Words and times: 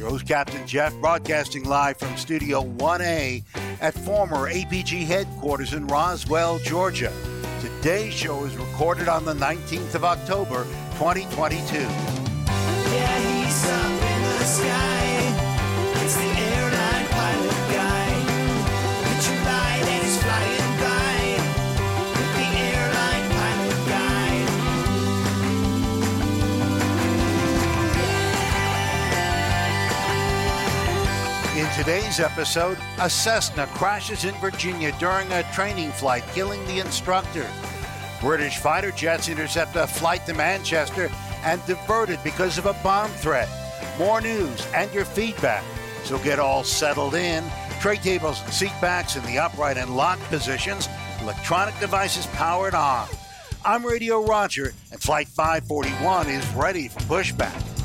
Your 0.00 0.08
host, 0.08 0.26
Captain 0.26 0.66
Jeff, 0.66 0.94
broadcasting 0.94 1.64
live 1.64 1.98
from 1.98 2.16
Studio 2.16 2.62
1A 2.62 3.42
at 3.82 3.92
former 3.92 4.50
APG 4.50 5.04
headquarters 5.04 5.74
in 5.74 5.86
Roswell, 5.88 6.58
Georgia. 6.60 7.12
Today's 7.60 8.14
show 8.14 8.42
is 8.44 8.56
recorded 8.56 9.08
on 9.08 9.26
the 9.26 9.34
19th 9.34 9.94
of 9.94 10.06
October, 10.06 10.64
2022. 10.94 11.80
Yeah, 14.62 14.79
today's 31.76 32.20
episode, 32.20 32.78
a 32.98 33.08
Cessna 33.08 33.66
crashes 33.68 34.24
in 34.24 34.34
Virginia 34.36 34.92
during 34.98 35.30
a 35.32 35.42
training 35.52 35.90
flight, 35.92 36.24
killing 36.32 36.64
the 36.66 36.78
instructor. 36.80 37.46
British 38.20 38.58
fighter 38.58 38.90
jets 38.90 39.28
intercept 39.28 39.76
a 39.76 39.86
flight 39.86 40.24
to 40.26 40.34
Manchester 40.34 41.10
and 41.44 41.64
diverted 41.66 42.18
because 42.24 42.58
of 42.58 42.66
a 42.66 42.72
bomb 42.82 43.10
threat. 43.10 43.48
More 43.98 44.20
news 44.20 44.66
and 44.74 44.92
your 44.92 45.04
feedback. 45.04 45.64
So 46.04 46.18
get 46.18 46.38
all 46.38 46.64
settled 46.64 47.14
in. 47.14 47.44
Tray 47.80 47.96
tables 47.96 48.42
and 48.42 48.52
seat 48.52 48.72
backs 48.80 49.16
in 49.16 49.24
the 49.24 49.38
upright 49.38 49.76
and 49.76 49.96
locked 49.96 50.22
positions. 50.24 50.88
Electronic 51.20 51.78
devices 51.78 52.26
powered 52.28 52.74
on. 52.74 53.08
I'm 53.64 53.84
Radio 53.84 54.24
Roger, 54.24 54.72
and 54.90 55.00
Flight 55.00 55.28
541 55.28 56.28
is 56.28 56.48
ready 56.54 56.88
for 56.88 57.00
pushback. 57.00 57.79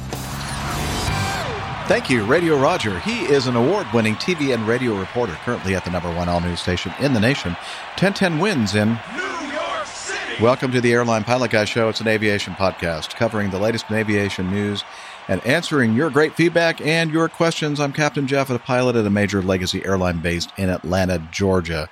Thank 1.87 2.09
you, 2.09 2.25
Radio 2.25 2.57
Roger. 2.57 2.99
He 3.01 3.25
is 3.25 3.45
an 3.45 3.55
award 3.55 3.85
winning 3.93 4.15
TV 4.15 4.55
and 4.55 4.67
radio 4.67 4.99
reporter, 4.99 5.33
currently 5.43 5.75
at 5.75 5.85
the 5.85 5.91
number 5.91 6.11
one 6.15 6.27
all 6.27 6.41
news 6.41 6.59
station 6.59 6.91
in 6.99 7.13
the 7.13 7.19
nation. 7.19 7.51
1010 7.99 8.39
WINS 8.39 8.73
in 8.73 8.99
New 9.13 9.53
York 9.53 9.85
City. 9.85 10.41
Welcome 10.41 10.71
to 10.71 10.81
the 10.81 10.91
Airline 10.91 11.23
Pilot 11.23 11.51
Guy 11.51 11.65
Show. 11.65 11.87
It's 11.89 12.01
an 12.01 12.07
aviation 12.07 12.53
podcast 12.53 13.15
covering 13.15 13.51
the 13.51 13.59
latest 13.59 13.87
in 13.91 13.97
aviation 13.97 14.49
news 14.49 14.83
and 15.27 15.45
answering 15.45 15.93
your 15.93 16.09
great 16.09 16.33
feedback 16.33 16.81
and 16.81 17.11
your 17.11 17.29
questions. 17.29 17.79
I'm 17.79 17.93
Captain 17.93 18.25
Jeff, 18.25 18.49
a 18.49 18.57
pilot 18.57 18.95
at 18.95 19.05
a 19.05 19.11
major 19.11 19.43
legacy 19.43 19.85
airline 19.85 20.21
based 20.21 20.49
in 20.57 20.69
Atlanta, 20.69 21.19
Georgia. 21.31 21.87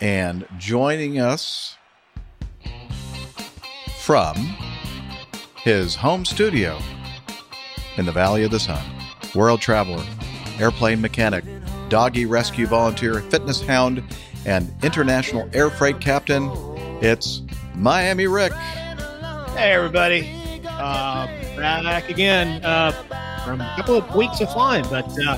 And 0.00 0.46
joining 0.56 1.20
us 1.20 1.76
from 3.98 4.34
his 5.56 5.94
home 5.96 6.24
studio 6.24 6.78
in 7.98 8.06
the 8.06 8.12
Valley 8.12 8.42
of 8.42 8.50
the 8.50 8.60
Sun, 8.60 8.82
world 9.36 9.60
traveler, 9.60 10.02
airplane 10.58 11.00
mechanic, 11.00 11.44
doggy 11.88 12.24
rescue 12.24 12.66
volunteer, 12.66 13.20
fitness 13.20 13.60
hound, 13.60 14.02
and 14.46 14.72
international 14.82 15.48
air 15.52 15.68
freight 15.68 16.00
captain, 16.00 16.50
it's 17.02 17.42
Miami 17.74 18.26
Rick. 18.26 18.52
Hey, 18.52 19.72
everybody. 19.72 20.60
Uh, 20.66 21.26
back 21.56 22.08
again 22.08 22.64
uh, 22.64 22.92
from 23.44 23.60
a 23.60 23.74
couple 23.76 23.96
of 23.96 24.14
weeks 24.14 24.40
of 24.40 24.50
flying, 24.52 24.84
but 24.88 25.06
uh, 25.26 25.36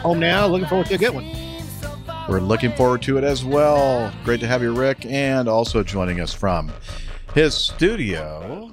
home 0.00 0.20
now. 0.20 0.46
Looking 0.46 0.68
forward 0.68 0.86
to 0.86 0.94
a 0.94 0.98
good 0.98 1.14
one. 1.14 1.26
We're 2.28 2.40
looking 2.40 2.72
forward 2.72 3.02
to 3.02 3.18
it 3.18 3.24
as 3.24 3.44
well. 3.44 4.12
Great 4.24 4.40
to 4.40 4.46
have 4.46 4.62
you, 4.62 4.72
Rick, 4.72 5.04
and 5.06 5.48
also 5.48 5.82
joining 5.82 6.20
us 6.20 6.32
from 6.32 6.72
his 7.34 7.54
studio, 7.54 8.72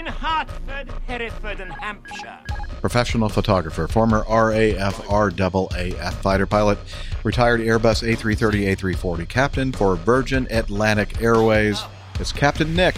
in 0.00 0.06
Hartford, 0.06 0.90
Hereford, 1.06 1.60
and 1.60 1.70
Hampshire. 1.74 2.38
professional 2.80 3.28
photographer, 3.28 3.86
former 3.86 4.24
RAF 4.30 4.96
RAAF 5.06 6.14
fighter 6.14 6.46
pilot, 6.46 6.78
retired 7.22 7.60
Airbus 7.60 8.02
A330 8.08 8.74
A340 8.74 9.28
captain 9.28 9.72
for 9.72 9.96
Virgin 9.96 10.46
Atlantic 10.50 11.20
Airways. 11.20 11.82
It's 12.18 12.32
Captain 12.32 12.74
Nick. 12.74 12.96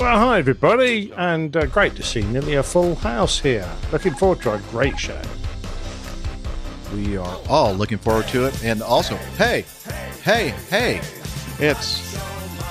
Well, 0.00 0.18
hi, 0.18 0.38
everybody, 0.38 1.12
and 1.14 1.54
uh, 1.54 1.66
great 1.66 1.94
to 1.96 2.02
see 2.02 2.22
nearly 2.22 2.54
a 2.54 2.62
full 2.62 2.94
house 2.94 3.38
here. 3.38 3.68
Looking 3.92 4.14
forward 4.14 4.40
to 4.42 4.54
a 4.54 4.58
great 4.70 4.98
show. 4.98 5.20
We 6.94 7.18
are 7.18 7.40
all 7.50 7.74
looking 7.74 7.98
forward 7.98 8.28
to 8.28 8.46
it. 8.46 8.64
And 8.64 8.82
also, 8.82 9.16
hey, 9.36 9.66
hey, 10.22 10.54
hey, 10.70 11.02
it's 11.58 12.16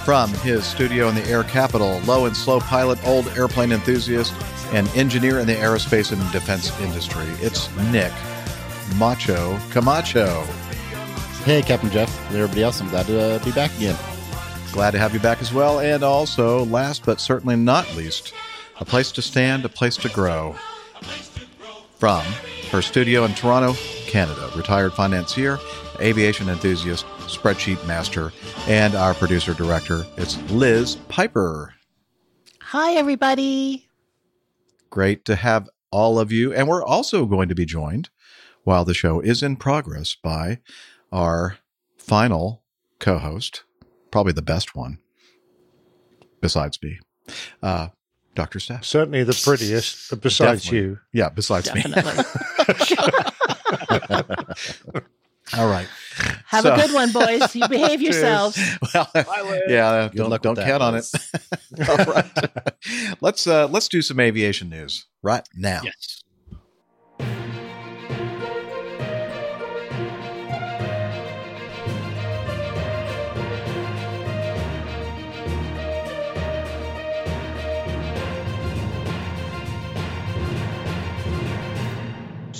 from 0.04 0.30
his 0.36 0.66
studio 0.66 1.08
in 1.08 1.16
the 1.16 1.26
air 1.28 1.44
capital, 1.44 2.00
low 2.02 2.26
and 2.26 2.36
slow 2.36 2.60
pilot, 2.60 3.00
old 3.08 3.28
airplane 3.30 3.72
enthusiast, 3.72 4.34
and 4.74 4.88
engineer 4.90 5.40
in 5.40 5.48
the 5.48 5.56
aerospace 5.56 6.12
and 6.12 6.32
defense 6.32 6.78
industry. 6.82 7.26
It's 7.40 7.70
Nick 7.92 8.12
Macho 8.98 9.58
Camacho. 9.72 10.44
Hey, 11.46 11.62
Captain 11.62 11.90
Jeff, 11.90 12.16
and 12.28 12.38
everybody 12.38 12.64
else. 12.64 12.82
I'm 12.82 12.90
glad 12.90 13.06
to 13.08 13.20
uh, 13.20 13.44
be 13.44 13.52
back 13.52 13.76
again. 13.78 13.98
Glad 14.72 14.92
to 14.92 14.98
have 14.98 15.14
you 15.14 15.20
back 15.20 15.42
as 15.42 15.54
well. 15.54 15.80
And 15.80 16.04
also, 16.04 16.66
last 16.66 17.06
but 17.06 17.22
certainly 17.22 17.56
not 17.56 17.96
least, 17.96 18.34
a 18.80 18.86
place 18.86 19.12
to 19.14 19.22
stand, 19.22 19.64
a 19.64 19.70
place 19.70 19.96
to 19.98 20.10
grow. 20.10 20.56
From 21.98 22.24
her 22.72 22.82
studio 22.82 23.24
in 23.24 23.34
Toronto, 23.36 23.74
Canada, 24.08 24.52
retired 24.56 24.94
financier, 24.94 25.60
aviation 26.00 26.50
enthusiast, 26.50 27.06
spreadsheet 27.38 27.86
master, 27.88 28.32
and 28.68 28.96
our 28.96 29.14
producer 29.14 29.54
director, 29.54 30.06
it's 30.18 30.38
Liz 30.52 30.96
Piper. 31.10 31.74
Hi, 32.62 32.94
everybody. 32.94 33.88
Great 34.90 35.26
to 35.26 35.36
have 35.36 35.70
all 35.92 36.20
of 36.20 36.32
you. 36.32 36.54
And 36.54 36.68
we're 36.68 36.84
also 36.84 37.26
going 37.26 37.50
to 37.50 37.56
be 37.56 37.66
joined 37.66 38.10
while 38.64 38.86
the 38.86 38.94
show 38.94 39.20
is 39.20 39.44
in 39.44 39.56
progress 39.58 40.16
by 40.16 40.60
our 41.12 41.58
final 41.98 42.64
co 43.00 43.18
host, 43.20 43.64
probably 44.12 44.34
the 44.34 44.42
best 44.42 44.76
one, 44.76 44.98
besides 46.42 46.80
me, 46.82 47.00
uh, 47.62 47.90
Dr. 48.36 48.60
Steph. 48.60 48.84
Certainly 48.86 49.24
the 49.24 49.40
prettiest, 49.44 50.10
but 50.10 50.22
besides 50.22 50.64
Definitely. 50.64 50.90
you. 50.90 51.00
Yeah, 51.12 51.30
besides 51.30 51.70
Definitely. 51.70 52.14
me. 52.14 52.24
All 55.58 55.68
right. 55.70 55.88
Have 56.48 56.64
So- 56.64 56.74
a 56.74 56.78
good 56.78 56.94
one, 56.94 57.12
boys. 57.12 57.56
You 57.56 57.68
behave 57.70 58.02
yourselves. 58.02 58.58
Well, 58.94 59.10
yeah, 59.68 60.10
Good 60.12 60.18
don't, 60.18 60.30
don't 60.44 60.52
with 60.58 60.66
that, 60.66 60.68
count 60.68 60.84
on 60.84 60.94
Liz. 60.94 61.14
it. 61.78 61.90
All 61.90 62.14
right. 62.14 63.16
let's 63.22 63.48
uh, 63.48 63.68
let's 63.68 63.88
do 63.88 64.02
some 64.02 64.20
aviation 64.20 64.70
news 64.70 65.06
right 65.22 65.48
now. 65.56 65.82
Yes. 65.84 66.23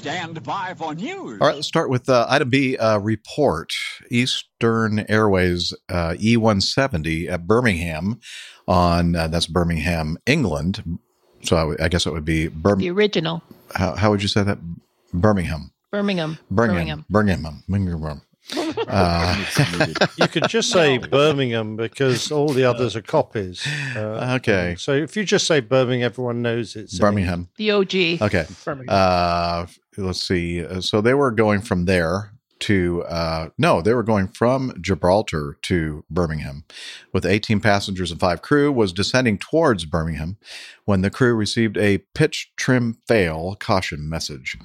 Stand 0.04 0.44
by 0.44 0.74
for 0.76 0.94
news. 0.94 1.40
All 1.40 1.48
right, 1.48 1.56
let's 1.56 1.66
start 1.66 1.90
with 1.90 2.10
uh, 2.10 2.26
item 2.28 2.50
B 2.50 2.76
uh, 2.76 2.98
report. 2.98 3.72
Eastern 4.12 5.06
Airways 5.08 5.74
uh, 5.88 6.16
E170 6.20 7.30
at 7.30 7.48
Birmingham 7.48 8.20
on 8.68 9.16
uh, 9.16 9.30
that's 9.30 9.48
Birmingham, 9.48 10.18
England. 10.26 11.00
So 11.44 11.56
I, 11.56 11.60
w- 11.62 11.78
I 11.82 11.88
guess 11.88 12.06
it 12.06 12.12
would 12.12 12.26
be 12.26 12.50
Birmingham. 12.50 12.94
The 12.94 13.00
original 13.02 13.42
How, 13.76 13.96
how 13.96 14.12
would 14.12 14.22
you 14.22 14.28
say 14.28 14.44
that? 14.44 14.58
Birmingham. 15.14 15.72
Birmingham. 15.90 16.38
Birmingham. 16.52 17.06
Birmingham. 17.10 17.64
Birmingham. 17.70 18.22
Uh, 18.88 19.44
You 20.18 20.28
could 20.28 20.48
just 20.48 20.70
say 20.70 20.98
Birmingham 21.12 21.76
because 21.76 22.32
all 22.32 22.50
the 22.50 22.64
others 22.66 22.96
are 22.96 23.02
copies. 23.02 23.66
Uh, 23.96 24.36
okay. 24.40 24.76
so 24.78 24.94
if 24.94 25.16
you 25.16 25.24
just 25.24 25.48
say 25.48 25.60
Birmingham, 25.60 26.06
everyone 26.06 26.42
knows 26.42 26.76
it's 26.76 26.94
in 26.94 27.00
Birmingham. 27.00 27.50
The 27.58 27.72
OG. 27.72 27.96
Okay. 28.22 28.46
Birmingham. 28.66 28.88
Uh, 28.90 29.66
let's 29.98 30.22
see. 30.22 30.64
Uh, 30.66 30.82
So 30.82 31.02
they 31.02 31.14
were 31.14 31.32
going 31.32 31.62
from 31.62 31.86
there 31.86 32.32
to 32.60 33.04
uh, 33.10 33.50
no, 33.58 33.82
they 33.82 33.94
were 33.94 34.04
going 34.04 34.28
from 34.30 34.74
Gibraltar 34.82 35.58
to 35.64 36.06
Birmingham, 36.10 36.64
with 37.12 37.26
18 37.26 37.60
passengers 37.60 38.10
and 38.10 38.20
five 38.22 38.42
crew. 38.42 38.72
Was 38.72 38.94
descending 38.94 39.38
towards 39.38 39.84
Birmingham 39.86 40.38
when 40.86 41.02
the 41.02 41.10
crew 41.10 41.34
received 41.34 41.78
a 41.78 41.98
pitch 42.14 42.52
trim 42.56 42.98
fail 43.08 43.58
caution 43.60 44.08
message. 44.10 44.58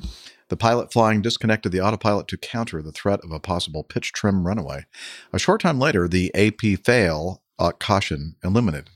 The 0.48 0.56
pilot 0.56 0.92
flying 0.92 1.22
disconnected 1.22 1.72
the 1.72 1.80
autopilot 1.80 2.28
to 2.28 2.36
counter 2.36 2.82
the 2.82 2.92
threat 2.92 3.20
of 3.22 3.32
a 3.32 3.40
possible 3.40 3.84
pitch 3.84 4.12
trim 4.12 4.46
runaway. 4.46 4.86
A 5.32 5.38
short 5.38 5.60
time 5.60 5.78
later, 5.78 6.08
the 6.08 6.34
AP 6.34 6.84
fail 6.84 7.42
uh, 7.58 7.72
caution 7.72 8.36
eliminated. 8.42 8.90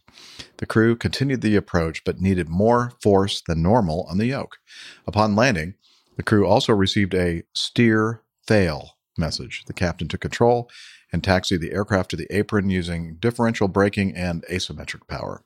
The 0.59 0.67
crew 0.67 0.97
continued 0.97 1.41
the 1.41 1.57
approach 1.57 2.05
but 2.05 2.21
needed 2.21 2.49
more 2.49 2.93
force 3.03 3.43
than 3.47 3.63
normal 3.63 4.07
on 4.09 4.19
the 4.19 4.27
yoke. 4.27 4.59
Upon 5.07 5.37
landing, 5.37 5.75
the 6.17 6.23
crew 6.23 6.47
also 6.47 6.73
received 6.73 7.15
a 7.15 7.43
steer 7.55 8.23
fail 8.47 8.93
message. 9.19 9.65
The 9.67 9.73
captain 9.73 10.09
took 10.09 10.21
control 10.21 10.71
and 11.13 11.23
taxied 11.23 11.61
the 11.61 11.73
aircraft 11.73 12.11
to 12.11 12.17
the 12.17 12.27
apron 12.31 12.71
using 12.71 13.17
differential 13.21 13.69
braking 13.69 14.15
and 14.17 14.45
asymmetric 14.51 15.07
power. 15.09 15.43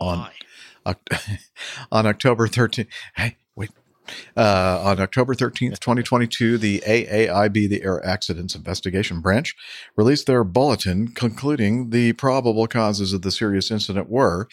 On, 0.00 0.28
Oct- 0.86 1.38
on 1.92 2.06
October 2.06 2.48
13th, 2.48 2.88
hey, 3.16 3.24
wait. 3.24 3.36
Uh, 4.36 4.80
on 4.84 5.00
October 5.00 5.34
13th, 5.34 5.78
2022, 5.78 6.58
the 6.58 6.82
AAIB, 6.86 7.68
the 7.68 7.82
Air 7.84 8.04
Accidents 8.04 8.54
Investigation 8.54 9.20
Branch, 9.20 9.54
released 9.96 10.26
their 10.26 10.42
bulletin 10.44 11.08
concluding 11.08 11.90
the 11.90 12.12
probable 12.14 12.66
causes 12.66 13.12
of 13.12 13.22
the 13.22 13.30
serious 13.30 13.70
incident 13.70 14.08
were 14.10 14.48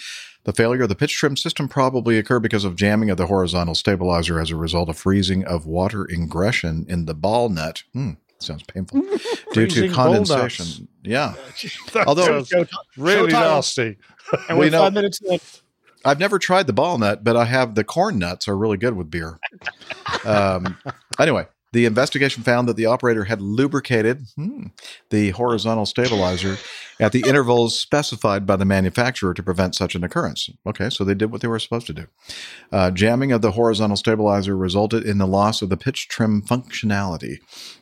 the 0.45 0.53
failure 0.53 0.83
of 0.83 0.89
the 0.89 0.95
pitch 0.95 1.15
trim 1.17 1.35
system 1.35 1.67
probably 1.67 2.17
occurred 2.17 2.39
because 2.41 2.63
of 2.63 2.75
jamming 2.75 3.09
of 3.09 3.17
the 3.17 3.27
horizontal 3.27 3.75
stabilizer 3.75 4.39
as 4.39 4.49
a 4.51 4.55
result 4.55 4.87
of 4.89 4.97
freezing 4.97 5.43
of 5.45 5.65
water 5.65 6.05
ingression 6.05 6.87
in 6.89 7.05
the 7.05 7.13
ball 7.13 7.49
nut. 7.49 7.83
Hmm, 7.93 8.11
sounds 8.39 8.63
painful. 8.63 9.01
Due 9.53 9.67
to 9.67 9.73
Freezing 9.73 9.91
ball 9.91 10.13
nuts. 10.13 10.29
condensation. 10.29 10.87
Yeah. 11.03 11.33
That 11.93 12.07
Although- 12.07 12.43
sounds 12.43 12.69
really 12.97 13.31
Showtime. 13.31 13.55
nasty. 13.55 13.97
And 14.47 14.57
We 14.57 14.65
we're 14.67 14.71
know- 14.71 14.79
five 14.83 14.93
minutes 14.93 15.19
in. 15.21 15.39
I've 16.05 16.19
never 16.19 16.39
tried 16.39 16.67
the 16.67 16.73
ball 16.73 16.97
nut, 16.97 17.23
but 17.23 17.35
I 17.35 17.45
have 17.45 17.75
the 17.75 17.83
corn 17.83 18.19
nuts 18.19 18.47
are 18.47 18.57
really 18.57 18.77
good 18.77 18.95
with 18.95 19.11
beer. 19.11 19.39
Um, 20.25 20.77
anyway, 21.19 21.47
the 21.71 21.85
investigation 21.85 22.43
found 22.43 22.67
that 22.67 22.75
the 22.75 22.85
operator 22.85 23.25
had 23.25 23.41
lubricated 23.41 24.25
hmm, 24.35 24.67
the 25.09 25.31
horizontal 25.31 25.85
stabilizer 25.85 26.57
at 26.99 27.11
the 27.11 27.23
intervals 27.27 27.79
specified 27.79 28.45
by 28.45 28.55
the 28.55 28.65
manufacturer 28.65 29.33
to 29.33 29.43
prevent 29.43 29.75
such 29.75 29.95
an 29.95 30.03
occurrence. 30.03 30.49
Okay, 30.65 30.89
so 30.89 31.03
they 31.03 31.13
did 31.13 31.31
what 31.31 31.41
they 31.41 31.47
were 31.47 31.59
supposed 31.59 31.87
to 31.87 31.93
do. 31.93 32.07
Uh, 32.71 32.91
jamming 32.91 33.31
of 33.31 33.41
the 33.41 33.51
horizontal 33.51 33.97
stabilizer 33.97 34.57
resulted 34.57 35.05
in 35.05 35.19
the 35.19 35.27
loss 35.27 35.61
of 35.61 35.69
the 35.69 35.77
pitch 35.77 36.07
trim 36.07 36.41
functionality. 36.41 37.37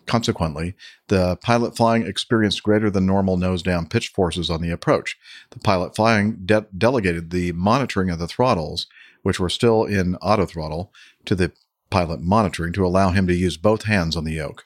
Consequently, 0.06 0.76
the 1.08 1.38
pilot 1.38 1.76
flying 1.76 2.06
experienced 2.06 2.64
greater 2.64 2.90
than 2.90 3.06
normal 3.06 3.38
nose 3.38 3.64
down 3.64 3.88
pitch 3.88 4.10
forces 4.10 4.50
on 4.50 4.62
the 4.62 4.72
approach. 4.72 5.18
The 5.52 5.60
pilot 5.60 5.96
flying 5.96 6.40
de- 6.46 6.68
delegated 6.78 7.30
the 7.30 7.54
monitoring 7.54 8.10
of 8.10 8.20
the 8.20 8.28
throttles, 8.28 8.88
which 9.24 9.40
were 9.40 9.50
still 9.50 9.86
in 9.86 10.16
auto 10.18 10.46
throttle, 10.46 10.92
to 11.26 11.36
the 11.36 11.52
pilot 11.90 12.22
monitoring 12.22 12.74
to 12.74 12.86
allow 12.86 13.12
him 13.12 13.28
to 13.28 13.36
use 13.36 13.58
both 13.58 13.84
hands 13.84 14.16
on 14.16 14.24
the 14.24 14.34
yoke. 14.34 14.66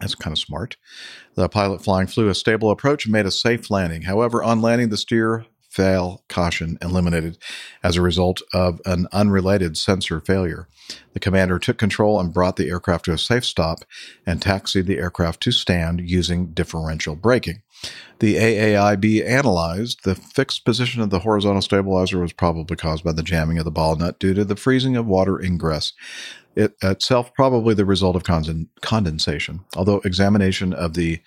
That's 0.00 0.14
kind 0.14 0.32
of 0.32 0.38
smart. 0.38 0.76
The 1.34 1.48
pilot 1.48 1.82
flying 1.82 2.06
flew 2.06 2.28
a 2.28 2.34
stable 2.34 2.70
approach 2.70 3.04
and 3.04 3.12
made 3.12 3.26
a 3.26 3.30
safe 3.30 3.70
landing. 3.70 4.02
However, 4.02 4.42
on 4.42 4.62
landing, 4.62 4.88
the 4.88 4.96
steer 4.96 5.44
fail 5.70 6.24
caution 6.28 6.76
eliminated 6.82 7.38
as 7.82 7.96
a 7.96 8.02
result 8.02 8.42
of 8.52 8.80
an 8.84 9.06
unrelated 9.12 9.76
sensor 9.76 10.20
failure. 10.20 10.68
The 11.12 11.20
commander 11.20 11.60
took 11.60 11.78
control 11.78 12.18
and 12.18 12.34
brought 12.34 12.56
the 12.56 12.68
aircraft 12.68 13.04
to 13.04 13.12
a 13.12 13.18
safe 13.18 13.44
stop 13.44 13.84
and 14.26 14.42
taxied 14.42 14.86
the 14.86 14.98
aircraft 14.98 15.40
to 15.44 15.52
stand 15.52 16.00
using 16.00 16.48
differential 16.48 17.14
braking. 17.14 17.62
The 18.18 18.34
AAIB 18.34 19.24
analyzed 19.24 20.00
the 20.04 20.14
fixed 20.14 20.64
position 20.64 21.00
of 21.00 21.10
the 21.10 21.20
horizontal 21.20 21.62
stabilizer 21.62 22.18
was 22.18 22.32
probably 22.32 22.76
caused 22.76 23.04
by 23.04 23.12
the 23.12 23.22
jamming 23.22 23.58
of 23.58 23.64
the 23.64 23.70
ball 23.70 23.96
nut 23.96 24.18
due 24.18 24.34
to 24.34 24.44
the 24.44 24.56
freezing 24.56 24.96
of 24.96 25.06
water 25.06 25.40
ingress. 25.40 25.92
It 26.56 26.74
itself 26.82 27.32
probably 27.34 27.74
the 27.74 27.84
result 27.84 28.16
of 28.16 28.24
conden- 28.24 28.68
condensation, 28.82 29.60
although 29.76 30.00
examination 30.04 30.72
of 30.72 30.94
the 30.94 31.20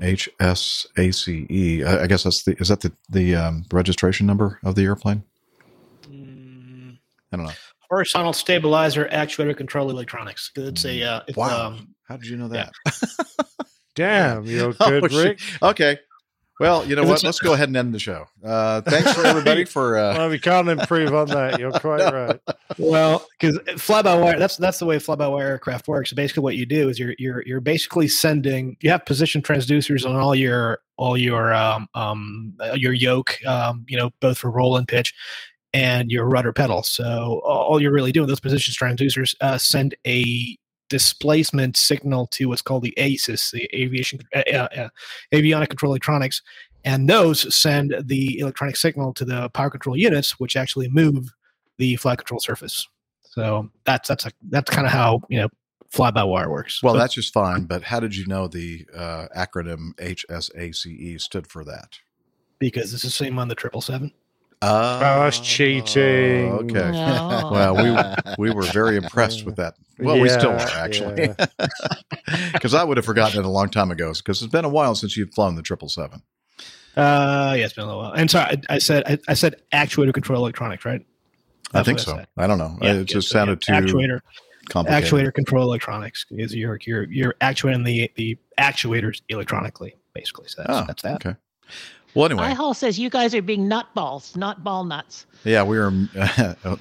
HSACE, 0.00 1.50
E, 1.50 1.82
I 1.84 2.02
I 2.02 2.06
guess 2.06 2.22
that's 2.24 2.44
the 2.44 2.54
is 2.60 2.68
that 2.68 2.80
the 2.82 2.92
the 3.08 3.34
um, 3.34 3.64
registration 3.72 4.26
number 4.26 4.60
of 4.64 4.74
the 4.74 4.84
airplane? 4.84 5.24
I 7.32 7.36
don't 7.36 7.46
know. 7.46 7.52
Horizontal 7.90 8.32
stabilizer 8.34 9.08
actuator 9.10 9.56
control 9.56 9.90
electronics. 9.90 10.50
It's 10.56 10.84
a 10.84 11.02
uh, 11.02 11.20
it's, 11.26 11.36
Wow. 11.36 11.68
um, 11.68 11.94
How 12.06 12.16
did 12.16 12.26
you 12.26 12.36
know 12.36 12.48
that? 12.48 12.72
Damn, 13.94 14.44
you're 14.44 14.74
Oh, 14.78 15.00
good, 15.00 15.10
shit. 15.10 15.24
Rick. 15.26 15.40
Okay. 15.62 15.98
Well, 16.58 16.84
you 16.86 16.96
know 16.96 17.04
what? 17.04 17.22
Let's 17.22 17.38
go 17.38 17.52
ahead 17.52 17.68
and 17.68 17.76
end 17.76 17.94
the 17.94 17.98
show. 18.00 18.26
Uh, 18.42 18.80
thanks 18.86 19.12
for 19.12 19.24
everybody 19.24 19.64
for. 19.76 19.96
Uh, 19.96 20.14
Well, 20.16 20.28
we 20.30 20.38
can't 20.38 20.68
improve 20.68 21.14
on 21.14 21.28
that. 21.28 21.60
You're 21.60 21.70
quite 21.80 22.12
right. 22.12 22.40
well, 22.78 23.24
because 23.38 23.58
fly 23.80 24.02
by 24.02 24.16
wire 24.16 24.38
that's 24.38 24.56
that's 24.56 24.78
the 24.78 24.86
way 24.86 24.98
fly 24.98 25.14
by 25.14 25.28
wire 25.28 25.48
aircraft 25.48 25.86
works. 25.86 26.12
Basically, 26.12 26.42
what 26.42 26.56
you 26.56 26.66
do 26.66 26.88
is 26.88 26.98
you're 26.98 27.14
you're 27.18 27.42
you're 27.46 27.60
basically 27.60 28.08
sending 28.08 28.76
you 28.80 28.90
have 28.90 29.06
position 29.06 29.40
transducers 29.40 30.08
on 30.08 30.16
all 30.16 30.34
your 30.34 30.80
all 30.96 31.16
your 31.16 31.54
um 31.54 31.88
um 31.94 32.54
your 32.74 32.92
yoke 32.92 33.38
um 33.46 33.84
you 33.88 33.96
know 33.96 34.10
both 34.20 34.38
for 34.38 34.50
roll 34.50 34.76
and 34.76 34.88
pitch 34.88 35.14
and 35.72 36.10
your 36.10 36.26
rudder 36.26 36.52
pedal. 36.52 36.82
So 36.82 37.40
all 37.44 37.80
you're 37.80 37.92
really 37.92 38.12
doing 38.12 38.26
those 38.26 38.40
position 38.40 38.74
transducers 38.74 39.34
uh, 39.40 39.58
send 39.58 39.94
a 40.06 40.58
displacement 40.88 41.76
signal 41.76 42.26
to 42.28 42.46
what's 42.46 42.62
called 42.62 42.82
the 42.82 42.94
ACES, 42.98 43.50
the 43.50 43.68
aviation 43.74 44.20
uh, 44.34 44.42
uh, 44.52 44.68
uh, 44.76 44.88
avionic 45.32 45.68
control 45.68 45.92
electronics, 45.92 46.42
and 46.84 47.08
those 47.08 47.54
send 47.54 47.94
the 48.04 48.38
electronic 48.38 48.76
signal 48.76 49.12
to 49.14 49.24
the 49.24 49.48
power 49.50 49.70
control 49.70 49.96
units, 49.96 50.38
which 50.40 50.56
actually 50.56 50.88
move 50.88 51.30
the 51.78 51.96
flight 51.96 52.18
control 52.18 52.40
surface. 52.40 52.86
So 53.22 53.70
that's 53.84 54.08
that's 54.08 54.26
a, 54.26 54.32
that's 54.50 54.70
kind 54.70 54.86
of 54.86 54.92
how 54.92 55.20
you 55.28 55.38
know 55.38 55.48
fly 55.90 56.10
by 56.10 56.24
wire 56.24 56.50
works. 56.50 56.82
well, 56.82 56.94
So- 56.94 56.98
that's 56.98 57.14
just 57.14 57.32
fine. 57.32 57.64
But 57.64 57.82
how 57.82 58.00
did 58.00 58.14
you 58.16 58.26
know 58.26 58.48
the 58.48 58.84
uh, 58.94 59.26
acronym 59.36 59.94
HSACE 59.96 61.20
stood 61.20 61.46
for 61.46 61.64
that? 61.64 61.98
because 62.60 62.92
it's 62.92 63.04
the 63.04 63.10
same 63.10 63.38
on 63.38 63.46
the 63.46 63.54
triple 63.54 63.80
seven. 63.80 64.10
Uh, 64.60 65.24
that's 65.24 65.38
cheating. 65.40 66.52
Okay. 66.52 66.90
No. 66.90 67.34
Well, 67.50 67.76
we 68.36 68.48
we 68.48 68.54
were 68.54 68.64
very 68.64 68.96
impressed 68.96 69.44
with 69.44 69.56
that. 69.56 69.74
Well, 69.98 70.20
we 70.20 70.28
still 70.28 70.50
are 70.50 70.68
actually, 70.74 71.22
yeah. 71.22 71.46
because 72.52 72.74
I 72.74 72.84
would 72.84 72.96
have 72.98 73.06
forgotten 73.06 73.40
it 73.40 73.44
a 73.44 73.48
long 73.48 73.68
time 73.70 73.90
ago. 73.90 74.12
Because 74.12 74.42
it's 74.42 74.52
been 74.52 74.64
a 74.64 74.68
while 74.68 74.94
since 74.94 75.16
you've 75.16 75.32
flown 75.32 75.54
the 75.54 75.62
triple 75.62 75.88
seven. 75.88 76.22
Uh, 76.96 77.54
yeah, 77.56 77.64
it's 77.64 77.74
been 77.74 77.84
a 77.84 77.86
little 77.86 78.02
while. 78.02 78.12
And 78.12 78.30
sorry, 78.30 78.60
I, 78.68 78.74
I 78.74 78.78
said 78.78 79.04
I, 79.06 79.18
I 79.28 79.34
said 79.34 79.56
actuator 79.72 80.12
control 80.12 80.40
electronics, 80.40 80.84
right? 80.84 81.04
I 81.72 81.82
think 81.82 82.00
so. 82.00 82.16
said. 82.16 82.26
I 82.36 82.46
don't 82.46 82.58
know. 82.58 82.76
Yeah, 82.80 82.94
it 82.94 83.04
just 83.04 83.28
so, 83.28 83.38
yeah, 83.38 83.40
sounded 83.40 83.62
too 83.62 83.72
actuator 83.72 84.20
complicated. 84.68 85.04
actuator 85.04 85.34
control 85.34 85.64
electronics 85.64 86.26
is 86.30 86.54
you're 86.54 86.78
you're 86.82 87.04
you're 87.04 87.34
actuating 87.40 87.84
the 87.84 88.10
the 88.16 88.38
actuators 88.58 89.22
electronically, 89.28 89.94
basically. 90.14 90.48
So 90.48 90.62
that's 90.62 90.78
Oh, 90.78 90.84
that's 90.86 91.02
that. 91.02 91.26
Okay. 91.26 91.36
Well, 92.14 92.24
anyway, 92.26 92.54
iHall 92.54 92.74
says 92.74 92.98
you 92.98 93.10
guys 93.10 93.34
are 93.34 93.42
being 93.42 93.68
nutballs, 93.68 94.36
not 94.36 94.64
ball 94.64 94.84
nuts. 94.84 95.26
yeah, 95.44 95.62
we 95.62 95.78
are. 95.78 95.90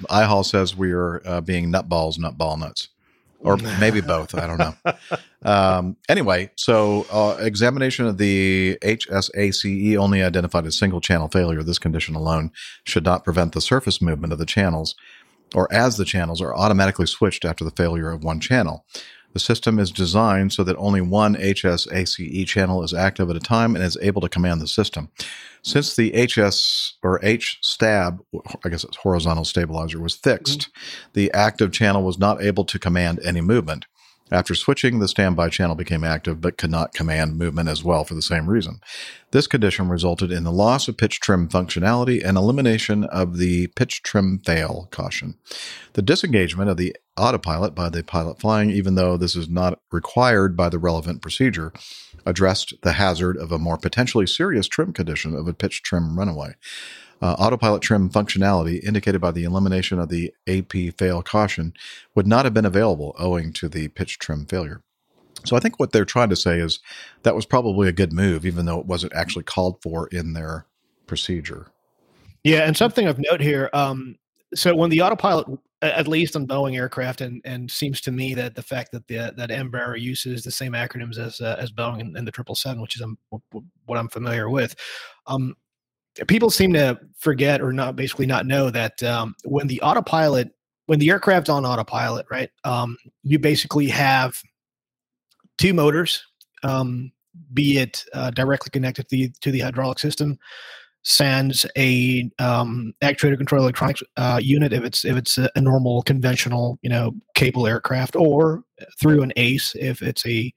iHall 0.10 0.46
says 0.46 0.75
we 0.75 0.91
are 0.91 1.22
uh, 1.25 1.41
being 1.41 1.72
nutballs, 1.72 2.17
not 2.17 2.38
ball 2.38 2.57
nuts, 2.57 2.89
or 3.39 3.57
maybe 3.79 4.01
both. 4.01 4.34
I 4.36 4.48
don't 4.48 4.57
know. 4.57 5.19
Um, 5.43 5.98
anyway, 6.10 6.51
so 6.55 7.05
uh, 7.12 7.38
examination 7.39 8.05
of 8.05 8.17
the 8.17 8.77
HSACE 8.81 9.65
E 9.65 9.98
only 9.98 10.24
identified 10.24 10.65
a 10.65 10.72
single 10.72 11.01
channel 11.01 11.27
failure. 11.27 11.62
This 11.63 11.79
condition 11.79 12.15
alone 12.15 12.51
should 12.84 13.03
not 13.03 13.24
prevent 13.24 13.53
the 13.53 13.62
surface 13.62 14.01
movement 14.01 14.34
of 14.34 14.39
the 14.39 14.46
channels, 14.46 14.96
or 15.53 15.72
as 15.74 15.98
the 15.98 16.05
channels 16.05 16.41
are 16.41 16.55
automatically 16.55 17.05
switched 17.05 17.46
after 17.46 17.63
the 17.63 17.72
failure 17.72 18.10
of 18.12 18.24
one 18.24 18.39
channel. 18.39 18.86
The 19.34 19.39
system 19.39 19.77
is 19.77 19.91
designed 19.91 20.53
so 20.53 20.63
that 20.63 20.77
only 20.77 21.01
one 21.01 21.36
HSACE 21.36 22.48
channel 22.48 22.84
is 22.84 22.93
active 22.93 23.29
at 23.29 23.36
a 23.36 23.39
time 23.39 23.75
and 23.75 23.84
is 23.84 23.98
able 24.01 24.22
to 24.22 24.29
command 24.29 24.62
the 24.62 24.67
system. 24.67 25.10
Since 25.62 25.96
the 25.96 26.12
HS 26.12 26.98
or 27.03 27.19
H 27.24 27.60
stab, 27.62 28.22
I 28.63 28.69
guess 28.69 28.84
it's 28.84 28.98
horizontal 28.98 29.46
stabilizer, 29.46 30.00
was 30.00 30.15
fixed, 30.15 30.60
mm-hmm. 30.60 31.10
the 31.13 31.31
active 31.34 31.72
channel 31.72 32.03
was 32.03 32.17
not 32.17 32.41
able 32.41 32.65
to 32.65 32.79
command 32.79 33.19
any 33.24 33.41
movement. 33.41 33.86
After 34.29 34.55
switching, 34.55 35.00
the 35.00 35.07
standby 35.07 35.50
channel 35.50 35.75
became 35.75 36.03
active 36.03 36.41
but 36.41 36.57
could 36.57 36.72
not 36.72 36.93
command 36.93 37.38
movement 37.38 37.69
as 37.69 37.84
well 37.84 38.03
for 38.03 38.13
the 38.13 38.22
same 38.22 38.50
reason. 38.50 38.81
This 39.31 39.48
condition 39.48 39.88
resulted 39.88 40.31
in 40.31 40.43
the 40.43 40.51
loss 40.51 40.88
of 40.88 40.98
pitch 40.98 41.22
trim 41.22 41.48
functionality 41.48 42.22
and 42.24 42.38
elimination 42.38 43.05
of 43.05 43.38
the 43.38 43.67
pitch 43.67 44.03
trim 44.03 44.39
fail 44.39 44.89
caution. 44.91 45.36
The 45.93 46.01
disengagement 46.01 46.69
of 46.69 46.77
the 46.77 46.96
autopilot 47.17 47.75
by 47.75 47.89
the 47.89 48.03
pilot 48.03 48.39
flying, 48.39 48.69
even 48.69 48.95
though 48.95 49.17
this 49.17 49.36
is 49.36 49.50
not 49.50 49.79
required 49.91 50.55
by 50.55 50.69
the 50.69 50.79
relevant 50.79 51.21
procedure, 51.21 51.74
addressed 52.25 52.74
the 52.81 52.93
hazard 52.93 53.38
of 53.38 53.51
a 53.51 53.59
more 53.59 53.77
potentially 53.77 54.27
serious 54.27 54.67
trim 54.67 54.93
condition 54.93 55.36
of 55.36 55.47
a 55.47 55.53
pitch 55.53 55.81
trim 55.83 56.17
runaway. 56.17 56.55
Uh, 57.21 57.33
autopilot 57.33 57.81
trim 57.81 58.09
functionality 58.09 58.83
indicated 58.83 59.19
by 59.19 59.31
the 59.31 59.43
elimination 59.43 60.00
of 60.00 60.09
the 60.09 60.31
AP 60.47 60.95
fail 60.97 61.24
caution 61.24 61.74
would 62.13 62.27
not 62.27 62.45
have 62.45 62.53
been 62.53 62.65
available 62.65 63.15
owing 63.17 63.51
to 63.51 63.67
the 63.67 63.88
pitch 63.89 64.19
trim 64.19 64.45
failure. 64.45 64.83
So 65.43 65.55
I 65.55 65.59
think 65.59 65.79
what 65.79 65.91
they're 65.91 66.05
trying 66.05 66.29
to 66.29 66.36
say 66.36 66.59
is 66.59 66.79
that 67.24 67.36
was 67.36 67.45
probably 67.45 67.88
a 67.88 67.93
good 67.93 68.13
move, 68.13 68.45
even 68.45 68.65
though 68.65 68.79
it 68.79 68.86
wasn't 68.86 69.13
actually 69.13 69.43
called 69.43 69.81
for 69.81 70.07
in 70.07 70.33
their 70.33 70.65
procedure. 71.07 71.67
Yeah, 72.43 72.59
and 72.59 72.77
something 72.77 73.07
of 73.07 73.17
note 73.19 73.41
here. 73.41 73.69
Um, 73.74 74.17
so 74.53 74.75
when 74.75 74.89
the 74.89 75.01
autopilot 75.01 75.47
at 75.81 76.07
least 76.07 76.36
on 76.36 76.48
Boeing 76.48 76.75
aircraft, 76.75 77.22
and 77.22 77.41
and 77.46 77.69
seems 77.69 78.01
to 78.01 78.12
me 78.12 78.34
that 78.34 78.55
the 78.55 78.63
fact 78.63 78.91
that 78.91 79.07
the 79.07 79.34
that 79.38 79.50
Embraer 79.50 80.00
uses 80.00 80.43
the 80.43 80.51
same 80.51 80.74
acronyms 80.74 81.17
as 81.17 81.39
uh, 81.41 81.55
as 81.60 81.72
Boeing 81.72 82.01
and, 82.01 82.17
and 82.17 82.27
the 82.27 82.31
triple 82.31 82.55
seven, 82.55 82.81
which 82.81 82.96
is 82.96 83.01
um, 83.01 83.17
what 83.86 83.98
I'm 83.98 84.10
familiar 84.10 84.50
with. 84.50 84.75
Um, 85.27 85.55
people 86.27 86.50
seem 86.50 86.74
to 86.74 87.00
forget 87.17 87.62
or 87.62 87.72
not 87.72 87.96
basically 87.96 88.25
not 88.25 88.48
know 88.48 88.69
that 88.72 89.01
um, 89.03 89.36
when 89.43 89.67
the 89.67 89.81
autopilot 89.81 90.51
when 90.88 91.00
the 91.00 91.10
aircraft's 91.10 91.50
on 91.50 91.65
autopilot, 91.65 92.25
right? 92.31 92.50
Um, 92.63 92.98
you 93.22 93.38
basically 93.39 93.88
have 93.88 94.36
two 95.57 95.74
motors, 95.74 96.25
um, 96.63 97.12
be 97.53 97.77
it 97.77 98.03
uh, 98.13 98.31
directly 98.31 98.69
connected 98.72 99.07
to 99.10 99.15
the, 99.15 99.31
to 99.41 99.51
the 99.51 99.60
hydraulic 99.60 100.00
system, 100.00 100.39
sends 101.03 101.65
a 101.77 102.29
um, 102.39 102.93
actuator 103.01 103.37
control 103.37 103.63
electronics 103.63 104.03
uh, 104.17 104.39
unit 104.41 104.73
if 104.73 104.83
it's 104.83 105.05
if 105.05 105.15
it's 105.15 105.37
a, 105.37 105.49
normal 105.61 106.01
conventional 106.03 106.77
you 106.81 106.89
know 106.89 107.13
cable 107.35 107.67
aircraft, 107.67 108.15
or 108.15 108.63
through 108.99 109.21
an 109.21 109.33
ACE 109.35 109.75
if 109.75 110.01
it's 110.01 110.25
a 110.25 110.53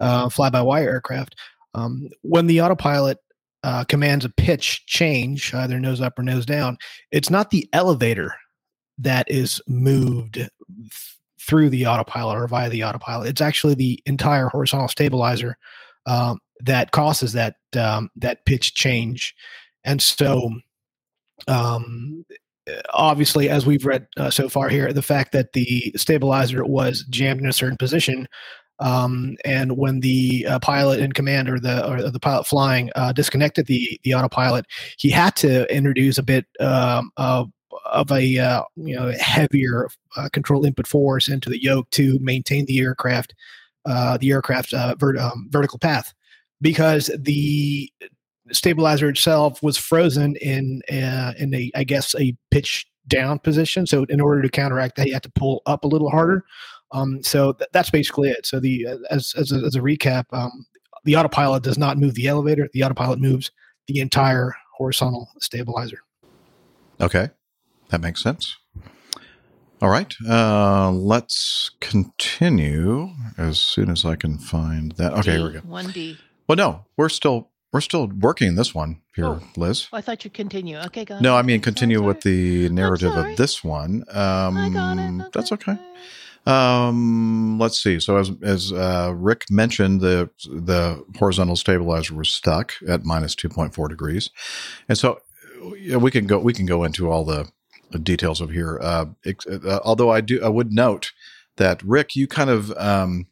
uh, 0.00 0.28
fly-by-wire 0.28 0.88
aircraft. 0.88 1.34
Um, 1.74 2.08
when 2.22 2.46
the 2.46 2.60
autopilot 2.60 3.18
uh, 3.62 3.84
commands 3.84 4.24
a 4.24 4.30
pitch 4.30 4.86
change, 4.86 5.52
either 5.54 5.80
nose 5.80 6.00
up 6.00 6.18
or 6.18 6.22
nose 6.22 6.46
down, 6.46 6.78
it's 7.10 7.30
not 7.30 7.50
the 7.50 7.68
elevator 7.72 8.34
that 8.98 9.30
is 9.30 9.60
moved 9.66 10.34
th- 10.34 10.50
through 11.40 11.70
the 11.70 11.86
autopilot 11.86 12.38
or 12.38 12.48
via 12.48 12.68
the 12.70 12.84
autopilot. 12.84 13.28
It's 13.28 13.40
actually 13.40 13.74
the 13.74 14.02
entire 14.06 14.48
horizontal 14.48 14.88
stabilizer 14.88 15.56
um, 16.06 16.38
that 16.60 16.92
causes 16.92 17.32
that 17.34 17.56
um, 17.78 18.10
that 18.16 18.44
pitch 18.46 18.74
change. 18.74 19.34
And 19.86 20.02
so, 20.02 20.50
um, 21.48 22.24
obviously, 22.92 23.48
as 23.48 23.64
we've 23.64 23.86
read 23.86 24.06
uh, 24.16 24.30
so 24.30 24.48
far 24.48 24.68
here, 24.68 24.92
the 24.92 25.02
fact 25.02 25.32
that 25.32 25.52
the 25.52 25.92
stabilizer 25.96 26.64
was 26.64 27.04
jammed 27.08 27.40
in 27.40 27.48
a 27.48 27.52
certain 27.52 27.78
position. 27.78 28.28
Um, 28.78 29.36
and 29.44 29.78
when 29.78 30.00
the 30.00 30.44
uh, 30.46 30.58
pilot 30.58 31.00
in 31.00 31.12
command 31.12 31.48
or 31.48 31.58
the 31.58 31.88
or 31.90 32.10
the 32.10 32.20
pilot 32.20 32.46
flying 32.46 32.90
uh, 32.94 33.12
disconnected 33.12 33.66
the 33.66 33.98
the 34.02 34.12
autopilot, 34.12 34.66
he 34.98 35.08
had 35.08 35.34
to 35.36 35.72
introduce 35.74 36.18
a 36.18 36.22
bit 36.22 36.44
um, 36.60 37.10
of 37.16 37.50
of 37.86 38.10
a 38.10 38.38
uh, 38.38 38.62
you 38.76 38.94
know 38.94 39.12
heavier 39.18 39.88
uh, 40.16 40.28
control 40.30 40.66
input 40.66 40.86
force 40.86 41.28
into 41.28 41.48
the 41.48 41.62
yoke 41.62 41.88
to 41.90 42.18
maintain 42.18 42.66
the 42.66 42.80
aircraft 42.80 43.34
uh, 43.86 44.18
the 44.18 44.30
aircraft 44.32 44.74
uh, 44.74 44.94
vert- 44.98 45.18
um, 45.18 45.48
vertical 45.50 45.78
path 45.78 46.12
because 46.60 47.10
the 47.18 47.90
stabilizer 48.52 49.08
itself 49.08 49.62
was 49.62 49.76
frozen 49.76 50.36
in 50.36 50.82
uh, 50.90 51.32
in 51.38 51.54
a 51.54 51.70
I 51.74 51.84
guess 51.84 52.14
a 52.16 52.36
pitch 52.50 52.86
down 53.08 53.38
position. 53.38 53.86
So 53.86 54.04
in 54.04 54.20
order 54.20 54.42
to 54.42 54.48
counteract 54.48 54.96
that, 54.96 55.06
you 55.06 55.12
had 55.12 55.22
to 55.22 55.30
pull 55.30 55.62
up 55.66 55.84
a 55.84 55.88
little 55.88 56.10
harder. 56.10 56.44
Um, 56.92 57.22
so 57.22 57.52
th- 57.52 57.70
that's 57.72 57.90
basically 57.90 58.30
it. 58.30 58.46
So 58.46 58.60
the 58.60 58.86
uh, 58.86 58.96
as 59.10 59.34
as 59.36 59.52
a, 59.52 59.56
as 59.56 59.74
a 59.74 59.80
recap, 59.80 60.24
um, 60.32 60.66
the 61.04 61.16
autopilot 61.16 61.62
does 61.62 61.78
not 61.78 61.98
move 61.98 62.14
the 62.14 62.28
elevator. 62.28 62.68
The 62.72 62.84
autopilot 62.84 63.20
moves 63.20 63.50
the 63.86 64.00
entire 64.00 64.54
horizontal 64.76 65.30
stabilizer. 65.40 66.00
Okay, 67.00 67.30
that 67.90 68.00
makes 68.00 68.22
sense. 68.22 68.56
All 69.82 69.90
right, 69.90 70.14
uh, 70.28 70.90
let's 70.90 71.70
continue 71.80 73.10
as 73.36 73.58
soon 73.58 73.90
as 73.90 74.04
I 74.04 74.16
can 74.16 74.38
find 74.38 74.92
that. 74.92 75.12
Okay, 75.12 75.32
here 75.32 75.46
we 75.46 75.52
go. 75.52 75.58
One 75.60 75.90
D. 75.90 76.16
Well, 76.48 76.56
no, 76.56 76.86
we're 76.96 77.08
still 77.08 77.50
we're 77.76 77.80
still 77.82 78.06
working 78.06 78.54
this 78.54 78.74
one 78.74 79.02
here, 79.14 79.26
Oh. 79.26 79.42
Liz. 79.54 79.88
Oh, 79.92 79.98
I 79.98 80.00
thought 80.00 80.24
you'd 80.24 80.32
continue. 80.32 80.78
Okay, 80.78 81.04
go. 81.04 81.20
No, 81.20 81.36
I 81.36 81.42
mean 81.42 81.60
continue 81.60 82.02
with 82.02 82.22
the 82.22 82.70
narrative 82.70 83.14
of 83.14 83.36
this 83.36 83.62
one. 83.62 84.02
Um, 84.08 84.56
I 84.56 84.70
got 84.70 84.96
it. 84.98 85.32
That's 85.34 85.52
okay. 85.52 85.76
Um, 86.46 87.58
let's 87.58 87.78
see. 87.78 88.00
So 88.00 88.16
as 88.16 88.30
as 88.42 88.72
uh, 88.72 89.12
Rick 89.14 89.50
mentioned, 89.50 90.00
the 90.00 90.30
the 90.46 91.04
horizontal 91.18 91.54
stabilizer 91.54 92.14
was 92.14 92.30
stuck 92.30 92.72
at 92.88 93.04
minus 93.04 93.34
two 93.34 93.50
point 93.50 93.74
four 93.74 93.88
degrees, 93.88 94.30
and 94.88 94.96
so 94.96 95.20
yeah, 95.78 95.98
we 95.98 96.10
can 96.10 96.26
go 96.26 96.38
we 96.38 96.54
can 96.54 96.64
go 96.64 96.82
into 96.82 97.10
all 97.10 97.26
the, 97.26 97.50
details 98.02 98.40
of 98.40 98.50
here. 98.50 98.78
Uh, 98.80 99.06
ex- 99.26 99.46
uh, 99.46 99.80
although 99.84 100.10
I 100.10 100.22
do 100.22 100.42
I 100.42 100.48
would 100.48 100.72
note 100.72 101.12
that 101.56 101.82
Rick, 101.82 102.16
you 102.16 102.26
kind 102.26 102.48
of 102.48 102.72
um, 102.78 103.26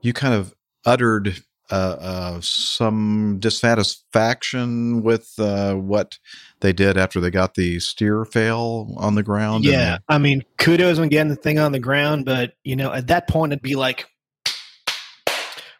you 0.00 0.12
kind 0.12 0.34
of 0.34 0.56
uttered 0.84 1.44
uh, 1.70 1.96
uh, 2.00 2.40
some 2.40 3.38
dissatisfaction 3.38 5.02
with 5.02 5.32
uh, 5.38 5.74
what 5.74 6.18
they 6.60 6.72
did 6.72 6.96
after 6.98 7.20
they 7.20 7.30
got 7.30 7.54
the 7.54 7.78
steer 7.80 8.24
fail 8.24 8.92
on 8.96 9.14
the 9.14 9.22
ground. 9.22 9.64
and- 9.64 9.72
Yeah, 9.72 9.98
I 10.08 10.18
mean, 10.18 10.42
kudos 10.58 10.98
on 10.98 11.08
getting 11.08 11.30
the 11.30 11.36
thing 11.36 11.58
on 11.58 11.72
the 11.72 11.78
ground, 11.78 12.24
but 12.24 12.54
you 12.64 12.76
know, 12.76 12.92
at 12.92 13.06
that 13.08 13.28
point, 13.28 13.52
it'd 13.52 13.62
be 13.62 13.76
like, 13.76 14.06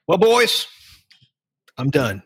"Well, 0.07 0.19
boys, 0.19 0.67
I'm 1.79 1.91
done." 1.91 2.23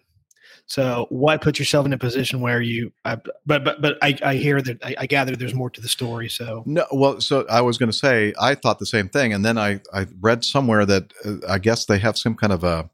So, 0.67 1.07
why 1.11 1.37
put 1.37 1.59
yourself 1.59 1.85
in 1.85 1.93
a 1.93 1.99
position 1.99 2.41
where 2.41 2.61
you? 2.63 2.91
I, 3.05 3.17
but 3.45 3.65
but 3.65 3.83
but 3.83 3.99
I, 4.01 4.17
I 4.25 4.37
hear 4.37 4.63
that 4.63 4.83
I, 4.83 4.95
I 5.01 5.07
gather 5.07 5.37
there's 5.37 5.55
more 5.55 5.69
to 5.69 5.81
the 5.81 5.89
story. 5.89 6.31
So, 6.31 6.63
No, 6.65 6.87
well, 6.91 7.21
so 7.21 7.45
I 7.51 7.61
was 7.61 7.77
going 7.77 7.91
to 7.91 7.97
say 7.97 8.33
I 8.41 8.55
thought 8.55 8.79
the 8.79 8.87
same 8.87 9.11
thing, 9.11 9.35
and 9.35 9.45
then 9.45 9.59
I 9.59 9.81
I 9.93 10.07
read 10.21 10.43
somewhere 10.43 10.87
that 10.87 11.13
uh, 11.25 11.35
I 11.49 11.59
guess 11.59 11.85
they 11.85 11.99
have 11.99 12.17
some 12.17 12.35
kind 12.35 12.53
of 12.53 12.65
a 12.65 12.89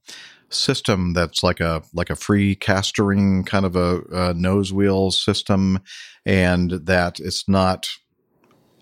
system 0.50 1.12
that's 1.12 1.42
like 1.42 1.60
a 1.60 1.82
like 1.94 2.10
a 2.10 2.16
free 2.16 2.54
castering 2.54 3.44
kind 3.44 3.64
of 3.64 3.76
a, 3.76 4.00
a 4.12 4.34
nose 4.34 4.72
wheel 4.72 5.10
system, 5.10 5.80
and 6.26 6.70
that 6.86 7.20
it's 7.20 7.48
not 7.48 7.88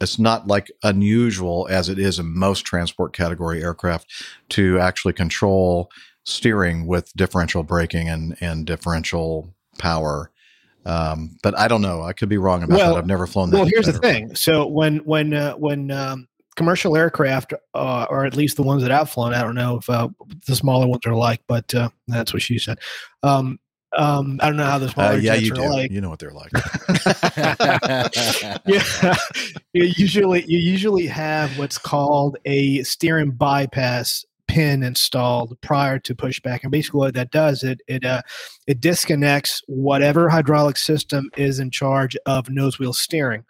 it's 0.01 0.19
not 0.19 0.47
like 0.47 0.71
unusual 0.83 1.67
as 1.71 1.89
it 1.89 1.99
is 1.99 2.19
in 2.19 2.37
most 2.37 2.65
transport 2.65 3.13
category 3.13 3.63
aircraft 3.63 4.07
to 4.51 4.79
actually 4.79 5.13
control 5.13 5.91
steering 6.25 6.87
with 6.87 7.13
differential 7.17 7.63
braking 7.63 8.09
and 8.09 8.37
and 8.41 8.67
differential 8.67 9.55
power. 9.79 10.31
Um, 10.87 11.37
but 11.43 11.59
I 11.59 11.69
don't 11.69 11.83
know. 11.83 12.03
I 12.03 12.13
could 12.13 12.29
be 12.31 12.39
wrong 12.39 12.63
about 12.63 12.79
Well- 12.79 12.95
that. 12.95 12.99
I've 13.01 13.07
never 13.07 13.27
flown 13.27 13.51
that. 13.51 13.57
well, 13.57 13.67
here's 13.67 13.87
the 13.87 13.93
thing. 13.93 14.35
So 14.35 14.67
when 14.67 14.99
when 14.99 15.35
uh, 15.35 15.55
when 15.55 15.91
um, 15.91 16.28
commercial 16.59 16.95
aircraft, 16.97 17.55
uh, 17.75 18.07
or 18.11 18.27
at 18.27 18.37
least 18.37 18.57
the 18.59 18.63
ones 18.63 18.83
that 18.83 18.91
I've 18.93 19.09
flown, 19.09 19.33
I 19.33 19.43
don't 19.43 19.55
know 19.55 19.79
if 19.79 19.89
uh, 19.89 20.09
the 20.47 20.55
smaller 20.57 20.87
ones 20.87 21.01
are 21.07 21.15
like, 21.15 21.41
but 21.47 21.75
uh, 21.75 21.89
that's 22.09 22.35
what 22.35 22.43
she 22.43 22.59
said. 22.59 22.79
Um, 23.23 23.59
um, 23.97 24.39
I 24.43 24.49
don't 24.49 24.57
know 24.59 24.67
how 24.67 24.79
the 24.79 24.87
Uh, 24.87 24.91
smaller 24.91 25.17
yeah, 25.19 25.37
jets 25.37 25.47
you 25.47 25.53
are 25.53 25.57
do. 25.57 25.69
like. 25.71 25.91
You 25.91 26.03
know 26.03 26.11
what 26.11 26.19
they're 26.19 26.33
like. 26.33 26.51
yeah, 28.67 29.15
you 29.73 29.85
usually 29.97 30.45
you 30.47 30.59
usually 30.59 31.07
have 31.07 31.57
what's 31.59 31.79
called 31.79 32.37
a 32.45 32.83
steering 32.83 33.31
bypass 33.31 34.25
pin 34.47 34.83
installed 34.83 35.59
prior 35.63 35.99
to 36.01 36.15
pushback, 36.15 36.61
and 36.63 36.71
basically 36.73 36.99
what 36.99 37.15
that 37.15 37.31
does 37.31 37.63
it 37.63 37.81
it 37.89 38.05
uh, 38.05 38.21
it 38.67 38.81
disconnects 38.81 39.63
whatever 39.69 40.29
hydraulic 40.29 40.77
system 40.77 41.31
is 41.37 41.59
in 41.59 41.71
charge 41.71 42.17
of 42.27 42.51
nose 42.51 42.79
wheel 42.79 42.93
steering. 42.93 43.45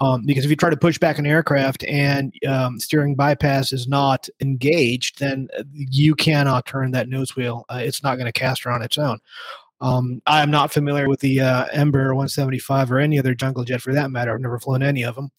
Um, 0.00 0.22
because 0.24 0.44
if 0.44 0.50
you 0.50 0.56
try 0.56 0.70
to 0.70 0.76
push 0.76 0.96
back 0.96 1.18
an 1.18 1.26
aircraft 1.26 1.84
and 1.84 2.32
um, 2.46 2.78
steering 2.78 3.16
bypass 3.16 3.72
is 3.72 3.88
not 3.88 4.28
engaged, 4.40 5.18
then 5.18 5.48
you 5.72 6.14
cannot 6.14 6.66
turn 6.66 6.92
that 6.92 7.08
nose 7.08 7.34
wheel. 7.34 7.64
Uh, 7.68 7.80
it's 7.82 8.02
not 8.02 8.14
going 8.14 8.26
to 8.26 8.32
caster 8.32 8.70
on 8.70 8.82
its 8.82 8.96
own. 8.96 9.18
Um, 9.80 10.20
I'm 10.26 10.50
not 10.50 10.72
familiar 10.72 11.08
with 11.08 11.20
the 11.20 11.40
uh, 11.40 11.66
Embraer 11.66 12.08
175 12.08 12.92
or 12.92 12.98
any 12.98 13.18
other 13.18 13.34
jungle 13.34 13.64
jet 13.64 13.80
for 13.82 13.92
that 13.92 14.10
matter. 14.10 14.32
I've 14.34 14.40
never 14.40 14.58
flown 14.58 14.82
any 14.82 15.04
of 15.04 15.14
them. 15.14 15.30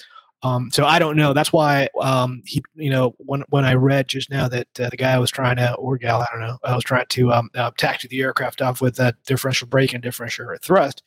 Um, 0.41 0.69
so 0.71 0.85
I 0.85 0.99
don't 0.99 1.17
know. 1.17 1.33
That's 1.33 1.51
why 1.51 1.89
um, 1.99 2.41
he, 2.45 2.63
you 2.75 2.89
know, 2.89 3.13
when 3.17 3.43
when 3.49 3.65
I 3.65 3.73
read 3.73 4.07
just 4.07 4.29
now 4.29 4.47
that 4.47 4.67
uh, 4.79 4.89
the 4.89 4.95
guy 4.95 5.17
was 5.19 5.31
trying 5.31 5.57
to, 5.57 5.73
or 5.75 5.97
gal, 5.97 6.21
I 6.21 6.27
don't 6.31 6.39
know, 6.39 6.57
I 6.63 6.75
was 6.75 6.83
trying 6.83 7.07
to 7.09 7.33
um, 7.33 7.49
uh, 7.55 7.71
taxi 7.77 8.07
the 8.07 8.21
aircraft 8.21 8.61
off 8.61 8.79
with 8.79 8.95
that 8.95 9.15
differential 9.25 9.67
brake 9.67 9.93
and 9.93 10.01
differential 10.01 10.47
thrust. 10.61 11.03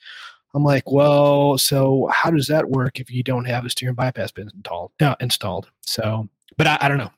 I'm 0.54 0.64
like, 0.64 0.90
well, 0.90 1.56
so 1.58 2.08
how 2.12 2.30
does 2.30 2.46
that 2.48 2.68
work 2.68 3.00
if 3.00 3.10
you 3.10 3.22
don't 3.22 3.46
have 3.46 3.64
a 3.64 3.70
steering 3.70 3.94
bypass 3.94 4.32
pin 4.32 4.50
installed? 4.54 4.92
Uh, 5.00 5.16
installed. 5.20 5.70
So, 5.80 6.28
but 6.56 6.66
I, 6.66 6.78
I 6.82 6.88
don't 6.88 6.98
know. 6.98 7.10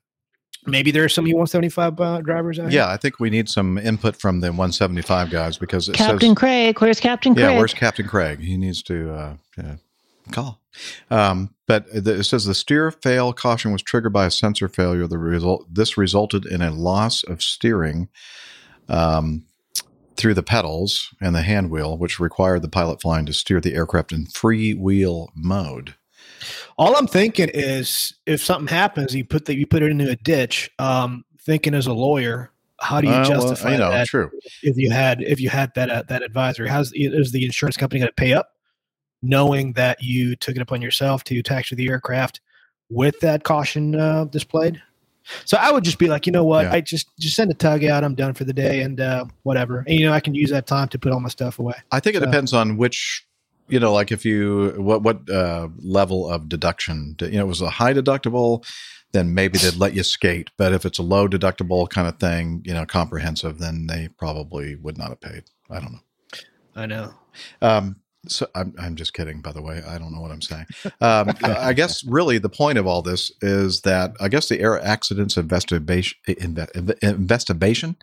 Maybe 0.66 0.90
there 0.90 1.04
are 1.04 1.10
some 1.10 1.26
E175 1.26 2.00
uh, 2.00 2.20
drivers 2.22 2.58
out 2.58 2.70
here. 2.70 2.80
yeah, 2.80 2.90
I 2.90 2.96
think 2.96 3.20
we 3.20 3.28
need 3.28 3.50
some 3.50 3.76
input 3.76 4.16
from 4.16 4.40
the 4.40 4.46
175 4.46 5.30
guys 5.30 5.58
because 5.58 5.88
it 5.88 5.94
Captain 5.94 6.30
says, 6.30 6.38
Craig, 6.38 6.80
where's 6.80 7.00
Captain 7.00 7.34
Craig? 7.34 7.44
yeah, 7.44 7.58
where's 7.58 7.74
Captain 7.74 8.06
Craig? 8.06 8.40
He 8.40 8.56
needs 8.56 8.82
to 8.84 9.12
uh, 9.12 9.36
yeah, 9.58 9.76
call. 10.30 10.62
Um, 11.10 11.54
but 11.66 11.86
the, 11.92 12.14
it 12.14 12.24
says 12.24 12.46
the 12.46 12.54
steer 12.54 12.90
fail 12.90 13.32
caution 13.34 13.72
was 13.72 13.82
triggered 13.82 14.12
by 14.12 14.26
a 14.26 14.30
sensor 14.30 14.68
failure. 14.68 15.06
The 15.06 15.18
result 15.18 15.66
this 15.72 15.98
resulted 15.98 16.46
in 16.46 16.62
a 16.62 16.70
loss 16.70 17.24
of 17.24 17.42
steering 17.42 18.08
um, 18.88 19.44
through 20.16 20.34
the 20.34 20.42
pedals 20.42 21.14
and 21.20 21.34
the 21.34 21.42
hand 21.42 21.70
wheel, 21.70 21.96
which 21.96 22.20
required 22.20 22.62
the 22.62 22.68
pilot 22.68 23.00
flying 23.00 23.26
to 23.26 23.32
steer 23.32 23.60
the 23.60 23.74
aircraft 23.74 24.12
in 24.12 24.26
free 24.26 24.74
wheel 24.74 25.30
mode. 25.34 25.94
All 26.76 26.96
I'm 26.96 27.06
thinking 27.06 27.50
is 27.54 28.14
if 28.26 28.42
something 28.42 28.66
happens, 28.66 29.14
you 29.14 29.24
put 29.24 29.46
that 29.46 29.56
you 29.56 29.66
put 29.66 29.82
it 29.82 29.90
into 29.90 30.10
a 30.10 30.16
ditch. 30.16 30.70
Um, 30.78 31.24
thinking 31.40 31.74
as 31.74 31.86
a 31.86 31.92
lawyer, 31.92 32.50
how 32.80 33.00
do 33.00 33.06
you 33.06 33.14
Uh, 33.14 33.28
well, 33.28 33.40
justify 33.40 33.72
you 33.72 33.78
know, 33.78 33.90
that? 33.90 34.06
true. 34.06 34.30
If 34.62 34.76
you 34.76 34.90
had 34.90 35.22
if 35.22 35.40
you 35.40 35.48
had 35.48 35.72
that 35.74 35.90
uh, 35.90 36.02
that 36.08 36.22
advisory, 36.22 36.68
how's 36.68 36.92
is 36.94 37.32
the 37.32 37.44
insurance 37.44 37.76
company 37.76 38.00
going 38.00 38.08
to 38.08 38.14
pay 38.14 38.32
up, 38.32 38.50
knowing 39.22 39.72
that 39.74 40.02
you 40.02 40.36
took 40.36 40.56
it 40.56 40.62
upon 40.62 40.82
yourself 40.82 41.24
to 41.24 41.42
taxi 41.42 41.74
the 41.74 41.88
aircraft 41.88 42.40
with 42.90 43.18
that 43.20 43.44
caution 43.44 43.94
uh, 43.94 44.24
displayed. 44.26 44.82
So 45.44 45.56
I 45.58 45.70
would 45.72 45.84
just 45.84 45.98
be 45.98 46.08
like, 46.08 46.26
you 46.26 46.32
know 46.32 46.44
what? 46.44 46.64
Yeah. 46.64 46.72
I 46.74 46.80
just 46.80 47.08
just 47.18 47.36
send 47.36 47.50
a 47.50 47.54
tug 47.54 47.84
out. 47.84 48.04
I'm 48.04 48.14
done 48.14 48.34
for 48.34 48.44
the 48.44 48.52
day, 48.52 48.80
and 48.82 49.00
uh, 49.00 49.24
whatever. 49.42 49.78
And 49.86 49.98
you 49.98 50.06
know, 50.06 50.12
I 50.12 50.20
can 50.20 50.34
use 50.34 50.50
that 50.50 50.66
time 50.66 50.88
to 50.88 50.98
put 50.98 51.12
all 51.12 51.20
my 51.20 51.28
stuff 51.28 51.58
away. 51.58 51.74
I 51.90 52.00
think 52.00 52.16
it 52.16 52.20
So- 52.20 52.26
depends 52.26 52.52
on 52.52 52.76
which, 52.76 53.26
you 53.68 53.80
know, 53.80 53.92
like 53.92 54.12
if 54.12 54.24
you 54.24 54.74
what 54.78 55.02
what 55.02 55.28
uh, 55.30 55.68
level 55.78 56.28
of 56.30 56.48
deduction. 56.48 57.16
You 57.20 57.30
know, 57.32 57.44
it 57.44 57.48
was 57.48 57.60
a 57.62 57.70
high 57.70 57.94
deductible, 57.94 58.64
then 59.12 59.32
maybe 59.32 59.58
they'd 59.58 59.76
let 59.76 59.94
you 59.94 60.02
skate. 60.02 60.50
But 60.58 60.72
if 60.72 60.84
it's 60.84 60.98
a 60.98 61.02
low 61.02 61.26
deductible 61.28 61.88
kind 61.88 62.06
of 62.08 62.18
thing, 62.18 62.62
you 62.64 62.74
know, 62.74 62.84
comprehensive, 62.84 63.58
then 63.58 63.86
they 63.86 64.08
probably 64.18 64.76
would 64.76 64.98
not 64.98 65.08
have 65.08 65.20
paid. 65.20 65.44
I 65.70 65.80
don't 65.80 65.92
know. 65.92 66.00
I 66.76 66.86
know. 66.86 67.14
Um, 67.62 67.96
so 68.26 68.46
I'm, 68.54 68.74
I'm 68.78 68.96
just 68.96 69.14
kidding, 69.14 69.40
by 69.40 69.52
the 69.52 69.62
way. 69.62 69.82
I 69.86 69.98
don't 69.98 70.12
know 70.12 70.20
what 70.20 70.30
I'm 70.30 70.42
saying. 70.42 70.66
Um, 71.00 71.30
I 71.42 71.72
guess 71.72 72.04
really 72.04 72.38
the 72.38 72.48
point 72.48 72.78
of 72.78 72.86
all 72.86 73.02
this 73.02 73.32
is 73.40 73.82
that 73.82 74.12
I 74.20 74.28
guess 74.28 74.48
the 74.48 74.60
air 74.60 74.80
accidents 74.80 75.36
investigation, 75.36 76.18
inve- 76.26 77.02
investigation, 77.02 77.96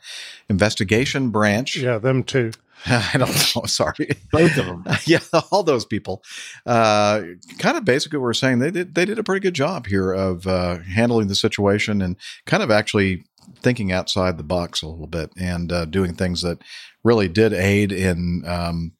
investigation 0.49 1.29
branch. 1.29 1.77
Yeah, 1.77 1.97
them 1.97 2.23
too. 2.23 2.51
I 2.85 3.17
don't 3.17 3.55
know. 3.55 3.63
Sorry. 3.65 4.17
Both 4.31 4.57
of 4.57 4.65
them. 4.65 4.83
yeah, 5.05 5.19
all 5.51 5.63
those 5.63 5.85
people. 5.85 6.23
Uh, 6.65 7.21
kind 7.59 7.77
of 7.77 7.85
basically, 7.85 8.19
we're 8.19 8.33
saying 8.33 8.59
they 8.59 8.71
did 8.71 8.95
they 8.95 9.05
did 9.05 9.19
a 9.19 9.23
pretty 9.23 9.41
good 9.41 9.53
job 9.53 9.87
here 9.87 10.11
of 10.11 10.47
uh, 10.47 10.79
handling 10.79 11.27
the 11.27 11.35
situation 11.35 12.01
and 12.01 12.15
kind 12.45 12.63
of 12.63 12.71
actually 12.71 13.23
thinking 13.61 13.91
outside 13.91 14.37
the 14.37 14.43
box 14.43 14.81
a 14.81 14.87
little 14.87 15.07
bit 15.07 15.31
and 15.37 15.71
uh, 15.71 15.85
doing 15.85 16.13
things 16.13 16.41
that 16.41 16.59
really 17.03 17.27
did 17.27 17.53
aid 17.53 17.91
in 17.91 18.43
um, 18.45 18.93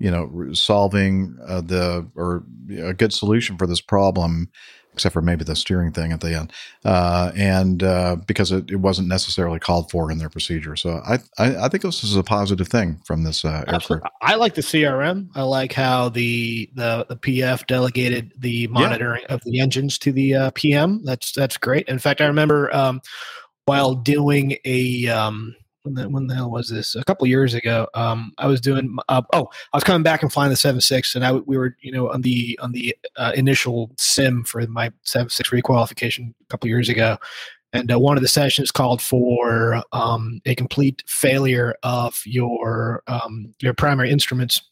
you 0.00 0.10
know 0.10 0.52
solving 0.52 1.38
uh, 1.46 1.60
the 1.60 2.08
or 2.16 2.42
a 2.82 2.94
good 2.94 3.12
solution 3.12 3.56
for 3.56 3.66
this 3.66 3.80
problem 3.80 4.50
except 4.94 5.12
for 5.12 5.22
maybe 5.22 5.44
the 5.44 5.54
steering 5.54 5.92
thing 5.92 6.10
at 6.10 6.20
the 6.20 6.34
end 6.34 6.52
uh, 6.84 7.30
and 7.36 7.84
uh, 7.84 8.16
because 8.26 8.50
it, 8.50 8.68
it 8.70 8.76
wasn't 8.76 9.06
necessarily 9.06 9.60
called 9.60 9.88
for 9.90 10.10
in 10.10 10.18
their 10.18 10.30
procedure 10.30 10.74
so 10.74 11.00
I, 11.06 11.18
I 11.38 11.66
i 11.66 11.68
think 11.68 11.82
this 11.84 12.02
is 12.02 12.16
a 12.16 12.24
positive 12.24 12.66
thing 12.66 13.00
from 13.04 13.22
this 13.22 13.44
uh, 13.44 13.64
aircraft 13.68 14.04
I 14.22 14.34
like 14.34 14.54
the 14.54 14.60
CRM. 14.62 15.28
I 15.34 15.42
like 15.42 15.72
how 15.72 16.10
the 16.10 16.70
the 16.74 17.06
the 17.08 17.16
PF 17.16 17.66
delegated 17.66 18.32
the 18.38 18.66
monitoring 18.68 19.24
of 19.28 19.40
the 19.44 19.60
engines 19.60 19.98
to 19.98 20.12
the 20.12 20.34
uh, 20.34 20.50
PM. 20.54 21.02
That's 21.04 21.32
that's 21.32 21.56
great. 21.56 21.88
In 21.88 21.98
fact, 21.98 22.20
I 22.20 22.26
remember 22.26 22.74
um, 22.74 23.00
while 23.64 23.94
doing 23.94 24.58
a 24.64 25.08
um, 25.08 25.54
when 25.82 25.94
the, 25.94 26.08
when 26.08 26.26
the 26.26 26.34
hell 26.34 26.50
was 26.50 26.68
this? 26.68 26.94
A 26.94 27.04
couple 27.04 27.26
years 27.26 27.54
ago, 27.54 27.88
um, 27.94 28.32
I 28.38 28.46
was 28.46 28.60
doing. 28.60 28.96
Uh, 29.08 29.22
oh, 29.32 29.48
I 29.72 29.76
was 29.76 29.84
coming 29.84 30.02
back 30.02 30.22
and 30.22 30.32
flying 30.32 30.50
the 30.50 30.56
seven 30.56 30.80
six, 30.80 31.14
and 31.14 31.24
I 31.24 31.32
we 31.32 31.56
were 31.56 31.76
you 31.80 31.92
know 31.92 32.10
on 32.10 32.22
the 32.22 32.58
on 32.62 32.72
the 32.72 32.94
uh, 33.16 33.32
initial 33.34 33.90
sim 33.98 34.44
for 34.44 34.66
my 34.66 34.92
seven 35.02 35.30
six 35.30 35.50
requalification 35.50 36.34
a 36.40 36.46
couple 36.48 36.68
years 36.68 36.88
ago, 36.88 37.16
and 37.72 37.92
uh, 37.92 37.98
one 37.98 38.16
of 38.16 38.22
the 38.22 38.28
sessions 38.28 38.70
called 38.70 39.00
for 39.00 39.82
um, 39.92 40.40
a 40.46 40.54
complete 40.54 41.02
failure 41.06 41.74
of 41.82 42.20
your 42.24 43.02
um, 43.06 43.54
your 43.60 43.74
primary 43.74 44.10
instruments 44.10 44.62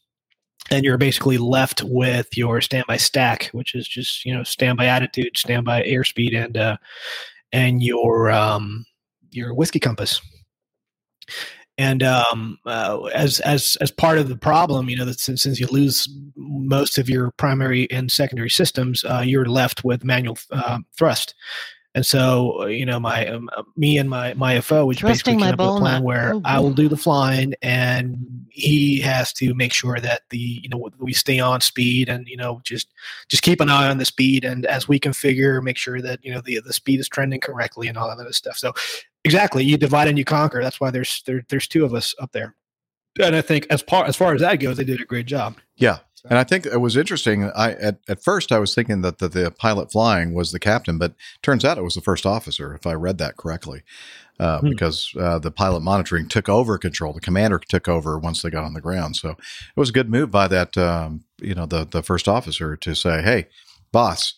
and 0.71 0.83
you're 0.85 0.97
basically 0.97 1.37
left 1.37 1.81
with 1.83 2.37
your 2.37 2.61
standby 2.61 2.97
stack 2.97 3.45
which 3.53 3.73
is 3.73 3.87
just 3.87 4.25
you 4.25 4.33
know 4.33 4.43
standby 4.43 4.85
attitude 4.85 5.35
standby 5.37 5.81
airspeed 5.83 6.35
and 6.35 6.57
uh, 6.57 6.77
and 7.51 7.81
your 7.81 8.29
um, 8.29 8.85
your 9.31 9.53
whiskey 9.53 9.79
compass 9.79 10.21
and 11.79 12.03
um, 12.03 12.59
uh, 12.65 13.03
as 13.13 13.39
as 13.39 13.77
as 13.79 13.89
part 13.89 14.17
of 14.17 14.27
the 14.27 14.35
problem, 14.35 14.89
you 14.89 14.97
know, 14.97 15.05
that 15.05 15.19
since, 15.19 15.43
since 15.43 15.61
you 15.61 15.67
lose 15.67 16.09
most 16.35 16.97
of 16.97 17.09
your 17.09 17.31
primary 17.31 17.89
and 17.89 18.11
secondary 18.11 18.49
systems, 18.49 19.05
uh, 19.05 19.23
you're 19.25 19.45
left 19.45 19.85
with 19.85 20.03
manual 20.03 20.37
uh, 20.51 20.79
thrust. 20.97 21.35
And 21.95 22.05
so, 22.05 22.61
uh, 22.63 22.65
you 22.67 22.85
know, 22.85 22.99
my 22.99 23.25
um, 23.27 23.49
uh, 23.57 23.63
me 23.75 23.97
and 23.97 24.09
my 24.09 24.33
my 24.35 24.61
FO, 24.61 24.85
which 24.85 25.01
basically 25.01 25.33
Thrusting 25.33 25.39
my 25.39 25.45
came 25.47 25.53
up 25.53 25.59
with 25.59 25.77
a 25.77 25.79
plan 25.79 26.03
where 26.03 26.33
Oh, 26.35 26.41
I 26.45 26.59
will 26.59 26.73
do 26.73 26.87
the 26.87 26.97
flying, 26.97 27.55
and 27.63 28.45
he 28.49 28.99
has 28.99 29.33
to 29.33 29.55
make 29.55 29.73
sure 29.73 29.99
that 29.99 30.21
the 30.29 30.37
you 30.37 30.69
know 30.69 30.89
we 30.99 31.13
stay 31.13 31.39
on 31.39 31.61
speed, 31.61 32.07
and 32.07 32.27
you 32.27 32.37
know 32.37 32.61
just 32.63 32.93
just 33.27 33.41
keep 33.41 33.59
an 33.59 33.69
eye 33.69 33.89
on 33.89 33.97
the 33.97 34.05
speed, 34.05 34.45
and 34.45 34.67
as 34.67 34.87
we 34.87 34.99
configure, 34.99 35.63
make 35.63 35.77
sure 35.77 35.99
that 35.99 36.23
you 36.23 36.31
know 36.31 36.41
the 36.41 36.59
the 36.63 36.73
speed 36.73 36.99
is 36.99 37.09
trending 37.09 37.39
correctly, 37.39 37.87
and 37.87 37.97
all 37.97 38.07
that 38.07 38.21
other 38.21 38.33
stuff. 38.33 38.57
So, 38.57 38.73
exactly, 39.23 39.63
you 39.63 39.77
divide 39.77 40.07
and 40.07 40.17
you 40.17 40.25
conquer. 40.25 40.61
That's 40.61 40.79
why 40.79 40.91
there's 40.91 41.23
there, 41.25 41.43
there's 41.49 41.67
two 41.67 41.85
of 41.85 41.93
us 41.93 42.15
up 42.19 42.31
there, 42.31 42.55
and 43.21 43.35
I 43.35 43.41
think 43.41 43.67
as 43.69 43.81
far 43.81 44.05
as 44.05 44.15
far 44.15 44.33
as 44.33 44.41
that 44.41 44.55
goes, 44.57 44.77
they 44.77 44.83
did 44.83 45.01
a 45.01 45.05
great 45.05 45.25
job. 45.25 45.57
Yeah. 45.75 45.99
And 46.29 46.37
I 46.37 46.43
think 46.43 46.65
it 46.65 46.81
was 46.81 46.97
interesting. 46.97 47.45
I 47.55 47.71
at, 47.75 47.99
at 48.09 48.21
first 48.21 48.51
I 48.51 48.59
was 48.59 48.75
thinking 48.75 49.03
that 49.03 49.19
the, 49.19 49.29
the 49.29 49.51
pilot 49.51 49.89
flying 49.89 50.33
was 50.33 50.51
the 50.51 50.59
captain, 50.59 50.97
but 50.97 51.13
turns 51.41 51.63
out 51.63 51.77
it 51.77 51.83
was 51.83 51.95
the 51.95 52.01
first 52.01 52.25
officer, 52.25 52.73
if 52.75 52.85
I 52.85 52.91
read 52.93 53.19
that 53.19 53.37
correctly, 53.37 53.83
uh, 54.37 54.59
Hmm. 54.59 54.67
because 54.69 55.13
uh, 55.17 55.39
the 55.39 55.49
pilot 55.49 55.79
monitoring 55.79 56.27
took 56.27 56.49
over 56.49 56.77
control. 56.77 57.13
The 57.13 57.21
commander 57.21 57.57
took 57.57 57.87
over 57.87 58.19
once 58.19 58.41
they 58.41 58.49
got 58.49 58.65
on 58.65 58.73
the 58.73 58.81
ground. 58.81 59.15
So 59.15 59.29
it 59.29 59.37
was 59.77 59.91
a 59.91 59.93
good 59.93 60.09
move 60.09 60.29
by 60.29 60.49
that, 60.49 60.77
um, 60.77 61.23
you 61.41 61.55
know, 61.55 61.65
the 61.65 61.85
the 61.85 62.03
first 62.03 62.27
officer 62.27 62.75
to 62.75 62.93
say, 62.93 63.21
"Hey, 63.21 63.47
boss, 63.93 64.33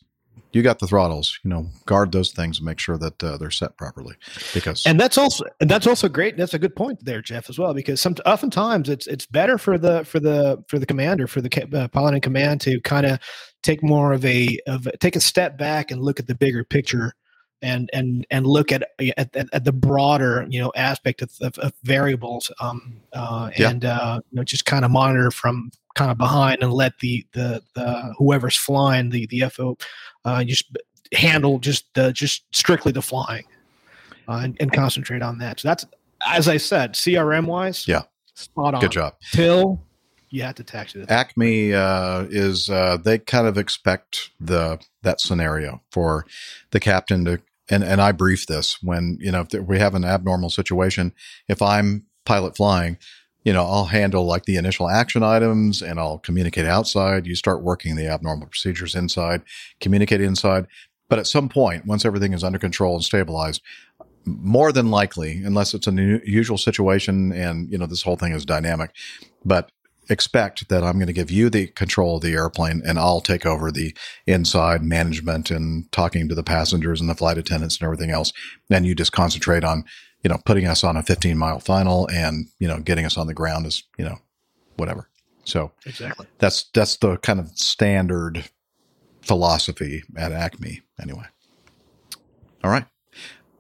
you 0.54 0.62
got 0.62 0.80
the 0.80 0.88
throttles. 0.88 1.40
You 1.44 1.50
know, 1.50 1.68
guard 1.86 2.12
those 2.12 2.32
things 2.32 2.58
and 2.58 2.66
make 2.66 2.80
sure 2.80 2.98
that 2.98 3.24
uh, 3.24 3.38
they're 3.38 3.52
set 3.52 3.78
properly." 3.78 4.16
Because 4.54 4.86
and 4.86 5.00
that's 5.00 5.18
also 5.18 5.46
and 5.60 5.70
that's 5.70 5.88
also 5.88 6.10
great. 6.10 6.38
That's 6.38 6.54
a 6.54 6.60
good 6.60 6.76
point 6.76 7.04
there, 7.04 7.22
Jeff, 7.22 7.50
as 7.50 7.58
well, 7.58 7.74
because 7.74 8.02
some 8.02 8.16
oftentimes 8.26 8.90
it's 8.90 9.08
it's 9.08 9.26
better 9.26 9.58
for 9.58 9.78
the 9.78 10.04
for 10.06 10.20
the 10.20 10.64
for 10.68 10.80
the 10.80 10.86
commander 10.86 11.28
for 11.28 11.42
the 11.42 11.70
uh, 11.74 11.88
pilot 11.88 12.16
in 12.16 12.22
command 12.22 12.62
to 12.62 12.80
kind 12.82 13.06
of 13.06 13.20
take 13.64 13.84
more 13.84 14.14
of 14.14 14.26
a 14.26 14.58
of 14.68 14.88
take 15.00 15.16
a 15.16 15.22
step 15.22 15.58
back 15.58 15.92
and 15.92 16.02
look 16.02 16.20
at 16.20 16.28
the 16.28 16.36
bigger 16.36 16.64
picture. 16.64 17.14
And, 17.64 17.92
and 17.94 18.26
and 18.32 18.48
look 18.48 18.72
at 18.72 18.90
at, 19.18 19.36
at, 19.36 19.64
the 19.66 19.72
broader 19.72 20.48
you 20.50 20.60
know 20.60 20.72
aspect 20.76 21.22
of, 21.22 21.32
of, 21.42 21.56
of 21.60 21.74
variables 21.84 22.52
um, 22.60 22.98
uh, 23.14 23.52
Yeah. 23.56 23.70
and 23.70 23.86
uh, 23.86 24.20
you 24.32 24.38
know 24.38 24.44
just 24.44 24.66
kind 24.66 24.84
of 24.84 24.90
monitor 24.90 25.30
from 25.30 25.70
kind 25.96 26.12
of 26.12 26.18
behind 26.18 26.62
and 26.62 26.72
let 26.74 26.98
the 27.00 27.26
the, 27.34 27.62
the 27.76 28.14
whoever's 28.18 28.56
flying 28.56 29.10
the 29.10 29.26
the 29.28 29.42
FO 29.50 29.78
uh, 30.26 30.44
just 30.44 30.66
handle 31.14 31.60
just 31.60 31.86
the 31.94 32.12
just 32.14 32.44
strictly 32.56 32.92
the 32.92 33.02
flying 33.02 33.44
uh, 34.28 34.42
and, 34.44 34.58
and 34.60 34.72
concentrate 34.72 35.22
on 35.22 35.38
that. 35.40 35.60
So 35.60 35.68
that's 35.68 35.86
as 36.28 36.48
I 36.48 36.58
said, 36.58 36.94
CRM 36.94 37.46
wise, 37.46 37.88
Yeah. 37.88 38.04
spot 38.36 38.74
on. 38.76 38.82
good 38.82 38.92
job. 38.92 39.16
Till 39.32 39.82
you 40.30 40.44
have 40.44 40.56
to 40.56 40.64
tax 40.64 40.96
it. 40.96 41.10
Acme 41.12 41.74
uh, 41.74 42.26
is 42.30 42.70
uh, 42.70 42.98
they 43.04 43.20
kind 43.20 43.48
of 43.48 43.58
expect 43.58 44.30
the 44.40 44.80
that 45.04 45.20
scenario 45.20 45.82
for 45.92 46.26
the 46.72 46.80
captain 46.80 47.26
to 47.26 47.42
and 47.70 47.84
and 47.84 48.02
I 48.02 48.12
brief 48.12 48.48
this 48.48 48.82
when 48.82 49.18
you 49.20 49.32
know 49.32 49.46
if 49.52 49.62
we 49.68 49.80
have 49.80 49.96
an 49.96 50.06
abnormal 50.06 50.50
situation. 50.50 51.14
If 51.48 51.62
I'm 51.62 52.06
pilot 52.26 52.56
flying, 52.56 52.98
you 53.44 53.54
know 53.54 53.66
I'll 53.66 53.86
handle 53.86 54.26
like 54.26 54.46
the 54.46 54.58
initial 54.58 54.90
action 54.90 55.24
items 55.24 55.82
and 55.82 56.00
I'll 56.00 56.20
communicate 56.20 56.66
outside. 56.66 57.26
You 57.26 57.36
start 57.36 57.64
working 57.64 57.96
the 57.96 58.08
abnormal 58.08 58.48
procedures 58.48 58.96
inside, 58.96 59.42
communicate 59.80 60.22
inside. 60.22 60.68
But 61.10 61.20
at 61.20 61.28
some 61.28 61.50
point, 61.50 61.86
once 61.86 62.06
everything 62.06 62.32
is 62.34 62.44
under 62.44 62.60
control 62.60 62.96
and 62.96 63.04
stabilized, 63.04 63.62
more 64.26 64.72
than 64.72 64.90
likely, 64.90 65.42
unless 65.44 65.74
it's 65.74 65.88
an 65.88 66.00
unusual 66.00 66.58
situation 66.58 67.34
and 67.34 67.70
you 67.72 67.78
know 67.78 67.86
this 67.86 68.04
whole 68.04 68.16
thing 68.16 68.34
is 68.34 68.46
dynamic, 68.46 68.92
but 69.44 69.72
expect 70.10 70.68
that 70.70 70.84
I'm 70.84 70.96
going 70.96 71.08
to 71.08 71.14
give 71.14 71.32
you 71.32 71.50
the 71.50 71.68
control 71.68 72.18
of 72.18 72.22
the 72.22 72.34
airplane 72.34 72.82
and 72.86 73.00
I'll 73.00 73.22
take 73.22 73.46
over 73.46 73.72
the 73.72 73.96
inside 74.28 74.84
management 74.84 75.50
and 75.52 75.90
talking 75.92 76.28
to 76.28 76.36
the 76.36 76.44
passengers 76.44 77.00
and 77.00 77.10
the 77.10 77.16
flight 77.16 77.38
attendants 77.38 77.78
and 77.78 77.86
everything 77.86 78.10
else. 78.10 78.34
And 78.70 78.86
you 78.86 78.94
just 78.94 79.14
concentrate 79.14 79.64
on, 79.64 79.86
you 80.24 80.30
know, 80.30 80.38
putting 80.46 80.68
us 80.68 80.84
on 80.84 80.98
a 80.98 81.04
15 81.04 81.38
mile 81.38 81.60
final 81.60 82.08
and, 82.10 82.48
you 82.60 82.68
know, 82.68 82.80
getting 82.80 83.06
us 83.06 83.18
on 83.18 83.28
the 83.28 83.34
ground 83.34 83.66
is, 83.66 83.84
you 83.98 84.06
know, 84.06 84.18
whatever. 84.78 85.10
So 85.44 85.72
Exactly. 85.86 86.28
that's, 86.38 86.70
that's 86.74 86.98
the 86.98 87.18
kind 87.18 87.40
of 87.40 87.50
standard 87.56 88.50
philosophy 89.22 90.04
at 90.16 90.32
Acme 90.32 90.82
anyway. 91.02 91.26
All 92.64 92.72
right. 92.72 92.86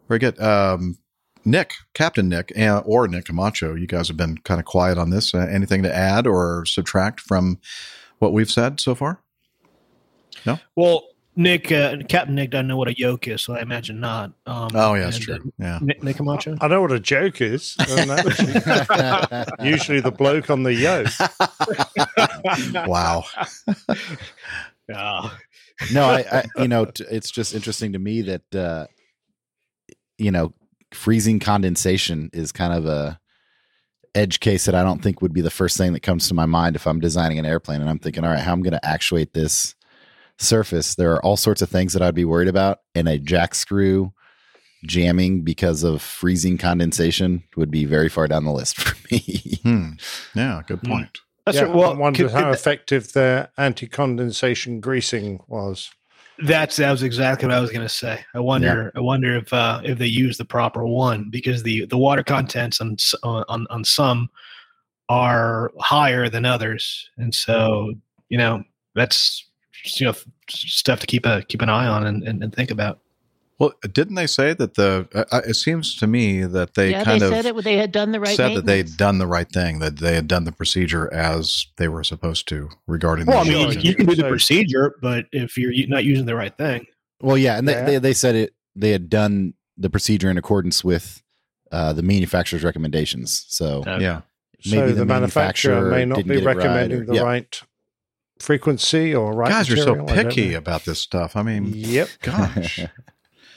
Very 0.08 0.20
good. 0.20 0.40
Um, 0.40 0.98
Nick, 1.44 1.74
Captain 1.94 2.30
Nick, 2.30 2.56
uh, 2.58 2.84
or 2.86 3.08
Nick 3.08 3.26
Camacho, 3.26 3.74
you 3.74 3.88
guys 3.88 4.08
have 4.08 4.18
been 4.18 4.38
kind 4.40 4.60
of 4.60 4.66
quiet 4.66 4.98
on 4.98 5.10
this. 5.10 5.34
Uh, 5.34 5.40
anything 5.40 5.82
to 5.84 5.94
add 5.94 6.28
or 6.28 6.66
subtract 6.66 7.20
from 7.20 7.60
what 8.20 8.32
we've 8.32 8.52
said 8.52 8.80
so 8.80 8.94
far? 8.94 9.22
No. 10.46 10.60
Well, 10.76 11.04
Nick, 11.36 11.72
uh, 11.72 11.98
Captain 12.10 12.36
Nick 12.36 12.50
doesn't 12.52 12.68
know 12.68 12.76
what 12.78 12.90
a 12.90 12.98
yoke 12.98 13.28
is, 13.28 13.42
so 13.42 13.54
I 13.56 13.62
imagine 13.62 14.00
not. 14.02 14.32
Um, 14.46 14.70
Oh, 14.74 14.94
yeah, 14.96 15.06
that's 15.06 15.16
and, 15.18 15.26
true. 15.26 15.36
uh, 15.36 15.40
Yeah. 15.60 15.80
Nick, 15.82 16.04
Nick 16.04 16.18
Camacho. 16.18 16.58
I 16.60 16.68
know 16.68 16.82
what 16.82 16.92
a 16.92 17.00
joke 17.00 17.40
is. 17.42 17.76
usually 19.62 20.02
the 20.02 20.14
bloke 20.16 20.50
on 20.50 20.64
the 20.64 20.74
yoke. 20.74 21.08
Wow. 22.88 23.24
Yeah. 24.90 25.30
no, 25.94 26.04
I, 26.10 26.26
I 26.32 26.44
you 26.62 26.68
know, 26.68 26.86
t- 26.86 27.06
it's 27.10 27.32
just 27.32 27.54
interesting 27.56 27.94
to 27.94 28.00
me 28.00 28.22
that 28.24 28.56
uh 28.56 28.88
you 30.18 30.32
know, 30.32 30.54
freezing 30.94 31.40
condensation 31.40 32.30
is 32.34 32.52
kind 32.52 32.74
of 32.74 32.86
a 32.86 33.20
edge 34.14 34.40
case 34.42 34.66
that 34.66 34.76
I 34.76 34.84
don't 34.84 35.02
think 35.02 35.22
would 35.22 35.34
be 35.34 35.42
the 35.42 35.50
first 35.50 35.78
thing 35.78 35.94
that 35.94 36.02
comes 36.02 36.28
to 36.28 36.34
my 36.34 36.46
mind 36.46 36.76
if 36.76 36.86
I'm 36.86 37.00
designing 37.00 37.40
an 37.40 37.46
airplane 37.46 37.80
and 37.82 37.90
I'm 37.90 38.00
thinking, 38.00 38.24
all 38.26 38.32
right, 38.32 38.40
how 38.44 38.52
I'm 38.52 38.62
going 38.62 38.74
to 38.74 38.86
actuate 38.86 39.34
this 39.34 39.74
surface, 40.42 40.96
there 40.96 41.14
are 41.14 41.24
all 41.26 41.38
sorts 41.38 41.62
of 41.62 41.70
things 41.70 41.94
that 41.94 42.02
I'd 42.02 42.16
be 42.16 42.26
worried 42.26 42.48
about, 42.48 42.80
and 42.96 43.08
a 43.08 43.18
jack 43.18 43.56
screw 43.56 44.14
jamming 44.86 45.42
because 45.44 45.84
of 45.84 46.02
freezing 46.02 46.58
condensation 46.58 47.44
would 47.56 47.70
be 47.70 47.86
very 47.86 48.10
far 48.10 48.28
down 48.28 48.46
the 48.46 48.52
list 48.52 48.78
for 48.82 48.96
me. 49.12 49.60
Hmm. 49.64 49.90
Yeah, 50.36 50.62
good 50.68 50.82
point. 50.82 51.20
That's 51.46 51.58
yeah, 51.58 51.64
right. 51.66 51.76
Well, 51.76 51.92
I 51.94 51.96
wondered 51.98 52.28
could- 52.28 52.32
how 52.32 52.46
could- 52.46 52.56
effective 52.56 53.14
their 53.14 53.50
anti-condensation 53.58 54.80
greasing 54.80 55.40
was. 55.48 55.90
That's 56.44 56.78
that 56.78 56.90
was 56.90 57.04
exactly 57.04 57.48
what 57.48 57.56
I 57.56 57.60
was 57.60 57.70
going 57.70 57.86
to 57.86 57.90
say. 57.90 58.24
I 58.34 58.40
wonder. 58.40 58.92
I 58.96 59.00
wonder 59.00 59.36
if 59.38 59.54
uh, 59.54 59.82
if 59.84 60.00
they 60.00 60.08
use 60.08 60.38
the 60.40 60.46
proper 60.46 60.88
one 60.88 61.30
because 61.30 61.62
the 61.62 61.86
the 61.86 61.98
water 62.00 62.24
contents 62.24 62.82
on 62.82 62.98
on 63.24 63.68
on 63.70 63.84
some 63.84 64.28
are 65.08 65.72
higher 65.80 66.30
than 66.30 66.46
others, 66.46 67.10
and 67.18 67.36
so 67.36 67.94
you 68.30 68.40
know 68.40 68.64
that's 68.96 69.48
you 69.86 70.06
know 70.08 70.14
stuff 70.50 71.00
to 71.00 71.08
keep 71.08 71.26
a 71.26 71.44
keep 71.44 71.62
an 71.62 71.70
eye 71.70 71.88
on 71.88 72.06
and, 72.06 72.24
and, 72.24 72.44
and 72.44 72.54
think 72.54 72.72
about. 72.72 73.00
Well, 73.60 73.74
didn't 73.94 74.16
they 74.16 74.26
say 74.26 74.56
that 74.56 74.74
the? 74.74 75.08
Uh, 75.14 75.24
uh, 75.32 75.42
it 75.48 75.54
seems 75.54 75.96
to 75.98 76.08
me 76.08 76.42
that 76.44 76.74
they 76.74 76.92
yeah, 76.92 77.04
kind 77.04 77.22
they 77.22 77.28
of 77.28 77.32
said 77.32 77.46
it. 77.46 77.64
They 77.64 77.78
had 77.78 77.92
done 77.92 78.12
the 78.12 78.20
right. 78.20 78.30
Thing. 78.36 78.36
Said 78.36 78.58
that 78.58 78.66
they'd 78.66 78.98
done 78.98 79.20
the 79.20 79.28
right 79.28 79.48
thing, 79.48 79.78
that 79.80 80.00
they 80.00 80.16
had 80.16 80.28
done 80.28 80.46
the 80.46 80.52
procedure 80.52 81.14
as 81.14 81.68
they 81.78 81.88
were 81.88 82.04
supposed 82.04 82.48
to 82.48 82.70
regarding. 82.88 83.28
Well, 83.28 83.42
I 83.42 83.44
the 83.44 83.52
mean, 83.52 83.72
Sure. 83.74 83.82
you 83.82 83.94
can 83.94 84.08
do 84.08 84.16
the 84.16 84.28
procedure, 84.28 84.96
but 85.00 85.26
if 85.32 85.58
you're 85.58 85.74
not 85.88 86.06
using 86.06 86.26
the 86.26 86.34
right 86.36 86.58
thing, 86.58 86.88
Well, 87.22 87.38
yeah, 87.38 87.58
and 87.60 87.68
they, 87.68 87.74
Yeah. 87.74 87.86
they 87.86 87.98
they 88.00 88.14
said 88.14 88.34
it. 88.36 88.56
They 88.76 88.90
had 88.92 89.10
done 89.10 89.54
the 89.78 89.92
procedure 89.92 90.32
in 90.32 90.38
accordance 90.40 90.84
with 90.84 91.22
uh, 91.72 91.94
the 91.94 92.02
manufacturer's 92.02 92.64
recommendations. 92.64 93.46
So 93.50 93.84
Uh, 93.86 94.00
yeah, 94.02 94.22
so 94.62 94.88
the, 94.88 94.94
the 94.94 95.06
manufacturer, 95.06 95.82
manufacturer 95.84 95.92
may 95.92 96.06
not 96.06 96.18
be 96.18 96.24
get 96.24 96.38
it 96.38 96.46
right, 96.46 96.58
recommending 96.58 97.02
or- 97.02 97.06
the 97.06 97.14
yeah. 97.14 97.22
right 97.22 97.62
frequency 98.42 99.14
or 99.16 99.34
right. 99.34 99.50
guys 99.50 99.70
are 99.70 99.78
so 99.78 99.96
material, 99.96 100.10
I 100.10 100.16
don't 100.16 100.26
picky 100.30 100.54
about 100.54 100.86
this 100.86 101.00
stuff. 101.00 101.36
I 101.36 101.44
mean, 101.44 101.72
Yep. 101.74 102.10
gosh. 102.22 102.80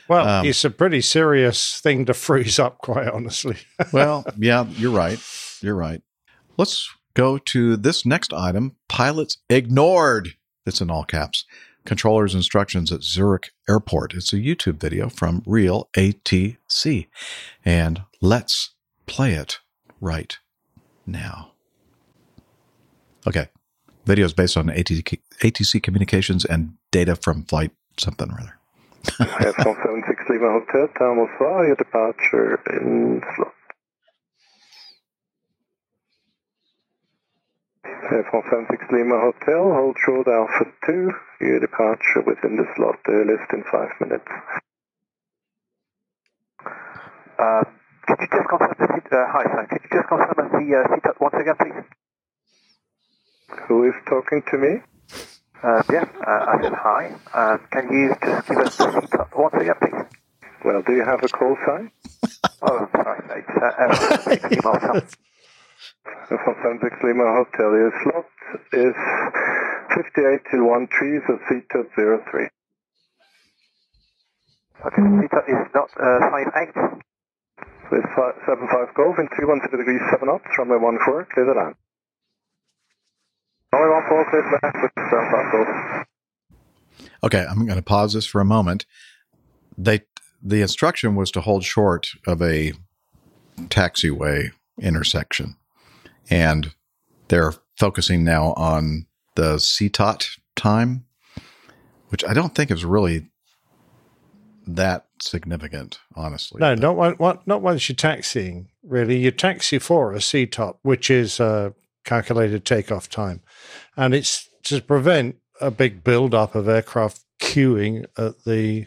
Well, 0.07 0.29
Um, 0.29 0.47
it's 0.47 0.63
a 0.67 0.71
pretty 0.71 1.01
serious 1.01 1.81
thing 1.81 2.05
to 2.05 2.13
freeze 2.13 2.59
up, 2.59 2.77
quite 2.77 3.09
honestly. 3.09 3.57
well, 3.93 4.27
yeah, 4.39 4.67
you're 4.77 4.91
right. 4.93 5.19
You're 5.63 5.75
right. 5.75 6.03
Let's 6.59 6.91
go 7.15 7.39
to 7.39 7.77
this 7.79 8.05
next 8.05 8.35
item. 8.35 8.77
Pilots 8.87 9.39
ignored. 9.49 10.35
It's 10.67 10.83
in 10.83 10.91
all 10.91 11.05
caps. 11.05 11.47
Controller's 11.87 12.35
instructions 12.35 12.93
at 12.93 13.03
Zurich 13.03 13.53
Airport. 13.67 14.13
It's 14.13 14.35
a 14.35 14.37
YouTube 14.37 14.79
video 14.79 15.09
from 15.09 15.43
Real 15.47 15.89
ATC. 15.97 17.07
And 17.65 18.03
let's 18.21 18.75
play 19.07 19.33
it 19.33 19.59
right 20.03 20.37
now. 21.07 21.53
Okay. 23.27 23.49
Video 24.05 24.27
is 24.27 24.35
based 24.35 24.57
on 24.57 24.67
ATC, 24.67 25.21
ATC 25.41 25.83
communications 25.83 26.45
and 26.45 26.75
data 26.91 27.17
from 27.17 27.43
flight 27.45 27.73
something 27.99 28.31
or 28.31 28.41
other. 28.41 28.59
Airphone 29.41 29.77
76 29.83 30.25
Hotel, 30.29 31.29
4, 31.39 31.67
your 31.67 31.77
departure 31.77 32.61
in 32.71 33.23
slot. 33.37 33.55
Airphone 38.13 38.45
76 38.51 38.85
Lima 38.93 39.21
Hotel, 39.21 39.73
hold 39.73 39.97
short 40.05 40.29
Alpha 40.29 40.67
2, 40.87 41.11
your 41.41 41.61
departure 41.61 42.23
within 42.27 42.57
the 42.57 42.67
slot, 42.77 42.99
earliest 43.09 43.51
in 43.53 43.65
5 43.65 43.89
minutes. 44.01 44.29
Uh, 47.39 47.65
could 48.07 48.21
you 48.21 48.29
just 48.31 48.49
confirm 48.49 48.75
the 48.79 48.87
seat, 48.95 49.13
uh, 49.13 49.25
hi, 49.33 49.45
sir, 49.45 49.67
could 49.71 49.81
you 49.83 49.91
just 49.97 50.09
confirm 50.09 50.49
the 50.53 50.77
uh, 50.77 50.89
CTOT 50.93 51.21
once 51.21 51.35
again, 51.41 51.57
please? 51.57 52.04
Who 53.69 53.89
is 53.89 53.97
talking 54.09 54.43
to 54.51 54.57
me? 54.59 54.73
Uh, 55.65 55.81
yeah, 55.93 56.05
uh, 56.05 56.43
I 56.51 56.55
said 56.61 56.77
hi. 56.77 57.03
Uh, 57.33 57.57
can 57.73 57.85
you 57.89 58.13
just 58.21 58.45
give 58.45 58.61
us 58.61 58.73
the 58.77 58.87
CTOT 59.01 59.29
once 59.33 59.57
again, 59.57 59.79
please? 59.81 60.01
Well, 60.65 60.83
do 60.85 60.93
you 60.93 61.05
have 61.09 61.21
a 61.25 61.31
call 61.31 61.57
sign? 61.67 61.91
Oh, 62.65 62.81
sorry, 62.97 63.21
mate. 63.29 63.45
Uh, 63.45 63.77
Airphone 63.77 64.25
76 64.25 64.57
Lima 64.57 64.73
Hotel. 64.73 64.97
Airphone 66.33 66.59
76 66.81 66.97
Lima 67.05 67.27
Hotel, 67.37 67.71
your 67.77 67.93
slot 68.01 68.29
is 68.73 68.97
58 69.93 70.41
till 70.49 70.65
1 70.65 70.89
3, 70.89 71.27
so 71.29 71.33
seat 71.53 71.69
at 71.77 71.89
03. 71.93 72.49
Okay, 74.81 75.03
the 75.05 75.13
CTOT 75.29 75.45
is 75.53 75.63
not 75.77 75.91
uh, 76.01 76.33
58. 76.33 77.05
So 77.85 77.93
it's 78.01 78.13
fi- 78.17 78.39
75 78.49 78.97
Golf 78.97 79.17
in 79.21 79.29
310 79.29 79.77
degrees 79.77 80.01
7 80.09 80.25
knots, 80.25 80.49
runway 80.57 80.81
14, 80.81 81.29
clear 81.37 81.45
the 81.45 81.57
land. 81.61 81.77
Runway 83.75 84.09
14, 84.09 84.31
clear 84.31 84.43
the 84.43 84.59
land 84.63 84.83
with 84.83 84.93
75 85.11 85.53
Golf. 85.53 86.07
Okay, 87.25 87.47
I'm 87.49 87.67
going 87.67 87.77
to 87.77 87.83
pause 87.83 88.13
this 88.13 88.27
for 88.27 88.41
a 88.41 88.45
moment. 88.45 88.87
They 89.77 90.03
the 90.43 90.61
instruction 90.61 91.15
was 91.17 91.31
to 91.33 91.41
hold 91.41 91.65
short 91.65 92.11
of 92.27 92.43
a 92.43 92.75
taxiway 93.69 94.51
intersection, 94.79 95.57
and 96.29 96.73
they're 97.29 97.55
focusing 97.77 98.25
now 98.25 98.53
on 98.53 99.07
the 99.37 99.57
CTOT 99.57 100.39
time, 100.55 101.07
which 102.11 102.25
I 102.25 102.35
don't 102.35 102.55
think 102.55 102.71
is 102.71 102.85
really 102.85 103.31
that 104.67 105.07
significant, 105.21 105.99
honestly. 106.15 106.61
No, 106.61 106.75
not 106.75 106.97
one, 106.97 107.15
one, 107.15 107.39
not 107.47 107.63
once 107.63 107.89
you're 107.89 107.97
taxiing. 107.97 108.69
Really, 108.83 109.17
you 109.17 109.31
taxi 109.31 109.79
for 109.79 110.13
a 110.13 110.19
CTOT, 110.19 110.77
which 110.83 111.11
is 111.11 111.41
a 111.41 111.75
calculated 112.05 112.65
takeoff 112.65 113.09
time, 113.09 113.41
and 113.97 114.15
it's 114.15 114.49
to 114.65 114.81
prevent 114.81 115.37
a 115.61 115.71
big 115.71 116.03
build-up 116.05 116.55
of 116.55 116.69
aircraft 116.69 117.21
queuing 117.41 118.05
at 118.19 118.45
the 118.45 118.87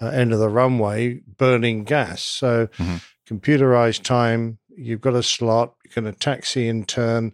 uh, 0.00 0.08
end 0.08 0.32
of 0.32 0.38
the 0.38 0.48
runway, 0.50 1.20
burning 1.38 1.82
gas. 1.84 2.20
So, 2.22 2.66
Mhm. 2.78 3.02
computerized 3.28 4.02
time. 4.02 4.58
You've 4.76 5.00
got 5.00 5.14
a 5.14 5.22
slot. 5.22 5.74
You're 5.84 6.02
going 6.02 6.12
to 6.12 6.18
taxi 6.18 6.68
in 6.68 6.84
turn. 6.84 7.32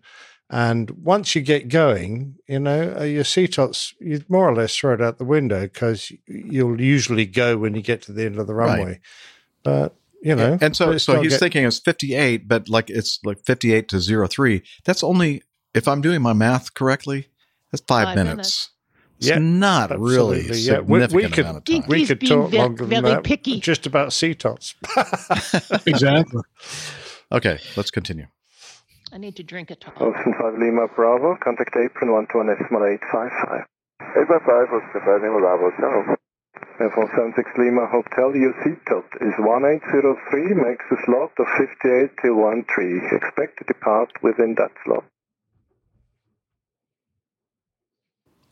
And 0.48 0.90
once 0.90 1.34
you 1.34 1.40
get 1.40 1.68
going, 1.68 2.36
you 2.46 2.60
know, 2.60 2.94
uh, 3.00 3.04
your 3.04 3.24
CTOTs, 3.24 3.94
you 4.00 4.22
more 4.28 4.48
or 4.48 4.54
less 4.54 4.76
throw 4.76 4.94
it 4.94 5.00
out 5.00 5.18
the 5.18 5.24
window 5.24 5.62
because 5.62 6.12
you'll 6.26 6.80
usually 6.80 7.26
go 7.26 7.56
when 7.56 7.74
you 7.74 7.82
get 7.82 8.02
to 8.02 8.12
the 8.12 8.24
end 8.26 8.38
of 8.38 8.46
the 8.46 8.54
Right. 8.54 8.78
runway. 8.78 9.00
But, 9.64 9.96
you 10.22 10.36
know. 10.36 10.56
and 10.60 10.76
so 10.76 10.96
so 10.98 11.20
he's 11.20 11.32
get- 11.32 11.40
thinking 11.40 11.64
it's 11.64 11.78
58, 11.80 12.46
but 12.46 12.68
like 12.68 12.90
it's 12.90 13.18
like 13.24 13.44
58 13.44 13.88
to 13.88 13.98
03. 14.28 14.62
That's 14.84 15.02
only 15.02 15.42
if 15.74 15.88
I'm 15.88 16.00
doing 16.00 16.22
my 16.22 16.32
math 16.32 16.74
correctly, 16.74 17.28
that's 17.70 17.82
five, 17.86 18.06
Five 18.08 18.16
minutes. 18.16 18.32
minutes. 18.36 18.68
It's 19.18 19.28
Yeah, 19.28 19.38
not 19.38 19.90
really 19.98 20.40
absolutely, 20.40 20.58
yeah. 20.58 20.80
We- 20.80 20.98
we 20.98 21.00
significant 21.06 21.34
could- 21.34 21.44
amount 21.44 21.56
of 21.58 21.64
time. 21.64 21.84
we 21.88 22.06
could 22.06 22.18
being 22.18 22.32
talk 22.42 22.50
ve- 22.50 22.58
longer 22.58 22.86
than 22.86 23.02
very 23.02 23.14
that 23.14 23.24
picky. 23.24 23.60
just 23.60 23.86
about 23.86 24.08
CTOTs. 24.10 24.74
exactly. 25.86 26.42
Okay, 27.30 27.58
let's 27.76 27.90
continue. 27.92 28.26
I 29.12 29.18
need 29.18 29.36
to 29.36 29.42
drink 29.44 29.70
a 29.70 29.76
top. 29.76 30.00
Ocean 30.00 30.34
5 30.40 30.58
Lima 30.58 30.88
Bravo, 30.96 31.36
contact 31.36 31.76
apron 31.76 32.10
121 32.12 32.46
decimal 32.56 32.84
855. 32.84 33.66
855 34.00 34.72
was 34.72 34.82
the 34.92 35.00
Lima 35.22 35.38
Bravo, 35.38 35.70
so. 35.78 36.16
Airphone 36.80 37.08
76 37.14 37.50
Lima 37.58 37.86
Hotel, 37.86 38.34
your 38.34 38.54
seat 38.64 38.80
tilt 38.88 39.06
is 39.20 39.34
1803, 39.38 40.54
makes 40.54 40.84
a 40.90 40.96
slot 41.04 41.30
of 41.38 41.46
58 41.56 42.10
till 42.20 42.36
13. 42.42 43.08
Expect 43.12 43.58
to 43.58 43.64
depart 43.68 44.10
within 44.22 44.56
that 44.58 44.72
slot. 44.84 45.04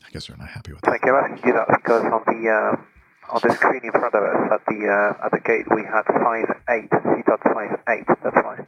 guess 0.11 0.27
they're 0.27 0.37
not 0.37 0.49
happy 0.49 0.73
with 0.73 0.81
that. 0.81 0.91
Thank 0.91 1.05
you. 1.05 1.15
I'm 1.15 1.31
asking 1.33 1.47
you 1.47 1.53
that 1.55 1.67
because 1.71 2.03
on 2.03 2.23
the 2.27 2.39
uh, 2.49 3.33
on 3.35 3.41
the 3.43 3.53
screen 3.55 3.81
in 3.83 3.91
front 3.91 4.13
of 4.13 4.23
us 4.23 4.51
at 4.59 4.61
the 4.67 4.79
uh, 4.87 5.25
at 5.25 5.31
the 5.31 5.39
gate 5.43 5.65
we 5.73 5.83
had 5.83 6.03
five 6.05 6.47
eight. 6.69 6.89
CTOT 6.91 7.41
five 7.53 7.79
eight. 7.89 8.05
That's 8.23 8.35
fine. 8.41 8.67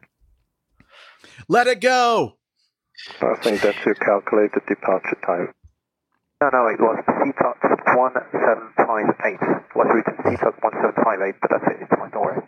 Let 1.48 1.68
it 1.68 1.82
go. 1.82 2.38
I 3.22 3.36
think 3.42 3.62
that's 3.62 3.84
your 3.86 3.96
calculated 3.96 4.62
departure 4.68 5.18
time. 5.26 5.54
No, 6.42 6.50
no, 6.54 6.68
it 6.68 6.80
was 6.80 7.00
CTOT 7.08 7.58
1758. 7.96 9.34
It 9.34 9.76
was 9.76 9.88
written 9.94 10.16
CTOT 10.24 10.56
1758, 10.62 11.36
but 11.42 11.50
that's 11.50 11.64
it. 11.72 11.78
It's 11.82 11.90
fine, 11.90 12.12
don't 12.12 12.22
worry. 12.26 12.42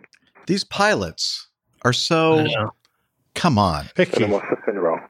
These 0.47 0.63
pilots 0.65 1.47
are 1.83 1.93
so. 1.93 2.45
Come 3.33 3.57
on, 3.57 3.79
And 3.81 3.89
I 3.89 3.93
Picky. 3.95 4.25
must 4.27 4.45
have 4.49 4.65
been 4.65 4.79
wrong. 4.79 5.01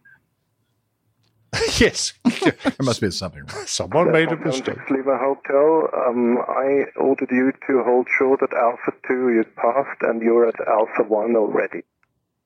yes. 1.80 2.13
there 2.41 2.56
must 2.82 3.02
be 3.02 3.12
something 3.12 3.41
wrong. 3.41 3.65
Someone 3.65 4.12
made 4.12 4.32
a 4.32 4.36
Airphone 4.36 4.46
mistake. 4.46 4.76
76 4.88 4.91
Lima 4.91 5.18
Hotel, 5.18 5.89
um, 6.08 6.38
I 6.48 6.86
ordered 6.98 7.30
you 7.32 7.52
to 7.68 7.84
hold 7.84 8.08
short 8.18 8.41
at 8.44 8.54
Alpha 8.54 8.91
2. 9.08 9.30
You 9.30 9.46
passed, 9.56 10.02
and 10.02 10.22
you're 10.22 10.48
at 10.48 10.60
Alpha 10.68 11.04
1 11.04 11.36
already. 11.36 11.84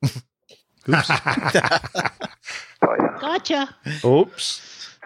Sorry. 2.80 3.00
Gotcha. 3.20 3.76
Oops. 4.06 4.62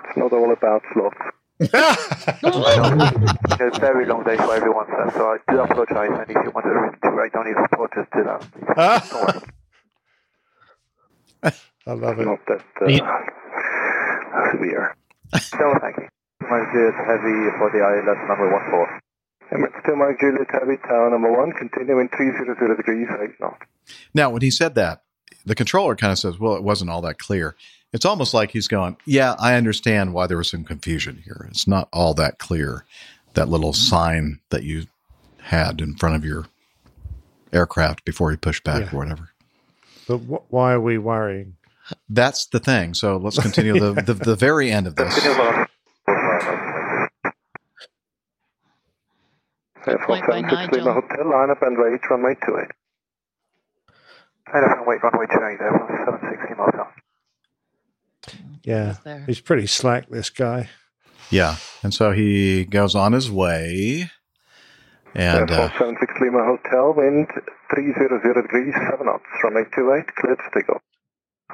It's 0.05 0.17
not 0.17 0.33
all 0.33 0.51
about 0.51 0.81
slots. 0.93 1.17
It's 1.59 1.73
a 3.77 3.79
very 3.79 4.05
long 4.05 4.23
day 4.23 4.35
for 4.37 4.53
everyone, 4.53 4.85
sir, 4.87 5.11
so 5.15 5.25
I 5.25 5.37
do 5.51 5.59
apologize. 5.61 6.09
And 6.11 6.29
if 6.29 6.35
you 6.43 6.51
want 6.51 6.65
to 6.65 7.09
write 7.09 7.33
down 7.33 7.45
your 7.47 7.61
report, 7.61 7.91
just 7.95 8.11
do 8.11 8.23
that. 8.23 8.41
Don't 9.09 9.23
worry. 9.27 9.41
I 11.85 11.91
love 11.93 12.19
it. 12.19 12.25
Not 12.25 12.39
that 12.47 12.63
uh, 12.81 12.85
Yeah. 12.87 13.25
severe. 14.51 14.95
So, 15.35 15.73
thank 15.81 15.97
you. 15.97 16.07
Mike 16.41 16.71
Juliet 16.71 16.93
Heavy 16.95 17.49
for 17.57 17.69
the 17.71 17.79
ILS 17.79 18.27
number 18.27 18.49
14. 18.69 18.99
Emirates 19.51 19.85
2 19.85 19.95
Mike 19.95 20.19
Juliet 20.19 20.47
Heavy, 20.51 20.77
tower 20.77 21.09
number 21.09 21.31
1, 21.31 21.51
continuing 21.53 22.09
300 22.09 22.77
degrees, 22.77 23.07
8 23.09 23.29
knots. 23.39 23.61
Now, 24.13 24.29
when 24.29 24.41
he 24.41 24.51
said 24.51 24.75
that, 24.75 25.03
the 25.45 25.55
controller 25.55 25.95
kind 25.95 26.11
of 26.11 26.19
says, 26.19 26.39
"Well, 26.39 26.55
it 26.55 26.63
wasn't 26.63 26.89
all 26.89 27.01
that 27.01 27.19
clear." 27.19 27.55
It's 27.91 28.05
almost 28.05 28.33
like 28.33 28.51
he's 28.51 28.67
going, 28.67 28.97
"Yeah, 29.05 29.35
I 29.39 29.55
understand 29.55 30.13
why 30.13 30.25
there 30.27 30.37
was 30.37 30.49
some 30.49 30.63
confusion 30.63 31.21
here. 31.25 31.45
It's 31.49 31.67
not 31.67 31.89
all 31.93 32.13
that 32.15 32.39
clear." 32.39 32.85
That 33.33 33.49
little 33.49 33.73
sign 33.73 34.39
that 34.51 34.63
you 34.63 34.85
had 35.41 35.81
in 35.81 35.95
front 35.95 36.15
of 36.15 36.23
your 36.23 36.45
aircraft 37.51 38.05
before 38.05 38.31
you 38.31 38.37
pushed 38.37 38.63
back 38.63 38.81
Yeah. 38.81 38.89
or 38.93 38.97
whatever. 38.99 39.29
But 40.07 40.17
wh- 40.19 40.53
why 40.53 40.73
are 40.73 40.79
we 40.81 40.97
worrying? 40.97 41.55
That's 42.09 42.45
the 42.47 42.59
thing. 42.59 42.93
So 42.93 43.17
let's 43.17 43.39
continue 43.39 43.79
the, 43.79 43.93
the 44.01 44.13
the 44.13 44.35
very 44.35 44.71
end 44.71 44.87
of 44.87 44.95
this. 44.95 45.13
Point 50.05 50.25
by 50.27 50.41
Nigel. 50.41 50.93
Hotel, 50.93 51.29
line 51.29 51.49
up 51.49 51.61
and 51.61 51.77
wait, 51.77 51.99
runway 52.09 52.35
28. 52.35 52.67
Elephant 54.53 54.87
wait 54.87 55.03
runway 55.03 55.25
28 55.25 55.59
there 55.59 55.71
from 55.71 55.87
760 56.05 56.55
miles. 56.55 56.93
Yeah, 58.63 59.25
he's 59.25 59.41
pretty 59.41 59.67
slack. 59.67 60.09
This 60.09 60.29
guy. 60.29 60.69
Yeah, 61.29 61.57
and 61.81 61.93
so 61.93 62.11
he 62.11 62.63
goes 62.65 62.95
on 62.95 63.11
his 63.11 63.29
way, 63.29 64.09
and 65.15 65.49
uh, 65.51 65.69
76 65.77 66.13
Lima 66.21 66.43
Hotel, 66.43 66.93
wind 66.95 67.27
300 67.73 68.41
degrees, 68.41 68.73
7 68.89 69.05
knots, 69.05 69.23
runway 69.43 69.63
28, 69.73 70.15
cleared 70.15 70.37
to 70.37 70.49
take 70.53 70.69
off. 70.69 70.81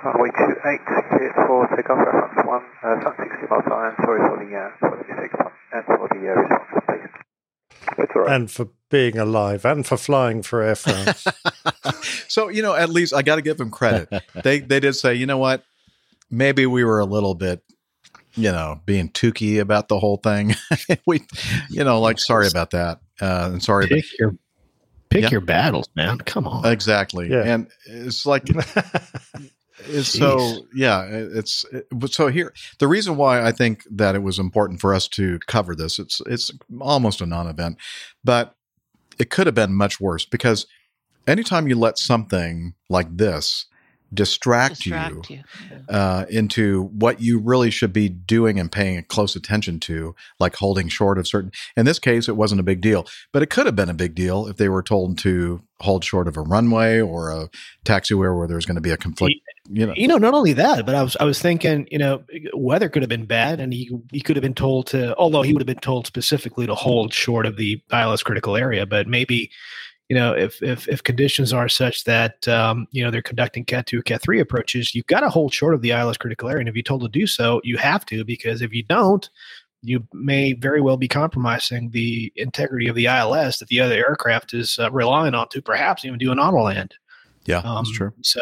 Runway 0.04 0.30
28, 0.30 0.80
cleared 1.10 1.36
for 1.36 1.68
takeoff, 1.76 2.00
reference 2.00 2.48
1, 2.48 2.62
uh, 2.84 3.02
760 3.04 3.48
miles 3.50 3.64
out, 3.68 3.86
and 3.88 3.96
sorry 4.06 4.22
for 4.28 4.38
the, 4.44 4.50
uh, 4.56 4.70
for 4.80 4.90
the 4.98 5.14
mistake 5.14 5.34
and 5.74 5.86
for 5.86 6.08
the 6.08 6.22
uh, 6.24 6.36
response, 6.40 6.86
please. 6.88 7.14
It's 7.98 8.12
all 8.16 8.22
right. 8.24 8.36
And 8.36 8.52
for 8.52 8.68
being 8.90 9.18
alive, 9.18 9.66
and 9.66 9.86
for 9.86 9.98
flying 9.98 10.42
for 10.44 10.62
Air 10.62 10.76
France. 10.76 11.26
so 12.28 12.50
you 12.50 12.62
know, 12.62 12.76
at 12.76 12.90
least 12.90 13.14
I 13.14 13.22
got 13.22 13.36
to 13.38 13.42
give 13.42 13.58
them 13.58 13.72
credit. 13.72 14.10
they 14.44 14.60
they 14.60 14.80
did 14.80 14.94
say, 14.94 15.16
you 15.16 15.26
know 15.26 15.38
what, 15.38 15.64
maybe 16.30 16.66
we 16.66 16.84
were 16.84 17.00
a 17.00 17.06
little 17.06 17.36
bit, 17.36 17.62
you 18.36 18.52
know, 18.52 18.82
being 18.86 19.10
tooky 19.10 19.60
about 19.60 19.88
the 19.90 20.00
whole 20.00 20.18
thing. 20.18 20.56
we, 21.06 21.22
you 21.70 21.84
know, 21.84 22.00
like 22.00 22.20
sorry 22.20 22.48
about 22.48 22.72
that, 22.72 23.00
uh, 23.22 23.50
and 23.54 23.64
sorry. 23.64 23.88
Pick 23.88 24.06
your 24.20 24.36
pick 25.10 25.24
Yeah. 25.24 25.30
your 25.32 25.42
battles, 25.42 25.90
man. 25.96 26.20
Come 26.20 26.48
on. 26.48 26.66
Exactly. 26.72 27.30
Yeah. 27.30 27.44
And 27.44 27.68
it's 27.86 28.26
like 28.26 28.44
it's 28.50 28.76
so 30.04 30.66
yeah, 30.74 31.06
it's 31.06 31.66
it, 31.72 31.88
so 32.12 32.28
here 32.28 32.54
the 32.80 32.88
reason 32.88 33.18
why 33.18 33.46
I 33.46 33.52
think 33.52 33.84
that 33.92 34.16
it 34.16 34.24
was 34.24 34.40
important 34.40 34.82
for 34.82 34.94
us 34.94 35.08
to 35.10 35.40
cover 35.48 35.76
this 35.76 36.00
it's 36.00 36.22
it's 36.26 36.52
almost 36.80 37.22
a 37.22 37.26
non-event, 37.26 37.78
but 38.24 38.56
it 39.20 39.30
could 39.30 39.48
have 39.48 39.56
been 39.56 39.74
much 39.74 40.00
worse 40.00 40.26
because 40.26 40.66
anytime 41.28 41.68
you 41.68 41.76
let 41.78 41.98
something 41.98 42.74
like 42.90 43.16
this 43.16 43.66
distract, 44.14 44.76
Distract 44.76 45.30
you, 45.30 45.38
you. 45.72 45.78
uh, 45.90 46.26
into 46.30 46.84
what 46.84 47.22
you 47.22 47.40
really 47.40 47.70
should 47.70 47.94
be 47.94 48.10
doing 48.10 48.60
and 48.60 48.72
paying 48.72 49.04
close 49.04 49.36
attention 49.36 49.80
to, 49.82 50.16
like 50.40 50.56
holding 50.56 50.88
short 50.88 51.18
of 51.18 51.28
certain. 51.28 51.52
In 51.78 51.86
this 51.86 52.00
case, 52.00 52.28
it 52.28 52.36
wasn't 52.36 52.60
a 52.60 52.64
big 52.64 52.82
deal, 52.82 53.06
but 53.32 53.44
it 53.44 53.50
could 53.50 53.66
have 53.66 53.76
been 53.76 53.90
a 53.90 53.94
big 53.94 54.16
deal 54.16 54.48
if 54.48 54.58
they 54.58 54.70
were 54.70 54.84
told 54.84 55.18
to 55.20 55.62
hold 55.82 56.04
short 56.04 56.28
of 56.28 56.36
a 56.36 56.42
runway 56.42 57.00
or 57.00 57.32
a 57.32 57.50
taxiway 57.86 58.36
where 58.36 58.48
there's 58.48 58.66
going 58.66 58.76
to 58.76 58.82
be 58.82 58.92
a 58.92 58.98
conflict. 58.98 59.36
You 59.72 59.86
know, 59.86 59.94
You 59.96 60.08
know, 60.08 60.18
not 60.18 60.34
only 60.34 60.54
that, 60.54 60.86
but 60.86 60.96
I 60.96 61.04
was 61.04 61.16
I 61.20 61.26
was 61.26 61.40
thinking, 61.40 61.88
you 61.92 62.00
know, 62.00 62.24
weather 62.54 62.90
could 62.90 63.04
have 63.04 63.10
been 63.10 63.26
bad, 63.26 63.60
and 63.60 63.72
he 63.72 63.92
he 64.12 64.22
could 64.22 64.36
have 64.36 64.42
been 64.42 64.56
told 64.56 64.88
to, 64.88 65.16
although 65.16 65.44
he 65.44 65.54
would 65.54 65.62
have 65.62 65.68
been 65.68 65.78
told 65.78 66.08
specifically 66.08 66.66
to 66.66 66.74
hold 66.74 67.14
short 67.14 67.46
of 67.46 67.56
the 67.56 67.82
ILS 67.92 68.24
critical 68.24 68.56
area, 68.58 68.86
but 68.88 69.08
maybe, 69.08 69.52
you 70.10 70.16
know, 70.16 70.34
if 70.34 70.62
if 70.64 70.88
if 70.88 71.04
conditions 71.04 71.54
are 71.54 71.70
such 71.70 72.04
that 72.06 72.48
um, 72.48 72.88
you 72.92 73.04
know 73.04 73.12
they're 73.12 73.22
conducting 73.22 73.64
Cat 73.64 73.86
two, 73.86 74.02
Cat 74.02 74.22
three 74.22 74.40
approaches, 74.40 74.96
you've 74.96 75.06
got 75.06 75.20
to 75.20 75.30
hold 75.30 75.54
short 75.54 75.76
of 75.76 75.82
the 75.82 75.92
ILS 75.92 76.18
critical 76.18 76.50
area, 76.50 76.62
and 76.62 76.68
if 76.68 76.76
you're 76.76 76.84
told 76.84 77.02
to 77.02 77.08
do 77.08 77.28
so, 77.28 77.62
you 77.64 77.78
have 77.78 78.06
to 78.08 78.26
because 78.26 78.64
if 78.64 78.74
you 78.74 78.84
don't, 78.84 79.30
you 79.84 80.06
may 80.12 80.54
very 80.54 80.82
well 80.82 80.98
be 80.98 81.08
compromising 81.08 81.92
the 81.92 82.34
integrity 82.36 82.88
of 82.88 82.96
the 82.96 83.06
ILS 83.06 83.60
that 83.60 83.70
the 83.70 83.80
other 83.80 83.94
aircraft 83.94 84.54
is 84.56 84.80
uh, 84.80 84.92
relying 84.92 85.36
on 85.36 85.48
to 85.50 85.62
perhaps 85.62 86.04
even 86.04 86.18
do 86.18 86.32
an 86.32 86.40
auto 86.40 86.64
land. 86.64 86.96
yeah, 87.46 87.60
Um, 87.60 87.86
that's 87.86 87.96
true. 87.96 88.12
So, 88.22 88.42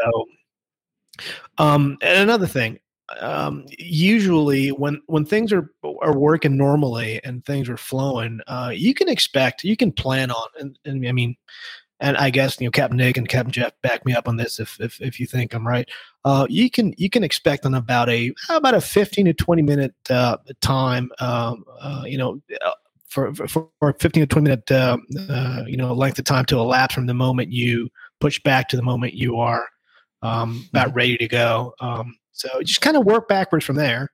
um, 1.57 1.97
and 2.01 2.19
another 2.19 2.47
thing, 2.47 2.79
um, 3.19 3.65
usually 3.77 4.69
when 4.69 5.01
when 5.07 5.25
things 5.25 5.53
are 5.53 5.71
are 5.83 6.17
working 6.17 6.57
normally 6.57 7.21
and 7.23 7.45
things 7.45 7.69
are 7.69 7.77
flowing, 7.77 8.41
uh, 8.47 8.71
you 8.73 8.93
can 8.93 9.09
expect, 9.09 9.63
you 9.63 9.77
can 9.77 9.91
plan 9.91 10.31
on, 10.31 10.47
and, 10.59 10.79
and 10.85 11.07
I 11.07 11.11
mean, 11.11 11.35
and 11.99 12.17
I 12.17 12.29
guess 12.29 12.59
you 12.59 12.67
know 12.67 12.71
Captain 12.71 12.97
Nick 12.97 13.17
and 13.17 13.27
Captain 13.27 13.51
Jeff 13.51 13.73
back 13.81 14.05
me 14.05 14.13
up 14.13 14.27
on 14.27 14.37
this 14.37 14.59
if 14.59 14.79
if, 14.79 15.01
if 15.01 15.19
you 15.19 15.25
think 15.25 15.53
I'm 15.53 15.67
right. 15.67 15.87
Uh, 16.25 16.45
you 16.49 16.69
can 16.69 16.93
you 16.97 17.09
can 17.09 17.23
expect 17.23 17.65
on 17.65 17.73
about 17.73 18.09
a 18.09 18.33
about 18.49 18.73
a 18.73 18.81
15 18.81 19.25
to 19.25 19.33
20 19.33 19.61
minute 19.61 19.95
uh, 20.09 20.37
time, 20.61 21.11
um, 21.19 21.63
uh, 21.79 22.03
you 22.05 22.17
know. 22.17 22.41
Uh, 22.63 22.71
for, 23.07 23.33
for, 23.33 23.69
for 23.79 23.93
15 23.93 24.23
to 24.23 24.27
20 24.27 24.43
minute 24.43 24.69
uh, 24.69 24.97
uh, 25.29 25.63
you 25.65 25.77
know 25.77 25.93
length 25.93 26.19
of 26.19 26.25
time 26.25 26.43
to 26.43 26.59
elapse 26.59 26.93
from 26.93 27.05
the 27.05 27.13
moment 27.13 27.49
you 27.53 27.89
push 28.19 28.37
back 28.43 28.67
to 28.67 28.75
the 28.75 28.83
moment 28.83 29.13
you 29.13 29.37
are 29.37 29.65
um, 30.21 30.67
about 30.69 30.93
ready 30.93 31.17
to 31.17 31.27
go. 31.27 31.73
Um, 31.79 32.16
so 32.37 32.61
just 32.61 32.81
kind 32.81 32.95
of 32.97 33.05
work 33.05 33.27
backwards 33.27 33.65
from 33.65 33.75
there. 33.75 34.11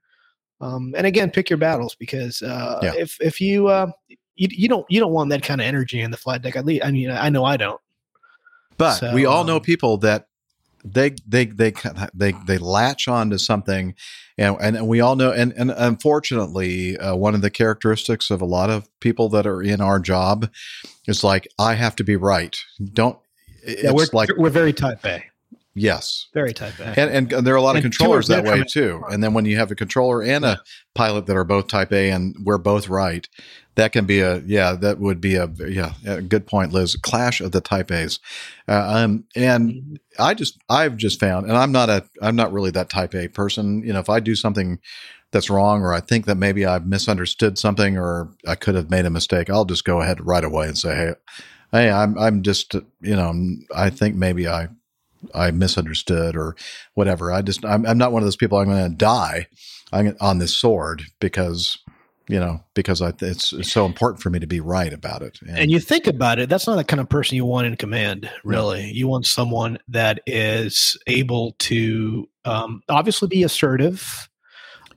Um, 0.62 0.94
and 0.98 1.06
again, 1.06 1.30
pick 1.30 1.50
your 1.50 1.58
battles 1.58 1.96
because 1.96 2.42
uh, 2.42 2.80
Yeah. 2.82 2.94
if 2.96 3.18
if 3.20 3.42
you, 3.42 3.68
uh, 3.68 3.92
you 4.36 4.48
you 4.50 4.68
don't 4.68 4.86
you 4.90 5.00
don't 5.00 5.12
want 5.12 5.30
that 5.30 5.44
kind 5.44 5.62
of 5.62 5.68
energy 5.68 6.00
in 6.00 6.10
the 6.10 6.18
flight 6.18 6.42
deck. 6.42 6.56
At 6.56 6.66
least 6.66 6.86
I 6.86 6.92
mean 6.92 7.12
I 7.12 7.30
know 7.30 7.44
I 7.44 7.58
don't. 7.58 7.80
But 8.78 8.96
So, 8.96 9.14
we 9.14 9.26
all 9.26 9.44
know 9.44 9.58
um, 9.58 9.62
people 9.62 9.98
that 9.98 10.28
they 10.86 11.16
they 11.28 11.46
they 11.46 11.74
they 12.14 12.34
they 12.46 12.58
latch 12.58 13.08
on 13.08 13.30
to 13.30 13.40
something, 13.40 13.96
and 14.38 14.58
and 14.60 14.88
we 14.88 15.02
all 15.02 15.16
know. 15.16 15.32
And 15.32 15.54
and 15.56 15.72
unfortunately, 15.72 16.98
uh, 16.98 17.16
one 17.16 17.36
of 17.36 17.42
the 17.42 17.50
characteristics 17.50 18.30
of 18.32 18.42
a 18.42 18.46
lot 18.46 18.70
of 18.70 18.90
people 19.00 19.30
that 19.30 19.46
are 19.46 19.62
in 19.62 19.82
our 19.82 20.00
job 20.00 20.50
is 21.08 21.24
like 21.24 21.48
I 21.60 21.76
have 21.76 21.96
to 21.98 22.04
be 22.04 22.16
right. 22.16 22.56
Don't. 22.94 23.18
Yeah, 23.66 23.92
we're 23.92 24.08
like 24.12 24.30
we're 24.38 24.50
very 24.50 24.74
type 24.74 25.06
A, 25.06 25.24
yes, 25.76 26.28
very 26.34 26.54
type 26.54 26.80
A. 26.80 27.00
and, 27.00 27.32
and 27.34 27.46
there 27.46 27.54
are 27.54 27.58
a 27.58 27.62
lot 27.62 27.76
of 27.76 27.82
controllers 27.82 28.28
that 28.28 28.44
way 28.44 28.64
too. 28.64 29.04
And 29.10 29.24
then 29.24 29.34
when 29.34 29.46
you 29.46 29.58
have 29.58 29.72
a 29.72 29.76
controller 29.76 30.22
and 30.22 30.46
a 30.46 30.62
pilot 30.96 31.26
that 31.26 31.36
are 31.36 31.44
both 31.44 31.68
type 31.68 31.92
A 31.92 32.10
and 32.10 32.36
we're 32.44 32.58
both 32.58 32.90
right, 32.90 33.28
that 33.76 33.92
can 33.92 34.06
be 34.06 34.20
a 34.20 34.40
yeah, 34.46 34.74
that 34.74 35.00
would 35.00 35.20
be 35.20 35.36
a 35.36 35.50
yeah, 35.68 35.94
a 36.06 36.22
good 36.22 36.46
point, 36.46 36.72
Liz. 36.72 36.96
Clash 36.96 37.42
of 37.42 37.52
the 37.52 37.62
type 37.62 37.92
A's, 37.92 38.20
uh, 38.68 39.04
um, 39.04 39.26
and 39.36 40.00
I 40.20 40.34
just 40.34 40.60
I've 40.70 40.96
just 40.98 41.20
found, 41.20 41.48
and 41.48 41.58
I'm 41.58 41.72
not 41.72 41.90
a 41.90 42.06
I'm 42.22 42.36
not 42.36 42.54
really 42.54 42.72
that 42.72 42.90
type 42.90 43.16
A 43.16 43.28
person. 43.28 43.84
You 43.84 43.94
know, 43.94 44.00
if 44.00 44.10
I 44.10 44.20
do 44.20 44.36
something 44.36 44.80
that's 45.32 45.50
wrong 45.50 45.82
or 45.82 45.94
I 45.94 46.00
think 46.00 46.26
that 46.28 46.36
maybe 46.36 46.66
I've 46.66 46.86
misunderstood 46.86 47.58
something 47.58 47.98
or 47.98 48.30
I 48.48 48.56
could 48.56 48.76
have 48.76 48.92
made 48.92 49.06
a 49.06 49.10
mistake, 49.10 49.50
I'll 49.50 49.66
just 49.66 49.84
go 49.84 50.02
ahead 50.02 50.26
right 50.26 50.44
away 50.44 50.68
and 50.68 50.78
say, 50.78 50.96
hey, 50.96 51.14
hey, 51.72 51.90
I'm 51.90 52.18
I'm 52.18 52.44
just 52.44 52.76
you 53.02 53.16
know 53.16 53.34
I 53.76 53.90
think 53.90 54.16
maybe 54.16 54.48
I 54.48 54.68
I 55.34 55.52
misunderstood 55.52 56.36
or 56.36 56.56
whatever. 56.94 57.32
I 57.32 57.42
just 57.42 57.66
I'm, 57.66 57.86
I'm 57.86 57.98
not 57.98 58.12
one 58.12 58.22
of 58.22 58.26
those 58.26 58.36
people. 58.36 58.58
I'm 58.58 58.66
going 58.66 58.92
to 58.92 58.98
die 58.98 59.48
on 60.20 60.40
this 60.40 60.56
sword 60.56 61.04
because 61.20 61.78
you 62.28 62.40
know 62.40 62.64
because 62.74 63.02
I 63.02 63.14
it's, 63.22 63.54
it's 63.54 63.72
so 63.72 63.86
important 63.86 64.22
for 64.22 64.30
me 64.30 64.40
to 64.40 64.48
be 64.48 64.60
right 64.60 64.92
about 64.92 65.22
it. 65.22 65.40
And 65.48 65.72
you 65.72 65.80
think 65.80 66.08
about 66.08 66.40
it, 66.40 66.50
that's 66.50 66.68
not 66.68 66.76
the 66.76 66.84
kind 66.84 67.00
of 67.00 67.10
person 67.10 67.36
you 67.36 67.46
want 67.46 67.68
in 67.68 67.76
command, 67.76 68.30
really. 68.44 68.90
You 68.92 69.08
want 69.08 69.26
someone 69.26 69.78
that 69.90 70.22
is 70.26 70.98
able 71.08 71.56
to 71.60 72.28
um, 72.46 72.82
obviously 72.90 73.28
be 73.28 73.44
assertive, 73.44 74.30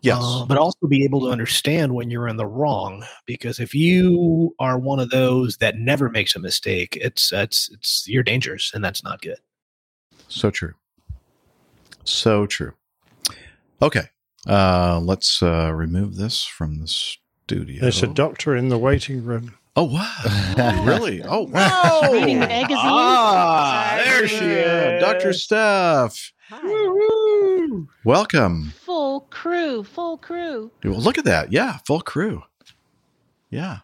yes, 0.00 0.18
uh, 0.22 0.46
but 0.46 0.56
also 0.56 0.86
be 0.88 1.04
able 1.04 1.20
to 1.26 1.30
understand 1.30 1.94
when 1.94 2.10
you're 2.10 2.28
in 2.28 2.36
the 2.36 2.46
wrong. 2.46 3.04
Because 3.26 3.60
if 3.60 3.74
you 3.74 4.54
are 4.58 4.78
one 4.78 5.00
of 5.00 5.10
those 5.10 5.58
that 5.58 5.76
never 5.76 6.08
makes 6.08 6.34
a 6.36 6.40
mistake, 6.40 6.96
it's 7.00 7.32
it's 7.32 7.68
it's 7.72 8.08
you're 8.08 8.22
dangerous, 8.22 8.72
and 8.72 8.84
that's 8.84 9.04
not 9.04 9.20
good. 9.20 9.38
So 10.28 10.50
true, 10.50 10.74
so 12.04 12.46
true. 12.46 12.72
Okay, 13.82 14.08
uh, 14.46 15.00
let's 15.02 15.42
uh, 15.42 15.72
remove 15.72 16.16
this 16.16 16.44
from 16.44 16.78
the 16.80 16.88
studio. 16.88 17.80
There's 17.80 18.02
a 18.02 18.06
doctor 18.06 18.56
in 18.56 18.68
the 18.68 18.78
waiting 18.78 19.24
room. 19.24 19.54
Oh 19.76 19.84
wow! 19.84 20.82
really? 20.86 21.22
Oh 21.22 21.42
wow! 21.42 22.00
Reading 22.10 22.38
magazines. 22.40 22.80
Ah, 22.82 24.00
there 24.04 24.26
she 24.26 24.44
is, 24.44 25.02
Doctor 25.02 25.32
Steph. 25.34 26.32
Welcome. 28.04 28.72
Full 28.84 29.20
crew, 29.30 29.82
full 29.82 30.16
crew. 30.16 30.70
Well, 30.84 31.00
look 31.00 31.18
at 31.18 31.24
that. 31.24 31.52
Yeah, 31.52 31.78
full 31.86 32.00
crew. 32.00 32.42
Yeah. 33.50 33.80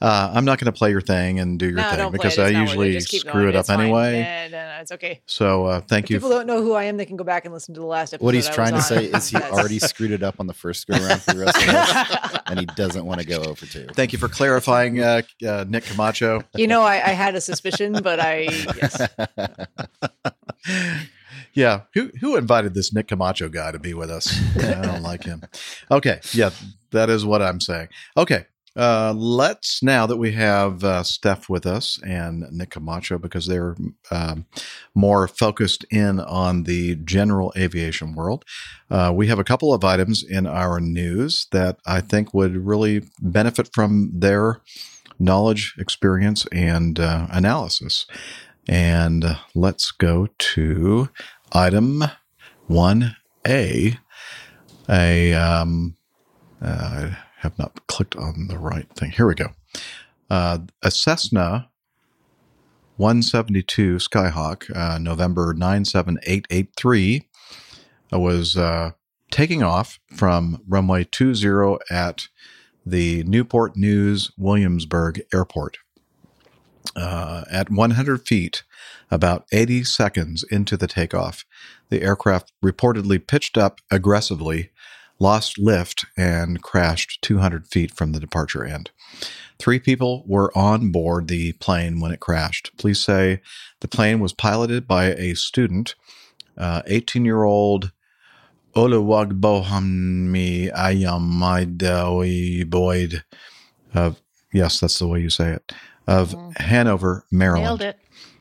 Uh, 0.00 0.30
I'm 0.32 0.44
not 0.44 0.58
going 0.60 0.72
to 0.72 0.78
play 0.78 0.90
your 0.90 1.00
thing 1.00 1.40
and 1.40 1.58
do 1.58 1.66
your 1.66 1.74
No, 1.76 1.90
thing 1.90 2.12
because 2.12 2.38
it. 2.38 2.42
I 2.42 2.46
It's 2.48 2.54
not 2.54 2.76
worth 2.76 2.86
it. 2.86 2.92
usually 2.94 3.18
screw 3.18 3.32
going. 3.32 3.48
it 3.48 3.56
up 3.56 3.60
It's 3.60 3.68
fine. 3.68 3.80
anyway. 3.80 4.18
Yeah, 4.20 4.48
no, 4.48 4.56
no, 4.76 4.80
it's 4.80 4.92
okay. 4.92 5.20
So 5.26 5.66
uh, 5.66 5.80
thank 5.80 6.04
If 6.06 6.10
you. 6.10 6.16
people 6.18 6.30
don't 6.30 6.46
know 6.46 6.62
who 6.62 6.74
I 6.74 6.84
am, 6.84 6.96
they 6.96 7.04
can 7.06 7.16
go 7.16 7.24
back 7.24 7.44
and 7.44 7.52
listen 7.52 7.74
to 7.74 7.80
the 7.80 7.86
last 7.86 8.14
episode. 8.14 8.24
What 8.24 8.34
he's 8.34 8.46
I 8.46 8.50
was 8.50 8.54
trying 8.54 8.72
to 8.74 8.82
say 8.82 9.04
is 9.06 9.28
he 9.28 9.36
already 9.36 9.78
screwed 9.80 10.12
it 10.12 10.22
up 10.22 10.36
on 10.38 10.46
the 10.46 10.54
first 10.54 10.86
go 10.86 10.94
round 10.96 11.20
for 11.22 11.34
the 11.34 11.40
rest 11.44 11.56
of 11.62 11.68
us, 11.74 12.40
and 12.46 12.60
he 12.60 12.66
doesn't 12.76 13.04
want 13.04 13.20
to 13.20 13.26
go 13.26 13.42
over 13.42 13.66
two. 13.66 13.86
Thank 13.94 14.12
you 14.12 14.18
for 14.20 14.28
clarifying, 14.28 15.00
uh, 15.00 15.22
uh, 15.46 15.64
Nick 15.68 15.84
Camacho. 15.84 16.44
You 16.54 16.68
know, 16.68 16.82
I, 16.82 16.94
I 16.94 17.10
had 17.10 17.34
a 17.34 17.40
suspicion, 17.40 17.94
but 18.02 18.20
I 18.20 18.42
yes. 18.76 19.08
yeah, 21.54 21.82
who 21.94 22.10
who 22.20 22.36
invited 22.36 22.74
this 22.74 22.92
Nick 22.92 23.08
Camacho 23.08 23.48
guy 23.48 23.72
to 23.72 23.78
be 23.78 23.94
with 23.94 24.10
us? 24.10 24.32
I 24.56 24.80
don't 24.82 25.02
like 25.02 25.24
him. 25.24 25.42
Okay, 25.90 26.20
yeah, 26.32 26.50
that 26.90 27.10
is 27.10 27.24
what 27.24 27.42
I'm 27.42 27.60
saying. 27.60 27.88
Okay, 28.16 28.46
uh, 28.78 29.12
let's 29.16 29.82
now 29.82 30.06
that 30.06 30.18
we 30.18 30.32
have 30.32 30.84
uh, 30.84 31.02
Steph 31.02 31.48
with 31.48 31.66
us 31.66 32.00
and 32.06 32.44
Nick 32.52 32.70
Camacho 32.70 33.18
because 33.18 33.46
they're 33.46 33.76
um, 34.12 34.46
more 34.94 35.26
focused 35.26 35.84
in 35.90 36.20
on 36.20 36.62
the 36.62 36.94
general 36.94 37.52
aviation 37.56 38.14
world. 38.14 38.44
Uh, 38.88 39.12
we 39.12 39.26
have 39.26 39.40
a 39.40 39.44
couple 39.44 39.74
of 39.74 39.82
items 39.82 40.22
in 40.22 40.46
our 40.46 40.78
news 40.78 41.48
that 41.50 41.78
I 41.86 42.00
think 42.00 42.32
would 42.32 42.56
really 42.56 43.02
benefit 43.20 43.68
from 43.74 44.12
their 44.14 44.60
knowledge, 45.18 45.74
experience, 45.76 46.46
and 46.52 47.00
uh, 47.00 47.26
analysis. 47.30 48.06
And 48.68 49.24
uh, 49.24 49.34
let's 49.56 49.90
go 49.90 50.28
to 50.38 51.08
item 51.50 52.04
1A. 52.70 53.98
A, 54.90 55.34
um, 55.34 55.96
have 57.38 57.58
not 57.58 57.86
clicked 57.86 58.16
on 58.16 58.48
the 58.48 58.58
right 58.58 58.88
thing. 58.94 59.10
Here 59.10 59.26
we 59.26 59.34
go. 59.34 59.48
Uh, 60.30 60.58
a 60.82 60.90
Cessna 60.90 61.70
172 62.98 63.96
Skyhawk, 63.96 64.76
uh, 64.76 64.98
November 64.98 65.54
97883, 65.54 67.28
uh, 68.12 68.18
was 68.18 68.56
uh, 68.56 68.90
taking 69.30 69.62
off 69.62 70.00
from 70.12 70.60
runway 70.66 71.04
20 71.04 71.78
at 71.90 72.26
the 72.84 73.22
Newport 73.24 73.76
News 73.76 74.32
Williamsburg 74.36 75.22
Airport. 75.32 75.78
Uh, 76.96 77.44
at 77.50 77.70
100 77.70 78.26
feet, 78.26 78.64
about 79.10 79.44
80 79.52 79.84
seconds 79.84 80.44
into 80.50 80.76
the 80.76 80.88
takeoff, 80.88 81.44
the 81.90 82.02
aircraft 82.02 82.52
reportedly 82.64 83.24
pitched 83.24 83.56
up 83.56 83.80
aggressively, 83.90 84.70
lost 85.18 85.58
lift, 85.58 86.04
and 86.16 86.62
crashed 86.62 87.20
200 87.22 87.66
feet 87.66 87.92
from 87.94 88.12
the 88.12 88.20
departure 88.20 88.64
end. 88.64 88.90
Three 89.58 89.78
people 89.80 90.24
were 90.26 90.56
on 90.56 90.90
board 90.92 91.28
the 91.28 91.52
plane 91.54 92.00
when 92.00 92.12
it 92.12 92.20
crashed. 92.20 92.76
Police 92.78 93.00
say 93.00 93.40
the 93.80 93.88
plane 93.88 94.20
was 94.20 94.32
piloted 94.32 94.86
by 94.86 95.06
a 95.14 95.34
student, 95.34 95.94
uh, 96.56 96.82
18 96.86 97.24
year 97.24 97.42
old 97.42 97.92
Oluwagbohami 98.76 100.72
Ayamaidawi 100.72 102.70
Boyd 102.70 103.24
of, 103.94 104.20
yes, 104.52 104.78
that's 104.78 104.98
the 104.98 105.06
way 105.08 105.20
you 105.20 105.30
say 105.30 105.52
it, 105.52 105.72
of 106.06 106.30
mm-hmm. 106.30 106.62
Hanover, 106.62 107.24
Maryland. 107.32 107.64
Nailed 107.64 107.82
it. 107.82 107.98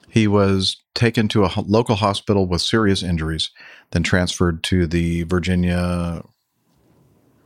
He 0.10 0.28
was 0.28 0.78
taken 0.94 1.28
to 1.30 1.46
a 1.46 1.52
local 1.66 1.96
hospital 1.96 2.48
with 2.48 2.62
serious 2.62 3.04
injuries, 3.04 3.50
then 3.92 4.04
transferred 4.04 4.64
to 4.66 4.88
the 4.88 5.24
Virginia 5.24 6.24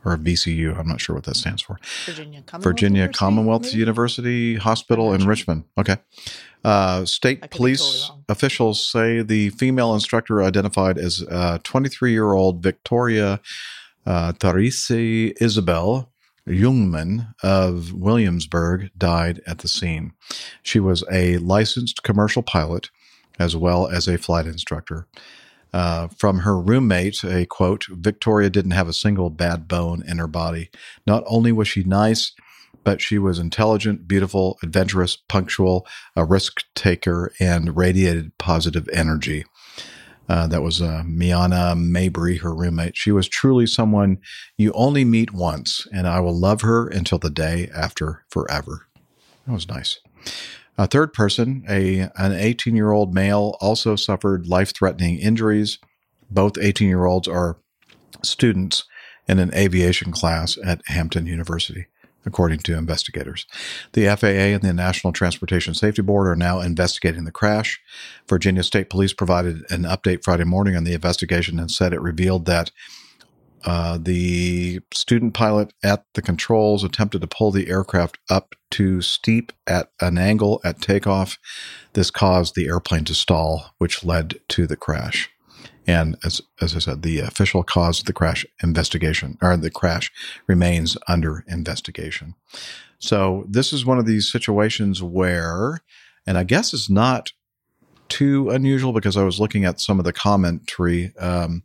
or 0.04 0.16
VCU. 0.16 0.78
I'm 0.78 0.88
not 0.88 1.00
sure 1.00 1.14
what 1.14 1.24
that 1.24 1.36
stands 1.36 1.62
for. 1.62 1.78
Virginia 2.06 2.42
Commonwealth 2.42 2.64
Virginia 2.64 3.00
University, 3.00 3.18
Commonwealth? 3.18 3.74
University 3.74 4.54
Hospital 4.56 5.12
in 5.12 5.26
Richmond. 5.26 5.64
Okay. 5.78 5.96
Uh, 6.64 7.04
state 7.04 7.50
police 7.50 8.10
officials 8.28 8.86
say 8.86 9.22
the 9.22 9.50
female 9.50 9.94
instructor 9.94 10.42
identified 10.42 10.96
as 10.98 11.24
23 11.64 12.12
year 12.12 12.32
old 12.32 12.62
Victoria 12.62 13.40
uh, 14.06 14.32
Therese 14.32 14.90
Isabel 14.90 16.12
Jungman 16.46 17.34
of 17.42 17.92
Williamsburg 17.92 18.90
died 18.96 19.40
at 19.46 19.58
the 19.58 19.68
scene. 19.68 20.12
She 20.62 20.80
was 20.80 21.04
a 21.10 21.38
licensed 21.38 22.02
commercial 22.02 22.42
pilot 22.42 22.90
as 23.38 23.56
well 23.56 23.88
as 23.88 24.08
a 24.08 24.18
flight 24.18 24.46
instructor. 24.46 25.06
Uh, 25.72 26.08
from 26.08 26.40
her 26.40 26.60
roommate, 26.60 27.24
a 27.24 27.46
quote, 27.46 27.86
Victoria 27.88 28.50
didn't 28.50 28.72
have 28.72 28.88
a 28.88 28.92
single 28.92 29.30
bad 29.30 29.66
bone 29.66 30.02
in 30.06 30.18
her 30.18 30.26
body. 30.26 30.70
Not 31.06 31.24
only 31.26 31.50
was 31.50 31.68
she 31.68 31.82
nice, 31.82 32.32
but 32.84 33.00
she 33.00 33.18
was 33.18 33.38
intelligent, 33.38 34.06
beautiful, 34.06 34.58
adventurous, 34.62 35.16
punctual, 35.16 35.86
a 36.16 36.24
risk 36.24 36.64
taker, 36.74 37.32
and 37.40 37.76
radiated 37.76 38.36
positive 38.38 38.88
energy. 38.92 39.44
Uh, 40.28 40.46
that 40.46 40.62
was 40.62 40.80
uh, 40.80 41.02
Miana 41.04 41.74
Mabry, 41.74 42.38
her 42.38 42.54
roommate. 42.54 42.96
She 42.96 43.12
was 43.12 43.28
truly 43.28 43.66
someone 43.66 44.18
you 44.56 44.72
only 44.72 45.04
meet 45.04 45.32
once, 45.32 45.86
and 45.92 46.06
I 46.06 46.20
will 46.20 46.38
love 46.38 46.62
her 46.62 46.86
until 46.88 47.18
the 47.18 47.30
day 47.30 47.68
after 47.74 48.24
forever. 48.30 48.86
That 49.46 49.52
was 49.52 49.68
nice. 49.68 50.00
A 50.78 50.86
third 50.86 51.12
person, 51.12 51.64
a 51.68 52.10
an 52.16 52.32
18 52.32 52.74
year 52.74 52.92
old 52.92 53.14
male, 53.14 53.56
also 53.60 53.96
suffered 53.96 54.46
life 54.46 54.74
threatening 54.74 55.18
injuries. 55.18 55.78
Both 56.30 56.58
18 56.58 56.88
year 56.88 57.04
olds 57.04 57.28
are 57.28 57.58
students 58.22 58.84
in 59.28 59.38
an 59.38 59.54
aviation 59.54 60.12
class 60.12 60.58
at 60.64 60.80
Hampton 60.86 61.26
University, 61.26 61.86
according 62.24 62.60
to 62.60 62.76
investigators. 62.76 63.46
The 63.92 64.06
FAA 64.16 64.54
and 64.54 64.62
the 64.62 64.72
National 64.72 65.12
Transportation 65.12 65.74
Safety 65.74 66.02
Board 66.02 66.26
are 66.26 66.36
now 66.36 66.60
investigating 66.60 67.24
the 67.24 67.30
crash. 67.30 67.80
Virginia 68.28 68.62
State 68.62 68.88
Police 68.90 69.12
provided 69.12 69.62
an 69.70 69.82
update 69.82 70.24
Friday 70.24 70.44
morning 70.44 70.74
on 70.74 70.84
the 70.84 70.94
investigation 70.94 71.58
and 71.58 71.70
said 71.70 71.92
it 71.92 72.00
revealed 72.00 72.46
that 72.46 72.70
uh, 73.64 73.98
the 74.00 74.80
student 74.92 75.34
pilot 75.34 75.72
at 75.84 76.04
the 76.14 76.22
controls 76.22 76.82
attempted 76.84 77.20
to 77.20 77.26
pull 77.26 77.50
the 77.50 77.68
aircraft 77.68 78.18
up 78.28 78.54
too 78.70 79.02
steep 79.02 79.52
at 79.66 79.90
an 80.00 80.18
angle 80.18 80.60
at 80.64 80.80
takeoff. 80.80 81.38
This 81.92 82.10
caused 82.10 82.54
the 82.54 82.66
airplane 82.66 83.04
to 83.04 83.14
stall, 83.14 83.74
which 83.78 84.04
led 84.04 84.40
to 84.48 84.66
the 84.66 84.76
crash. 84.76 85.30
And 85.86 86.16
as, 86.24 86.40
as 86.60 86.76
I 86.76 86.78
said, 86.78 87.02
the 87.02 87.20
official 87.20 87.62
cause 87.62 88.00
of 88.00 88.06
the 88.06 88.12
crash 88.12 88.46
investigation 88.62 89.36
or 89.42 89.56
the 89.56 89.70
crash 89.70 90.10
remains 90.46 90.96
under 91.08 91.44
investigation. 91.48 92.34
So 92.98 93.44
this 93.48 93.72
is 93.72 93.84
one 93.84 93.98
of 93.98 94.06
these 94.06 94.30
situations 94.30 95.02
where, 95.02 95.80
and 96.26 96.38
I 96.38 96.44
guess 96.44 96.72
it's 96.72 96.88
not 96.88 97.32
too 98.08 98.50
unusual 98.50 98.92
because 98.92 99.16
I 99.16 99.24
was 99.24 99.40
looking 99.40 99.64
at 99.64 99.80
some 99.80 99.98
of 99.98 100.04
the 100.04 100.12
commentary 100.12 101.12
um, 101.18 101.64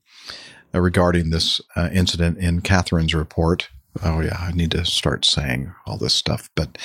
regarding 0.82 1.30
this 1.30 1.62
uh, 1.76 1.90
incident 1.94 2.38
in 2.38 2.62
Kathryn's 2.62 3.14
report. 3.14 3.70
Oh 4.04 4.22
yeah, 4.22 4.38
I 4.40 4.52
need 4.52 4.72
to 4.72 4.86
start 4.86 5.26
saying 5.26 5.74
all 5.86 5.98
this 5.98 6.14
stuff, 6.14 6.50
but 6.56 6.78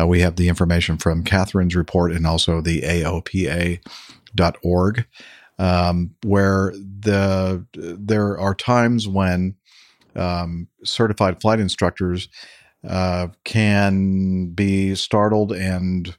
uh, 0.00 0.06
we 0.06 0.20
have 0.20 0.36
the 0.36 0.48
information 0.48 0.98
from 0.98 1.24
Kathryn's 1.24 1.74
report 1.74 2.12
and 2.12 2.26
also 2.26 2.60
the 2.60 2.82
AOPA.org, 2.82 3.86
um, 5.58 6.14
where 6.24 6.72
the 6.72 7.66
there 7.72 8.38
are 8.38 8.54
times 8.54 9.08
when 9.08 9.56
um, 10.14 10.68
certified 10.84 11.40
flight 11.40 11.60
instructors 11.60 12.28
uh, 12.86 13.28
can 13.44 14.50
be 14.50 14.94
startled 14.94 15.52
and 15.52 16.16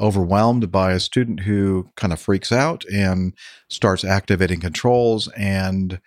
overwhelmed 0.00 0.70
by 0.70 0.92
a 0.92 1.00
student 1.00 1.40
who 1.40 1.88
kind 1.96 2.12
of 2.12 2.20
freaks 2.20 2.52
out 2.52 2.84
and 2.92 3.34
starts 3.68 4.04
activating 4.04 4.60
controls 4.60 5.28
and 5.36 6.00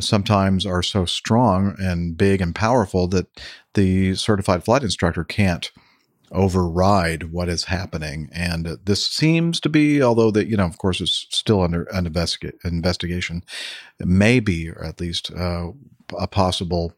sometimes 0.00 0.66
are 0.66 0.82
so 0.82 1.04
strong 1.04 1.74
and 1.78 2.16
big 2.16 2.40
and 2.40 2.54
powerful 2.54 3.06
that 3.08 3.26
the 3.74 4.14
certified 4.14 4.64
flight 4.64 4.82
instructor 4.82 5.24
can't 5.24 5.70
override 6.32 7.30
what 7.32 7.48
is 7.48 7.64
happening. 7.64 8.28
And 8.32 8.78
this 8.84 9.06
seems 9.06 9.60
to 9.60 9.68
be 9.68 10.02
although 10.02 10.30
that 10.32 10.48
you 10.48 10.56
know 10.56 10.66
of 10.66 10.78
course 10.78 11.00
it's 11.00 11.26
still 11.30 11.62
under 11.62 11.84
an 11.92 12.08
investiga- 12.10 12.52
investigation 12.64 13.42
maybe 14.00 14.68
or 14.68 14.84
at 14.84 15.00
least 15.00 15.30
uh, 15.32 15.68
a 16.18 16.26
possible 16.26 16.92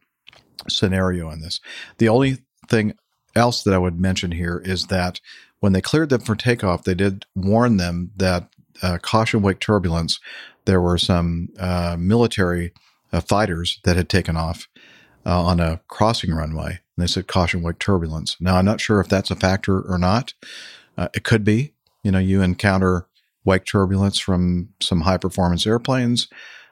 scenario 0.67 1.29
in 1.29 1.41
this. 1.41 1.61
The 1.99 2.09
only 2.09 2.39
thing 2.67 2.95
else 3.35 3.63
that 3.63 3.73
i 3.73 3.77
would 3.77 3.99
mention 3.99 4.31
here 4.31 4.61
is 4.65 4.87
that 4.87 5.21
when 5.59 5.73
they 5.73 5.81
cleared 5.81 6.09
them 6.09 6.21
for 6.21 6.35
takeoff 6.35 6.83
they 6.83 6.95
did 6.95 7.25
warn 7.35 7.77
them 7.77 8.11
that 8.17 8.49
uh, 8.81 8.97
caution 9.01 9.41
wake 9.41 9.59
turbulence 9.59 10.19
there 10.65 10.81
were 10.81 10.97
some 10.97 11.49
uh, 11.59 11.95
military 11.97 12.73
uh, 13.11 13.21
fighters 13.21 13.79
that 13.83 13.95
had 13.95 14.09
taken 14.09 14.35
off 14.35 14.67
uh, 15.25 15.41
on 15.41 15.59
a 15.59 15.81
crossing 15.87 16.33
runway. 16.33 16.69
And 16.71 17.03
they 17.03 17.07
said 17.07 17.27
caution 17.27 17.61
wake 17.61 17.79
turbulence. 17.79 18.37
Now, 18.39 18.57
I'm 18.57 18.65
not 18.65 18.81
sure 18.81 18.99
if 18.99 19.07
that's 19.07 19.31
a 19.31 19.35
factor 19.35 19.81
or 19.81 19.97
not. 19.97 20.33
Uh, 20.97 21.09
it 21.13 21.23
could 21.23 21.43
be. 21.43 21.73
You 22.03 22.11
know, 22.11 22.19
you 22.19 22.41
encounter 22.41 23.07
wake 23.43 23.65
turbulence 23.65 24.19
from 24.19 24.69
some 24.81 25.01
high 25.01 25.17
performance 25.17 25.67
airplanes 25.67 26.27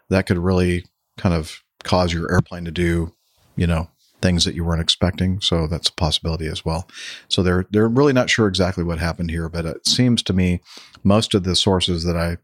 that 0.09 0.25
could 0.25 0.37
really 0.37 0.85
kind 1.17 1.35
of 1.35 1.63
cause 1.83 2.13
your 2.13 2.31
airplane 2.31 2.65
to 2.65 2.71
do, 2.71 3.13
you 3.55 3.67
know, 3.67 3.89
things 4.21 4.45
that 4.45 4.55
you 4.55 4.63
weren't 4.63 4.81
expecting. 4.81 5.39
So 5.41 5.67
that's 5.67 5.89
a 5.89 5.93
possibility 5.93 6.47
as 6.47 6.63
well. 6.63 6.87
So 7.27 7.43
they're 7.43 7.65
they're 7.71 7.87
really 7.87 8.13
not 8.13 8.29
sure 8.29 8.47
exactly 8.47 8.83
what 8.83 8.99
happened 8.99 9.31
here, 9.31 9.49
but 9.49 9.65
it 9.65 9.87
seems 9.87 10.23
to 10.23 10.33
me 10.33 10.61
most 11.03 11.33
of 11.33 11.43
the 11.43 11.55
sources 11.55 12.03
that 12.03 12.17
I 12.17 12.37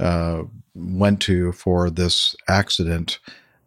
uh, 0.00 0.42
went 0.74 1.20
to 1.22 1.52
for 1.52 1.90
this 1.90 2.34
accident 2.48 3.18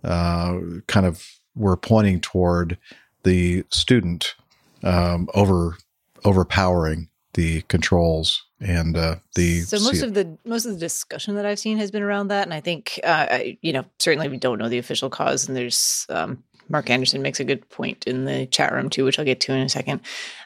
uh, 0.04 0.58
kind 0.88 1.06
of 1.06 1.26
were 1.56 1.78
pointing 1.78 2.20
toward 2.20 2.78
the 3.24 3.64
student 3.70 4.36
um, 4.84 5.30
over 5.34 5.78
overpowering 6.26 7.10
the 7.34 7.62
controls 7.64 8.46
and 8.60 8.96
uh, 8.96 9.16
the 9.36 9.62
So 9.62 9.80
most 9.80 10.02
of 10.02 10.14
the 10.14 10.38
most 10.46 10.66
of 10.66 10.74
the 10.74 10.80
discussion 10.80 11.36
that 11.36 11.46
I've 11.46 11.60
seen 11.60 11.78
has 11.78 11.92
been 11.92 12.04
around 12.04 12.28
that, 12.30 12.44
and 12.44 12.54
I 12.54 12.62
think 12.62 13.00
uh, 13.04 13.28
I, 13.30 13.58
you 13.62 13.74
know 13.74 13.86
certainly 14.00 14.30
we 14.30 14.38
don't 14.38 14.60
know 14.60 14.70
the 14.70 14.78
official 14.78 15.10
cause, 15.10 15.48
and 15.48 15.56
there's 15.56 16.06
um, 16.10 16.44
Mark 16.70 16.90
Anderson 16.90 17.22
makes 17.22 17.40
a 17.40 17.44
good 17.44 17.68
point 17.70 18.06
in 18.06 18.26
the 18.26 18.46
chat 18.48 18.74
room 18.74 18.90
too, 18.90 19.06
which 19.06 19.20
I'll 19.20 19.26
get 19.26 19.40
to 19.42 19.54
in 19.54 19.62
a 19.62 19.70
second. 19.70 20.02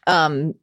Um, 0.08 0.56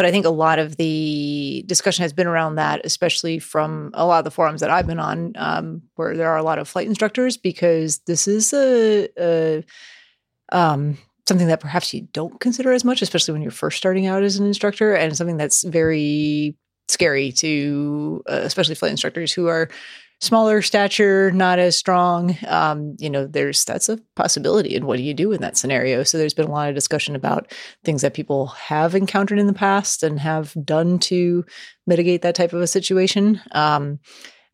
but 0.00 0.06
I 0.06 0.10
think 0.12 0.24
a 0.24 0.30
lot 0.30 0.58
of 0.58 0.78
the 0.78 1.62
discussion 1.66 2.04
has 2.04 2.14
been 2.14 2.26
around 2.26 2.54
that, 2.54 2.80
especially 2.84 3.38
from 3.38 3.90
a 3.92 4.06
lot 4.06 4.20
of 4.20 4.24
the 4.24 4.30
forums 4.30 4.62
that 4.62 4.70
I've 4.70 4.86
been 4.86 4.98
on, 4.98 5.34
um, 5.36 5.82
where 5.96 6.16
there 6.16 6.30
are 6.30 6.38
a 6.38 6.42
lot 6.42 6.58
of 6.58 6.66
flight 6.66 6.86
instructors, 6.86 7.36
because 7.36 7.98
this 8.06 8.26
is 8.26 8.54
a, 8.54 9.10
a 9.18 9.62
um, 10.52 10.96
something 11.28 11.48
that 11.48 11.60
perhaps 11.60 11.92
you 11.92 12.08
don't 12.14 12.40
consider 12.40 12.72
as 12.72 12.82
much, 12.82 13.02
especially 13.02 13.32
when 13.32 13.42
you're 13.42 13.50
first 13.50 13.76
starting 13.76 14.06
out 14.06 14.22
as 14.22 14.38
an 14.38 14.46
instructor, 14.46 14.94
and 14.94 15.14
something 15.14 15.36
that's 15.36 15.64
very 15.64 16.56
scary 16.88 17.30
to 17.32 18.22
uh, 18.26 18.40
especially 18.42 18.76
flight 18.76 18.92
instructors 18.92 19.34
who 19.34 19.48
are 19.48 19.68
smaller 20.20 20.60
stature, 20.62 21.30
not 21.30 21.58
as 21.58 21.76
strong. 21.76 22.36
Um, 22.46 22.96
you 22.98 23.08
know, 23.08 23.26
there's 23.26 23.64
that's 23.64 23.88
a 23.88 23.98
possibility. 24.16 24.76
And 24.76 24.84
what 24.84 24.96
do 24.96 25.02
you 25.02 25.14
do 25.14 25.32
in 25.32 25.40
that 25.40 25.56
scenario? 25.56 26.02
So 26.02 26.18
there's 26.18 26.34
been 26.34 26.48
a 26.48 26.52
lot 26.52 26.68
of 26.68 26.74
discussion 26.74 27.16
about 27.16 27.52
things 27.84 28.02
that 28.02 28.14
people 28.14 28.46
have 28.48 28.94
encountered 28.94 29.38
in 29.38 29.46
the 29.46 29.52
past 29.52 30.02
and 30.02 30.20
have 30.20 30.54
done 30.64 30.98
to 31.00 31.44
mitigate 31.86 32.22
that 32.22 32.34
type 32.34 32.52
of 32.52 32.60
a 32.60 32.66
situation. 32.66 33.40
Um, 33.52 33.98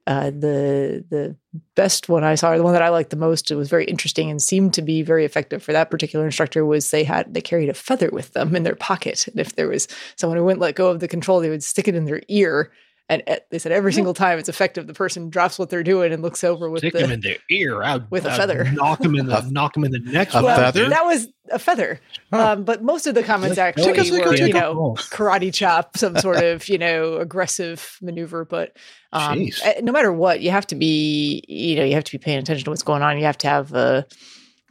uh, 0.06 0.30
the 0.30 1.04
the 1.10 1.36
best 1.74 2.08
one 2.08 2.22
I 2.22 2.36
saw, 2.36 2.56
the 2.56 2.62
one 2.62 2.74
that 2.74 2.82
I 2.82 2.90
liked 2.90 3.10
the 3.10 3.16
most, 3.16 3.50
it 3.50 3.56
was 3.56 3.68
very 3.68 3.84
interesting 3.86 4.30
and 4.30 4.40
seemed 4.40 4.72
to 4.74 4.82
be 4.82 5.02
very 5.02 5.24
effective 5.24 5.64
for 5.64 5.72
that 5.72 5.90
particular 5.90 6.24
instructor. 6.24 6.64
Was 6.64 6.92
they 6.92 7.02
had 7.02 7.34
they 7.34 7.40
carried 7.40 7.68
a 7.68 7.74
feather 7.74 8.08
with 8.12 8.32
them 8.32 8.54
in 8.54 8.62
their 8.62 8.76
pocket, 8.76 9.26
and 9.26 9.40
if 9.40 9.56
there 9.56 9.68
was 9.68 9.88
someone 10.14 10.38
who 10.38 10.44
wouldn't 10.44 10.60
let 10.60 10.76
go 10.76 10.90
of 10.90 11.00
the 11.00 11.08
control, 11.08 11.40
they 11.40 11.50
would 11.50 11.64
stick 11.64 11.88
it 11.88 11.96
in 11.96 12.04
their 12.04 12.22
ear. 12.28 12.70
And 13.09 13.22
uh, 13.28 13.36
they 13.50 13.59
said 13.61 13.70
every 13.70 13.92
single 13.92 14.14
time 14.14 14.38
it's 14.38 14.48
effective, 14.48 14.88
the 14.88 14.94
person 14.94 15.30
drops 15.30 15.61
what 15.61 15.70
they're 15.70 15.84
doing 15.84 16.12
and 16.12 16.22
looks 16.22 16.42
over 16.42 16.68
with 16.68 16.80
Stick 16.80 16.92
the 16.92 17.00
them 17.00 17.12
in 17.12 17.20
their 17.20 17.36
ear 17.50 17.80
out 17.82 18.02
with 18.11 18.24
a 18.24 18.32
feather. 18.32 18.64
Knock 18.72 18.98
them 18.98 19.14
in 19.14 19.26
the 19.26 19.40
knock 19.50 19.74
them 19.74 19.84
in 19.84 19.92
the 19.92 20.00
neck. 20.00 20.34
A 20.34 20.42
Well, 20.42 20.57
feather? 20.57 20.88
That 20.88 21.04
was 21.04 21.28
a 21.50 21.61
feather. 21.61 22.00
Um, 22.32 22.64
but 22.64 22.82
most 22.82 23.07
of 23.07 23.14
the 23.14 23.22
comments 23.22 23.59
actually 23.59 23.92
tickle, 23.92 24.18
were, 24.18 24.32
tickle, 24.32 24.46
you 24.48 24.52
know, 24.52 24.94
karate 24.98 25.54
chop, 25.54 25.96
some 25.96 26.16
sort 26.16 26.42
of, 26.42 26.68
you 26.68 26.78
know, 26.78 27.14
aggressive 27.18 27.96
maneuver. 28.02 28.44
But 28.44 28.76
um, 29.12 29.48
eh, 29.62 29.80
no 29.82 29.92
matter 29.92 30.12
what, 30.12 30.40
you 30.40 30.50
have 30.50 30.66
to 30.68 30.74
be, 30.74 31.44
you 31.46 31.76
know, 31.76 31.84
you 31.84 31.94
have 31.94 32.04
to 32.04 32.12
be 32.12 32.18
paying 32.18 32.38
attention 32.38 32.64
to 32.64 32.70
what's 32.70 32.82
going 32.82 33.02
on. 33.02 33.18
You 33.18 33.24
have 33.24 33.38
to 33.38 33.48
have 33.48 33.72
a, 33.72 34.04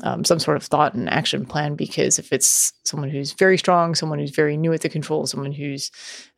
um, 0.04 0.26
some 0.26 0.40
sort 0.40 0.58
of 0.58 0.64
thought 0.64 0.94
and 0.94 1.10
action 1.10 1.46
plan 1.46 1.76
because 1.76 2.20
if 2.20 2.34
it's 2.34 2.74
someone 2.84 3.10
who's 3.10 3.32
very 3.32 3.58
strong, 3.58 3.96
someone 3.96 4.20
who's 4.20 4.32
very 4.32 4.58
new 4.58 4.74
at 4.74 4.82
the 4.82 4.90
control, 4.90 5.26
someone 5.26 5.54
who's, 5.54 5.90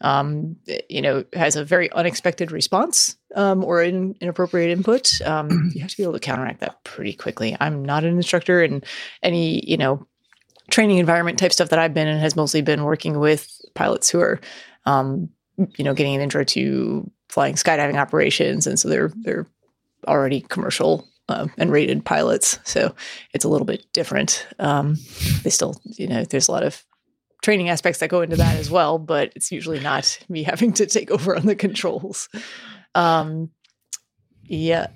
um, 0.01 0.55
you 0.89 1.01
know, 1.01 1.23
has 1.33 1.55
a 1.55 1.65
very 1.65 1.91
unexpected 1.93 2.51
response 2.51 3.17
um, 3.35 3.63
or 3.63 3.81
in, 3.81 4.15
inappropriate 4.21 4.69
input, 4.69 5.09
um, 5.25 5.71
you 5.73 5.81
have 5.81 5.89
to 5.89 5.97
be 5.97 6.03
able 6.03 6.13
to 6.13 6.19
counteract 6.19 6.59
that 6.59 6.83
pretty 6.83 7.13
quickly. 7.13 7.57
I'm 7.59 7.83
not 7.83 8.03
an 8.03 8.15
instructor, 8.15 8.61
and 8.61 8.85
any, 9.23 9.67
you 9.67 9.77
know, 9.77 10.05
training 10.69 10.99
environment 10.99 11.39
type 11.39 11.53
stuff 11.53 11.69
that 11.69 11.79
I've 11.79 11.93
been 11.93 12.07
in 12.07 12.19
has 12.19 12.35
mostly 12.35 12.61
been 12.61 12.83
working 12.83 13.19
with 13.19 13.49
pilots 13.73 14.09
who 14.09 14.19
are, 14.19 14.39
um, 14.85 15.29
you 15.77 15.83
know, 15.83 15.95
getting 15.95 16.15
an 16.15 16.21
intro 16.21 16.43
to 16.43 17.09
flying 17.29 17.55
skydiving 17.55 17.95
operations, 17.95 18.67
and 18.67 18.79
so 18.79 18.87
they're 18.87 19.11
they're 19.23 19.47
already 20.07 20.41
commercial 20.41 21.07
um, 21.29 21.51
and 21.57 21.71
rated 21.71 22.05
pilots, 22.05 22.59
so 22.63 22.95
it's 23.33 23.45
a 23.45 23.49
little 23.49 23.65
bit 23.65 23.85
different. 23.93 24.47
Um, 24.59 24.95
they 25.43 25.49
still, 25.49 25.79
you 25.83 26.07
know, 26.07 26.23
there's 26.23 26.47
a 26.47 26.51
lot 26.51 26.63
of 26.63 26.83
training 27.43 27.69
aspects 27.69 27.99
that 27.99 28.09
go 28.09 28.21
into 28.21 28.35
that 28.35 28.55
as 28.57 28.69
well, 28.71 28.97
but 28.97 29.31
it's 29.35 29.51
usually 29.51 29.79
not 29.79 30.17
me 30.29 30.43
having 30.43 30.73
to 30.73 30.85
take 30.85 31.11
over 31.11 31.35
on 31.35 31.45
the 31.45 31.55
controls. 31.55 32.29
Um, 32.95 33.51
yeah. 34.43 34.87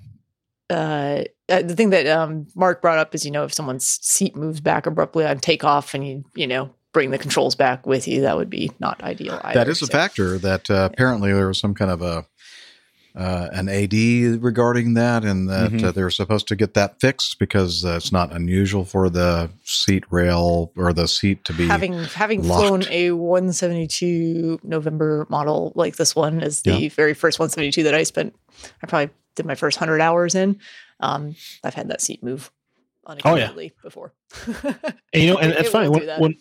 Uh, 0.70 1.24
uh, 1.50 1.62
the 1.62 1.76
thing 1.76 1.90
that 1.90 2.08
um, 2.08 2.48
Mark 2.56 2.82
brought 2.82 2.98
up 2.98 3.14
is, 3.14 3.26
you 3.26 3.32
know, 3.32 3.44
if 3.44 3.54
someone's 3.54 3.86
seat 4.02 4.36
moves 4.36 4.62
back 4.62 4.86
abruptly 4.86 5.26
on 5.26 5.38
takeoff 5.40 5.94
and 5.94 6.08
you, 6.08 6.24
you 6.34 6.48
know, 6.48 6.74
bring 6.94 7.12
the 7.12 7.18
controls 7.18 7.56
back 7.56 7.86
with 7.86 8.08
you, 8.08 8.22
that 8.22 8.38
would 8.38 8.50
be 8.50 8.72
not 8.80 9.04
ideal 9.04 9.40
either. 9.44 9.60
that 9.60 9.68
is 9.68 9.82
a 9.82 9.86
So- 9.86 9.92
factor 9.92 10.38
that 10.40 10.70
uh, 10.70 10.90
apparently 10.92 11.34
there 11.34 11.48
was 11.48 11.60
some 11.60 11.74
kind 11.74 11.92
of 11.92 12.02
a 12.02 12.26
uh, 13.16 13.50
an 13.52 13.68
AD 13.70 13.94
regarding 14.42 14.94
that, 14.94 15.24
and 15.26 15.50
that 15.50 15.72
Mhm. 15.72 15.84
uh, 15.84 15.92
they're 15.92 16.10
supposed 16.10 16.48
to 16.48 16.56
get 16.56 16.74
that 16.76 17.00
fixed 17.02 17.40
because 17.40 17.84
uh, 17.84 17.96
it's 17.98 18.12
not 18.12 18.32
unusual 18.34 18.86
for 18.86 19.10
the 19.10 19.50
seat 19.64 20.04
rail 20.10 20.72
or 20.78 20.94
the 20.94 21.08
seat 21.08 21.44
to 21.46 21.54
be 21.54 21.68
having 21.68 22.04
having 22.06 22.44
locked. 22.48 22.68
flown 22.68 22.84
a 22.90 23.12
172 23.12 24.60
November 24.64 25.26
model 25.30 25.72
like 25.76 25.96
this 25.98 26.16
one 26.16 26.42
is 26.42 26.62
the 26.62 26.74
Yeah. 26.74 26.90
very 26.90 27.14
first 27.14 27.40
172 27.40 27.84
that 27.84 27.94
I 27.96 28.04
spent. 28.04 28.36
I 28.82 28.88
probably 28.88 29.10
did 29.36 29.46
my 29.46 29.56
first 29.56 29.78
hundred 29.78 30.02
hours 30.02 30.36
in. 30.36 30.60
Um, 31.00 31.36
I've 31.64 31.74
had 31.74 31.88
that 31.90 32.02
seat 32.02 32.24
move 32.24 32.52
unexpectedly 33.06 33.74
before. 33.84 34.14
And, 35.14 35.24
you 35.24 35.34
know, 35.34 35.40
and 35.40 35.52
It 35.52 35.60
it's 35.60 35.70
funny 35.70 35.90
when, 35.90 36.06
that. 36.06 36.22
when 36.22 36.36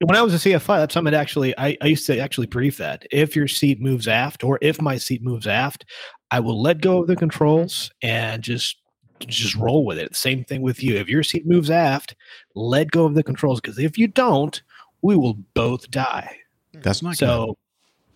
when 0.00 0.16
I 0.16 0.22
was 0.22 0.34
a 0.34 0.48
CFI, 0.48 0.78
that's 0.78 0.94
something 0.94 1.12
that 1.12 1.20
actually 1.20 1.56
I, 1.58 1.76
I 1.80 1.86
used 1.86 2.06
to 2.06 2.18
actually 2.18 2.46
brief 2.46 2.76
that. 2.78 3.06
If 3.10 3.34
your 3.34 3.48
seat 3.48 3.80
moves 3.80 4.06
aft, 4.06 4.44
or 4.44 4.58
if 4.60 4.80
my 4.80 4.98
seat 4.98 5.22
moves 5.22 5.46
aft, 5.46 5.84
I 6.30 6.40
will 6.40 6.60
let 6.60 6.80
go 6.80 7.00
of 7.00 7.06
the 7.06 7.16
controls 7.16 7.90
and 8.02 8.42
just 8.42 8.76
just 9.20 9.54
roll 9.54 9.86
with 9.86 9.98
it. 9.98 10.14
Same 10.14 10.44
thing 10.44 10.60
with 10.60 10.82
you. 10.82 10.96
If 10.96 11.08
your 11.08 11.22
seat 11.22 11.46
moves 11.46 11.70
aft, 11.70 12.14
let 12.54 12.90
go 12.90 13.06
of 13.06 13.14
the 13.14 13.22
controls 13.22 13.60
because 13.60 13.78
if 13.78 13.96
you 13.96 14.08
don't, 14.08 14.60
we 15.00 15.16
will 15.16 15.34
both 15.54 15.90
die. 15.90 16.36
That's 16.74 17.02
not 17.02 17.16
so. 17.16 17.56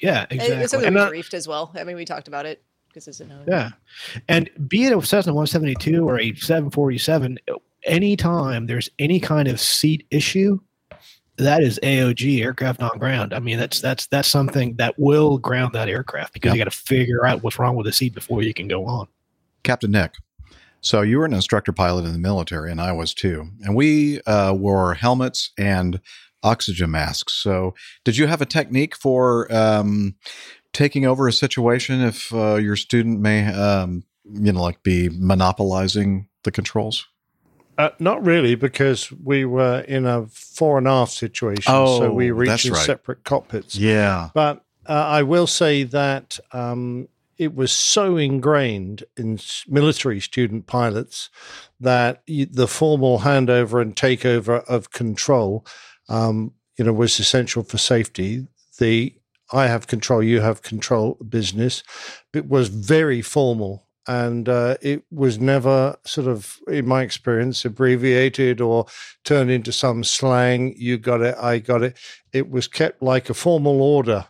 Yeah, 0.00 0.26
exactly. 0.30 0.56
It's 0.56 0.70
something 0.72 0.88
And, 0.88 0.96
we 0.96 1.08
briefed 1.08 1.34
as 1.34 1.46
well. 1.46 1.72
I 1.74 1.84
mean, 1.84 1.96
we 1.96 2.04
talked 2.04 2.28
about 2.28 2.46
it 2.46 2.62
because 2.88 3.06
it's 3.08 3.20
a 3.20 3.26
known. 3.26 3.44
Yeah. 3.46 3.70
And 4.28 4.50
be 4.68 4.84
it 4.84 4.92
a 4.92 5.00
Cessna 5.02 5.32
172 5.32 6.06
or 6.06 6.18
a 6.18 6.34
747, 6.34 7.38
anytime 7.84 8.66
there's 8.66 8.90
any 8.98 9.20
kind 9.20 9.48
of 9.48 9.60
seat 9.60 10.06
issue, 10.10 10.58
that 11.40 11.62
is 11.62 11.78
AOG 11.82 12.42
aircraft 12.42 12.82
on 12.82 12.98
ground. 12.98 13.32
I 13.34 13.38
mean, 13.38 13.58
that's 13.58 13.80
that's 13.80 14.06
that's 14.06 14.28
something 14.28 14.76
that 14.76 14.98
will 14.98 15.38
ground 15.38 15.74
that 15.74 15.88
aircraft 15.88 16.32
because 16.32 16.52
you 16.52 16.58
got 16.58 16.70
to 16.70 16.76
figure 16.76 17.26
out 17.26 17.42
what's 17.42 17.58
wrong 17.58 17.76
with 17.76 17.86
the 17.86 17.92
seat 17.92 18.14
before 18.14 18.42
you 18.42 18.54
can 18.54 18.68
go 18.68 18.86
on. 18.86 19.08
Captain 19.62 19.90
Nick. 19.90 20.14
So 20.82 21.02
you 21.02 21.18
were 21.18 21.26
an 21.26 21.34
instructor 21.34 21.72
pilot 21.72 22.06
in 22.06 22.12
the 22.12 22.18
military, 22.18 22.70
and 22.70 22.80
I 22.80 22.92
was 22.92 23.12
too. 23.12 23.48
And 23.62 23.76
we 23.76 24.20
uh, 24.22 24.54
wore 24.54 24.94
helmets 24.94 25.50
and 25.58 26.00
oxygen 26.42 26.90
masks. 26.90 27.34
So 27.34 27.74
did 28.04 28.16
you 28.16 28.26
have 28.26 28.40
a 28.40 28.46
technique 28.46 28.96
for 28.96 29.52
um, 29.54 30.14
taking 30.72 31.04
over 31.04 31.28
a 31.28 31.32
situation 31.32 32.00
if 32.00 32.32
uh, 32.32 32.54
your 32.54 32.76
student 32.76 33.20
may, 33.20 33.46
um, 33.46 34.04
you 34.24 34.52
know, 34.52 34.62
like 34.62 34.82
be 34.82 35.10
monopolizing 35.12 36.28
the 36.44 36.50
controls? 36.50 37.06
Uh, 37.80 37.90
not 37.98 38.24
really, 38.24 38.54
because 38.54 39.10
we 39.12 39.44
were 39.44 39.80
in 39.80 40.04
a 40.06 40.26
fore 40.26 40.78
and 40.78 40.86
aft 40.86 41.12
situation, 41.12 41.62
so 41.64 42.12
we 42.12 42.30
Oh, 42.30 42.34
reached 42.34 42.66
in 42.66 42.72
right. 42.72 42.84
separate 42.84 43.24
cockpits. 43.24 43.74
Yeah. 43.76 44.28
But 44.34 44.64
uh, 44.86 44.92
I 44.92 45.22
will 45.22 45.46
say 45.46 45.84
that 45.84 46.38
um, 46.52 47.08
it 47.38 47.54
was 47.54 47.72
so 47.72 48.18
ingrained 48.18 49.04
in 49.16 49.38
military 49.66 50.20
student 50.20 50.66
pilots 50.66 51.30
that 51.80 52.22
the 52.26 52.68
formal 52.68 53.20
handover 53.20 53.80
and 53.80 53.96
takeover 53.96 54.62
of 54.66 54.90
control, 54.90 55.64
um, 56.10 56.52
you 56.76 56.84
know, 56.84 56.92
was 56.92 57.18
essential 57.18 57.62
for 57.62 57.78
safety. 57.78 58.46
The 58.78 59.14
I 59.52 59.66
have 59.68 59.86
control, 59.86 60.22
you 60.22 60.40
have 60.40 60.60
control 60.62 61.14
business. 61.28 61.82
It 62.34 62.46
was 62.46 62.68
very 62.68 63.22
formal. 63.22 63.86
And 64.10 64.48
uh, 64.48 64.76
it 64.82 65.04
was 65.12 65.38
never 65.38 65.96
sort 66.04 66.26
of, 66.26 66.58
in 66.66 66.88
my 66.88 67.02
experience, 67.02 67.64
abbreviated 67.64 68.60
or 68.60 68.86
turned 69.22 69.52
into 69.52 69.70
some 69.70 70.02
slang. 70.02 70.74
You 70.76 70.98
got 70.98 71.20
it, 71.20 71.36
I 71.38 71.60
got 71.60 71.84
it. 71.84 71.96
It 72.32 72.50
was 72.50 72.66
kept 72.66 73.00
like 73.02 73.30
a 73.30 73.34
formal 73.34 73.80
order 73.80 74.26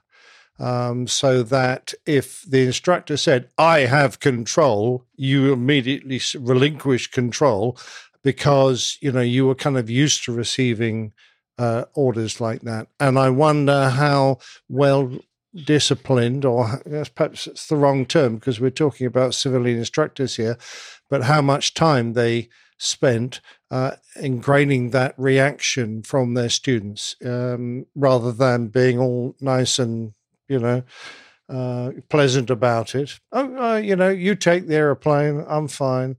um, 0.58 1.06
so 1.06 1.42
that 1.44 1.94
if 2.04 2.42
the 2.42 2.66
instructor 2.66 3.16
said, 3.16 3.48
I 3.56 3.86
have 3.86 4.20
control, 4.20 5.06
you 5.16 5.50
immediately 5.50 6.20
relinquish 6.38 7.10
control 7.10 7.78
because, 8.22 8.98
you 9.00 9.12
know, 9.12 9.22
you 9.22 9.46
were 9.46 9.54
kind 9.54 9.78
of 9.78 9.88
used 9.88 10.24
to 10.24 10.32
receiving 10.32 11.14
uh, 11.56 11.84
orders 11.94 12.38
like 12.38 12.60
that. 12.62 12.88
And 12.98 13.18
I 13.18 13.30
wonder 13.30 13.88
how 13.88 14.40
well 14.68 15.20
disciplined, 15.54 16.44
or 16.44 16.80
perhaps 17.14 17.46
it's 17.46 17.66
the 17.66 17.76
wrong 17.76 18.06
term 18.06 18.36
because 18.36 18.60
we're 18.60 18.70
talking 18.70 19.06
about 19.06 19.34
civilian 19.34 19.78
instructors 19.78 20.36
here, 20.36 20.56
but 21.08 21.24
how 21.24 21.42
much 21.42 21.74
time 21.74 22.12
they 22.12 22.48
spent 22.78 23.40
uh, 23.70 23.92
ingraining 24.16 24.90
that 24.90 25.14
reaction 25.18 26.02
from 26.02 26.34
their 26.34 26.48
students 26.48 27.14
um, 27.24 27.84
rather 27.94 28.32
than 28.32 28.68
being 28.68 28.98
all 28.98 29.36
nice 29.40 29.78
and 29.78 30.14
you 30.48 30.58
know 30.58 30.82
uh, 31.50 31.90
pleasant 32.08 32.48
about 32.48 32.94
it. 32.94 33.18
Oh, 33.32 33.56
uh, 33.56 33.76
you 33.76 33.96
know, 33.96 34.08
you 34.08 34.34
take 34.34 34.66
the 34.66 34.76
aeroplane, 34.76 35.44
I'm 35.48 35.68
fine. 35.68 36.16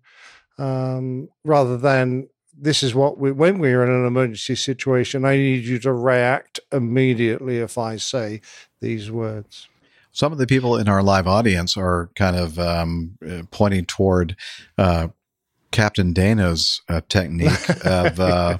Um, 0.58 1.30
rather 1.44 1.78
than 1.78 2.28
this 2.62 2.84
is 2.84 2.94
what 2.94 3.18
we 3.18 3.32
when 3.32 3.60
we're 3.60 3.84
in 3.84 3.90
an 3.90 4.06
emergency 4.06 4.56
situation, 4.56 5.26
I 5.26 5.36
need 5.36 5.66
you 5.66 5.80
to 5.80 5.92
react 5.92 6.60
immediately 6.72 7.58
if 7.58 7.78
I 7.78 7.98
say 7.98 8.42
these 8.80 9.12
words. 9.12 9.68
Some 10.14 10.32
of 10.32 10.38
the 10.38 10.48
people 10.48 10.78
in 10.78 10.88
our 10.88 11.02
live 11.02 11.28
audience 11.28 11.76
are 11.78 12.10
kind 12.16 12.36
of 12.36 12.60
um, 12.60 13.18
uh, 13.28 13.44
pointing 13.50 13.86
toward 13.86 14.36
uh, 14.78 15.08
Captain 15.72 16.12
Dana's 16.12 16.82
uh, 16.90 17.00
technique 17.08 17.70
of 17.86 18.20
uh, 18.20 18.58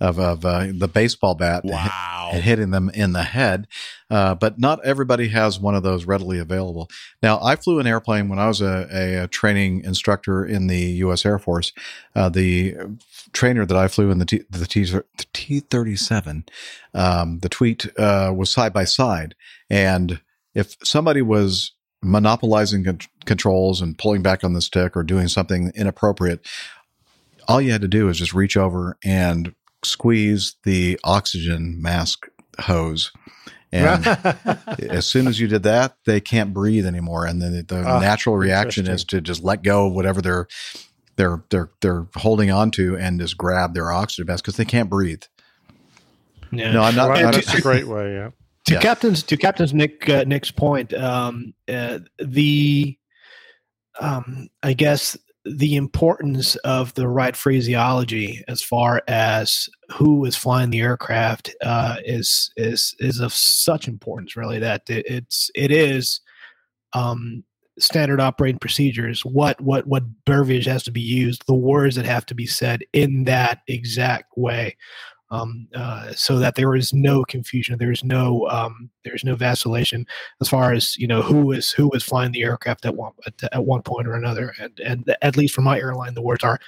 of, 0.00 0.18
of 0.18 0.44
uh, 0.46 0.66
the 0.72 0.88
baseball 0.88 1.34
bat 1.34 1.64
Wow. 1.64 2.30
and 2.32 2.42
hitting 2.42 2.70
them 2.70 2.88
in 2.94 3.12
the 3.12 3.24
head. 3.24 3.66
Uh, 4.08 4.34
but 4.36 4.58
not 4.60 4.84
everybody 4.84 5.28
has 5.28 5.58
one 5.58 5.74
of 5.74 5.82
those 5.82 6.04
readily 6.04 6.38
available. 6.38 6.88
Now, 7.22 7.40
I 7.42 7.56
flew 7.56 7.80
an 7.80 7.86
airplane 7.86 8.28
when 8.28 8.38
I 8.38 8.46
was 8.46 8.60
a, 8.60 8.86
a, 8.92 9.24
a 9.24 9.28
training 9.28 9.82
instructor 9.84 10.44
in 10.44 10.66
the 10.68 10.78
U.S. 10.78 11.26
Air 11.26 11.38
Force. 11.38 11.72
Uh, 12.14 12.28
the 12.28 12.76
trainer 13.32 13.64
that 13.66 13.76
I 13.76 13.88
flew 13.88 14.10
in 14.10 14.18
the 14.18 14.24
T, 14.24 14.42
the 14.50 14.66
T 14.66 14.84
the 14.84 15.04
T 15.32 15.60
thirty 15.60 15.96
seven, 15.96 16.44
um, 16.94 17.38
the 17.40 17.48
tweet 17.48 17.86
uh, 17.98 18.32
was 18.34 18.50
side 18.50 18.72
by 18.72 18.84
side, 18.84 19.34
and 19.70 20.20
if 20.54 20.76
somebody 20.82 21.22
was 21.22 21.72
monopolizing 22.02 22.84
con- 22.84 22.98
controls 23.24 23.80
and 23.80 23.96
pulling 23.96 24.22
back 24.22 24.42
on 24.44 24.52
the 24.54 24.60
stick 24.60 24.96
or 24.96 25.02
doing 25.02 25.28
something 25.28 25.72
inappropriate, 25.74 26.44
all 27.48 27.60
you 27.60 27.72
had 27.72 27.80
to 27.80 27.88
do 27.88 28.08
is 28.08 28.18
just 28.18 28.34
reach 28.34 28.56
over 28.56 28.98
and 29.04 29.54
squeeze 29.84 30.56
the 30.64 30.98
oxygen 31.04 31.80
mask 31.80 32.26
hose. 32.60 33.12
And 33.70 34.06
as 34.80 35.06
soon 35.06 35.26
as 35.26 35.40
you 35.40 35.46
did 35.48 35.62
that, 35.62 35.96
they 36.04 36.20
can't 36.20 36.52
breathe 36.52 36.86
anymore. 36.86 37.24
And 37.24 37.40
then 37.40 37.64
the 37.66 37.84
Ah, 37.86 37.98
natural 38.00 38.36
reaction 38.36 38.86
is 38.86 39.04
to 39.06 39.20
just 39.20 39.42
let 39.42 39.62
go 39.62 39.86
of 39.86 39.94
whatever 39.94 40.20
they're 40.20 40.46
they're 41.16 41.44
they're 41.50 41.70
they're 41.80 42.06
holding 42.16 42.50
on 42.50 42.70
to 42.72 42.96
and 42.96 43.20
just 43.20 43.36
grab 43.36 43.74
their 43.74 43.92
oxygen 43.92 44.26
mask 44.26 44.44
because 44.44 44.56
they 44.56 44.64
can't 44.64 44.90
breathe. 44.90 45.22
Yeah. 46.50 46.72
No, 46.72 46.82
I'm 46.82 46.94
not. 46.94 47.10
Right, 47.10 47.32
that's 47.32 47.54
a 47.54 47.60
great 47.60 47.86
way. 47.86 48.14
Yeah. 48.14 48.30
to 48.66 48.74
Yeah. 48.74 48.80
captain's 48.80 49.22
to 49.24 49.36
captain's 49.36 49.74
Nick 49.74 50.08
uh, 50.08 50.24
Nick's 50.24 50.50
point, 50.50 50.92
um, 50.94 51.54
uh, 51.68 52.00
the 52.18 52.96
um, 54.00 54.48
I 54.62 54.72
guess 54.72 55.16
the 55.44 55.74
importance 55.74 56.54
of 56.56 56.94
the 56.94 57.08
right 57.08 57.34
phraseology 57.36 58.44
as 58.46 58.62
far 58.62 59.02
as 59.08 59.68
who 59.90 60.24
is 60.24 60.36
flying 60.36 60.70
the 60.70 60.80
aircraft 60.80 61.54
uh, 61.64 61.96
is 62.04 62.50
is 62.56 62.94
is 63.00 63.18
of 63.18 63.32
such 63.32 63.88
importance, 63.88 64.36
really, 64.36 64.58
that 64.60 64.82
it, 64.88 65.04
it's 65.06 65.50
it 65.54 65.70
is 65.70 66.20
um, 66.92 67.44
standard 67.78 68.20
operating 68.20 68.58
procedures. 68.58 69.24
What 69.24 69.60
what 69.60 69.86
what 69.86 70.04
verbiage 70.26 70.66
has 70.66 70.82
to 70.84 70.90
be 70.90 71.00
used, 71.00 71.46
the 71.46 71.54
words 71.54 71.96
that 71.96 72.04
have 72.04 72.26
to 72.26 72.34
be 72.34 72.46
said 72.46 72.84
in 72.92 73.24
that 73.24 73.60
exact 73.68 74.36
way 74.36 74.76
um, 75.32 75.66
uh, 75.74 76.12
so 76.12 76.38
that 76.38 76.56
there 76.56 76.76
is 76.76 76.92
no 76.92 77.24
confusion. 77.24 77.78
There's 77.78 78.04
no 78.04 78.46
um, 78.50 78.90
there's 79.04 79.24
no 79.24 79.34
vacillation 79.34 80.06
as 80.40 80.48
far 80.48 80.72
as 80.72 80.96
you 80.98 81.06
know 81.06 81.22
who 81.22 81.52
is 81.52 81.72
who 81.72 81.90
is 81.92 82.04
flying 82.04 82.32
the 82.32 82.42
aircraft 82.42 82.84
at 82.84 82.94
one 82.94 83.12
at, 83.26 83.42
at 83.52 83.64
one 83.64 83.82
point 83.82 84.06
or 84.06 84.14
another. 84.14 84.54
And 84.60 84.78
and 84.80 85.16
at 85.22 85.36
least 85.36 85.54
for 85.54 85.62
my 85.62 85.78
airline, 85.78 86.14
the 86.14 86.22
words 86.22 86.44
are. 86.44 86.60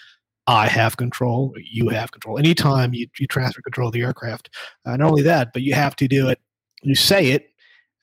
I 0.46 0.68
have 0.68 0.98
control. 0.98 1.54
You 1.56 1.88
have 1.88 2.12
control. 2.12 2.38
Anytime 2.38 2.92
you, 2.92 3.06
you 3.18 3.26
transfer 3.26 3.62
control 3.62 3.88
of 3.88 3.94
the 3.94 4.02
aircraft, 4.02 4.50
uh, 4.84 4.94
not 4.94 5.08
only 5.08 5.22
that, 5.22 5.54
but 5.54 5.62
you 5.62 5.72
have 5.72 5.96
to 5.96 6.06
do 6.06 6.28
it. 6.28 6.38
You 6.82 6.94
say 6.94 7.28
it, 7.28 7.48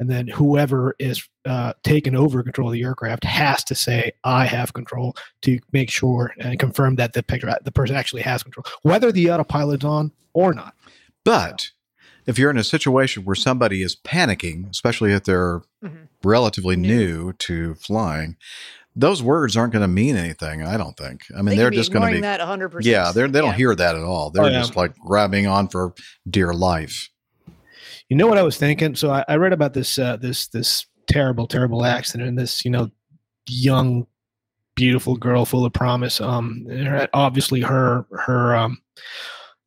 and 0.02 0.10
then 0.10 0.28
whoever 0.28 0.96
is 1.00 1.24
uh, 1.46 1.74
taking 1.84 2.16
over 2.16 2.42
control 2.42 2.70
of 2.70 2.74
the 2.74 2.82
aircraft 2.84 3.24
has 3.24 3.64
to 3.66 3.76
say, 3.76 4.12
"I 4.24 4.46
have 4.46 4.74
control" 4.74 5.16
to 5.44 5.60
make 5.72 5.90
sure 5.92 6.34
and 6.40 6.58
confirm 6.60 6.96
that 6.96 7.14
the 7.14 7.22
picture, 7.24 7.56
the 7.64 7.72
person 7.72 7.96
actually 7.96 8.24
has 8.24 8.42
control, 8.44 8.66
whether 8.82 9.12
the 9.12 9.30
autopilot's 9.30 9.86
on 9.86 10.12
or 10.34 10.54
not. 10.54 10.74
But 11.24 11.70
if 12.26 12.40
you're 12.40 12.50
in 12.50 12.58
a 12.58 12.64
situation 12.64 13.26
where 13.26 13.36
somebody 13.36 13.84
is 13.84 13.96
panicking, 13.96 14.70
especially 14.72 15.14
if 15.14 15.24
they're 15.24 15.62
Mhm. 15.84 16.08
relatively 16.24 16.76
new 16.76 17.34
to 17.34 17.76
flying, 17.76 18.38
those 18.96 19.22
words 19.24 19.56
aren't 19.56 19.72
going 19.74 19.82
to 19.84 19.88
mean 19.88 20.16
anything. 20.16 20.64
I 20.64 20.78
don't 20.78 20.98
think. 20.98 21.22
I 21.36 21.38
mean, 21.44 21.56
They 21.56 21.58
they're 21.58 21.70
just 21.72 21.92
going 21.94 22.02
to 22.02 22.08
ignoring 22.08 22.22
be 22.22 22.22
that 22.22 22.40
100%. 22.42 22.86
Yeah, 22.86 23.12
they're, 23.14 23.28
they 23.28 23.40
don't 23.40 23.50
Yeah. 23.52 23.56
hear 23.56 23.76
that 23.76 23.96
at 23.96 24.04
all. 24.04 24.32
They're 24.32 24.44
Oh, 24.44 24.48
yeah. 24.48 24.60
just 24.60 24.76
like 24.76 24.96
grabbing 24.98 25.46
on 25.48 25.68
for 25.70 25.94
dear 26.30 26.54
life. 26.54 27.10
You 28.12 28.18
know 28.18 28.28
what 28.28 28.38
I 28.38 28.44
was 28.44 28.58
thinking? 28.58 28.94
So 28.94 29.10
I, 29.10 29.24
I 29.30 29.38
read 29.38 29.54
about 29.54 29.74
this 29.74 29.98
uh, 29.98 30.18
this 30.18 30.48
this 30.48 30.86
terrible 31.08 31.48
terrible 31.48 31.86
accident 31.86 32.28
and 32.28 32.38
this 32.38 32.66
you 32.66 32.70
know 32.70 32.92
young 33.48 34.06
beautiful 34.76 35.16
girl 35.16 35.46
full 35.46 35.64
of 35.64 35.72
promise. 35.72 36.20
Um, 36.20 36.68
obviously 37.14 37.62
her 37.62 38.06
her 38.12 38.54
um 38.54 38.82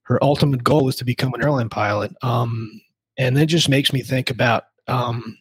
her 0.03 0.23
ultimate 0.23 0.63
goal 0.63 0.91
is 0.91 0.97
to 0.97 1.07
become 1.07 1.33
an 1.33 1.43
airline 1.43 1.71
pilot. 1.71 2.13
Um, 2.21 2.83
and 3.17 3.39
it 3.39 3.47
just 3.47 3.71
makes 3.71 3.95
me 3.95 4.03
think 4.03 4.29
about 4.29 4.65
um 4.89 5.39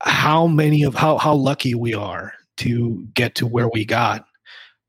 how 0.00 0.46
many 0.46 0.84
of 0.84 0.94
how 0.94 1.18
how 1.18 1.34
lucky 1.34 1.74
we 1.74 1.92
are 1.92 2.32
to 2.58 3.06
get 3.12 3.34
to 3.34 3.46
where 3.46 3.68
we 3.68 3.84
got. 3.84 4.24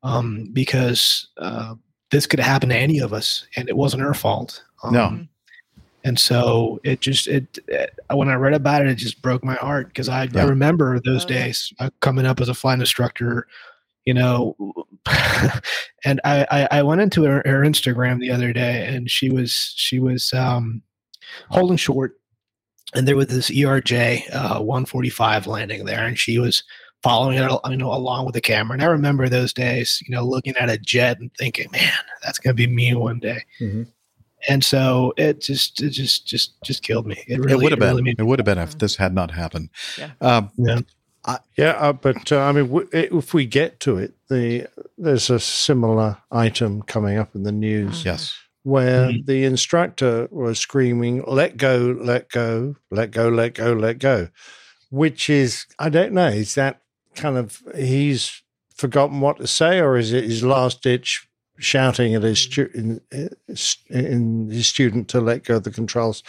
Um, 0.04 0.48
because 0.54 1.28
uh, 1.40 1.76
this 2.10 2.26
could 2.26 2.40
happen 2.40 2.70
to 2.70 2.78
any 2.78 3.00
of 3.00 3.12
us, 3.12 3.46
and 3.58 3.68
it 3.68 3.76
wasn't 3.76 4.04
her 4.04 4.14
fault. 4.14 4.64
Um, 4.82 4.94
No. 4.94 5.26
And 6.04 6.18
so 6.18 6.80
it 6.84 7.02
just 7.02 7.28
it, 7.28 7.60
it 7.68 7.92
when 8.14 8.30
I 8.30 8.36
read 8.36 8.54
about 8.54 8.82
it, 8.82 8.90
it 8.90 8.96
just 8.96 9.22
broke 9.22 9.44
my 9.44 9.56
heart 9.56 9.88
because 9.88 10.08
I, 10.08 10.28
I 10.34 10.44
remember 10.44 11.00
those 11.00 11.26
days 11.26 11.74
uh, 11.80 11.90
coming 12.00 12.26
up 12.26 12.40
as 12.40 12.50
a 12.50 12.54
flight 12.54 12.80
instructor, 12.80 13.48
you 14.06 14.14
know, 14.14 14.56
and 16.06 16.22
I, 16.24 16.48
I 16.50 16.68
I 16.72 16.84
went 16.84 17.02
into 17.02 17.24
her, 17.24 17.44
her 17.46 17.62
Instagram 17.62 18.20
the 18.20 18.32
other 18.32 18.54
day 18.54 18.88
and 18.88 19.10
she 19.10 19.30
was 19.30 19.74
she 19.76 20.00
was 20.00 20.32
um, 20.34 20.82
holding 21.50 21.78
short, 21.78 22.14
and 22.94 23.08
there 23.08 23.18
was 23.18 23.28
this 23.28 23.50
ERJ 23.50 24.34
uh, 24.34 24.62
145 24.62 25.48
landing 25.48 25.86
there, 25.86 26.06
and 26.06 26.18
she 26.18 26.40
was 26.40 26.64
following 27.04 27.38
it 27.38 27.52
you 27.70 27.78
know 27.78 27.94
along 27.94 28.26
with 28.26 28.36
the 28.36 28.42
camera. 28.42 28.74
And 28.74 28.84
i 28.84 28.88
remember 28.88 29.30
those 29.30 29.54
days 29.54 30.02
you 30.06 30.16
know 30.16 30.24
looking 30.24 30.56
at 30.58 30.70
a 30.70 30.78
jet 30.78 31.20
and 31.20 31.32
thinking 31.38 31.72
man 31.72 31.92
that's 32.24 32.40
going 32.40 32.56
to 32.56 32.68
be 32.68 32.68
me 32.68 32.94
one 32.94 33.20
day 33.20 33.44
and 34.48 34.64
so 34.64 35.14
it 35.18 35.42
just 35.42 35.82
it 35.82 35.90
just 35.90 36.26
just 36.26 36.62
just 36.64 36.84
killed 36.84 37.06
me 37.06 37.22
it 37.28 37.40
really 37.40 37.54
it 37.54 37.58
would 37.58 37.72
have 37.72 37.80
been. 37.80 37.96
really 37.96 38.16
it 38.18 38.24
would 38.24 38.40
have 38.40 38.46
been 38.46 38.58
if 38.58 38.78
this 38.78 38.96
had 38.96 39.14
not 39.14 39.32
happened. 39.32 39.70
Yeah. 39.98 40.12
Um, 40.22 40.52
yeah. 40.58 40.80
Yeah, 41.58 41.72
uh, 41.72 41.94
but 41.94 42.32
uh, 42.32 42.40
I 42.40 42.52
mean, 42.52 42.68
w- 42.68 42.90
if 42.92 43.34
we 43.34 43.46
get 43.46 43.80
to 43.82 43.98
it, 43.98 44.14
the 44.30 44.68
there's 44.98 45.30
a 45.30 45.40
similar 45.40 46.18
item 46.32 46.82
coming 46.84 47.18
up 47.18 47.36
in 47.36 47.44
the 47.44 47.52
news 47.52 48.06
yes. 48.06 48.36
where 48.64 49.12
the 49.26 49.44
instructor 49.44 50.28
was 50.32 50.60
screaming, 50.60 51.24
"Let 51.28 51.58
go, 51.58 51.96
let 52.00 52.30
go, 52.30 52.78
let 52.90 53.12
go, 53.12 53.30
let 53.30 53.54
go, 53.54 53.74
let 53.74 54.00
go," 54.00 54.30
which 54.90 55.30
is 55.30 55.66
I 55.78 55.90
don't 55.90 56.14
know. 56.14 56.30
Is 56.30 56.56
that 56.56 56.82
kind 57.16 57.38
of 57.38 57.62
he's 57.76 58.42
forgotten 58.74 59.20
what 59.20 59.38
to 59.38 59.48
say, 59.48 59.80
or 59.80 59.98
is 59.98 60.14
it 60.14 60.24
his 60.24 60.44
last 60.44 60.82
ditch 60.82 61.28
shouting 61.60 62.16
at 62.16 62.24
his 62.24 62.40
stu- 62.40 62.70
in, 62.74 63.02
in 63.90 64.50
his 64.50 64.68
student 64.68 65.08
to 65.10 65.22
let 65.22 65.44
go 65.44 65.58
of 65.58 65.64
the 65.64 65.72
controls? 65.72 66.24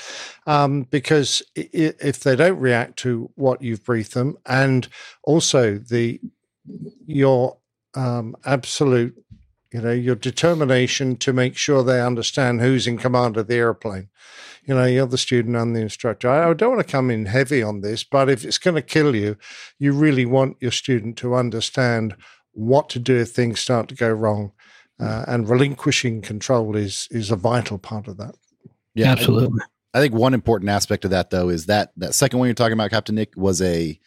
Um, 0.46 0.82
because 0.90 1.42
if 1.54 2.20
they 2.20 2.36
don't 2.36 2.58
react 2.58 2.98
to 2.98 3.30
what 3.36 3.62
you've 3.62 3.84
briefed 3.84 4.14
them, 4.14 4.36
and 4.46 4.88
also 5.22 5.78
the 5.78 6.20
your 7.06 7.56
um, 7.94 8.36
absolute 8.44 9.14
you 9.72 9.80
know 9.80 9.92
your 9.92 10.14
determination 10.14 11.16
to 11.16 11.32
make 11.32 11.56
sure 11.56 11.82
they 11.82 12.00
understand 12.00 12.60
who's 12.60 12.86
in 12.86 12.98
command 12.98 13.36
of 13.36 13.46
the 13.46 13.56
airplane. 13.56 14.08
You 14.64 14.74
know 14.74 14.84
you're 14.84 15.06
the 15.06 15.18
student 15.18 15.56
and 15.56 15.74
the 15.74 15.80
instructor. 15.80 16.28
I 16.28 16.52
don't 16.54 16.76
want 16.76 16.86
to 16.86 16.92
come 16.92 17.10
in 17.10 17.26
heavy 17.26 17.62
on 17.62 17.80
this 17.80 18.04
but 18.04 18.28
if 18.28 18.44
it's 18.44 18.58
going 18.58 18.76
to 18.76 18.82
kill 18.82 19.16
you 19.16 19.36
you 19.78 19.92
really 19.92 20.26
want 20.26 20.56
your 20.60 20.70
student 20.70 21.16
to 21.18 21.34
understand 21.34 22.14
what 22.52 22.88
to 22.90 22.98
do 22.98 23.16
if 23.16 23.30
things 23.30 23.60
start 23.60 23.88
to 23.88 23.94
go 23.94 24.10
wrong 24.10 24.52
uh, 25.00 25.24
and 25.28 25.48
relinquishing 25.48 26.20
control 26.22 26.76
is 26.76 27.08
is 27.10 27.30
a 27.30 27.36
vital 27.36 27.78
part 27.78 28.08
of 28.08 28.16
that 28.16 28.34
Yeah, 28.94 29.12
absolutely 29.12 29.60
I 29.92 30.00
think 30.00 30.14
one 30.14 30.34
important 30.34 30.70
aspect 30.70 31.04
of 31.04 31.10
that 31.10 31.30
though 31.30 31.48
is 31.48 31.66
that 31.66 31.92
that 31.96 32.14
second 32.14 32.38
one 32.38 32.46
you're 32.46 32.54
talking 32.54 32.74
about, 32.74 32.90
Captain 32.90 33.14
Nick, 33.14 33.32
was 33.36 33.60
a 33.60 33.98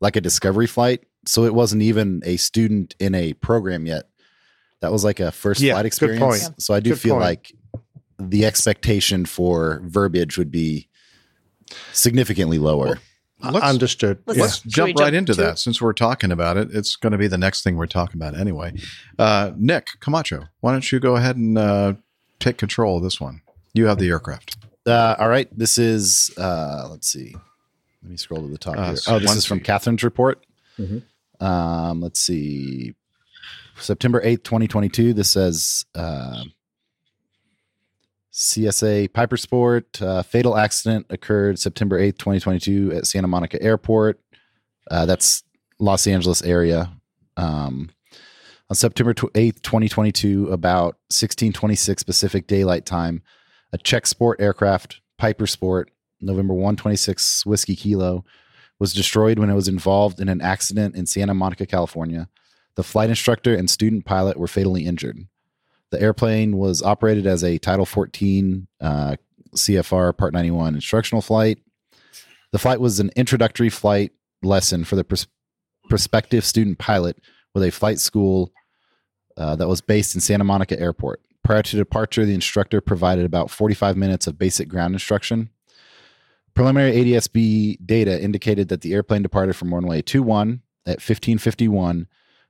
like 0.00 0.16
a 0.16 0.20
discovery 0.20 0.66
flight. 0.66 1.04
So 1.26 1.44
it 1.44 1.54
wasn't 1.54 1.82
even 1.82 2.22
a 2.24 2.36
student 2.36 2.94
in 3.00 3.14
a 3.14 3.32
program 3.34 3.84
yet. 3.86 4.04
That 4.80 4.92
was 4.92 5.04
like 5.04 5.20
a 5.20 5.32
first 5.32 5.60
Yeah, 5.60 5.74
flight 5.74 5.82
good 5.82 5.86
experience. 5.86 6.48
point. 6.48 6.62
So 6.62 6.74
I 6.74 6.80
do 6.80 6.90
Good 6.90 7.00
feel 7.00 7.14
point. 7.14 7.24
like 7.24 7.52
the 8.18 8.46
expectation 8.46 9.26
for 9.26 9.82
verbiage 9.84 10.38
would 10.38 10.50
be 10.50 10.88
significantly 11.92 12.58
lower. 12.58 12.98
Let's- 13.42 13.64
Understood. 13.66 14.18
Let's, 14.26 14.38
Yeah. 14.38 14.46
jump 14.46 14.54
Should 14.72 14.84
we 14.84 14.88
right 14.92 14.96
jump 15.12 15.14
into 15.14 15.34
to 15.34 15.40
that 15.42 15.52
it? 15.54 15.58
since 15.58 15.80
we're 15.80 15.92
talking 15.92 16.32
about 16.32 16.56
it. 16.56 16.68
It's 16.72 16.96
going 16.96 17.12
to 17.12 17.18
be 17.18 17.28
the 17.28 17.36
next 17.38 17.62
thing 17.62 17.76
we're 17.76 17.86
talking 17.86 18.20
about 18.20 18.36
anyway. 18.38 18.72
Uh, 19.18 19.52
Nick 19.56 19.86
Camacho, 20.00 20.44
why 20.60 20.72
don't 20.72 20.90
you 20.90 20.98
go 21.00 21.16
ahead 21.16 21.36
and 21.36 21.58
uh, 21.58 21.94
take 22.40 22.56
control 22.56 22.96
of 22.96 23.02
this 23.02 23.20
one? 23.20 23.42
You 23.74 23.86
have 23.86 23.98
the 23.98 24.08
aircraft. 24.08 24.56
Uh, 24.86 25.16
all 25.18 25.28
right. 25.28 25.48
This 25.56 25.76
is, 25.78 26.32
uh, 26.38 26.88
let's 26.90 27.08
see. 27.08 27.34
Let 28.02 28.10
me 28.10 28.16
scroll 28.16 28.40
to 28.42 28.48
the 28.48 28.56
top 28.58 28.76
Uh, 28.78 28.90
here. 28.92 28.98
Oh, 29.08 29.18
this 29.18 29.34
is 29.36 29.44
from 29.44 29.60
Kathryn's 29.60 30.02
report. 30.02 30.44
Mhm. 30.78 31.02
Um, 31.40 32.00
let's 32.00 32.20
see. 32.20 32.94
September 33.78 34.22
8th, 34.24 34.44
2022. 34.44 35.12
This 35.12 35.30
says 35.30 35.84
uh, 35.94 36.42
CSA 38.36 39.10
Piper 39.14 39.38
Sport. 39.38 40.00
Uh, 40.00 40.22
fatal 40.22 40.58
accident 40.58 41.06
occurred 41.08 41.58
September 41.58 41.98
8th, 41.98 42.18
2022 42.18 42.92
at 42.92 43.06
Santa 43.06 43.26
Monica 43.26 43.60
Airport. 43.62 44.20
Uh, 44.90 45.06
that's 45.06 45.42
Los 45.78 46.06
Angeles 46.06 46.42
area. 46.42 46.92
Um, 47.38 47.90
on 48.68 48.76
September 48.76 49.14
8th, 49.14 49.62
2022, 49.62 50.48
about 50.48 50.96
1626 51.08 52.02
Pacific 52.02 52.46
Daylight 52.46 52.84
Time, 52.84 53.22
a 53.72 53.78
Czech 53.78 54.06
Sport 54.06 54.38
aircraft, 54.38 55.00
Piper 55.16 55.46
Sport, 55.46 55.90
November 56.20 56.52
126 56.52 57.46
Whiskey 57.46 57.74
Kilo, 57.74 58.22
was 58.78 58.92
destroyed 58.92 59.38
when 59.38 59.48
it 59.48 59.54
was 59.54 59.68
involved 59.68 60.20
in 60.20 60.28
an 60.28 60.42
accident 60.42 60.94
in 60.94 61.06
Santa 61.06 61.32
Monica, 61.32 61.64
California. 61.64 62.28
The 62.74 62.82
flight 62.82 63.08
instructor 63.08 63.54
and 63.54 63.70
student 63.70 64.04
pilot 64.04 64.36
were 64.36 64.46
fatally 64.46 64.84
injured. 64.84 65.26
The 65.96 66.02
airplane 66.02 66.58
was 66.58 66.82
operated 66.82 67.26
as 67.26 67.42
a 67.42 67.56
Title 67.56 67.86
14 67.86 68.66
uh, 68.82 69.16
CFR 69.54 70.14
Part 70.14 70.34
91 70.34 70.74
instructional 70.74 71.22
flight. 71.22 71.58
The 72.52 72.58
flight 72.58 72.80
was 72.80 73.00
an 73.00 73.10
introductory 73.16 73.70
flight 73.70 74.12
lesson 74.42 74.84
for 74.84 74.94
the 74.94 75.04
pros- 75.04 75.26
prospective 75.88 76.44
student 76.44 76.76
pilot 76.76 77.16
with 77.54 77.64
a 77.64 77.70
flight 77.70 77.98
school 77.98 78.52
uh, 79.38 79.56
that 79.56 79.68
was 79.68 79.80
based 79.80 80.14
in 80.14 80.20
Santa 80.20 80.44
Monica 80.44 80.78
Airport. 80.78 81.22
Prior 81.42 81.62
to 81.62 81.76
departure, 81.78 82.26
the 82.26 82.34
instructor 82.34 82.82
provided 82.82 83.24
about 83.24 83.50
45 83.50 83.96
minutes 83.96 84.26
of 84.26 84.38
basic 84.38 84.68
ground 84.68 84.94
instruction. 84.94 85.48
Preliminary 86.52 86.92
ADSB 86.92 87.78
data 87.86 88.22
indicated 88.22 88.68
that 88.68 88.82
the 88.82 88.92
airplane 88.92 89.22
departed 89.22 89.56
from 89.56 89.72
runway 89.72 90.02
21 90.02 90.60
at 90.84 90.96
1551, 90.96 92.06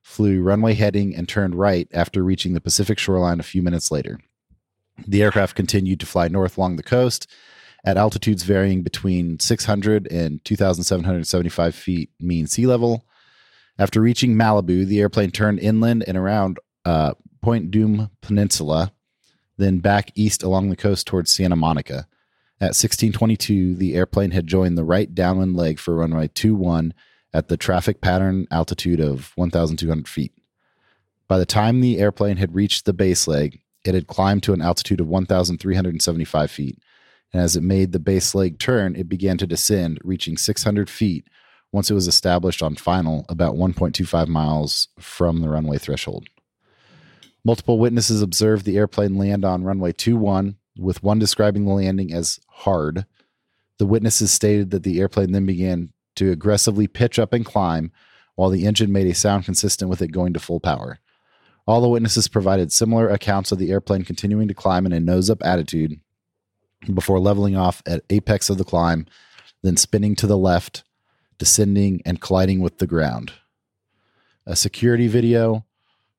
flew 0.06 0.40
runway 0.40 0.72
heading, 0.72 1.16
and 1.16 1.28
turned 1.28 1.56
right 1.56 1.88
after 1.92 2.22
reaching 2.22 2.54
the 2.54 2.60
Pacific 2.60 2.96
shoreline 2.96 3.40
a 3.40 3.42
few 3.42 3.60
minutes 3.60 3.90
later. 3.90 4.20
The 5.04 5.20
aircraft 5.20 5.56
continued 5.56 5.98
to 5.98 6.06
fly 6.06 6.28
north 6.28 6.56
along 6.56 6.76
the 6.76 6.84
coast 6.84 7.28
at 7.84 7.96
altitudes 7.96 8.44
varying 8.44 8.82
between 8.82 9.40
600 9.40 10.10
and 10.10 10.42
2,775 10.44 11.74
feet 11.74 12.10
mean 12.20 12.46
sea 12.46 12.68
level. 12.68 13.04
After 13.80 14.00
reaching 14.00 14.36
Malibu, 14.36 14.86
the 14.86 15.00
airplane 15.00 15.32
turned 15.32 15.58
inland 15.58 16.04
and 16.06 16.16
around 16.16 16.60
uh, 16.84 17.14
Point 17.42 17.72
Dume 17.72 18.10
Peninsula, 18.22 18.92
then 19.58 19.80
back 19.80 20.12
east 20.14 20.44
along 20.44 20.70
the 20.70 20.76
coast 20.76 21.08
towards 21.08 21.34
Santa 21.34 21.56
Monica. 21.56 22.06
At 22.60 22.78
1622, 22.78 23.74
the 23.74 23.96
airplane 23.96 24.30
had 24.30 24.46
joined 24.46 24.78
the 24.78 24.84
right 24.84 25.12
downwind 25.12 25.56
leg 25.56 25.80
for 25.80 25.96
runway 25.96 26.28
21 26.28 26.94
at 27.32 27.48
the 27.48 27.56
traffic 27.56 28.00
pattern 28.00 28.46
altitude 28.50 29.00
of 29.00 29.32
1,200 29.36 30.08
feet. 30.08 30.32
By 31.28 31.38
the 31.38 31.46
time 31.46 31.80
the 31.80 31.98
airplane 31.98 32.36
had 32.36 32.54
reached 32.54 32.84
the 32.84 32.92
base 32.92 33.26
leg, 33.26 33.60
it 33.84 33.94
had 33.94 34.06
climbed 34.06 34.42
to 34.44 34.52
an 34.52 34.62
altitude 34.62 35.00
of 35.00 35.08
1,375 35.08 36.50
feet. 36.50 36.78
And 37.32 37.42
as 37.42 37.56
it 37.56 37.62
made 37.62 37.92
the 37.92 37.98
base 37.98 38.34
leg 38.34 38.58
turn, 38.58 38.96
it 38.96 39.08
began 39.08 39.36
to 39.38 39.46
descend, 39.46 39.98
reaching 40.04 40.36
600 40.36 40.88
feet 40.88 41.26
once 41.72 41.90
it 41.90 41.94
was 41.94 42.08
established 42.08 42.62
on 42.62 42.76
final 42.76 43.26
about 43.28 43.54
1.25 43.54 44.28
miles 44.28 44.88
from 44.98 45.40
the 45.40 45.48
runway 45.48 45.78
threshold. 45.78 46.28
Multiple 47.44 47.78
witnesses 47.78 48.22
observed 48.22 48.64
the 48.64 48.76
airplane 48.76 49.16
land 49.16 49.44
on 49.44 49.64
runway 49.64 49.92
21, 49.92 50.56
with 50.78 51.02
one 51.02 51.18
describing 51.18 51.64
the 51.64 51.72
landing 51.72 52.12
as 52.12 52.40
hard. 52.48 53.06
The 53.78 53.86
witnesses 53.86 54.32
stated 54.32 54.70
that 54.70 54.82
the 54.82 55.00
airplane 55.00 55.32
then 55.32 55.46
began 55.46 55.92
to 56.16 56.30
aggressively 56.30 56.86
pitch 56.86 57.18
up 57.18 57.32
and 57.32 57.44
climb, 57.44 57.92
while 58.34 58.50
the 58.50 58.66
engine 58.66 58.92
made 58.92 59.06
a 59.06 59.14
sound 59.14 59.44
consistent 59.44 59.88
with 59.88 60.02
it 60.02 60.12
going 60.12 60.32
to 60.32 60.40
full 60.40 60.60
power. 60.60 60.98
All 61.66 61.80
the 61.80 61.88
witnesses 61.88 62.28
provided 62.28 62.72
similar 62.72 63.08
accounts 63.08 63.50
of 63.50 63.58
the 63.58 63.70
airplane 63.70 64.04
continuing 64.04 64.46
to 64.48 64.54
climb 64.54 64.86
in 64.86 64.92
a 64.92 65.00
nose 65.00 65.30
up 65.30 65.42
attitude 65.44 66.00
before 66.92 67.18
leveling 67.18 67.56
off 67.56 67.82
at 67.86 68.04
apex 68.10 68.50
of 68.50 68.58
the 68.58 68.64
climb, 68.64 69.06
then 69.62 69.76
spinning 69.76 70.14
to 70.16 70.26
the 70.26 70.38
left, 70.38 70.84
descending 71.38 72.02
and 72.04 72.20
colliding 72.20 72.60
with 72.60 72.78
the 72.78 72.86
ground. 72.86 73.32
A 74.46 74.54
security 74.54 75.08
video 75.08 75.64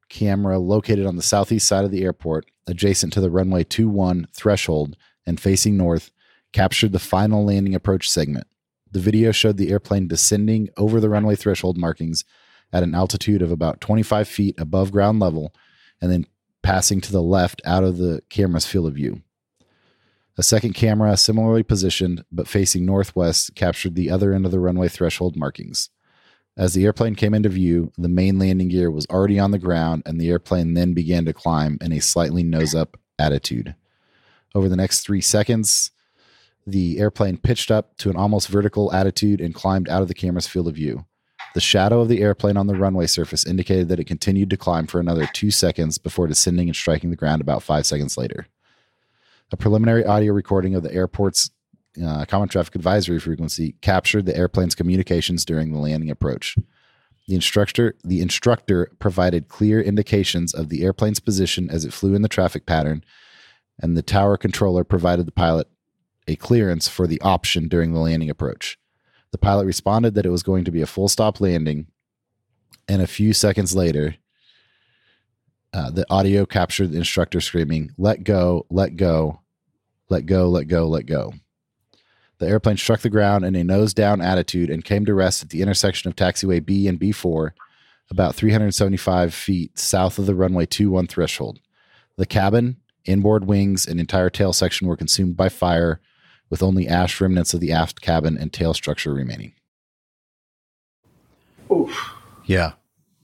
camera 0.09 0.59
located 0.59 1.05
on 1.05 1.15
the 1.15 1.21
southeast 1.21 1.67
side 1.67 1.85
of 1.85 1.91
the 1.91 2.03
airport, 2.03 2.45
adjacent 2.65 3.13
to 3.13 3.21
the 3.21 3.29
runway 3.29 3.63
21 3.63 4.27
threshold 4.33 4.97
and 5.25 5.39
facing 5.39 5.77
north, 5.77 6.11
captured 6.51 6.91
the 6.91 6.99
final 6.99 7.45
landing 7.45 7.75
approach 7.75 8.09
segment. 8.09 8.47
The 8.91 8.99
video 8.99 9.31
showed 9.31 9.57
the 9.57 9.69
airplane 9.69 10.07
descending 10.07 10.69
over 10.77 10.99
the 10.99 11.09
runway 11.09 11.35
threshold 11.35 11.77
markings 11.77 12.23
at 12.71 12.83
an 12.83 12.95
altitude 12.95 13.41
of 13.41 13.51
about 13.51 13.81
25 13.81 14.27
feet 14.27 14.55
above 14.59 14.91
ground 14.91 15.19
level 15.19 15.53
and 16.01 16.11
then 16.11 16.25
passing 16.63 17.01
to 17.01 17.11
the 17.11 17.21
left 17.21 17.61
out 17.65 17.83
of 17.83 17.97
the 17.97 18.21
camera's 18.29 18.65
field 18.65 18.87
of 18.87 18.93
view. 18.93 19.21
A 20.37 20.43
second 20.43 20.73
camera, 20.73 21.17
similarly 21.17 21.63
positioned 21.63 22.23
but 22.31 22.47
facing 22.47 22.85
northwest, 22.85 23.55
captured 23.55 23.95
the 23.95 24.11
other 24.11 24.33
end 24.33 24.45
of 24.45 24.51
the 24.51 24.59
runway 24.59 24.87
threshold 24.87 25.35
markings. 25.35 25.89
As 26.55 26.73
the 26.73 26.85
airplane 26.85 27.15
came 27.15 27.33
into 27.33 27.49
view, 27.49 27.91
the 27.97 28.07
main 28.09 28.37
landing 28.37 28.67
gear 28.67 28.91
was 28.91 29.05
already 29.07 29.39
on 29.39 29.51
the 29.51 29.59
ground, 29.59 30.03
and 30.05 30.19
the 30.19 30.29
airplane 30.29 30.73
then 30.73 30.93
began 30.93 31.25
to 31.25 31.33
climb 31.33 31.77
in 31.81 31.91
a 31.91 31.99
slightly 31.99 32.43
nose 32.43 32.75
up 32.75 32.97
attitude. 33.17 33.75
Over 34.53 34.69
the 34.69 34.75
next 34.75 35.01
three 35.01 35.21
seconds, 35.21 35.91
the 36.67 36.99
airplane 36.99 37.37
pitched 37.37 37.71
up 37.71 37.97
to 37.97 38.09
an 38.09 38.17
almost 38.17 38.49
vertical 38.49 38.93
attitude 38.93 39.39
and 39.39 39.55
climbed 39.55 39.87
out 39.87 40.01
of 40.01 40.09
the 40.09 40.13
camera's 40.13 40.47
field 40.47 40.67
of 40.67 40.75
view. 40.75 41.05
The 41.53 41.61
shadow 41.61 42.01
of 42.01 42.09
the 42.09 42.21
airplane 42.21 42.57
on 42.57 42.67
the 42.67 42.75
runway 42.75 43.07
surface 43.07 43.45
indicated 43.45 43.87
that 43.87 44.01
it 44.01 44.03
continued 44.05 44.49
to 44.49 44.57
climb 44.57 44.85
for 44.85 44.99
another 44.99 45.27
two 45.33 45.49
seconds 45.49 45.97
before 45.97 46.27
descending 46.27 46.67
and 46.67 46.75
striking 46.75 47.09
the 47.09 47.15
ground 47.15 47.41
about 47.41 47.63
five 47.63 47.85
seconds 47.85 48.17
later. 48.17 48.47
A 49.49 49.57
preliminary 49.57 50.05
audio 50.05 50.33
recording 50.33 50.75
of 50.75 50.83
the 50.83 50.93
airport's 50.93 51.51
uh, 52.05 52.25
common 52.25 52.49
traffic 52.49 52.75
advisory 52.75 53.17
frequency 53.17 53.75
captured 53.79 54.25
the 54.25 54.35
airplane's 54.35 54.75
communications 54.75 55.45
during 55.45 55.71
the 55.71 55.79
landing 55.79 56.11
approach. 56.11 56.57
The 57.29 57.35
instructor, 57.35 57.95
the 58.03 58.21
instructor 58.21 58.91
provided 58.99 59.47
clear 59.47 59.81
indications 59.81 60.53
of 60.53 60.67
the 60.67 60.83
airplane's 60.83 61.21
position 61.21 61.69
as 61.69 61.85
it 61.85 61.93
flew 61.93 62.13
in 62.13 62.23
the 62.23 62.29
traffic 62.29 62.65
pattern, 62.65 63.05
and 63.79 63.95
the 63.95 64.01
tower 64.01 64.35
controller 64.35 64.83
provided 64.83 65.25
the 65.25 65.31
pilot 65.31 65.67
a 66.27 66.35
clearance 66.35 66.87
for 66.87 67.07
the 67.07 67.21
option 67.21 67.67
during 67.67 67.93
the 67.93 67.99
landing 67.99 68.29
approach. 68.29 68.77
The 69.31 69.37
pilot 69.37 69.65
responded 69.65 70.13
that 70.15 70.25
it 70.25 70.31
was 70.31 70.43
going 70.43 70.65
to 70.65 70.71
be 70.71 70.81
a 70.81 70.87
full 70.87 71.07
stop 71.07 71.39
landing, 71.41 71.87
and 72.87 73.01
a 73.01 73.07
few 73.07 73.33
seconds 73.33 73.75
later, 73.75 74.15
uh, 75.73 75.91
the 75.91 76.05
audio 76.09 76.45
captured 76.45 76.91
the 76.91 76.97
instructor 76.97 77.41
screaming, 77.41 77.91
Let 77.97 78.23
go, 78.23 78.65
let 78.69 78.95
go, 78.95 79.41
let 80.09 80.25
go, 80.25 80.49
let 80.49 80.67
go, 80.67 80.87
let 80.87 81.05
go. 81.05 81.33
The 82.39 82.47
airplane 82.47 82.77
struck 82.77 83.01
the 83.01 83.09
ground 83.09 83.45
in 83.45 83.55
a 83.55 83.63
nose 83.63 83.93
down 83.93 84.21
attitude 84.21 84.69
and 84.69 84.85
came 84.85 85.05
to 85.05 85.13
rest 85.13 85.43
at 85.43 85.49
the 85.49 85.61
intersection 85.61 86.07
of 86.07 86.15
taxiway 86.15 86.63
B 86.63 86.87
and 86.87 86.99
B4, 86.99 87.51
about 88.09 88.35
375 88.35 89.33
feet 89.33 89.77
south 89.77 90.19
of 90.19 90.27
the 90.27 90.35
runway 90.35 90.65
21 90.65 91.07
threshold. 91.07 91.59
The 92.15 92.25
cabin, 92.25 92.77
inboard 93.05 93.45
wings, 93.45 93.85
and 93.85 93.99
entire 93.99 94.29
tail 94.29 94.53
section 94.53 94.87
were 94.87 94.95
consumed 94.95 95.35
by 95.35 95.49
fire, 95.49 95.99
with 96.49 96.63
only 96.63 96.87
ash 96.87 97.19
remnants 97.19 97.53
of 97.53 97.59
the 97.59 97.71
aft 97.71 98.01
cabin 98.01 98.37
and 98.37 98.51
tail 98.53 98.73
structure 98.73 99.13
remaining. 99.13 99.53
Oof. 101.71 102.13
Yeah, 102.45 102.73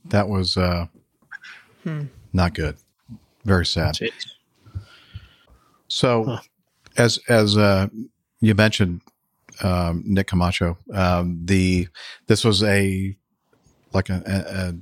that 0.06 0.28
was 0.28 0.58
uh, 0.58 0.88
Hmm. 1.84 2.04
not 2.32 2.54
good. 2.54 2.78
Very 3.46 3.66
sad. 3.66 3.98
So, 5.88 6.40
as 6.98 7.20
as 7.28 7.58
uh, 7.58 7.88
you 8.40 8.56
mentioned, 8.56 9.02
um, 9.62 10.04
Nick 10.06 10.28
Camacho, 10.28 10.78
um, 10.94 11.40
the 11.44 11.88
this 12.28 12.44
was 12.44 12.64
a 12.64 13.16
like 13.94 14.10
a, 14.10 14.24
a, 14.26 14.70
a 14.70 14.74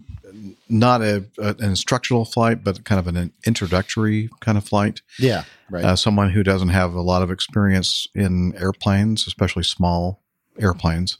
not 0.70 1.02
a, 1.02 1.26
a- 1.38 1.50
an 1.60 1.64
instructional 1.64 2.26
flight, 2.26 2.64
but 2.64 2.84
kind 2.84 3.00
of 3.00 3.08
an 3.08 3.32
introductory 3.46 4.30
kind 4.40 4.58
of 4.58 4.64
flight. 4.64 5.02
Yeah, 5.20 5.44
right. 5.70 5.84
Uh, 5.84 5.96
someone 5.96 6.30
who 6.30 6.44
doesn't 6.44 6.70
have 6.70 6.94
a 6.94 7.02
lot 7.02 7.22
of 7.22 7.32
experience 7.32 8.08
in 8.16 8.56
airplanes, 8.56 9.28
especially 9.28 9.64
small 9.64 10.22
airplanes, 10.60 11.18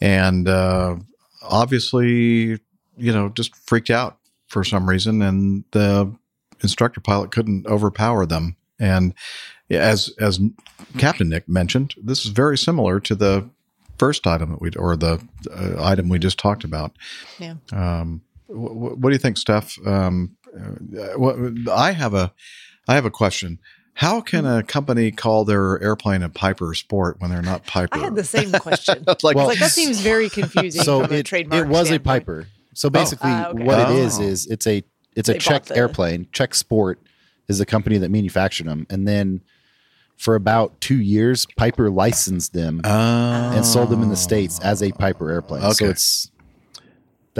and 0.00 0.48
uh, 0.48 0.96
obviously, 1.42 2.58
you 2.96 3.12
know, 3.12 3.28
just 3.30 3.54
freaked 3.56 3.90
out 3.90 4.18
for 4.48 4.64
some 4.64 4.88
reason, 4.88 5.22
and 5.22 5.64
the 5.72 6.12
instructor 6.62 7.00
pilot 7.00 7.30
couldn't 7.30 7.66
overpower 7.66 8.26
them. 8.26 8.56
And 8.78 9.14
as 9.70 10.12
as 10.18 10.40
Captain 10.98 11.28
Nick 11.28 11.48
mentioned, 11.48 11.94
this 12.02 12.24
is 12.24 12.30
very 12.30 12.58
similar 12.58 12.98
to 13.00 13.14
the 13.14 13.48
first 13.98 14.26
item 14.26 14.50
that 14.50 14.60
we 14.60 14.70
or 14.76 14.96
the 14.96 15.22
uh, 15.54 15.82
item 15.82 16.08
we 16.08 16.18
just 16.18 16.38
talked 16.38 16.64
about. 16.64 16.96
Yeah. 17.38 17.54
Um, 17.72 18.22
wh- 18.50 18.98
what 18.98 19.10
do 19.10 19.12
you 19.12 19.18
think, 19.18 19.36
Steph? 19.38 19.78
Um, 19.86 20.36
uh, 20.54 21.16
what, 21.18 21.36
I 21.70 21.92
have 21.92 22.14
a 22.14 22.32
I 22.88 22.94
have 22.94 23.04
a 23.04 23.10
question. 23.10 23.58
How 23.94 24.20
can 24.20 24.46
a 24.46 24.62
company 24.62 25.10
call 25.10 25.44
their 25.44 25.80
airplane 25.82 26.22
a 26.22 26.28
Piper 26.28 26.74
Sport 26.74 27.16
when 27.20 27.30
they're 27.30 27.42
not 27.42 27.66
Piper? 27.66 27.98
I 27.98 28.04
had 28.04 28.14
the 28.14 28.24
same 28.24 28.50
question. 28.52 29.04
Like- 29.06 29.22
like, 29.22 29.36
Well- 29.36 29.46
like 29.46 29.58
that 29.58 29.70
seems 29.72 30.00
very 30.00 30.28
confusing. 30.40 30.82
so 30.82 31.02
from 31.04 31.12
a 31.12 31.18
it, 31.18 31.26
trademark 31.26 31.66
it 31.66 31.68
was 31.68 31.88
standpoint. 31.88 32.16
a 32.16 32.20
Piper. 32.20 32.46
So 32.74 32.88
basically, 32.88 33.30
Ah, 33.30 33.48
okay. 33.48 33.62
what 33.64 33.78
it 33.80 33.86
Oh. 33.88 33.96
is 33.96 34.18
is 34.18 34.46
it's 34.46 34.66
a 34.66 34.82
it's 35.16 35.28
a 35.28 35.32
They 35.32 35.38
bought 35.38 35.42
Czech 35.44 35.64
the- 35.66 35.76
airplane. 35.76 36.26
Czech 36.32 36.54
Sport 36.54 37.00
is 37.48 37.58
the 37.58 37.66
company 37.66 37.98
that 37.98 38.10
manufactured 38.10 38.66
them, 38.68 38.86
and 38.90 39.06
then 39.08 39.40
for 40.16 40.34
about 40.34 40.80
two 40.80 41.00
years, 41.00 41.46
Piper 41.56 41.90
licensed 41.90 42.52
them 42.52 42.80
and 42.84 43.64
sold 43.66 43.90
them 43.90 44.02
in 44.02 44.08
the 44.08 44.16
states 44.16 44.60
as 44.60 44.82
a 44.82 44.92
Piper 44.92 45.30
airplane. 45.30 45.62
So 45.62 45.68
Okay. 45.84 45.86
it's 45.86 46.30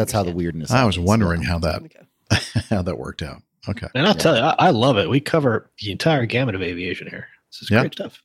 that's 0.01 0.12
how 0.12 0.22
the 0.22 0.32
weirdness. 0.32 0.70
I 0.70 0.84
was 0.84 0.96
happens. 0.96 1.09
wondering 1.09 1.42
how 1.42 1.59
that 1.61 1.82
how 2.70 2.82
that 2.82 2.98
worked 2.98 3.22
out. 3.22 3.42
Okay. 3.68 3.86
And 3.94 4.07
I'll 4.07 4.14
tell 4.14 4.36
you, 4.36 4.42
I, 4.42 4.55
I 4.59 4.70
love 4.70 4.96
it. 4.98 5.09
We 5.11 5.20
cover 5.20 5.70
the 5.80 5.92
entire 5.92 6.24
gamut 6.26 6.55
of 6.55 6.62
aviation 6.62 7.07
here. 7.09 7.28
This 7.51 7.62
is 7.62 7.70
Yeah. 7.70 7.80
great 7.80 7.92
stuff. 7.94 8.22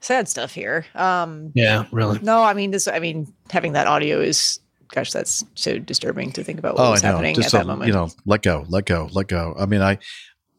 Sad 0.00 0.28
stuff 0.28 0.52
here. 0.52 0.84
Um, 0.94 1.52
Yeah, 1.54 1.84
really. 1.92 2.18
No, 2.22 2.42
I 2.42 2.54
mean 2.54 2.70
this. 2.72 2.88
I 2.88 2.98
mean 2.98 3.32
having 3.50 3.72
that 3.74 3.86
audio 3.86 4.20
is, 4.20 4.58
gosh, 4.92 5.12
that's 5.12 5.44
so 5.54 5.78
disturbing 5.78 6.32
to 6.32 6.42
think 6.42 6.58
about 6.58 6.74
what 6.76 6.86
oh, 6.86 6.90
was 6.92 7.04
I 7.04 7.08
know. 7.08 7.12
happening 7.14 7.34
Just 7.36 7.54
at 7.54 7.58
a, 7.60 7.64
that 7.64 7.66
moment. 7.66 7.86
you 7.88 7.92
know, 7.92 8.10
let 8.26 8.42
go, 8.42 8.64
let 8.68 8.86
go, 8.86 9.08
let 9.12 9.28
go. 9.28 9.54
I 9.58 9.66
mean, 9.66 9.80
I, 9.82 9.98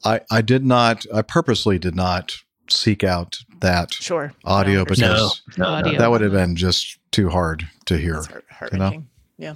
I, 0.05 0.21
I 0.31 0.41
did 0.41 0.65
not. 0.65 1.05
I 1.13 1.23
purposely 1.23 1.77
did 1.79 1.95
not 1.95 2.33
seek 2.69 3.03
out 3.03 3.37
that 3.59 3.93
Sure. 3.93 4.33
audio 4.45 4.79
No, 4.79 4.85
because 4.85 4.99
No, 5.01 5.29
no, 5.57 5.65
audio. 5.65 5.97
that 5.99 6.09
would 6.11 6.21
have 6.21 6.31
been 6.31 6.55
just 6.55 6.97
too 7.11 7.29
hard 7.29 7.67
to 7.85 7.97
hear. 7.97 8.15
Heart, 8.23 8.45
heart 8.49 8.73
you 8.73 8.79
know? 8.79 9.03
Yeah. 9.37 9.55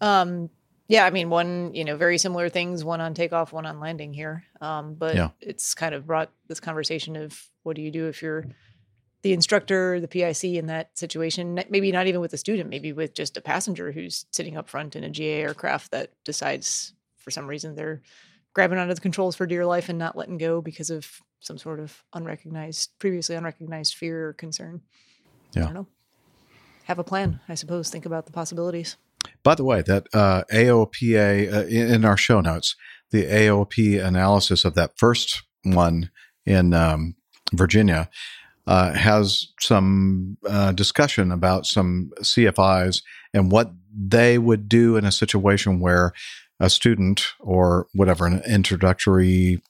Um, 0.00 0.50
yeah, 0.88 1.04
I 1.04 1.10
mean, 1.10 1.30
one, 1.30 1.74
you 1.74 1.84
know, 1.84 1.96
very 1.96 2.16
similar 2.18 2.48
things, 2.48 2.84
one 2.84 3.00
on 3.00 3.12
takeoff, 3.14 3.52
one 3.52 3.66
on 3.66 3.80
landing 3.80 4.12
here. 4.12 4.44
Um, 4.60 4.94
but 4.94 5.16
Yeah. 5.16 5.30
it's 5.40 5.74
kind 5.74 5.94
of 5.94 6.06
brought 6.06 6.30
this 6.46 6.60
conversation 6.60 7.16
of 7.16 7.40
what 7.64 7.74
do 7.76 7.82
you 7.82 7.90
do 7.90 8.06
if 8.06 8.22
you're 8.22 8.46
the 9.22 9.32
instructor, 9.32 9.98
the 9.98 10.06
PIC 10.06 10.44
in 10.56 10.66
that 10.66 10.96
situation? 10.96 11.54
Maybe 11.68 11.90
not 11.90 12.06
even 12.06 12.20
with 12.20 12.32
a 12.32 12.38
student, 12.38 12.70
maybe 12.70 12.92
with 12.92 13.14
just 13.14 13.36
a 13.36 13.40
passenger 13.40 13.90
who's 13.90 14.26
sitting 14.30 14.56
up 14.56 14.68
front 14.68 14.94
in 14.94 15.02
a 15.02 15.10
GA 15.10 15.42
aircraft 15.42 15.90
that 15.90 16.12
decides 16.24 16.92
for 17.16 17.32
some 17.32 17.48
reason 17.48 17.74
they're 17.74 18.02
grabbing 18.52 18.78
onto 18.78 18.94
the 18.94 19.00
controls 19.00 19.34
for 19.34 19.46
dear 19.46 19.66
life 19.66 19.88
and 19.88 19.98
not 19.98 20.16
letting 20.16 20.38
go 20.38 20.60
because 20.60 20.90
of 20.90 21.20
some 21.40 21.58
sort 21.58 21.80
of 21.80 22.04
unrecognized, 22.14 22.90
previously 23.00 23.34
unrecognized 23.34 23.94
fear 23.96 24.28
or 24.28 24.32
concern. 24.34 24.80
I 25.56 25.60
Yeah. 25.60 25.82
Have 26.86 26.98
a 27.00 27.04
plan, 27.04 27.40
I 27.48 27.54
suppose. 27.54 27.90
Think 27.90 28.06
about 28.06 28.26
the 28.26 28.32
possibilities. 28.32 28.96
By 29.42 29.56
the 29.56 29.64
way, 29.64 29.82
that 29.82 30.06
uh, 30.14 30.44
AOPA 30.52 31.52
uh, 31.52 31.66
in, 31.66 31.94
in 31.94 32.04
our 32.04 32.16
show 32.16 32.40
notes, 32.40 32.76
the 33.10 33.24
AOP 33.24 34.04
analysis 34.04 34.64
of 34.64 34.74
that 34.74 34.96
first 34.96 35.42
one 35.64 36.10
in 36.44 36.74
um, 36.74 37.16
Virginia 37.52 38.08
uh, 38.68 38.92
has 38.92 39.48
some 39.58 40.36
uh, 40.48 40.70
discussion 40.72 41.32
about 41.32 41.66
some 41.66 42.12
CFIs 42.20 43.02
and 43.34 43.50
what 43.50 43.72
they 43.92 44.38
would 44.38 44.68
do 44.68 44.96
in 44.96 45.04
a 45.04 45.12
situation 45.12 45.80
where 45.80 46.12
a 46.60 46.70
student 46.70 47.26
or 47.40 47.88
whatever 47.94 48.26
an 48.26 48.42
introductory 48.46 49.60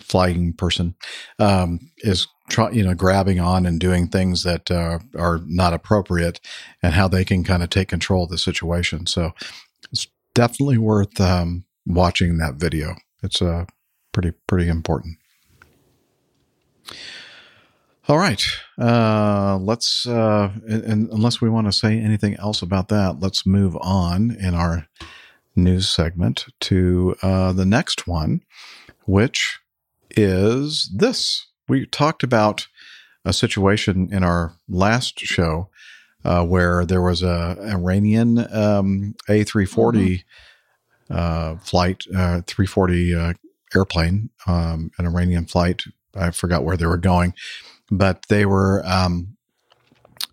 flying 0.00 0.52
person 0.52 0.94
um, 1.38 1.90
is 1.98 2.26
try, 2.48 2.70
you 2.70 2.82
know 2.82 2.94
grabbing 2.94 3.40
on 3.40 3.66
and 3.66 3.80
doing 3.80 4.08
things 4.08 4.42
that 4.42 4.70
uh, 4.70 4.98
are 5.16 5.40
not 5.46 5.72
appropriate 5.72 6.40
and 6.82 6.94
how 6.94 7.08
they 7.08 7.24
can 7.24 7.44
kind 7.44 7.62
of 7.62 7.70
take 7.70 7.88
control 7.88 8.24
of 8.24 8.30
the 8.30 8.38
situation. 8.38 9.06
So 9.06 9.32
it's 9.92 10.06
definitely 10.34 10.78
worth 10.78 11.20
um, 11.20 11.64
watching 11.86 12.38
that 12.38 12.54
video. 12.54 12.96
It's 13.22 13.42
uh, 13.42 13.66
pretty 14.12 14.32
pretty 14.46 14.68
important. 14.68 15.18
All 18.08 18.16
right 18.16 18.42
uh, 18.78 19.58
let's 19.60 20.06
uh, 20.06 20.50
and, 20.66 21.10
unless 21.10 21.40
we 21.40 21.50
want 21.50 21.66
to 21.66 21.72
say 21.72 21.98
anything 21.98 22.36
else 22.36 22.62
about 22.62 22.88
that 22.88 23.20
let's 23.20 23.44
move 23.44 23.76
on 23.82 24.30
in 24.30 24.54
our 24.54 24.86
news 25.54 25.88
segment 25.90 26.46
to 26.60 27.14
uh, 27.22 27.52
the 27.52 27.66
next 27.66 28.06
one 28.06 28.40
which 29.04 29.58
is 30.18 30.90
this. 30.92 31.46
We 31.68 31.86
talked 31.86 32.24
about 32.24 32.66
a 33.24 33.32
situation 33.32 34.08
in 34.12 34.24
our 34.24 34.54
last 34.68 35.20
show 35.20 35.68
uh, 36.24 36.44
where 36.44 36.84
there 36.84 37.02
was 37.02 37.22
a 37.22 37.56
Iranian 37.60 38.38
um, 38.52 39.14
A340 39.28 40.24
uh, 41.08 41.56
flight, 41.58 42.04
uh, 42.10 42.42
340 42.46 43.14
uh, 43.14 43.32
airplane, 43.74 44.30
um, 44.46 44.90
an 44.98 45.06
Iranian 45.06 45.46
flight. 45.46 45.84
I 46.14 46.32
forgot 46.32 46.64
where 46.64 46.76
they 46.76 46.86
were 46.86 46.96
going, 46.96 47.34
but 47.90 48.26
they 48.28 48.44
were 48.44 48.82
um, 48.84 49.36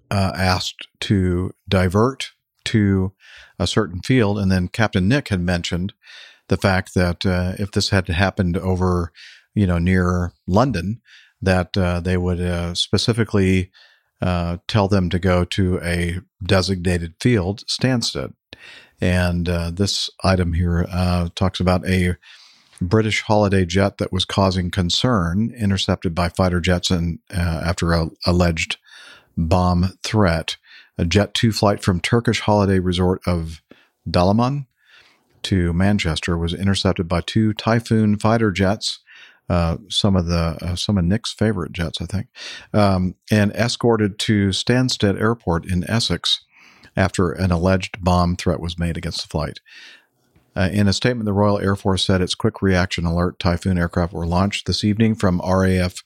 uh, 0.10 0.32
asked 0.36 0.88
to 1.02 1.54
divert 1.70 2.32
to 2.66 3.12
a 3.60 3.68
certain 3.68 4.02
field. 4.02 4.40
And 4.40 4.52
then 4.52 4.68
Captain 4.68 5.08
Nick 5.08 5.28
had 5.28 5.42
mentioned 5.42 5.94
the 6.48 6.58
fact 6.58 6.96
that 6.96 7.24
uh, 7.24 7.54
if 7.60 7.72
this 7.72 7.90
had 7.90 8.08
happened 8.08 8.58
over, 8.58 9.12
you 9.56 9.66
know, 9.66 9.80
near 9.80 10.32
London, 10.47 11.01
that 11.41 11.76
uh, 11.78 11.99
they 11.99 12.18
would 12.18 12.39
uh, 12.39 12.74
specifically 12.76 13.72
uh, 14.22 14.58
tell 14.68 14.88
them 14.88 15.10
to 15.10 15.20
go 15.20 15.43
to 15.43 15.80
a 15.82 16.20
designated 16.43 17.16
field, 17.20 17.64
Stansted. 17.68 18.34
And 19.01 19.49
uh, 19.49 19.72
this 19.72 20.10
item 20.24 20.53
here 20.53 20.86
uh, 20.89 21.30
talks 21.36 21.60
about 21.60 21.88
a 21.88 22.16
British 22.82 23.22
holiday 23.22 23.66
jet 23.66 23.97
that 23.97 24.12
was 24.12 24.26
causing 24.26 24.72
concern, 24.72 25.53
intercepted 25.58 26.14
by 26.14 26.30
fighter 26.30 26.60
jets, 26.60 26.91
and 26.91 27.20
uh, 27.34 27.62
after 27.66 27.93
a 27.93 28.10
alleged 28.26 28.78
bomb 29.38 29.97
threat, 30.03 30.58
a 30.97 31.06
Jet 31.06 31.34
2 31.34 31.51
flight 31.51 31.84
from 31.84 31.99
Turkish 31.99 32.41
holiday 32.41 32.80
resort 32.80 33.22
of 33.28 33.62
Dalaman 34.10 34.66
to 35.43 35.74
Manchester 35.74 36.38
was 36.38 36.53
intercepted 36.53 37.08
by 37.08 37.22
two 37.22 37.53
Typhoon 37.53 38.18
fighter 38.18 38.51
jets, 38.51 38.99
uh, 39.50 39.78
some 39.89 40.16
of 40.16 40.26
the 40.26 40.58
uh, 40.62 40.76
some 40.76 40.98
of 40.98 41.06
Nick's 41.06 41.32
favorite 41.32 41.72
jets, 41.72 42.02
I 42.02 42.06
think, 42.06 42.28
um, 42.74 43.16
and 43.32 43.52
escorted 43.54 44.18
to 44.20 44.50
Stansted 44.50 45.20
Airport 45.20 45.66
in 45.66 45.89
Essex 45.89 46.43
after 46.98 47.32
an 47.32 47.52
alleged 47.52 48.04
bomb 48.04 48.36
threat 48.36 48.60
was 48.60 48.80
made 48.80 48.98
against 48.98 49.22
the 49.22 49.28
flight. 49.28 49.60
Uh, 50.56 50.70
in 50.72 50.88
a 50.88 50.93
statement, 50.93 51.26
the 51.26 51.34
Royal 51.34 51.60
Air 51.60 51.76
Force 51.76 52.06
said 52.06 52.22
its 52.22 52.34
quick 52.34 52.62
reaction 52.62 53.06
alert 53.06 53.39
Typhoon 53.39 53.78
aircraft 53.78 54.14
were 54.14 54.26
launched 54.26 54.66
this 54.66 54.84
evening 54.84 55.14
from 55.14 55.41
RAF 55.46 56.04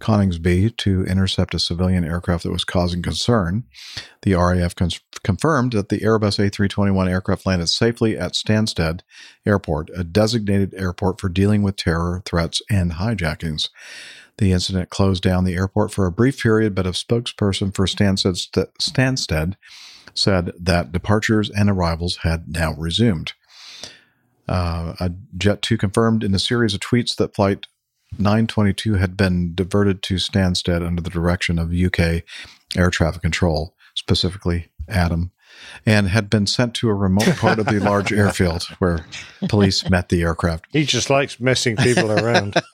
Coningsby 0.00 0.76
to 0.78 1.04
intercept 1.04 1.54
a 1.54 1.58
civilian 1.58 2.04
aircraft 2.04 2.42
that 2.44 2.52
was 2.52 2.64
causing 2.64 3.02
concern. 3.02 3.64
The 4.22 4.34
RAF 4.34 4.74
cons- 4.74 5.00
confirmed 5.22 5.72
that 5.72 5.88
the 5.88 6.00
Airbus 6.00 6.38
A321 6.38 7.08
aircraft 7.08 7.46
landed 7.46 7.68
safely 7.68 8.18
at 8.18 8.32
Stansted 8.32 9.00
Airport, 9.46 9.90
a 9.94 10.02
designated 10.02 10.74
airport 10.74 11.20
for 11.20 11.28
dealing 11.28 11.62
with 11.62 11.76
terror 11.76 12.22
threats 12.24 12.62
and 12.70 12.92
hijackings. 12.92 13.68
The 14.38 14.52
incident 14.52 14.88
closed 14.88 15.22
down 15.22 15.44
the 15.44 15.54
airport 15.54 15.92
for 15.92 16.06
a 16.06 16.12
brief 16.12 16.42
period, 16.42 16.74
but 16.74 16.86
a 16.86 16.90
spokesperson 16.90 17.74
for 17.74 17.86
Stansted, 17.86 18.36
St- 18.38 18.74
Stansted 18.80 19.54
said 20.14 20.52
that 20.58 20.92
departures 20.92 21.50
and 21.50 21.68
arrivals 21.68 22.18
had 22.22 22.48
now 22.48 22.72
resumed. 22.72 23.34
Uh, 24.48 24.94
a 24.98 25.12
Jet 25.36 25.62
2 25.62 25.76
confirmed 25.76 26.24
in 26.24 26.34
a 26.34 26.38
series 26.38 26.74
of 26.74 26.80
tweets 26.80 27.14
that 27.16 27.34
Flight 27.34 27.66
922 28.18 28.94
had 28.94 29.16
been 29.16 29.54
diverted 29.54 30.02
to 30.04 30.14
Stansted 30.14 30.86
under 30.86 31.02
the 31.02 31.10
direction 31.10 31.58
of 31.58 31.72
UK 31.72 32.22
air 32.76 32.90
traffic 32.90 33.22
control, 33.22 33.74
specifically 33.94 34.70
Adam, 34.88 35.30
and 35.86 36.08
had 36.08 36.28
been 36.28 36.46
sent 36.46 36.74
to 36.74 36.88
a 36.88 36.94
remote 36.94 37.36
part 37.36 37.58
of 37.58 37.66
the 37.66 37.80
large 37.80 38.12
airfield 38.12 38.64
where 38.78 39.04
police 39.48 39.88
met 39.88 40.08
the 40.08 40.22
aircraft. 40.22 40.66
He 40.70 40.84
just 40.84 41.10
likes 41.10 41.40
messing 41.40 41.76
people 41.76 42.10
around. 42.10 42.54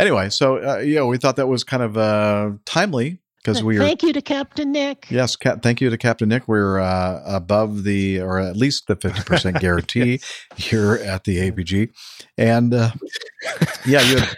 Anyway, 0.00 0.30
so 0.30 0.56
uh, 0.56 0.78
yeah, 0.78 1.04
we 1.04 1.18
thought 1.18 1.36
that 1.36 1.46
was 1.46 1.62
kind 1.62 1.82
of 1.82 1.98
uh, 1.98 2.52
timely 2.64 3.18
because 3.42 3.62
we 3.62 3.78
are 3.78 3.80
Thank 3.80 4.02
you 4.02 4.12
to 4.12 4.22
Captain 4.22 4.72
Nick. 4.72 5.06
Yes, 5.10 5.36
Cap- 5.36 5.62
thank 5.62 5.80
you 5.80 5.90
to 5.90 5.96
Captain 5.96 6.28
Nick. 6.28 6.46
We're 6.46 6.78
uh, 6.78 7.22
above 7.24 7.84
the, 7.84 8.20
or 8.20 8.38
at 8.38 8.56
least 8.56 8.86
the 8.86 8.96
50% 8.96 9.60
guarantee 9.60 10.20
here 10.56 10.94
at 10.94 11.24
the 11.24 11.50
APG. 11.50 11.90
And 12.36 12.74
uh, 12.74 12.90
yeah, 13.86 14.02
you 14.02 14.18
had, 14.18 14.36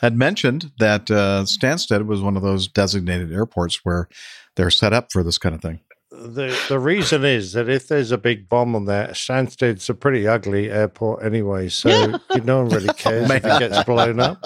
had 0.00 0.16
mentioned 0.16 0.72
that 0.78 1.10
uh, 1.10 1.44
Stansted 1.44 2.06
was 2.06 2.20
one 2.20 2.36
of 2.36 2.42
those 2.42 2.66
designated 2.66 3.32
airports 3.32 3.80
where 3.84 4.08
they're 4.56 4.70
set 4.70 4.92
up 4.92 5.08
for 5.12 5.22
this 5.22 5.38
kind 5.38 5.54
of 5.54 5.62
thing. 5.62 5.80
The 6.14 6.56
the 6.68 6.78
reason 6.78 7.24
is 7.24 7.52
that 7.52 7.68
if 7.68 7.88
there's 7.88 8.10
a 8.10 8.18
big 8.18 8.48
bomb 8.48 8.74
on 8.74 8.86
there, 8.86 9.08
Stansted's 9.08 9.88
a 9.90 9.94
pretty 9.94 10.26
ugly 10.26 10.70
airport 10.70 11.24
anyway, 11.24 11.68
so 11.68 12.18
you 12.34 12.40
no 12.42 12.62
one 12.62 12.68
really 12.68 12.92
cares 12.96 13.30
if 13.30 13.44
it 13.44 13.58
gets 13.58 13.82
blown 13.84 14.20
up. 14.20 14.38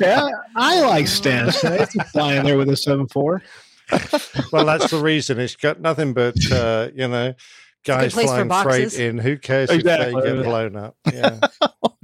yeah, 0.00 0.28
I 0.54 0.80
like 0.82 1.06
Stansted. 1.06 1.80
It's 1.80 2.10
flying 2.10 2.44
there 2.44 2.56
with 2.56 2.68
a 2.68 2.76
seven 2.76 3.08
four. 3.08 3.42
Well, 4.52 4.64
that's 4.64 4.90
the 4.90 5.00
reason. 5.00 5.38
It's 5.38 5.56
got 5.56 5.80
nothing 5.80 6.12
but 6.12 6.36
uh, 6.50 6.88
you 6.94 7.08
know 7.08 7.34
guys 7.86 8.12
flying 8.12 8.50
freight 8.50 8.98
in. 8.98 9.18
Who 9.18 9.38
cares 9.38 9.70
Exactly. 9.70 10.14
if 10.18 10.24
they 10.24 10.34
get 10.34 10.44
blown 10.44 10.76
up? 10.76 10.96
Yeah. 11.12 11.40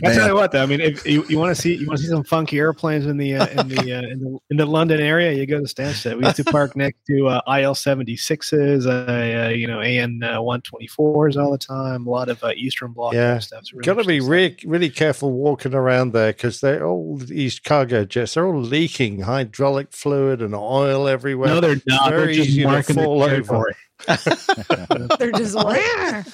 I 0.04 0.14
tell 0.14 0.28
you 0.28 0.34
what, 0.34 0.50
though, 0.50 0.62
I 0.62 0.66
mean, 0.66 0.80
if 0.80 1.06
you, 1.06 1.24
you 1.28 1.38
want 1.38 1.54
to 1.54 1.60
see 1.60 1.76
you 1.76 1.86
want 1.86 1.98
to 1.98 2.04
see 2.04 2.10
some 2.10 2.24
funky 2.24 2.58
airplanes 2.58 3.06
in 3.06 3.18
the 3.18 3.36
uh, 3.36 3.46
in 3.48 3.68
the, 3.68 3.92
uh, 3.92 4.02
in 4.02 4.18
the 4.20 4.38
in 4.50 4.56
the 4.56 4.66
London 4.66 5.00
area, 5.00 5.32
you 5.32 5.46
go 5.46 5.58
to 5.58 5.64
Stansted. 5.64 6.18
We 6.18 6.24
used 6.24 6.36
to 6.36 6.44
park 6.44 6.74
next 6.76 6.98
to 7.06 7.28
uh, 7.28 7.40
IL 7.58 7.74
seventy 7.74 8.16
sixes, 8.16 8.86
uh, 8.86 9.52
you 9.54 9.66
know, 9.68 9.80
AN 9.80 10.20
one 10.42 10.60
twenty 10.62 10.88
fours 10.88 11.36
all 11.36 11.52
the 11.52 11.58
time. 11.58 12.06
A 12.06 12.10
lot 12.10 12.28
of 12.28 12.42
uh, 12.42 12.50
Eastern 12.56 12.92
Bloc 12.92 13.14
Yeah, 13.14 13.38
stuff. 13.38 13.62
Really 13.72 13.84
got 13.84 13.94
to 13.94 14.04
be 14.04 14.16
interesting 14.16 14.30
really, 14.30 14.56
really 14.64 14.90
careful 14.90 15.30
walking 15.30 15.74
around 15.74 16.12
there 16.12 16.32
because 16.32 16.60
they're 16.60 16.84
all 16.84 17.18
these 17.18 17.60
cargo 17.60 18.04
jets. 18.04 18.34
They're 18.34 18.46
all 18.46 18.60
leaking 18.60 19.20
hydraulic 19.20 19.92
fluid 19.92 20.42
and 20.42 20.54
oil 20.54 21.06
everywhere. 21.06 21.48
No, 21.48 21.60
they're 21.60 21.80
not. 21.86 22.10
They're 22.10 22.32
just 22.32 22.48
easy 22.50 22.62
to 22.62 22.68
marking 22.68 22.96
their 22.96 23.04
fall 23.04 23.22
over. 23.22 23.72
Territory. 24.06 25.08
They're 25.18 25.32
just 25.32 25.54
like, 25.54 26.26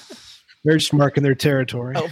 They're 0.64 0.76
just 0.76 0.92
marking 0.92 1.22
their 1.22 1.34
territory. 1.36 1.94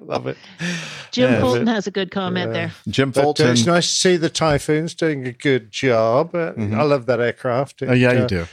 Love 0.00 0.26
it. 0.26 0.36
Jim 1.12 1.32
Yeah. 1.32 1.40
Fulton 1.40 1.66
has 1.68 1.86
a 1.86 1.90
good 1.90 2.10
comment 2.10 2.52
there. 2.52 2.72
Jim 2.88 3.10
But, 3.10 3.20
uh, 3.20 3.22
Fulton. 3.22 3.50
it's 3.50 3.66
nice 3.66 3.88
to 3.88 3.94
see 3.94 4.16
the 4.16 4.28
Typhoons 4.30 4.94
doing 4.94 5.26
a 5.26 5.32
good 5.32 5.70
job. 5.70 6.34
Uh, 6.34 6.52
Mhm. 6.54 6.76
I 6.78 6.82
love 6.82 7.06
that 7.06 7.20
aircraft. 7.20 7.82
Oh, 7.86 7.92
yeah, 7.92 8.12
you 8.12 8.18
uh, 8.20 8.26
do. 8.26 8.46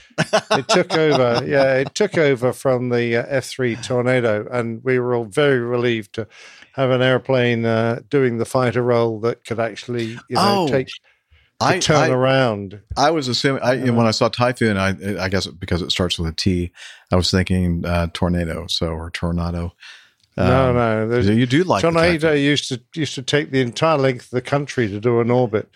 it 0.51 0.67
took 0.69 0.93
over. 0.97 1.43
Yeah, 1.45 1.75
it 1.77 1.93
took 1.95 2.17
over 2.17 2.53
from 2.53 2.89
the 2.89 3.17
uh, 3.17 3.25
F3 3.39 3.75
Tornado, 3.83 4.47
and 4.51 4.83
we 4.83 4.99
were 4.99 5.15
all 5.15 5.25
very 5.25 5.59
relieved 5.59 6.13
to 6.13 6.27
have 6.73 6.89
an 6.91 7.01
airplane 7.01 7.65
uh, 7.65 7.99
doing 8.09 8.37
the 8.37 8.45
fighter 8.45 8.81
role 8.81 9.19
that 9.21 9.43
could 9.45 9.59
actually, 9.59 10.05
you 10.29 10.35
know, 10.35 10.65
Oh, 10.65 10.67
take 10.67 10.87
to 10.87 10.93
I- 11.59 11.79
turn 11.79 11.95
I- 11.97 12.09
around. 12.09 12.79
I 12.97 13.11
was 13.11 13.27
assuming 13.27 13.61
I, 13.63 13.77
when 13.91 14.05
I 14.05 14.11
saw 14.11 14.27
typhoon, 14.29 14.77
I 14.77 14.89
I 15.23 15.29
guess 15.29 15.47
because 15.47 15.81
it 15.81 15.91
starts 15.91 16.17
with 16.19 16.27
a 16.29 16.35
T, 16.35 16.71
I 17.11 17.15
was 17.15 17.31
thinking 17.31 17.85
uh, 17.85 18.07
tornado, 18.13 18.67
so 18.67 18.87
or 18.87 19.09
tornado. 19.11 19.73
no, 20.35 20.69
Um, 20.69 20.75
no. 20.75 21.07
there's- 21.07 21.27
you 21.27 21.45
do 21.45 21.63
like 21.63 21.81
the 21.83 21.91
Tornado 21.91 22.33
used 22.33 22.67
to 22.69 22.81
used 22.95 23.13
to 23.15 23.21
take 23.21 23.51
the 23.51 23.61
entire 23.61 23.97
length 23.99 24.25
of 24.25 24.31
the 24.31 24.41
country 24.41 24.87
to 24.89 24.99
do 24.99 25.19
an 25.21 25.29
orbit. 25.29 25.69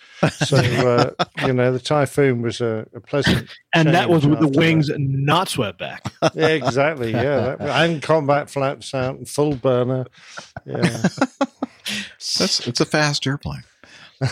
So 0.46 0.58
uh, 0.58 1.26
you 1.46 1.54
know 1.54 1.72
the 1.72 1.80
typhoon 1.80 2.42
was 2.42 2.60
a, 2.60 2.88
a 2.96 3.00
pleasant, 3.00 3.50
And 3.74 3.94
that 3.94 4.10
was 4.10 4.26
with 4.26 4.40
the 4.40 4.48
after 4.48 4.60
wings 4.60 4.90
not 4.98 5.48
swept 5.48 5.78
back. 5.80 6.12
Yeah, 6.34 6.48
exactly. 6.48 7.12
Yeah, 7.12 7.56
that, 7.56 7.62
and 7.62 8.02
combat 8.02 8.50
flaps 8.50 8.94
out 8.96 9.16
and 9.18 9.30
full 9.30 9.56
burner. 9.56 10.08
Yeah. 10.66 10.80
That's 12.38 12.68
it's 12.68 12.82
a 12.82 12.86
fast 12.86 13.26
airplane. 13.28 13.64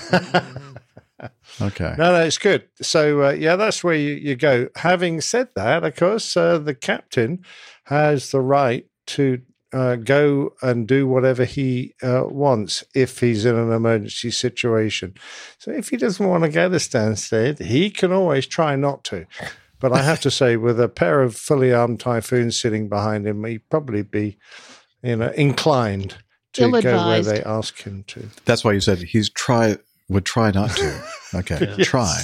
Okay. 1.62 1.96
No, 1.98 2.12
no, 2.12 2.24
it's 2.24 2.38
good. 2.38 2.68
So, 2.82 3.24
uh, 3.24 3.32
yeah, 3.32 3.56
that's 3.56 3.84
where 3.84 3.96
you, 3.96 4.16
you 4.16 4.36
go. 4.36 4.68
Having 4.76 5.22
said 5.22 5.50
that, 5.56 5.84
of 5.84 5.96
course, 5.96 6.36
uh, 6.36 6.58
the 6.58 6.76
captain 6.76 7.44
has 7.86 8.32
the 8.32 8.42
right 8.42 8.86
to 9.08 9.42
uh, 9.72 9.96
go 9.96 10.54
and 10.62 10.88
do 10.88 11.08
whatever 11.08 11.46
he 11.46 11.94
uh, 12.04 12.24
wants 12.26 12.84
if 12.94 13.20
he's 13.20 13.46
in 13.46 13.56
an 13.56 13.72
emergency 13.72 14.32
situation. 14.32 15.14
So, 15.58 15.72
if 15.72 15.90
he 15.90 15.98
doesn't 15.98 16.28
want 16.28 16.44
to 16.44 16.50
go 16.50 16.70
to 16.70 16.78
Stansted, 16.78 17.64
he 17.64 17.90
can 17.90 18.12
always 18.12 18.46
try 18.46 18.76
not 18.76 19.04
to. 19.06 19.26
But 19.80 19.94
I 19.94 20.02
have 20.02 20.22
to 20.22 20.32
say, 20.32 20.58
with 20.58 20.80
a 20.80 20.90
pair 20.90 21.22
of 21.22 21.36
fully 21.36 21.74
armed 21.74 22.00
typhoons 22.00 22.60
sitting 22.60 22.90
behind 22.90 23.28
him, 23.28 23.44
he'd 23.44 23.70
probably 23.70 24.04
be, 24.04 24.38
you 25.04 25.16
know, 25.18 25.30
inclined 25.30 26.18
to 26.54 26.72
go 26.82 27.08
where 27.08 27.22
they 27.22 27.44
ask 27.44 27.84
him 27.84 28.04
to. 28.08 28.30
That's 28.46 28.64
why 28.64 28.72
you 28.72 28.80
said 28.80 29.00
he's 29.00 29.30
try 29.30 29.78
would 30.10 30.26
try 30.26 30.52
not 30.52 30.72
to. 30.72 31.04
Okay, 31.36 31.74
Yes. 31.78 31.88
try. 31.88 32.24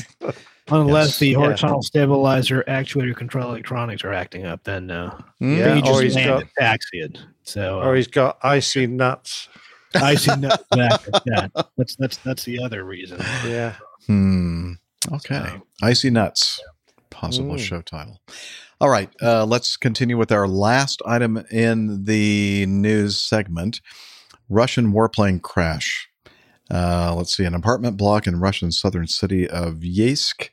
Unless 0.69 1.07
Yes. 1.07 1.19
the 1.19 1.27
Yeah. 1.31 1.37
horizontal 1.39 1.81
stabilizer 1.81 2.63
actuator 2.65 3.13
control 3.13 3.49
electronics 3.49 4.05
are 4.05 4.13
acting 4.13 4.45
up, 4.45 4.63
then 4.63 4.87
no. 4.87 5.13
Yeah, 5.41 5.55
Then 5.65 5.77
you 5.77 5.81
just 5.83 5.93
or 5.99 6.01
he's 6.03 6.15
land 6.15 6.27
got- 6.29 6.41
it, 6.43 6.47
taxi 6.57 6.99
it. 6.99 7.17
So 7.43 7.81
uh, 7.81 7.85
Or 7.87 7.95
he's 7.97 8.07
got 8.07 8.37
icy 8.41 8.87
nuts. 8.87 9.49
Icy 9.95 10.33
nuts. 10.37 10.63
back 10.71 11.01
that. 11.25 11.51
That's 11.77 11.97
that's 11.97 12.15
that's 12.17 12.45
the 12.45 12.63
other 12.63 12.85
reason. 12.85 13.19
Yeah. 13.45 13.75
Hmm. 14.07 14.73
Okay. 15.11 15.59
Icy 15.81 16.09
nuts. 16.11 16.61
Possible 17.09 17.55
Mm. 17.55 17.59
show 17.59 17.81
title. 17.81 18.21
All 18.79 18.87
right. 18.89 19.09
Uh, 19.21 19.43
let's 19.45 19.75
continue 19.75 20.17
with 20.17 20.31
our 20.31 20.47
last 20.47 21.01
item 21.05 21.43
in 21.51 22.05
the 22.05 22.65
news 22.67 23.19
segment 23.19 23.81
Russian 24.47 24.93
warplane 24.93 25.41
crash. 25.41 26.07
Uh, 26.71 27.13
let's 27.15 27.35
see. 27.35 27.43
An 27.43 27.53
apartment 27.53 27.97
block 27.97 28.27
in 28.27 28.39
Russian 28.39 28.71
southern 28.71 29.07
city 29.07 29.47
of 29.47 29.79
Yeysk 29.79 30.49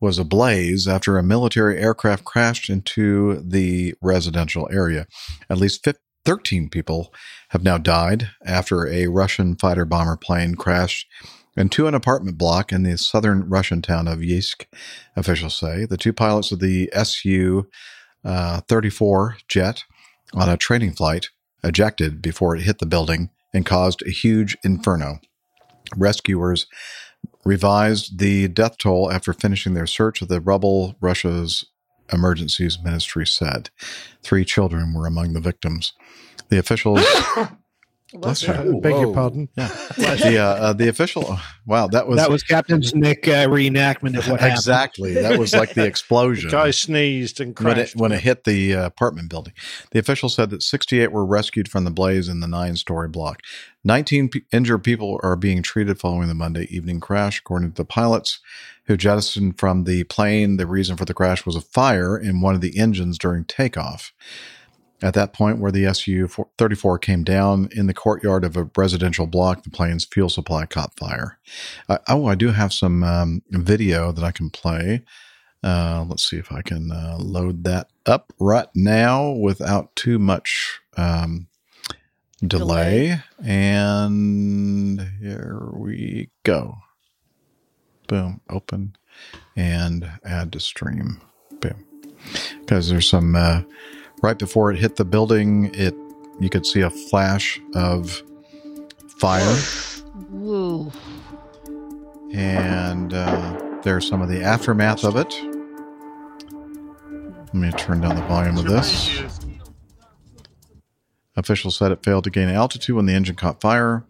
was 0.00 0.18
ablaze 0.18 0.86
after 0.88 1.18
a 1.18 1.22
military 1.22 1.78
aircraft 1.78 2.24
crashed 2.24 2.70
into 2.70 3.42
the 3.44 3.94
residential 4.00 4.68
area. 4.72 5.06
At 5.50 5.58
least 5.58 5.84
fif- 5.84 5.96
13 6.24 6.68
people 6.68 7.12
have 7.50 7.62
now 7.62 7.78
died 7.78 8.30
after 8.44 8.86
a 8.86 9.06
Russian 9.06 9.56
fighter 9.56 9.84
bomber 9.84 10.16
plane 10.16 10.54
crashed 10.54 11.06
into 11.56 11.86
an 11.86 11.94
apartment 11.94 12.38
block 12.38 12.70
in 12.70 12.82
the 12.82 12.96
southern 12.96 13.48
Russian 13.48 13.82
town 13.82 14.06
of 14.06 14.20
Yeysk, 14.20 14.66
officials 15.16 15.56
say. 15.56 15.84
The 15.84 15.96
two 15.96 16.12
pilots 16.12 16.52
of 16.52 16.60
the 16.60 16.90
Su 17.02 17.66
uh, 18.24 18.60
34 18.68 19.38
jet 19.48 19.84
on 20.34 20.48
a 20.48 20.56
training 20.56 20.92
flight 20.92 21.30
ejected 21.64 22.22
before 22.22 22.54
it 22.54 22.62
hit 22.62 22.78
the 22.78 22.86
building 22.86 23.30
and 23.52 23.66
caused 23.66 24.02
a 24.06 24.10
huge 24.10 24.56
inferno. 24.62 25.20
Rescuers 25.96 26.66
revised 27.44 28.18
the 28.18 28.48
death 28.48 28.78
toll 28.78 29.10
after 29.10 29.32
finishing 29.32 29.74
their 29.74 29.86
search 29.86 30.22
of 30.22 30.28
the 30.28 30.40
rubble, 30.40 30.96
Russia's 31.00 31.64
emergencies 32.12 32.78
ministry 32.82 33.26
said. 33.26 33.70
Three 34.22 34.44
children 34.44 34.94
were 34.94 35.06
among 35.06 35.32
the 35.32 35.40
victims. 35.40 35.92
The 36.48 36.58
officials. 36.58 37.04
Bless 38.14 38.42
you. 38.42 38.54
Uh, 38.54 38.72
beg 38.80 38.94
your 38.94 39.12
pardon. 39.12 39.48
Yeah. 39.56 39.68
The, 39.98 40.38
uh, 40.38 40.44
uh, 40.44 40.72
the 40.72 40.88
official. 40.88 41.38
Wow, 41.66 41.88
that 41.88 42.08
was 42.08 42.16
that 42.16 42.30
was 42.30 42.42
Captain 42.42 42.82
Nick 42.94 43.28
uh, 43.28 43.46
reenactment 43.46 44.16
of 44.18 44.28
what 44.28 44.40
happened. 44.40 44.56
exactly. 44.56 45.14
That 45.14 45.38
was 45.38 45.52
like 45.52 45.74
the 45.74 45.84
explosion. 45.86 46.48
The 46.48 46.56
guy 46.56 46.70
sneezed 46.70 47.40
and 47.40 47.58
when 47.58 47.72
it, 47.72 47.74
crashed. 47.74 47.96
when 47.96 48.12
it 48.12 48.20
hit 48.20 48.44
the 48.44 48.74
uh, 48.74 48.86
apartment 48.86 49.28
building. 49.28 49.52
The 49.90 49.98
official 49.98 50.28
said 50.28 50.50
that 50.50 50.62
68 50.62 51.12
were 51.12 51.26
rescued 51.26 51.70
from 51.70 51.84
the 51.84 51.90
blaze 51.90 52.28
in 52.28 52.40
the 52.40 52.48
nine 52.48 52.76
story 52.76 53.08
block. 53.08 53.42
19 53.84 54.28
pe- 54.28 54.40
injured 54.50 54.82
people 54.82 55.20
are 55.22 55.36
being 55.36 55.62
treated 55.62 56.00
following 56.00 56.28
the 56.28 56.34
Monday 56.34 56.66
evening 56.70 57.00
crash, 57.00 57.40
according 57.40 57.70
to 57.72 57.76
the 57.76 57.84
pilots 57.84 58.40
who 58.84 58.96
jettisoned 58.96 59.58
from 59.58 59.84
the 59.84 60.04
plane. 60.04 60.56
The 60.56 60.66
reason 60.66 60.96
for 60.96 61.04
the 61.04 61.14
crash 61.14 61.44
was 61.44 61.56
a 61.56 61.60
fire 61.60 62.18
in 62.18 62.40
one 62.40 62.54
of 62.54 62.60
the 62.62 62.78
engines 62.78 63.18
during 63.18 63.44
takeoff. 63.44 64.12
At 65.00 65.14
that 65.14 65.32
point, 65.32 65.58
where 65.58 65.70
the 65.70 65.92
Su 65.94 66.26
34 66.58 66.98
came 66.98 67.22
down 67.22 67.68
in 67.72 67.86
the 67.86 67.94
courtyard 67.94 68.44
of 68.44 68.56
a 68.56 68.68
residential 68.76 69.26
block, 69.26 69.62
the 69.62 69.70
plane's 69.70 70.04
fuel 70.04 70.28
supply 70.28 70.66
caught 70.66 70.96
fire. 70.98 71.38
Uh, 71.88 71.98
oh, 72.08 72.26
I 72.26 72.34
do 72.34 72.48
have 72.50 72.72
some 72.72 73.04
um, 73.04 73.42
video 73.50 74.10
that 74.10 74.24
I 74.24 74.32
can 74.32 74.50
play. 74.50 75.04
Uh, 75.62 76.04
let's 76.08 76.28
see 76.28 76.36
if 76.36 76.50
I 76.50 76.62
can 76.62 76.90
uh, 76.90 77.16
load 77.18 77.64
that 77.64 77.90
up 78.06 78.32
right 78.40 78.68
now 78.74 79.30
without 79.30 79.94
too 79.94 80.18
much 80.18 80.80
um, 80.96 81.46
delay. 82.44 83.20
And 83.44 85.00
here 85.20 85.68
we 85.74 86.30
go. 86.42 86.78
Boom, 88.08 88.40
open 88.48 88.96
and 89.56 90.10
add 90.24 90.52
to 90.52 90.60
stream. 90.60 91.20
Boom. 91.60 91.84
Because 92.60 92.88
there's 92.88 93.08
some 93.08 93.36
uh, 93.36 93.62
right 94.22 94.38
before 94.38 94.72
it 94.72 94.78
hit 94.78 94.96
the 94.96 95.04
building, 95.04 95.70
it 95.74 95.94
you 96.40 96.48
could 96.48 96.66
see 96.66 96.80
a 96.80 96.90
flash 96.90 97.60
of 97.74 98.22
fire. 99.18 99.58
Woo. 100.30 100.92
and 102.32 103.14
uh, 103.14 103.80
there's 103.82 104.06
some 104.06 104.20
of 104.20 104.28
the 104.28 104.42
aftermath 104.42 105.04
of 105.04 105.16
it. 105.16 105.34
Let 107.46 107.54
me 107.54 107.70
turn 107.72 108.00
down 108.00 108.16
the 108.16 108.22
volume 108.22 108.58
of 108.58 108.66
this. 108.66 109.22
Officials 111.36 111.76
said 111.76 111.92
it 111.92 112.02
failed 112.04 112.24
to 112.24 112.30
gain 112.30 112.48
altitude 112.48 112.96
when 112.96 113.06
the 113.06 113.14
engine 113.14 113.36
caught 113.36 113.60
fire. 113.60 114.04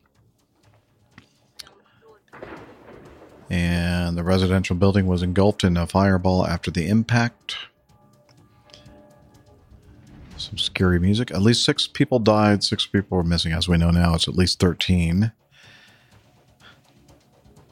And 3.51 4.17
the 4.17 4.25
residential 4.25 4.77
building 4.77 5.07
was 5.07 5.23
engulfed 5.23 5.63
in 5.63 5.77
a 5.77 5.87
fireball 5.87 6.47
after 6.47 6.71
the 6.71 6.89
impact. 6.89 7.57
Some 10.49 10.57
scary 10.57 10.99
music. 10.99 11.31
At 11.31 11.43
least 11.43 11.63
six 11.63 11.87
people 11.87 12.19
died, 12.19 12.65
six 12.65 12.87
people 12.87 13.19
were 13.19 13.25
missing. 13.25 13.53
As 13.53 13.69
we 13.69 13.77
know 13.77 13.91
now, 13.91 14.15
it's 14.15 14.29
at 14.29 14.35
least 14.35 14.61
13. 14.61 15.31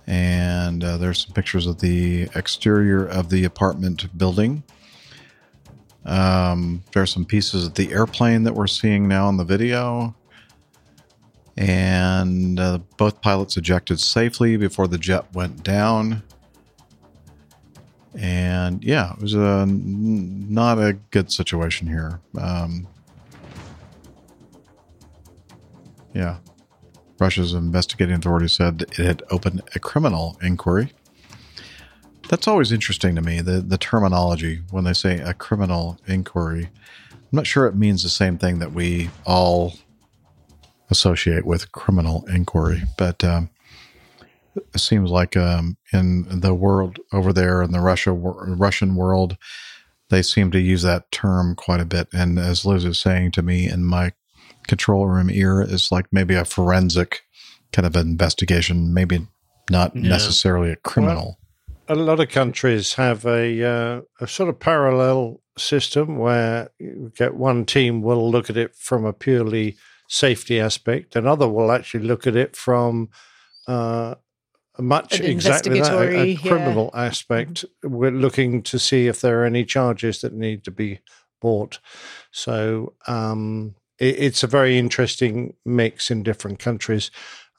And 0.07 0.85
uh, 0.85 0.99
there's 0.99 1.25
some 1.25 1.33
pictures 1.33 1.67
of 1.67 1.81
the 1.81 2.29
exterior 2.35 3.07
of 3.07 3.31
the 3.31 3.45
apartment 3.45 4.19
building. 4.19 4.63
Um, 6.05 6.85
there's 6.93 7.15
some 7.15 7.25
pieces 7.25 7.65
of 7.65 7.75
the 7.75 7.91
airplane 7.93 8.43
that 8.43 8.53
we're 8.53 8.67
seeing 8.67 9.09
now 9.09 9.31
in 9.31 9.39
the 9.39 9.45
video. 9.45 10.15
And 11.57 12.61
uh, 12.61 12.81
both 12.99 13.23
pilots 13.23 13.57
ejected 13.57 14.01
safely 14.01 14.59
before 14.59 14.87
the 14.87 14.99
jet 14.99 15.25
went 15.33 15.63
down. 15.63 16.23
And 18.17 18.83
yeah, 18.83 19.13
it 19.13 19.21
was 19.21 19.35
a, 19.35 19.67
not 19.67 20.79
a 20.79 20.95
good 21.11 21.31
situation 21.31 21.87
here. 21.87 22.21
Um, 22.41 22.89
yeah. 26.15 26.39
Russia's 27.19 27.53
investigating 27.53 28.15
authorities 28.15 28.53
said 28.53 28.83
it 28.83 28.97
had 28.97 29.23
opened 29.31 29.63
a 29.75 29.79
criminal 29.79 30.39
inquiry. 30.43 30.93
That's 32.29 32.49
always 32.49 32.73
interesting 32.73 33.15
to 33.15 33.23
me, 33.23 33.41
the, 33.41 33.61
the 33.61 33.79
terminology 33.79 34.63
when 34.71 34.85
they 34.85 34.93
say 34.93 35.21
a 35.21 35.33
criminal 35.33 35.99
inquiry. 36.07 36.71
I'm 37.13 37.21
not 37.33 37.47
sure 37.47 37.67
it 37.67 37.77
means 37.77 38.03
the 38.03 38.09
same 38.09 38.39
thing 38.39 38.59
that 38.59 38.73
we 38.73 39.11
all 39.25 39.75
associate 40.91 41.45
with 41.45 41.73
criminal 41.73 42.25
inquiry, 42.29 42.83
but 42.97 43.23
um, 43.25 43.51
it 44.75 44.81
seems 44.81 45.11
like 45.11 45.37
um, 45.37 45.77
in 45.93 46.41
the 46.41 46.55
world 46.55 46.99
over 47.13 47.33
there 47.33 47.63
in 47.63 47.73
the 47.73 47.81
Russia 47.81 48.13
Russian 48.13 48.95
world, 48.97 49.37
they 50.11 50.23
seem 50.23 50.51
to 50.53 50.61
use 50.61 50.83
that 50.83 51.11
term 51.11 51.55
quite 51.55 51.81
a 51.81 51.85
bit. 51.85 52.09
And 52.13 52.39
as 52.39 52.65
Liz 52.65 52.85
is 52.85 52.99
saying 52.99 53.33
to 53.33 53.43
me 53.43 53.69
in 53.69 53.85
my 53.85 54.13
control 54.67 55.07
room 55.07 55.31
ear, 55.31 55.63
is 55.63 55.91
like 55.93 56.07
maybe 56.13 56.35
a 56.35 56.45
forensic 56.45 57.23
kind 57.73 57.87
of 57.87 57.97
investigation, 57.97 58.93
maybe 58.95 59.27
not 59.71 59.95
Yeah. 59.95 60.09
necessarily 60.11 60.71
a 60.71 60.77
criminal. 60.77 61.39
a 61.89 61.95
lot 61.95 62.19
of 62.19 62.29
countries 62.29 62.95
have 62.95 63.25
a, 63.25 63.63
uh, 63.63 64.01
a 64.21 64.27
sort 64.27 64.49
of 64.49 64.59
parallel 64.59 65.41
system 65.57 66.19
where 66.19 66.69
you 66.81 67.13
get 67.17 67.35
one 67.35 67.65
team 67.65 68.03
will 68.03 68.29
look 68.29 68.51
at 68.51 68.57
it 68.57 68.75
from 68.75 69.05
a 69.05 69.13
purely 69.13 69.77
safety 70.09 70.59
aspect, 70.61 71.15
another 71.15 71.49
will 71.49 71.71
actually 71.71 72.05
look 72.05 72.27
at 72.27 72.35
it 72.37 72.57
from 72.57 73.09
uh, 73.69 74.15
a 74.17 74.26
much 74.79 75.21
exactly 75.21 75.81
that, 75.81 75.93
a- 75.93 75.97
a, 75.97 76.01
investigatory, 76.01 76.31
yeah. 76.33 76.49
criminal 76.49 76.91
aspect. 76.95 77.65
We're 77.83 78.11
looking 78.11 78.63
to 78.65 78.79
see 78.79 79.07
if 79.07 79.21
there 79.21 79.43
are 79.43 79.45
any 79.45 79.65
charges 79.65 80.21
that 80.21 80.33
need 80.33 80.65
to 80.65 80.71
be 80.71 81.01
brought. 81.41 81.79
So 82.31 82.95
um, 83.07 83.75
it, 83.99 84.19
it's 84.19 84.43
a 84.43 84.49
very 84.49 84.79
interesting 84.79 85.55
mix 85.65 86.11
in 86.11 86.23
different 86.23 86.59
countries. 86.59 87.11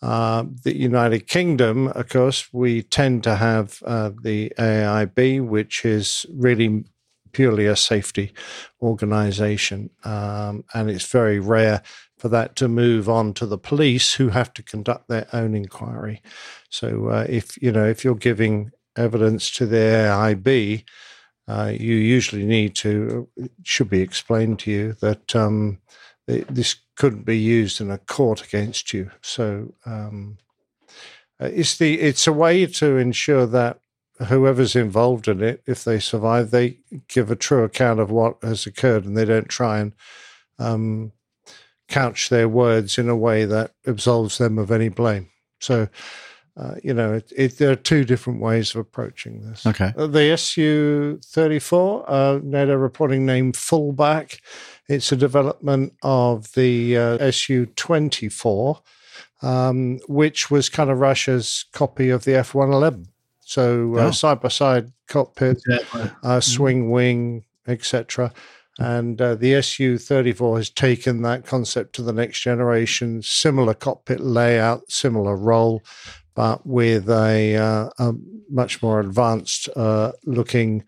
Uh, 0.01 0.45
the 0.63 0.77
United 0.77 1.27
Kingdom, 1.27 1.87
of 1.87 2.09
course, 2.09 2.53
we 2.53 2.83
tend 2.83 3.23
to 3.23 3.35
have 3.35 3.81
uh, 3.85 4.11
the 4.21 4.51
AIB, 4.59 5.45
which 5.45 5.83
is 5.85 6.25
really 6.31 6.85
purely 7.31 7.65
a 7.65 7.75
safety 7.75 8.33
organization. 8.81 9.89
Um, 10.03 10.63
and 10.73 10.89
it's 10.89 11.09
very 11.11 11.39
rare 11.39 11.81
for 12.17 12.29
that 12.29 12.55
to 12.57 12.67
move 12.67 13.07
on 13.07 13.33
to 13.33 13.45
the 13.45 13.57
police 13.57 14.15
who 14.15 14.29
have 14.29 14.53
to 14.53 14.63
conduct 14.63 15.07
their 15.07 15.27
own 15.33 15.53
inquiry. 15.53 16.21
So 16.69 17.09
uh, 17.09 17.25
if, 17.29 17.61
you 17.61 17.71
know, 17.71 17.85
if 17.85 18.03
you're 18.03 18.15
giving 18.15 18.71
evidence 18.95 19.51
to 19.51 19.65
the 19.65 19.77
AIB, 19.77 20.83
uh, 21.47 21.71
you 21.73 21.95
usually 21.95 22.45
need 22.45 22.75
to, 22.75 23.29
it 23.37 23.51
should 23.63 23.89
be 23.89 24.01
explained 24.01 24.59
to 24.59 24.71
you 24.71 24.93
that 25.01 25.35
um, 25.35 25.79
it, 26.27 26.53
this 26.53 26.75
couldn't 26.95 27.25
be 27.25 27.37
used 27.37 27.79
in 27.79 27.89
a 27.91 27.97
court 27.99 28.43
against 28.43 28.93
you. 28.93 29.11
So 29.21 29.73
um, 29.85 30.37
uh, 31.39 31.49
it's 31.53 31.77
the 31.77 31.99
it's 31.99 32.27
a 32.27 32.33
way 32.33 32.65
to 32.65 32.97
ensure 32.97 33.45
that 33.45 33.79
whoever's 34.27 34.75
involved 34.75 35.27
in 35.27 35.41
it, 35.41 35.61
if 35.67 35.83
they 35.83 35.99
survive, 35.99 36.49
they 36.49 36.79
give 37.07 37.29
a 37.29 37.35
true 37.35 37.63
account 37.63 37.99
of 37.99 38.09
what 38.09 38.37
has 38.41 38.65
occurred, 38.65 39.05
and 39.05 39.15
they 39.15 39.25
don't 39.25 39.47
try 39.47 39.79
and 39.79 39.93
um, 40.59 41.11
couch 41.87 42.29
their 42.29 42.49
words 42.49 42.97
in 42.97 43.09
a 43.09 43.15
way 43.15 43.45
that 43.45 43.71
absolves 43.85 44.37
them 44.37 44.57
of 44.57 44.71
any 44.71 44.89
blame. 44.89 45.29
So. 45.59 45.87
Uh, 46.59 46.73
you 46.83 46.91
know, 46.91 47.13
it, 47.13 47.31
it, 47.35 47.57
there 47.59 47.69
are 47.69 47.75
two 47.75 48.03
different 48.03 48.41
ways 48.41 48.71
of 48.73 48.77
approaching 48.81 49.43
this. 49.43 49.63
Okay. 49.67 49.93
Uh, 49.95 50.07
the 50.07 50.31
SU 50.31 51.19
34, 51.23 52.09
uh, 52.09 52.39
NATO 52.41 52.73
reporting 52.75 53.27
name 53.27 53.53
Fullback. 53.53 54.41
It's 54.89 55.11
a 55.11 55.15
development 55.15 55.93
of 56.01 56.51
the 56.53 56.97
uh, 56.97 57.17
SU 57.19 57.67
24, 57.67 58.81
um, 59.43 59.99
which 60.07 60.49
was 60.49 60.67
kind 60.67 60.89
of 60.89 60.97
Russia's 60.97 61.65
copy 61.73 62.09
of 62.09 62.23
the 62.23 62.33
F 62.35 62.55
111. 62.55 63.07
So 63.41 63.93
Oh. 63.95 64.09
side 64.09 64.41
by 64.41 64.49
side 64.49 64.91
cockpit, 65.07 65.61
uh, 66.23 66.39
swing 66.39 66.89
wing, 66.89 67.45
etc. 67.67 68.33
And 68.79 69.19
uh, 69.21 69.35
the 69.35 69.55
SU 69.55 69.97
34 69.97 70.57
has 70.57 70.69
taken 70.69 71.21
that 71.23 71.45
concept 71.45 71.93
to 71.95 72.01
the 72.03 72.13
next 72.13 72.41
generation, 72.41 73.21
similar 73.21 73.73
cockpit 73.73 74.19
layout, 74.19 74.91
similar 74.91 75.35
role, 75.35 75.81
but 76.35 76.65
with 76.65 77.09
a, 77.09 77.55
uh, 77.55 77.89
a 77.97 78.13
much 78.49 78.83
more 78.83 78.99
advanced 78.99 79.69
uh, 79.75 80.11
looking 80.25 80.83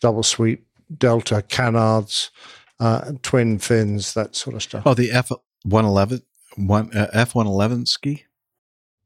double 0.00 0.22
sweep 0.22 0.66
delta 0.96 1.42
canards, 1.42 2.30
uh, 2.78 3.12
twin 3.22 3.58
fins, 3.58 4.14
that 4.14 4.36
sort 4.36 4.54
of 4.54 4.62
stuff. 4.62 4.84
Oh, 4.86 4.94
the 4.94 5.10
F 5.10 5.30
one 5.64 5.84
eleven 5.84 6.22
one 6.56 6.96
uh, 6.96 7.08
F 7.12 7.34
one 7.34 7.46
eleven 7.46 7.86
ski. 7.86 8.24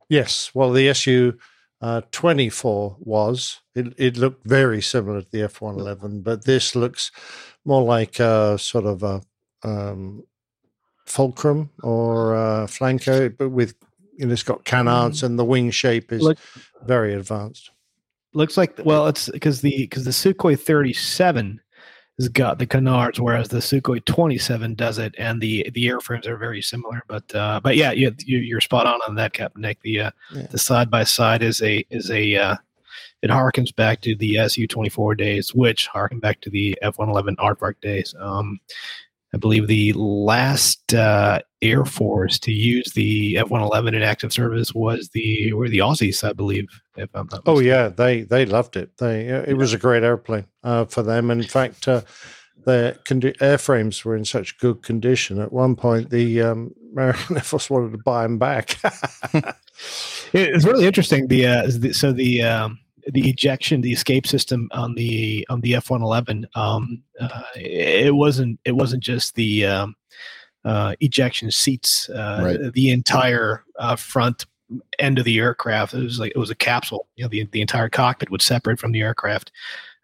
Yes. 0.09 0.51
Well, 0.55 0.71
the 0.73 0.89
SU 0.91 1.39
uh, 1.81 2.03
24 2.13 2.97
was. 3.01 3.61
It, 3.75 3.95
it 3.99 4.17
looked 4.17 4.47
very 4.47 4.81
similar 4.81 5.23
to 5.23 5.29
the 5.31 5.43
F 5.43 5.61
111, 5.61 6.23
but 6.23 6.45
this 6.45 6.75
looks 6.75 7.11
more 7.65 7.83
like 7.83 8.19
a 8.21 8.59
sort 8.59 8.87
of 8.87 9.03
a 9.03 9.21
um, 9.63 10.25
fulcrum 11.07 11.71
or 11.83 12.35
a 12.35 12.67
Flanker, 12.67 13.35
but 13.37 13.51
with, 13.51 13.75
you 14.17 14.27
know, 14.27 14.33
it's 14.33 14.43
got 14.43 14.65
canards 14.65 15.23
and 15.23 15.39
the 15.39 15.45
wing 15.45 15.71
shape 15.71 16.13
is 16.13 16.23
Look- 16.23 16.39
very 16.85 17.15
advanced. 17.15 17.71
Looks 18.37 18.57
like 18.57 18.81
well, 18.85 19.07
it's 19.07 19.29
because 19.31 19.61
the 19.61 19.83
because 19.83 20.05
the 20.05 20.11
Sukhoi 20.11 20.59
37 20.59 21.61
has 22.19 22.29
got 22.29 22.59
the 22.59 22.67
canards, 22.67 23.21
whereas 23.21 23.49
the 23.49 23.59
Sukhoi 23.59 24.05
27 24.05 24.75
does 24.75 24.99
it, 24.99 25.15
and 25.19 25.41
the 25.41 25.71
the 25.73 25.87
airframes 25.87 26.27
are 26.27 26.37
very 26.37 26.61
similar. 26.61 27.03
But 27.07 27.33
uh, 27.33 27.61
but 27.63 27.77
yeah, 27.77 27.93
you, 27.93 28.13
you 28.25 28.39
you're 28.39 28.61
spot 28.61 28.87
on 28.89 28.99
on 29.07 29.15
that, 29.15 29.35
Captain 29.35 29.63
Nick. 29.63 29.81
The 29.83 30.01
uh, 30.01 30.11
Yeah. 30.33 30.47
the 30.51 30.59
side 30.59 30.91
by 30.91 31.05
side 31.05 31.45
is 31.45 31.63
a 31.63 31.87
is 31.91 32.11
a 32.11 32.35
uh, 32.35 32.57
it 33.25 33.31
harkens 33.31 33.75
back 33.75 34.03
to 34.03 34.15
the 34.15 34.39
Su 34.49 34.67
24 34.67 35.15
days, 35.15 35.55
which 35.55 35.87
harken 35.87 36.21
back 36.21 36.41
to 36.43 36.51
the 36.51 36.79
F 36.83 36.99
111 36.99 37.37
Aardvark 37.37 37.81
days. 37.81 38.15
Um, 38.21 38.61
I 39.33 39.37
believe 39.37 39.67
the 39.67 39.93
last 39.95 40.95
uh, 40.95 41.41
Air 41.61 41.85
Force 41.85 42.39
to 42.41 42.53
use 42.53 42.93
the 42.93 43.39
F 43.39 43.51
111 43.51 43.95
in 43.95 44.03
active 44.03 44.33
service 44.33 44.73
was 44.75 45.09
the 45.09 45.53
were 45.55 45.69
the 45.69 45.79
Aussies, 45.79 46.23
I 46.23 46.33
believe. 46.33 46.69
If 46.97 47.09
I'm 47.15 47.29
not 47.33 47.43
Oh 47.47 47.59
yeah, 47.59 47.89
they 47.89 48.23
they 48.23 48.45
loved 48.47 48.77
it. 48.77 48.97
They 48.99 49.33
uh, 49.33 49.43
it 49.49 49.55
was 49.55 49.73
a 49.73 49.79
great 49.79 50.03
airplane 50.05 50.47
uh, 50.63 50.85
for 50.85 51.03
them. 51.03 51.31
In 51.33 51.43
fact, 51.43 51.89
uh, 51.89 52.03
the 52.67 52.97
condi- 53.05 53.37
airframes 53.39 54.05
were 54.05 54.15
in 54.17 54.25
such 54.25 54.57
good 54.59 54.83
condition. 54.83 55.41
At 55.41 55.53
one 55.53 55.75
point, 55.77 56.11
the 56.11 56.41
um, 56.43 56.73
American 56.93 57.37
Air 57.37 57.43
Force 57.43 57.69
wanted 57.71 57.93
to 57.93 57.99
buy 58.05 58.23
them 58.23 58.39
back. 58.39 58.77
It- 60.33 60.51
It's 60.55 60.65
really 60.65 60.87
interesting. 60.87 61.27
The, 61.29 61.47
uh, 61.47 61.67
the 61.67 61.93
so 61.93 62.13
the 62.13 62.43
um, 62.43 62.79
the 63.13 63.29
ejection, 63.29 63.81
the 63.81 63.93
escape 63.93 64.27
system 64.27 64.69
on 64.73 64.95
the 64.95 65.47
on 65.51 65.61
the 65.61 65.75
F 65.75 65.91
one 65.91 66.03
eleven. 66.03 66.47
Um, 66.55 67.03
uh, 67.21 67.43
it 67.57 68.15
wasn't 68.15 68.59
it 68.65 68.73
wasn't 68.73 69.03
just 69.03 69.35
the 69.35 69.67
um, 69.67 69.95
uh, 70.65 70.95
ejection 71.01 71.51
seats. 71.51 72.09
Uh, 72.11 72.41
Right. 72.43 72.73
The 72.73 72.91
entire 72.91 73.65
uh, 73.79 73.97
front 73.97 74.47
end 74.99 75.19
of 75.19 75.25
the 75.25 75.39
aircraft. 75.39 75.95
It 75.95 76.03
was 76.03 76.19
like 76.19 76.33
it 76.35 76.39
was 76.39 76.51
a 76.51 76.55
capsule. 76.55 77.07
You 77.17 77.25
know, 77.25 77.29
the 77.29 77.45
the 77.53 77.61
entire 77.61 77.89
cockpit 77.89 78.31
would 78.31 78.43
separate 78.43 78.79
from 78.79 78.93
the 78.93 79.03
aircraft. 79.03 79.53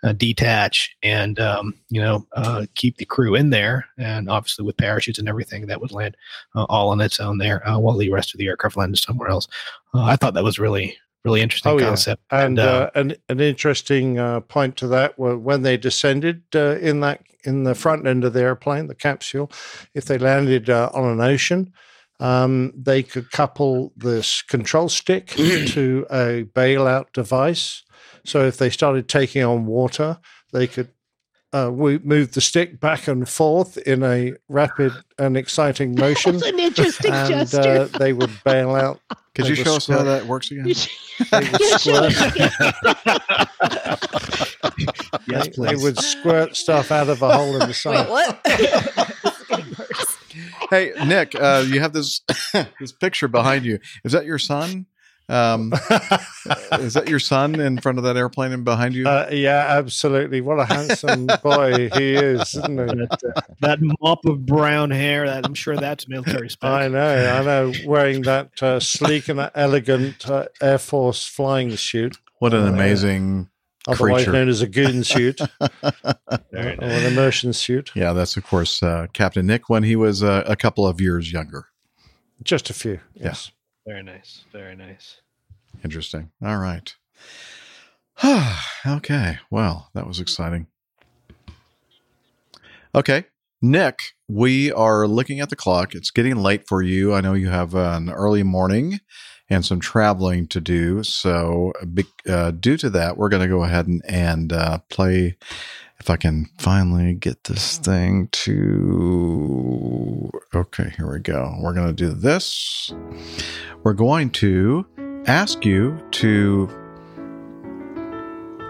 Uh, 0.03 0.13
detach 0.13 0.97
and 1.03 1.39
um, 1.41 1.75
you 1.91 2.01
know 2.01 2.27
uh, 2.33 2.65
keep 2.75 2.97
the 2.97 3.05
crew 3.05 3.35
in 3.35 3.51
there, 3.51 3.85
and 3.99 4.31
obviously 4.31 4.65
with 4.65 4.75
parachutes 4.79 5.19
and 5.19 5.29
everything, 5.29 5.67
that 5.67 5.79
would 5.79 5.93
land 5.93 6.17
uh, 6.55 6.65
all 6.71 6.89
on 6.89 7.03
its 7.03 7.21
own 7.21 7.37
there, 7.37 7.67
uh, 7.69 7.79
while 7.79 7.99
the 7.99 8.09
rest 8.09 8.33
of 8.33 8.39
the 8.39 8.47
aircraft 8.47 8.79
landed 8.79 8.99
somewhere 8.99 9.29
else. 9.29 9.47
Uh, 9.93 10.05
I 10.05 10.17
thought 10.17 10.33
that 10.33 10.43
was 10.43 10.59
really, 10.59 10.97
really 11.25 11.41
interesting 11.41 11.73
Oh, 11.73 11.79
yeah. 11.79 11.87
concept. 11.87 12.23
And 12.31 12.59
uh, 12.59 12.63
uh, 12.63 12.91
an 12.95 13.17
an 13.29 13.41
interesting 13.41 14.19
uh, 14.19 14.41
point 14.41 14.77
to 14.79 14.87
that 14.89 15.19
were 15.19 15.37
when 15.39 15.63
they 15.63 15.77
descended 15.77 16.43
uh, 16.55 16.77
in 16.79 17.01
that 17.01 17.23
in 17.45 17.65
the 17.65 17.75
front 17.75 18.07
end 18.07 18.25
of 18.25 18.33
the 18.33 18.41
airplane, 18.41 18.87
the 18.87 18.95
capsule, 18.95 19.51
if 19.95 20.05
they 20.05 20.19
landed 20.19 20.69
uh, 20.69 20.91
on 20.93 21.11
an 21.11 21.21
ocean, 21.21 21.73
um, 22.19 22.73
they 22.77 23.03
could 23.03 23.31
couple 23.31 23.93
this 23.97 24.43
control 24.43 24.89
stick 24.89 25.27
to 25.69 26.07
a 26.11 26.45
bailout 26.55 27.13
device. 27.13 27.83
So 28.25 28.47
if 28.47 28.59
they 28.59 28.69
started 28.69 29.09
taking 29.09 29.43
on 29.43 29.65
water, 29.65 30.19
they 30.53 30.67
could 30.67 30.89
uh, 31.53 31.71
we 31.73 31.99
moved 31.99 32.35
the 32.35 32.41
stick 32.41 32.79
back 32.81 33.09
and 33.09 33.29
forth 33.29 33.77
in 33.79 34.03
a 34.03 34.35
rapid 34.49 34.93
and 35.19 35.37
exciting 35.37 35.95
motion. 35.99 36.39
That's 36.39 36.47
an 36.53 36.59
interesting 36.61 37.13
and 37.13 37.49
gesture. 37.49 37.61
uh, 37.93 37.99
they 37.99 38.13
would 38.13 38.31
bail 38.45 38.75
out. 38.75 39.01
Could 39.35 39.47
you 39.49 39.57
would 39.57 39.65
show 39.65 39.77
us 39.77 39.87
how 39.87 40.03
that 40.03 40.27
works 40.27 40.51
again? 40.51 40.67
Yeah, 40.67 40.75
sure. 41.79 42.11
squirt. 42.11 43.31
Yes, 45.29 45.57
they, 45.57 45.67
they 45.67 45.77
would 45.77 45.99
squirt 45.99 46.57
stuff 46.57 46.91
out 46.91 47.09
of 47.09 47.23
a 47.23 47.37
hole 47.37 47.53
in 47.61 47.69
the 47.69 47.75
side. 47.75 48.09
Wait, 48.11 48.27
side. 48.27 48.39
what? 48.45 49.11
This 49.23 49.41
is 49.41 49.47
getting 49.49 49.75
worse. 49.79 50.17
Hey, 50.71 50.93
Nick, 51.07 51.35
uh, 51.35 51.65
you 51.67 51.81
have 51.81 51.93
this 51.93 52.21
this 52.81 52.93
picture 52.93 53.29
behind 53.29 53.65
you. 53.65 53.79
Is 54.05 54.13
that 54.13 54.25
your 54.25 54.39
son? 54.39 54.87
Um, 55.31 55.73
is 56.73 56.95
that 56.95 57.05
your 57.09 57.21
son 57.21 57.61
in 57.61 57.79
front 57.79 57.99
of 57.99 58.05
that 58.05 58.17
airplane 58.17 58.51
and 58.53 58.65
behind 58.65 58.95
you? 58.95 59.07
Uh, 59.07 59.29
yeah, 59.31 59.67
absolutely. 59.69 60.41
What 60.41 60.59
a 60.59 60.65
handsome 60.65 61.27
boy 61.43 61.89
he 61.95 62.15
is, 62.15 62.55
isn't 62.55 62.79
he? 62.79 62.97
that, 62.97 63.21
uh, 63.37 63.41
that 63.61 63.79
mop 64.01 64.25
of 64.25 64.45
brown 64.45 64.91
hair. 64.91 65.27
That 65.27 65.47
I'm 65.47 65.55
sure 65.55 65.77
that's 65.77 66.09
military 66.09 66.51
spec. 66.51 66.69
I 66.69 66.89
know, 66.89 67.33
I 67.33 67.45
know. 67.45 67.73
Wearing 67.87 68.23
that 68.23 68.61
uh, 68.61 68.81
sleek 68.81 69.29
and 69.29 69.51
elegant 69.55 70.29
uh, 70.29 70.47
Air 70.61 70.79
Force 70.79 71.25
flying 71.25 71.77
suit, 71.77 72.17
what 72.41 72.53
an 72.53 72.65
uh, 72.65 72.73
amazing 72.73 73.49
otherwise 73.87 74.25
creature! 74.25 74.33
known 74.33 74.49
as 74.49 74.63
a 74.63 74.67
goon 74.67 75.05
suit 75.05 75.41
or 75.41 75.49
an 76.53 77.07
immersion 77.07 77.53
suit. 77.53 77.93
Yeah, 77.95 78.13
that's 78.13 78.37
of 78.37 78.45
course 78.45 78.83
uh, 78.83 79.07
Captain 79.13 79.47
Nick 79.47 79.69
when 79.69 79.85
he 79.85 79.95
was 79.95 80.25
uh, 80.25 80.43
a 80.47 80.57
couple 80.57 80.87
of 80.87 81.01
years 81.01 81.33
younger. 81.33 81.67
Just 82.43 82.69
a 82.69 82.75
few. 82.75 83.01
Yeah. 83.15 83.27
Yes. 83.27 83.53
Very 83.87 84.03
nice. 84.03 84.45
Very 84.53 84.77
nice. 84.77 85.21
Interesting. 85.83 86.31
All 86.43 86.59
right. 86.59 86.95
okay. 88.87 89.39
Well, 89.51 89.91
that 89.95 90.07
was 90.07 90.21
exciting. 90.21 90.67
Okay. 92.95 93.25
Nick, 93.63 93.99
we 94.27 94.73
are 94.73 95.07
looking 95.07 95.41
at 95.41 95.51
the 95.51 95.57
clock. 95.57 95.95
It's 95.95 96.11
getting 96.11 96.37
late 96.37 96.67
for 96.67 96.83
you. 96.83 97.15
I 97.15 97.21
know 97.21 97.35
you 97.35 97.51
have 97.51 97.75
an 97.75 98.11
early 98.11 98.43
morning 98.43 99.01
and 99.51 99.65
some 99.65 99.81
traveling 99.81 100.47
to 100.49 100.61
do. 100.61 101.03
So, 101.03 101.73
uh, 102.29 102.53
due 102.53 102.77
to 102.79 102.89
that, 102.91 103.19
we're 103.19 103.29
going 103.29 103.43
to 103.43 103.49
go 103.49 103.65
ahead 103.65 103.87
and, 103.87 104.03
and 104.07 104.53
uh, 104.53 104.79
play. 104.89 105.37
If 106.01 106.09
I 106.09 106.17
can 106.17 106.47
finally 106.59 107.13
get 107.13 107.45
this 107.45 107.77
thing 107.77 108.29
to. 108.33 110.31
Okay, 110.55 110.93
here 110.97 111.13
we 111.13 111.19
go. 111.21 111.55
We're 111.61 111.75
going 111.75 111.89
to 111.89 111.93
do 111.93 112.09
this. 112.13 112.91
We're 113.83 113.93
going 113.93 114.31
to 114.31 114.87
ask 115.27 115.65
you 115.67 116.03
to 116.13 116.69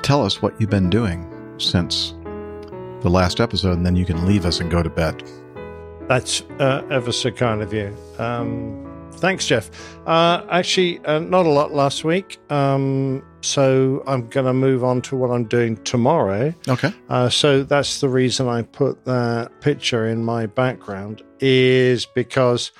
tell 0.02 0.24
us 0.24 0.42
what 0.42 0.60
you've 0.60 0.70
been 0.70 0.90
doing 0.90 1.32
since 1.58 2.14
the 3.00 3.08
last 3.08 3.38
episode, 3.40 3.76
and 3.76 3.86
then 3.86 3.94
you 3.94 4.04
can 4.04 4.26
leave 4.26 4.44
us 4.44 4.58
and 4.58 4.68
go 4.68 4.82
to 4.82 4.90
bed. 4.90 5.22
That's 6.08 6.42
uh, 6.58 6.84
ever 6.90 7.12
so 7.12 7.30
kind 7.30 7.62
of 7.62 7.72
you. 7.72 7.96
Um, 8.18 9.08
thanks, 9.12 9.46
Jeff. 9.46 9.70
Uh, 10.04 10.44
actually, 10.50 10.98
uh, 11.04 11.20
not 11.20 11.46
a 11.46 11.50
lot 11.50 11.72
last 11.72 12.02
week. 12.02 12.40
Um, 12.50 13.22
so 13.40 14.02
I'm 14.06 14.28
going 14.28 14.46
to 14.46 14.52
move 14.52 14.84
on 14.84 15.02
to 15.02 15.16
what 15.16 15.30
I'm 15.30 15.44
doing 15.44 15.76
tomorrow. 15.84 16.54
Okay. 16.68 16.92
Uh, 17.08 17.28
so 17.28 17.62
that's 17.62 18.00
the 18.00 18.08
reason 18.08 18.48
I 18.48 18.62
put 18.62 19.04
that 19.04 19.60
picture 19.60 20.08
in 20.08 20.24
my 20.24 20.46
background 20.46 21.22
is 21.40 22.06
because 22.06 22.72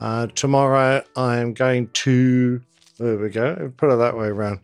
uh, 0.00 0.26
tomorrow 0.28 1.02
I 1.16 1.38
am 1.38 1.52
going 1.52 1.88
to. 1.88 2.60
There 2.98 3.18
we 3.18 3.28
go. 3.28 3.72
Put 3.76 3.92
it 3.92 3.96
that 3.96 4.16
way 4.16 4.28
around. 4.28 4.60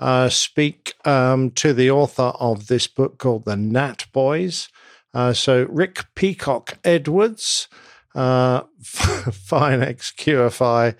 Uh, 0.00 0.28
speak 0.28 0.94
um, 1.04 1.50
to 1.52 1.72
the 1.72 1.90
author 1.90 2.32
of 2.40 2.66
this 2.66 2.86
book 2.86 3.18
called 3.18 3.44
The 3.44 3.56
Gnat 3.56 4.06
Boys. 4.12 4.68
Uh, 5.12 5.32
so 5.32 5.66
Rick 5.70 6.04
Peacock 6.14 6.78
Edwards, 6.82 7.68
uh, 8.14 8.62
fine 8.82 9.80
QFI, 9.80 10.96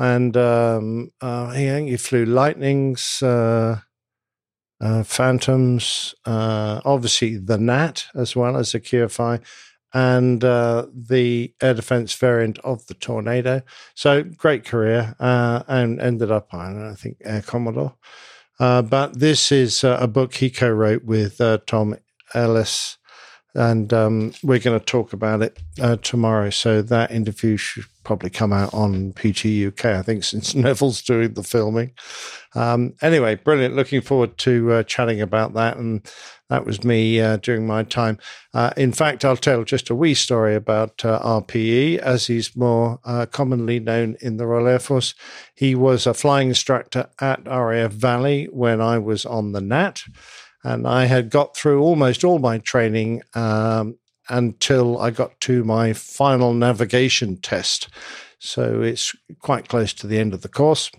and 0.00 0.34
um, 0.34 1.12
uh, 1.20 1.50
he, 1.50 1.66
he 1.90 1.96
flew 1.98 2.24
Lightnings, 2.24 3.22
uh, 3.22 3.80
uh, 4.80 5.02
Phantoms, 5.02 6.14
uh, 6.24 6.80
obviously 6.86 7.36
the 7.36 7.58
Gnat 7.58 8.06
as 8.14 8.34
well 8.34 8.56
as 8.56 8.72
the 8.72 8.80
QFI, 8.80 9.42
and 9.92 10.42
uh, 10.42 10.86
the 10.94 11.52
air 11.60 11.74
defense 11.74 12.14
variant 12.14 12.58
of 12.60 12.86
the 12.86 12.94
Tornado. 12.94 13.60
So 13.94 14.22
great 14.22 14.64
career, 14.64 15.16
uh, 15.20 15.64
and 15.68 16.00
ended 16.00 16.30
up 16.30 16.54
on 16.54 16.82
I 16.82 16.94
think 16.94 17.18
Air 17.22 17.42
Commodore. 17.42 17.94
But 18.58 19.18
this 19.18 19.52
is 19.52 19.84
a 19.84 20.08
book 20.08 20.34
he 20.34 20.48
co-wrote 20.48 21.04
with 21.04 21.42
Tom 21.66 21.96
Eeles, 22.34 22.96
and 23.54 23.92
um, 23.92 24.32
we're 24.42 24.60
going 24.60 24.80
to 24.80 24.84
talk 24.84 25.12
about 25.12 25.42
it 25.42 25.58
tomorrow. 26.02 26.48
So 26.48 26.80
that 26.80 27.10
interview 27.10 27.58
should 27.58 27.84
probably 28.04 28.30
come 28.30 28.52
out 28.52 28.72
on 28.72 29.12
PG 29.12 29.66
UK, 29.68 29.84
I 29.86 30.02
think, 30.02 30.24
since 30.24 30.54
Neville's 30.54 31.02
doing 31.02 31.34
the 31.34 31.42
filming. 31.42 31.92
Um, 32.54 32.94
anyway, 33.02 33.36
brilliant. 33.36 33.76
Looking 33.76 34.00
forward 34.00 34.38
to 34.38 34.72
uh, 34.72 34.82
chatting 34.84 35.20
about 35.20 35.54
that. 35.54 35.76
And 35.76 36.06
that 36.48 36.66
was 36.66 36.82
me 36.82 37.20
uh, 37.20 37.36
during 37.36 37.66
my 37.66 37.84
time. 37.84 38.18
Uh, 38.52 38.72
in 38.76 38.92
fact, 38.92 39.24
I'll 39.24 39.36
tell 39.36 39.62
just 39.64 39.90
a 39.90 39.94
wee 39.94 40.14
story 40.14 40.54
about 40.54 41.04
uh, 41.04 41.20
RPE, 41.20 41.98
as 41.98 42.26
he's 42.26 42.56
more 42.56 42.98
uh, 43.04 43.26
commonly 43.26 43.78
known 43.78 44.16
in 44.20 44.36
the 44.36 44.46
Royal 44.46 44.66
Air 44.66 44.80
Force. 44.80 45.14
He 45.54 45.74
was 45.74 46.06
a 46.06 46.14
flying 46.14 46.48
instructor 46.48 47.08
at 47.20 47.46
RAF 47.46 47.92
Valley 47.92 48.46
when 48.50 48.80
I 48.80 48.98
was 48.98 49.24
on 49.24 49.52
the 49.52 49.60
Gnat. 49.60 50.02
And 50.62 50.86
I 50.86 51.06
had 51.06 51.30
got 51.30 51.56
through 51.56 51.80
almost 51.80 52.22
all 52.22 52.38
my 52.38 52.58
training 52.58 53.22
um, 53.34 53.96
until 54.30 54.98
I 54.98 55.10
got 55.10 55.38
to 55.40 55.64
my 55.64 55.92
final 55.92 56.54
navigation 56.54 57.36
test. 57.36 57.88
So 58.38 58.80
it's 58.80 59.14
quite 59.40 59.68
close 59.68 59.92
to 59.94 60.06
the 60.06 60.18
end 60.18 60.32
of 60.32 60.40
the 60.42 60.48
course. 60.48 60.90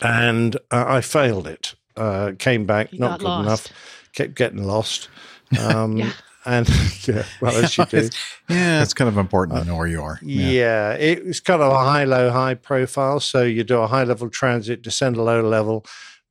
And 0.00 0.56
uh, 0.70 0.84
I 0.86 1.00
failed 1.00 1.46
it. 1.46 1.74
Uh, 1.96 2.32
came 2.38 2.66
back, 2.66 2.92
You 2.92 2.98
not 2.98 3.20
good 3.20 3.26
lost. 3.28 3.46
enough, 3.46 3.68
kept 4.12 4.34
getting 4.34 4.64
lost. 4.64 5.08
Um, 5.60 5.96
Yeah. 5.98 6.10
And 6.46 6.68
yeah, 7.06 7.24
well, 7.40 7.56
as 7.64 7.78
you 7.78 7.84
do. 7.90 8.08
Yeah, 8.50 8.82
it's 8.82 8.92
kind 8.92 9.08
of 9.08 9.16
important 9.16 9.58
to 9.58 9.64
know 9.64 9.76
where 9.76 9.86
you 9.86 10.02
are. 10.02 10.18
Yeah. 10.22 10.92
it 10.92 11.24
was 11.24 11.40
kind 11.40 11.62
of 11.62 11.72
a 11.72 11.78
high, 11.78 12.04
low, 12.04 12.30
high 12.30 12.54
profile. 12.54 13.20
So 13.20 13.42
you 13.44 13.62
do 13.64 13.78
a 13.78 13.86
high 13.86 14.04
level 14.04 14.28
transit, 14.28 14.82
descend 14.82 15.16
a 15.16 15.22
low 15.22 15.40
level, 15.42 15.86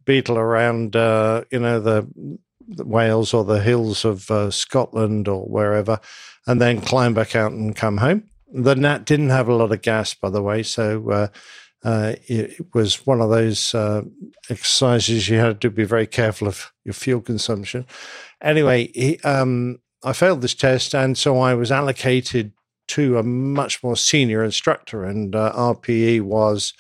beetle 0.06 0.38
around, 0.38 0.95
uh, 0.95 1.45
you 1.51 1.60
know, 1.60 1.80
the, 1.80 2.08
the 2.16 2.38
Wales 2.68 3.34
or 3.34 3.43
the 3.43 3.61
hills 3.61 4.05
of 4.05 4.30
uh, 4.32 4.51
Scotland 4.51 5.28
or 5.28 5.45
wherever, 5.45 5.99
and 6.47 6.61
then 6.61 6.82
climb 6.82 7.14
back 7.14 7.36
out 7.36 7.51
and 7.51 7.76
come 7.76 7.97
home. 7.97 8.24
The 8.51 8.76
Gnat 8.76 9.05
didn't 9.05 9.30
have 9.30 9.47
a 9.47 9.55
lot 9.55 9.72
of 9.72 9.82
gas, 9.82 10.14
by 10.14 10.30
the 10.30 10.41
way, 10.41 10.64
so 10.64 11.09
uh, 11.09 11.28
uh, 11.84 12.14
it, 12.28 12.74
was 12.74 13.05
one 13.05 13.20
of 13.20 13.30
those 13.30 13.74
uh, 13.74 14.03
exercises 14.49 15.28
you 15.28 15.38
had 15.38 15.59
to 15.61 15.70
be 15.70 15.84
very 15.84 16.07
careful 16.07 16.47
of 16.47 16.72
your 16.86 16.93
fuel 16.93 17.22
consumption. 17.22 17.86
Anyway, 18.41 18.91
he, 18.93 19.20
um, 19.22 19.80
I 20.03 20.14
failed 20.14 20.41
this 20.41 20.53
test, 20.53 20.93
and 20.93 21.18
so 21.18 21.39
I 21.39 21.53
was 21.55 21.72
allocated 21.72 22.53
to 22.89 23.18
a 23.18 23.24
much 23.24 23.84
more 23.84 23.95
senior 23.95 24.43
instructor, 24.43 25.03
and 25.03 25.36
uh, 25.36 25.51
RPE 25.55 26.22
was 26.22 26.74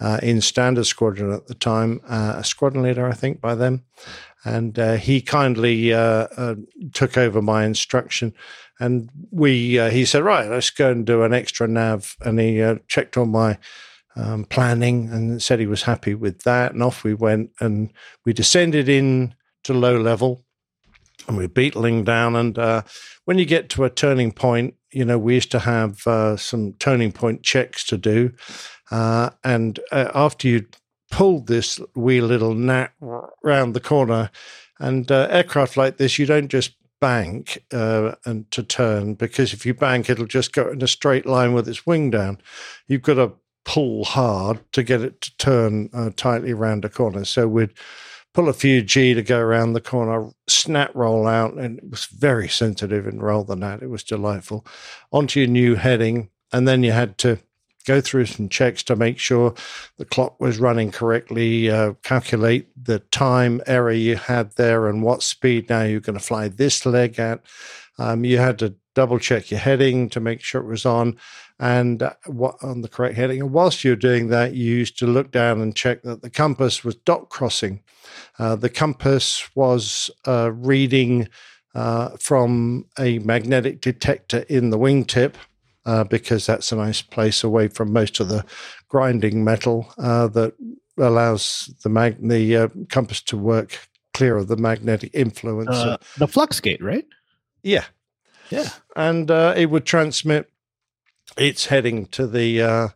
uh, 0.00 0.18
in 0.22 0.40
standard 0.40 0.84
squadron 0.84 1.32
at 1.32 1.46
the 1.46 1.54
time, 1.54 2.00
uh, 2.08 2.34
a 2.38 2.44
squadron 2.44 2.82
leader, 2.82 3.06
I 3.06 3.12
think, 3.12 3.40
by 3.40 3.54
then. 3.54 3.82
And 4.44 4.78
uh, 4.78 4.94
he 4.94 5.20
kindly 5.20 5.92
uh, 5.92 6.26
uh, 6.36 6.54
took 6.92 7.16
over 7.16 7.40
my 7.40 7.64
instruction, 7.64 8.34
and 8.80 9.08
we 9.30 9.78
uh, 9.78 9.90
he 9.90 10.04
said, 10.04 10.24
"Right, 10.24 10.50
let's 10.50 10.70
go 10.70 10.90
and 10.90 11.06
do 11.06 11.22
an 11.22 11.32
extra 11.32 11.68
nav." 11.68 12.16
And 12.20 12.40
he 12.40 12.60
uh, 12.60 12.76
checked 12.88 13.16
on 13.16 13.30
my 13.30 13.58
um, 14.16 14.44
planning 14.44 15.08
and 15.10 15.40
said 15.40 15.60
he 15.60 15.66
was 15.66 15.84
happy 15.84 16.14
with 16.14 16.42
that. 16.42 16.72
And 16.72 16.82
off 16.82 17.04
we 17.04 17.14
went, 17.14 17.50
and 17.60 17.92
we 18.24 18.32
descended 18.32 18.88
in 18.88 19.34
to 19.62 19.74
low 19.74 19.96
level, 19.96 20.44
and 21.28 21.36
we're 21.36 21.46
beetling 21.46 22.02
down. 22.02 22.34
And 22.34 22.58
uh, 22.58 22.82
when 23.24 23.38
you 23.38 23.44
get 23.44 23.68
to 23.70 23.84
a 23.84 23.90
turning 23.90 24.32
point, 24.32 24.74
you 24.90 25.04
know, 25.04 25.18
we 25.18 25.34
used 25.34 25.52
to 25.52 25.60
have 25.60 26.00
some 26.40 26.72
turning 26.80 27.12
point 27.12 27.44
checks 27.44 27.84
to 27.84 27.96
do. 27.96 28.32
And 28.90 29.78
after 29.92 30.48
you 30.48 30.66
pulled 31.12 31.46
this 31.46 31.78
wee 31.94 32.20
little 32.20 32.54
gnat 32.54 32.92
round 33.00 33.74
the 33.74 33.80
corner, 33.80 34.30
and 34.80 35.12
uh, 35.12 35.28
aircraft 35.30 35.76
like 35.76 35.98
this, 35.98 36.18
you 36.18 36.26
don't 36.26 36.48
just 36.48 36.74
bank 37.00 37.62
uh, 37.72 38.14
and 38.24 38.50
to 38.50 38.62
turn 38.62 39.14
because 39.14 39.52
if 39.52 39.64
you 39.64 39.74
bank, 39.74 40.08
it'll 40.08 40.26
just 40.26 40.52
go 40.52 40.70
in 40.70 40.82
a 40.82 40.88
straight 40.88 41.26
line 41.26 41.52
with 41.52 41.68
its 41.68 41.86
wing 41.86 42.10
down. 42.10 42.38
You've 42.88 43.02
got 43.02 43.14
to 43.14 43.32
pull 43.64 44.04
hard 44.04 44.60
to 44.72 44.82
get 44.82 45.02
it 45.02 45.20
to 45.20 45.36
turn 45.36 45.90
uh, 45.92 46.10
tightly 46.16 46.52
around 46.52 46.84
a 46.84 46.88
corner. 46.88 47.24
So 47.24 47.46
we'd 47.46 47.74
pull 48.32 48.48
a 48.48 48.54
few 48.54 48.82
G 48.82 49.14
to 49.14 49.22
go 49.22 49.38
around 49.38 49.74
the 49.74 49.80
corner, 49.80 50.30
snap 50.48 50.90
roll 50.94 51.26
out, 51.26 51.54
and 51.54 51.78
it 51.78 51.90
was 51.90 52.06
very 52.06 52.48
sensitive 52.48 53.06
and 53.06 53.22
roll 53.22 53.44
the 53.44 53.54
net. 53.54 53.82
It 53.82 53.90
was 53.90 54.02
delightful. 54.02 54.66
Onto 55.12 55.40
your 55.40 55.48
new 55.48 55.74
heading, 55.74 56.30
and 56.52 56.66
then 56.66 56.82
you 56.82 56.92
had 56.92 57.18
to 57.18 57.38
go 57.84 58.00
through 58.00 58.26
some 58.26 58.48
checks 58.48 58.82
to 58.84 58.96
make 58.96 59.18
sure 59.18 59.54
the 59.98 60.04
clock 60.04 60.40
was 60.40 60.58
running 60.58 60.90
correctly, 60.90 61.70
uh, 61.70 61.94
calculate 62.02 62.68
the 62.82 62.98
time 62.98 63.60
error 63.66 63.92
you 63.92 64.16
had 64.16 64.54
there 64.56 64.88
and 64.88 65.02
what 65.02 65.22
speed 65.22 65.68
now 65.68 65.82
you're 65.82 66.00
going 66.00 66.18
to 66.18 66.24
fly 66.24 66.48
this 66.48 66.84
leg 66.86 67.18
at. 67.18 67.40
Um, 67.98 68.24
you 68.24 68.38
had 68.38 68.58
to 68.60 68.74
double 68.94 69.18
check 69.18 69.50
your 69.50 69.60
heading 69.60 70.08
to 70.10 70.20
make 70.20 70.40
sure 70.40 70.60
it 70.60 70.66
was 70.66 70.84
on 70.84 71.16
and 71.58 72.02
uh, 72.02 72.14
what 72.26 72.56
on 72.62 72.82
the 72.82 72.88
correct 72.88 73.16
heading. 73.16 73.40
And 73.40 73.52
whilst 73.52 73.84
you're 73.84 73.96
doing 73.96 74.28
that, 74.28 74.54
you 74.54 74.74
used 74.74 74.98
to 74.98 75.06
look 75.06 75.30
down 75.30 75.60
and 75.60 75.74
check 75.74 76.02
that 76.02 76.22
the 76.22 76.30
compass 76.30 76.84
was 76.84 76.96
dot 76.96 77.28
crossing. 77.28 77.82
Uh, 78.38 78.56
the 78.56 78.70
compass 78.70 79.48
was 79.54 80.10
uh, 80.26 80.50
reading 80.52 81.28
uh, 81.74 82.10
from 82.18 82.86
a 82.98 83.18
magnetic 83.20 83.80
detector 83.80 84.40
in 84.48 84.70
the 84.70 84.78
wingtip. 84.78 85.34
Uh, 85.84 86.04
because 86.04 86.46
that's 86.46 86.70
a 86.70 86.76
nice 86.76 87.02
place 87.02 87.42
away 87.42 87.66
from 87.66 87.92
most 87.92 88.20
of 88.20 88.28
the 88.28 88.44
grinding 88.88 89.42
metal 89.42 89.92
uh, 89.98 90.28
that 90.28 90.54
allows 90.96 91.74
the 91.82 91.88
mag- 91.88 92.28
the 92.28 92.56
uh, 92.56 92.68
compass 92.88 93.20
to 93.20 93.36
work 93.36 93.76
clear 94.14 94.36
of 94.36 94.48
the 94.48 94.56
magnetic 94.56 95.10
influence. 95.12 95.70
Uh, 95.70 95.96
the 96.18 96.28
flux 96.28 96.60
gate, 96.60 96.82
right? 96.82 97.06
Yeah. 97.62 97.84
Yeah. 98.50 98.68
And 98.94 99.30
uh, 99.30 99.54
it 99.56 99.70
would 99.70 99.84
transmit 99.84 100.50
its 101.36 101.66
heading 101.66 102.06
to 102.06 102.26
the 102.26 102.62
uh, 102.62 102.88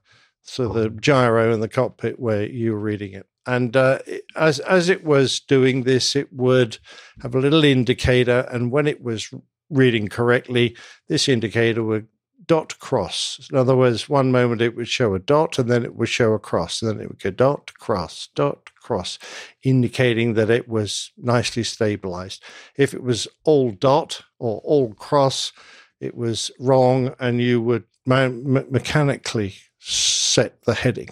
so 0.42 0.68
the 0.68 0.90
gyro 0.90 1.52
in 1.52 1.60
the 1.60 1.68
cockpit 1.68 2.20
where 2.20 2.44
you 2.44 2.72
were 2.72 2.78
reading 2.78 3.14
it. 3.14 3.26
And 3.46 3.76
uh, 3.76 4.00
as 4.34 4.58
as 4.60 4.88
it 4.88 5.04
was 5.04 5.40
doing 5.40 5.82
this, 5.84 6.16
it 6.16 6.32
would 6.32 6.78
have 7.22 7.34
a 7.34 7.40
little 7.40 7.64
indicator, 7.64 8.46
and 8.50 8.70
when 8.70 8.86
it 8.86 9.02
was 9.02 9.32
reading 9.70 10.08
correctly, 10.08 10.76
this 11.08 11.28
indicator 11.28 11.82
would 11.82 12.08
dot 12.46 12.78
cross. 12.78 13.48
In 13.50 13.58
other 13.58 13.76
words, 13.76 14.08
one 14.08 14.30
moment 14.30 14.60
it 14.60 14.76
would 14.76 14.88
show 14.88 15.14
a 15.14 15.18
dot, 15.18 15.58
and 15.58 15.70
then 15.70 15.84
it 15.84 15.96
would 15.96 16.08
show 16.08 16.32
a 16.32 16.38
cross, 16.38 16.80
and 16.80 16.90
then 16.90 17.00
it 17.00 17.08
would 17.08 17.22
go 17.22 17.30
dot 17.30 17.74
cross 17.74 18.28
dot 18.34 18.70
cross, 18.80 19.18
indicating 19.62 20.34
that 20.34 20.50
it 20.50 20.68
was 20.68 21.10
nicely 21.16 21.64
stabilized. 21.64 22.42
If 22.76 22.94
it 22.94 23.02
was 23.02 23.26
all 23.44 23.70
dot 23.70 24.22
or 24.38 24.60
all 24.64 24.94
cross, 24.94 25.52
it 26.00 26.16
was 26.16 26.50
wrong, 26.58 27.14
and 27.18 27.40
you 27.40 27.60
would 27.60 27.84
me- 28.04 28.28
mechanically 28.70 29.54
set 29.78 30.62
the 30.62 30.74
heading. 30.74 31.08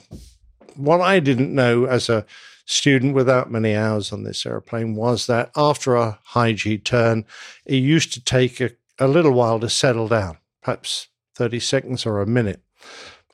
What 0.77 1.01
I 1.01 1.20
didn't 1.20 1.55
know 1.55 1.85
as 1.85 2.09
a 2.09 2.27
student 2.66 3.15
without 3.15 3.51
many 3.51 3.74
hours 3.74 4.12
on 4.12 4.23
this 4.24 4.47
airplane 4.47 4.94
was 4.94 5.27
that 5.27 5.51
after 5.55 5.97
a 5.97 6.19
high 6.24 6.52
G 6.52 6.78
turn, 6.78 7.24
it 7.66 7.77
used 7.77 8.12
to 8.15 8.24
take 8.24 8.61
a, 8.61 8.70
a 8.98 9.06
little 9.06 9.32
while 9.32 9.61
to 9.61 9.69
settle 9.69 10.09
down, 10.09 10.39
perhaps 10.62 11.09
30 11.35 11.61
seconds 11.61 12.06
or 12.06 12.20
a 12.20 12.27
minute. 12.27 12.62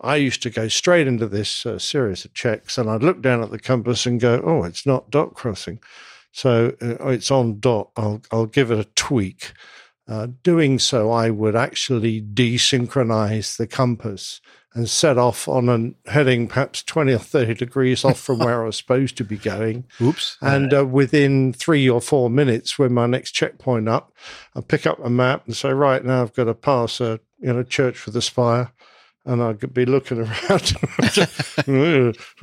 I 0.01 0.17
used 0.17 0.43
to 0.43 0.51
go 0.51 0.69
straight 0.69 1.07
into 1.07 1.27
this 1.27 1.67
uh, 1.67 1.79
series 1.79 2.25
of 2.25 2.33
checks 2.33 2.79
and 2.79 2.89
I'd 2.89 3.03
look 3.03 3.21
down 3.21 3.43
at 3.43 3.51
the 3.51 3.59
compass 3.59 4.07
and 4.07 4.21
go, 4.21 4.41
oh, 4.45 4.65
it's 4.65 4.87
not 4.87 5.11
dot 5.11 5.35
crossing. 5.35 5.81
So 6.33 6.75
uh, 6.81 6.95
oh, 7.01 7.09
it's 7.09 7.31
on 7.31 7.61
dot. 7.61 7.91
I'll, 7.97 8.23
I'll 8.31 8.47
give 8.47 8.71
it 8.71 8.79
a 8.79 8.89
tweak. 8.95 9.53
Uh, 10.09 10.29
doing 10.43 10.79
so, 10.79 11.11
I 11.11 11.31
would 11.31 11.55
actually 11.55 12.21
desynchronize 12.21 13.57
the 13.57 13.67
compass 13.69 14.41
and 14.75 14.89
set 14.89 15.19
off 15.19 15.49
on 15.49 15.69
a 15.69 16.11
heading 16.11 16.47
perhaps 16.47 16.83
20 16.83 17.13
or 17.13 17.19
30 17.19 17.55
degrees 17.55 18.05
off 18.05 18.19
from 18.19 18.39
where 18.39 18.63
I 18.63 18.67
was 18.67 18.77
supposed 18.77 19.17
to 19.19 19.25
be 19.25 19.37
going. 19.37 19.85
Oops. 20.01 20.37
And 20.41 20.73
uh, 20.73 20.87
within 20.87 21.53
three 21.53 21.89
or 21.89 22.01
four 22.01 22.31
minutes, 22.31 22.79
when 22.79 22.93
my 22.93 23.07
next 23.07 23.33
checkpoint 23.33 23.89
up, 23.89 24.13
I'll 24.55 24.63
pick 24.63 24.87
up 24.87 24.99
a 25.05 25.11
map 25.11 25.47
and 25.47 25.57
say, 25.57 25.73
right 25.73 26.05
now 26.05 26.23
I've 26.23 26.35
got 26.35 26.45
to 26.45 26.55
pass 26.55 27.01
a 27.01 27.21
you 27.41 27.53
know 27.53 27.63
church 27.63 28.07
with 28.07 28.17
a 28.17 28.23
spire. 28.23 28.73
And 29.27 29.43
I 29.43 29.53
could 29.53 29.75
be 29.75 29.85
looking 29.85 30.19
around. 30.49 30.77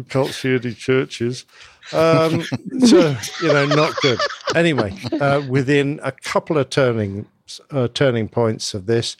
Can't 0.09 0.29
see 0.29 0.55
any 0.55 0.73
churches. 0.75 1.45
Um, 1.91 2.43
so, 2.85 3.17
you 3.41 3.47
know, 3.47 3.65
not 3.65 3.95
good. 4.01 4.19
Anyway, 4.55 4.95
uh, 5.19 5.41
within 5.49 5.99
a 6.03 6.11
couple 6.11 6.57
of 6.57 6.69
turning 6.69 7.25
uh, 7.71 7.87
turning 7.93 8.27
points 8.27 8.73
of 8.73 8.85
this, 8.85 9.17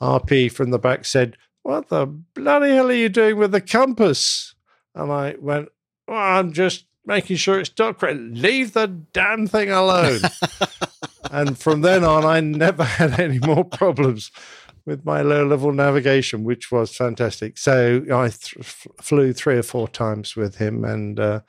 RP 0.00 0.50
from 0.50 0.70
the 0.70 0.78
back 0.78 1.04
said, 1.04 1.36
What 1.62 1.88
the 1.88 2.06
bloody 2.06 2.70
hell 2.70 2.90
are 2.90 2.92
you 2.92 3.08
doing 3.08 3.36
with 3.36 3.52
the 3.52 3.60
compass? 3.60 4.54
And 4.94 5.10
I 5.10 5.36
went, 5.38 5.70
Well, 6.06 6.18
I'm 6.18 6.52
just 6.52 6.84
making 7.06 7.36
sure 7.36 7.60
it's 7.60 7.70
correct. 7.70 8.04
Leave 8.04 8.74
the 8.74 8.86
damn 8.86 9.46
thing 9.46 9.70
alone. 9.70 10.20
and 11.30 11.58
from 11.58 11.80
then 11.80 12.04
on, 12.04 12.24
I 12.24 12.40
never 12.40 12.84
had 12.98 13.18
any 13.18 13.38
more 13.38 13.64
problems 13.64 14.30
with 14.84 15.04
my 15.04 15.22
low 15.22 15.46
level 15.46 15.72
navigation, 15.72 16.44
which 16.44 16.72
was 16.72 16.96
fantastic. 16.96 17.58
So 17.58 18.04
I 18.12 18.28
th- 18.28 18.66
flew 19.00 19.32
three 19.32 19.56
or 19.56 19.62
four 19.62 19.88
times 19.88 20.36
with 20.36 20.56
him 20.56 20.84
and, 20.84 21.18
uh, 21.20 21.40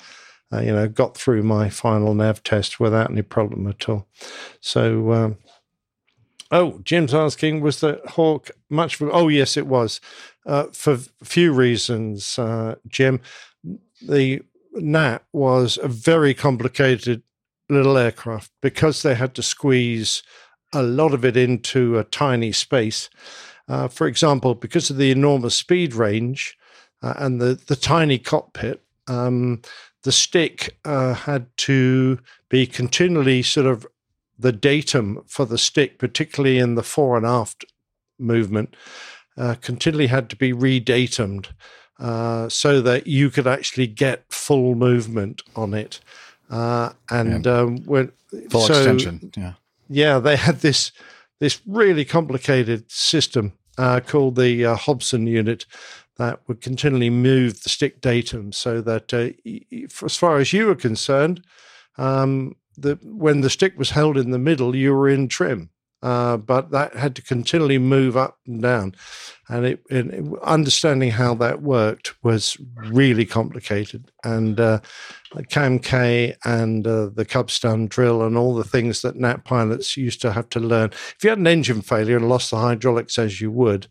uh, 0.51 0.59
you 0.61 0.71
know, 0.71 0.87
got 0.87 1.17
through 1.17 1.43
my 1.43 1.69
final 1.69 2.13
nav 2.13 2.43
test 2.43 2.79
without 2.79 3.09
any 3.09 3.23
problem 3.23 3.67
at 3.67 3.89
all. 3.89 4.07
So, 4.59 5.11
um, 5.11 5.37
oh, 6.51 6.79
Jim's 6.83 7.13
asking, 7.13 7.61
was 7.61 7.79
the 7.79 7.99
Hawk 8.05 8.51
much 8.69 8.95
for? 8.95 9.13
Oh, 9.13 9.27
yes, 9.27 9.57
it 9.57 9.67
was. 9.67 9.99
Uh, 10.45 10.65
for 10.71 10.93
a 10.93 11.25
few 11.25 11.53
reasons, 11.53 12.37
uh, 12.37 12.75
Jim. 12.87 13.19
The 14.05 14.41
Gnat 14.73 15.23
was 15.31 15.79
a 15.81 15.87
very 15.87 16.33
complicated 16.33 17.23
little 17.69 17.97
aircraft 17.97 18.51
because 18.61 19.01
they 19.01 19.15
had 19.15 19.33
to 19.35 19.43
squeeze 19.43 20.23
a 20.73 20.83
lot 20.83 21.13
of 21.13 21.23
it 21.23 21.37
into 21.37 21.97
a 21.97 22.03
tiny 22.03 22.51
space. 22.51 23.09
Uh, 23.67 23.87
for 23.87 24.07
example, 24.07 24.55
because 24.55 24.89
of 24.89 24.97
the 24.97 25.11
enormous 25.11 25.55
speed 25.55 25.93
range 25.93 26.57
uh, 27.01 27.13
and 27.17 27.39
the, 27.39 27.55
the 27.67 27.75
tiny 27.75 28.17
cockpit, 28.17 28.81
um, 29.07 29.61
the 30.03 30.11
stick 30.11 30.77
uh, 30.83 31.13
had 31.13 31.45
to 31.57 32.19
be 32.49 32.65
continually 32.65 33.41
sort 33.41 33.67
of 33.67 33.87
the 34.37 34.51
datum 34.51 35.23
for 35.27 35.45
the 35.45 35.57
stick, 35.57 35.97
particularly 35.97 36.57
in 36.57 36.75
the 36.75 36.83
fore 36.83 37.15
and 37.15 37.25
aft 37.25 37.63
movement, 38.19 38.75
uh, 39.37 39.55
continually 39.61 40.07
had 40.07 40.29
to 40.29 40.35
be 40.35 40.51
redatumed 40.51 41.47
uh, 41.99 42.49
so 42.49 42.81
that 42.81 43.07
you 43.07 43.29
could 43.29 43.47
actually 43.47 43.87
get 43.87 44.25
full 44.29 44.75
movement 44.75 45.41
on 45.55 45.73
it. 45.73 45.99
Uh, 46.49 46.91
and 47.09 47.47
um, 47.47 47.77
when 47.85 48.11
Full 48.49 48.61
so- 48.61 48.73
extension. 48.73 49.31
Yeah. 49.37 49.53
Yeah, 49.89 50.19
they 50.19 50.35
had 50.35 50.59
this 50.59 50.91
this 51.39 51.61
really 51.67 52.05
complicated 52.05 52.89
system 52.91 53.53
uh, 53.77 53.99
called 53.99 54.35
the 54.35 54.65
uh, 54.65 54.75
Hobson 54.75 55.27
unit 55.27 55.65
that 56.17 56.39
would 56.47 56.61
continually 56.61 57.09
move 57.09 57.63
the 57.63 57.69
stick 57.69 58.01
datum 58.01 58.51
so 58.51 58.81
that, 58.81 59.13
uh, 59.13 59.29
as 60.05 60.15
far 60.15 60.37
as 60.37 60.53
you 60.53 60.67
were 60.67 60.75
concerned, 60.75 61.43
um, 61.97 62.55
the 62.77 62.97
when 63.03 63.41
the 63.41 63.49
stick 63.49 63.77
was 63.77 63.89
held 63.91 64.17
in 64.17 64.31
the 64.31 64.39
middle, 64.39 64.75
you 64.75 64.93
were 64.93 65.09
in 65.09 65.27
trim. 65.27 65.69
Uh, 66.01 66.35
but 66.35 66.69
that 66.71 66.93
had 66.97 67.15
to 67.15 67.21
continually 67.21 67.77
move 67.77 68.17
up 68.17 68.37
and 68.45 68.61
down, 68.61 68.93
and 69.47 69.65
it, 69.65 69.83
and 69.89 70.13
it- 70.13 70.39
understanding 70.43 71.11
how 71.11 71.33
that 71.33 71.61
worked 71.61 72.21
was 72.21 72.57
really 72.75 73.25
complicated. 73.25 74.11
And 74.21 74.59
uh, 74.59 74.81
Cam 75.49 75.79
K 75.79 76.35
and 76.45 76.85
uh, 76.85 77.09
the 77.13 77.25
Cubstone 77.25 77.87
drill 77.87 78.21
and 78.21 78.37
all 78.37 78.53
the 78.53 78.63
things 78.63 79.01
that 79.01 79.15
Gnat 79.15 79.45
pilots 79.45 79.97
used 79.97 80.21
to 80.21 80.31
have 80.31 80.49
to 80.49 80.59
learn. 80.59 80.91
If 80.91 81.17
you 81.23 81.29
had 81.29 81.39
an 81.39 81.47
engine 81.47 81.81
failure 81.81 82.17
and 82.17 82.29
lost 82.29 82.51
the 82.51 82.57
hydraulics 82.57 83.17
as 83.17 83.41
you 83.41 83.51
would, 83.51 83.87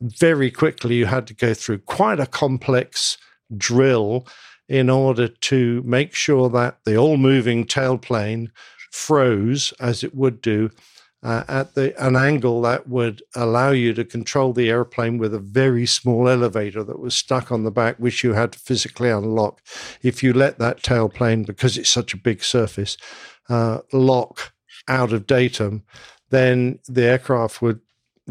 very 0.00 0.50
quickly 0.50 0.96
you 0.96 1.06
had 1.06 1.26
to 1.28 1.34
go 1.34 1.54
through 1.54 1.78
quite 1.78 2.20
a 2.20 2.26
complex 2.26 3.16
drill 3.56 4.26
in 4.68 4.90
order 4.90 5.28
to 5.28 5.82
make 5.84 6.14
sure 6.14 6.48
that 6.50 6.78
the 6.84 6.96
all 6.96 7.16
moving 7.16 7.64
tailplane 7.64 8.48
froze 8.90 9.72
as 9.80 10.04
it 10.04 10.14
would 10.14 10.40
do 10.40 10.70
uh, 11.22 11.44
at 11.48 11.74
the 11.74 11.94
an 12.04 12.16
angle 12.16 12.62
that 12.62 12.88
would 12.88 13.22
allow 13.34 13.70
you 13.70 13.94
to 13.94 14.04
control 14.04 14.52
the 14.52 14.70
airplane 14.70 15.18
with 15.18 15.32
a 15.34 15.38
very 15.38 15.86
small 15.86 16.28
elevator 16.28 16.82
that 16.82 16.98
was 16.98 17.14
stuck 17.14 17.52
on 17.52 17.62
the 17.64 17.70
back, 17.70 17.96
which 17.98 18.24
you 18.24 18.32
had 18.32 18.52
to 18.52 18.58
physically 18.58 19.10
unlock. 19.10 19.60
If 20.02 20.22
you 20.22 20.32
let 20.32 20.58
that 20.58 20.82
tailplane, 20.82 21.46
because 21.46 21.78
it's 21.78 21.88
such 21.88 22.12
a 22.12 22.18
big 22.18 22.42
surface, 22.42 22.96
uh, 23.48 23.78
lock 23.92 24.52
out 24.88 25.12
of 25.12 25.26
datum, 25.26 25.84
then 26.30 26.80
the 26.88 27.04
aircraft 27.04 27.62
would 27.62 27.80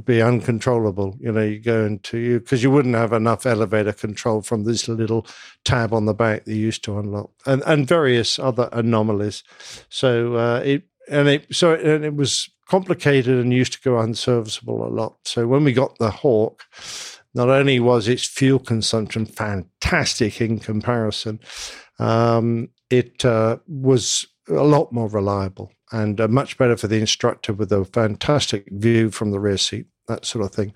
be 0.03 0.21
uncontrollable. 0.21 1.17
You 1.19 1.31
know, 1.31 1.43
you 1.43 1.59
go 1.59 1.85
into 1.85 2.17
you 2.17 2.39
because 2.39 2.63
you 2.63 2.71
wouldn't 2.71 2.95
have 2.95 3.13
enough 3.13 3.45
elevator 3.45 3.93
control 3.93 4.41
from 4.41 4.63
this 4.63 4.87
little 4.87 5.25
tab 5.63 5.93
on 5.93 6.05
the 6.05 6.13
back 6.13 6.45
that 6.45 6.53
you 6.53 6.59
used 6.59 6.83
to 6.85 6.97
unlock, 6.97 7.31
and 7.45 7.63
and 7.65 7.87
various 7.87 8.39
other 8.39 8.69
anomalies. 8.71 9.43
So 9.89 10.35
uh, 10.35 10.61
it 10.63 10.83
and 11.09 11.27
it 11.27 11.55
so 11.55 11.73
and 11.73 12.03
it 12.05 12.15
was 12.15 12.49
complicated 12.71 13.37
and 13.37 13.51
used 13.51 13.73
to 13.73 13.81
go 13.81 13.99
unserviceable 13.99 14.87
a 14.87 14.87
lot. 14.87 15.17
So 15.25 15.45
when 15.45 15.65
we 15.65 15.73
got 15.73 15.97
the 15.97 16.09
Hawk, 16.09 16.63
not 17.33 17.49
only 17.49 17.81
was 17.81 18.07
its 18.07 18.25
fuel 18.25 18.59
consumption 18.59 19.25
fantastic 19.25 20.39
in 20.39 20.57
comparison, 20.57 21.41
um, 21.99 22.69
it 22.89 23.25
uh, 23.25 23.57
was 23.67 24.25
a 24.47 24.63
lot 24.63 24.93
more 24.93 25.09
reliable 25.09 25.73
and 25.91 26.21
uh, 26.21 26.29
much 26.29 26.57
better 26.57 26.77
for 26.77 26.87
the 26.87 26.97
instructor 26.97 27.51
with 27.51 27.73
a 27.73 27.83
fantastic 27.83 28.69
view 28.71 29.11
from 29.11 29.31
the 29.31 29.39
rear 29.41 29.57
seat. 29.57 29.87
that 30.07 30.25
sort 30.25 30.45
of 30.45 30.53
thing. 30.53 30.73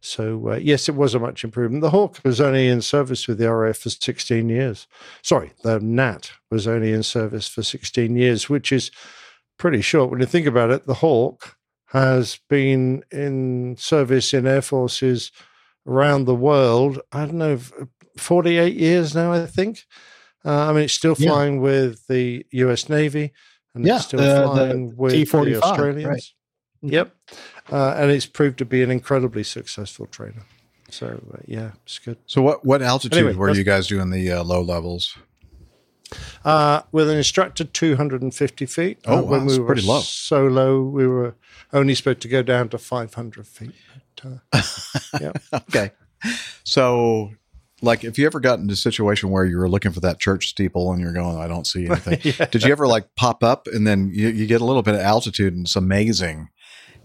So 0.00 0.52
uh, 0.52 0.56
yes, 0.62 0.88
it 0.88 0.94
was 0.94 1.12
a 1.12 1.18
much 1.18 1.42
improvement. 1.42 1.82
The 1.82 1.90
Hawk 1.90 2.20
was 2.24 2.40
only 2.40 2.68
in 2.68 2.82
service 2.82 3.26
with 3.26 3.38
the 3.38 3.52
RAF 3.52 3.78
for 3.78 3.90
16 3.90 4.48
years. 4.48 4.86
Sorry, 5.22 5.50
the 5.64 5.80
Gnat 5.80 6.30
was 6.52 6.68
only 6.68 6.92
in 6.92 7.02
service 7.02 7.48
for 7.48 7.64
16 7.64 8.14
years, 8.14 8.48
which 8.48 8.70
is 8.70 8.92
pretty 9.62 9.80
short 9.80 10.10
when 10.10 10.18
you 10.18 10.26
think 10.26 10.46
about 10.48 10.70
it. 10.72 10.86
The 10.88 10.94
Hawk 10.94 11.56
has 11.92 12.40
been 12.50 13.04
in 13.12 13.76
service 13.78 14.34
in 14.34 14.44
air 14.44 14.60
forces 14.60 15.30
around 15.86 16.24
the 16.24 16.34
world. 16.34 16.98
I 17.12 17.26
don't 17.26 17.34
know, 17.38 17.60
48 18.18 18.74
years 18.74 19.14
now, 19.14 19.32
I 19.32 19.46
think. 19.46 19.84
Uh, 20.44 20.68
I 20.68 20.72
mean, 20.72 20.82
it's 20.84 20.92
still 20.94 21.14
Yeah. 21.16 21.30
flying 21.30 21.60
with 21.60 22.04
the 22.08 22.44
U.S. 22.50 22.88
Navy, 22.88 23.32
and 23.74 23.86
Yeah, 23.86 23.96
it's 23.96 24.06
still 24.06 24.18
the- 24.20 24.26
the 24.26 24.42
flying 24.48 24.96
with 24.96 25.12
T-45, 25.12 25.44
the 25.44 25.62
Australians. 25.62 26.08
right. 26.08 26.24
Yep, 26.84 27.14
uh, 27.70 27.94
and 27.96 28.10
it's 28.10 28.26
proved 28.26 28.58
to 28.58 28.64
be 28.64 28.82
an 28.82 28.90
incredibly 28.90 29.44
successful 29.44 30.06
trainer. 30.06 30.42
So 30.90 31.06
uh, 31.32 31.38
yeah, 31.46 31.70
it's 31.84 32.00
good. 32.00 32.18
So 32.26 32.42
what 32.42 32.64
what 32.66 32.82
altitude 32.82 33.16
Anyway, 33.18 33.34
were 33.36 33.54
you 33.54 33.62
guys 33.62 33.86
doing 33.86 34.10
the 34.10 34.32
uh, 34.32 34.42
low 34.42 34.60
levels? 34.62 35.16
Uh, 36.44 36.82
with 36.92 37.08
an 37.10 37.16
instructor, 37.16 37.64
250 37.64 38.66
feet. 38.66 38.98
Oh, 39.06 39.18
Uh, 39.18 39.22
wow, 39.22 39.38
that's 39.44 39.58
were 39.58 39.66
pretty 39.66 39.82
low. 39.82 40.00
solo, 40.00 40.82
we 40.82 41.06
were 41.06 41.34
only 41.72 41.94
supposed 41.94 42.20
to 42.22 42.28
go 42.28 42.42
down 42.42 42.68
to 42.70 42.78
500 42.78 43.46
feet. 43.46 43.72
But, 44.22 44.40
uh, 44.52 44.62
yeah. 45.20 45.32
okay. 45.54 45.90
So, 46.64 47.30
like, 47.80 48.04
if 48.04 48.18
you 48.18 48.26
ever 48.26 48.40
got 48.40 48.58
into 48.58 48.72
a 48.74 48.76
situation 48.76 49.30
where 49.30 49.44
you 49.44 49.56
were 49.58 49.68
looking 49.68 49.92
for 49.92 50.00
that 50.00 50.18
church 50.20 50.48
steeple 50.48 50.92
and 50.92 51.00
you're 51.00 51.12
going, 51.12 51.36
I 51.38 51.48
don't 51.48 51.66
see 51.66 51.86
anything. 51.90 52.20
Yeah. 52.22 52.46
Did 52.46 52.62
you 52.62 52.72
ever 52.72 52.86
like 52.86 53.08
pop 53.16 53.42
up 53.42 53.66
and 53.72 53.86
then 53.86 54.10
you, 54.12 54.28
you 54.28 54.46
get 54.46 54.60
a 54.60 54.64
little 54.64 54.82
bit 54.82 54.94
of 54.94 55.00
altitude 55.00 55.54
and 55.54 55.66
it's 55.66 55.76
amazing 55.76 56.48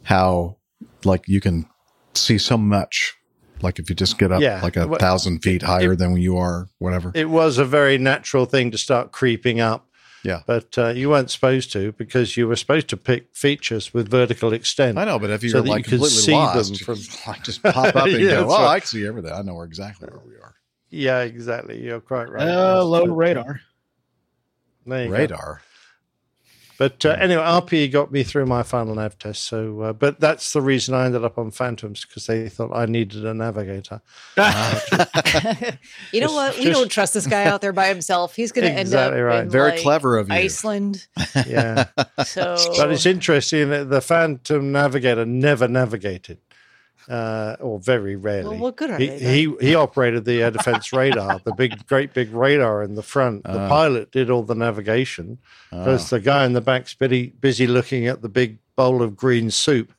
how 0.04 0.58
like 1.04 1.28
you 1.28 1.42
can 1.42 1.66
see 2.14 2.38
so 2.38 2.58
much. 2.58 3.16
Like 3.62 3.80
if 3.80 3.90
you 3.90 3.96
just 3.96 4.18
get 4.18 4.32
up 4.32 4.42
Yeah. 4.42 4.60
like 4.62 4.76
a 4.78 4.88
Well, 4.88 5.00
thousand 5.00 5.40
feet 5.40 5.64
higher 5.64 5.96
than 5.96 6.16
you 6.18 6.38
are, 6.38 6.70
whatever. 6.78 7.12
It 7.16 7.30
was 7.30 7.58
a 7.58 7.66
very 7.66 7.98
natural 7.98 8.46
thing 8.46 8.72
to 8.72 8.78
start 8.78 9.12
creeping 9.12 9.60
up. 9.60 9.86
Yeah. 10.24 10.42
But 10.46 10.78
uh, 10.78 10.88
you 10.90 11.10
weren't 11.10 11.32
supposed 11.32 11.72
to 11.74 11.92
because 11.94 12.36
you 12.36 12.48
were 12.48 12.56
supposed 12.56 12.88
to 12.90 12.98
pick 12.98 13.34
features 13.36 13.94
with 13.94 14.10
vertical 14.10 14.52
extent. 14.52 14.98
I 14.98 15.06
know, 15.06 15.20
but 15.20 15.30
if 15.30 15.42
you're 15.44 15.52
so 15.52 15.62
that 15.62 15.70
like 15.70 15.80
you 15.80 15.84
could 15.84 15.92
completely 16.00 16.18
see 16.22 16.32
lost, 16.34 16.70
them 16.70 16.78
from 16.78 16.96
can, 16.98 17.32
like 17.34 17.44
just 17.44 17.64
pop 17.64 17.96
up 17.96 17.96
and 18.08 18.12
Yeah, 18.20 18.30
go, 18.32 18.46
"Oh, 18.50 18.64
right. 18.64 18.82
I 18.82 18.86
see 18.86 19.08
everything. 19.08 19.32
I 19.32 19.42
know 19.44 19.54
where 19.56 19.66
exactly 19.66 20.10
where 20.10 20.20
we 20.26 20.34
are." 20.36 20.56
Yeah, 20.90 21.22
exactly. 21.22 21.82
You're 21.84 22.02
quite 22.02 22.30
right. 22.30 22.48
Uh, 22.48 22.84
low 22.84 23.06
but- 23.06 23.14
radar. 23.14 23.62
There 24.86 25.04
you 25.04 25.10
go. 25.10 25.14
Radar. 25.18 25.62
But 26.78 27.04
uh, 27.06 27.18
anyway, 27.20 27.42
RPE 27.42 27.92
got 27.92 28.12
me 28.12 28.24
through 28.24 28.46
my 28.46 28.62
final 28.62 28.94
nav 28.96 29.18
test. 29.18 29.46
So, 29.46 29.82
uh, 29.82 29.94
but 29.94 30.20
that's 30.20 30.54
the 30.54 30.62
reason 30.62 30.94
I 30.94 31.06
ended 31.06 31.24
up 31.24 31.38
on 31.38 31.50
Phantoms 31.50 32.06
because 32.06 32.28
they 32.28 32.50
thought 32.50 32.72
I 32.76 32.86
needed 32.86 33.26
a 33.26 33.34
navigator. 33.34 34.02
You 36.12 36.22
know 36.22 36.34
what? 36.34 36.58
We 36.58 36.66
just- 36.66 36.80
don't 36.80 36.90
trust 36.90 37.14
this 37.14 37.28
guy 37.28 37.46
out 37.46 37.62
there 37.62 37.74
by 37.74 37.88
himself. 37.88 38.36
He's 38.36 38.52
going 38.52 38.68
to 38.68 38.74
end 38.74 38.94
up 38.94 39.14
right. 39.14 39.44
in, 39.44 39.50
Very 39.50 39.72
like, 39.72 39.82
clever 39.82 40.18
of 40.18 40.30
you. 40.30 40.36
Iceland. 40.36 41.08
Yeah. 41.46 41.86
So, 42.26 42.58
But 42.78 42.92
it's 42.92 43.06
interesting 43.06 43.70
that 43.70 43.90
the 43.90 44.02
Phantom 44.02 44.72
Navigator 44.72 45.26
never 45.26 45.68
navigated, 45.68 46.40
uh, 47.10 47.56
or 47.60 47.80
very 47.80 48.16
rarely. 48.16 48.50
Well, 48.50 48.58
what 48.60 48.76
good 48.76 48.90
are 48.92 48.98
he, 48.98 49.08
they 49.08 49.20
then? 49.20 49.34
He 49.34 49.56
he 49.68 49.76
operated 49.76 50.26
the 50.26 50.42
air 50.44 50.52
defense 50.52 50.92
radar, 50.94 51.40
the 51.44 51.54
big, 51.54 51.86
great 51.88 52.14
big 52.14 52.32
radar 52.34 52.84
in 52.84 52.96
the 52.96 53.04
front. 53.04 53.44
The 53.44 53.60
Ah. 53.62 53.70
pilot 53.70 54.12
did 54.12 54.30
all 54.30 54.44
the 54.44 54.56
navigation 54.56 55.38
Ah. 55.72 55.80
because 55.80 56.10
the 56.10 56.20
guy 56.20 56.46
in 56.46 56.54
the 56.54 56.62
back's 56.62 56.94
busy 56.94 57.28
busy 57.40 57.68
looking 57.68 58.08
at 58.08 58.22
the 58.22 58.30
big 58.30 58.58
bowl 58.76 59.02
of 59.02 59.16
green 59.16 59.50
soup. 59.52 59.92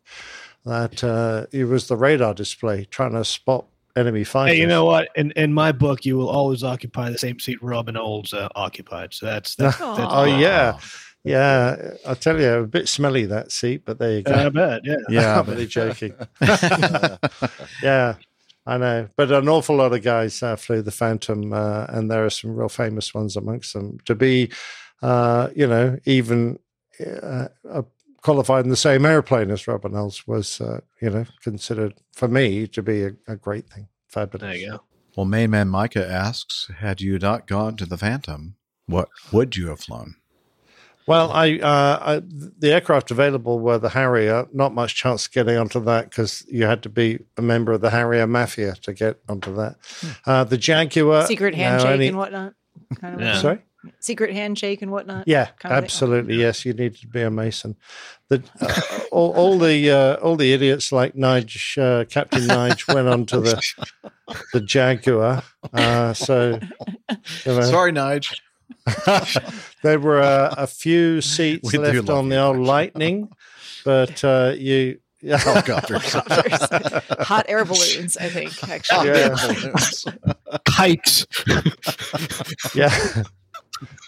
That 0.64 1.02
uh, 1.02 1.46
it 1.50 1.64
was 1.64 1.88
the 1.88 1.96
radar 1.96 2.34
display 2.34 2.84
trying 2.90 3.12
to 3.12 3.24
spot 3.24 3.64
enemy 3.96 4.22
fighters. 4.22 4.54
Hey, 4.56 4.60
you 4.60 4.66
know 4.66 4.84
what? 4.84 5.08
In 5.16 5.30
in 5.32 5.52
my 5.52 5.72
book, 5.72 6.04
you 6.04 6.16
will 6.18 6.28
always 6.28 6.62
occupy 6.62 7.10
the 7.10 7.18
same 7.18 7.38
seat 7.40 7.58
Robin 7.62 7.96
Olds 7.96 8.34
uh, 8.34 8.48
occupied. 8.54 9.14
So 9.14 9.26
that's 9.26 9.54
that's, 9.54 9.78
that's 9.96 9.98
oh 10.00 10.24
yeah, 10.24 10.78
yeah. 11.24 11.92
I 12.06 12.14
tell 12.14 12.40
you, 12.40 12.48
a 12.48 12.66
bit 12.66 12.88
smelly 12.88 13.26
that 13.26 13.52
seat, 13.52 13.82
but 13.84 13.98
there 13.98 14.16
you 14.18 14.22
go. 14.22 14.32
I 14.32 14.48
bet. 14.48 14.82
Yeah. 14.84 14.96
Yeah, 15.08 15.38
I'm 15.38 15.46
but- 15.46 15.52
really 15.52 15.66
joking. 15.66 16.14
yeah, 17.82 18.14
I 18.66 18.78
know. 18.78 19.08
But 19.16 19.32
an 19.32 19.48
awful 19.48 19.76
lot 19.76 19.92
of 19.92 20.02
guys 20.02 20.42
uh, 20.42 20.56
flew 20.56 20.82
the 20.82 20.90
Phantom, 20.90 21.52
uh, 21.52 21.86
and 21.88 22.10
there 22.10 22.24
are 22.24 22.30
some 22.30 22.54
real 22.54 22.68
famous 22.68 23.14
ones 23.14 23.36
amongst 23.36 23.72
them. 23.72 23.98
To 24.04 24.14
be, 24.14 24.50
uh, 25.02 25.48
you 25.54 25.66
know, 25.66 25.98
even 26.04 26.58
uh, 27.00 27.48
uh, 27.68 27.82
qualified 28.22 28.64
in 28.64 28.70
the 28.70 28.76
same 28.76 29.06
airplane 29.06 29.50
as 29.50 29.66
Robin 29.68 29.94
Olds 29.94 30.26
was, 30.26 30.60
uh, 30.60 30.80
you 31.00 31.10
know, 31.10 31.24
considered 31.42 31.94
for 32.12 32.28
me 32.28 32.66
to 32.68 32.82
be 32.82 33.04
a, 33.04 33.12
a 33.26 33.36
great 33.36 33.68
thing. 33.70 33.88
Fabulous. 34.08 34.42
There 34.42 34.56
you 34.56 34.70
go. 34.72 34.82
Well, 35.16 35.26
Main 35.26 35.50
Man 35.50 35.68
Micah 35.68 36.08
asks, 36.08 36.70
had 36.78 37.00
you 37.00 37.18
not 37.18 37.46
gone 37.46 37.76
to 37.76 37.86
the 37.86 37.98
Phantom, 37.98 38.54
what 38.86 39.08
would 39.32 39.56
you 39.56 39.68
have 39.68 39.80
flown? 39.80 40.16
Well, 41.08 41.30
I, 41.32 41.58
uh, 41.58 41.98
I 42.00 42.22
the 42.58 42.72
aircraft 42.72 43.10
available 43.10 43.58
were 43.58 43.78
the 43.78 43.88
Harrier. 43.88 44.46
Not 44.52 44.74
much 44.74 44.94
chance 44.94 45.26
of 45.26 45.32
getting 45.32 45.56
onto 45.56 45.82
that 45.84 46.10
because 46.10 46.44
you 46.48 46.66
had 46.66 46.82
to 46.84 46.88
be 46.88 47.18
a 47.36 47.42
member 47.42 47.72
of 47.72 47.80
the 47.80 47.90
Harrier 47.90 48.26
Mafia 48.26 48.74
to 48.82 48.92
get 48.92 49.18
onto 49.28 49.54
that. 49.56 49.76
Uh, 50.26 50.44
the 50.44 50.58
Jaguar, 50.58 51.26
secret 51.26 51.54
no, 51.56 51.62
handshake 51.64 51.90
only- 51.90 52.08
and 52.08 52.16
whatnot. 52.18 52.52
Kind 53.00 53.14
of 53.16 53.20
Yeah. 53.20 53.40
Sorry. 53.40 53.58
secret 54.00 54.32
handshake 54.32 54.82
and 54.82 54.90
whatnot. 54.90 55.26
Yeah, 55.26 55.46
kind 55.58 55.72
of 55.74 55.78
thing? 55.78 55.84
absolutely. 55.84 56.34
Yes, 56.36 56.64
you 56.64 56.72
needed 56.72 56.96
to 57.00 57.06
be 57.06 57.22
a 57.22 57.30
Mason. 57.30 57.76
The 58.28 58.42
uh, 58.60 58.80
all, 59.10 59.32
all 59.32 59.58
the 59.58 59.90
uh, 59.90 60.14
all 60.16 60.36
the 60.36 60.52
idiots 60.52 60.92
like 60.92 61.14
Nige, 61.14 61.78
uh, 61.78 62.04
Captain 62.04 62.42
Nige, 62.42 62.92
went 62.94 63.08
on 63.08 63.24
to 63.26 63.40
the 63.40 63.62
the 64.52 64.60
Jaguar. 64.60 65.42
Uh, 65.72 66.12
so 66.12 66.58
you 67.08 67.52
know, 67.52 67.60
Sorry, 67.62 67.92
Nige. 67.92 68.34
there 69.82 69.98
were 70.00 70.20
uh, 70.20 70.54
a 70.56 70.66
few 70.66 71.20
seats 71.20 71.72
We 71.72 71.78
left 71.78 72.08
on 72.08 72.28
the 72.28 72.36
you, 72.36 72.40
old 72.40 72.56
Nige. 72.56 72.66
Lightning, 72.66 73.28
but 73.84 74.24
uh, 74.24 74.54
you. 74.56 74.98
Yeah. 75.20 75.40
Oh, 75.46 75.60
Hot 77.24 77.46
air 77.48 77.64
balloons, 77.64 78.16
I 78.16 78.28
think, 78.28 78.68
actually. 78.68 79.08
Yeah. 79.08 80.58
Kikes. 80.64 81.26
yeah. 82.72 83.24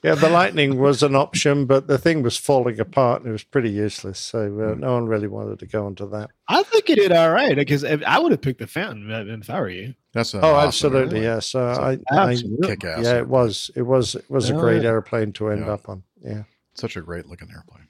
Yeah, 0.03 0.15
the 0.15 0.29
lightning 0.31 0.79
was 0.79 1.03
an 1.03 1.15
option, 1.15 1.67
but 1.67 1.87
the 1.87 1.99
thing 1.99 2.23
was 2.23 2.37
falling 2.37 2.81
apart 2.81 3.21
and 3.23 3.29
it 3.29 3.33
was 3.33 3.45
pretty 3.45 3.71
useless. 3.71 4.19
So 4.19 4.39
uh, 4.41 4.75
Hmm. 4.75 4.81
no 4.81 4.93
one 4.95 5.07
really 5.07 5.29
wanted 5.29 5.59
to 5.61 5.67
go 5.67 5.87
into 5.87 6.07
that. 6.07 6.31
I 6.49 6.63
think 6.65 6.89
you 6.89 6.97
did 6.97 7.13
all 7.13 7.31
right 7.31 7.55
because 7.55 7.85
I 7.85 8.19
would 8.19 8.33
have 8.33 8.41
picked 8.41 8.59
the 8.61 8.67
Phantom 8.67 9.11
uh, 9.11 9.25
if 9.35 9.51
I 9.51 9.61
were 9.61 9.69
you. 9.69 9.95
That's 10.13 10.35
Oh, 10.35 10.57
absolutely, 10.57 11.23
yes. 11.23 11.55
Uh, 11.55 11.99
I, 12.11 12.31
I, 12.31 12.37
kick 12.63 12.85
ass. 12.85 13.05
yeah, 13.05 13.19
it 13.19 13.29
was, 13.29 13.71
it 13.77 13.83
was, 13.83 14.15
it 14.17 14.29
was 14.31 14.51
a 14.51 14.55
great 14.55 14.83
yeah. 14.83 14.89
airplane 14.89 15.33
to 15.35 15.49
end 15.51 15.67
Yeah. 15.67 15.73
up 15.75 15.89
on. 15.89 16.03
Yeah, 16.21 16.43
Such 16.75 16.97
a 16.97 17.01
great 17.01 17.27
looking 17.27 17.49
airplane. 17.55 17.87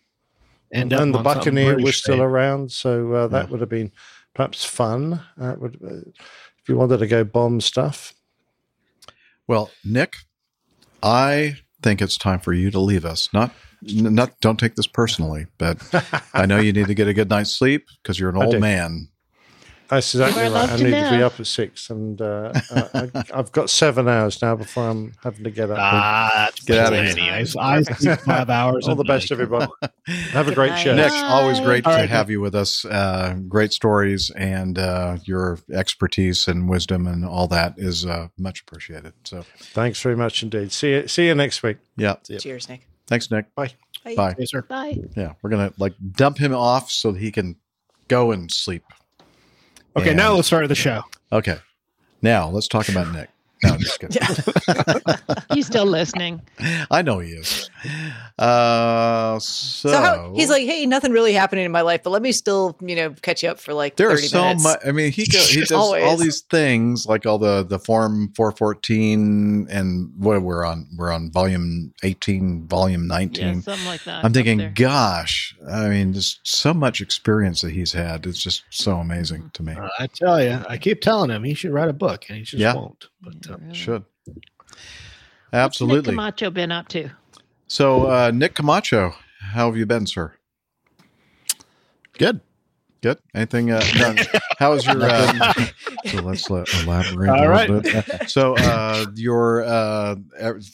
End 0.72 0.92
and, 0.92 1.14
up 1.16 1.18
the 1.18 1.22
Buccaneer 1.34 1.74
was 1.74 1.82
British 1.82 2.02
still 2.02 2.16
made. 2.18 2.22
around, 2.24 2.70
so 2.72 3.12
uh, 3.12 3.26
that 3.28 3.46
Yeah. 3.46 3.50
would 3.50 3.60
have 3.60 3.68
been 3.70 3.90
perhaps 4.34 4.64
fun. 4.64 5.20
Uh, 5.40 5.54
would, 5.58 5.78
uh, 5.82 6.10
if 6.62 6.68
you 6.68 6.76
wanted 6.76 6.98
to 6.98 7.06
go 7.06 7.24
bomb 7.24 7.60
stuff. 7.60 8.14
Well, 9.46 9.70
Nick, 9.84 10.14
I 11.02 11.56
think 11.82 12.02
it's 12.02 12.16
time 12.16 12.40
for 12.40 12.52
you 12.52 12.70
to 12.70 12.80
leave 12.80 13.04
us. 13.04 13.28
Not, 13.32 13.52
not. 13.82 14.40
Don't 14.40 14.58
take 14.58 14.74
this 14.74 14.86
personally, 14.86 15.46
but 15.58 15.78
I 16.34 16.46
know 16.46 16.58
you 16.58 16.72
need 16.72 16.86
to 16.86 16.94
get 16.94 17.08
a 17.08 17.14
good 17.14 17.30
night's 17.30 17.50
sleep 17.50 17.86
because 18.02 18.18
you're 18.18 18.30
an 18.30 18.40
I 18.40 18.44
old 18.44 18.54
do. 18.54 18.60
man. 18.60 19.08
That's 19.90 20.14
exactly 20.14 20.42
right. 20.44 20.70
I 20.70 20.76
to 20.76 20.84
need 20.84 20.90
to 20.92 21.10
be 21.10 21.22
up 21.22 21.40
at 21.40 21.46
six, 21.48 21.90
and 21.90 22.22
uh, 22.22 22.52
uh, 22.70 22.88
I, 23.12 23.24
I've 23.34 23.50
got 23.50 23.68
seven 23.68 24.08
hours 24.08 24.40
now 24.40 24.54
before 24.54 24.88
I'm 24.88 25.12
having 25.22 25.42
to 25.44 25.50
get 25.50 25.68
up. 25.70 25.78
Ah, 25.80 26.50
Get 26.64 26.78
outta 26.78 26.90
plenty. 26.96 27.22
here. 27.22 27.32
I, 27.32 27.40
I 27.78 27.82
sleep 27.82 28.20
five 28.20 28.48
hours. 28.50 28.86
All 28.86 28.94
a 28.94 28.96
the 28.96 29.02
best, 29.04 29.30
night. 29.30 29.34
everybody. 29.40 29.70
Have 30.30 30.46
a 30.48 30.54
great 30.54 30.78
show. 30.78 30.94
Nick, 30.94 31.12
always 31.12 31.58
great 31.60 31.84
All 31.86 31.92
to 31.92 31.98
right, 31.98 32.08
have 32.08 32.30
you 32.30 32.40
with 32.40 32.54
us. 32.54 32.84
Uh, 32.84 33.36
great 33.48 33.72
stories 33.72 34.30
and 34.30 34.78
uh, 34.78 35.18
your 35.24 35.58
expertise 35.72 36.46
and 36.48 36.68
wisdom 36.68 37.06
and 37.06 37.24
all 37.24 37.48
that 37.48 37.74
is 37.76 38.06
uh, 38.06 38.28
much 38.38 38.60
appreciated. 38.62 39.12
So, 39.24 39.44
Thanks 39.58 40.00
very 40.00 40.16
much 40.16 40.42
indeed. 40.42 40.72
See 40.72 40.90
you. 40.90 41.08
See 41.08 41.26
you 41.26 41.34
next 41.34 41.62
week. 41.62 41.78
yeah. 41.96 42.14
Cheers, 42.38 42.68
Nick. 42.68 42.86
Thanks, 43.06 43.30
Nick. 43.30 43.52
Bye. 43.56 43.72
Bye. 44.04 44.14
Bye. 44.14 44.34
Yes, 44.38 44.50
sir. 44.50 44.62
Bye. 44.62 44.96
Yeah, 45.16 45.32
we're 45.42 45.50
gonna 45.50 45.72
like 45.78 45.94
dump 46.12 46.38
him 46.38 46.54
off 46.54 46.90
so 46.90 47.10
that 47.12 47.20
he 47.20 47.30
can 47.32 47.56
go 48.08 48.30
and 48.30 48.50
sleep. 48.50 48.84
Okay, 50.00 50.10
And- 50.10 50.16
now 50.16 50.32
let's 50.34 50.46
start 50.46 50.68
the 50.68 50.74
show. 50.74 51.02
Okay, 51.32 51.58
now 52.22 52.48
let's 52.48 52.68
talk 52.68 52.88
about 52.88 53.12
Nick. 53.12 53.28
No, 53.62 53.70
I'm 53.74 53.78
just 53.80 54.00
kidding. 54.00 54.22
He's 55.54 55.66
still 55.66 55.84
listening. 55.86 56.40
I 56.90 57.02
know 57.02 57.18
he 57.18 57.32
is. 57.32 57.68
Uh, 58.38 59.38
so, 59.38 59.88
So, 59.90 60.00
how, 60.00 60.32
he's 60.34 60.48
like, 60.48 60.64
hey, 60.64 60.86
nothing 60.86 61.12
really 61.12 61.32
happening 61.34 61.64
in 61.66 61.72
my 61.72 61.82
life, 61.82 62.02
but 62.02 62.10
let 62.10 62.22
me 62.22 62.32
still, 62.32 62.76
you 62.80 62.96
know, 62.96 63.10
catch 63.22 63.42
you 63.42 63.50
up 63.50 63.58
for 63.60 63.74
like 63.74 63.96
there 63.96 64.08
30 64.10 64.22
is 64.22 64.30
so 64.30 64.42
minutes. 64.42 64.62
much. 64.64 64.78
I 64.86 64.92
mean, 64.92 65.12
he 65.12 65.26
go, 65.26 65.38
he 65.40 65.60
does 65.64 65.72
all 65.72 66.16
these 66.16 66.40
things 66.42 67.06
like 67.06 67.26
all 67.26 67.38
the 67.38 67.64
the 67.64 67.78
form 67.78 68.32
414 68.34 69.68
and 69.70 70.10
what 70.16 70.40
we're 70.42 70.64
on. 70.64 70.86
We're 70.96 71.12
on 71.12 71.30
volume 71.30 71.92
18, 72.02 72.66
volume 72.66 73.06
19. 73.06 73.46
Yeah, 73.46 73.60
something 73.60 73.86
like 73.86 74.04
that. 74.04 74.24
I'm 74.24 74.32
thinking, 74.32 74.58
there. 74.58 74.72
gosh, 74.74 75.54
I 75.70 75.88
mean, 75.88 76.12
just 76.12 76.46
so 76.46 76.72
much 76.72 77.00
experience 77.00 77.60
that 77.62 77.72
he's 77.72 77.92
had. 77.92 78.26
It's 78.26 78.42
just 78.42 78.64
so 78.70 78.96
amazing 78.96 79.50
to 79.54 79.62
me. 79.62 79.74
Uh, 79.74 79.88
I 79.98 80.06
tell 80.06 80.42
you, 80.42 80.58
I 80.68 80.78
keep 80.78 81.00
telling 81.00 81.30
him 81.30 81.44
he 81.44 81.54
should 81.54 81.72
write 81.72 81.88
a 81.88 81.92
book, 81.94 82.24
and 82.28 82.38
he 82.38 82.44
just 82.44 82.60
Yeah. 82.60 82.74
won't. 82.74 83.06
But 83.22 83.49
um, 83.50 83.72
Should 83.72 84.04
What's 84.24 84.38
Nick 85.52 85.60
absolutely. 85.62 86.12
Camacho 86.12 86.50
been 86.50 86.72
up 86.72 86.88
to? 86.88 87.10
So, 87.66 88.10
uh, 88.10 88.30
Nick 88.32 88.54
Camacho, 88.54 89.14
how 89.40 89.66
have 89.66 89.76
you 89.76 89.86
been, 89.86 90.06
sir? 90.06 90.34
Good. 92.18 92.40
Good. 93.02 93.18
Anything? 93.34 93.70
Uh, 93.70 93.80
done? 93.94 94.18
How 94.58 94.72
was 94.72 94.84
your? 94.84 95.02
Uh, 95.02 95.52
so 96.06 96.18
let's 96.18 96.50
let, 96.50 96.68
elaborate 96.82 97.30
All 97.30 97.50
a 97.50 97.66
little 97.66 97.80
bit. 97.80 98.28
So, 98.28 98.56
uh, 98.58 99.06
you're 99.14 99.64
uh, 99.64 100.16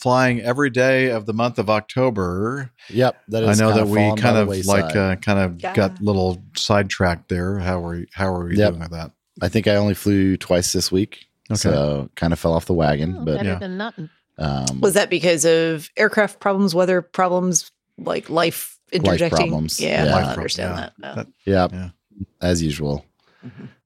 flying 0.00 0.40
every 0.40 0.70
day 0.70 1.10
of 1.10 1.26
the 1.26 1.32
month 1.32 1.58
of 1.60 1.70
October. 1.70 2.72
Yep. 2.90 3.16
That 3.28 3.44
I 3.48 3.54
know 3.54 3.72
that 3.72 3.86
we 3.86 3.98
kind 4.20 4.36
of 4.36 4.48
like 4.66 4.96
uh, 4.96 5.16
kind 5.16 5.38
of 5.38 5.62
Yeah. 5.62 5.74
got 5.74 6.00
a 6.00 6.02
little 6.02 6.42
sidetracked 6.56 7.28
there. 7.28 7.58
How 7.60 7.84
are 7.84 7.90
we? 7.90 8.06
How 8.12 8.34
are 8.34 8.44
we 8.44 8.56
Yep. 8.56 8.70
doing 8.70 8.80
with 8.80 8.90
that? 8.90 9.12
I 9.40 9.48
think 9.48 9.68
I 9.68 9.76
only 9.76 9.94
flew 9.94 10.36
twice 10.36 10.72
this 10.72 10.90
week. 10.90 11.26
Okay. 11.50 11.56
So 11.56 12.10
kind 12.16 12.32
of 12.32 12.38
fell 12.38 12.52
off 12.54 12.66
the 12.66 12.74
wagon. 12.74 13.16
Oh, 13.18 13.24
but 13.24 13.36
better 13.36 13.48
yeah. 13.50 13.58
than 13.58 13.76
nothing. 13.76 14.10
um, 14.38 14.80
Was 14.80 14.94
that 14.94 15.10
because 15.10 15.44
of 15.44 15.88
aircraft 15.96 16.40
problems, 16.40 16.74
weather 16.74 17.02
problems, 17.02 17.70
like 17.98 18.28
life 18.30 18.78
interjecting? 18.92 19.36
problems. 19.48 19.80
Yeah, 19.80 20.04
Yeah. 20.04 20.10
I 20.10 20.12
Life 20.14 20.24
prob- 20.24 20.36
understand 20.38 20.76
yeah. 20.76 20.90
that. 20.98 21.16
That- 21.16 21.26
yeah, 21.44 21.68
Yeah. 21.72 21.88
as 22.40 22.62
usual. 22.62 23.04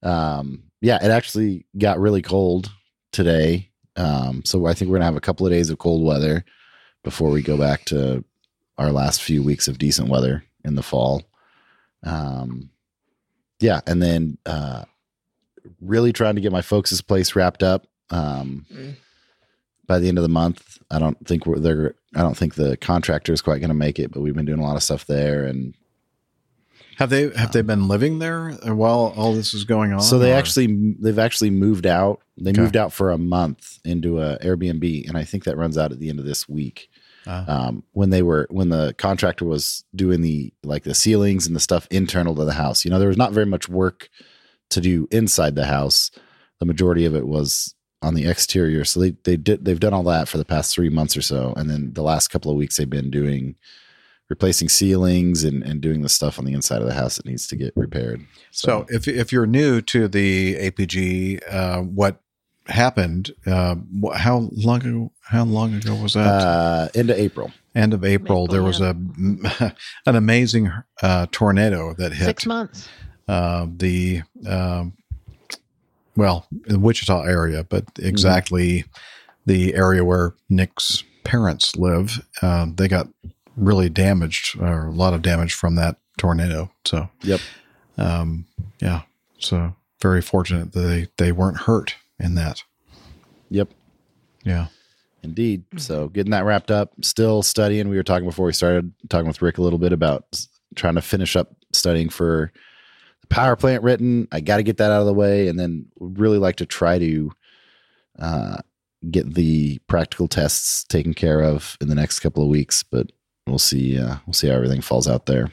Um, 0.02 0.62
yeah, 0.80 0.98
it 1.04 1.10
actually 1.10 1.66
got 1.76 2.00
really 2.00 2.22
cold 2.22 2.70
today. 3.12 3.68
Um, 3.96 4.42
so 4.44 4.64
I 4.66 4.72
think 4.74 4.90
we're 4.90 4.96
gonna 4.96 5.04
have 5.04 5.16
a 5.16 5.20
couple 5.20 5.46
of 5.46 5.52
days 5.52 5.68
of 5.68 5.78
cold 5.78 6.02
weather 6.04 6.44
before 7.04 7.30
we 7.30 7.42
go 7.42 7.56
back 7.58 7.84
to 7.86 8.24
our 8.78 8.90
last 8.92 9.20
few 9.22 9.42
weeks 9.42 9.68
of 9.68 9.76
decent 9.78 10.08
weather 10.08 10.44
in 10.64 10.74
the 10.76 10.82
fall. 10.82 11.22
Um, 12.02 12.70
yeah, 13.60 13.80
and 13.86 14.00
then 14.02 14.38
uh, 14.46 14.84
really 15.80 16.12
trying 16.12 16.34
to 16.36 16.40
get 16.40 16.52
my 16.52 16.62
folks' 16.62 17.00
place 17.00 17.34
wrapped 17.36 17.62
up. 17.62 17.86
Um, 18.10 18.66
Mm. 18.74 18.96
by 19.86 19.98
the 19.98 20.08
end 20.08 20.18
of 20.18 20.22
the 20.22 20.28
month, 20.28 20.78
I 20.90 20.98
don't 20.98 21.26
think 21.26 21.46
we're 21.46 21.58
there. 21.58 21.94
I 22.14 22.22
don't 22.22 22.36
think 22.36 22.54
the 22.54 22.76
contractor 22.76 23.32
is 23.32 23.40
quite 23.42 23.58
going 23.60 23.68
to 23.70 23.74
make 23.74 23.98
it, 23.98 24.12
but 24.12 24.20
we've 24.20 24.34
been 24.34 24.44
doing 24.46 24.60
a 24.60 24.64
lot 24.64 24.76
of 24.76 24.82
stuff 24.82 25.06
there, 25.06 25.44
and 25.44 25.74
Have 26.96 27.08
they 27.10 27.30
have 27.34 27.52
they 27.52 27.62
been 27.62 27.88
living 27.88 28.18
there 28.18 28.50
while 28.64 29.14
all 29.16 29.32
this 29.32 29.54
is 29.54 29.64
going 29.64 29.92
on? 29.92 30.00
So 30.02 30.18
they 30.18 30.32
or- 30.32 30.36
actually 30.36 30.94
they've 31.00 31.18
actually 31.18 31.50
moved 31.50 31.86
out. 31.86 32.20
They 32.36 32.50
Okay. 32.50 32.60
moved 32.60 32.76
out 32.76 32.92
for 32.92 33.10
a 33.10 33.16
month 33.18 33.78
into 33.84 34.20
a 34.20 34.38
Airbnb, 34.40 35.08
and 35.08 35.16
I 35.16 35.24
think 35.24 35.44
that 35.44 35.56
runs 35.56 35.78
out 35.78 35.92
at 35.92 35.98
the 35.98 36.10
end 36.10 36.18
of 36.18 36.24
this 36.26 36.48
week. 36.48 36.88
Ah. 37.26 37.44
Um, 37.68 37.84
when 37.92 38.10
they 38.10 38.22
were 38.22 38.46
when 38.50 38.68
the 38.70 38.94
contractor 38.98 39.44
was 39.46 39.84
doing 39.94 40.20
the 40.20 40.52
like 40.62 40.82
the 40.84 40.94
ceilings 40.94 41.46
and 41.46 41.56
the 41.56 41.60
stuff 41.60 41.86
internal 41.90 42.34
to 42.34 42.44
the 42.44 42.52
house, 42.54 42.84
you 42.84 42.90
know, 42.90 42.98
there 42.98 43.08
was 43.08 43.16
not 43.16 43.32
very 43.32 43.46
much 43.46 43.68
work 43.68 44.08
to 44.70 44.80
do 44.80 45.08
inside 45.10 45.54
the 45.54 45.66
house. 45.66 46.10
The 46.58 46.66
majority 46.66 47.04
of 47.04 47.14
it 47.14 47.26
was 47.26 47.74
on 48.02 48.14
the 48.14 48.26
exterior. 48.26 48.84
So 48.84 49.00
they 49.00 49.10
they 49.24 49.36
did 49.36 49.64
they've 49.64 49.80
done 49.80 49.94
all 49.94 50.02
that 50.04 50.28
for 50.28 50.38
the 50.38 50.44
past 50.44 50.74
three 50.74 50.88
months 50.88 51.16
or 51.16 51.22
so, 51.22 51.52
and 51.56 51.68
then 51.68 51.92
the 51.92 52.02
last 52.02 52.28
couple 52.28 52.50
of 52.50 52.56
weeks 52.56 52.76
they've 52.76 52.88
been 52.88 53.10
doing 53.10 53.56
replacing 54.28 54.68
ceilings 54.68 55.44
and 55.44 55.62
and 55.62 55.80
doing 55.80 56.02
the 56.02 56.08
stuff 56.08 56.38
on 56.38 56.44
the 56.44 56.52
inside 56.52 56.80
of 56.80 56.88
the 56.88 56.94
house 56.94 57.16
that 57.16 57.26
needs 57.26 57.46
to 57.48 57.56
get 57.56 57.72
repaired. 57.76 58.24
So 58.50 58.86
if 58.88 59.06
if 59.06 59.32
you're 59.32 59.46
new 59.46 59.80
to 59.82 60.08
the 60.08 60.56
APG, 60.56 61.40
uh, 61.52 61.80
what 61.82 62.20
happened? 62.66 63.32
Uh, 63.46 63.76
how 64.14 64.48
long 64.52 64.80
ago? 64.80 65.12
How 65.22 65.44
long 65.44 65.74
ago 65.74 65.94
was 65.94 66.14
that? 66.14 66.26
uh, 66.26 66.88
into 66.94 67.18
April. 67.18 67.52
End 67.74 67.94
of 67.94 68.04
April. 68.04 68.46
there 68.46 68.62
was 68.62 68.80
a 68.80 68.90
an 70.06 70.16
amazing 70.16 70.72
uh, 71.02 71.26
tornado 71.30 71.94
that 71.94 72.12
hit 72.12 72.24
Six 72.24 72.46
months. 72.46 72.88
Uh, 73.30 73.66
the 73.76 74.22
um, 74.46 74.92
well 76.16 76.46
the 76.50 76.78
Wichita 76.78 77.22
area, 77.22 77.64
but 77.64 77.84
exactly 77.98 78.84
the 79.46 79.74
area 79.74 80.04
where 80.04 80.34
Nick's 80.48 81.04
parents 81.24 81.76
live. 81.76 82.26
Uh, 82.42 82.66
they 82.74 82.88
got 82.88 83.08
really 83.56 83.88
damaged, 83.88 84.58
or 84.60 84.86
a 84.88 84.92
lot 84.92 85.14
of 85.14 85.22
damage 85.22 85.54
from 85.54 85.76
that 85.76 85.96
tornado. 86.18 86.70
So 86.84 87.08
Yep. 87.22 87.40
um, 87.98 88.46
yeah. 88.80 89.02
So 89.38 89.74
very 90.00 90.22
fortunate 90.22 90.72
that 90.72 90.80
they 90.80 91.08
they 91.16 91.32
weren't 91.32 91.58
hurt 91.58 91.94
in 92.18 92.34
that. 92.34 92.62
Yep. 93.50 93.68
Yeah. 94.44 94.66
Indeed. 95.22 95.64
So 95.76 96.08
getting 96.08 96.30
that 96.30 96.44
wrapped 96.46 96.70
up, 96.70 96.92
still 97.02 97.42
studying. 97.42 97.88
We 97.88 97.96
were 97.96 98.02
talking 98.02 98.26
before 98.28 98.46
we 98.46 98.52
started 98.54 98.92
talking 99.10 99.26
with 99.28 99.42
Rick 99.42 99.58
a 99.58 99.62
little 99.62 99.78
bit 99.78 99.92
about 99.92 100.24
trying 100.74 100.94
to 100.94 101.02
finish 101.02 101.36
up 101.36 101.52
studying 101.72 102.08
for 102.08 102.52
power 103.30 103.56
plant 103.56 103.82
written. 103.82 104.28
I 104.30 104.40
got 104.40 104.58
to 104.58 104.62
get 104.62 104.76
that 104.76 104.90
out 104.90 105.00
of 105.00 105.06
the 105.06 105.14
way, 105.14 105.48
and 105.48 105.58
then 105.58 105.86
really 105.98 106.38
like 106.38 106.56
to 106.56 106.66
try 106.66 106.98
to 106.98 107.32
uh, 108.18 108.56
get 109.10 109.34
the 109.34 109.78
practical 109.86 110.28
tests 110.28 110.84
taken 110.84 111.14
care 111.14 111.40
of 111.40 111.76
in 111.80 111.88
the 111.88 111.94
next 111.94 112.20
couple 112.20 112.42
of 112.42 112.48
weeks. 112.50 112.82
But 112.82 113.10
we'll 113.46 113.58
see. 113.58 113.98
Uh, 113.98 114.16
we'll 114.26 114.34
see 114.34 114.48
how 114.48 114.54
everything 114.54 114.82
falls 114.82 115.08
out 115.08 115.24
there. 115.26 115.50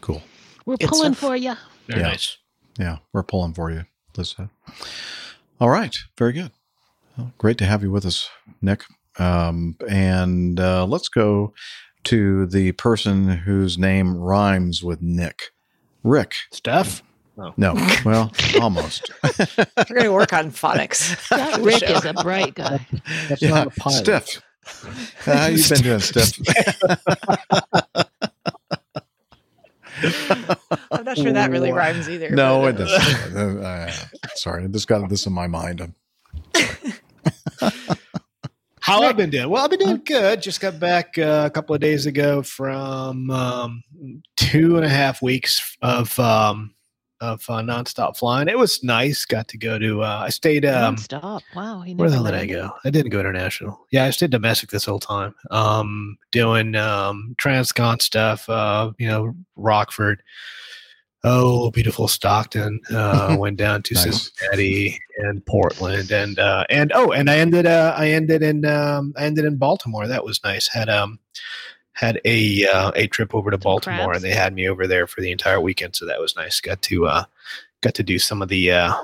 Cool. 0.00 0.22
We're 0.64 0.76
Good 0.76 0.88
pulling 0.88 1.12
stuff. 1.14 1.28
for 1.30 1.36
you. 1.36 1.54
very 1.86 2.00
Yeah. 2.00 2.08
nice. 2.08 2.38
Yeah, 2.78 2.98
we're 3.12 3.22
pulling 3.22 3.54
for 3.54 3.70
you, 3.70 3.84
Liz. 4.16 4.34
All 5.60 5.70
right, 5.70 5.94
very 6.18 6.32
good. 6.32 6.50
Well, 7.16 7.32
great 7.38 7.56
to 7.58 7.64
have 7.64 7.82
you 7.82 7.90
with 7.90 8.04
us, 8.04 8.28
Nick. 8.60 8.84
Um, 9.18 9.76
and 9.88 10.60
uh, 10.60 10.84
let's 10.84 11.08
go 11.08 11.54
to 12.04 12.44
the 12.46 12.72
person 12.72 13.28
whose 13.28 13.78
name 13.78 14.14
rhymes 14.18 14.82
with 14.82 15.00
Nick, 15.00 15.52
Rick. 16.06 16.34
Steph. 16.52 17.02
No, 17.36 17.52
no. 17.58 17.74
well, 18.04 18.32
almost. 18.62 19.10
We're 19.58 19.84
going 19.88 20.04
to 20.04 20.12
work 20.12 20.32
on 20.32 20.50
phonics. 20.50 21.16
That 21.36 21.60
Rick 21.60 21.82
is 21.82 22.04
a 22.04 22.14
bright 22.14 22.54
guy. 22.54 22.86
That's 23.28 23.42
yeah, 23.42 23.50
not 23.50 23.66
a 23.66 23.70
pilot. 23.70 23.98
Steph. 23.98 24.42
Uh, 25.26 25.36
how 25.36 25.46
you 25.46 25.62
been 25.68 25.82
doing, 25.82 26.00
Steph? 26.00 26.32
I'm 30.90 31.04
not 31.04 31.18
sure 31.18 31.32
that 31.32 31.50
really 31.50 31.72
rhymes 31.72 32.08
either. 32.08 32.30
no, 32.30 32.62
but, 32.62 32.80
it 32.80 32.80
uh, 32.80 32.98
doesn't. 32.98 33.64
Uh, 33.64 33.92
sorry, 34.34 34.64
I 34.64 34.66
just 34.68 34.88
got 34.88 35.08
this 35.08 35.26
in 35.26 35.32
my 35.32 35.46
mind. 35.46 35.92
How 38.86 39.02
I've 39.02 39.16
been 39.16 39.30
doing? 39.30 39.48
Well, 39.48 39.64
I've 39.64 39.70
been 39.70 39.80
doing 39.80 40.02
good. 40.04 40.40
Just 40.40 40.60
got 40.60 40.78
back 40.78 41.18
uh, 41.18 41.42
a 41.44 41.50
couple 41.50 41.74
of 41.74 41.80
days 41.80 42.06
ago 42.06 42.40
from 42.44 43.28
um, 43.32 43.82
two 44.36 44.76
and 44.76 44.84
a 44.84 44.88
half 44.88 45.20
weeks 45.20 45.76
of 45.82 46.16
um, 46.20 46.72
of 47.20 47.44
uh, 47.48 47.62
nonstop 47.62 48.16
flying. 48.16 48.46
It 48.46 48.56
was 48.56 48.84
nice. 48.84 49.24
Got 49.24 49.48
to 49.48 49.58
go 49.58 49.76
to. 49.76 50.04
Uh, 50.04 50.22
I 50.26 50.28
stayed. 50.28 50.64
Um, 50.64 50.96
Stop. 50.98 51.42
Wow. 51.56 51.80
He 51.80 51.96
where 51.96 52.08
the 52.08 52.14
hell 52.14 52.24
did 52.26 52.34
I 52.34 52.46
go? 52.46 52.70
I 52.84 52.90
didn't 52.90 53.10
go 53.10 53.18
international. 53.18 53.76
Yeah, 53.90 54.04
I 54.04 54.10
stayed 54.10 54.30
domestic 54.30 54.70
this 54.70 54.84
whole 54.84 55.00
time. 55.00 55.34
Um, 55.50 56.16
doing 56.30 56.76
um, 56.76 57.34
transcon 57.40 58.00
stuff. 58.00 58.48
Uh, 58.48 58.92
you 58.98 59.08
know, 59.08 59.34
Rockford. 59.56 60.22
Oh, 61.28 61.70
beautiful 61.72 62.06
Stockton. 62.08 62.80
Uh, 62.90 63.36
went 63.40 63.56
down 63.56 63.82
to 63.82 63.94
Nice. 63.94 64.04
Cincinnati 64.04 64.98
and 65.18 65.44
Portland, 65.44 66.10
and 66.12 66.38
uh, 66.38 66.64
and 66.70 66.92
oh, 66.94 67.10
and 67.12 67.28
I 67.28 67.38
ended. 67.38 67.66
Uh, 67.66 67.94
I 67.96 68.10
ended 68.10 68.42
in. 68.42 68.64
Um, 68.64 69.12
I 69.16 69.24
ended 69.24 69.44
in 69.44 69.56
Baltimore. 69.56 70.06
That 70.06 70.24
was 70.24 70.40
nice. 70.44 70.68
Had 70.68 70.88
um, 70.88 71.18
had 71.92 72.20
a 72.24 72.66
uh, 72.68 72.92
a 72.94 73.06
trip 73.08 73.34
over 73.34 73.50
to 73.50 73.58
Baltimore, 73.58 74.06
crabs. 74.06 74.22
and 74.22 74.24
they 74.24 74.36
had 74.36 74.54
me 74.54 74.68
over 74.68 74.86
there 74.86 75.06
for 75.06 75.20
the 75.20 75.32
entire 75.32 75.60
weekend. 75.60 75.96
So 75.96 76.06
that 76.06 76.20
was 76.20 76.36
nice. 76.36 76.60
Got 76.60 76.80
to 76.82 77.06
uh, 77.06 77.24
got 77.80 77.94
to 77.94 78.02
do 78.04 78.18
some 78.20 78.40
of 78.40 78.48
the 78.48 78.70
uh, 78.70 78.94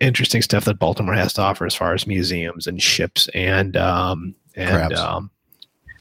interesting 0.00 0.40
stuff 0.42 0.64
that 0.64 0.78
Baltimore 0.78 1.14
has 1.14 1.34
to 1.34 1.42
offer 1.42 1.66
as 1.66 1.74
far 1.74 1.92
as 1.92 2.06
museums 2.06 2.66
and 2.66 2.80
ships 2.82 3.28
and 3.34 3.76
um, 3.76 4.34
and 4.54 4.70
Crabs. 4.70 4.98
um, 5.00 5.30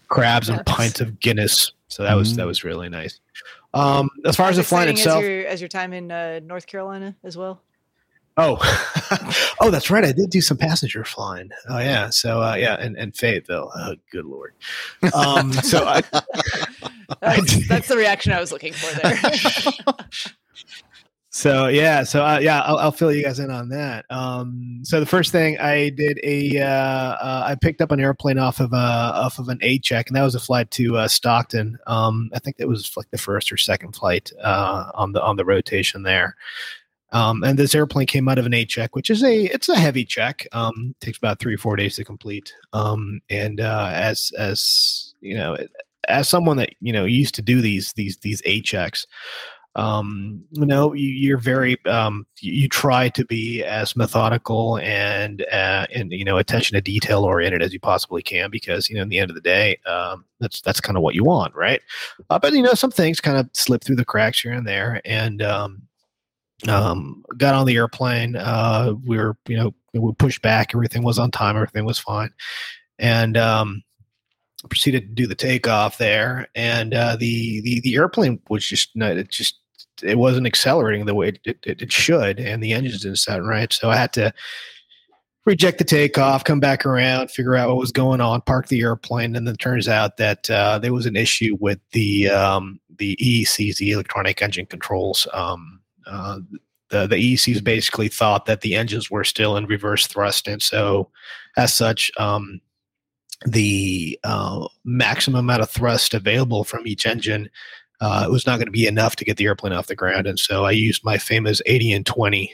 crabs 0.07 0.47
and 0.49 0.65
pints 0.65 1.01
of 1.01 1.19
Guinness. 1.19 1.71
So 1.87 2.03
that 2.03 2.15
was 2.15 2.33
Mm. 2.33 2.35
that 2.37 2.47
was 2.47 2.63
really 2.63 2.89
nice. 2.89 3.19
Um, 3.75 4.09
as 4.25 4.35
far 4.35 4.49
as 4.49 4.55
the 4.55 4.63
flight 4.63 4.87
itself, 4.87 5.21
As 5.21 5.29
your, 5.29 5.45
as 5.47 5.61
your 5.61 5.67
time 5.67 5.93
in 5.93 6.11
uh, 6.11 6.39
North 6.43 6.65
Carolina 6.65 7.15
as 7.23 7.37
well. 7.37 7.61
oh, 8.37 8.57
oh, 9.61 9.69
that's 9.69 9.91
right. 9.91 10.03
I 10.03 10.11
did 10.11 10.29
do 10.29 10.41
some 10.41 10.57
passenger 10.57 11.03
flying. 11.03 11.49
Oh 11.69 11.79
yeah, 11.79 12.09
so 12.09 12.41
uh, 12.41 12.55
yeah, 12.55 12.75
and, 12.79 12.97
and 12.97 13.15
Fayetteville. 13.15 13.71
Oh, 13.75 13.95
good 14.11 14.25
lord. 14.25 14.53
Um, 15.13 15.53
so 15.53 15.85
I, 15.85 16.01
That's, 17.21 17.67
that's 17.67 17.87
the 17.87 17.97
reaction 17.97 18.31
I 18.33 18.39
was 18.39 18.51
looking 18.51 18.73
for 18.73 18.99
there. 18.99 19.15
So 21.35 21.67
yeah, 21.67 22.03
so 22.03 22.25
uh, 22.25 22.39
yeah, 22.41 22.61
I'll, 22.61 22.77
I'll 22.77 22.91
fill 22.93 23.13
you 23.13 23.21
guys 23.21 23.39
in 23.39 23.51
on 23.51 23.67
that. 23.67 24.05
Um, 24.09 24.79
so 24.83 25.01
the 25.01 25.05
first 25.05 25.33
thing 25.33 25.59
I 25.59 25.89
did 25.89 26.17
a 26.23 26.61
uh, 26.61 26.65
uh, 26.65 27.43
I 27.47 27.55
picked 27.55 27.81
up 27.81 27.91
an 27.91 27.99
airplane 27.99 28.37
off 28.37 28.61
of 28.61 28.71
a 28.71 28.77
off 28.77 29.37
of 29.37 29.49
an 29.49 29.59
A 29.61 29.77
check, 29.79 30.07
and 30.07 30.15
that 30.15 30.23
was 30.23 30.35
a 30.35 30.39
flight 30.39 30.71
to 30.71 30.95
uh, 30.95 31.09
Stockton. 31.09 31.77
Um, 31.87 32.31
I 32.33 32.39
think 32.39 32.55
that 32.55 32.69
was 32.69 32.95
like 32.95 33.11
the 33.11 33.17
first 33.17 33.51
or 33.51 33.57
second 33.57 33.97
flight 33.97 34.31
uh, 34.41 34.89
on 34.95 35.11
the 35.11 35.21
on 35.21 35.35
the 35.35 35.43
rotation 35.43 36.03
there. 36.03 36.37
Um, 37.11 37.43
and 37.43 37.59
this 37.59 37.75
airplane 37.75 38.07
came 38.07 38.29
out 38.29 38.37
of 38.37 38.45
an 38.45 38.53
A 38.53 38.63
check, 38.63 38.95
which 38.95 39.09
is 39.09 39.21
a 39.21 39.43
it's 39.53 39.67
a 39.67 39.75
heavy 39.75 40.05
check. 40.05 40.47
Um, 40.53 40.95
takes 41.01 41.17
about 41.17 41.39
three 41.39 41.55
or 41.55 41.57
four 41.57 41.75
days 41.75 41.97
to 41.97 42.05
complete. 42.05 42.53
Um, 42.71 43.19
and 43.29 43.59
uh, 43.59 43.91
as 43.93 44.31
as 44.37 45.13
you 45.19 45.35
know, 45.35 45.57
as 46.07 46.29
someone 46.29 46.55
that 46.57 46.75
you 46.79 46.93
know 46.93 47.03
used 47.03 47.35
to 47.35 47.41
do 47.41 47.59
these 47.59 47.91
these 47.93 48.15
these 48.19 48.41
A 48.45 48.61
checks, 48.61 49.05
um, 49.75 50.41
you 50.51 50.65
know, 50.65 50.93
you, 50.93 51.09
you're 51.09 51.37
very 51.37 51.83
um, 51.85 52.25
you, 52.39 52.53
you 52.53 52.69
try 52.69 53.09
to 53.09 53.25
be 53.25 53.61
as 53.63 53.95
methodical 53.95 54.77
and 54.77 55.45
uh, 55.51 55.85
and 55.93 56.11
you 56.11 56.23
know 56.23 56.37
attention 56.37 56.75
to 56.75 56.81
detail 56.81 57.25
oriented 57.25 57.61
as 57.61 57.73
you 57.73 57.79
possibly 57.79 58.21
can 58.21 58.49
because 58.49 58.89
you 58.89 58.95
know 58.95 59.01
in 59.01 59.09
the 59.09 59.19
end 59.19 59.29
of 59.29 59.35
the 59.35 59.41
day, 59.41 59.77
um, 59.85 60.23
that's 60.39 60.61
that's 60.61 60.79
kind 60.79 60.95
of 60.95 61.03
what 61.03 61.13
you 61.13 61.25
want, 61.25 61.53
right? 61.55 61.81
Uh, 62.29 62.39
but 62.39 62.53
you 62.53 62.61
know 62.61 62.73
some 62.73 62.91
things 62.91 63.19
kind 63.19 63.37
of 63.37 63.49
slip 63.51 63.83
through 63.83 63.97
the 63.97 64.05
cracks 64.05 64.39
here 64.39 64.53
and 64.53 64.65
there, 64.65 65.01
and 65.03 65.41
um, 65.41 65.81
um, 66.69 67.23
got 67.37 67.53
on 67.53 67.65
the 67.65 67.75
airplane. 67.75 68.37
Uh, 68.37 68.93
we 69.05 69.17
were, 69.17 69.35
you 69.47 69.57
know, 69.57 69.73
we 69.93 70.13
pushed 70.13 70.41
back. 70.41 70.73
Everything 70.73 71.03
was 71.03 71.19
on 71.19 71.31
time. 71.31 71.57
Everything 71.57 71.83
was 71.85 71.99
fine, 71.99 72.31
and 72.97 73.35
um, 73.35 73.83
proceeded 74.69 75.01
to 75.01 75.13
do 75.13 75.27
the 75.27 75.35
takeoff 75.35 75.97
there. 75.97 76.47
And 76.55 76.93
uh, 76.93 77.17
the 77.17 77.59
the 77.61 77.81
the 77.81 77.95
airplane 77.95 78.39
was 78.49 78.65
just 78.65 78.95
no, 78.95 79.11
it 79.11 79.29
just 79.29 79.59
it 80.03 80.17
wasn't 80.17 80.47
accelerating 80.47 81.05
the 81.05 81.15
way 81.15 81.29
it, 81.29 81.39
it, 81.45 81.81
it 81.81 81.91
should, 81.91 82.39
and 82.39 82.63
the 82.63 82.73
engines 82.73 83.01
didn't 83.01 83.17
sound 83.17 83.47
right. 83.47 83.71
So 83.71 83.89
I 83.89 83.95
had 83.95 84.13
to 84.13 84.33
reject 85.45 85.77
the 85.77 85.83
takeoff, 85.83 86.43
come 86.43 86.59
back 86.59 86.85
around, 86.85 87.29
figure 87.29 87.55
out 87.55 87.69
what 87.69 87.77
was 87.77 87.91
going 87.91 88.19
on, 88.19 88.41
park 88.41 88.67
the 88.67 88.81
airplane, 88.81 89.35
and 89.35 89.47
then 89.47 89.53
it 89.53 89.59
turns 89.59 89.87
out 89.87 90.17
that 90.17 90.49
uh, 90.49 90.79
there 90.79 90.93
was 90.93 91.05
an 91.05 91.15
issue 91.15 91.55
with 91.59 91.79
the 91.91 92.29
um, 92.29 92.79
the 92.97 93.15
EECs, 93.17 93.77
the 93.77 93.91
electronic 93.91 94.41
engine 94.41 94.65
controls. 94.65 95.27
Um, 95.33 95.81
uh, 96.07 96.39
the 96.89 97.07
the 97.07 97.15
EECs 97.15 97.63
basically 97.63 98.07
thought 98.07 98.45
that 98.45 98.61
the 98.61 98.75
engines 98.75 99.09
were 99.09 99.23
still 99.23 99.57
in 99.57 99.65
reverse 99.65 100.07
thrust, 100.07 100.47
and 100.47 100.61
so 100.61 101.09
as 101.57 101.73
such, 101.73 102.11
um, 102.17 102.59
the 103.45 104.19
uh, 104.23 104.67
maximum 104.83 105.39
amount 105.39 105.61
of 105.61 105.69
thrust 105.69 106.13
available 106.13 106.63
from 106.63 106.87
each 106.87 107.05
engine 107.05 107.49
uh, 108.01 108.25
it 108.27 108.31
was 108.31 108.45
not 108.45 108.57
going 108.57 108.67
to 108.67 108.71
be 108.71 108.87
enough 108.87 109.15
to 109.17 109.25
get 109.25 109.37
the 109.37 109.45
airplane 109.45 109.73
off 109.73 109.87
the 109.87 109.95
ground, 109.95 110.27
and 110.27 110.39
so 110.39 110.65
I 110.65 110.71
used 110.71 111.03
my 111.03 111.17
famous 111.17 111.61
eighty 111.65 111.93
and 111.93 112.05
twenty, 112.05 112.53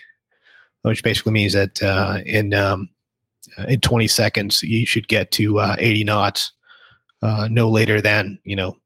which 0.83 1.03
basically 1.03 1.31
means 1.31 1.53
that 1.53 1.81
uh, 1.81 2.19
in 2.25 2.53
um, 2.53 2.89
in 3.67 3.79
twenty 3.81 4.07
seconds 4.07 4.61
you 4.61 4.85
should 4.85 5.07
get 5.07 5.31
to 5.31 5.59
uh, 5.59 5.75
eighty 5.79 6.03
knots, 6.03 6.51
uh, 7.21 7.47
no 7.49 7.69
later 7.69 8.01
than 8.01 8.39
you 8.43 8.55
know 8.55 8.77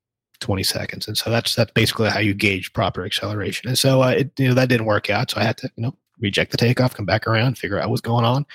20 0.41 0.63
seconds. 0.63 1.07
And 1.07 1.17
so 1.17 1.29
that's 1.29 1.55
that's 1.55 1.71
basically 1.71 2.09
how 2.09 2.19
you 2.19 2.33
gauge 2.33 2.73
proper 2.73 3.05
acceleration. 3.05 3.69
And 3.69 3.77
so 3.77 4.01
uh, 4.01 4.09
it, 4.09 4.31
you 4.37 4.47
know 4.47 4.53
that 4.53 4.69
didn't 4.69 4.85
work 4.85 5.09
out. 5.09 5.31
So 5.31 5.39
I 5.39 5.43
had 5.43 5.57
to 5.57 5.71
you 5.75 5.83
know 5.83 5.95
reject 6.19 6.51
the 6.51 6.57
takeoff, 6.57 6.93
come 6.93 7.05
back 7.05 7.27
around, 7.27 7.57
figure 7.57 7.79
out 7.79 7.89
what's 7.89 8.01
going 8.01 8.25
on. 8.25 8.45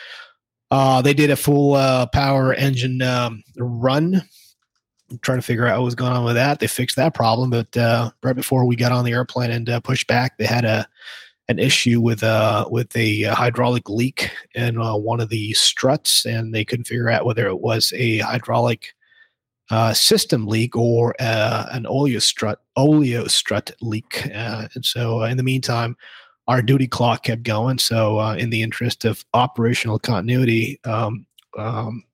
Uh, 0.70 1.02
they 1.02 1.12
did 1.12 1.30
a 1.30 1.36
full 1.36 1.74
power 2.12 2.54
engine 2.54 3.02
um, 3.02 3.42
run, 3.58 4.22
trying 5.22 5.38
to 5.38 5.42
figure 5.42 5.66
out 5.66 5.78
what 5.78 5.84
was 5.84 5.94
going 5.94 6.12
on 6.12 6.24
with 6.24 6.34
that. 6.34 6.60
They 6.60 6.66
fixed 6.66 6.96
that 6.96 7.14
problem, 7.14 7.50
but 7.50 7.76
uh, 7.76 8.10
right 8.22 8.36
before 8.36 8.64
we 8.64 8.76
got 8.76 8.92
on 8.92 9.04
the 9.04 9.12
airplane 9.12 9.50
and 9.50 9.68
uh, 9.68 9.80
pushed 9.80 10.06
back, 10.06 10.38
they 10.38 10.46
had 10.46 10.64
a 10.64 10.88
an 11.48 11.58
issue 11.58 12.00
with 12.00 12.22
uh 12.22 12.64
with 12.70 12.94
a 12.96 13.22
hydraulic 13.22 13.88
leak 13.88 14.30
in 14.54 14.80
uh, 14.80 14.96
one 14.96 15.20
of 15.20 15.30
the 15.30 15.52
struts, 15.54 16.24
and 16.24 16.54
they 16.54 16.64
couldn't 16.64 16.84
figure 16.84 17.10
out 17.10 17.24
whether 17.24 17.46
it 17.48 17.60
was 17.60 17.92
a 17.96 18.18
hydraulic 18.18 18.94
uh, 19.70 19.92
system 19.92 20.46
leak 20.46 20.76
or 20.76 21.14
uh, 21.20 21.66
an 21.72 21.86
oleo 21.86 22.18
strut 22.18 22.60
oleo 22.76 23.26
strut 23.26 23.70
leak. 23.80 24.28
Uh, 24.34 24.68
and 24.74 24.84
so, 24.84 25.22
uh, 25.22 25.26
in 25.26 25.36
the 25.36 25.42
meantime, 25.42 25.96
our 26.48 26.62
duty 26.62 26.86
clock 26.86 27.24
kept 27.24 27.42
going. 27.42 27.78
So, 27.78 28.18
uh, 28.18 28.34
in 28.34 28.50
the 28.50 28.62
interest 28.62 29.04
of 29.04 29.24
operational 29.34 29.98
continuity, 29.98 30.80
um, 30.84 31.26
um, 31.58 32.04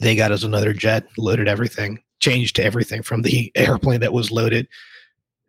they 0.00 0.14
got 0.14 0.32
us 0.32 0.44
another 0.44 0.72
jet, 0.72 1.06
loaded 1.16 1.48
everything, 1.48 2.00
changed 2.20 2.56
to 2.56 2.64
everything 2.64 3.02
from 3.02 3.22
the 3.22 3.52
airplane 3.54 4.00
that 4.00 4.12
was 4.12 4.30
loaded 4.30 4.68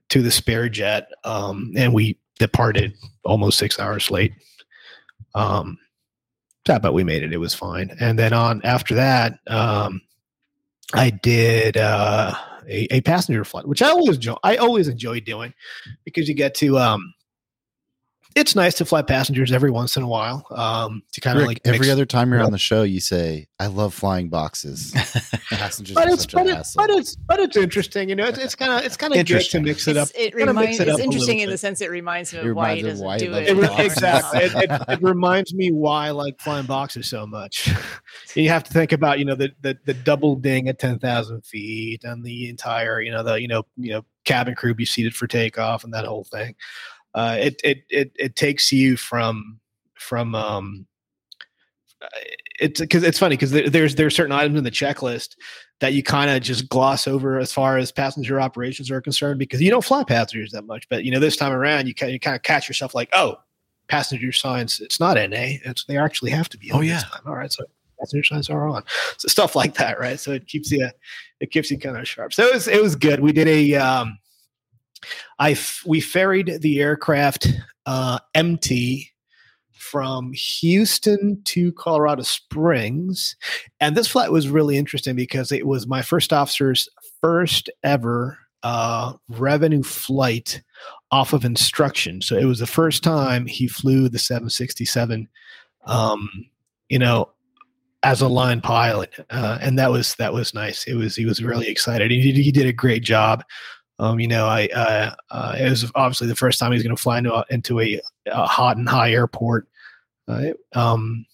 to 0.10 0.22
the 0.22 0.32
spare 0.32 0.70
jet, 0.70 1.10
um, 1.24 1.72
and 1.76 1.94
we 1.94 2.18
departed 2.40 2.94
almost 3.24 3.60
six 3.60 3.80
hours 3.80 4.10
late. 4.10 4.34
Um, 5.36 5.78
but 6.66 6.94
we 6.94 7.04
made 7.04 7.24
it; 7.24 7.34
it 7.34 7.38
was 7.38 7.56
fine. 7.56 7.96
And 8.00 8.18
then 8.20 8.34
on 8.34 8.62
after 8.64 8.96
that. 8.96 9.40
Um, 9.48 10.02
I 10.94 11.12
did 11.12 11.78
uh, 11.78 12.34
a, 12.68 12.96
a, 12.96 13.02
passenger 13.02 13.44
flight, 13.44 13.68
which 13.68 13.82
I 13.82 13.90
always 13.90 14.16
enjoy. 14.16 14.36
I 14.44 14.56
always 14.56 14.88
enjoy 14.88 15.20
doing 15.20 15.54
because 16.04 16.28
you 16.28 16.34
get 16.34 16.56
to. 16.56 16.80
Um, 16.80 17.14
it's 18.36 18.56
nice 18.56 18.76
to 18.76 18.86
fly 18.86 19.02
passengers 19.02 19.52
every 19.52 19.72
once 19.72 19.98
in 19.98 20.04
a 20.04 20.08
while 20.08 20.46
um, 20.52 21.02
to 21.14 21.22
kind 21.22 21.40
of 21.40 21.48
like 21.48 21.60
every 21.66 21.80
mix- 21.80 21.90
other 21.90 22.06
time 22.06 22.32
you're 22.32 22.44
on 22.44 22.52
the 22.52 22.58
show, 22.60 22.84
you 22.84 23.00
say, 23.00 23.48
"I 23.60 23.68
love 23.68 23.94
flying 23.94 24.30
boxes." 24.30 24.92
Passengers 25.50 25.96
but 25.96 26.08
are 26.08 26.14
it's 26.14 26.22
such 26.24 26.34
but, 26.34 26.48
an 26.50 26.58
it's 26.58 26.76
but 26.76 26.90
it's 26.92 27.16
but 27.16 27.40
it's 27.40 27.58
interesting. 27.58 28.08
You 28.08 28.16
know, 28.16 28.26
it's 28.28 28.38
it's 28.38 28.56
kind 28.56 28.72
of 28.72 28.84
it's 28.86 28.96
kind 28.96 29.14
of 29.14 29.18
good 29.18 29.26
to 29.28 29.34
Interesting. 29.34 29.64
mix 29.64 29.88
it 29.88 29.98
up. 29.98 30.10
It's, 30.10 30.18
it 30.18 30.38
kinda 30.38 30.54
mix 30.54 30.80
reminds. 30.80 30.80
it 30.80 30.88
It's 30.90 30.98
up 31.00 31.04
interesting 31.04 31.40
in 31.40 31.48
bit. 31.48 31.52
the 31.54 31.58
sense 31.58 31.82
it 31.82 31.90
reminds 31.90 32.32
him 32.32 32.46
It 32.46 32.50
of 32.52 32.56
why 32.56 32.76
he 32.76 32.84
reminds 32.84 33.02
doesn't 33.02 33.06
why 33.06 33.20
he 33.20 33.26
do 33.26 33.34
it. 33.34 33.80
It 33.80 33.86
exactly. 33.86 34.40
It, 34.42 34.54
it, 34.72 34.82
it 34.90 35.02
reminds 35.02 35.54
me 35.54 35.72
why 35.72 36.08
I 36.08 36.12
like 36.12 36.40
flying 36.40 36.68
boxes 36.68 37.08
so 37.10 37.26
much. 37.26 37.70
you 38.36 38.50
have 38.50 38.64
to 38.64 38.72
think 38.72 38.92
about, 38.92 39.18
you 39.20 39.26
know, 39.26 39.36
the 39.36 39.52
the, 39.62 39.78
the 39.86 39.94
double 39.96 40.36
ding 40.36 40.70
at 40.70 40.78
ten 40.78 41.00
thousand 41.00 41.44
feet 41.46 42.04
and 42.04 42.24
the 42.24 42.48
entire, 42.50 43.02
you 43.02 43.12
know, 43.12 43.24
the 43.24 43.42
you 43.42 43.48
know, 43.48 43.64
you 43.76 43.92
know, 43.92 44.06
cabin 44.26 44.54
crew 44.54 44.76
be 44.76 44.86
seated 44.86 45.16
for 45.16 45.26
takeoff 45.26 45.84
and 45.84 45.94
that 45.94 46.06
whole 46.06 46.24
thing. 46.26 46.54
Uh, 47.14 47.38
it 47.40 47.62
it 47.64 47.84
it 47.90 48.12
it 48.18 48.36
takes 48.36 48.72
you 48.72 48.96
from 48.98 49.60
from 49.96 50.36
um 50.36 50.86
it's 52.60 52.80
because 52.80 53.04
it's 53.04 53.20
funny 53.20 53.36
because 53.36 53.52
there's 53.52 53.96
there's 53.96 54.16
certain 54.16 54.32
items 54.32 54.58
in 54.58 54.64
the 54.64 54.72
checklist 54.72 55.36
that 55.80 55.94
you 55.94 56.04
kind 56.04 56.30
of 56.30 56.42
just 56.42 56.68
gloss 56.70 57.08
over 57.08 57.40
as 57.40 57.54
far 57.54 57.78
as 57.78 57.92
passenger 57.92 58.40
operations 58.40 58.92
are 58.92 59.02
concerned 59.02 59.40
because 59.40 59.62
you 59.62 59.70
don't 59.70 59.84
fly 59.84 60.04
passengers 60.04 60.52
that 60.52 60.66
much. 60.66 60.88
But 60.90 61.04
you 61.04 61.12
know, 61.12 61.20
this 61.20 61.36
time 61.38 61.52
around, 61.52 61.88
you 61.88 61.94
kind 61.96 62.12
you 62.12 62.20
kind 62.20 62.36
of 62.36 62.44
catch 62.44 62.68
yourself 62.68 62.94
like, 62.94 63.10
oh, 63.14 63.38
passenger 63.88 64.32
signs. 64.32 64.80
It's 64.80 65.00
not 65.00 65.16
NA. 65.16 65.58
It's 65.66 65.86
they 65.86 65.98
actually 65.98 66.32
have 66.32 66.50
to 66.50 66.58
be. 66.58 66.72
On 66.72 66.78
Oh, 66.78 66.82
this 66.82 66.90
yeah. 66.90 67.00
time. 67.02 67.22
All 67.26 67.36
right, 67.36 67.52
so 67.52 67.64
passenger 68.00 68.24
signs 68.24 68.50
are 68.50 68.68
on. 68.68 68.84
So 69.18 69.28
stuff 69.28 69.56
like 69.56 69.74
that, 69.76 70.00
right? 70.00 70.20
So 70.20 70.32
it 70.32 70.48
keeps 70.48 70.72
you 70.72 70.90
it 71.40 71.52
keeps 71.52 71.72
you 71.72 71.80
kind 71.80 71.98
of 71.98 72.08
sharp. 72.08 72.34
So 72.34 72.46
it 72.46 72.54
was 72.54 72.68
it 72.68 72.82
was 72.82 72.96
good. 72.96 73.20
We 73.22 73.32
did 73.32 73.48
a 73.48 73.76
um, 73.76 74.19
I 75.38 75.52
f- 75.52 75.84
we 75.86 76.02
ferried 76.02 76.60
the 76.62 76.82
aircraft 76.82 77.48
uh, 77.86 78.20
empty 78.36 79.12
from 79.72 80.34
Houston 80.34 81.42
to 81.46 81.72
Colorado 81.72 82.22
Springs. 82.22 83.36
And 83.80 83.96
this 83.96 84.08
flight 84.08 84.32
was 84.32 84.50
really 84.50 84.78
interesting 84.78 85.16
because 85.16 85.52
it 85.52 85.66
was 85.66 85.88
my 85.88 86.02
first 86.02 86.34
officer's 86.34 86.88
first 87.22 87.70
ever 87.84 88.38
uh, 88.64 89.14
revenue 89.30 89.84
flight 89.84 90.62
off 91.12 91.34
of 91.34 91.46
instruction. 91.46 92.22
So 92.22 92.36
it 92.36 92.46
was 92.46 92.60
the 92.60 92.68
first 92.68 93.04
time 93.04 93.46
he 93.46 93.68
flew 93.68 94.10
the 94.10 94.20
767, 94.20 95.28
um, 95.86 96.30
you 96.90 97.00
know, 97.00 97.30
as 98.04 98.22
a 98.22 98.28
line 98.28 98.62
pilot, 98.62 99.14
uh, 99.30 99.58
and 99.62 99.78
that 99.78 99.92
was 99.92 100.16
that 100.16 100.32
was 100.32 100.54
nice. 100.54 100.86
It 100.86 100.94
was 100.94 101.18
he 101.18 101.26
was 101.26 101.44
really 101.44 101.68
excited. 101.68 102.12
He 102.12 102.32
did, 102.32 102.42
he 102.42 102.52
did 102.52 102.66
a 102.66 102.72
great 102.72 103.04
job. 103.04 103.44
Um, 104.00 104.20
you 104.20 104.28
know, 104.28 104.46
I 104.46 104.68
uh, 104.68 105.16
uh, 105.30 105.56
it 105.60 105.70
was 105.70 105.92
obviously 105.94 106.28
the 106.28 106.36
first 106.36 106.60
time 106.60 106.72
he 106.72 106.76
was 106.76 106.84
going 106.84 106.96
to 106.96 107.02
fly 107.02 107.18
into 107.18 107.34
a, 107.34 107.46
into 107.50 107.80
a, 107.82 108.00
a 108.28 108.46
hot 108.46 108.78
and 108.78 108.88
high 108.88 109.12
airport. 109.12 109.68
Uh, 110.28 110.52
um, 110.74 111.26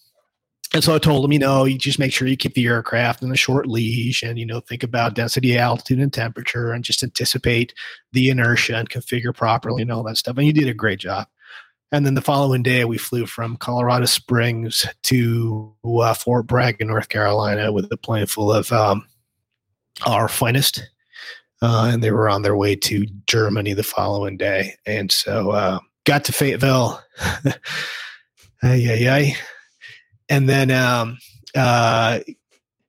and 0.74 0.84
so 0.84 0.96
I 0.96 0.98
told 0.98 1.24
him, 1.24 1.32
you 1.32 1.40
know, 1.40 1.64
you 1.64 1.78
just 1.78 2.00
make 2.00 2.12
sure 2.12 2.28
you 2.28 2.36
keep 2.36 2.56
the 2.56 2.66
aircraft 2.66 3.22
in 3.22 3.32
a 3.32 3.38
short 3.38 3.68
leash, 3.68 4.24
and 4.24 4.40
you 4.40 4.46
know, 4.46 4.60
think 4.60 4.84
about 4.84 5.14
density, 5.14 5.58
altitude, 5.58 6.00
and 6.00 6.12
temperature, 6.12 6.74
and 6.74 6.84
just 6.84 7.04
anticipate 7.04 7.74
the 8.14 8.30
inertia 8.30 8.76
and 8.76 8.90
configure 8.90 9.34
properly 9.34 9.84
and 9.84 9.92
all 9.92 10.04
that 10.04 10.18
stuff. 10.18 10.38
And 10.38 10.48
you 10.48 10.54
did 10.54 10.68
a 10.68 10.74
great 10.74 11.00
job. 11.00 11.28
And 11.92 12.06
then 12.06 12.16
the 12.16 12.22
following 12.22 12.64
day, 12.64 12.84
we 12.84 12.98
flew 12.98 13.26
from 13.26 13.58
Colorado 13.58 14.06
Springs 14.06 14.86
to 15.04 15.74
uh, 15.86 16.14
Fort 16.16 16.48
Bragg 16.48 16.82
in 16.82 16.88
North 16.88 17.10
Carolina 17.10 17.72
with 17.72 17.90
a 17.92 17.98
plane 17.98 18.26
full 18.26 18.52
of 18.52 18.72
um, 18.72 19.06
our 20.06 20.28
finest. 20.28 20.90
Uh, 21.62 21.90
and 21.94 22.04
they 22.04 22.12
were 22.12 22.30
on 22.30 22.42
their 22.42 22.56
way 22.56 22.76
to 22.76 23.06
Germany 23.28 23.74
the 23.74 23.84
following 23.84 24.38
day. 24.38 24.76
And 24.86 25.12
so 25.12 25.52
uh, 25.52 25.80
got 26.04 26.26
to 26.26 26.34
Fayetteville. 26.34 27.02
ay, 28.64 29.08
ay. 29.10 29.36
And 30.30 30.50
then 30.50 30.72
um, 30.72 31.18
uh, 31.56 32.20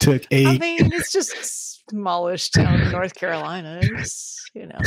took 0.00 0.24
a. 0.30 0.46
I 0.46 0.58
mean, 0.58 0.92
it's 0.92 1.12
just 1.12 1.88
smallish 1.90 2.50
town 2.50 2.80
in 2.80 2.90
North 2.90 3.14
Carolina. 3.14 3.80
It's, 3.82 4.44
you 4.54 4.66
know, 4.66 4.78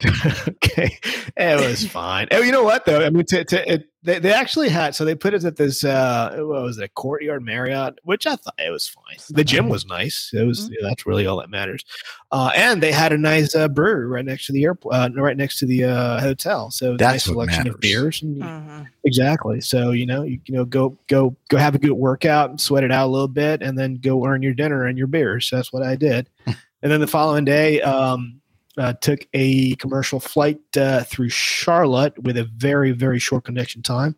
okay, 0.48 0.96
it 1.36 1.60
was 1.60 1.86
fine. 1.86 2.28
Oh, 2.30 2.40
you 2.40 2.52
know 2.52 2.62
what 2.62 2.84
though? 2.84 3.04
I 3.04 3.10
mean, 3.10 3.24
to, 3.26 3.44
to, 3.44 3.72
it, 3.72 3.88
they 4.04 4.20
they 4.20 4.32
actually 4.32 4.68
had 4.68 4.94
so 4.94 5.04
they 5.04 5.16
put 5.16 5.34
us 5.34 5.44
at 5.44 5.56
this 5.56 5.82
uh, 5.82 6.36
what 6.36 6.62
was 6.62 6.78
it, 6.78 6.84
a 6.84 6.88
courtyard 6.88 7.44
Marriott, 7.44 7.98
which 8.04 8.24
I 8.24 8.36
thought 8.36 8.54
it 8.58 8.70
was 8.70 8.88
fine. 8.88 9.16
The 9.30 9.42
gym 9.42 9.68
was 9.68 9.86
nice. 9.86 10.30
It 10.32 10.44
was 10.44 10.70
yeah, 10.70 10.88
that's 10.88 11.04
really 11.04 11.26
all 11.26 11.38
that 11.38 11.50
matters. 11.50 11.84
Uh, 12.30 12.52
and 12.54 12.80
they 12.80 12.92
had 12.92 13.12
a 13.12 13.18
nice 13.18 13.56
uh, 13.56 13.66
brewery 13.66 14.06
right 14.06 14.24
next 14.24 14.46
to 14.46 14.52
the 14.52 14.64
airport, 14.64 14.94
uh, 14.94 15.10
right 15.16 15.36
next 15.36 15.58
to 15.58 15.66
the 15.66 15.84
uh, 15.84 16.20
hotel. 16.20 16.70
So 16.70 16.96
That's 16.96 17.26
nice 17.26 17.34
what 17.34 17.48
selection 17.48 17.68
of 17.68 17.80
beers. 17.80 18.22
And 18.22 18.86
Exactly. 19.02 19.60
So 19.60 19.90
you 19.90 20.06
know, 20.06 20.22
you, 20.22 20.38
you 20.44 20.54
know, 20.54 20.64
go 20.64 20.96
go 21.08 21.34
go 21.48 21.56
have 21.56 21.74
a 21.74 21.78
good 21.78 21.92
workout 21.92 22.60
sweat 22.60 22.84
it 22.84 22.92
out 22.92 23.08
a 23.08 23.10
little 23.10 23.26
bit, 23.26 23.62
and 23.62 23.76
then 23.76 23.96
go 23.96 24.24
earn 24.24 24.42
your 24.42 24.54
dinner 24.54 24.86
and 24.86 24.96
your 24.96 25.08
beers. 25.08 25.48
So 25.48 25.56
that's 25.56 25.72
what 25.72 25.82
I 25.82 25.96
did. 25.96 26.30
and 26.46 26.56
then 26.92 27.00
the 27.00 27.08
following 27.08 27.44
day, 27.44 27.80
um, 27.82 28.40
uh, 28.78 28.92
took 28.94 29.26
a 29.34 29.74
commercial 29.76 30.20
flight 30.20 30.60
uh, 30.76 31.02
through 31.04 31.28
Charlotte 31.28 32.16
with 32.22 32.36
a 32.38 32.44
very 32.44 32.92
very 32.92 33.18
short 33.18 33.44
connection 33.44 33.82
time. 33.82 34.14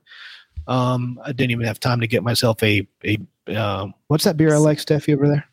Um, 0.68 1.18
I 1.24 1.32
didn't 1.32 1.50
even 1.50 1.66
have 1.66 1.80
time 1.80 2.00
to 2.00 2.06
get 2.06 2.22
myself 2.22 2.62
a 2.62 2.86
a 3.04 3.18
um, 3.56 3.94
what's 4.06 4.24
that 4.24 4.36
beer 4.36 4.54
I 4.54 4.58
like, 4.58 4.78
Steffi 4.78 5.14
over 5.14 5.26
there? 5.26 5.44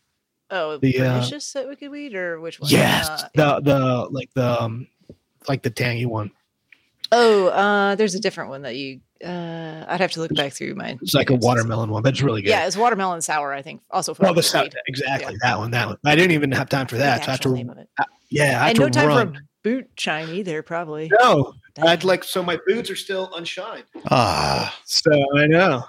Oh, 0.52 0.78
The, 0.78 1.00
uh, 1.00 1.14
Pernicious 1.16 1.56
at 1.56 1.68
Wicked 1.68 1.90
Weed 1.90 2.14
or 2.16 2.40
which 2.40 2.60
one? 2.60 2.70
Yes, 2.70 3.10
Uh, 3.10 3.28
the 3.34 3.62
the 3.62 4.08
like 4.12 4.30
the 4.36 4.62
um, 4.62 4.88
like 5.48 5.64
the 5.64 5.70
tangy 5.70 6.06
one. 6.06 6.32
oh, 7.12 7.48
uh, 7.48 7.96
there's 7.96 8.16
a 8.16 8.20
different 8.20 8.50
one 8.50 8.62
that 8.64 8.76
you. 8.76 9.00
Uh, 9.24 9.86
I'd 9.88 10.00
have 10.02 10.12
to 10.12 10.20
look 10.22 10.34
back 10.36 10.54
through 10.54 10.76
mine. 10.76 11.00
It's 11.02 11.14
like 11.14 11.30
a 11.30 11.36
watermelon 11.36 11.90
one, 11.90 12.04
but 12.04 12.14
it's 12.14 12.22
really 12.22 12.42
good. 12.42 12.50
Yeah, 12.50 12.68
it's 12.68 12.78
watermelon 12.78 13.22
sour. 13.22 13.54
I 13.54 13.62
think 13.62 13.82
also 13.92 14.14
from 14.14 14.26
Well, 14.26 14.34
the 14.34 14.40
Wicked 14.40 14.50
sound, 14.50 14.64
Weed. 14.66 14.82
exactly 14.88 15.36
that 15.42 15.58
one. 15.58 15.72
That 15.72 15.88
one. 15.88 15.98
I 16.06 16.16
didn't 16.16 16.32
even 16.32 16.52
have 16.52 16.70
time 16.70 16.88
for 16.88 16.98
that. 16.98 17.24
So 17.24 17.30
I 17.30 17.32
had 17.32 17.42
to. 17.44 17.86
uh, 18.00 18.04
yeah, 18.30 18.44
I 18.64 18.68
had 18.68 18.70
and 18.70 18.76
to 18.78 18.82
no 18.84 18.90
time 18.90 19.08
run. 19.08 19.34
for 19.36 19.42
boot 19.64 19.90
shine 19.98 20.30
either. 20.30 20.62
Probably. 20.64 21.12
No, 21.20 21.54
I'd 21.82 22.04
like 22.04 22.24
so 22.24 22.44
my 22.44 22.60
boots 22.68 22.90
are 22.90 22.96
still 22.96 23.32
unshined. 23.36 23.84
Ah, 24.12 24.78
so 24.86 25.12
I 25.38 25.48
know, 25.48 25.84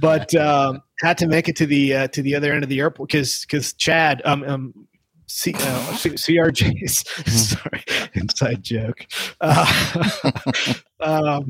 but 0.00 0.34
um, 0.36 0.82
had 1.00 1.18
to 1.18 1.26
make 1.26 1.48
it 1.48 1.56
to 1.56 1.66
the 1.66 1.94
uh, 1.94 2.08
to 2.08 2.22
the 2.22 2.34
other 2.34 2.52
end 2.52 2.62
of 2.62 2.68
the 2.68 2.80
airport 2.80 3.08
because 3.10 3.42
because 3.42 3.72
Chad 3.74 4.22
um 4.24 4.42
um. 4.44 4.86
C, 5.30 5.54
uh, 5.54 5.92
C, 5.94 6.10
CRJ's 6.10 7.04
sorry 7.50 7.84
inside 8.14 8.62
joke. 8.62 9.06
Uh, 9.40 10.12
um, 11.00 11.48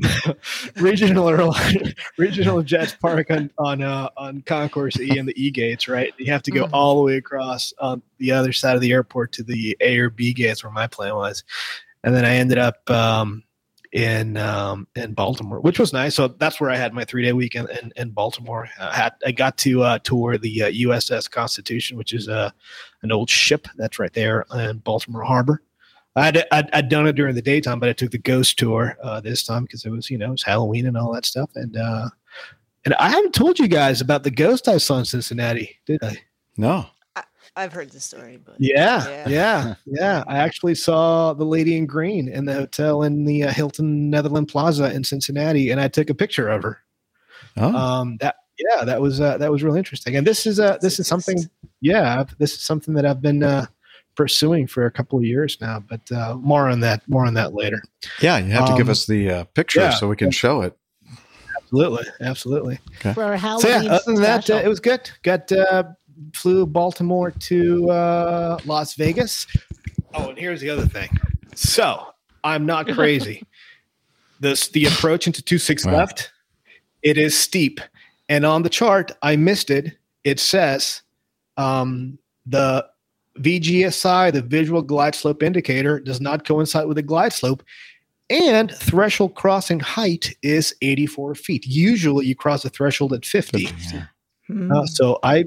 regional 0.75 1.27
airline, 1.27 1.93
regional 2.17 2.61
jets 2.61 2.93
park 2.93 3.31
on 3.31 3.51
on 3.57 3.81
uh, 3.81 4.09
on 4.17 4.43
concourse 4.43 4.99
E 4.99 5.17
and 5.17 5.27
the 5.27 5.33
E 5.41 5.49
gates. 5.49 5.87
Right, 5.87 6.13
you 6.17 6.31
have 6.31 6.43
to 6.43 6.51
go 6.51 6.69
all 6.71 6.97
the 6.97 7.01
way 7.01 7.17
across 7.17 7.73
on 7.79 8.01
the 8.19 8.31
other 8.31 8.53
side 8.53 8.75
of 8.75 8.81
the 8.81 8.91
airport 8.91 9.31
to 9.33 9.43
the 9.43 9.75
A 9.81 9.97
or 9.97 10.09
B 10.09 10.33
gates 10.33 10.63
where 10.63 10.71
my 10.71 10.85
plane 10.85 11.15
was, 11.15 11.43
and 12.03 12.15
then 12.15 12.23
I 12.23 12.35
ended 12.35 12.59
up 12.59 12.87
um, 12.89 13.43
in 13.91 14.37
um, 14.37 14.87
in 14.95 15.13
Baltimore, 15.13 15.59
which 15.59 15.79
was 15.79 15.91
nice. 15.91 16.15
So 16.15 16.29
that's 16.29 16.61
where 16.61 16.69
I 16.69 16.77
had 16.77 16.93
my 16.93 17.03
three 17.03 17.23
day 17.23 17.33
weekend 17.33 17.69
in, 17.69 17.91
in 17.95 18.09
Baltimore. 18.11 18.69
I 18.79 18.95
had 18.95 19.13
I 19.25 19.31
got 19.31 19.57
to 19.59 19.83
uh, 19.83 19.99
tour 19.99 20.37
the 20.37 20.63
uh, 20.63 20.71
USS 20.71 21.29
Constitution, 21.29 21.97
which 21.97 22.13
is 22.13 22.29
uh, 22.29 22.51
an 23.01 23.11
old 23.11 23.29
ship 23.29 23.67
that's 23.75 23.99
right 23.99 24.13
there 24.13 24.45
in 24.53 24.77
Baltimore 24.79 25.23
Harbor. 25.23 25.61
I'd, 26.15 26.43
I'd, 26.51 26.69
I'd 26.73 26.89
done 26.89 27.07
it 27.07 27.13
during 27.13 27.35
the 27.35 27.41
daytime, 27.41 27.79
but 27.79 27.87
I 27.87 27.93
took 27.93 28.11
the 28.11 28.17
ghost 28.17 28.59
tour 28.59 28.97
uh, 29.01 29.21
this 29.21 29.43
time 29.43 29.63
because 29.63 29.85
it 29.85 29.91
was 29.91 30.09
you 30.09 30.17
know 30.17 30.27
it 30.27 30.31
was 30.31 30.43
Halloween 30.43 30.87
and 30.87 30.97
all 30.97 31.13
that 31.13 31.25
stuff. 31.25 31.49
And 31.55 31.75
uh, 31.75 32.09
and 32.85 32.93
I 32.95 33.09
haven't 33.09 33.33
told 33.33 33.59
you 33.59 33.67
guys 33.67 34.01
about 34.01 34.23
the 34.23 34.31
ghost 34.31 34.67
I 34.67 34.77
saw 34.77 34.99
in 34.99 35.05
Cincinnati, 35.05 35.77
did 35.85 36.03
I? 36.03 36.17
No. 36.57 36.85
I've 37.55 37.73
heard 37.73 37.91
the 37.91 37.99
story, 37.99 38.39
but 38.43 38.55
Yeah, 38.59 39.25
yeah, 39.27 39.75
yeah. 39.85 40.23
I 40.27 40.37
actually 40.37 40.75
saw 40.75 41.33
the 41.33 41.43
lady 41.43 41.75
in 41.75 41.85
green 41.85 42.29
in 42.29 42.45
the 42.45 42.53
hotel 42.53 43.03
in 43.03 43.25
the 43.25 43.43
uh, 43.43 43.51
Hilton 43.51 44.09
Netherland 44.09 44.47
Plaza 44.47 44.93
in 44.93 45.03
Cincinnati, 45.03 45.69
and 45.69 45.81
I 45.81 45.87
took 45.89 46.09
a 46.09 46.13
picture 46.13 46.47
of 46.47 46.63
her. 46.63 46.79
Oh. 47.57 47.75
Um, 47.75 48.17
that 48.21 48.35
yeah, 48.57 48.85
that 48.85 49.01
was 49.01 49.19
uh, 49.19 49.37
that 49.37 49.51
was 49.51 49.63
really 49.63 49.79
interesting. 49.79 50.15
And 50.15 50.25
this 50.25 50.45
is 50.45 50.59
uh, 50.59 50.77
this 50.81 50.99
is 50.99 51.07
something, 51.07 51.39
yeah, 51.81 52.23
this 52.37 52.53
is 52.53 52.61
something 52.61 52.93
that 52.93 53.05
I've 53.05 53.21
been 53.21 53.43
uh, 53.43 53.65
pursuing 54.15 54.67
for 54.67 54.85
a 54.85 54.91
couple 54.91 55.19
of 55.19 55.25
years 55.25 55.57
now. 55.59 55.79
But 55.79 56.09
uh, 56.11 56.35
more 56.35 56.69
on 56.69 56.79
that, 56.81 57.01
more 57.09 57.25
on 57.25 57.33
that 57.33 57.53
later. 57.53 57.81
Yeah, 58.21 58.37
you 58.37 58.51
have 58.51 58.67
to 58.67 58.77
give 58.77 58.87
Um, 58.87 58.91
us 58.91 59.05
the 59.07 59.29
uh, 59.29 59.43
picture 59.45 59.81
yeah. 59.81 59.89
so 59.89 60.07
we 60.07 60.15
can 60.15 60.31
show 60.31 60.61
it. 60.61 60.77
Absolutely, 61.57 62.05
absolutely. 62.19 62.79
Okay. 62.97 63.13
For 63.13 63.23
our 63.23 63.37
So 63.59 63.67
yeah, 63.69 63.93
other 63.93 64.03
than 64.05 64.21
that, 64.21 64.49
uh, 64.49 64.55
it 64.55 64.67
was 64.67 64.81
good. 64.81 65.09
Got 65.23 65.51
uh, 65.51 65.83
flew 66.33 66.65
Baltimore 66.65 67.31
to 67.31 67.89
uh, 67.89 68.59
Las 68.65 68.95
Vegas. 68.95 69.47
Oh, 70.13 70.29
and 70.29 70.37
here's 70.37 70.61
the 70.61 70.69
other 70.69 70.85
thing. 70.85 71.09
So 71.55 72.07
I'm 72.43 72.65
not 72.65 72.87
crazy. 72.93 73.43
this 74.39 74.67
the 74.69 74.85
approach 74.85 75.27
into 75.27 75.41
two 75.41 75.57
six 75.57 75.85
Wow. 75.85 75.93
left. 75.97 76.31
It 77.03 77.17
is 77.17 77.37
steep, 77.37 77.79
and 78.29 78.45
on 78.45 78.63
the 78.63 78.69
chart 78.69 79.11
I 79.21 79.35
missed 79.35 79.69
it. 79.69 79.97
It 80.23 80.39
says 80.39 81.01
um, 81.57 82.17
the 82.45 82.85
VGSI, 83.39 84.31
the 84.31 84.41
visual 84.41 84.81
glide 84.83 85.15
slope 85.15 85.41
indicator, 85.41 85.99
does 85.99 86.21
not 86.21 86.45
coincide 86.45 86.85
with 86.87 86.97
the 86.97 87.01
glide 87.03 87.33
slope. 87.33 87.63
And 88.29 88.71
threshold 88.71 89.35
crossing 89.35 89.79
height 89.81 90.33
is 90.41 90.73
84 90.81 91.35
feet. 91.35 91.65
Usually, 91.65 92.25
you 92.27 92.35
cross 92.35 92.63
the 92.63 92.69
threshold 92.69 93.13
at 93.13 93.25
50. 93.25 93.67
Uh, 94.71 94.85
so 94.85 95.19
I, 95.23 95.45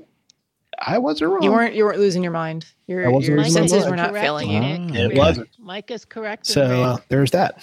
I 0.79 0.99
wasn't 0.99 1.31
wrong. 1.31 1.43
You 1.43 1.53
weren't 1.53 1.75
you 1.75 1.85
weren't 1.85 1.99
losing 1.99 2.23
your 2.23 2.33
mind. 2.33 2.67
Your, 2.87 3.03
your 3.21 3.37
my 3.37 3.49
senses 3.49 3.87
were 3.87 3.97
not 3.97 4.11
Correct, 4.11 4.25
failing 4.25 4.51
you. 4.51 4.61
Nick. 4.61 5.13
It 5.13 5.17
wasn't. 5.17 5.49
Micah's 5.59 6.05
correct. 6.05 6.47
So 6.47 6.83
uh, 6.83 6.97
there's 7.09 7.31
that. 7.33 7.63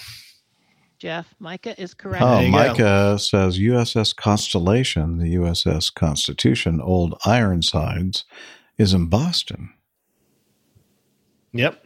Jeff, 1.00 1.34
Micah 1.40 1.80
is 1.82 1.96
correct. 1.96 2.24
Oh, 2.24 2.36
There 2.36 2.46
you 2.46 2.52
go. 2.52 2.58
Micah 2.58 3.20
says 3.20 3.58
USS 3.58 4.16
Constellation, 4.16 5.18
the 5.18 5.34
USS 5.34 5.92
Constitution, 5.92 6.80
Old 6.80 7.18
Ironsides, 7.26 8.24
is 8.78 8.94
in 8.94 9.08
Boston. 9.08 9.74
Yep. 11.54 11.84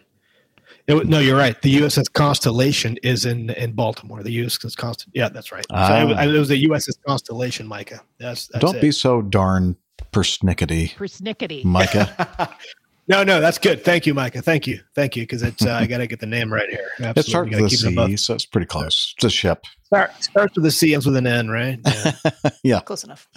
It 0.88 1.08
no, 1.08 1.20
you're 1.20 1.38
right. 1.38 1.60
The 1.62 1.78
USS 1.78 2.12
Constellation 2.12 2.98
is 3.04 3.26
in 3.26 3.50
in 3.52 3.72
Baltimore. 3.72 4.22
The 4.22 4.38
USS 4.38 4.76
Constellation. 4.76 5.12
Yeah, 5.16 5.30
that's 5.30 5.52
right. 5.52 5.66
So 5.70 5.76
it, 5.78 6.06
was, 6.06 6.36
it 6.36 6.40
was 6.40 6.50
the 6.50 6.66
USS 6.66 6.98
Constellation, 7.08 7.68
Micah. 7.68 8.02
That's, 8.20 8.48
that's 8.48 8.62
Don't 8.64 8.76
it. 8.76 8.82
be 8.82 8.92
so 8.92 9.22
darn 9.22 9.78
persnickety, 10.12 10.94
Persnickety. 10.96 11.64
Micah. 11.64 12.56
No, 13.08 13.24
no, 13.24 13.40
that's 13.40 13.60
good. 13.60 13.86
Thank 13.86 14.08
you, 14.08 14.16
Micah. 14.16 14.42
Thank 14.42 14.66
you, 14.66 14.80
thank 14.96 15.16
you, 15.16 15.22
because 15.22 15.44
it's 15.44 15.64
uh, 15.64 15.74
I 15.74 15.86
got 15.88 16.00
to 16.00 16.08
get 16.08 16.20
the 16.20 16.26
name 16.26 16.52
right 16.52 16.68
here. 16.68 16.88
it 16.98 17.04
Absolutely. 17.04 17.30
starts 17.30 17.84
with 17.84 17.98
a 18.00 18.06
keep 18.08 18.14
it 18.16 18.18
so 18.18 18.34
it's 18.34 18.48
pretty 18.48 18.66
close. 18.66 19.14
It's 19.18 19.26
a 19.26 19.30
ship. 19.30 19.64
Start, 19.84 20.24
starts 20.24 20.56
with 20.56 20.66
a 20.66 20.72
C, 20.72 20.96
ends 20.96 21.06
with 21.06 21.16
an 21.16 21.28
N, 21.28 21.50
right? 21.50 21.80
Yeah. 21.86 22.50
Yeah. 22.64 22.80
Close 22.80 23.04
enough. 23.04 23.28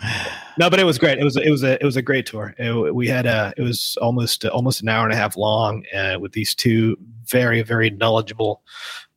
no, 0.59 0.71
but 0.71 0.81
it 0.81 0.85
was 0.85 0.97
great. 0.97 1.19
It 1.19 1.25
was 1.25 1.37
it 1.37 1.51
was 1.51 1.63
a 1.65 1.75
it 1.75 1.85
was 1.85 1.97
a 1.97 2.03
great 2.03 2.25
tour. 2.25 2.55
It- 2.59 2.95
we 2.95 3.09
had 3.09 3.27
a 3.27 3.53
it 3.59 3.63
was 3.63 3.99
almost 4.01 4.47
almost 4.47 4.81
an 4.81 4.89
hour 4.89 5.05
and 5.05 5.13
a 5.13 5.17
half 5.17 5.37
long 5.37 5.85
uh, 5.95 6.17
with 6.19 6.33
these 6.33 6.55
two 6.55 6.97
very 7.27 7.61
very 7.61 7.91
knowledgeable 7.91 8.63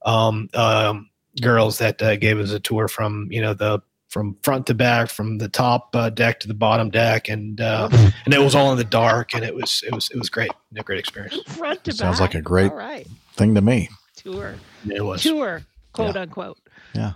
um, 0.06 0.50
um, 0.54 1.10
girls 1.42 1.78
that 1.78 2.02
uh, 2.02 2.18
gave 2.18 2.38
us 2.40 2.52
a 2.52 2.60
tour 2.60 2.90
from 2.90 3.30
you 3.32 3.40
know 3.42 3.54
the 3.54 3.80
from 4.12 4.36
front 4.44 4.68
to 4.68 4.74
back, 4.74 5.10
from 5.10 5.38
the 5.38 5.48
top 5.48 5.96
uh, 5.96 6.10
deck 6.10 6.42
to 6.42 6.48
the 6.48 6.54
bottom 6.54 6.90
deck, 6.90 7.30
and 7.30 7.60
uh, 7.62 7.88
and 8.26 8.34
it 8.34 8.40
was 8.42 8.54
all 8.54 8.72
in 8.72 8.78
the 8.78 8.84
dark, 8.84 9.34
and 9.34 9.44
it 9.44 9.56
was 9.56 9.84
it 9.88 9.96
was 9.96 10.10
it 10.12 10.18
was 10.18 10.30
great, 10.30 10.52
a 10.76 10.84
great 10.84 11.00
experience. 11.00 11.42
Front 11.48 11.84
to 11.86 11.94
Sounds 11.94 12.20
back. 12.20 12.34
like 12.34 12.36
a 12.36 12.42
great 12.42 12.72
All 12.72 12.78
right. 12.78 13.08
thing 13.34 13.56
to 13.56 13.62
me. 13.62 13.90
Tour. 14.18 14.56
It 14.88 15.04
was. 15.04 15.24
Tour, 15.24 15.62
quote 15.94 16.16
unquote. 16.18 16.60
Yeah. 16.94 17.14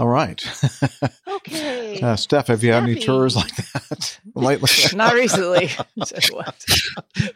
All 0.00 0.08
right. 0.08 0.42
Okay. 1.28 1.78
Uh, 2.02 2.16
Steph, 2.16 2.46
have 2.46 2.64
you 2.64 2.72
had 2.72 2.84
any 2.84 2.94
tours 2.94 3.36
like 3.36 3.54
that 3.56 4.18
lately? 4.34 4.70
Not 4.96 5.12
recently. 5.12 5.68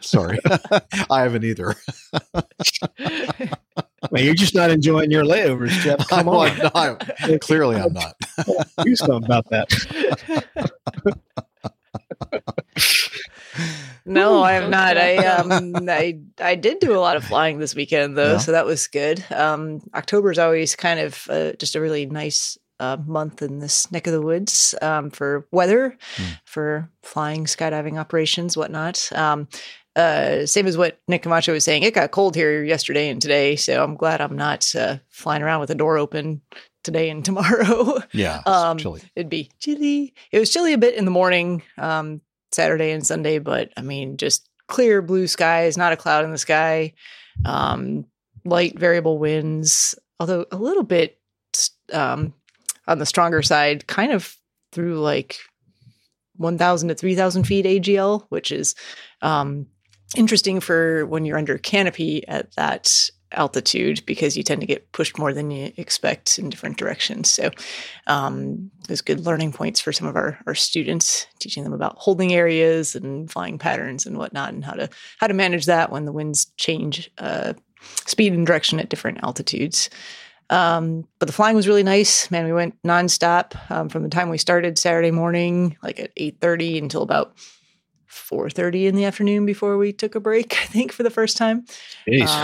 Sorry. 0.01 0.39
I 1.11 1.21
haven't 1.21 1.43
either. 1.43 1.75
Man, 4.11 4.23
you're 4.25 4.33
just 4.33 4.55
not 4.55 4.71
enjoying 4.71 5.11
your 5.11 5.23
layovers, 5.23 5.69
Jeff. 5.81 6.07
Come 6.07 6.25
Well, 6.27 6.39
on, 6.41 6.57
no, 6.57 6.71
I'm- 6.73 6.97
clearly 7.39 7.75
I'm 7.75 7.93
not. 7.93 8.15
do 8.83 8.95
something 8.95 9.23
about 9.25 9.47
that. 9.49 9.69
No, 14.05 14.41
I 14.43 14.53
have 14.53 14.69
not. 14.69 14.97
I 14.97 15.17
um 15.25 15.89
I 15.89 16.19
I 16.39 16.55
did 16.55 16.79
do 16.79 16.95
a 16.95 16.99
lot 16.99 17.15
of 17.17 17.23
flying 17.23 17.57
this 17.59 17.73
weekend 17.75 18.17
though, 18.17 18.33
Yeah. 18.33 18.37
so 18.37 18.51
that 18.51 18.65
was 18.65 18.87
good. 18.87 19.23
Um 19.31 19.81
October 19.95 20.31
is 20.31 20.39
always 20.39 20.75
kind 20.75 20.99
of 20.99 21.27
uh, 21.29 21.53
just 21.53 21.75
a 21.75 21.81
really 21.81 22.05
nice 22.05 22.57
uh, 22.79 22.97
month 23.05 23.41
in 23.41 23.59
this 23.59 23.89
neck 23.91 24.05
of 24.05 24.13
the 24.13 24.21
woods 24.21 24.75
um, 24.81 25.09
for 25.09 25.47
weather, 25.51 25.97
for 26.43 26.89
flying, 27.03 27.45
skydiving 27.45 27.97
operations, 27.97 28.57
whatnot. 28.57 29.09
Um, 29.13 29.47
uh, 29.95 30.45
same 30.45 30.67
as 30.67 30.77
what 30.77 30.99
Nick 31.07 31.23
Camacho 31.23 31.53
was 31.53 31.63
saying. 31.63 31.83
It 31.83 31.93
got 31.93 32.11
cold 32.11 32.35
here 32.35 32.65
yesterday 32.65 33.07
and 33.07 33.21
today, 33.21 33.55
so 33.55 33.81
I'm 33.81 33.95
glad 33.95 34.19
I'm 34.19 34.35
not 34.35 34.75
uh, 34.75 34.97
flying 35.07 35.41
around 35.41 35.61
with 35.61 35.69
the 35.69 35.75
door 35.75 35.97
open 35.97 36.41
today 36.83 37.09
and 37.09 37.23
tomorrow. 37.29 37.99
Yeah. 38.11 38.41
um, 38.45 38.77
chilly. 38.77 39.01
It'd 39.15 39.29
be 39.29 39.49
chilly. 39.61 40.13
It 40.33 40.39
was 40.39 40.51
chilly 40.51 40.73
a 40.73 40.77
bit 40.77 40.95
in 40.95 41.05
the 41.05 41.11
morning, 41.11 41.63
um, 41.77 42.19
Saturday 42.55 42.91
and 42.91 43.05
Sunday, 43.05 43.39
but 43.39 43.71
I 43.77 43.81
mean, 43.81 44.17
just 44.17 44.49
clear 44.67 45.01
blue 45.01 45.27
skies, 45.27 45.77
not 45.77 45.93
a 45.93 45.97
cloud 45.97 46.25
in 46.25 46.31
the 46.31 46.37
sky. 46.37 46.93
Um, 47.45 48.05
light 48.45 48.79
variable 48.79 49.17
winds, 49.17 49.95
although 50.19 50.45
a 50.51 50.57
little 50.57 50.83
bit 50.83 51.19
um, 51.91 52.33
on 52.87 52.99
the 52.99 53.05
stronger 53.05 53.41
side, 53.41 53.87
kind 53.87 54.11
of 54.11 54.35
through 54.71 54.99
like 54.99 55.37
1,000 56.37 56.89
to 56.89 56.95
3,000 56.95 57.43
feet 57.43 57.65
AGL, 57.65 58.25
which 58.29 58.51
is 58.51 58.75
um, 59.21 59.67
interesting 60.15 60.59
for 60.59 61.05
when 61.05 61.25
you're 61.25 61.37
under 61.37 61.57
canopy 61.57 62.27
at 62.27 62.55
that 62.55 63.09
altitude 63.31 64.05
because 64.05 64.37
you 64.37 64.43
tend 64.43 64.61
to 64.61 64.67
get 64.67 64.91
pushed 64.91 65.17
more 65.17 65.33
than 65.33 65.51
you 65.51 65.71
expect 65.77 66.37
in 66.39 66.49
different 66.49 66.77
directions. 66.77 67.29
So 67.29 67.49
um, 68.07 68.71
there's 68.87 69.01
good 69.01 69.25
learning 69.25 69.51
points 69.51 69.79
for 69.79 69.91
some 69.91 70.07
of 70.07 70.15
our, 70.15 70.39
our 70.47 70.55
students, 70.55 71.27
teaching 71.39 71.63
them 71.63 71.73
about 71.73 71.97
holding 71.97 72.33
areas 72.33 72.95
and 72.95 73.29
flying 73.29 73.57
patterns 73.57 74.05
and 74.05 74.17
whatnot, 74.17 74.53
and 74.53 74.63
how 74.63 74.73
to 74.73 74.89
how 75.19 75.27
to 75.27 75.33
manage 75.33 75.65
that 75.65 75.91
when 75.91 76.05
the 76.05 76.13
winds 76.13 76.45
change 76.57 77.11
uh, 77.17 77.53
speed 78.05 78.33
and 78.33 78.47
direction 78.47 78.79
at 78.79 78.89
different 78.89 79.23
altitudes. 79.23 79.89
Um, 80.49 81.07
but 81.19 81.25
the 81.25 81.33
flying 81.33 81.55
was 81.55 81.67
really 81.67 81.83
nice. 81.83 82.29
Man, 82.29 82.45
we 82.45 82.53
went 82.53 82.81
nonstop 82.83 83.55
um, 83.71 83.89
from 83.89 84.03
the 84.03 84.09
time 84.09 84.29
we 84.29 84.37
started 84.37 84.77
Saturday 84.77 85.11
morning, 85.11 85.75
like 85.81 85.99
at 85.99 86.11
eight 86.17 86.37
thirty, 86.39 86.77
until 86.77 87.01
about 87.01 87.33
four 88.15 88.49
thirty 88.49 88.87
in 88.87 88.95
the 88.95 89.05
afternoon 89.05 89.45
before 89.45 89.77
we 89.77 89.93
took 89.93 90.15
a 90.15 90.19
break. 90.19 90.53
I 90.61 90.65
think 90.65 90.91
for 90.91 91.03
the 91.03 91.09
first 91.09 91.37
time. 91.37 91.65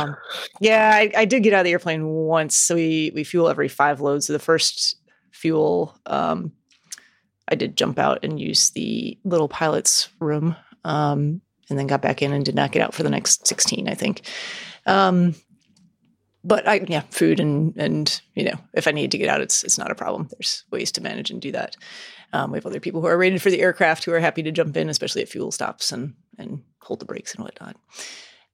Um, 0.01 0.15
yeah, 0.59 0.91
I, 0.93 1.11
I 1.15 1.25
did 1.25 1.43
get 1.43 1.53
out 1.53 1.61
of 1.61 1.65
the 1.65 1.71
airplane 1.71 2.07
once. 2.07 2.57
So 2.57 2.75
we 2.75 3.11
we 3.13 3.23
fuel 3.23 3.49
every 3.49 3.67
five 3.67 4.01
loads. 4.01 4.27
So 4.27 4.33
the 4.33 4.39
first 4.39 4.97
fuel, 5.31 5.97
um, 6.05 6.51
I 7.47 7.55
did 7.55 7.77
jump 7.77 7.97
out 7.97 8.19
and 8.23 8.39
use 8.39 8.71
the 8.71 9.17
little 9.23 9.49
pilot's 9.49 10.09
room, 10.19 10.55
um, 10.83 11.41
and 11.69 11.79
then 11.79 11.87
got 11.87 12.01
back 12.01 12.21
in 12.21 12.33
and 12.33 12.45
did 12.45 12.55
not 12.55 12.71
get 12.71 12.81
out 12.81 12.93
for 12.93 13.03
the 13.03 13.09
next 13.09 13.47
sixteen. 13.47 13.87
I 13.87 13.95
think. 13.95 14.21
But 16.43 16.67
I 16.67 16.85
yeah, 16.87 17.01
food 17.11 17.39
and 17.39 17.75
and 17.77 18.21
you 18.35 18.43
know, 18.45 18.55
if 18.73 18.87
I 18.87 18.91
need 18.91 19.11
to 19.11 19.17
get 19.17 19.29
out, 19.29 19.41
it's 19.41 19.63
it's 19.63 19.77
not 19.77 19.91
a 19.91 19.95
problem. 19.95 20.27
There's 20.31 20.63
ways 20.71 20.91
to 20.93 21.01
manage 21.01 21.29
and 21.29 21.41
do 21.41 21.51
that. 21.51 21.77
Um, 22.33 22.51
we 22.51 22.57
have 22.57 22.65
other 22.65 22.79
people 22.79 23.01
who 23.01 23.07
are 23.07 23.17
rated 23.17 23.41
for 23.41 23.51
the 23.51 23.61
aircraft 23.61 24.05
who 24.05 24.13
are 24.13 24.19
happy 24.19 24.41
to 24.43 24.51
jump 24.51 24.75
in, 24.77 24.89
especially 24.89 25.21
at 25.21 25.29
fuel 25.29 25.51
stops 25.51 25.91
and 25.91 26.15
and 26.37 26.63
hold 26.79 26.99
the 26.99 27.05
brakes 27.05 27.35
and 27.35 27.43
whatnot. 27.43 27.75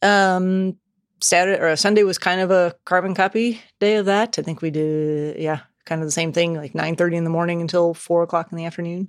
Um, 0.01 0.77
Saturday 1.21 1.61
or 1.61 1.75
Sunday 1.75 2.03
was 2.03 2.17
kind 2.17 2.41
of 2.41 2.51
a 2.51 2.75
carbon 2.85 3.15
copy 3.15 3.61
day 3.79 3.95
of 3.95 4.05
that. 4.05 4.37
I 4.37 4.41
think 4.41 4.61
we 4.61 4.71
did 4.71 5.39
yeah, 5.39 5.61
kind 5.87 6.01
of 6.01 6.07
the 6.07 6.11
same 6.11 6.31
thing, 6.31 6.53
like 6.53 6.75
nine 6.75 6.95
thirty 6.95 7.17
in 7.17 7.23
the 7.23 7.29
morning 7.29 7.61
until 7.61 7.93
four 7.95 8.21
o'clock 8.21 8.49
in 8.51 8.57
the 8.57 8.65
afternoon. 8.65 9.07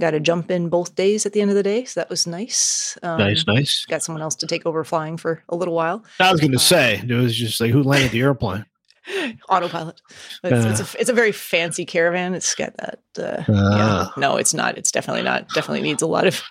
Got 0.00 0.12
to 0.12 0.20
jump 0.20 0.50
in 0.50 0.68
both 0.68 0.94
days 0.94 1.26
at 1.26 1.32
the 1.32 1.40
end 1.42 1.50
of 1.50 1.56
the 1.56 1.62
day, 1.62 1.84
so 1.84 2.00
that 2.00 2.08
was 2.08 2.26
nice. 2.26 2.98
Um, 3.02 3.18
Nice, 3.18 3.46
nice. 3.46 3.84
Got 3.84 4.02
someone 4.02 4.22
else 4.22 4.34
to 4.36 4.46
take 4.46 4.64
over 4.64 4.82
flying 4.84 5.16
for 5.16 5.44
a 5.48 5.56
little 5.56 5.74
while. 5.74 6.04
I 6.18 6.32
was 6.32 6.40
going 6.40 6.52
to 6.52 6.58
say 6.58 7.02
it 7.06 7.12
was 7.12 7.36
just 7.36 7.60
like 7.60 7.70
who 7.70 7.82
landed 7.82 8.12
the 8.12 8.20
airplane. 8.20 8.64
autopilot. 9.48 10.00
It's, 10.44 10.80
it's, 10.80 10.94
a, 10.94 11.00
it's 11.00 11.10
a 11.10 11.14
very 11.14 11.32
fancy 11.32 11.84
caravan. 11.84 12.34
It's 12.34 12.54
got 12.54 12.76
that. 12.76 13.00
Uh, 13.18 13.42
yeah. 13.48 14.06
Ah. 14.08 14.12
No, 14.16 14.36
it's 14.36 14.54
not. 14.54 14.78
It's 14.78 14.92
definitely 14.92 15.22
not. 15.22 15.48
Definitely 15.50 15.82
needs 15.82 16.02
a 16.02 16.06
lot 16.06 16.26
of 16.26 16.42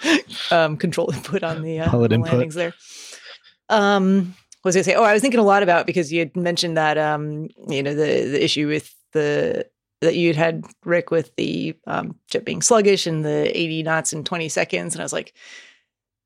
um, 0.50 0.76
control 0.76 1.12
input 1.12 1.42
on 1.42 1.62
the, 1.62 1.80
uh, 1.80 1.90
Pilot 1.90 2.08
the 2.08 2.18
landings 2.18 2.54
there. 2.54 2.74
Um, 3.68 4.34
what 4.62 4.70
was 4.70 4.76
I 4.76 4.82
say? 4.82 4.94
Oh, 4.94 5.04
I 5.04 5.12
was 5.12 5.22
thinking 5.22 5.38
a 5.38 5.44
lot 5.44 5.62
about 5.62 5.86
because 5.86 6.12
you 6.12 6.18
had 6.18 6.36
mentioned 6.36 6.76
that 6.76 6.98
um, 6.98 7.48
you 7.68 7.84
know 7.84 7.94
the 7.94 8.30
the 8.30 8.44
issue 8.44 8.66
with 8.66 8.92
the 9.16 9.66
that 10.02 10.14
you'd 10.14 10.36
had 10.36 10.64
Rick 10.84 11.10
with 11.10 11.34
the 11.36 11.74
um, 11.86 12.16
jet 12.30 12.44
being 12.44 12.62
sluggish 12.62 13.06
and 13.06 13.24
the 13.24 13.58
80 13.58 13.82
knots 13.82 14.12
in 14.12 14.24
20 14.24 14.48
seconds, 14.48 14.94
and 14.94 15.00
I 15.00 15.04
was 15.04 15.12
like, 15.12 15.34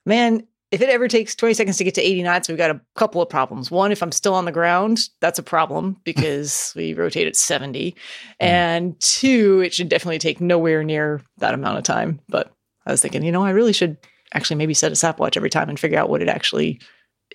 man, 0.04 0.46
if 0.70 0.80
it 0.80 0.88
ever 0.88 1.08
takes 1.08 1.34
20 1.34 1.54
seconds 1.54 1.76
to 1.78 1.84
get 1.84 1.94
to 1.94 2.02
80 2.02 2.22
knots, 2.22 2.48
we've 2.48 2.58
got 2.58 2.70
a 2.70 2.80
couple 2.94 3.20
of 3.20 3.28
problems. 3.28 3.70
One, 3.70 3.90
if 3.90 4.02
I'm 4.02 4.12
still 4.12 4.34
on 4.34 4.44
the 4.44 4.52
ground, 4.52 5.08
that's 5.20 5.38
a 5.38 5.42
problem 5.42 5.96
because 6.04 6.72
we 6.76 6.94
rotate 6.94 7.26
at 7.26 7.36
70. 7.36 7.96
And 8.38 8.98
two, 9.00 9.62
it 9.64 9.74
should 9.74 9.88
definitely 9.88 10.18
take 10.18 10.40
nowhere 10.40 10.84
near 10.84 11.22
that 11.38 11.54
amount 11.54 11.78
of 11.78 11.84
time. 11.84 12.20
But 12.28 12.52
I 12.86 12.92
was 12.92 13.02
thinking, 13.02 13.24
you 13.24 13.32
know, 13.32 13.44
I 13.44 13.50
really 13.50 13.72
should 13.72 13.96
actually 14.32 14.56
maybe 14.56 14.74
set 14.74 14.92
a 14.92 14.96
stopwatch 14.96 15.36
every 15.36 15.50
time 15.50 15.68
and 15.68 15.78
figure 15.78 15.98
out 15.98 16.08
what 16.08 16.22
it 16.22 16.28
actually 16.28 16.80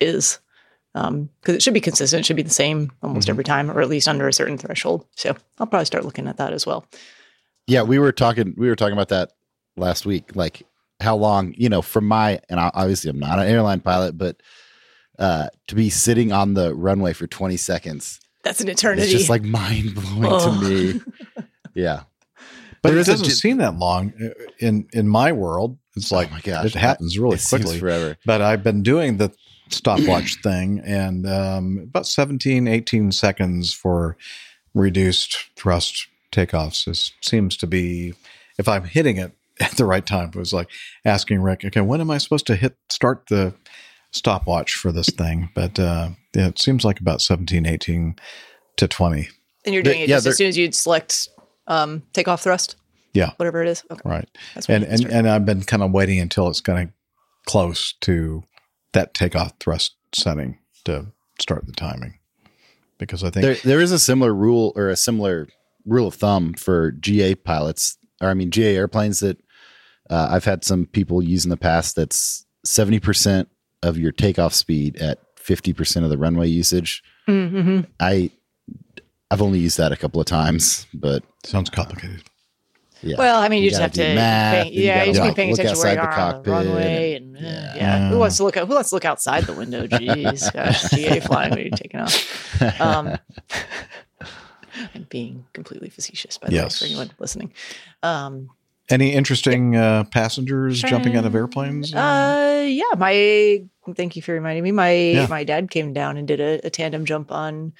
is. 0.00 0.38
Because 0.96 1.54
it 1.56 1.62
should 1.62 1.74
be 1.74 1.80
consistent, 1.80 2.20
it 2.20 2.26
should 2.26 2.36
be 2.36 2.42
the 2.42 2.50
same 2.50 2.90
almost 3.02 3.28
every 3.28 3.44
time, 3.44 3.70
or 3.70 3.80
at 3.82 3.88
least 3.88 4.08
under 4.08 4.26
a 4.26 4.32
certain 4.32 4.56
threshold. 4.56 5.06
So 5.14 5.36
I'll 5.58 5.66
probably 5.66 5.84
start 5.84 6.04
looking 6.06 6.26
at 6.26 6.38
that 6.38 6.52
as 6.54 6.64
well. 6.66 6.86
Yeah, 7.66 7.82
we 7.82 7.98
were 7.98 8.12
talking. 8.12 8.54
We 8.56 8.68
were 8.68 8.76
talking 8.76 8.94
about 8.94 9.08
that 9.08 9.32
last 9.76 10.06
week. 10.06 10.34
Like 10.34 10.62
how 11.00 11.16
long, 11.16 11.52
you 11.58 11.68
know, 11.68 11.82
from 11.82 12.06
my 12.06 12.40
and 12.48 12.58
I, 12.58 12.70
obviously 12.72 13.10
I'm 13.10 13.18
not 13.18 13.38
an 13.38 13.46
airline 13.46 13.80
pilot, 13.80 14.16
but 14.16 14.40
uh, 15.18 15.48
to 15.68 15.74
be 15.74 15.90
sitting 15.90 16.32
on 16.32 16.54
the 16.54 16.74
runway 16.74 17.12
for 17.12 17.26
20 17.26 17.56
seconds, 17.56 18.20
That's 18.44 18.60
an 18.60 18.68
eternity. 18.68 19.02
it's 19.02 19.12
just 19.12 19.28
like 19.28 19.42
mind 19.42 19.94
blowing 19.94 20.24
Oh. 20.26 20.60
to 20.62 20.68
me. 20.68 21.00
Yeah, 21.74 22.04
But 22.80 22.88
There 22.90 22.96
it 22.98 23.00
is 23.02 23.08
a 23.08 23.10
doesn't 23.12 23.26
di- 23.26 23.32
seem 23.34 23.58
that 23.58 23.76
long 23.76 24.14
uh, 24.22 24.28
in 24.60 24.86
in 24.94 25.06
my 25.08 25.32
world. 25.32 25.76
It's 25.94 26.10
like 26.12 26.30
my 26.30 26.40
gosh, 26.40 26.66
it 26.66 26.74
happens 26.74 27.18
really 27.18 27.34
it 27.34 27.40
seems 27.40 27.64
quickly. 27.64 27.80
forever. 27.80 28.16
But 28.24 28.40
I've 28.40 28.62
been 28.62 28.82
doing 28.82 29.16
the 29.18 29.30
stopwatch 29.70 30.36
thing, 30.42 30.80
and 30.84 31.26
um, 31.28 31.78
about 31.84 32.06
17, 32.06 32.68
18 32.68 33.12
seconds 33.12 33.72
for 33.72 34.16
reduced 34.74 35.36
thrust 35.56 36.06
takeoffs. 36.32 36.84
This 36.84 37.12
seems 37.22 37.56
to 37.58 37.66
be, 37.66 38.14
if 38.58 38.68
I'm 38.68 38.84
hitting 38.84 39.16
it 39.16 39.32
at 39.60 39.72
the 39.72 39.84
right 39.86 40.04
time, 40.04 40.28
it 40.28 40.36
was 40.36 40.52
like 40.52 40.68
asking 41.04 41.40
Rick, 41.42 41.64
okay, 41.64 41.80
when 41.80 42.00
am 42.00 42.10
I 42.10 42.18
supposed 42.18 42.46
to 42.48 42.56
hit 42.56 42.76
start 42.88 43.24
the 43.28 43.54
stopwatch 44.12 44.74
for 44.74 44.92
this 44.92 45.08
thing? 45.08 45.48
But 45.54 45.78
uh, 45.78 46.10
yeah, 46.34 46.48
it 46.48 46.58
seems 46.58 46.84
like 46.84 47.00
about 47.00 47.20
17, 47.22 47.64
18 47.66 48.16
to 48.76 48.88
20. 48.88 49.28
And 49.64 49.74
you're 49.74 49.82
doing 49.82 50.00
it 50.02 50.08
yeah, 50.08 50.16
just 50.16 50.26
as 50.28 50.36
soon 50.36 50.48
as 50.48 50.56
you'd 50.58 50.74
select 50.74 51.28
um, 51.66 52.02
takeoff 52.12 52.42
thrust, 52.42 52.76
Yeah. 53.14 53.30
whatever 53.36 53.62
it 53.62 53.68
is. 53.68 53.82
Okay. 53.90 54.00
Right. 54.04 54.28
That's 54.54 54.68
and 54.68 54.84
and, 54.84 55.04
and 55.06 55.28
I've 55.28 55.44
been 55.44 55.62
kind 55.62 55.82
of 55.82 55.90
waiting 55.90 56.20
until 56.20 56.48
it's 56.48 56.60
kind 56.60 56.88
of 56.88 56.94
close 57.46 57.94
to 58.02 58.44
that 58.92 59.14
takeoff 59.14 59.52
thrust 59.60 59.96
setting 60.14 60.58
to 60.84 61.06
start 61.40 61.66
the 61.66 61.72
timing. 61.72 62.18
Because 62.98 63.22
I 63.22 63.30
think 63.30 63.42
there 63.42 63.56
there 63.56 63.80
is 63.80 63.92
a 63.92 63.98
similar 63.98 64.34
rule 64.34 64.72
or 64.74 64.88
a 64.88 64.96
similar 64.96 65.48
rule 65.84 66.08
of 66.08 66.14
thumb 66.14 66.54
for 66.54 66.92
GA 66.92 67.34
pilots, 67.34 67.98
or 68.22 68.28
I 68.28 68.34
mean 68.34 68.50
GA 68.50 68.74
airplanes 68.76 69.20
that 69.20 69.38
uh, 70.08 70.28
I've 70.30 70.44
had 70.44 70.64
some 70.64 70.86
people 70.86 71.22
use 71.22 71.44
in 71.44 71.50
the 71.50 71.56
past. 71.56 71.96
That's 71.96 72.46
seventy 72.64 73.00
percent 73.00 73.48
of 73.82 73.98
your 73.98 74.12
takeoff 74.12 74.54
speed 74.54 74.96
at 74.96 75.18
fifty 75.36 75.74
percent 75.74 76.04
of 76.04 76.10
the 76.10 76.16
runway 76.18 76.48
usage. 76.48 77.02
Mm-hmm. 77.28 77.80
I 78.00 78.30
I've 79.30 79.42
only 79.42 79.58
used 79.58 79.78
that 79.78 79.92
a 79.92 79.96
couple 79.96 80.20
of 80.20 80.26
times, 80.26 80.86
but 80.94 81.22
sounds 81.44 81.68
complicated. 81.68 82.22
Yeah. 83.02 83.16
Well, 83.18 83.38
I 83.40 83.48
mean, 83.48 83.62
you, 83.62 83.68
just 83.70 83.80
have 83.82 83.92
to, 83.92 84.14
math, 84.14 84.64
pay, 84.64 84.70
you 84.72 84.84
yeah, 84.84 84.96
gotta 84.98 85.06
you 85.08 85.14
just 85.14 85.28
be 85.28 85.34
paying 85.34 85.52
attention 85.52 85.78
where 85.78 85.92
you 85.94 85.98
are 86.00 86.08
on 86.08 86.10
the 86.10 86.16
cockpit 86.16 86.52
runway, 86.52 87.14
and- 87.16 87.36
and, 87.36 87.46
uh, 87.46 87.72
yeah. 87.76 88.08
Who 88.08 88.18
wants 88.18 88.38
to 88.38 88.44
look 88.44 88.56
out? 88.56 88.66
Who 88.66 88.74
wants 88.74 88.88
to 88.88 88.96
look 88.96 89.04
outside 89.04 89.44
the 89.44 89.52
window? 89.52 89.86
Jeez, 89.86 90.52
gosh, 90.52 90.90
GA 90.90 91.20
flying 91.20 91.50
when 91.50 91.58
you're 91.60 91.70
taking 91.76 92.00
off. 92.00 92.80
Um, 92.80 93.16
I'm 94.94 95.06
being 95.08 95.44
completely 95.52 95.88
facetious, 95.90 96.38
by 96.38 96.48
the 96.48 96.54
Yes. 96.54 96.80
way, 96.80 96.86
for 96.88 96.90
anyone 96.90 97.10
listening. 97.18 97.52
Um, 98.02 98.48
any 98.88 99.12
interesting 99.12 99.74
uh, 99.74 100.04
passengers 100.12 100.80
jumping 100.80 101.16
out 101.16 101.24
of 101.24 101.34
airplanes? 101.34 101.92
Uh, 101.94 102.64
yeah. 102.68 102.84
My 102.96 103.62
thank 103.96 104.16
you 104.16 104.22
for 104.22 104.32
reminding 104.32 104.62
me. 104.62 104.72
My 104.72 104.92
Yeah. 104.92 105.26
my 105.28 105.44
dad 105.44 105.70
came 105.70 105.92
down 105.92 106.16
and 106.16 106.26
did 106.28 106.40
a, 106.40 106.64
a 106.66 106.70
tandem 106.70 107.04
jump 107.04 107.32
on 107.32 107.72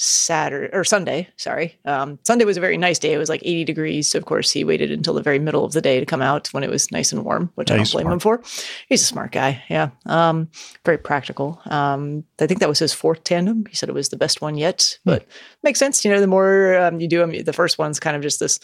Saturday 0.00 0.68
or 0.72 0.84
Sunday. 0.84 1.28
Sorry, 1.36 1.76
um, 1.84 2.18
Sunday 2.22 2.44
was 2.44 2.56
a 2.56 2.60
very 2.60 2.78
nice 2.78 2.98
day. 2.98 3.12
It 3.12 3.18
was 3.18 3.28
like 3.28 3.42
80 3.44 3.64
degrees. 3.64 4.08
So 4.08 4.18
of 4.18 4.24
course 4.24 4.50
he 4.50 4.62
waited 4.62 4.92
until 4.92 5.12
the 5.12 5.22
very 5.22 5.40
middle 5.40 5.64
of 5.64 5.72
the 5.72 5.80
day 5.80 5.98
to 5.98 6.06
come 6.06 6.22
out 6.22 6.48
when 6.54 6.62
it 6.62 6.70
was 6.70 6.92
nice 6.92 7.12
and 7.12 7.24
warm, 7.24 7.50
which 7.56 7.70
I 7.70 7.76
don't 7.76 7.90
blame 7.90 8.06
him 8.06 8.20
for. 8.20 8.40
He's 8.88 9.02
a 9.02 9.06
smart 9.06 9.32
guy. 9.32 9.62
Yeah. 9.68 9.90
Um, 10.06 10.48
very 10.84 10.98
practical. 10.98 11.60
Um, 11.66 12.24
I 12.40 12.46
think 12.46 12.60
that 12.60 12.68
was 12.68 12.78
his 12.78 12.94
fourth 12.94 13.24
tandem. 13.24 13.66
He 13.68 13.74
said 13.74 13.88
it 13.88 13.94
was 13.94 14.08
the 14.08 14.16
best 14.16 14.40
one 14.40 14.56
yet, 14.56 14.98
but 15.04 15.26
makes 15.64 15.80
sense. 15.80 16.04
You 16.04 16.12
know, 16.12 16.20
the 16.20 16.26
more 16.28 16.78
um, 16.78 17.00
you 17.00 17.08
do 17.08 17.18
them, 17.18 17.32
the 17.42 17.52
first 17.52 17.76
one's 17.76 17.98
kind 18.00 18.16
of 18.16 18.22
just 18.22 18.38
this. 18.40 18.60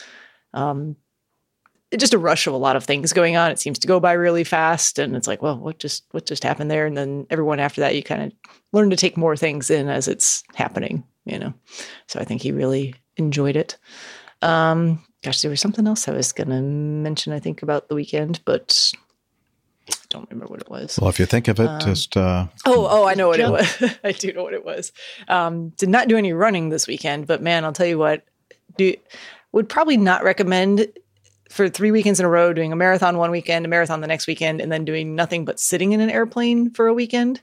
Um, 0.52 0.96
just 1.96 2.14
a 2.14 2.18
rush 2.18 2.46
of 2.46 2.54
a 2.54 2.58
lot 2.58 2.76
of 2.76 2.84
things 2.84 3.12
going 3.12 3.36
on. 3.36 3.50
It 3.50 3.58
seems 3.58 3.78
to 3.80 3.88
go 3.88 4.00
by 4.00 4.12
really 4.12 4.44
fast, 4.44 4.98
and 4.98 5.14
it's 5.14 5.28
like, 5.28 5.42
well, 5.42 5.58
what 5.58 5.78
just 5.78 6.04
what 6.10 6.26
just 6.26 6.42
happened 6.42 6.70
there? 6.70 6.86
And 6.86 6.96
then 6.96 7.26
everyone 7.30 7.60
after 7.60 7.80
that, 7.82 7.94
you 7.94 8.02
kind 8.02 8.22
of 8.22 8.32
learn 8.72 8.90
to 8.90 8.96
take 8.96 9.16
more 9.16 9.36
things 9.36 9.70
in 9.70 9.88
as 9.88 10.08
it's 10.08 10.42
happening, 10.54 11.04
you 11.24 11.38
know. 11.38 11.54
So 12.06 12.20
I 12.20 12.24
think 12.24 12.42
he 12.42 12.52
really 12.52 12.94
enjoyed 13.16 13.56
it. 13.56 13.76
Um, 14.42 15.02
gosh, 15.22 15.40
there 15.42 15.50
was 15.50 15.60
something 15.60 15.86
else 15.86 16.06
I 16.08 16.12
was 16.12 16.32
going 16.32 16.50
to 16.50 16.60
mention. 16.60 17.32
I 17.32 17.38
think 17.40 17.62
about 17.62 17.88
the 17.88 17.94
weekend, 17.94 18.40
but 18.44 18.92
I 19.88 19.94
don't 20.10 20.28
remember 20.30 20.50
what 20.50 20.60
it 20.60 20.68
was. 20.70 20.98
well, 21.00 21.10
if 21.10 21.18
you 21.18 21.26
think 21.26 21.48
of 21.48 21.58
it, 21.60 21.66
Um, 21.68 21.80
just 21.80 22.16
uh, 22.16 22.46
Oh, 22.66 22.86
oh, 22.90 23.04
I 23.06 23.14
know 23.14 23.28
what 23.28 23.38
Jump. 23.38 23.58
it 23.58 23.80
was. 23.80 23.94
I 24.04 24.12
do 24.12 24.32
know 24.32 24.42
what 24.42 24.54
it 24.54 24.64
was. 24.64 24.92
Um, 25.28 25.70
did 25.70 25.88
not 25.88 26.08
do 26.08 26.16
any 26.16 26.32
running 26.32 26.68
this 26.68 26.86
weekend, 26.86 27.26
but 27.26 27.42
man, 27.42 27.64
I'll 27.64 27.72
tell 27.72 27.86
you 27.86 27.98
what, 27.98 28.24
do 28.76 28.94
would 29.52 29.68
probably 29.68 29.96
not 29.96 30.24
recommend 30.24 30.88
for 31.48 31.68
three 31.68 31.92
weekends 31.92 32.18
in 32.18 32.26
a 32.26 32.28
row 32.28 32.52
doing 32.52 32.72
a 32.72 32.76
marathon 32.76 33.16
one 33.18 33.30
weekend, 33.30 33.64
a 33.64 33.68
marathon 33.68 34.00
the 34.00 34.06
next 34.08 34.26
weekend, 34.26 34.60
and 34.60 34.72
then 34.72 34.84
doing 34.84 35.14
nothing 35.14 35.44
but 35.44 35.60
sitting 35.60 35.92
in 35.92 36.00
an 36.00 36.10
airplane 36.10 36.70
for 36.70 36.86
a 36.88 36.94
weekend. 36.94 37.40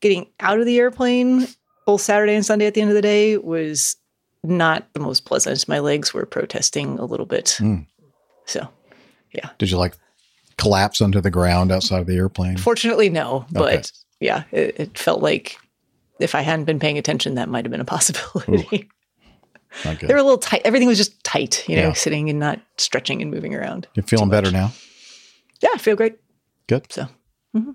Getting 0.00 0.28
out 0.40 0.58
of 0.58 0.64
the 0.66 0.78
airplane 0.78 1.46
both 1.86 2.00
Saturday 2.00 2.34
and 2.34 2.44
Sunday 2.44 2.66
at 2.66 2.74
the 2.74 2.80
end 2.80 2.90
of 2.90 2.96
the 2.96 3.02
day 3.02 3.36
was 3.38 3.96
not 4.44 4.86
the 4.94 5.00
most 5.00 5.24
pleasant. 5.24 5.66
My 5.68 5.78
legs 5.78 6.12
were 6.12 6.26
protesting 6.26 6.98
a 6.98 7.04
little 7.04 7.26
bit. 7.26 7.56
Mm. 7.60 7.86
So, 8.46 8.68
yeah. 9.32 9.50
Did 9.58 9.70
you 9.70 9.78
like 9.78 9.94
collapse 10.58 11.00
under 11.00 11.20
the 11.20 11.30
ground 11.30 11.70
outside 11.72 12.00
of 12.00 12.06
the 12.06 12.16
airplane? 12.16 12.56
Fortunately, 12.56 13.08
no. 13.08 13.46
But 13.52 13.74
Okay. 13.74 13.82
yeah, 14.20 14.44
it, 14.52 14.80
it 14.80 14.98
felt 14.98 15.22
like 15.22 15.58
if 16.20 16.34
I 16.34 16.42
hadn't 16.42 16.64
been 16.66 16.78
paying 16.80 16.98
attention, 16.98 17.34
that 17.36 17.48
might 17.48 17.64
have 17.64 17.70
been 17.72 17.80
a 17.80 17.84
possibility. 17.96 18.88
Good. 19.84 20.00
they 20.00 20.12
were 20.12 20.20
a 20.20 20.22
little 20.22 20.38
tight. 20.38 20.62
Everything 20.64 20.88
was 20.88 20.98
just 20.98 21.22
tight, 21.24 21.66
you 21.68 21.76
know, 21.76 21.88
Yeah. 21.88 21.92
sitting 21.94 22.28
and 22.28 22.38
not 22.38 22.60
stretching 22.76 23.22
and 23.22 23.30
moving 23.30 23.54
around. 23.54 23.88
You're 23.94 24.02
feeling 24.04 24.28
better 24.28 24.50
now? 24.50 24.72
Yeah, 25.62 25.70
I 25.74 25.78
feel 25.78 25.96
great. 25.96 26.16
Good. 26.66 26.92
So, 26.92 27.06
mhm. 27.56 27.74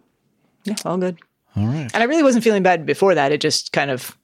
yeah, 0.65 0.75
all 0.85 0.97
good. 0.97 1.17
All 1.57 1.65
right. 1.67 1.89
And 1.93 1.95
I 1.95 2.03
really 2.05 2.23
wasn't 2.23 2.43
feeling 2.43 2.63
bad 2.63 2.85
before 2.85 3.15
that. 3.15 3.31
It 3.31 3.41
just 3.41 3.71
kind 3.73 3.89
of, 3.91 4.17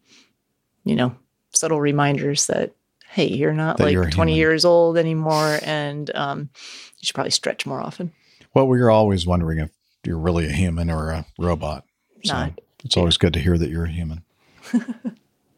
you 0.84 0.96
know, 0.96 1.16
subtle 1.54 1.82
reminders 1.82 2.48
that, 2.48 2.72
hey, 3.10 3.28
you're 3.28 3.54
not 3.54 3.78
That 3.78 3.86
like 3.86 3.94
you're 3.94 4.10
20 4.10 4.32
human. 4.32 4.38
years 4.40 4.66
old 4.66 4.98
anymore. 4.98 5.60
And 5.64 6.14
um, 6.16 6.50
you 7.00 7.06
should 7.06 7.16
probably 7.16 7.32
stretch 7.32 7.66
more 7.66 7.80
often. 7.82 8.12
Well, 8.54 8.68
we 8.68 8.80
are 8.82 8.90
always 8.92 9.26
wondering 9.26 9.60
if 9.60 9.72
you're 10.04 10.18
really 10.20 10.46
a 10.48 10.52
human 10.52 10.90
or 10.92 11.10
a 11.10 11.26
robot. 11.40 11.86
So 12.24 12.34
Not. 12.34 12.62
it's 12.86 12.96
always 12.98 13.18
good 13.18 13.34
to 13.34 13.40
hear 13.40 13.58
that 13.58 13.70
you're 13.70 13.86
a 13.86 13.90
human. 13.92 14.24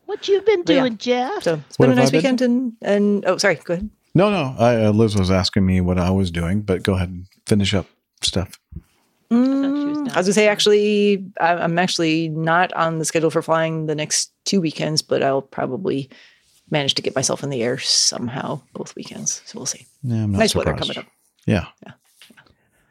What 0.05 0.27
you've 0.27 0.45
been 0.45 0.61
But 0.63 0.73
yeah. 0.73 0.79
doing, 0.81 0.97
Jeff? 0.97 1.43
So 1.43 1.61
it's 1.67 1.79
What 1.79 1.87
been 1.87 1.97
a 1.97 2.01
have 2.01 2.01
I 2.01 2.03
nice 2.03 2.11
weekend. 2.13 2.41
And, 2.41 2.73
and, 2.81 3.25
oh, 3.25 3.37
sorry, 3.37 3.55
go 3.55 3.73
ahead. 3.73 3.89
No, 4.13 4.29
no. 4.29 4.55
I, 4.57 4.85
uh, 4.85 4.91
Liz 4.91 5.15
was 5.17 5.31
asking 5.31 5.65
me 5.65 5.81
what 5.81 5.97
I 5.97 6.11
was 6.11 6.29
doing, 6.29 6.61
but 6.61 6.83
go 6.83 6.93
ahead 6.93 7.09
and 7.09 7.25
finish 7.47 7.73
up 7.73 7.87
stuff. 8.21 8.59
Mm, 9.31 10.11
I 10.11 10.17
was 10.17 10.27
gonna 10.27 10.33
say 10.33 10.47
actually, 10.47 11.25
I- 11.39 11.55
I'm 11.55 11.79
actually 11.79 12.29
not 12.29 12.71
on 12.73 12.99
the 12.99 13.05
schedule 13.05 13.29
for 13.31 13.41
flying 13.41 13.87
the 13.87 13.95
next 13.95 14.31
two 14.45 14.61
weekends, 14.61 15.01
but 15.01 15.23
I'll 15.23 15.41
probably 15.41 16.09
manage 16.71 16.93
to 16.95 17.01
get 17.01 17.15
myself 17.15 17.43
in 17.43 17.49
the 17.49 17.61
air 17.63 17.77
somehow 17.79 18.61
both 18.73 18.95
weekends. 18.95 19.41
So 19.45 19.59
we'll 19.59 19.65
see. 19.65 19.85
Yeah, 20.03 20.23
I'm 20.23 20.31
not 20.31 20.39
nice 20.39 20.55
weather 20.55 20.73
coming 20.75 20.97
up, 20.97 21.05
Yeah. 21.45 21.65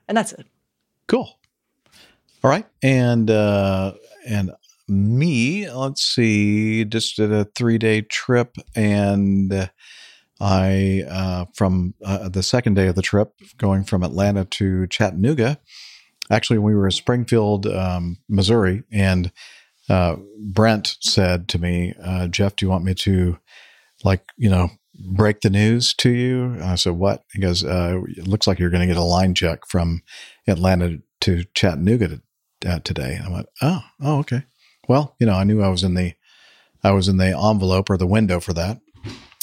and 0.08 0.16
that's 0.16 0.32
it. 0.32 0.46
Cool. 1.06 1.38
All 2.42 2.50
right. 2.50 2.66
And 2.82 3.30
uh 3.30 3.94
and 4.28 4.50
me, 4.88 5.70
let's 5.70 6.02
see, 6.02 6.84
just 6.84 7.16
did 7.16 7.32
a 7.32 7.44
3-day 7.46 8.02
trip 8.02 8.56
and 8.74 9.52
uh, 9.52 9.66
I 10.40 11.04
uh 11.08 11.44
from 11.54 11.94
uh, 12.04 12.28
the 12.28 12.42
second 12.42 12.74
day 12.74 12.88
of 12.88 12.94
the 12.96 13.02
trip 13.02 13.32
going 13.56 13.84
from 13.84 14.02
Atlanta 14.02 14.44
to 14.46 14.86
Chattanooga. 14.88 15.58
Actually, 16.30 16.58
we 16.58 16.74
were 16.74 16.86
in 16.86 16.92
Springfield, 16.92 17.66
um, 17.66 18.18
Missouri 18.28 18.82
and 18.92 19.32
uh 19.90 20.16
Brent 20.38 20.96
said 21.00 21.48
to 21.48 21.58
me, 21.58 21.94
uh, 22.02 22.26
"Jeff, 22.28 22.56
do 22.56 22.64
you 22.64 22.70
want 22.70 22.84
me 22.84 22.94
to 22.94 23.38
like, 24.02 24.24
you 24.36 24.48
know, 24.48 24.70
break 25.12 25.42
the 25.42 25.50
news 25.50 25.92
to 25.94 26.10
you?" 26.10 26.44
And 26.44 26.64
I 26.64 26.76
said, 26.76 26.94
"What?" 26.94 27.22
He 27.32 27.40
goes, 27.40 27.62
uh, 27.62 28.00
"It 28.16 28.26
looks 28.26 28.46
like 28.46 28.58
you're 28.58 28.70
going 28.70 28.80
to 28.80 28.86
get 28.86 28.96
a 28.96 29.02
line 29.02 29.34
check 29.34 29.66
from 29.68 30.02
Atlanta 30.46 31.00
to 31.24 31.44
Chattanooga 31.54 32.08
to, 32.08 32.22
uh, 32.66 32.78
today. 32.80 33.14
And 33.14 33.26
I 33.26 33.30
went, 33.30 33.46
oh, 33.62 33.80
oh, 34.02 34.18
okay. 34.18 34.44
Well, 34.88 35.16
you 35.18 35.26
know, 35.26 35.34
I 35.34 35.44
knew 35.44 35.62
I 35.62 35.68
was 35.68 35.82
in 35.82 35.94
the, 35.94 36.12
I 36.82 36.92
was 36.92 37.08
in 37.08 37.16
the 37.16 37.36
envelope 37.36 37.88
or 37.88 37.96
the 37.96 38.06
window 38.06 38.40
for 38.40 38.52
that. 38.52 38.80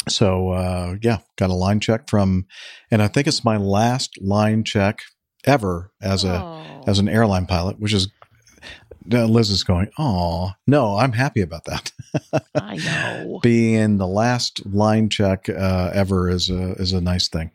So, 0.07 0.49
uh, 0.49 0.95
yeah, 1.01 1.19
got 1.37 1.49
a 1.49 1.55
line 1.55 1.79
check 1.79 2.09
from, 2.09 2.45
and 2.89 3.01
I 3.01 3.07
think 3.07 3.27
it's 3.27 3.43
my 3.43 3.57
last 3.57 4.11
line 4.21 4.63
check 4.63 5.01
ever 5.45 5.91
as 6.01 6.23
a, 6.23 6.63
as 6.87 6.99
an 6.99 7.09
airline 7.09 7.45
pilot, 7.45 7.79
which 7.79 7.93
is, 7.93 8.07
Liz 9.07 9.49
is 9.49 9.63
going, 9.63 9.89
oh, 9.97 10.51
no, 10.67 10.97
I'm 10.97 11.11
happy 11.11 11.41
about 11.41 11.65
that. 11.65 11.91
I 12.55 12.77
know. 12.77 13.39
Being 13.41 13.97
the 13.97 14.07
last 14.07 14.65
line 14.65 15.09
check 15.09 15.49
uh, 15.49 15.91
ever 15.93 16.29
is 16.29 16.49
a 16.49 16.73
is 16.73 16.93
a 16.93 17.01
nice 17.01 17.27
thing, 17.27 17.51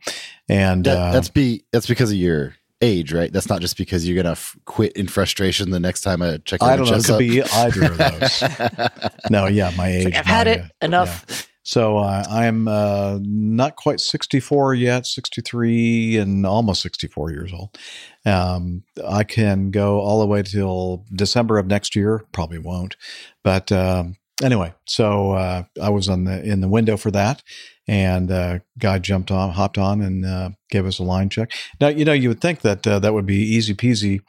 and 0.48 0.84
That, 0.84 0.96
uh, 0.96 1.12
that's 1.12 1.28
be 1.28 1.64
that's 1.72 1.86
because 1.86 2.10
of 2.10 2.16
your 2.16 2.54
age, 2.80 3.12
right? 3.12 3.32
That's 3.32 3.48
not 3.48 3.60
just 3.60 3.76
because 3.76 4.06
you're 4.06 4.20
gonna 4.20 4.32
f- 4.32 4.56
quit 4.64 4.92
in 4.92 5.08
frustration 5.08 5.70
the 5.70 5.80
next 5.80 6.02
time 6.02 6.22
a 6.22 6.38
check. 6.38 6.62
I 6.62 6.76
don't 6.76 6.88
know. 6.88 6.96
It 6.96 7.04
could 7.04 7.12
up. 7.12 7.18
be 7.18 7.42
either 7.42 7.92
of 7.92 7.98
those. 7.98 9.20
no, 9.30 9.46
yeah, 9.46 9.72
my 9.76 9.88
age. 9.88 10.14
I've 10.14 10.26
had 10.26 10.46
it 10.46 10.60
uh, 10.60 10.68
enough. 10.82 11.48
So 11.66 11.98
uh, 11.98 12.24
I'm 12.30 12.68
uh, 12.68 13.18
not 13.22 13.74
quite 13.74 13.98
64 13.98 14.74
yet, 14.74 15.04
63 15.04 16.16
and 16.16 16.46
almost 16.46 16.80
64 16.80 17.32
years 17.32 17.52
old. 17.52 17.76
Um, 18.24 18.84
I 19.04 19.24
can 19.24 19.72
go 19.72 19.98
all 19.98 20.20
the 20.20 20.26
way 20.26 20.44
till 20.44 21.04
December 21.12 21.58
of 21.58 21.66
next 21.66 21.96
year. 21.96 22.24
Probably 22.30 22.58
won't, 22.58 22.94
but 23.42 23.72
um, 23.72 24.14
anyway. 24.44 24.74
So 24.84 25.32
uh, 25.32 25.64
I 25.82 25.90
was 25.90 26.08
on 26.08 26.22
the 26.22 26.40
in 26.40 26.60
the 26.60 26.68
window 26.68 26.96
for 26.96 27.10
that, 27.10 27.42
and 27.88 28.30
uh, 28.30 28.60
guy 28.78 29.00
jumped 29.00 29.32
on, 29.32 29.50
hopped 29.50 29.76
on, 29.76 30.02
and 30.02 30.24
uh, 30.24 30.50
gave 30.70 30.86
us 30.86 31.00
a 31.00 31.02
line 31.02 31.30
check. 31.30 31.50
Now 31.80 31.88
you 31.88 32.04
know 32.04 32.12
you 32.12 32.28
would 32.28 32.40
think 32.40 32.60
that 32.60 32.86
uh, 32.86 33.00
that 33.00 33.12
would 33.12 33.26
be 33.26 33.42
easy 33.42 33.74
peasy 33.74 34.20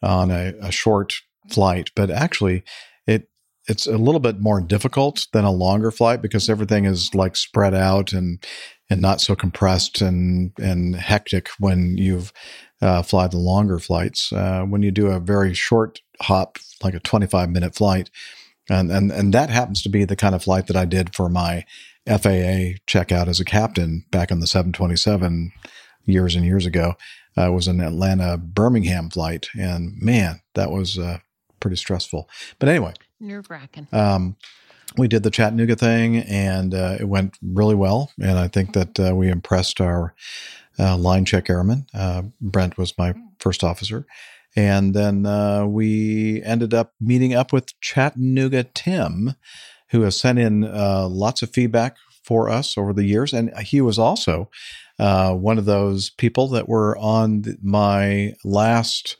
on 0.00 0.30
a, 0.30 0.54
a 0.60 0.70
short 0.70 1.14
flight, 1.50 1.90
but 1.96 2.08
actually 2.08 2.62
it's 3.66 3.86
a 3.86 3.96
little 3.96 4.20
bit 4.20 4.40
more 4.40 4.60
difficult 4.60 5.26
than 5.32 5.44
a 5.44 5.50
longer 5.50 5.90
flight 5.90 6.20
because 6.20 6.50
everything 6.50 6.84
is 6.84 7.14
like 7.14 7.36
spread 7.36 7.74
out 7.74 8.12
and 8.12 8.44
and 8.90 9.00
not 9.00 9.20
so 9.20 9.34
compressed 9.34 10.00
and 10.00 10.52
and 10.58 10.96
hectic 10.96 11.48
when 11.58 11.96
you've 11.96 12.32
uh, 12.82 13.02
fly 13.02 13.26
the 13.26 13.38
longer 13.38 13.78
flights. 13.78 14.32
Uh, 14.32 14.62
when 14.62 14.82
you 14.82 14.90
do 14.90 15.06
a 15.06 15.20
very 15.20 15.54
short 15.54 16.00
hop, 16.20 16.58
like 16.82 16.94
a 16.94 17.00
25 17.00 17.50
minute 17.50 17.74
flight, 17.74 18.10
and 18.68 18.90
and 18.90 19.10
and 19.10 19.32
that 19.32 19.50
happens 19.50 19.82
to 19.82 19.88
be 19.88 20.04
the 20.04 20.16
kind 20.16 20.34
of 20.34 20.42
flight 20.42 20.66
that 20.66 20.76
I 20.76 20.84
did 20.84 21.14
for 21.14 21.28
my 21.28 21.64
FAA 22.06 22.76
checkout 22.86 23.28
as 23.28 23.40
a 23.40 23.44
captain 23.44 24.04
back 24.10 24.30
on 24.30 24.40
the 24.40 24.46
727 24.46 25.52
years 26.04 26.34
and 26.34 26.44
years 26.44 26.66
ago. 26.66 26.94
Uh, 27.36 27.48
it 27.48 27.52
was 27.52 27.66
an 27.66 27.80
Atlanta 27.80 28.36
Birmingham 28.36 29.08
flight, 29.10 29.48
and 29.58 29.94
man, 30.00 30.40
that 30.54 30.70
was 30.70 30.98
uh, 30.98 31.18
pretty 31.58 31.76
stressful. 31.76 32.28
But 32.58 32.68
anyway, 32.68 32.92
Nerve 33.24 33.50
wracking. 33.50 33.88
um, 33.92 34.36
we 34.96 35.08
did 35.08 35.22
the 35.22 35.30
Chattanooga 35.30 35.76
thing, 35.76 36.18
and 36.18 36.74
uh, 36.74 36.96
it 37.00 37.08
went 37.08 37.36
really 37.42 37.74
well. 37.74 38.12
And 38.20 38.38
I 38.38 38.48
think 38.48 38.74
that 38.74 39.00
uh, 39.00 39.14
we 39.16 39.28
impressed 39.28 39.80
our 39.80 40.14
uh, 40.78 40.96
line 40.96 41.24
check 41.24 41.50
airman. 41.50 41.86
Uh, 41.92 42.22
Brent 42.40 42.78
was 42.78 42.96
my 42.96 43.14
first 43.38 43.64
officer. 43.64 44.06
And 44.56 44.94
then 44.94 45.26
uh, 45.26 45.66
we 45.66 46.42
ended 46.44 46.72
up 46.72 46.92
meeting 47.00 47.34
up 47.34 47.52
with 47.52 47.78
Chattanooga 47.80 48.64
Tim, 48.72 49.34
who 49.90 50.02
has 50.02 50.18
sent 50.18 50.38
in 50.38 50.64
uh, 50.64 51.08
lots 51.08 51.42
of 51.42 51.50
feedback 51.50 51.96
for 52.22 52.48
us 52.48 52.78
over 52.78 52.92
the 52.92 53.04
years. 53.04 53.32
And 53.32 53.56
he 53.58 53.80
was 53.80 53.98
also 53.98 54.48
one 54.96 55.58
of 55.58 55.64
those 55.64 56.10
people 56.10 56.46
that 56.48 56.68
were 56.68 56.96
on 56.98 57.42
the, 57.42 57.56
my 57.62 58.34
last, 58.44 59.16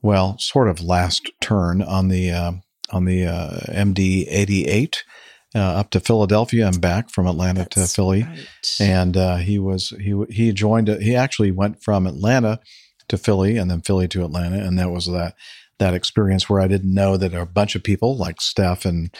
well, 0.00 0.38
sort 0.38 0.68
of 0.68 0.80
last 0.80 1.28
turn 1.40 1.82
on 1.82 2.06
the 2.06 2.30
uh, 2.30 2.52
on 2.90 3.04
the 3.04 3.26
uh, 3.26 3.60
MD 3.68 4.26
eighty 4.28 4.66
eight. 4.66 5.04
Uh, 5.54 5.60
up 5.60 5.88
to 5.88 5.98
Philadelphia 5.98 6.66
and 6.66 6.78
back 6.78 7.08
from 7.08 7.26
Atlanta 7.26 7.64
to 7.70 7.86
Philly, 7.86 8.26
and 8.78 9.16
uh, 9.16 9.36
he 9.36 9.58
was 9.58 9.94
he 9.98 10.14
he 10.28 10.52
joined. 10.52 10.88
He 10.88 11.16
actually 11.16 11.50
went 11.50 11.82
from 11.82 12.06
Atlanta 12.06 12.60
to 13.08 13.16
Philly, 13.16 13.56
and 13.56 13.70
then 13.70 13.80
Philly 13.80 14.08
to 14.08 14.24
Atlanta, 14.26 14.58
and 14.58 14.78
that 14.78 14.90
was 14.90 15.06
that 15.06 15.34
that 15.78 15.94
experience 15.94 16.50
where 16.50 16.60
I 16.60 16.68
didn't 16.68 16.92
know 16.92 17.16
that 17.16 17.32
a 17.32 17.46
bunch 17.46 17.74
of 17.74 17.82
people 17.82 18.16
like 18.16 18.40
Steph 18.40 18.84
and 18.84 19.10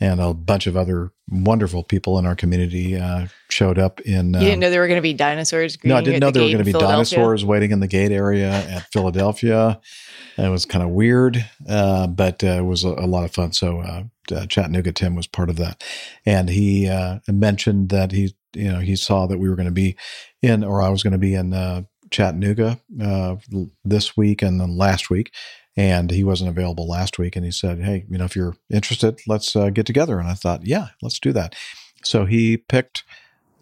and 0.00 0.20
a 0.20 0.34
bunch 0.34 0.66
of 0.66 0.76
other 0.76 1.12
wonderful 1.30 1.82
people 1.82 2.18
in 2.18 2.26
our 2.26 2.34
community 2.34 2.96
uh, 2.96 3.26
showed 3.48 3.78
up 3.78 4.00
in. 4.02 4.34
You 4.34 4.40
didn't 4.40 4.60
know 4.60 4.70
there 4.70 4.80
were 4.80 4.88
going 4.88 4.98
to 4.98 5.02
be 5.02 5.14
dinosaurs. 5.14 5.78
No, 5.84 5.96
I 5.96 6.02
didn't 6.02 6.20
know 6.20 6.30
the 6.30 6.40
there 6.40 6.42
were 6.48 6.52
going 6.52 6.64
to 6.64 6.72
be 6.72 6.78
dinosaurs 6.78 7.44
waiting 7.44 7.70
in 7.70 7.80
the 7.80 7.86
gate 7.86 8.12
area 8.12 8.50
at 8.50 8.90
Philadelphia. 8.92 9.80
It 10.36 10.48
was 10.48 10.66
kind 10.66 10.82
of 10.82 10.90
weird, 10.90 11.44
uh, 11.68 12.08
but 12.08 12.42
uh, 12.42 12.48
it 12.48 12.64
was 12.64 12.84
a, 12.84 12.88
a 12.88 13.06
lot 13.06 13.24
of 13.24 13.32
fun. 13.32 13.52
So 13.52 13.80
uh, 13.80 14.02
uh, 14.34 14.46
Chattanooga 14.46 14.92
Tim 14.92 15.14
was 15.14 15.26
part 15.26 15.48
of 15.48 15.56
that, 15.56 15.84
and 16.26 16.48
he 16.48 16.88
uh, 16.88 17.20
mentioned 17.28 17.90
that 17.90 18.10
he, 18.12 18.34
you 18.52 18.72
know, 18.72 18.80
he 18.80 18.96
saw 18.96 19.26
that 19.26 19.38
we 19.38 19.48
were 19.48 19.56
going 19.56 19.66
to 19.66 19.72
be 19.72 19.96
in, 20.42 20.64
or 20.64 20.82
I 20.82 20.88
was 20.88 21.02
going 21.02 21.12
to 21.12 21.18
be 21.18 21.34
in 21.34 21.52
uh, 21.52 21.82
Chattanooga 22.10 22.80
uh, 23.00 23.36
this 23.84 24.16
week 24.16 24.42
and 24.42 24.60
then 24.60 24.76
last 24.76 25.10
week, 25.10 25.32
and 25.76 26.10
he 26.10 26.24
wasn't 26.24 26.50
available 26.50 26.88
last 26.88 27.18
week. 27.18 27.36
And 27.36 27.44
he 27.44 27.50
said, 27.50 27.80
"Hey, 27.80 28.04
you 28.08 28.18
know, 28.18 28.24
if 28.24 28.36
you're 28.36 28.56
interested, 28.70 29.20
let's 29.26 29.54
uh, 29.56 29.70
get 29.70 29.86
together." 29.86 30.18
And 30.18 30.28
I 30.28 30.34
thought, 30.34 30.66
"Yeah, 30.66 30.88
let's 31.02 31.18
do 31.18 31.32
that." 31.32 31.54
So 32.04 32.26
he 32.26 32.56
picked 32.56 33.04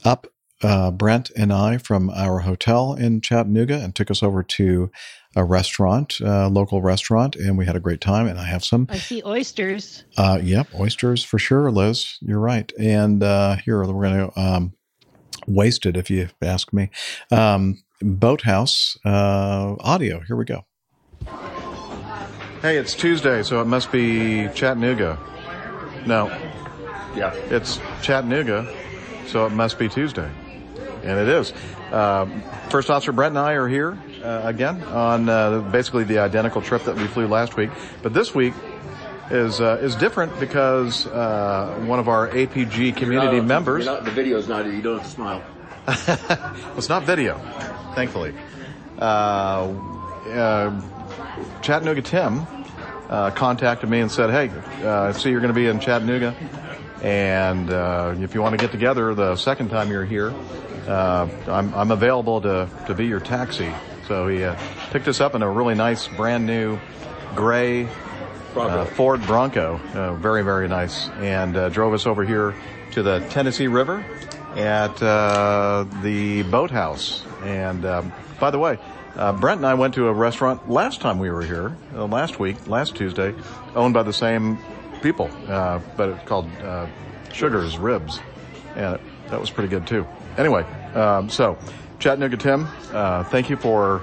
up 0.04 0.26
uh, 0.62 0.90
Brent 0.90 1.30
and 1.36 1.52
I 1.52 1.78
from 1.78 2.10
our 2.10 2.40
hotel 2.40 2.94
in 2.94 3.20
Chattanooga 3.20 3.74
and 3.74 3.94
took 3.94 4.10
us 4.10 4.22
over 4.22 4.42
to 4.42 4.90
a 5.34 5.44
restaurant, 5.44 6.20
a 6.20 6.48
local 6.48 6.82
restaurant, 6.82 7.36
and 7.36 7.56
we 7.56 7.66
had 7.66 7.76
a 7.76 7.80
great 7.80 8.00
time. 8.00 8.26
And 8.26 8.38
I 8.38 8.44
have 8.44 8.64
some, 8.64 8.86
I 8.90 8.98
see 8.98 9.22
oysters. 9.24 10.04
uh, 10.16 10.38
yep, 10.42 10.68
oysters 10.78 11.24
for 11.24 11.38
sure, 11.38 11.70
Liz. 11.70 12.18
You're 12.20 12.38
right. 12.38 12.70
And 12.78 13.22
uh, 13.22 13.56
here 13.56 13.78
we're 13.78 14.10
going 14.10 14.30
to 14.30 14.40
um, 14.40 14.74
waste 15.46 15.86
it 15.86 15.96
if 15.96 16.10
you 16.10 16.28
ask 16.40 16.72
me. 16.72 16.90
Um, 17.30 17.82
Boathouse 18.00 18.98
uh, 19.04 19.76
audio. 19.80 20.20
Here 20.20 20.36
we 20.36 20.44
go. 20.44 20.64
Hey, 22.62 22.76
it's 22.76 22.94
Tuesday, 22.94 23.42
so 23.42 23.60
it 23.60 23.64
must 23.64 23.90
be 23.90 24.48
Chattanooga. 24.54 25.18
No. 26.06 26.28
Yeah. 27.16 27.34
It's 27.34 27.80
Chattanooga, 28.02 28.72
so 29.26 29.46
it 29.46 29.50
must 29.50 29.80
be 29.80 29.88
Tuesday. 29.88 30.30
And 31.02 31.18
it 31.18 31.26
is. 31.28 31.52
Um, 31.90 32.40
First 32.70 32.88
Officer 32.88 33.10
Brent 33.10 33.32
and 33.32 33.40
I 33.40 33.54
are 33.54 33.66
here 33.66 33.98
uh, 34.22 34.42
again 34.44 34.80
on 34.84 35.28
uh, 35.28 35.58
basically 35.72 36.04
the 36.04 36.18
identical 36.20 36.62
trip 36.62 36.84
that 36.84 36.94
we 36.94 37.08
flew 37.08 37.26
last 37.26 37.56
week. 37.56 37.70
But 38.00 38.14
this 38.14 38.32
week 38.32 38.54
is 39.28 39.60
uh, 39.60 39.80
is 39.82 39.96
different 39.96 40.38
because 40.38 41.08
uh, 41.08 41.82
one 41.84 41.98
of 41.98 42.06
our 42.08 42.28
APG 42.28 42.96
community 42.96 43.38
not- 43.38 43.46
members. 43.46 43.86
not- 43.86 44.04
the 44.04 44.12
video's 44.12 44.46
not. 44.46 44.66
You 44.66 44.80
don't 44.80 44.98
have 44.98 45.06
to 45.06 45.12
smile. 45.12 45.42
well, 45.88 46.78
it's 46.78 46.88
not 46.88 47.02
video, 47.02 47.38
thankfully. 47.96 48.32
Uh, 49.00 49.66
uh, 50.30 50.80
Chattanooga 51.62 52.02
Tim 52.02 52.46
uh, 53.08 53.30
contacted 53.30 53.88
me 53.88 54.00
and 54.00 54.10
said, 54.10 54.30
"Hey, 54.30 54.50
uh, 54.84 55.02
I 55.02 55.12
see 55.12 55.30
you're 55.30 55.40
going 55.40 55.52
to 55.52 55.58
be 55.58 55.66
in 55.66 55.80
Chattanooga, 55.80 56.34
and 57.02 57.70
uh, 57.70 58.14
if 58.18 58.34
you 58.34 58.42
want 58.42 58.58
to 58.58 58.64
get 58.64 58.72
together 58.72 59.14
the 59.14 59.36
second 59.36 59.68
time 59.68 59.90
you're 59.90 60.04
here, 60.04 60.32
uh, 60.88 61.28
I'm, 61.48 61.74
I'm 61.74 61.90
available 61.90 62.40
to, 62.42 62.68
to 62.86 62.94
be 62.94 63.06
your 63.06 63.20
taxi." 63.20 63.72
So 64.08 64.28
he 64.28 64.44
uh, 64.44 64.58
picked 64.90 65.08
us 65.08 65.20
up 65.20 65.34
in 65.34 65.42
a 65.42 65.50
really 65.50 65.74
nice, 65.74 66.08
brand 66.08 66.46
new, 66.46 66.78
gray 67.34 67.88
uh, 68.56 68.84
Ford 68.84 69.22
Bronco, 69.22 69.80
uh, 69.94 70.14
very 70.14 70.42
very 70.42 70.68
nice, 70.68 71.08
and 71.20 71.56
uh, 71.56 71.68
drove 71.68 71.94
us 71.94 72.06
over 72.06 72.24
here 72.24 72.54
to 72.92 73.02
the 73.02 73.20
Tennessee 73.30 73.68
River 73.68 74.04
at 74.56 75.02
uh, 75.02 75.86
the 76.02 76.42
boathouse. 76.42 77.24
And 77.42 77.84
um, 77.84 78.12
by 78.38 78.50
the 78.50 78.58
way, 78.58 78.78
uh, 79.16 79.32
Brent 79.32 79.58
and 79.58 79.66
I 79.66 79.74
went 79.74 79.94
to 79.94 80.08
a 80.08 80.12
restaurant 80.12 80.70
last 80.70 81.00
time 81.00 81.18
we 81.18 81.30
were 81.30 81.42
here, 81.42 81.76
uh, 81.94 82.06
last 82.06 82.38
week, 82.38 82.66
last 82.66 82.96
Tuesday, 82.96 83.34
owned 83.74 83.94
by 83.94 84.02
the 84.02 84.12
same 84.12 84.58
people, 85.02 85.30
uh, 85.48 85.80
but 85.96 86.10
it's 86.10 86.28
called 86.28 86.48
uh, 86.62 86.86
Sugar's 87.32 87.78
Ribs, 87.78 88.20
and 88.76 88.98
that 89.28 89.40
was 89.40 89.50
pretty 89.50 89.68
good 89.68 89.86
too. 89.86 90.06
Anyway, 90.36 90.62
um, 90.94 91.28
so 91.28 91.58
Chattanooga 91.98 92.36
Tim, 92.36 92.68
uh, 92.92 93.24
thank 93.24 93.50
you 93.50 93.56
for 93.56 94.02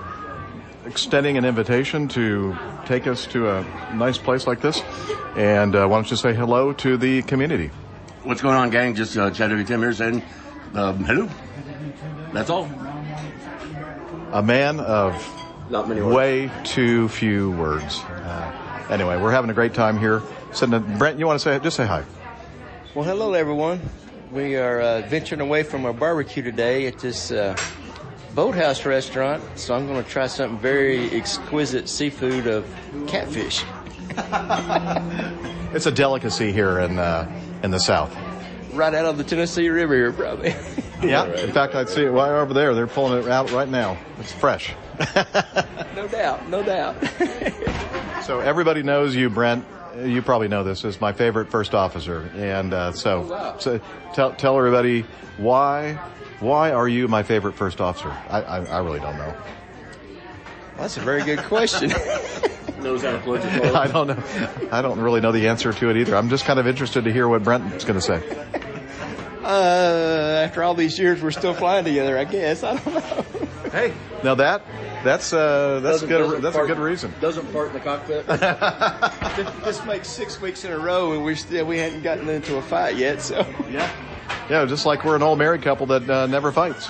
extending 0.85 1.37
an 1.37 1.45
invitation 1.45 2.07
to 2.09 2.57
take 2.85 3.07
us 3.07 3.25
to 3.27 3.49
a 3.49 3.63
nice 3.93 4.17
place 4.17 4.47
like 4.47 4.61
this. 4.61 4.81
And 5.35 5.75
uh, 5.75 5.87
why 5.87 5.97
don't 5.97 6.09
you 6.09 6.17
say 6.17 6.33
hello 6.33 6.73
to 6.73 6.97
the 6.97 7.21
community? 7.23 7.71
What's 8.23 8.41
going 8.41 8.55
on, 8.55 8.69
gang? 8.69 8.95
Just 8.95 9.15
uh, 9.17 9.31
Chattanooga 9.31 9.65
Tim 9.65 9.81
here 9.81 9.93
saying 9.93 10.23
um, 10.73 11.03
hello. 11.03 11.29
That's 12.33 12.49
all. 12.49 12.69
A 14.31 14.43
man 14.43 14.79
of 14.79 15.13
Not 15.69 15.87
many 15.89 16.01
words. 16.01 16.15
way 16.15 16.51
too 16.63 17.09
few 17.09 17.51
words. 17.51 17.99
Uh, 17.99 18.87
anyway, 18.89 19.17
we're 19.19 19.31
having 19.31 19.49
a 19.49 19.53
great 19.53 19.73
time 19.73 19.97
here. 19.97 20.21
Sitting 20.51 20.79
Brent, 20.97 21.19
you 21.19 21.25
want 21.25 21.39
to 21.39 21.43
say 21.43 21.59
just 21.59 21.77
say 21.77 21.85
hi? 21.85 22.03
Well, 22.95 23.05
hello, 23.05 23.33
everyone. 23.33 23.81
We 24.31 24.55
are 24.55 24.79
uh, 24.81 25.01
venturing 25.07 25.41
away 25.41 25.63
from 25.63 25.85
our 25.85 25.93
barbecue 25.93 26.43
today 26.43 26.85
at 26.87 26.99
this 26.99 27.31
uh, 27.31 27.55
boathouse 28.35 28.85
restaurant. 28.85 29.43
So 29.55 29.73
I'm 29.75 29.87
going 29.87 30.03
to 30.03 30.07
try 30.09 30.27
something 30.27 30.59
very 30.59 31.09
exquisite 31.11 31.89
seafood 31.89 32.47
of 32.47 32.65
catfish. 33.07 33.63
It's 35.71 35.85
a 35.85 35.91
delicacy 35.91 36.51
here 36.51 36.79
in 36.79 36.97
uh, 36.97 37.29
in 37.61 37.69
the 37.69 37.79
South. 37.79 38.11
Right 38.73 38.91
out 38.93 39.05
of 39.05 39.19
the 39.19 39.23
Tennessee 39.23 39.69
River 39.69 39.93
here, 39.93 40.11
probably. 40.11 40.55
Yeah. 41.01 41.25
In 41.25 41.51
fact, 41.51 41.75
I'd 41.75 41.89
see 41.89 42.03
it 42.03 42.09
right 42.09 42.31
over 42.31 42.53
there. 42.53 42.73
They're 42.75 42.87
pulling 42.87 43.23
it 43.23 43.29
out 43.29 43.51
right 43.51 43.69
now. 43.69 43.97
It's 44.19 44.31
fresh. 44.31 44.73
no 45.95 46.07
doubt, 46.07 46.49
no 46.49 46.63
doubt. 46.63 46.95
So 48.29 48.41
everybody 48.41 48.83
knows 48.83 49.15
you, 49.15 49.27
Brent. 49.31 49.65
You 50.03 50.21
probably 50.21 50.49
know 50.49 50.63
this 50.63 50.85
is 50.85 51.01
my 51.01 51.13
favorite 51.13 51.49
first 51.49 51.73
officer, 51.73 52.29
and 52.35 52.75
uh, 52.75 52.91
so 52.91 53.55
so 53.57 53.81
tell 54.13 54.33
tell 54.33 54.55
everybody 54.55 55.03
why 55.37 55.93
why 56.39 56.71
are 56.71 56.87
you 56.87 57.07
my 57.07 57.23
favorite 57.23 57.53
first 57.53 57.81
officer? 57.81 58.15
I 58.29 58.41
I, 58.41 58.65
I 58.65 58.77
really 58.81 58.99
don't 58.99 59.17
know. 59.17 59.35
That's 60.77 60.97
a 60.97 60.99
very 60.99 61.23
good 61.23 61.39
question. 61.39 61.89
Knows 62.83 63.01
how 63.01 63.13
to 63.13 63.19
plug 63.19 63.43
your 63.43 63.75
I 63.75 63.87
don't 63.87 64.07
know. 64.07 64.23
I 64.71 64.83
don't 64.83 64.99
really 64.99 65.21
know 65.21 65.31
the 65.31 65.47
answer 65.47 65.73
to 65.73 65.89
it 65.89 65.97
either. 65.97 66.15
I'm 66.15 66.29
just 66.29 66.45
kind 66.45 66.59
of 66.59 66.67
interested 66.67 67.05
to 67.05 67.11
hear 67.11 67.27
what 67.27 67.43
Brent's 67.43 67.83
going 67.83 67.99
to 67.99 68.05
say. 68.05 68.21
Uh, 69.43 70.41
after 70.45 70.63
all 70.63 70.73
these 70.73 70.97
years, 70.99 71.21
we're 71.21 71.31
still 71.31 71.53
flying 71.53 71.85
together. 71.85 72.17
I 72.17 72.25
guess 72.25 72.63
I 72.63 72.75
don't 72.77 72.93
know. 72.95 73.25
Hey, 73.69 73.93
now 74.23 74.33
that 74.33 74.63
that's 75.03 75.31
uh, 75.31 75.79
that's 75.81 76.01
Doesn't- 76.01 76.09
good. 76.09 76.17
doesn't 76.23 76.41
That's 76.41 76.57
a 76.57 76.65
good 76.65 76.79
reason. 76.79 77.13
Doesn't 77.21 77.53
part 77.53 77.67
in 77.67 77.73
the 77.73 77.79
cockpit. 77.79 78.25
this 79.63 79.85
makes 79.85 80.07
six 80.09 80.41
weeks 80.41 80.65
in 80.65 80.71
a 80.71 80.79
row, 80.79 81.11
and 81.13 81.23
we 81.23 81.35
still 81.35 81.65
we 81.67 81.77
hadn't 81.77 82.01
gotten 82.01 82.27
into 82.29 82.57
a 82.57 82.63
fight 82.63 82.95
yet. 82.97 83.21
So 83.21 83.45
yeah, 83.69 83.87
yeah, 84.49 84.65
just 84.65 84.87
like 84.87 85.05
we're 85.05 85.15
an 85.15 85.21
old 85.21 85.37
married 85.37 85.61
couple 85.61 85.85
that 85.87 86.09
uh, 86.09 86.25
never 86.25 86.51
fights. 86.51 86.89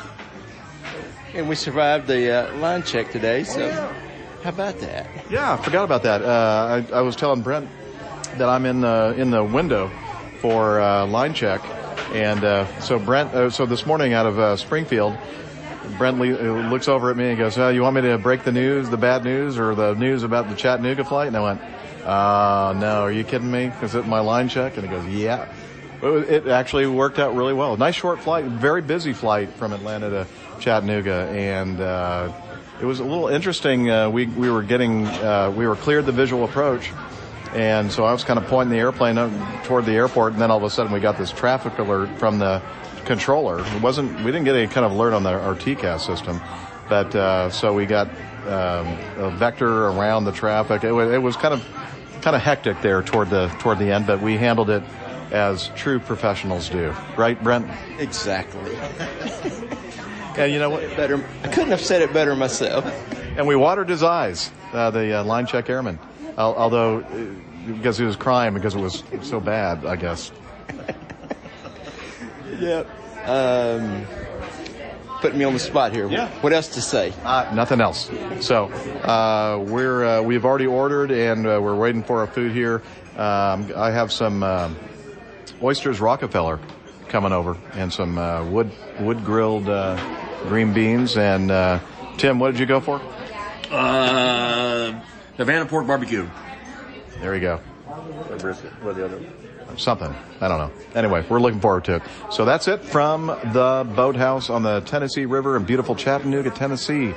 and 1.34 1.49
we 1.49 1.55
survived 1.55 2.07
the 2.07 2.31
uh, 2.49 2.55
line 2.59 2.84
check 2.84 3.11
today. 3.11 3.43
So 3.43 3.69
how 4.43 4.49
about 4.49 4.80
that? 4.80 5.07
Yeah, 5.30 5.55
I 5.55 5.57
forgot 5.57 5.84
about 5.84 6.03
that. 6.03 6.21
Uh, 6.21 6.85
I, 6.93 6.99
I 6.99 7.01
was 7.01 7.17
telling 7.17 7.41
Brent 7.41 7.67
that 8.38 8.47
I'm 8.47 8.65
in 8.65 8.80
the 8.80 9.15
in 9.17 9.31
the 9.31 9.43
window 9.43 9.91
for 10.39 10.80
uh, 10.80 11.05
line 11.07 11.34
check, 11.34 11.61
and 12.14 12.44
uh, 12.44 12.80
so 12.80 12.99
Brent. 12.99 13.34
Uh, 13.34 13.49
so 13.49 13.65
this 13.65 13.86
morning 13.86 14.14
out 14.14 14.26
of 14.26 14.40
uh, 14.40 14.56
Springfield, 14.56 15.18
Brent 15.98 16.19
le- 16.19 16.34
uh, 16.36 16.69
looks 16.69 16.88
over 16.88 17.11
at 17.11 17.18
me 17.18 17.30
and 17.30 17.38
goes, 17.38 17.57
oh, 17.57 17.69
"You 17.69 17.81
want 17.81 17.95
me 17.95 18.02
to 18.02 18.18
break 18.18 18.44
the 18.44 18.52
news, 18.52 18.90
the 18.90 18.98
bad 18.98 19.23
news, 19.23 19.57
or 19.57 19.76
the 19.76 19.94
news 19.94 20.23
about 20.23 20.49
the 20.49 20.56
Chattanooga 20.56 21.03
flight?" 21.03 21.27
And 21.27 21.38
I 21.38 21.41
went, 21.41 21.61
"Uh, 22.06 22.73
no. 22.77 23.02
Are 23.03 23.11
you 23.11 23.23
kidding 23.23 23.52
me? 23.52 23.72
Is 23.81 23.95
it 23.95 24.07
my 24.07 24.19
line 24.19 24.49
check?" 24.49 24.77
And 24.77 24.88
he 24.88 24.91
goes, 24.91 25.06
"Yeah." 25.07 25.48
It 26.02 26.48
actually 26.48 26.88
worked 26.88 27.19
out 27.19 27.36
really 27.36 27.53
well. 27.53 27.76
Nice 27.76 27.95
short 27.95 28.22
flight, 28.22 28.45
very 28.45 28.81
busy 28.81 29.11
flight 29.11 29.49
from 29.49 29.73
Atlanta 29.73 30.10
to 30.10 30.27
Chattanooga, 30.61 31.27
and 31.30 31.81
uh, 31.81 32.31
it 32.80 32.86
was 32.86 33.02
a 33.02 33.03
little 33.03 33.27
interesting. 33.27 33.91
Uh, 33.91 34.10
we 34.10 34.27
we 34.27 34.49
were 34.49 34.64
getting 34.64 35.07
uh, 35.07 35.52
we 35.53 35.68
were 35.68 35.76
cleared 35.76 36.06
the 36.06 36.14
visual 36.14 36.45
approach, 36.45 36.91
and 37.53 37.91
so 37.91 38.03
I 38.05 38.11
was 38.11 38.23
kind 38.23 38.39
of 38.39 38.45
pointing 38.47 38.71
the 38.71 38.80
airplane 38.80 39.15
toward 39.63 39.85
the 39.85 39.93
airport, 39.93 40.34
and 40.34 40.41
then 40.41 40.51
all 40.51 40.57
of 40.57 40.63
a 40.63 40.69
sudden 40.69 40.91
we 40.91 40.99
got 40.99 41.17
this 41.17 41.31
traffic 41.31 41.77
alert 41.80 42.09
from 42.19 42.39
the 42.39 42.61
controller. 43.05 43.65
It 43.65 43.81
wasn't 43.81 44.15
we 44.17 44.26
didn't 44.26 44.43
get 44.43 44.55
any 44.55 44.67
kind 44.67 44.85
of 44.85 44.91
alert 44.91 45.13
on 45.13 45.23
the, 45.23 45.31
our 45.31 45.55
TCAS 45.55 46.01
system, 46.01 46.41
but 46.88 47.13
uh, 47.15 47.49
so 47.49 47.73
we 47.73 47.85
got 47.85 48.07
um, 48.47 48.88
a 49.17 49.31
vector 49.35 49.88
around 49.88 50.26
the 50.26 50.31
traffic. 50.31 50.84
It 50.84 50.91
was, 50.91 51.11
it 51.11 51.21
was 51.21 51.35
kind 51.35 51.53
of 51.53 51.65
kind 52.21 52.35
of 52.35 52.41
hectic 52.41 52.81
there 52.81 53.01
toward 53.01 53.30
the 53.30 53.47
toward 53.59 53.80
the 53.80 53.91
end, 53.91 54.07
but 54.07 54.21
we 54.21 54.38
handled 54.38 54.69
it 54.69 54.84
as 55.31 55.69
true 55.76 55.99
professionals 55.99 56.69
do, 56.69 56.93
right, 57.15 57.41
Brent? 57.43 57.69
Exactly. 57.99 58.76
And 60.38 60.53
you 60.53 60.59
know 60.59 60.69
what? 60.69 60.81
Better. 60.95 61.23
I 61.43 61.47
couldn't 61.49 61.71
have 61.71 61.81
said 61.81 62.01
it 62.01 62.13
better 62.13 62.35
myself. 62.35 62.85
And 63.38 63.45
we 63.45 63.55
watered 63.55 63.89
his 63.89 64.03
eyes, 64.03 64.51
uh, 64.73 64.89
the 64.89 65.19
uh, 65.19 65.23
line 65.23 65.45
check 65.45 65.69
airman, 65.69 65.99
although 66.39 66.99
uh, 67.01 67.73
because 67.73 67.97
he 67.97 68.05
was 68.05 68.15
crying 68.15 68.53
because 68.53 68.75
it 68.75 68.79
was 68.79 69.03
so 69.21 69.39
bad, 69.39 69.85
I 69.85 69.95
guess. 69.95 70.31
Yep. 72.59 72.89
Um, 73.25 74.05
putting 75.21 75.39
me 75.39 75.45
on 75.45 75.53
the 75.53 75.59
spot 75.59 75.93
here. 75.93 76.09
Yeah. 76.09 76.29
What 76.41 76.51
else 76.51 76.67
to 76.69 76.81
say? 76.81 77.13
Uh, 77.23 77.49
nothing 77.53 77.79
else. 77.79 78.09
So 78.41 78.65
uh, 78.65 79.63
we're 79.65 80.03
uh, 80.03 80.21
we've 80.23 80.43
already 80.43 80.67
ordered 80.67 81.11
and 81.11 81.45
uh, 81.45 81.59
we're 81.61 81.75
waiting 81.75 82.03
for 82.03 82.19
our 82.19 82.27
food 82.27 82.51
here. 82.51 82.81
Um, 83.15 83.71
I 83.77 83.91
have 83.91 84.11
some 84.11 84.43
um 84.43 84.77
oysters 85.61 86.01
Rockefeller 86.01 86.59
coming 87.07 87.31
over 87.31 87.57
and 87.73 87.93
some 87.93 88.17
uh, 88.17 88.43
wood 88.45 88.71
wood 88.99 89.23
grilled 89.23 89.69
uh, 89.69 89.95
green 90.47 90.73
beans. 90.73 91.17
And 91.17 91.51
uh, 91.51 91.79
Tim, 92.17 92.39
what 92.39 92.51
did 92.51 92.59
you 92.59 92.65
go 92.65 92.79
for? 92.79 93.01
Havana 95.39 95.65
pork 95.65 95.87
barbecue. 95.87 96.29
There 97.21 97.33
you 97.33 97.39
go. 97.39 97.61
Or 98.29 98.35
brisket. 98.35 98.73
What 98.83 98.97
the 98.97 99.05
other? 99.05 99.21
Something. 99.77 100.13
I 100.41 100.49
don't 100.49 100.57
know. 100.57 100.71
Anyway, 100.95 101.25
we're 101.29 101.39
looking 101.39 101.61
forward 101.61 101.85
to 101.85 101.95
it. 101.95 102.01
So 102.29 102.43
that's 102.43 102.67
it 102.67 102.83
from 102.83 103.27
the 103.27 103.89
boathouse 103.95 104.49
on 104.49 104.63
the 104.63 104.81
Tennessee 104.81 105.25
River 105.25 105.55
in 105.55 105.63
beautiful 105.63 105.95
Chattanooga, 105.95 106.49
Tennessee. 106.49 107.13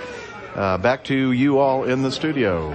Uh, 0.55 0.79
back 0.79 1.03
to 1.05 1.33
you 1.33 1.59
all 1.59 1.83
in 1.83 2.03
the 2.03 2.13
studio. 2.13 2.71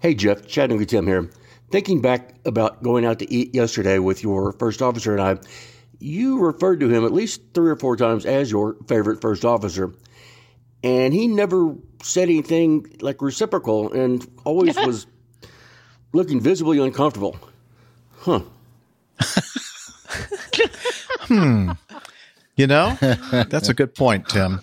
Hey 0.00 0.14
Jeff, 0.14 0.48
Chattanooga 0.48 0.84
Tim 0.84 1.06
here. 1.06 1.30
Thinking 1.70 2.00
back 2.00 2.34
about 2.44 2.82
going 2.82 3.04
out 3.04 3.20
to 3.20 3.32
eat 3.32 3.54
yesterday 3.54 4.00
with 4.00 4.24
your 4.24 4.52
first 4.54 4.82
officer 4.82 5.12
and 5.16 5.22
I, 5.22 5.36
you 6.00 6.40
referred 6.40 6.80
to 6.80 6.88
him 6.88 7.04
at 7.04 7.12
least 7.12 7.54
three 7.54 7.70
or 7.70 7.76
four 7.76 7.96
times 7.96 8.26
as 8.26 8.50
your 8.50 8.74
favorite 8.88 9.20
first 9.20 9.44
officer. 9.44 9.94
And 10.82 11.14
he 11.14 11.28
never 11.28 11.76
said 12.02 12.28
anything 12.28 12.96
like 13.00 13.22
reciprocal 13.22 13.92
and 13.92 14.26
always 14.44 14.76
was 14.86 15.06
looking 16.12 16.40
visibly 16.40 16.78
uncomfortable. 16.78 17.36
Huh. 18.18 18.40
Hmm. 21.28 21.72
You 22.56 22.66
know, 22.66 22.96
that's 23.48 23.68
a 23.68 23.74
good 23.74 23.94
point, 23.94 24.28
Tim. 24.28 24.60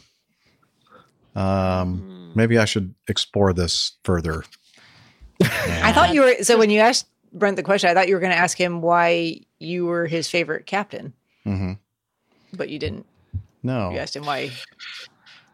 Um, 1.35 2.31
maybe 2.35 2.57
I 2.57 2.65
should 2.65 2.93
explore 3.07 3.53
this 3.53 3.93
further. 4.03 4.43
I 5.41 5.93
thought 5.93 6.14
you 6.14 6.22
were 6.22 6.35
so 6.41 6.57
when 6.57 6.69
you 6.69 6.80
asked 6.80 7.07
Brent 7.34 7.55
the 7.55 7.64
question. 7.64 7.89
I 7.89 7.93
thought 7.93 8.07
you 8.07 8.15
were 8.15 8.19
going 8.19 8.31
to 8.31 8.38
ask 8.38 8.59
him 8.59 8.81
why 8.81 9.41
you 9.59 9.85
were 9.85 10.05
his 10.05 10.27
favorite 10.30 10.65
captain, 10.65 11.14
hmm 11.43 11.73
but 12.53 12.69
you 12.69 12.80
didn't. 12.80 13.05
No. 13.64 13.91
You 13.91 13.97
asked 13.97 14.15
him 14.15 14.26
why. 14.26 14.51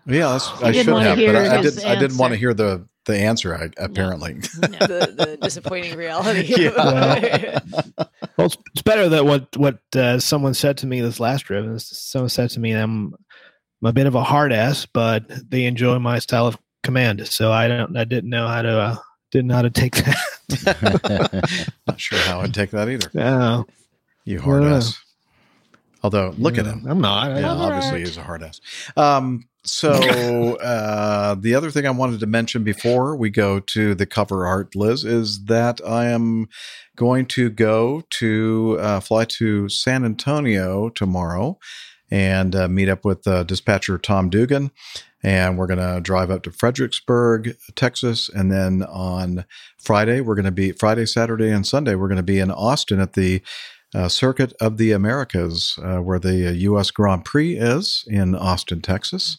Yeah, 0.06 0.30
that's, 0.30 0.50
I 0.62 0.72
didn't 0.72 0.86
should 0.86 1.04
have, 1.04 1.18
but 1.18 1.36
I, 1.36 1.58
I 1.58 1.62
his 1.62 1.76
did. 1.76 1.86
I 1.86 1.96
didn't 1.96 2.18
want 2.18 2.34
to 2.34 2.38
hear 2.38 2.54
the 2.54 2.88
the 3.06 3.18
answer. 3.18 3.56
I, 3.56 3.70
apparently. 3.78 4.34
the, 4.54 5.14
the 5.16 5.38
disappointing 5.42 5.98
reality. 5.98 6.54
Yeah. 6.58 7.60
Well, 8.36 8.48
it's, 8.48 8.58
it's 8.74 8.82
better 8.82 9.10
that 9.10 9.26
what 9.26 9.56
what 9.58 9.78
uh, 9.96 10.18
someone 10.18 10.56
said 10.56 10.78
to 10.80 10.88
me 10.88 11.02
this 11.02 11.20
last 11.20 11.42
trip. 11.42 11.64
is 11.68 11.86
Someone 11.86 12.30
said 12.30 12.50
to 12.52 12.60
me, 12.60 12.72
"I'm, 12.72 13.14
I'm 13.84 13.88
a 13.88 13.94
bit 13.94 14.08
of 14.08 14.16
a 14.16 14.24
hard 14.24 14.52
ass, 14.52 14.88
but 14.88 15.26
they 15.52 15.66
enjoy 15.66 16.00
my 16.00 16.18
style 16.18 16.48
of 16.48 16.58
command." 16.82 17.28
So 17.28 17.52
I 17.52 17.68
don't. 17.68 17.96
I 17.96 18.06
didn't 18.06 18.32
know 18.32 18.48
how 18.48 18.64
to. 18.64 18.70
Uh, 18.70 18.96
didn't 19.30 19.50
know 19.50 19.56
how 19.56 19.62
to 19.62 19.70
take 19.70 19.96
that. 19.98 21.70
Not 21.86 22.00
sure 22.00 22.18
how 22.18 22.42
I'd 22.42 22.56
take 22.56 22.72
that 22.72 22.90
either. 22.90 23.12
No. 23.14 23.68
You 24.26 24.40
hard 24.40 24.64
ass. 24.64 25.00
Although, 26.02 26.34
look 26.38 26.58
at 26.58 26.66
him. 26.66 26.86
I'm 26.88 27.02
not. 27.02 27.40
Yeah, 27.40 27.52
obviously, 27.52 28.00
he's 28.00 28.18
a 28.18 28.24
hard 28.24 28.42
ass. 28.42 28.62
Um, 28.98 29.48
so, 29.66 29.92
uh, 30.58 31.36
the 31.36 31.56
other 31.56 31.72
thing 31.72 31.86
I 31.86 31.92
wanted 31.92 32.20
to 32.20 32.26
mention 32.28 32.64
before 32.64 33.16
we 33.16 33.30
go 33.30 33.60
to 33.60 33.96
the 33.96 34.06
cover 34.06 34.46
art, 34.46 34.76
Liz, 34.76 35.04
is 35.04 35.46
that 35.46 35.82
I 35.86 36.06
am 36.06 36.48
going 36.96 37.26
to 37.28 37.50
go 37.50 38.04
to 38.12 38.78
uh, 38.80 39.00
fly 39.00 39.26
to 39.26 39.70
San 39.70 40.06
Antonio 40.06 40.90
tomorrow 40.90 41.58
and 42.12 42.56
uh, 42.56 42.68
meet 42.68 42.90
up 42.90 43.06
with 43.06 43.28
uh, 43.28 43.44
dispatcher 43.44 43.98
Tom 43.98 44.30
Dugan. 44.30 44.72
And 45.26 45.58
we're 45.58 45.68
going 45.68 45.80
to 45.80 46.02
drive 46.02 46.30
up 46.30 46.44
to 46.44 46.52
Fredericksburg, 46.52 47.56
Texas. 47.76 48.28
And 48.28 48.52
then 48.52 48.84
on 48.84 49.46
Friday, 49.82 50.20
we're 50.20 50.36
going 50.36 50.44
to 50.46 50.52
be 50.52 50.74
Friday, 50.74 51.06
Saturday, 51.06 51.50
and 51.50 51.66
Sunday, 51.66 51.96
we're 51.96 52.10
going 52.10 52.18
to 52.18 52.24
be 52.24 52.40
in 52.40 52.52
Austin 52.52 53.00
at 53.00 53.14
the 53.14 53.42
uh, 53.94 54.10
Circuit 54.10 54.54
of 54.60 54.78
the 54.78 54.92
Americas, 54.92 55.78
uh, 55.84 55.98
where 55.98 56.20
the 56.20 56.48
uh, 56.50 56.52
U.S. 56.52 56.92
Grand 56.92 57.26
Prix 57.26 57.58
is 57.58 58.06
in 58.08 58.36
Austin, 58.36 58.82
Texas, 58.82 59.38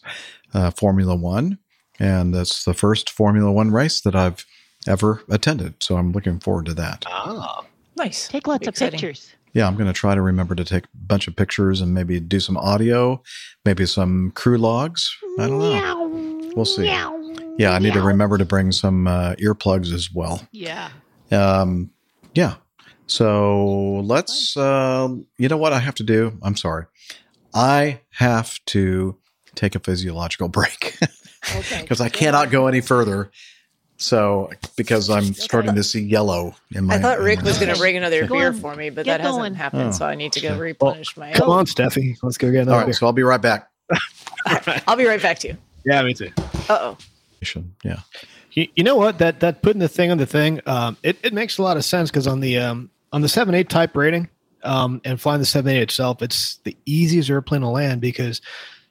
uh, 0.53 0.71
Formula 0.71 1.15
One. 1.15 1.57
And 1.99 2.33
that's 2.33 2.65
the 2.65 2.73
first 2.73 3.09
Formula 3.09 3.51
One 3.51 3.71
race 3.71 4.01
that 4.01 4.15
I've 4.15 4.45
ever 4.87 5.23
attended. 5.29 5.75
So 5.81 5.97
I'm 5.97 6.11
looking 6.11 6.39
forward 6.39 6.65
to 6.67 6.73
that. 6.75 7.05
Ah. 7.07 7.63
Nice. 7.97 8.27
Take 8.27 8.47
lots 8.47 8.67
Exciting. 8.67 8.95
of 8.95 9.01
pictures. 9.01 9.33
Yeah, 9.53 9.67
I'm 9.67 9.75
going 9.75 9.87
to 9.87 9.93
try 9.93 10.15
to 10.15 10.21
remember 10.21 10.53
to 10.53 10.65
take 10.65 10.83
a 10.83 10.87
bunch 10.93 11.29
of 11.29 11.35
pictures 11.35 11.79
and 11.79 11.93
maybe 11.93 12.19
do 12.19 12.41
some 12.41 12.57
audio, 12.57 13.21
maybe 13.63 13.85
some 13.85 14.31
crew 14.35 14.57
logs. 14.57 15.15
I 15.39 15.47
don't 15.47 15.59
know. 15.59 16.51
We'll 16.55 16.65
see. 16.65 16.85
Yeah, 16.85 17.71
I 17.71 17.79
need 17.79 17.93
to 17.93 18.01
remember 18.01 18.37
to 18.37 18.43
bring 18.43 18.73
some 18.73 19.07
uh, 19.07 19.35
earplugs 19.35 19.93
as 19.93 20.13
well. 20.13 20.45
Yeah. 20.51 20.89
Um, 21.31 21.89
yeah. 22.33 22.55
So 23.07 24.01
let's, 24.03 24.57
uh, 24.57 25.09
you 25.37 25.47
know 25.47 25.57
what 25.57 25.73
I 25.73 25.79
have 25.79 25.95
to 25.95 26.03
do? 26.03 26.37
I'm 26.41 26.55
sorry. 26.55 26.85
I 27.53 28.01
have 28.11 28.59
to 28.67 29.17
take 29.53 29.75
a 29.75 29.79
physiological 29.79 30.47
break 30.49 30.97
because 31.79 32.01
I 32.01 32.09
cannot 32.09 32.49
go 32.51 32.67
any 32.67 32.81
further. 32.81 33.31
So, 33.97 34.49
because 34.75 35.09
I'm 35.09 35.33
starting 35.33 35.75
to 35.75 35.83
see 35.83 36.01
yellow 36.01 36.53
in 36.73 36.83
my. 36.83 36.95
I 36.95 36.99
thought 36.99 37.19
Rick 37.19 37.43
was 37.43 37.57
going 37.57 37.73
to 37.73 37.79
bring 37.79 37.95
another 37.95 38.27
Go 38.27 38.35
beer 38.35 38.47
on. 38.49 38.55
for 38.55 38.75
me, 38.75 38.89
but 38.89 39.05
Get 39.05 39.19
that 39.19 39.21
hasn't 39.21 39.55
happened. 39.55 39.83
Oh, 39.83 39.91
so 39.91 40.05
I 40.05 40.15
need 40.15 40.33
to 40.33 40.41
go 40.41 40.49
shit. 40.49 40.59
replenish 40.59 41.15
my. 41.15 41.31
Come 41.31 41.49
on, 41.49 41.65
Steffi. 41.65 42.17
Let's 42.21 42.37
go 42.37 42.51
get 42.51 42.57
All 42.57 42.63
another 42.63 42.77
right, 42.79 42.85
beer. 42.87 42.93
so 42.93 43.05
I'll 43.05 43.13
be 43.13 43.23
right 43.23 43.41
back. 43.41 43.69
I'll 44.85 44.97
be 44.97 45.05
right 45.05 45.21
back 45.21 45.39
to 45.39 45.47
you. 45.47 45.57
Yeah, 45.85 46.03
me 46.03 46.13
too. 46.13 46.29
Uh 46.67 46.77
oh. 46.81 46.97
Yeah. 47.83 47.99
You, 48.51 48.67
you 48.75 48.83
know 48.83 48.95
what? 48.97 49.19
That 49.19 49.39
that 49.41 49.61
putting 49.61 49.79
the 49.79 49.87
thing 49.87 50.11
on 50.11 50.17
the 50.17 50.25
thing, 50.25 50.59
um, 50.65 50.97
it, 51.03 51.17
it 51.23 51.33
makes 51.33 51.57
a 51.57 51.61
lot 51.61 51.77
of 51.77 51.85
sense 51.85 52.09
because 52.09 52.27
on 52.27 52.41
the 52.41 52.57
um, 52.57 52.89
on 53.15 53.21
the 53.21 53.29
seven 53.29 53.55
eight 53.55 53.69
type 53.69 53.95
rating, 53.95 54.27
um, 54.63 54.99
and 55.05 55.21
flying 55.21 55.39
the 55.39 55.45
seven 55.45 55.73
eight 55.73 55.81
itself, 55.81 56.21
it's 56.21 56.57
the 56.65 56.75
easiest 56.85 57.29
airplane 57.29 57.61
to 57.61 57.69
land 57.69 58.01
because 58.01 58.41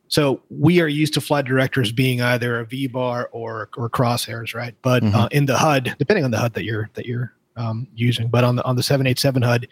so 0.09 0.40
we 0.48 0.80
are 0.80 0.88
used 0.88 1.12
to 1.14 1.20
flight 1.20 1.44
directors 1.44 1.92
being 1.92 2.22
either 2.22 2.59
a 2.60 2.64
V 2.64 2.86
bar 2.86 3.28
or 3.32 3.68
or 3.76 3.90
crosshairs, 3.90 4.55
right? 4.55 4.74
But 4.80 5.02
uh, 5.02 5.06
Mhm. 5.28 5.32
in 5.32 5.46
the 5.46 5.59
HUD, 5.59 5.94
depending 5.98 6.24
on 6.24 6.30
the 6.30 6.38
HUD 6.38 6.55
that 6.55 6.64
you're 6.64 6.88
that 6.94 7.05
you're 7.05 7.34
um, 7.56 7.86
using, 7.94 8.28
but 8.28 8.44
on 8.44 8.56
the 8.56 8.64
on 8.64 8.76
the 8.76 8.82
seven 8.82 9.06
eight 9.06 9.18
seven 9.18 9.42
HUD, 9.42 9.68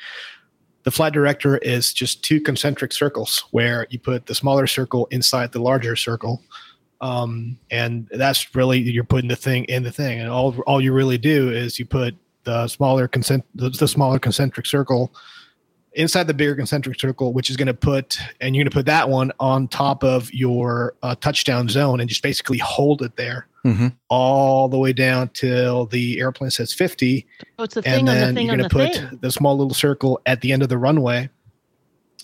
the 0.83 0.91
flight 0.91 1.15
director 1.15 1.57
is 1.59 1.95
just 1.95 2.23
two 2.23 2.39
concentric 2.39 2.93
circles 2.93 3.45
where 3.53 3.87
you 3.89 3.99
put 3.99 4.27
the 4.27 4.35
smaller 4.35 4.67
circle 4.67 5.07
inside 5.11 5.53
the 5.53 5.63
larger 5.63 5.97
circle 5.97 6.43
um, 7.01 7.59
and 7.71 8.07
that's 8.13 8.55
really 8.55 8.79
you're 8.81 9.03
putting 9.03 9.29
the 9.29 9.37
thing 9.37 9.65
in 9.65 9.83
the 9.83 9.91
thing, 9.91 10.21
and 10.21 10.29
all 10.29 10.55
all 10.67 10.81
you 10.81 10.93
really 10.93 11.19
do 11.19 11.51
is 11.51 11.79
you 11.79 11.87
put 11.87 12.15
the 12.45 12.67
smaller 12.69 13.09
concent 13.09 13.45
the, 13.55 13.71
the 13.71 13.89
smaller 13.89 14.19
concentric 14.19 14.67
circle 14.67 15.15
inside 15.95 16.27
the 16.27 16.33
bigger 16.35 16.55
concentric 16.57 16.99
circle, 16.99 17.35
which 17.35 17.51
is 17.51 17.57
going 17.57 17.67
to 17.67 17.75
put 17.75 18.19
and 18.41 18.57
you're 18.57 18.65
going 18.65 18.71
to 18.71 18.75
put 18.75 18.87
that 18.87 19.09
one 19.09 19.31
on 19.41 19.69
top 19.69 20.03
of 20.03 20.33
your 20.33 20.95
uh, 21.03 21.15
touchdown 21.17 21.69
zone, 21.69 22.01
and 22.01 22.09
just 22.09 22.23
basically 22.23 22.59
hold 22.59 23.03
it 23.03 23.17
there 23.17 23.47
Mm-hmm. 23.65 23.89
all 24.09 24.69
the 24.69 24.77
way 24.77 24.93
down 24.93 25.29
till 25.35 25.87
the 25.87 26.19
airplane 26.19 26.51
says 26.51 26.75
50 26.75 27.25
Oh, 27.61 27.63
it's 27.63 27.75
the 27.77 27.83
thing 27.83 27.93
and 27.93 28.09
thing 28.09 28.09
on 28.09 28.15
the 28.17 28.21
then 28.27 28.35
thing 28.35 28.47
you're 28.49 28.57
going 28.57 28.69
to 28.69 28.75
put 28.77 28.95
thing. 28.97 29.19
the 29.23 29.31
small 29.31 29.57
little 29.57 29.73
circle 29.73 30.21
at 30.27 30.41
the 30.41 30.51
end 30.51 30.65
of 30.65 30.69
the 30.69 30.77
runway 30.79 31.31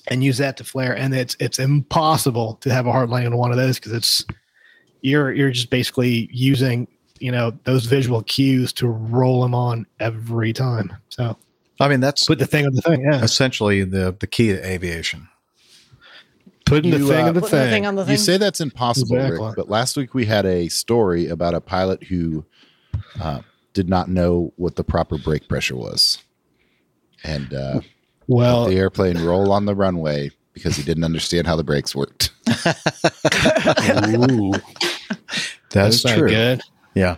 and 0.09 0.25
use 0.25 0.39
that 0.39 0.57
to 0.57 0.65
flare 0.65 0.97
and 0.97 1.15
it's 1.15 1.37
it's 1.39 1.61
impossible 1.61 2.55
to 2.63 2.73
have 2.73 2.89
a 2.89 2.91
hard 2.91 3.09
landing 3.09 3.33
on 3.33 3.39
one 3.39 3.53
of 3.53 3.57
those 3.57 3.77
because 3.77 3.93
it's 3.93 4.25
you're 5.01 5.33
you're 5.33 5.53
just 5.53 5.71
basically 5.71 6.29
using 6.33 6.89
you 7.21 7.33
know 7.33 7.53
those 7.65 7.87
visual 7.87 8.23
cues 8.23 8.73
to 8.75 8.89
roll 8.89 9.43
them 9.43 9.55
on 9.55 9.87
every 10.01 10.53
time 10.53 10.93
so 11.09 11.37
I 11.81 11.89
mean, 11.89 12.01
that's 12.01 12.27
put 12.27 12.41
the 12.41 12.47
thing 12.47 12.67
on 12.67 12.75
the 12.75 12.83
thing 12.83 13.03
yeah 13.03 13.23
essentially 13.23 13.85
the 13.85 14.15
the 14.19 14.27
key 14.27 14.49
to 14.49 14.67
aviation. 14.67 15.29
putting 16.67 16.91
the 16.91 16.99
You, 16.99 17.09
thing 17.09 17.25
uh, 17.25 17.29
on 17.29 17.35
the 17.35 17.41
Putting 17.41 17.59
the 17.59 17.65
thing, 17.65 17.73
thing 17.73 17.87
on 17.87 17.95
the 17.97 18.05
You 18.05 18.17
say 18.17 18.37
that's 18.37 18.61
impossible, 18.61 19.17
Exactly. 19.17 19.47
Rick, 19.47 19.57
but 19.57 19.71
last 19.71 19.97
week 19.97 20.15
we 20.15 20.27
had 20.27 20.45
a 20.45 20.69
story 20.69 21.29
about 21.29 21.55
a 21.55 21.61
pilot 21.61 22.05
who 22.05 22.45
uh, 23.21 23.41
did 23.75 23.89
not 23.89 24.09
know 24.09 24.53
what 24.57 24.77
the 24.77 24.85
proper 24.85 25.19
brake 25.19 25.49
pressure 25.49 25.77
was. 25.77 26.19
And 27.25 27.53
uh, 27.55 27.81
well 28.27 28.67
the 28.67 28.77
airplane 28.77 29.19
roll 29.19 29.53
on 29.53 29.65
the 29.65 29.75
runway 29.75 30.31
because 30.53 30.77
he 30.77 30.83
didn't 30.83 31.05
understand 31.05 31.47
how 31.47 31.57
the 31.57 31.65
brakes 31.65 31.95
worked. 31.95 32.31
ooh, 32.49 34.53
That 35.71 35.73
that's 35.85 36.03
true. 36.03 36.29
good 36.29 36.61
Yeah. 36.99 37.17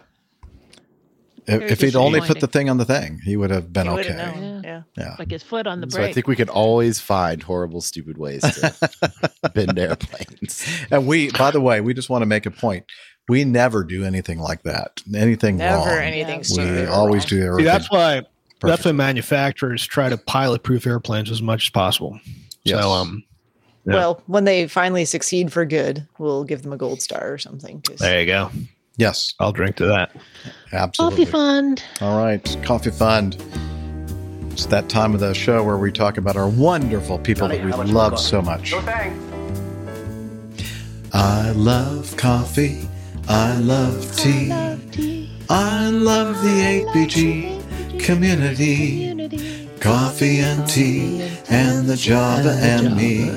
If, 1.46 1.58
Very 1.58 1.70
if 1.72 1.80
he'd 1.80 1.96
only 1.96 2.20
put 2.20 2.38
the 2.40 2.46
thing 2.46 2.68
on 2.70 2.76
the 2.76 2.84
thing, 2.84 3.20
he 3.24 3.36
would 3.36 3.50
have 3.50 3.72
been 3.72 3.86
You 3.86 3.92
would've 3.92 4.06
okay. 4.12 4.40
known. 4.40 4.62
Yeah. 4.62 4.82
Yeah. 4.96 5.16
Like 5.18 5.30
his 5.30 5.42
foot 5.42 5.66
on 5.66 5.80
the 5.80 5.90
So 5.90 6.02
I 6.02 6.12
think 6.12 6.28
we 6.28 6.36
could 6.36 6.48
always 6.50 7.00
find 7.00 7.42
horrible, 7.42 7.80
stupid 7.80 8.18
ways 8.18 8.42
to 8.42 9.50
bend 9.54 9.76
airplanes. 9.78 10.64
And 10.90 11.06
we, 11.06 11.30
by 11.32 11.50
the 11.50 11.60
way, 11.60 11.80
we 11.80 11.92
just 11.94 12.08
want 12.10 12.22
to 12.22 12.26
make 12.26 12.46
a 12.46 12.50
point. 12.50 12.84
We 13.28 13.44
never 13.44 13.82
do 13.84 14.04
anything 14.04 14.38
like 14.38 14.62
that. 14.64 15.00
Anything 15.14 15.56
Never 15.56 15.88
wrong. 15.90 15.98
anything 15.98 16.38
we 16.38 16.44
stupid. 16.44 16.88
or 16.88 16.92
always 16.92 17.30
wrong. 17.32 17.40
do 17.40 17.56
See, 17.58 17.64
that's 17.64 17.90
why 17.90 18.22
that's 18.60 18.84
why 18.84 18.92
manufacturers 18.92 19.86
try 19.86 20.08
to 20.10 20.18
pilot 20.18 20.62
proof 20.62 20.86
airplanes 20.86 21.30
as 21.30 21.40
much 21.40 21.66
as 21.66 21.70
possible 21.70 22.20
Yes. 22.64 22.82
so 22.82 22.90
um 22.90 23.24
Yeah. 23.86 23.94
Well, 23.94 24.22
when 24.26 24.44
they 24.44 24.68
finally 24.68 25.04
succeed 25.06 25.50
for 25.52 25.64
good, 25.64 26.06
we'll 26.18 26.44
give 26.44 26.62
them 26.62 26.72
a 26.72 26.76
gold 26.76 27.00
star 27.00 27.32
or 27.32 27.38
something. 27.38 27.82
there 27.98 28.20
you 28.20 28.26
go 28.26 28.50
yes, 29.00 29.34
i'll 29.40 29.52
drink 29.52 29.76
to 29.76 29.86
that 29.86 30.12
absolutely. 30.72 31.24
Coffee 31.24 31.32
fund. 31.32 31.82
All 32.00 32.18
right, 32.22 32.56
Coffee 32.62 32.90
Fund. 32.90 33.36
It's 34.52 34.66
that 34.66 34.88
time 34.88 35.14
of 35.14 35.20
the 35.20 35.32
show 35.32 35.64
where 35.64 35.78
we 35.78 35.90
talk 35.90 36.18
about 36.18 36.36
our 36.36 36.48
wonderful 36.48 37.18
people 37.18 37.48
that 37.48 37.64
we 37.64 37.72
love 37.72 38.18
so 38.18 38.42
much. 38.42 38.74
I 41.12 41.50
love 41.52 42.14
coffee. 42.16 42.86
I 43.26 43.56
love 43.58 44.14
tea. 44.16 44.52
I 45.48 45.88
love 45.88 46.42
the 46.42 46.84
APG 46.84 48.00
community. 48.00 49.68
Coffee 49.80 50.40
and 50.40 50.68
tea 50.68 51.22
and 51.48 51.86
the 51.86 51.96
Java 51.96 52.58
and 52.60 52.96
me. 52.96 53.30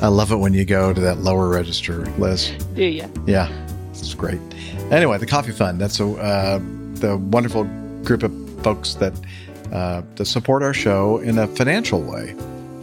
I 0.00 0.08
love 0.08 0.32
it 0.32 0.36
when 0.36 0.54
you 0.54 0.64
go 0.64 0.92
to 0.92 1.00
that 1.00 1.18
lower 1.18 1.48
register, 1.48 2.06
Liz. 2.18 2.52
Do 2.74 2.84
you? 2.84 3.10
Yeah, 3.26 3.50
it's 3.90 4.14
great. 4.14 4.40
Anyway, 4.90 5.18
the 5.18 5.26
Coffee 5.26 5.52
Fund. 5.52 5.80
That's 5.80 6.00
a 6.00 6.06
uh, 6.06 6.58
the 6.94 7.16
wonderful 7.16 7.64
group 8.04 8.22
of 8.22 8.62
folks 8.62 8.94
that 8.94 9.14
uh, 9.72 10.02
that 10.16 10.26
support 10.26 10.62
our 10.62 10.74
show 10.74 11.18
in 11.18 11.38
a 11.38 11.46
financial 11.46 12.02
way. 12.02 12.36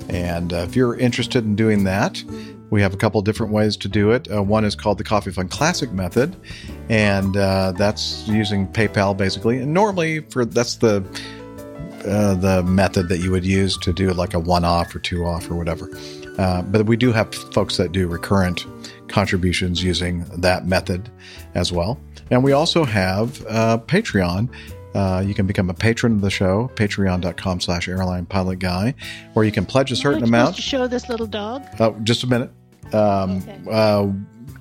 And 0.09 0.51
uh, 0.53 0.57
if 0.57 0.75
you're 0.75 0.97
interested 0.97 1.43
in 1.43 1.55
doing 1.55 1.83
that, 1.83 2.23
we 2.71 2.81
have 2.81 2.93
a 2.93 2.97
couple 2.97 3.21
different 3.21 3.51
ways 3.51 3.77
to 3.77 3.87
do 3.87 4.11
it. 4.11 4.31
Uh, 4.31 4.41
one 4.41 4.65
is 4.65 4.75
called 4.75 4.97
the 4.97 5.03
Coffee 5.03 5.31
Fund 5.31 5.51
Classic 5.51 5.91
method, 5.91 6.35
and 6.89 7.35
uh, 7.37 7.73
that's 7.73 8.27
using 8.27 8.67
PayPal 8.67 9.15
basically. 9.15 9.59
And 9.59 9.73
normally, 9.73 10.21
for 10.21 10.45
that's 10.45 10.75
the 10.75 11.03
uh, 12.05 12.33
the 12.35 12.63
method 12.63 13.09
that 13.09 13.19
you 13.19 13.31
would 13.31 13.45
use 13.45 13.77
to 13.77 13.93
do 13.93 14.11
like 14.13 14.33
a 14.33 14.39
one 14.39 14.65
off 14.65 14.95
or 14.95 14.99
two 14.99 15.25
off 15.25 15.49
or 15.49 15.55
whatever. 15.55 15.89
Uh, 16.39 16.61
but 16.61 16.85
we 16.85 16.95
do 16.95 17.11
have 17.11 17.35
folks 17.35 17.75
that 17.75 17.91
do 17.91 18.07
recurrent 18.07 18.65
contributions 19.09 19.83
using 19.83 20.23
that 20.37 20.65
method 20.65 21.09
as 21.53 21.69
well. 21.69 21.99
And 22.31 22.45
we 22.45 22.53
also 22.53 22.85
have 22.85 23.45
uh, 23.49 23.77
Patreon. 23.79 24.49
Uh, 24.95 25.21
you 25.25 25.33
can 25.33 25.47
become 25.47 25.69
a 25.69 25.73
patron 25.73 26.13
of 26.13 26.21
the 26.21 26.29
show, 26.29 26.71
patreon.com 26.75 27.59
slash 27.59 27.89
airline 27.89 28.25
pilot 28.25 28.59
guy, 28.59 28.95
where 29.33 29.43
you 29.43 29.51
can 29.51 29.65
pledge 29.65 29.91
a 29.91 29.97
certain 29.97 30.23
amount. 30.23 30.55
to 30.55 30.61
show 30.61 30.87
this 30.87 31.09
little 31.09 31.27
dog? 31.27 31.65
Oh, 31.77 31.91
just 32.03 32.23
a 32.23 32.27
minute. 32.27 32.51
Um, 32.93 33.43
uh, 33.69 34.07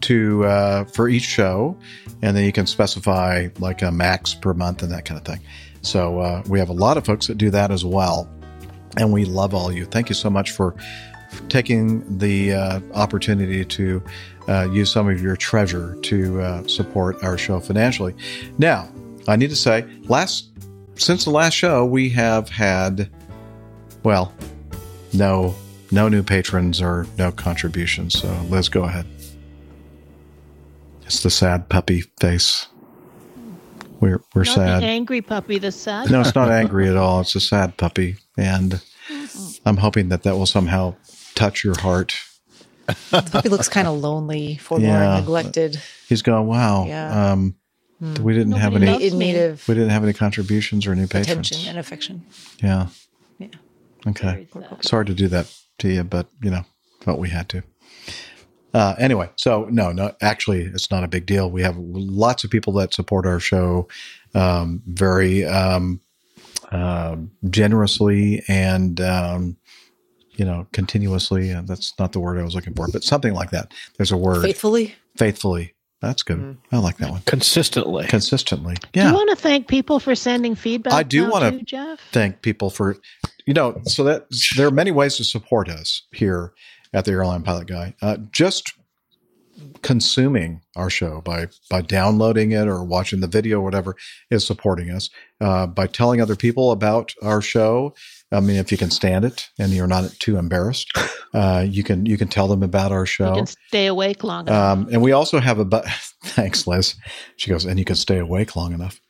to 0.00 0.44
uh, 0.44 0.84
for 0.84 1.09
each 1.09 1.22
show, 1.22 1.76
and 2.22 2.36
then 2.36 2.44
you 2.44 2.52
can 2.52 2.66
specify 2.66 3.48
like 3.60 3.82
a 3.82 3.92
max 3.92 4.34
per 4.34 4.52
month 4.52 4.82
and 4.82 4.90
that 4.90 5.05
kind 5.05 5.18
of 5.18 5.24
thing. 5.24 5.40
So 5.82 6.18
uh, 6.18 6.42
we 6.48 6.59
have 6.59 6.70
a 6.70 6.74
lot 6.74 6.96
of 6.96 7.06
folks 7.06 7.28
that 7.28 7.38
do 7.38 7.50
that 7.50 7.70
as 7.70 7.84
well, 7.84 8.28
and 8.96 9.12
we 9.12 9.24
love 9.24 9.55
all 9.55 9.72
you. 9.72 9.86
Thank 9.86 10.09
you 10.09 10.14
so 10.14 10.28
much 10.28 10.50
for 10.50 10.74
taking 11.48 12.18
the 12.18 12.52
uh, 12.55 12.80
opportunity 12.94 13.64
to 13.64 14.02
uh, 14.48 14.68
use 14.70 14.90
some 14.90 15.09
of 15.09 15.20
your 15.22 15.36
treasure 15.36 15.96
to 16.02 16.40
uh, 16.40 16.66
support 16.66 17.22
our 17.22 17.36
show 17.36 17.60
financially. 17.60 18.14
Now, 18.59 18.88
I 19.26 19.36
need 19.36 19.50
to 19.50 19.56
say, 19.56 19.86
last 20.05 20.50
since 20.94 21.24
the 21.24 21.30
last 21.30 21.55
show, 21.55 21.84
we 21.84 22.09
have 22.10 22.48
had, 22.48 23.10
well, 24.02 24.32
no 25.12 25.55
no 25.90 26.09
new 26.09 26.22
patrons 26.22 26.82
or 26.82 27.06
no 27.16 27.32
contributions. 27.32 28.18
So 28.20 28.28
Liz, 28.48 28.68
go 28.68 28.84
ahead. 28.84 29.06
It's 31.02 31.22
the 31.22 31.30
sad 31.30 31.68
puppy 31.68 32.02
face. 32.20 32.66
We're 34.00 34.22
we're 34.34 34.44
Not 34.44 34.55
sad. 34.55 34.82
the 34.82 34.86
angry 34.86 35.22
puppy, 35.22 35.59
the 35.59 35.72
sad. 35.72 36.10
No, 36.10 36.20
it's 36.20 36.34
not 36.34 36.50
angry 36.50 36.88
at 36.88 36.96
all. 36.96 37.20
It's 37.20 37.34
a 37.34 37.40
sad 37.40 37.76
puppy, 37.76 38.16
and 38.36 38.80
I'm 39.64 39.78
hoping 39.78 40.10
that 40.10 40.22
that 40.22 40.36
will 40.36 40.46
somehow 40.46 40.94
touch 41.39 41.65
your 41.65 41.78
heart. 41.78 42.15
The 42.86 43.28
puppy 43.31 43.48
looks 43.48 43.69
kind 43.77 43.86
of 43.86 43.98
lonely, 43.98 44.56
forlorn, 44.56 44.89
Yeah. 44.90 45.20
neglected. 45.20 45.81
He's 46.09 46.23
going, 46.23 46.47
wow. 46.47 46.86
Yeah. 46.86 47.32
Um, 47.32 47.55
Hmm. 48.01 48.15
we 48.23 48.32
didn't 48.32 48.52
have 48.52 48.77
any. 48.77 48.86
loves 48.86 49.02
In 49.02 49.19
need 49.19 49.35
of 49.36 49.66
we 49.66 49.74
didn't 49.74 49.90
have 49.90 50.05
any 50.05 50.12
contributions 50.12 50.86
or 50.86 50.94
new 50.94 51.09
patrons. 51.09 51.48
Attention 51.51 51.69
and 51.69 51.78
affection. 51.78 52.24
Yeah. 52.62 52.86
Yeah. 53.40 53.48
Okay. 54.06 54.47
Sorry 54.82 55.05
to 55.05 55.15
do 55.15 55.27
that 55.27 55.52
to 55.78 55.89
you, 55.89 56.05
but 56.05 56.28
you 56.40 56.51
know, 56.52 56.62
but 57.05 57.19
we 57.19 57.28
had 57.31 57.48
to. 57.48 57.65
Uh, 58.73 58.94
anyway, 58.98 59.28
so 59.35 59.66
no, 59.73 59.90
no, 59.90 60.15
actually, 60.23 60.62
it's 60.62 60.93
not 60.93 61.02
a 61.02 61.09
big 61.09 61.27
deal. 61.27 61.51
We 61.51 61.62
have 61.62 61.77
lots 61.77 62.44
of 62.44 62.51
people 62.51 62.73
that 62.74 62.94
support 62.94 63.27
our 63.27 63.40
show 63.40 63.89
um, 64.32 64.81
very 64.86 65.44
um, 65.44 66.01
uh, 66.70 67.16
generously 67.51 68.44
and 68.47 69.01
um, 69.01 69.56
you 70.39 70.44
know 70.44 70.66
continuously. 70.73 71.52
Uh, 71.52 71.62
that's 71.66 71.93
not 71.98 72.12
the 72.12 72.20
word 72.20 72.39
I 72.39 72.43
was 72.43 72.55
looking 72.55 72.74
for, 72.74 72.89
but 72.90 73.05
something 73.05 73.35
like 73.35 73.51
that. 73.51 73.73
There's 73.98 74.12
a 74.12 74.16
word 74.16 74.43
Faithfully. 74.43 74.94
faithfully. 75.16 75.74
That's 76.01 76.23
good. 76.23 76.56
I 76.70 76.78
like 76.78 76.98
that 76.98 77.10
one. 77.10 77.23
Consistently. 77.27 78.06
Consistently. 78.06 78.77
Yeah. 78.94 79.02
Do 79.02 79.09
you 79.09 79.15
want 79.16 79.31
to 79.31 79.36
thank 79.36 79.66
people 79.66 79.98
for 79.98 80.15
sending 80.15 80.55
feedback? 80.55 80.93
I 80.93 81.02
do 81.02 81.28
want 81.28 81.59
to 81.59 81.65
Jeff. 81.65 81.98
thank 82.12 82.40
people 82.40 82.70
for, 82.70 82.97
you 83.47 83.52
know, 83.52 83.81
so 83.82 84.05
that 84.05 84.27
there 84.56 84.69
are 84.69 84.70
many 84.70 84.93
ways 84.93 85.16
to 85.16 85.24
support 85.24 85.69
us 85.69 86.02
here 86.12 86.52
at 86.94 87.05
the 87.05 87.10
Airline 87.10 87.43
Pilot 87.43 87.66
Guy. 87.66 87.97
Uh, 88.01 88.16
just 88.31 88.73
consuming 89.82 90.60
our 90.77 90.90
show 90.90 91.20
by 91.20 91.48
by 91.69 91.81
downloading 91.81 92.52
it 92.52 92.69
or 92.69 92.85
watching 92.85 93.19
the 93.19 93.27
video, 93.27 93.59
or 93.59 93.65
whatever, 93.65 93.97
is 94.31 94.47
supporting 94.47 94.90
us. 94.90 95.10
Uh, 95.40 95.66
by 95.66 95.89
telling 95.89 96.20
other 96.20 96.36
people 96.36 96.70
about 96.70 97.12
our 97.23 97.40
show, 97.40 97.93
I 98.30 98.40
mean, 98.40 98.56
if 98.56 98.70
you 98.70 98.78
can 98.78 98.90
stand 98.90 99.24
it 99.24 99.48
and 99.59 99.72
you're 99.72 99.86
not 99.86 100.10
too 100.18 100.36
embarrassed, 100.36 100.90
uh, 101.34 101.64
you 101.66 101.82
can 101.82 102.05
you 102.06 102.18
can 102.18 102.28
tell 102.28 102.48
them 102.48 102.62
about 102.62 102.92
our 102.92 103.06
show. 103.06 103.30
You 103.30 103.34
can 103.36 103.46
stay 103.46 103.86
awake 103.86 104.22
long 104.22 104.46
enough. 104.48 104.78
Um, 104.78 104.88
and 104.92 105.02
we 105.02 105.12
also 105.12 105.38
have 105.40 105.59
a 105.59 105.64
but. 105.64 105.86
Thanks, 106.24 106.66
Liz. 106.66 106.94
She 107.36 107.48
goes, 107.48 107.64
and 107.64 107.78
you 107.78 107.84
can 107.84 107.96
stay 107.96 108.18
awake 108.18 108.56
long 108.56 108.72
enough. 108.72 109.00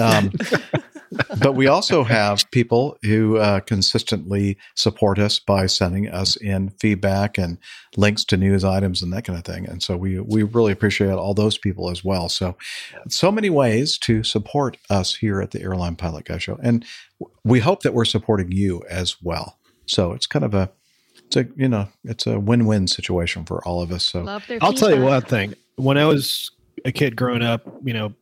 Um, 0.00 0.32
but 1.40 1.52
we 1.54 1.66
also 1.66 2.04
have 2.04 2.50
people 2.50 2.98
who 3.02 3.36
uh, 3.36 3.60
consistently 3.60 4.58
support 4.74 5.18
us 5.18 5.38
by 5.38 5.66
sending 5.66 6.08
us 6.08 6.36
in 6.36 6.70
feedback 6.80 7.38
and 7.38 7.58
links 7.96 8.24
to 8.24 8.36
news 8.36 8.64
items 8.64 9.02
and 9.02 9.12
that 9.12 9.24
kind 9.24 9.38
of 9.38 9.44
thing. 9.44 9.68
And 9.68 9.82
so 9.82 9.96
we 9.96 10.20
we 10.20 10.42
really 10.42 10.72
appreciate 10.72 11.12
all 11.12 11.34
those 11.34 11.58
people 11.58 11.90
as 11.90 12.04
well. 12.04 12.28
So 12.28 12.56
so 13.08 13.30
many 13.30 13.50
ways 13.50 13.98
to 13.98 14.22
support 14.22 14.76
us 14.90 15.14
here 15.16 15.40
at 15.40 15.52
the 15.52 15.62
Airline 15.62 15.96
Pilot 15.96 16.26
Guy 16.26 16.38
Show, 16.38 16.58
and 16.62 16.84
we 17.44 17.60
hope 17.60 17.82
that 17.82 17.94
we're 17.94 18.04
supporting 18.04 18.52
you 18.52 18.82
as 18.88 19.22
well. 19.22 19.58
So 19.86 20.12
it's 20.12 20.26
kind 20.26 20.44
of 20.44 20.54
a 20.54 20.70
it's 21.26 21.36
a 21.36 21.46
you 21.56 21.68
know 21.68 21.88
it's 22.04 22.26
a 22.26 22.38
win 22.38 22.66
win 22.66 22.86
situation 22.88 23.44
for 23.44 23.66
all 23.66 23.82
of 23.82 23.92
us. 23.92 24.04
So 24.04 24.26
I'll 24.60 24.72
tell 24.72 24.90
you 24.90 24.96
feedback. 24.96 25.00
one 25.00 25.22
thing. 25.22 25.54
When 25.76 25.98
I 25.98 26.06
was 26.06 26.50
a 26.84 26.92
kid 26.92 27.16
growing 27.16 27.42
up, 27.42 27.62
you 27.84 27.92
know, 27.92 28.14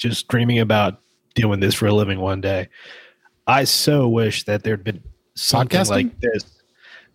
just 0.00 0.26
dreaming 0.28 0.58
about 0.58 1.00
doing 1.34 1.60
this 1.60 1.74
for 1.74 1.86
a 1.86 1.92
living 1.92 2.18
one 2.20 2.40
day, 2.40 2.68
I 3.46 3.64
so 3.64 4.08
wish 4.08 4.44
that 4.44 4.62
there'd 4.64 4.82
been 4.82 5.02
something 5.36 5.78
Podcasting? 5.80 5.88
like 5.90 6.20
this 6.20 6.44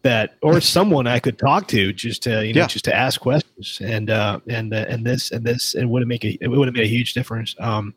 that 0.03 0.36
or 0.41 0.62
someone 0.78 1.07
I 1.07 1.20
could 1.20 1.38
talk 1.40 1.68
to 1.70 1.91
just 1.91 2.24
to 2.24 2.45
you 2.45 2.53
know 2.53 2.62
Yeah. 2.62 2.68
just 2.68 2.86
to 2.86 2.95
ask 2.95 3.20
questions 3.20 3.80
and 3.82 4.10
uh 4.10 4.40
and 4.48 4.74
uh, 4.74 4.86
and 4.88 5.06
this 5.06 5.32
and 5.32 5.44
this 5.45 5.74
and 5.76 5.90
would 5.90 6.02
have 6.02 6.07
make 6.07 6.24
a 6.24 6.38
it 6.41 6.48
would 6.48 6.68
have 6.68 6.76
made 6.76 6.84
a 6.86 6.88
huge 6.88 7.14
difference. 7.14 7.56
Um 7.60 7.94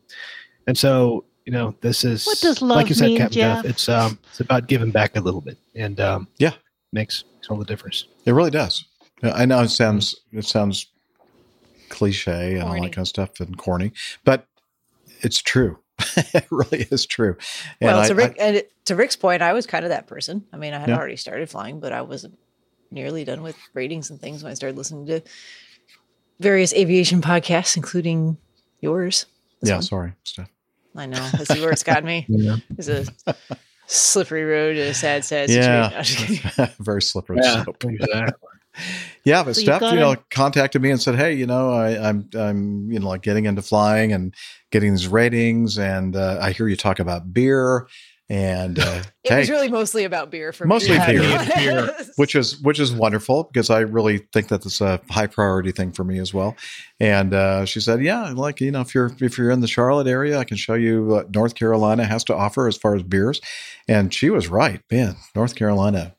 and 0.67 0.77
so 0.77 1.25
you 1.45 1.53
know 1.53 1.75
this 1.81 2.03
is 2.03 2.25
What 2.25 2.41
does 2.41 2.61
love 2.61 2.75
like 2.77 2.89
you 2.89 2.95
said, 2.95 3.07
mean, 3.09 3.17
Captain 3.17 3.35
Jeff, 3.35 3.63
Jeff? 3.63 3.69
it's 3.71 3.87
um 3.89 4.19
it's 4.29 4.39
about 4.39 4.67
giving 4.67 4.91
back 4.91 5.15
a 5.15 5.21
little 5.21 5.41
bit 5.41 5.57
and 5.75 5.99
um 5.99 6.27
yeah 6.37 6.53
makes, 6.91 7.23
makes 7.35 7.49
all 7.49 7.57
the 7.57 7.65
difference. 7.65 8.05
It 8.25 8.31
really 8.33 8.51
does. 8.51 8.83
I 9.23 9.45
know 9.45 9.61
it 9.61 9.69
sounds 9.69 10.15
it 10.31 10.45
sounds 10.45 10.87
cliche 11.89 12.55
and 12.55 12.63
all 12.63 12.73
that 12.75 12.91
kind 12.93 12.99
of 12.99 13.07
stuff 13.07 13.39
and 13.39 13.57
corny, 13.57 13.91
but 14.23 14.45
it's 15.21 15.41
true. 15.41 15.77
it 16.33 16.45
really 16.49 16.87
is 16.91 17.05
true. 17.05 17.35
And 17.81 17.87
well, 17.91 17.99
I- 18.01 18.07
to 18.07 18.15
Rick, 18.15 18.37
I- 18.39 18.43
and 18.43 18.63
to 18.85 18.95
Rick's 18.95 19.15
point, 19.15 19.41
I 19.41 19.53
was 19.53 19.65
kind 19.67 19.83
of 19.85 19.89
that 19.89 20.07
person. 20.07 20.45
I 20.53 20.57
mean, 20.57 20.73
I 20.73 20.79
had 20.79 20.89
Yeah. 20.89 20.97
already 20.97 21.15
started 21.17 21.49
flying, 21.49 21.79
but 21.79 21.91
I 21.91 22.01
wasn't 22.01 22.37
nearly 22.91 23.23
done 23.25 23.41
with 23.43 23.55
ratings 23.73 24.09
and 24.09 24.19
things 24.19 24.41
when 24.43 24.51
I 24.51 24.55
started 24.55 24.77
listening 24.77 25.05
to 25.07 25.21
various 26.39 26.73
aviation 26.73 27.21
podcasts, 27.21 27.75
including 27.77 28.37
yours. 28.81 29.25
yeah, 29.61 29.75
one. 29.75 29.81
sorry, 29.83 30.13
Steph. 30.23 30.49
I 30.95 31.05
know. 31.05 31.29
Let's 31.37 31.53
see 31.53 31.61
where 31.61 31.71
it's 31.71 31.83
got 31.83 32.03
me. 32.03 32.25
Yeah. 32.29 32.55
It's 32.77 32.87
a 32.87 33.05
slippery 33.87 34.43
road 34.43 34.73
to 34.75 34.81
a 34.81 34.93
sad, 34.93 35.23
sad 35.25 35.49
Yeah, 35.49 35.89
situation. 35.89 35.91
No, 35.91 35.97
I'm 35.97 36.03
just 36.03 36.55
kidding. 36.55 36.73
very 36.83 37.01
slippery 37.01 37.39
Yeah, 37.41 37.63
slope. 37.63 37.83
exactly. 37.83 38.49
Yeah, 39.25 39.43
but 39.43 39.55
So 39.55 39.61
Steph, 39.61 39.81
got 39.81 39.93
you 39.93 39.99
know, 39.99 40.11
a- 40.13 40.23
contacted 40.31 40.81
me 40.81 40.91
and 40.91 41.01
said, 41.01 41.15
"Hey, 41.15 41.33
you 41.33 41.45
know, 41.45 41.71
I, 41.71 42.07
I'm, 42.09 42.29
I'm, 42.33 42.91
you 42.91 42.99
know, 42.99 43.09
like 43.09 43.21
getting 43.21 43.45
into 43.45 43.61
flying 43.61 44.13
and 44.13 44.33
getting 44.71 44.91
these 44.91 45.07
ratings, 45.07 45.77
and 45.77 46.15
uh, 46.15 46.39
I 46.41 46.51
hear 46.51 46.67
you 46.67 46.75
talk 46.75 46.99
about 46.99 47.33
beer, 47.33 47.87
and 48.29 48.77
uh, 48.79 49.03
It 49.23 49.29
hey, 49.33 49.39
was 49.39 49.49
really 49.49 49.69
mostly 49.69 50.03
about 50.05 50.29
beer 50.31 50.51
for 50.53 50.65
me 50.65 50.69
mostly 50.69 50.97
me. 50.99 51.05
beer, 51.55 51.95
which 52.15 52.35
is 52.35 52.59
which 52.61 52.79
is 52.79 52.91
wonderful 52.91 53.43
because 53.43 53.69
I 53.69 53.79
really 53.81 54.19
think 54.33 54.47
that 54.49 54.65
it's 54.65 54.81
a 54.81 54.99
high 55.09 55.27
priority 55.27 55.71
thing 55.71 55.91
for 55.91 56.03
me 56.03 56.19
as 56.19 56.33
well. 56.33 56.55
And 56.99 57.33
uh, 57.33 57.65
she 57.65 57.79
said, 57.79 58.03
"Yeah, 58.03 58.31
like 58.35 58.59
you 58.61 58.71
know, 58.71 58.81
if 58.81 58.93
you're 58.95 59.11
if 59.19 59.37
you're 59.37 59.51
in 59.51 59.61
the 59.61 59.67
Charlotte 59.67 60.07
area, 60.07 60.37
I 60.39 60.43
can 60.45 60.57
show 60.57 60.73
you 60.75 61.05
what 61.05 61.33
North 61.35 61.55
Carolina 61.55 62.05
has 62.05 62.23
to 62.25 62.35
offer 62.35 62.67
as 62.67 62.77
far 62.77 62.95
as 62.95 63.03
beers." 63.03 63.41
And 63.87 64.13
she 64.13 64.29
was 64.29 64.47
right, 64.47 64.81
man. 64.91 65.15
North 65.35 65.55
Carolina, 65.55 66.15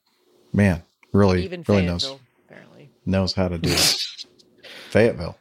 man, 0.52 0.82
really 1.12 1.44
Even 1.44 1.64
really 1.68 1.86
knows 1.86 2.12
apparently. 2.48 2.90
knows 3.06 3.32
how 3.34 3.48
to 3.48 3.58
do 3.58 3.70
it. 3.70 3.96
Fayetteville. 4.90 5.36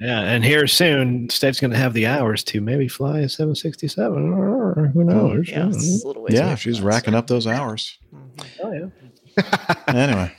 Yeah, 0.00 0.20
and 0.20 0.44
here 0.44 0.66
soon, 0.66 1.30
Steph's 1.30 1.58
going 1.58 1.70
to 1.70 1.76
have 1.76 1.94
the 1.94 2.06
hours 2.06 2.44
to 2.44 2.60
maybe 2.60 2.86
fly 2.86 3.20
a 3.20 3.28
767. 3.28 4.32
Or 4.32 4.90
who 4.92 5.02
hmm. 5.02 5.08
knows? 5.08 5.48
Yeah, 5.48 5.68
it's 5.68 6.04
a 6.04 6.06
little 6.06 6.22
ways 6.22 6.34
Yeah, 6.34 6.54
she's 6.54 6.78
from 6.78 6.88
us. 6.88 6.94
racking 6.94 7.14
up 7.14 7.26
those 7.26 7.46
hours. 7.46 7.98
Mm-hmm. 8.14 8.66
Oh 8.66 8.72
yeah. 8.72 9.74
Anyway. 9.88 10.32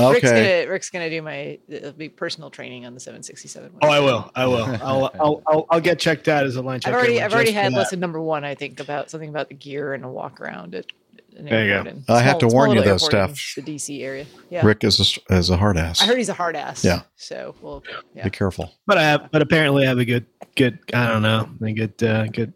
Rick's 0.00 0.24
Okay. 0.24 0.62
gonna 0.62 0.72
Rick's 0.72 0.90
gonna 0.90 1.10
do 1.10 1.22
my 1.22 1.58
it'll 1.68 1.92
be 1.92 2.08
personal 2.08 2.50
training 2.50 2.84
on 2.84 2.94
the 2.94 3.00
767. 3.00 3.70
Oh, 3.80 3.88
I 3.88 4.00
will. 4.00 4.30
I 4.34 4.46
will. 4.46 4.64
I'll, 4.64 5.10
I'll, 5.20 5.42
I'll, 5.46 5.66
I'll 5.70 5.80
get 5.80 5.98
checked 5.98 6.26
out 6.26 6.44
as 6.44 6.56
a 6.56 6.62
line 6.62 6.80
check. 6.80 6.92
I've 6.92 6.98
already 6.98 7.22
I've 7.22 7.32
already 7.32 7.52
had 7.52 7.72
lesson 7.72 8.00
number 8.00 8.20
one. 8.20 8.44
I 8.44 8.54
think 8.54 8.80
about 8.80 9.10
something 9.10 9.28
about 9.28 9.48
the 9.48 9.54
gear 9.54 9.94
and 9.94 10.04
a 10.04 10.08
walk 10.08 10.40
around 10.40 10.74
at 10.74 10.86
an 10.86 10.90
There 11.36 11.64
you 11.64 11.72
airport 11.72 11.84
go. 11.84 11.98
in- 12.12 12.16
I 12.16 12.22
have 12.22 12.38
to 12.38 12.46
warn 12.46 12.72
you 12.72 12.82
though, 12.82 12.96
Steph. 12.96 13.54
The 13.56 13.62
DC 13.62 14.02
area. 14.02 14.26
Yeah. 14.50 14.64
Rick 14.64 14.84
is 14.84 15.18
a, 15.28 15.34
is 15.34 15.50
a 15.50 15.56
hard 15.56 15.76
ass. 15.76 16.00
I 16.00 16.06
heard 16.06 16.18
he's 16.18 16.28
a 16.28 16.34
hard 16.34 16.54
ass. 16.56 16.84
Yeah. 16.84 17.02
So 17.16 17.54
well, 17.60 17.82
yeah. 18.14 18.24
Be 18.24 18.30
careful. 18.30 18.72
But 18.86 18.98
I 18.98 19.02
have, 19.02 19.30
but 19.32 19.42
apparently 19.42 19.84
I 19.84 19.88
have 19.88 19.98
a 19.98 20.04
good, 20.04 20.26
good. 20.54 20.78
I 20.92 21.08
don't 21.08 21.22
know, 21.22 21.48
a 21.62 21.72
good, 21.72 22.02
uh, 22.02 22.26
good. 22.28 22.52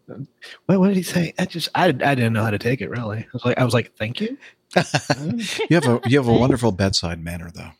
What, 0.65 0.79
what 0.79 0.87
did 0.87 0.97
he 0.97 1.03
say? 1.03 1.33
I 1.37 1.45
just, 1.45 1.69
I, 1.75 1.87
I 1.87 1.91
didn't 1.91 2.33
know 2.33 2.43
how 2.43 2.51
to 2.51 2.59
take 2.59 2.81
it. 2.81 2.89
Really, 2.89 3.19
I 3.19 3.27
was 3.33 3.45
like, 3.45 3.57
I 3.57 3.63
was 3.65 3.73
like, 3.73 3.95
thank 3.97 4.21
you. 4.21 4.37
You 5.69 5.75
have 5.75 5.87
a 5.87 5.99
you 6.07 6.17
have 6.19 6.27
a 6.27 6.33
wonderful 6.33 6.71
bedside 6.71 7.23
manner 7.23 7.49
though. 7.53 7.71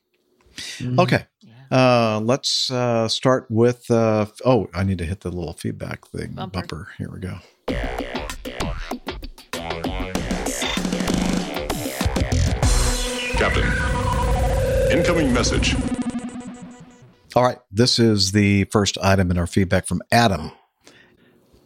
Mm-hmm. 0.80 1.00
Okay. 1.00 1.26
Uh, 1.72 2.20
let's 2.24 2.72
uh, 2.72 3.08
start 3.08 3.46
with. 3.50 3.90
Uh, 3.92 4.26
oh, 4.44 4.68
I 4.74 4.84
need 4.84 4.98
to 4.98 5.06
hit 5.06 5.22
the 5.22 5.30
little 5.32 5.54
feedback 5.54 6.08
thing 6.08 6.32
bumper. 6.34 6.88
Here 6.98 7.10
we 7.12 7.20
go. 7.20 7.38
Captain, 13.40 13.64
incoming 14.91 15.32
message. 15.32 15.74
All 17.38 17.44
right. 17.44 17.60
This 17.72 17.98
is 17.98 18.34
the 18.34 18.66
first 18.66 18.98
item 19.02 19.32
in 19.32 19.38
our 19.38 19.48
feedback 19.48 19.88
from 19.88 20.02
Adam. 20.11 20.52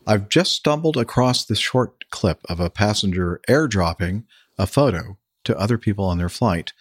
I've 0.05 0.29
just 0.29 0.51
stumbled 0.51 0.97
across 0.97 1.43
this 1.43 1.57
short 1.57 2.07
clip 2.11 2.41
of 2.47 2.59
a 2.59 2.69
passenger 2.69 3.41
airdropping 3.49 4.25
a 4.55 4.67
photo 4.67 5.17
to 5.45 5.57
other 5.57 5.79
people 5.79 6.05
on 6.05 6.19
their 6.19 6.29
flight. 6.29 6.73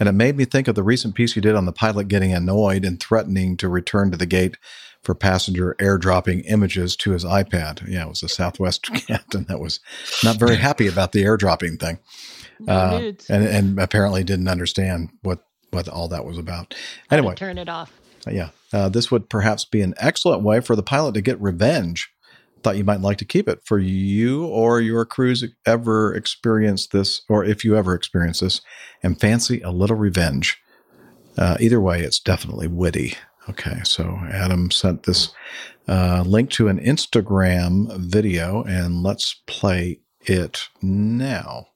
And 0.00 0.08
it 0.08 0.12
made 0.12 0.36
me 0.36 0.44
think 0.46 0.66
of 0.66 0.74
the 0.74 0.82
recent 0.82 1.14
piece 1.14 1.36
you 1.36 1.42
did 1.42 1.54
on 1.54 1.66
the 1.66 1.72
pilot 1.72 2.08
getting 2.08 2.32
annoyed 2.32 2.84
and 2.84 2.98
threatening 2.98 3.56
to 3.58 3.68
return 3.68 4.10
to 4.10 4.16
the 4.16 4.26
gate 4.26 4.56
for 5.00 5.14
passenger 5.14 5.76
airdropping 5.78 6.42
images 6.46 6.96
to 6.96 7.12
his 7.12 7.24
iPad. 7.24 7.88
Yeah, 7.88 8.06
it 8.06 8.08
was 8.08 8.24
a 8.24 8.28
Southwest 8.28 8.82
captain 9.06 9.44
that 9.44 9.60
was 9.60 9.78
not 10.24 10.40
very 10.40 10.56
happy 10.56 10.88
about 10.88 11.12
the 11.12 11.22
airdropping 11.22 11.78
thing. 11.78 12.00
Uh, 12.68 13.12
and, 13.28 13.44
and 13.44 13.80
apparently 13.80 14.24
didn't 14.24 14.48
understand 14.48 15.10
what, 15.22 15.40
what 15.70 15.88
all 15.88 16.08
that 16.08 16.24
was 16.24 16.38
about. 16.38 16.74
Anyway, 17.10 17.34
turn 17.34 17.58
it 17.58 17.68
off. 17.68 17.92
yeah, 18.30 18.50
uh, 18.72 18.88
this 18.88 19.10
would 19.10 19.28
perhaps 19.28 19.64
be 19.64 19.80
an 19.80 19.94
excellent 19.98 20.42
way 20.42 20.60
for 20.60 20.76
the 20.76 20.82
pilot 20.82 21.14
to 21.14 21.20
get 21.20 21.40
revenge. 21.40 22.10
Thought 22.62 22.76
you 22.76 22.84
might 22.84 23.00
like 23.00 23.16
to 23.18 23.24
keep 23.24 23.48
it 23.48 23.62
for 23.64 23.78
you 23.78 24.44
or 24.44 24.82
your 24.82 25.06
crews 25.06 25.44
ever 25.64 26.14
experience 26.14 26.86
this, 26.86 27.22
or 27.28 27.42
if 27.42 27.64
you 27.64 27.74
ever 27.76 27.94
experience 27.94 28.40
this 28.40 28.60
and 29.02 29.18
fancy 29.18 29.62
a 29.62 29.70
little 29.70 29.96
revenge. 29.96 30.60
Uh, 31.38 31.56
either 31.58 31.80
way, 31.80 32.02
it's 32.02 32.20
definitely 32.20 32.68
witty. 32.68 33.14
Okay, 33.48 33.80
so 33.84 34.20
Adam 34.30 34.70
sent 34.70 35.04
this 35.04 35.32
uh, 35.88 36.22
link 36.26 36.50
to 36.50 36.68
an 36.68 36.78
Instagram 36.78 37.96
video, 37.98 38.62
and 38.64 39.02
let's 39.02 39.40
play 39.46 40.00
it 40.26 40.68
now. 40.82 41.68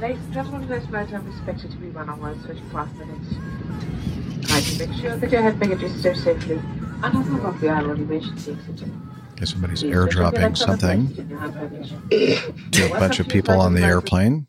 Ladies 0.00 0.24
and 0.24 0.34
gentlemen, 0.34 0.66
flight 0.88 1.08
time 1.08 1.28
is 1.28 1.36
expected 1.36 1.70
to 1.70 1.76
be 1.76 1.88
one 1.90 2.10
hour 2.10 2.30
and 2.30 2.42
35 2.42 2.98
minutes. 2.98 4.48
Kindly 4.48 4.86
make 4.86 5.00
sure 5.00 5.16
that 5.16 5.30
your 5.30 5.42
hand 5.42 5.60
baggage 5.60 5.82
is 5.84 6.00
stowed 6.00 6.16
safely 6.16 6.56
and 6.56 7.04
has 7.04 7.28
above 7.28 7.60
the 7.60 7.68
aisle 7.68 7.92
emergency 7.92 8.52
exit. 8.52 8.88
Okay, 9.32 9.44
somebody's 9.44 9.82
Please 9.82 9.94
airdropping 9.94 10.56
something. 10.56 11.06
devices 11.06 11.18
in 11.20 11.30
your 11.30 11.38
hand 11.38 11.54
baggage. 11.54 12.70
to 12.72 12.86
a 12.86 12.98
bunch 12.98 13.20
of 13.20 13.28
people 13.28 13.60
on 13.60 13.74
the 13.74 13.82
airplane. 13.82 14.48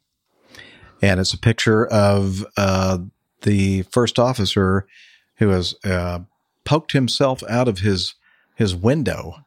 And 1.03 1.19
it's 1.19 1.34
a 1.34 1.40
picture 1.40 1.86
of 1.86 2.44
uh, 2.57 2.98
the 3.44 3.84
first 3.84 4.18
officer 4.18 4.88
who 5.36 5.49
has 5.49 5.76
uh, 5.84 6.22
poked 6.64 6.94
himself 6.94 7.44
out 7.48 7.68
of 7.68 7.80
his 7.80 8.15
his 8.56 8.73
window 8.76 9.45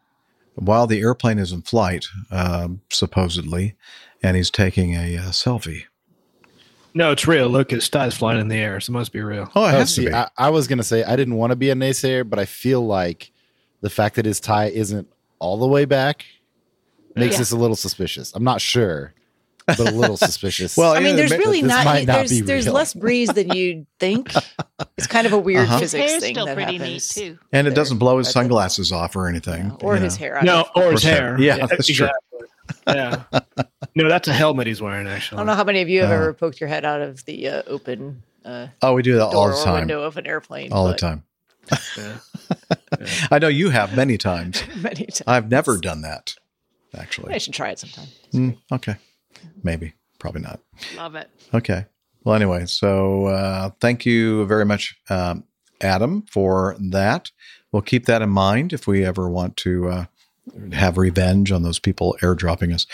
while 0.54 0.86
the 0.86 1.00
airplane 1.00 1.38
is 1.38 1.52
in 1.52 1.62
flight, 1.62 2.06
uh, 2.30 2.68
supposedly, 2.90 3.76
and 4.22 4.36
he's 4.36 4.50
taking 4.50 4.94
a, 4.94 5.16
uh 5.16 5.22
selfie. 5.30 5.84
No, 6.94 7.12
it's 7.12 7.26
real. 7.28 7.48
Look, 7.48 7.70
his 7.70 7.88
tie's 7.88 8.14
flying 8.16 8.40
in 8.40 8.48
the 8.48 8.56
air, 8.56 8.80
so 8.80 8.90
it 8.90 8.94
must 8.94 9.12
be 9.12 9.20
real. 9.20 9.50
Oh, 9.54 9.64
it 9.64 9.68
Oh, 9.68 9.70
has 9.70 9.94
to 9.96 10.06
be. 10.06 10.12
I, 10.12 10.28
I 10.36 10.50
was 10.50 10.66
gonna 10.66 10.82
say 10.82 11.04
I 11.04 11.16
didn't 11.16 11.34
want 11.34 11.50
to 11.50 11.56
be 11.56 11.70
a 11.70 11.74
naysayer, 11.74 12.28
but 12.28 12.38
I 12.38 12.44
feel 12.44 12.84
like 12.84 13.30
the 13.82 13.90
fact 13.90 14.16
that 14.16 14.24
his 14.24 14.40
tie 14.40 14.66
isn't 14.66 15.06
all 15.38 15.58
the 15.58 15.68
way 15.68 15.84
back 15.84 16.24
makes 17.14 17.34
Yeah. 17.34 17.38
this 17.40 17.50
a 17.52 17.56
little 17.56 17.76
suspicious. 17.76 18.32
I'm 18.34 18.42
not 18.44 18.60
sure, 18.60 19.12
but 19.68 19.80
a 19.80 19.90
little 19.92 20.16
suspicious. 20.16 20.76
Well, 20.76 20.92
I 20.92 21.00
mean, 21.00 21.14
there's 21.16 21.30
really 21.30 21.62
not, 21.62 21.84
not 21.84 22.06
there's 22.06 22.40
there's 22.42 22.64
real. 22.66 22.74
less 22.74 22.94
breeze 22.94 23.28
than 23.28 23.50
you'd 23.50 23.86
think. 24.00 24.32
It's 24.96 25.06
kind 25.06 25.26
of 25.26 25.32
a 25.32 25.38
weird 25.38 25.68
Uh-huh. 25.68 25.78
physics 25.78 26.16
thing 26.18 26.34
still 26.34 26.46
that 26.46 26.54
pretty 26.54 26.78
happens. 26.78 27.16
neat 27.16 27.24
too. 27.24 27.38
and 27.52 27.66
it 27.68 27.74
doesn't 27.74 27.98
blow 27.98 28.18
his 28.18 28.30
sunglasses 28.30 28.90
off 28.92 29.14
or 29.16 29.28
anything. 29.28 29.76
Or 29.82 29.94
you 29.96 30.02
his 30.02 30.14
know. 30.18 30.18
hair. 30.24 30.38
I 30.38 30.42
No, 30.42 30.66
don't, 30.74 30.84
or 30.86 30.92
his 30.92 31.02
hair. 31.02 31.36
hair. 31.36 31.40
Yeah, 31.40 31.66
that's 31.66 31.86
true. 31.86 32.08
Yeah. 32.86 33.22
No, 33.94 34.08
that's 34.08 34.28
a 34.28 34.32
helmet 34.32 34.66
he's 34.66 34.80
wearing, 34.82 35.06
Actually, 35.06 35.36
I 35.36 35.40
don't 35.40 35.46
know 35.46 35.54
how 35.54 35.64
many 35.64 35.80
of 35.82 35.88
you 35.88 36.00
have 36.02 36.10
Uh. 36.10 36.14
ever 36.14 36.34
poked 36.34 36.60
your 36.60 36.68
head 36.68 36.84
out 36.84 37.00
of 37.00 37.24
the 37.24 37.48
uh, 37.48 37.62
open 37.66 38.22
uh, 38.44 38.68
Oh, 38.82 38.94
we 38.94 39.02
do 39.02 39.14
that 39.14 39.24
all 39.26 39.48
the 39.48 39.54
or 39.54 39.64
time. 39.64 39.80
window 39.80 40.02
of 40.02 40.16
an 40.16 40.26
airplane. 40.26 40.72
All 40.72 40.86
the 40.86 40.92
but 40.92 40.98
time. 40.98 41.22
Yeah. 41.96 42.16
I 43.30 43.38
know 43.38 43.48
you 43.48 43.70
have 43.70 43.94
many 43.96 44.16
times. 44.18 44.62
Many 44.76 45.04
times. 45.06 45.22
I've 45.26 45.50
never 45.50 45.76
done 45.78 46.00
that, 46.02 46.34
actually. 46.96 47.34
I 47.34 47.38
should 47.38 47.52
try 47.52 47.70
it 47.70 47.78
sometime. 47.78 48.06
Mm, 48.32 48.56
okay. 48.72 48.96
Maybe. 49.62 49.94
Probably 50.18 50.42
not. 50.42 50.60
Love 50.96 51.14
it. 51.14 51.30
Okay. 51.54 51.86
Well, 52.24 52.34
anyway, 52.34 52.66
so 52.66 53.26
uh, 53.26 53.70
thank 53.80 54.04
you 54.04 54.44
very 54.46 54.64
much, 54.64 54.96
um, 55.08 55.44
Adam, 55.80 56.22
for 56.30 56.76
that. 56.90 57.30
We'll 57.72 57.82
keep 57.82 58.06
that 58.06 58.22
in 58.22 58.30
mind 58.30 58.72
if 58.72 58.86
we 58.86 59.04
ever 59.04 59.28
want 59.30 59.56
to 59.58 59.88
uh, 59.88 60.04
have 60.72 60.98
revenge 60.98 61.52
on 61.52 61.62
those 61.62 61.78
people 61.78 62.16
airdropping 62.22 62.74
us 62.74 62.86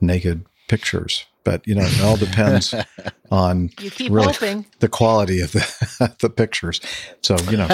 naked 0.00 0.44
pictures. 0.68 1.24
But 1.44 1.66
you 1.66 1.74
know, 1.74 1.82
it 1.84 2.00
all 2.02 2.16
depends 2.16 2.74
on 3.30 3.70
You 3.80 3.90
keep 3.90 4.12
really 4.12 4.32
hoping. 4.32 4.66
the 4.80 4.88
quality 4.88 5.40
of 5.40 5.52
the 5.52 6.14
the 6.20 6.28
pictures. 6.30 6.80
So 7.22 7.36
you 7.50 7.56
know, 7.56 7.66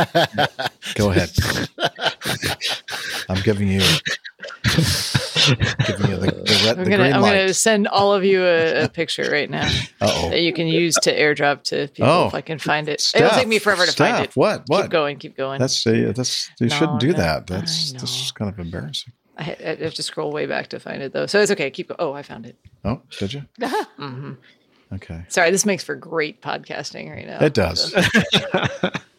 go 0.94 1.10
ahead. 1.10 1.30
I'm 3.28 3.42
giving 3.42 3.68
you 3.68 3.82
giving 5.46 6.10
you 6.10 6.16
the, 6.16 6.26
the, 6.26 6.62
red, 6.66 6.78
I'm 6.78 6.88
gonna 6.90 7.04
I'm 7.10 7.20
gonna 7.20 7.54
send 7.54 7.88
all 7.88 8.12
of 8.14 8.24
you 8.24 8.42
a, 8.44 8.84
a 8.84 8.88
picture 8.88 9.30
right 9.30 9.48
now 9.50 9.66
Uh-oh. 10.00 10.30
that 10.30 10.40
you 10.42 10.52
can 10.52 10.66
use 10.66 10.94
to 11.02 11.14
airdrop 11.16 11.62
to 11.64 11.88
people 11.88 12.10
Oh. 12.10 12.26
if 12.28 12.34
I 12.34 12.40
can 12.40 12.58
find 12.58 12.88
it. 12.88 13.12
It'll 13.14 13.30
take 13.30 13.48
me 13.48 13.58
forever 13.58 13.86
to 13.86 13.92
find 13.92 14.24
it. 14.24 14.34
What? 14.36 14.64
What? 14.66 14.82
Keep 14.82 14.90
going. 14.90 15.18
Keep 15.18 15.36
going. 15.36 15.60
That's 15.60 15.86
uh, 15.86 16.12
that's 16.14 16.50
you 16.60 16.68
No, 16.68 16.74
shouldn't 16.76 17.00
do 17.00 17.12
no, 17.12 17.18
that. 17.18 17.46
That's 17.46 17.92
this 17.92 18.02
is 18.24 18.32
kind 18.32 18.50
of 18.52 18.58
embarrassing. 18.58 19.12
I, 19.36 19.42
have 19.42 19.94
to 19.94 20.02
scroll 20.02 20.30
way 20.30 20.46
back 20.46 20.68
to 20.68 20.78
find 20.78 21.02
it 21.02 21.12
though, 21.12 21.26
so 21.26 21.40
it's 21.40 21.50
okay. 21.50 21.70
Keep. 21.70 21.88
go- 21.88 21.96
Oh, 21.98 22.12
I 22.12 22.22
found 22.22 22.46
it. 22.46 22.56
Oh, 22.84 23.02
did 23.18 23.32
you? 23.34 23.42
hmm 23.96 24.32
Okay. 24.92 25.24
Sorry, 25.28 25.50
this 25.50 25.66
makes 25.66 25.82
for 25.82 25.96
great 25.96 26.40
podcasting 26.40 27.10
right 27.10 27.26
now. 27.26 27.38
It 27.44 27.52
does. 27.54 27.92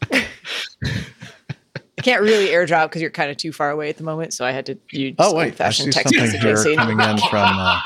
I 2.06 2.08
can't 2.08 2.22
really 2.22 2.50
airdrop 2.50 2.90
because 2.90 3.02
you're 3.02 3.10
kind 3.10 3.32
of 3.32 3.38
too 3.38 3.52
far 3.52 3.72
away 3.72 3.90
at 3.90 3.98
the 3.98 4.04
moment, 4.04 4.32
so 4.32 4.46
I 4.46 4.52
had 4.52 4.68
to 4.68 4.78
use 4.92 5.16
Oh 5.18 5.34
wait, 5.34 5.60
I 5.60 5.72
see 5.72 5.86
old-fashioned 5.86 5.94
text 5.94 6.14
something 6.14 6.40
here 6.40 6.54
messaging. 6.54 6.76
coming 6.76 7.00
in 7.00 7.18
from. 7.32 7.50
Uh, 7.58 7.82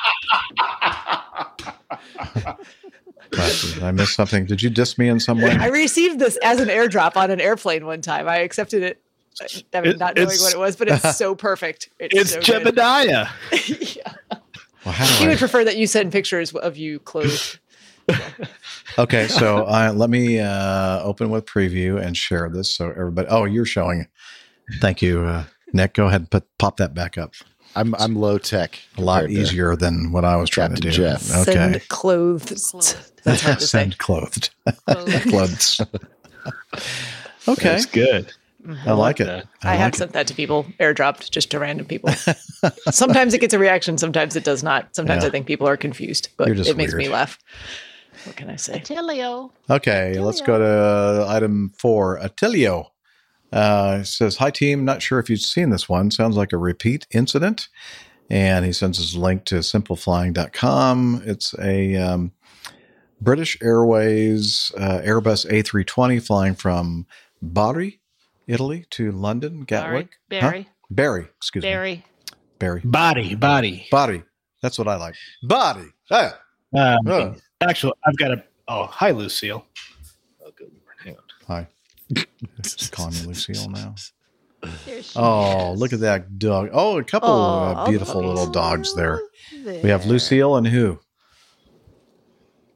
did 3.32 3.84
I 3.84 3.92
missed 3.92 4.16
something. 4.16 4.46
Did 4.46 4.62
you 4.62 4.70
diss 4.70 4.98
me 4.98 5.08
in 5.08 5.22
some 5.22 5.40
way? 5.40 5.52
I 5.52 5.68
received 5.68 6.20
this 6.20 6.36
as 6.44 6.60
an 6.60 6.68
airdrop 6.68 7.16
on 7.16 7.32
an 7.32 7.40
airplane 7.40 7.86
one 7.86 8.02
time. 8.02 8.28
I 8.28 8.40
accepted 8.40 8.84
it. 8.84 9.02
I 9.74 9.80
mean, 9.80 9.92
It- 9.92 10.00
not 10.00 10.18
knowing 10.18 10.28
what 10.28 10.54
it 10.54 10.60
was, 10.60 10.76
but 10.76 10.90
it's 10.90 11.16
so 11.18 11.34
perfect. 11.34 11.88
It's, 11.98 12.14
It's 12.14 12.32
so 12.34 12.42
good. 12.60 12.76
Jebediah. 12.76 13.30
Well, 14.86 14.94
He 14.96 15.24
do 15.26 15.30
would 15.30 15.38
prefer 15.40 15.66
that 15.66 15.76
you 15.76 15.88
send 15.88 16.14
pictures 16.14 16.54
of 16.56 16.78
you 16.78 17.00
clothed. 17.00 17.60
Okay, 18.98 19.28
so 19.28 19.66
uh, 19.66 19.94
let 19.96 20.10
me 20.10 20.40
uh, 20.40 21.02
open 21.04 21.30
with 21.30 21.46
preview 21.46 22.02
and 22.04 22.18
share 22.18 22.50
this 22.50 22.70
so 22.70 22.90
everybody. 22.90 23.28
Oh, 23.30 23.46
you're 23.46 23.66
showing. 23.66 24.08
Thank 24.82 25.02
you, 25.02 25.22
uh, 25.22 25.46
Nick. 25.72 25.94
Go 25.94 26.08
ahead 26.08 26.22
and 26.22 26.30
put 26.30 26.46
pop 26.58 26.78
that 26.78 26.94
back 26.94 27.18
up. 27.18 27.34
I'm 27.76 27.96
I'm 27.96 28.16
low 28.16 28.38
tech. 28.38 28.80
A 28.98 29.02
lot 29.02 29.30
easier 29.30 29.76
than 29.76 30.12
what 30.12 30.26
I 30.26 30.36
was 30.36 30.50
trying 30.50 30.76
to 30.76 30.82
do. 30.82 30.92
Jeff. 30.92 31.34
Okay. 31.34 31.54
Send 31.54 31.88
clothed. 31.88 32.50
That's 33.24 33.42
hard. 33.42 33.62
Send 33.62 33.98
clothed. 34.00 34.50
Clothes. 34.88 35.82
okay. 37.48 37.70
That's 37.70 37.86
good. 37.86 38.34
I 38.86 38.92
like 38.92 39.20
it. 39.20 39.30
I, 39.64 39.76
have 39.76 39.80
like 39.80 39.94
it. 39.94 39.98
sent 39.98 40.14
that 40.14 40.28
to 40.28 40.34
people, 40.34 40.66
airdropped 40.80 41.32
just 41.32 41.52
to 41.52 41.60
random 41.60 41.86
people. 41.86 42.10
sometimes 42.92 43.34
it 43.34 43.40
gets 43.40 43.54
a 43.54 43.60
reaction, 43.60 43.98
sometimes 43.98 44.36
it 44.36 44.44
does 44.44 44.64
not. 44.64 44.94
Sometimes 44.96 45.24
Yeah. 45.24 45.30
I 45.30 45.32
think 45.32 45.48
people 45.48 45.68
are 45.68 45.78
confused, 45.78 46.30
but 46.36 46.50
it 46.50 46.76
makes 46.76 46.94
me 46.94 47.08
laugh. 47.08 47.40
What 48.26 48.36
can 48.36 48.50
I 48.50 48.56
say? 48.56 48.80
Attilio. 48.80 49.52
Okay, 49.70 50.20
let's 50.20 50.42
go 50.42 50.58
to 50.60 51.26
item 51.30 51.72
four. 51.78 52.20
Attilio 52.20 52.88
uh, 53.52 54.04
says, 54.04 54.38
Hi, 54.38 54.52
team. 54.52 54.86
Not 54.86 55.02
sure 55.02 55.20
if 55.20 55.30
you've 55.30 55.40
seen 55.42 55.70
this 55.70 55.88
one. 55.90 56.12
Sounds 56.12 56.36
like 56.36 56.54
a 56.54 56.58
repeat 56.58 57.08
incident. 57.12 57.70
And 58.30 58.64
he 58.66 58.74
sends 58.74 59.00
us 59.00 59.16
a 59.16 59.20
link 59.20 59.46
to 59.46 59.56
simpleflying.com. 59.56 61.24
It's 61.26 61.56
a 61.58 61.96
um, 61.96 62.32
British 63.22 63.58
Airways 63.62 64.72
uh, 64.78 65.02
Airbus 65.04 65.50
A320 65.50 66.24
flying 66.26 66.54
from 66.56 67.08
Bari, 67.42 68.00
Italy 68.48 68.86
to 68.92 69.12
London, 69.12 69.62
Gatwick. 69.62 70.10
Barry. 70.30 70.42
Huh? 70.42 70.48
Barry. 70.52 70.70
Barry, 70.92 71.28
excuse 71.38 71.64
me. 71.64 71.70
Barry. 71.70 72.06
Barry. 72.60 72.82
Body, 72.84 73.36
body. 73.36 73.88
Body. 73.90 74.24
That's 74.62 74.78
what 74.78 74.88
I 74.88 74.96
like. 74.96 75.16
Body. 75.44 75.86
Ah. 76.12 76.40
Um, 76.76 77.08
Oh. 77.08 77.36
Actually, 77.62 77.94
I've 78.06 78.18
got 78.18 78.32
a. 78.32 78.44
Oh, 78.68 78.86
hi, 78.86 79.12
Lucille. 79.12 79.66
Oh, 80.46 80.52
good 80.56 80.72
Lord. 80.72 80.96
Hang 81.04 81.16
on. 81.18 81.24
Hi. 81.48 81.68
Calling 82.92 83.14
me 83.16 83.22
Lucille 83.26 83.70
now. 83.70 83.96
There 84.86 85.02
she 85.04 85.18
Oh, 85.18 85.74
look 85.74 85.92
at 85.94 86.00
that 86.02 86.40
dog. 86.40 86.70
Oh, 86.72 86.98
a 87.00 87.04
couple 87.04 87.30
uh, 87.30 87.84
Oh, 87.84 87.90
beautiful 87.90 88.24
little 88.24 88.48
dogs 88.50 88.96
there. 88.96 89.22
We 89.66 89.90
have. 89.90 90.06
Lucille 90.06 90.56
and 90.56 90.68
who? 90.68 91.00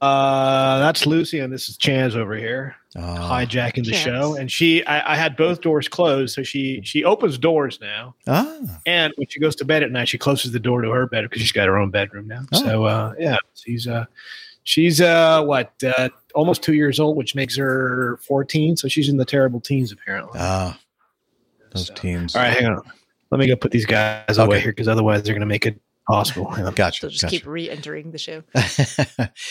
Uh, 0.02 0.80
that's 0.80 1.06
Lucy, 1.06 1.38
and 1.38 1.50
this 1.50 1.70
is 1.70 1.78
Chance 1.78 2.14
over 2.14 2.36
here 2.36 2.76
Ah. 2.94 3.26
hijacking 3.40 3.84
the 3.86 3.92
Chance. 3.92 4.04
show. 4.04 4.34
And 4.36 4.52
she, 4.52 4.84
I, 4.84 5.14
I 5.14 5.16
had 5.16 5.34
both 5.34 5.62
doors 5.62 5.88
closed, 5.88 6.34
so 6.34 6.42
she 6.42 6.82
she 6.84 7.04
opens 7.04 7.38
doors 7.38 7.78
now. 7.80 8.14
Ah, 8.26 8.54
And 8.84 9.14
when 9.16 9.28
she 9.30 9.40
goes 9.40 9.56
to 9.56 9.64
bed 9.64 9.82
at 9.82 9.90
night, 9.90 10.08
she 10.08 10.18
closes 10.18 10.52
the 10.52 10.60
door 10.60 10.82
to 10.82 10.90
her 10.90 11.06
bed 11.06 11.22
because 11.22 11.40
she's 11.40 11.52
got 11.52 11.68
her 11.68 11.78
own 11.78 11.90
bedroom 11.90 12.28
now. 12.28 12.42
Oh. 12.52 12.62
So 12.64 12.84
uh, 12.84 13.14
yeah, 13.18 13.38
she's 13.54 13.86
uh, 13.86 14.04
she's 14.64 15.00
uh, 15.00 15.42
what 15.44 15.72
uh, 15.82 16.08
almost 16.34 16.62
two 16.62 16.74
years 16.74 16.98
old, 16.98 17.16
which 17.16 17.34
makes 17.34 17.56
her 17.56 18.18
fourteen. 18.18 18.76
So 18.76 18.88
she's 18.88 19.08
in 19.08 19.16
the 19.16 19.24
terrible 19.24 19.60
teens 19.60 19.92
apparently. 19.92 20.38
ah, 20.40 20.78
those 21.72 21.90
teams. 21.90 22.34
All 22.34 22.42
right, 22.42 22.52
hang 22.52 22.66
on. 22.66 22.82
let 23.30 23.38
me 23.38 23.46
go 23.46 23.56
put 23.56 23.70
these 23.70 23.86
guys 23.86 24.38
away 24.38 24.60
here 24.60 24.72
because 24.72 24.88
otherwise 24.88 25.22
they're 25.22 25.34
going 25.34 25.40
to 25.40 25.46
make 25.46 25.66
it 25.66 25.80
possible. 26.08 26.52
Yeah. 26.56 26.70
Gotcha. 26.74 27.02
They'll 27.02 27.10
just 27.10 27.22
gotcha. 27.22 27.36
keep 27.36 27.46
re-entering 27.46 28.10
the 28.10 28.18
show. 28.18 28.42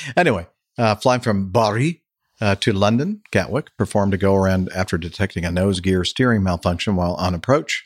anyway, 0.17 0.47
uh, 0.77 0.95
flying 0.95 1.21
from 1.21 1.49
Bari 1.49 2.01
uh, 2.41 2.55
to 2.55 2.73
London, 2.73 3.21
Gatwick 3.31 3.75
performed 3.77 4.13
a 4.13 4.17
go 4.17 4.35
around 4.35 4.69
after 4.75 4.97
detecting 4.97 5.45
a 5.45 5.51
nose 5.51 5.79
gear 5.79 6.03
steering 6.03 6.43
malfunction 6.43 6.95
while 6.95 7.15
on 7.15 7.33
approach. 7.33 7.85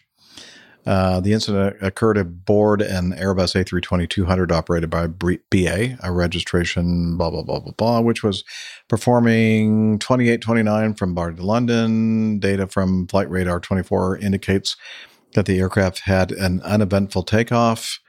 Uh, 0.87 1.19
the 1.19 1.33
incident 1.33 1.75
occurred 1.81 2.17
aboard 2.17 2.81
an 2.81 3.11
Airbus 3.11 3.61
A320 3.61 4.09
200 4.09 4.53
operated 4.53 4.89
by 4.89 5.05
BA, 5.05 5.97
a 6.01 6.11
registration 6.13 7.17
blah, 7.17 7.29
blah, 7.29 7.41
blah, 7.41 7.59
blah, 7.59 7.73
blah, 7.73 7.99
which 7.99 8.23
was 8.23 8.45
performing 8.87 9.99
2829 9.99 10.93
from 10.93 11.13
Bari 11.13 11.35
to 11.35 11.43
London. 11.43 12.39
Data 12.39 12.67
from 12.67 13.05
Flight 13.07 13.29
Radar 13.29 13.59
24 13.59 14.19
indicates 14.19 14.77
that 15.33 15.45
the 15.45 15.59
aircraft 15.59 15.99
had 16.05 16.31
an 16.31 16.61
uneventful 16.61 17.23
takeoff 17.23 17.99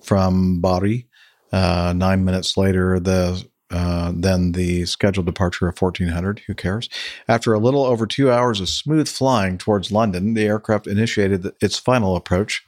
from 0.00 0.60
Bari. 0.60 1.08
Uh, 1.50 1.92
nine 1.96 2.24
minutes 2.24 2.56
later, 2.56 3.00
the 3.00 3.44
uh, 3.70 4.12
then 4.14 4.52
the 4.52 4.86
scheduled 4.86 5.26
departure 5.26 5.68
of 5.68 5.80
1400. 5.80 6.40
Who 6.46 6.54
cares? 6.54 6.88
After 7.26 7.52
a 7.52 7.58
little 7.58 7.84
over 7.84 8.06
two 8.06 8.30
hours 8.30 8.60
of 8.60 8.68
smooth 8.68 9.08
flying 9.08 9.58
towards 9.58 9.92
London, 9.92 10.34
the 10.34 10.46
aircraft 10.46 10.86
initiated 10.86 11.52
its 11.60 11.78
final 11.78 12.16
approach 12.16 12.64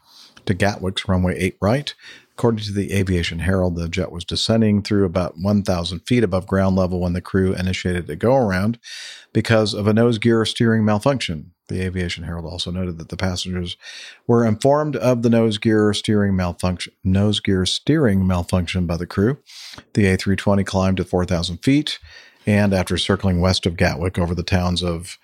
to 0.46 0.54
Gatwick's 0.54 1.08
runway 1.08 1.38
8 1.38 1.56
right. 1.60 1.94
According 2.32 2.64
to 2.64 2.72
the 2.72 2.92
Aviation 2.94 3.40
Herald, 3.40 3.76
the 3.76 3.88
jet 3.88 4.10
was 4.10 4.24
descending 4.24 4.82
through 4.82 5.04
about 5.04 5.36
1,000 5.38 6.00
feet 6.00 6.24
above 6.24 6.46
ground 6.46 6.74
level 6.74 7.00
when 7.00 7.12
the 7.12 7.20
crew 7.20 7.52
initiated 7.52 8.08
a 8.08 8.16
go 8.16 8.34
around 8.34 8.78
because 9.34 9.74
of 9.74 9.86
a 9.86 9.92
nose 9.92 10.18
gear 10.18 10.44
steering 10.46 10.84
malfunction. 10.84 11.52
The 11.70 11.80
Aviation 11.82 12.24
Herald 12.24 12.44
also 12.44 12.70
noted 12.70 12.98
that 12.98 13.08
the 13.08 13.16
passengers 13.16 13.76
were 14.26 14.44
informed 14.44 14.96
of 14.96 15.22
the 15.22 15.30
nose 15.30 15.56
gear 15.56 15.94
steering 15.94 16.34
malfunction 16.34 16.92
nose 17.04 17.38
gear 17.40 17.64
steering 17.64 18.26
malfunction 18.26 18.86
by 18.86 18.96
the 18.96 19.06
crew. 19.06 19.38
The 19.94 20.04
A320 20.04 20.66
climbed 20.66 20.96
to 20.96 21.04
4,000 21.04 21.58
feet, 21.58 22.00
and 22.44 22.74
after 22.74 22.98
circling 22.98 23.40
west 23.40 23.66
of 23.66 23.76
Gatwick 23.76 24.18
over 24.18 24.34
the 24.34 24.42
towns 24.42 24.82
of 24.82 25.16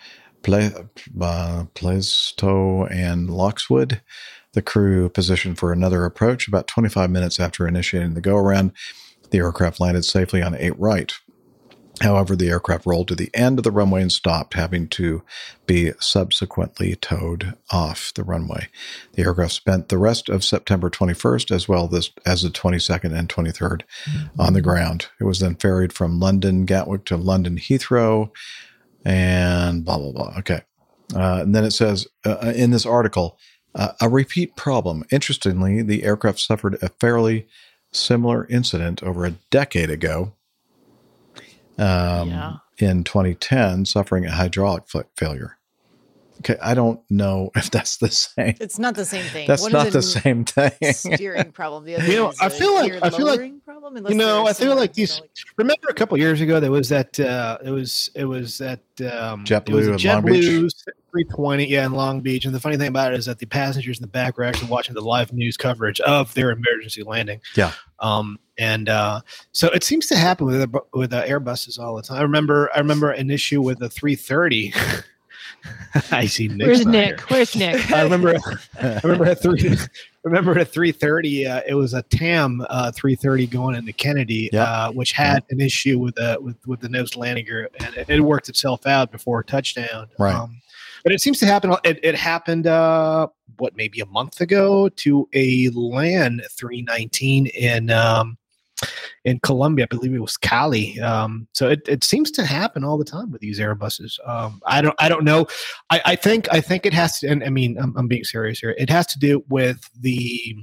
Ple- 0.43 0.89
uh, 1.21 1.65
Plaistow 1.75 2.91
and 2.91 3.29
Loxwood, 3.29 4.01
the 4.53 4.63
crew 4.63 5.09
positioned 5.09 5.59
for 5.59 5.73
another 5.73 6.05
approach. 6.05 6.47
About 6.47 6.69
25 6.69 7.11
minutes 7.11 7.41
after 7.41 7.67
initiating 7.67 8.15
the 8.15 8.21
go 8.21 8.37
around, 8.37 8.73
the 9.31 9.39
aircraft 9.39 9.81
landed 9.81 10.05
safely 10.05 10.43
on 10.43 10.55
8 10.55 10.79
right. 10.79 11.13
However, 12.03 12.37
the 12.37 12.51
aircraft 12.51 12.85
rolled 12.85 13.09
to 13.09 13.15
the 13.15 13.31
end 13.33 13.59
of 13.59 13.63
the 13.63 13.71
runway 13.71 14.03
and 14.03 14.13
stopped, 14.13 14.53
having 14.55 14.87
to 14.89 15.23
be 15.65 15.93
subsequently 15.99 16.95
towed 16.95 17.57
off 17.71 18.13
the 18.15 18.23
runway. 18.23 18.69
The 19.15 19.23
aircraft 19.23 19.55
spent 19.55 19.89
the 19.89 19.97
rest 19.97 20.29
of 20.29 20.45
September 20.45 20.91
21st, 20.91 21.51
as 21.51 21.69
well 21.69 21.95
as, 21.95 22.11
as 22.27 22.43
the 22.43 22.51
22nd 22.51 23.17
and 23.19 23.29
23rd, 23.31 23.83
on 24.39 24.53
the 24.53 24.61
ground. 24.61 25.09
It 25.19 25.25
was 25.25 25.41
then 25.41 25.55
ferried 25.55 25.93
from 25.93 26.21
London 26.21 26.67
Gatwick 26.67 27.07
to 27.07 27.17
London 27.17 27.57
Heathrow, 27.57 28.31
and 29.05 29.85
blah 29.85 29.97
blah 29.97 30.13
blah. 30.13 30.35
Okay, 30.39 30.61
uh, 31.15 31.41
and 31.43 31.55
then 31.55 31.65
it 31.65 31.71
says 31.71 32.07
uh, 32.27 32.53
in 32.55 32.73
this 32.73 32.85
article 32.85 33.39
uh, 33.75 33.93
a 34.03 34.09
repeat 34.09 34.55
problem. 34.55 35.05
Interestingly, 35.11 35.81
the 35.81 36.03
aircraft 36.03 36.41
suffered 36.41 36.77
a 36.83 36.91
fairly 36.91 37.47
similar 37.93 38.47
incident 38.49 39.03
over 39.03 39.25
a 39.25 39.35
decade 39.51 39.89
ago 39.89 40.33
um, 41.79 42.61
in 42.79 43.05
2010, 43.05 43.85
suffering 43.87 44.27
a 44.27 44.31
hydraulic 44.33 44.89
fa- 44.89 45.07
failure. 45.17 45.59
Okay, 46.41 46.57
I 46.63 46.75
don't 46.75 47.01
know 47.09 47.51
if 47.57 47.71
that's 47.71 47.97
the 47.97 48.11
same. 48.11 48.55
It's 48.61 48.79
not 48.79 48.95
the 48.95 49.05
same 49.05 49.25
thing. 49.25 49.47
That's 49.49 49.63
One 49.63 49.73
not 49.73 49.87
is 49.87 49.93
the 49.95 50.03
same 50.03 50.45
thing. 50.45 50.73
steering 50.93 51.51
problem. 51.53 51.85
The 51.85 51.95
other 51.97 52.07
You 52.07 52.17
know, 52.17 52.29
is 52.31 52.41
I 52.41 52.47
a 52.47 52.51
feel 52.51 52.75
like 52.75 52.93
I 53.03 53.11
feel 53.11 53.27
like 53.27 53.53
problem. 53.65 54.07
you 54.07 54.15
know, 54.15 54.47
I 54.47 54.53
feel 54.53 54.77
like 54.77 54.93
these. 54.93 55.21
Remember 55.57 55.89
a 55.89 55.95
couple 55.95 56.19
years 56.19 56.41
ago 56.41 56.61
there 56.61 56.71
was 56.71 56.91
that 56.91 57.19
uh, 57.19 57.59
it 57.65 57.71
was 57.71 58.11
it 58.15 58.27
was 58.27 58.59
that 58.59 58.81
um, 59.01 59.45
JetBlue 59.45 59.69
it 59.69 59.91
was 59.93 60.05
Long 60.05 60.25
Beach? 60.25 60.45
JetBlue 60.45 60.71
320 61.17 61.67
yeah 61.67 61.87
in 61.87 61.93
Long 61.93 62.21
Beach, 62.21 62.45
and 62.45 62.55
the 62.55 62.61
funny 62.61 62.77
thing 62.77 62.89
about 62.89 63.15
it 63.15 63.19
is 63.19 63.27
that 63.27 63.39
the 63.39 63.47
passengers 63.47 63.99
in 63.99 64.03
the 64.03 64.09
back 64.09 64.37
were 64.37 64.45
actually 64.45 64.69
watching 64.69 64.95
the 64.95 65.01
live 65.01 65.33
news 65.33 65.57
coverage 65.57 65.99
of 66.01 66.33
their 66.35 66.51
emergency 66.51 67.03
landing. 67.03 67.41
Yeah. 67.55 67.73
Um, 68.01 68.39
and 68.59 68.89
uh, 68.89 69.23
so 69.53 69.69
it 69.69 69.83
seems 69.83 70.07
to 70.09 70.17
happen 70.17 70.47
with 70.47 70.75
with 70.93 71.13
uh, 71.13 71.25
Airbuses 71.25 71.79
all 71.79 71.97
the 71.97 72.03
time. 72.03 72.19
I 72.19 72.23
remember 72.23 72.71
I 72.75 72.79
remember 72.79 73.11
an 73.11 73.31
issue 73.31 73.63
with 73.63 73.81
a 73.83 73.89
330. 73.89 74.75
I 76.13 76.27
see 76.27 76.49
Nick. 76.49 76.67
Where's 76.67 76.87
Nick? 76.87 77.21
Where's 77.31 77.57
Nick? 77.57 77.91
I 77.91 78.03
remember. 78.03 78.37
I 78.81 79.01
remember 79.03 79.27
at 79.27 79.41
three. 79.41 79.77
Remember 80.25 80.59
at 80.59 80.73
three 80.73 80.91
thirty, 80.91 81.47
uh, 81.47 81.61
it 81.69 81.75
was 81.75 81.95
a 81.95 82.03
TAM 82.03 82.67
uh, 82.69 82.91
three 82.91 83.15
thirty 83.15 83.47
going 83.47 83.77
into 83.77 83.93
Kennedy, 83.93 84.53
uh, 84.53 84.91
which 84.91 85.13
had 85.13 85.45
an 85.51 85.61
issue 85.61 86.01
with 86.01 86.17
the 86.17 86.37
with, 86.41 86.57
with 86.67 86.81
the 86.81 86.89
nose 86.89 87.15
landing 87.15 87.45
gear, 87.45 87.71
and 87.79 87.95
it, 87.95 88.11
it 88.11 88.21
worked 88.21 88.49
itself 88.49 88.89
out 88.89 89.13
before 89.13 89.45
touchdown. 89.45 90.09
Right. 90.19 90.35
Um, 90.35 90.61
but 91.07 91.13
it 91.13 91.21
seems 91.21 91.39
to 91.39 91.47
happen. 91.47 91.73
It, 91.85 92.01
it 92.03 92.17
happened 92.17 92.67
uh, 92.67 93.29
what 93.59 93.77
maybe 93.77 94.01
a 94.01 94.07
month 94.07 94.41
ago 94.41 94.89
to 94.89 95.29
a 95.35 95.69
LAN 95.69 96.43
three 96.51 96.83
nineteen 96.83 97.47
in 97.47 97.91
um, 97.91 98.37
in 99.25 99.39
Colombia. 99.39 99.85
I 99.85 99.95
believe 99.95 100.13
it 100.13 100.19
was 100.19 100.37
Cali. 100.37 100.99
Um, 100.99 101.47
so 101.53 101.69
it, 101.69 101.87
it 101.87 102.03
seems 102.03 102.33
to 102.33 102.45
happen 102.45 102.83
all 102.83 102.99
the 102.99 103.05
time 103.05 103.31
with 103.31 103.41
these 103.41 103.61
Airbuses. 103.61 104.19
Um, 104.29 104.61
I 104.67 104.83
don't 104.83 104.97
I 104.99 105.09
don't 105.09 105.23
know. 105.23 105.47
I, 105.91 106.01
I 106.07 106.17
think 106.17 106.53
I 106.53 106.61
think 106.61 106.85
it 106.85 106.93
has 106.93 107.21
to. 107.21 107.29
And 107.29 107.45
I 107.45 107.51
mean, 107.51 107.79
I'm, 107.79 107.97
I'm 107.97 108.09
being 108.09 108.25
serious 108.25 108.59
here. 108.59 108.75
It 108.77 108.91
has 108.91 109.07
to 109.07 109.19
do 109.21 109.45
with 109.49 109.89
the 110.01 110.57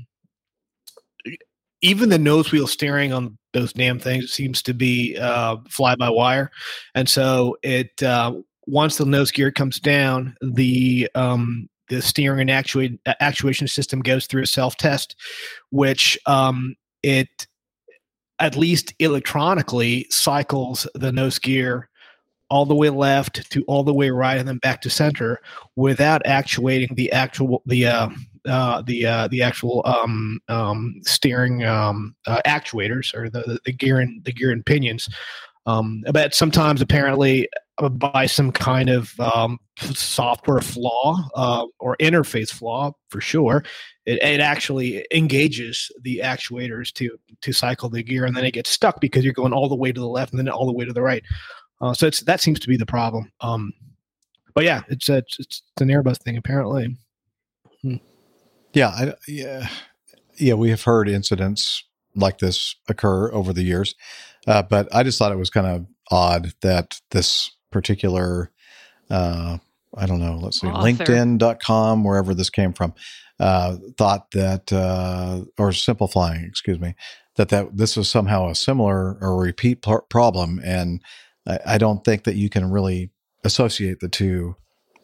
even 1.82 2.10
the 2.10 2.20
nose 2.20 2.52
wheel 2.52 2.68
steering 2.68 3.14
on 3.14 3.38
those 3.54 3.72
damn 3.72 3.98
things 3.98 4.34
seems 4.34 4.62
to 4.64 4.74
be 4.74 5.18
uh, 5.18 5.56
fly 5.70 5.96
by 5.96 6.10
wire, 6.10 6.52
and 6.96 7.08
so 7.08 7.56
it 7.64 8.04
uh, 8.04 8.34
once 8.68 8.98
the 8.98 9.06
nose 9.06 9.32
gear 9.32 9.52
comes 9.52 9.80
down, 9.80 10.36
the 10.42 11.10
um, 11.16 11.70
the 11.90 12.02
steering 12.02 12.50
and 12.50 13.00
actuation 13.20 13.68
system 13.68 14.00
goes 14.02 14.26
through 14.26 14.44
a 14.44 14.48
self 14.48 14.78
test, 14.78 15.16
which 15.70 16.18
um, 16.26 16.76
it 17.02 17.48
at 18.40 18.56
least 18.56 18.94
electronically 19.00 20.08
cycles 20.10 20.88
the 20.96 21.12
nose 21.12 21.40
gear 21.40 21.90
all 22.50 22.66
the 22.66 22.76
way 22.76 22.90
left 22.90 23.50
to 23.52 23.64
all 23.64 23.84
the 23.84 23.94
way 23.94 24.10
right 24.10 24.38
and 24.38 24.48
then 24.48 24.58
back 24.58 24.82
to 24.82 24.90
center 24.90 25.40
without 25.76 26.22
actuating 26.26 26.94
the 26.96 27.12
actual 27.12 27.64
the 27.66 27.86
uh, 27.86 28.10
uh, 28.46 28.82
the 28.82 29.06
uh, 29.06 29.28
the 29.30 29.42
actual 29.42 29.82
um, 29.86 30.40
um, 30.50 31.00
steering 31.04 31.64
um, 31.64 32.16
uh, 32.28 32.42
actuators 32.46 33.14
or 33.16 33.30
the 33.30 33.60
the 33.66 33.72
gear 33.72 34.00
and 34.00 34.24
the 34.24 34.34
gear 34.34 34.52
and 34.52 34.66
pinions. 34.66 35.08
Um, 35.66 36.04
but 36.12 36.34
sometimes 36.34 36.82
apparently 36.82 37.48
by 37.92 38.26
some 38.26 38.52
kind 38.52 38.90
of 38.90 39.20
um, 39.20 39.60
software 39.80 40.62
flaw 40.62 41.18
uh, 41.36 41.66
or 41.80 41.98
interface 41.98 42.52
flaw 42.52 42.92
for 43.10 43.20
sure, 43.20 43.64
it, 44.06 44.22
it 44.22 44.40
actually 44.40 45.06
engages 45.12 45.92
the 46.02 46.22
actuators 46.24 46.92
to 46.94 47.18
to 47.42 47.52
cycle 47.52 47.90
the 47.90 48.04
gear, 48.04 48.26
and 48.26 48.36
then 48.36 48.46
it 48.46 48.52
gets 48.52 48.70
stuck 48.70 49.02
because 49.02 49.24
you're 49.24 49.34
going 49.34 49.54
all 49.54 49.70
the 49.70 49.76
way 49.76 49.92
to 49.92 50.00
the 50.00 50.08
left 50.08 50.34
and 50.34 50.40
then 50.40 50.50
all 50.50 50.66
the 50.66 50.74
way 50.74 50.86
to 50.86 50.94
the 50.94 51.02
right. 51.02 51.24
Uh, 51.82 51.94
so 51.94 52.08
it's 52.08 52.22
that 52.22 52.42
seems 52.42 52.60
to 52.60 52.68
be 52.68 52.78
the 52.78 52.86
problem. 52.86 53.32
Um, 53.42 53.74
but 54.54 54.64
yeah, 54.64 54.84
it's 54.88 55.10
a, 55.10 55.18
it's, 55.18 55.40
it's 55.40 55.64
an 55.80 55.88
Airbus 55.88 56.22
thing 56.22 56.38
apparently. 56.38 56.96
Hmm. 57.82 57.96
Yeah, 58.74 58.90
I, 58.90 59.14
yeah, 59.28 59.68
yeah. 60.38 60.54
We 60.54 60.70
have 60.70 60.84
heard 60.84 61.10
incidents 61.10 61.84
like 62.16 62.38
this 62.38 62.76
occur 62.88 63.32
over 63.32 63.52
the 63.52 63.64
years, 63.64 63.96
uh, 64.46 64.62
but 64.62 64.94
I 64.94 65.04
just 65.04 65.18
thought 65.18 65.32
it 65.32 65.38
was 65.38 65.50
kind 65.50 65.68
of 65.68 65.88
odd 66.12 66.54
that 66.62 67.00
this 67.12 67.52
particular, 67.74 68.52
uh, 69.10 69.58
I 69.98 70.06
don't 70.06 70.22
know, 70.22 70.38
let's 70.42 70.62
see, 70.62 70.68
Author. 70.68 70.88
LinkedIn.com, 70.88 72.04
wherever 72.06 72.34
this 72.34 72.50
came 72.50 72.72
from, 72.72 72.94
uh, 73.40 73.76
thought 73.98 74.32
that, 74.32 74.72
uh, 74.72 75.42
or 75.58 75.74
Simple 75.74 76.08
Flying, 76.08 76.46
excuse 76.46 76.80
me, 76.80 76.96
that 77.36 77.50
that 77.50 77.76
this 77.76 77.98
was 77.98 78.10
somehow 78.10 78.48
a 78.48 78.56
similar 78.56 79.18
or 79.20 79.38
repeat 79.38 79.82
pr- 79.82 79.98
problem, 80.10 80.62
and 80.64 81.02
I, 81.46 81.60
I 81.66 81.78
don't 81.78 82.06
think 82.06 82.24
that 82.24 82.36
you 82.36 82.50
can 82.50 82.72
really 82.72 83.12
associate 83.44 84.00
the 84.00 84.10
two 84.10 84.56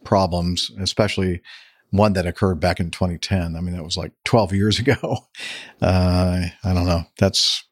problems, 0.03 0.71
especially 0.79 1.41
one 1.91 2.13
that 2.13 2.27
occurred 2.27 2.59
back 2.59 2.79
in 2.79 2.91
2010. 2.91 3.55
I 3.55 3.61
mean, 3.61 3.75
that 3.75 3.83
was 3.83 3.97
like 3.97 4.11
12 4.25 4.53
years 4.53 4.79
ago. 4.83 5.17
Uh, 5.81 6.45
I 6.63 6.73
don't 6.73 6.85
know. 6.85 7.03
That's 7.17 7.63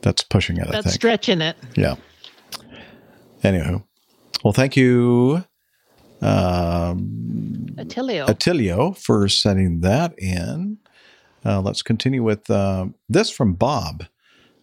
that's 0.00 0.22
pushing 0.22 0.58
it. 0.58 0.68
I 0.68 0.70
That's 0.70 0.94
stretching 0.94 1.40
it. 1.40 1.56
Yeah. 1.74 1.96
Anywho, 3.42 3.84
well, 4.44 4.52
thank 4.52 4.76
you, 4.76 5.44
um, 6.20 7.66
Attilio. 7.78 8.26
Attilio, 8.26 8.96
for 8.96 9.28
sending 9.28 9.80
that 9.80 10.18
in. 10.18 10.78
Uh, 11.44 11.60
let's 11.60 11.82
continue 11.82 12.22
with 12.22 12.48
uh, 12.50 12.86
this 13.08 13.30
from 13.30 13.54
Bob. 13.54 14.04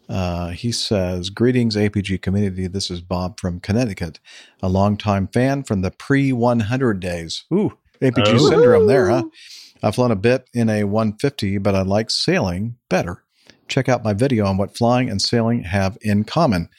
Uh, 0.07 0.49
he 0.49 0.71
says, 0.71 1.29
Greetings, 1.29 1.75
APG 1.75 2.21
community. 2.21 2.67
This 2.67 2.91
is 2.91 3.01
Bob 3.01 3.39
from 3.39 3.59
Connecticut, 3.59 4.19
a 4.61 4.69
longtime 4.69 5.27
fan 5.27 5.63
from 5.63 5.81
the 5.81 5.91
pre 5.91 6.31
100 6.31 6.99
days. 6.99 7.45
Ooh, 7.51 7.77
APG 8.01 8.33
Oh. 8.35 8.49
syndrome 8.49 8.87
there, 8.87 9.09
huh? 9.09 9.23
I've 9.81 9.95
flown 9.95 10.11
a 10.11 10.15
bit 10.15 10.47
in 10.53 10.69
a 10.69 10.83
150, 10.83 11.57
but 11.59 11.75
I 11.75 11.81
like 11.81 12.11
sailing 12.11 12.75
better. 12.89 13.23
Check 13.67 13.89
out 13.89 14.03
my 14.03 14.13
video 14.13 14.45
on 14.45 14.57
what 14.57 14.77
flying 14.77 15.09
and 15.09 15.21
sailing 15.21 15.63
have 15.63 15.97
in 16.01 16.23
common. 16.23 16.69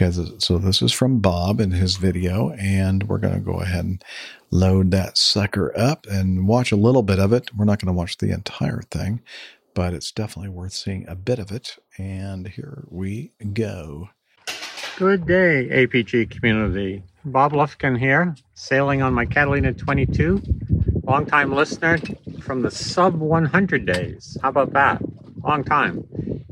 Okay, 0.00 0.12
so 0.38 0.58
this 0.58 0.80
is 0.80 0.92
from 0.92 1.18
Bob 1.18 1.60
in 1.60 1.72
his 1.72 1.96
video, 1.96 2.50
and 2.52 3.08
we're 3.08 3.18
going 3.18 3.34
to 3.34 3.40
go 3.40 3.60
ahead 3.60 3.84
and 3.84 4.04
load 4.52 4.92
that 4.92 5.18
sucker 5.18 5.76
up 5.76 6.06
and 6.08 6.46
watch 6.46 6.70
a 6.70 6.76
little 6.76 7.02
bit 7.02 7.18
of 7.18 7.32
it. 7.32 7.50
We're 7.56 7.64
not 7.64 7.80
going 7.80 7.92
to 7.92 7.98
watch 7.98 8.16
the 8.18 8.30
entire 8.30 8.82
thing, 8.92 9.22
but 9.74 9.94
it's 9.94 10.12
definitely 10.12 10.50
worth 10.50 10.72
seeing 10.72 11.04
a 11.08 11.16
bit 11.16 11.40
of 11.40 11.50
it. 11.50 11.78
And 11.98 12.46
here 12.46 12.84
we 12.88 13.32
go. 13.52 14.10
Good 14.98 15.26
day, 15.26 15.68
APG 15.68 16.30
community. 16.30 17.02
Bob 17.24 17.50
Lufkin 17.50 17.98
here, 17.98 18.36
sailing 18.54 19.02
on 19.02 19.12
my 19.12 19.26
Catalina 19.26 19.72
22. 19.72 20.40
Longtime 21.02 21.52
listener 21.52 21.98
from 22.40 22.62
the 22.62 22.70
sub 22.70 23.16
100 23.16 23.84
days. 23.84 24.38
How 24.42 24.50
about 24.50 24.72
that? 24.74 25.02
Long 25.48 25.64
time. 25.64 26.04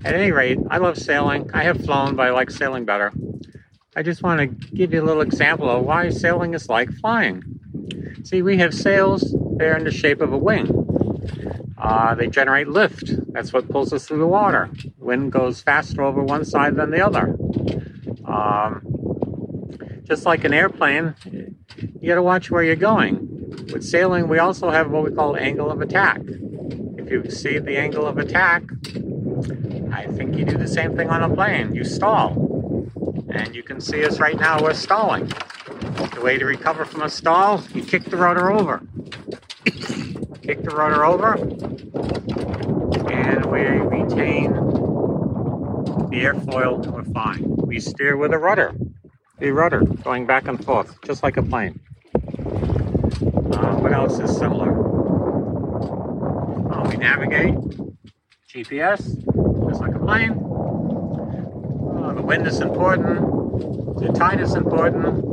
At 0.06 0.14
any 0.14 0.32
rate, 0.32 0.58
I 0.70 0.78
love 0.78 0.96
sailing. 0.96 1.50
I 1.52 1.64
have 1.64 1.84
flown, 1.84 2.16
but 2.16 2.28
I 2.28 2.30
like 2.30 2.50
sailing 2.50 2.86
better. 2.86 3.12
I 3.94 4.02
just 4.02 4.22
want 4.22 4.40
to 4.40 4.46
give 4.46 4.94
you 4.94 5.02
a 5.02 5.04
little 5.04 5.20
example 5.20 5.68
of 5.68 5.84
why 5.84 6.08
sailing 6.08 6.54
is 6.54 6.70
like 6.70 6.90
flying. 6.94 7.42
See, 8.24 8.40
we 8.40 8.56
have 8.56 8.72
sails, 8.72 9.36
they're 9.58 9.76
in 9.76 9.84
the 9.84 9.90
shape 9.90 10.22
of 10.22 10.32
a 10.32 10.38
wing. 10.38 11.74
Uh, 11.76 12.14
they 12.14 12.28
generate 12.28 12.68
lift. 12.68 13.12
That's 13.34 13.52
what 13.52 13.68
pulls 13.68 13.92
us 13.92 14.06
through 14.06 14.20
the 14.20 14.26
water. 14.26 14.70
Wind 14.96 15.30
goes 15.30 15.60
faster 15.60 16.02
over 16.02 16.22
one 16.22 16.46
side 16.46 16.76
than 16.76 16.90
the 16.90 17.04
other. 17.04 17.36
Um, 18.24 18.80
just 20.04 20.24
like 20.24 20.42
an 20.44 20.54
airplane, 20.54 21.14
you 22.00 22.08
got 22.08 22.14
to 22.14 22.22
watch 22.22 22.50
where 22.50 22.62
you're 22.62 22.76
going. 22.76 23.28
With 23.74 23.84
sailing, 23.84 24.28
we 24.28 24.38
also 24.38 24.70
have 24.70 24.90
what 24.90 25.04
we 25.04 25.10
call 25.10 25.36
angle 25.36 25.70
of 25.70 25.82
attack. 25.82 26.22
If 27.06 27.24
you 27.24 27.30
see 27.30 27.58
the 27.58 27.76
angle 27.76 28.06
of 28.06 28.18
attack, 28.18 28.64
I 29.92 30.06
think 30.06 30.36
you 30.36 30.44
do 30.44 30.56
the 30.58 30.66
same 30.68 30.96
thing 30.96 31.08
on 31.08 31.22
a 31.22 31.34
plane. 31.34 31.74
You 31.74 31.84
stall. 31.84 32.32
And 33.30 33.54
you 33.54 33.62
can 33.62 33.80
see 33.80 34.04
us 34.04 34.18
right 34.18 34.38
now, 34.38 34.62
we're 34.62 34.74
stalling. 34.74 35.26
The 35.26 36.20
way 36.22 36.38
to 36.38 36.44
recover 36.44 36.84
from 36.84 37.02
a 37.02 37.10
stall, 37.10 37.62
you 37.74 37.82
kick 37.82 38.04
the 38.04 38.16
rudder 38.16 38.50
over. 38.50 38.82
kick 40.42 40.62
the 40.62 40.70
rudder 40.74 41.04
over, 41.04 41.34
and 43.10 43.46
we 43.46 43.60
retain 43.60 44.52
the 46.10 46.22
airfoil, 46.22 46.86
we're 46.86 47.04
fine. 47.12 47.44
We 47.56 47.80
steer 47.80 48.16
with 48.16 48.32
a 48.32 48.38
rudder, 48.38 48.74
the 49.38 49.50
rudder 49.50 49.80
going 49.80 50.26
back 50.26 50.46
and 50.46 50.64
forth, 50.64 51.00
just 51.02 51.22
like 51.24 51.36
a 51.36 51.42
plane. 51.42 51.80
Uh, 52.14 53.76
what 53.76 53.92
else 53.92 54.20
is 54.20 54.36
similar? 54.36 54.85
We 56.88 56.96
navigate, 56.98 57.54
GPS, 58.48 59.02
just 59.68 59.80
like 59.80 59.94
a 59.94 59.98
plane. 59.98 60.30
Uh, 60.30 62.12
the 62.14 62.22
wind 62.22 62.46
is 62.46 62.60
important, 62.60 63.18
the 63.98 64.12
tide 64.16 64.40
is 64.40 64.54
important. 64.54 65.24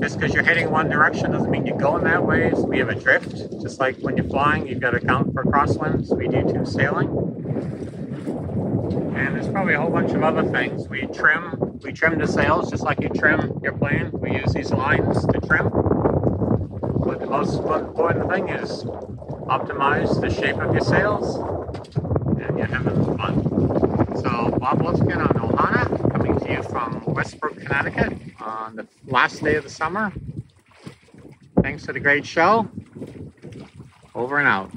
Just 0.00 0.18
because 0.18 0.32
you're 0.34 0.44
heading 0.44 0.70
one 0.70 0.88
direction 0.88 1.32
doesn't 1.32 1.50
mean 1.50 1.66
you're 1.66 1.76
going 1.76 2.04
that 2.04 2.24
way. 2.24 2.52
So 2.52 2.62
we 2.62 2.78
have 2.78 2.90
a 2.90 2.94
drift, 2.94 3.60
just 3.60 3.80
like 3.80 3.96
when 3.98 4.16
you're 4.16 4.28
flying, 4.28 4.68
you've 4.68 4.78
got 4.78 4.90
to 4.90 4.98
account 4.98 5.32
for 5.32 5.42
crosswinds. 5.42 6.16
We 6.16 6.28
do 6.28 6.42
too 6.42 6.64
sailing. 6.64 7.08
And 9.16 9.34
there's 9.34 9.48
probably 9.48 9.74
a 9.74 9.80
whole 9.80 9.90
bunch 9.90 10.12
of 10.12 10.22
other 10.22 10.44
things. 10.44 10.88
We 10.88 11.06
trim, 11.06 11.80
we 11.82 11.92
trim 11.92 12.18
the 12.18 12.28
sails 12.28 12.70
just 12.70 12.84
like 12.84 13.00
you 13.00 13.08
trim 13.08 13.58
your 13.64 13.72
plane. 13.72 14.10
We 14.12 14.32
use 14.32 14.52
these 14.52 14.70
lines 14.70 15.26
to 15.26 15.40
trim. 15.40 15.70
But 17.04 17.18
the 17.20 17.26
most 17.26 17.54
important 17.58 18.30
thing 18.30 18.48
is 18.50 18.84
optimize 19.46 20.20
the 20.20 20.30
shape 20.30 20.56
of 20.56 20.72
your 20.72 20.82
sails, 20.82 21.36
and 22.40 22.58
you're 22.58 22.66
having 22.66 23.16
fun. 23.16 23.42
So 24.16 24.58
Bob 24.58 24.80
Lufkin 24.80 25.18
on 25.18 25.50
Ohana, 25.50 26.12
coming 26.12 26.38
to 26.40 26.52
you 26.52 26.62
from 26.62 27.02
Westbrook, 27.06 27.56
Connecticut, 27.56 28.18
on 28.40 28.76
the 28.76 28.86
last 29.06 29.42
day 29.42 29.54
of 29.54 29.64
the 29.64 29.70
summer. 29.70 30.12
Thanks 31.62 31.84
for 31.84 31.92
the 31.92 32.00
great 32.00 32.26
show. 32.26 32.68
Over 34.14 34.38
and 34.38 34.48
out. 34.48 34.72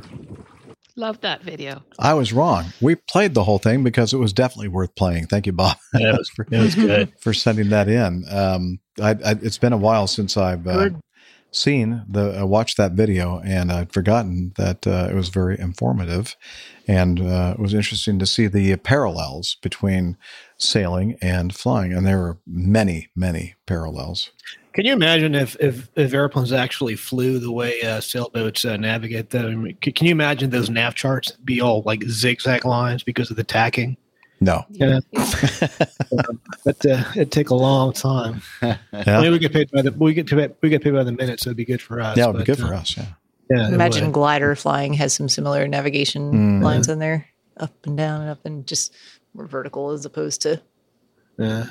Love 0.96 1.22
that 1.22 1.42
video. 1.42 1.82
I 1.98 2.14
was 2.14 2.34
wrong. 2.34 2.66
We 2.82 2.96
played 2.96 3.34
the 3.34 3.44
whole 3.44 3.58
thing 3.58 3.84
because 3.84 4.14
it 4.14 4.18
was 4.18 4.34
definitely 4.34 4.68
worth 4.68 4.94
playing. 4.96 5.28
Thank 5.28 5.46
you, 5.46 5.54
Bob. 5.54 5.78
Yeah, 5.94 6.10
it 6.10 6.18
was, 6.18 6.32
it 6.52 6.60
was 6.60 6.76
good. 6.76 7.14
for 7.22 7.34
sending 7.34 7.70
that 7.70 7.88
in. 7.88 8.26
Um, 8.30 8.80
I, 9.02 9.12
I, 9.12 9.36
it's 9.42 9.58
been 9.58 9.72
a 9.72 9.78
while 9.78 10.08
since 10.08 10.36
I've 10.36 10.68
uh, 10.68 10.90
seen 11.52 12.04
the 12.08 12.42
uh, 12.42 12.46
watched 12.46 12.78
that 12.78 12.94
video, 12.94 13.42
and 13.44 13.72
I'd 13.72 13.92
forgotten 13.92 14.54
that 14.58 14.86
uh, 14.86 15.08
it 15.10 15.16
was 15.16 15.30
very 15.30 15.60
informative, 15.60 16.36
and 16.88 17.20
uh, 17.20 17.56
it 17.58 17.62
was 17.62 17.74
interesting 17.74 18.20
to 18.20 18.26
see 18.26 18.48
the 18.48 18.76
parallels 18.78 19.58
between 19.62 20.18
sailing 20.58 21.18
and 21.22 21.56
flying, 21.56 21.94
and 21.94 22.06
there 22.06 22.20
were 22.20 22.38
many, 22.46 23.10
many 23.16 23.56
parallels. 23.66 24.32
Can 24.74 24.86
you 24.86 24.94
imagine 24.94 25.36
if 25.36 25.56
if, 25.60 25.90
if 25.96 26.14
airplanes 26.14 26.54
actually 26.54 26.96
flew 26.96 27.40
the 27.40 27.52
way 27.52 27.82
uh, 27.82 28.00
sailboats 28.00 28.66
uh, 28.66 28.78
navigate 28.78 29.32
them? 29.32 29.76
Can 29.82 30.06
you 30.06 30.12
imagine 30.12 30.52
those 30.52 30.70
nav 30.70 30.96
charts 30.96 31.32
be 31.44 31.60
all 31.60 31.82
like 31.86 32.04
zigzag 32.04 32.66
lines 32.66 33.04
because 33.04 33.32
of 33.32 33.38
the 33.38 33.44
tacking? 33.44 33.98
No. 34.42 34.66
Yeah. 34.70 35.00
but 36.66 36.86
uh, 36.86 37.04
it'd 37.16 37.32
take 37.32 37.50
a 37.50 37.56
long 37.56 37.94
time. 37.94 38.42
Yeah. 38.62 38.78
I 38.94 39.22
mean, 39.22 39.32
we 39.32 39.40
get 39.40 39.52
paid 39.54 39.70
by 39.72 39.82
the 39.82 39.92
we 39.92 40.14
get 40.14 40.28
paid, 40.28 40.54
we 40.62 40.70
get 40.70 40.82
paid 40.82 40.94
by 40.94 41.04
the 41.04 41.12
minute, 41.12 41.40
so 41.40 41.50
it'd 41.50 41.58
be 41.58 41.66
good 41.66 41.82
for 41.82 42.00
us. 42.00 42.18
Yeah, 42.18 42.26
it 42.26 42.28
would 42.28 42.34
be 42.34 42.40
but, 42.40 42.46
good 42.46 42.60
for 42.60 42.74
uh, 42.74 42.80
us. 42.80 42.96
Yeah. 42.98 43.06
Yeah. 43.50 43.68
Imagine 43.70 44.12
glider 44.12 44.56
flying 44.56 44.94
has 44.94 45.14
some 45.14 45.28
similar 45.28 45.68
navigation 45.68 46.32
Mm. 46.32 46.64
lines 46.64 46.88
in 46.88 47.00
there, 47.00 47.26
up 47.58 47.74
and 47.86 47.98
down 47.98 48.22
and 48.22 48.30
up 48.30 48.46
and 48.46 48.66
just 48.66 48.94
more 49.34 49.46
vertical 49.48 49.92
as 49.92 50.06
opposed 50.06 50.42
to 50.44 50.62
Yeah. 51.38 51.66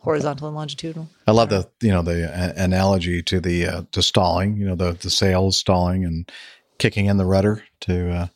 horizontal 0.00 0.46
and 0.46 0.56
longitudinal. 0.56 1.08
I 1.26 1.32
love 1.32 1.48
the 1.48 1.68
you 1.80 1.90
know 1.90 2.02
the 2.02 2.30
uh, 2.32 2.52
analogy 2.56 3.22
to 3.22 3.40
the 3.40 3.66
uh, 3.66 3.82
to 3.92 4.02
stalling. 4.02 4.56
You 4.56 4.66
know 4.66 4.74
the 4.76 4.92
the 4.92 5.10
sails 5.10 5.56
stalling 5.56 6.04
and 6.04 6.30
kicking 6.78 7.06
in 7.06 7.16
the 7.16 7.26
rudder 7.26 7.64
to 7.80 8.10
uh, 8.10 8.26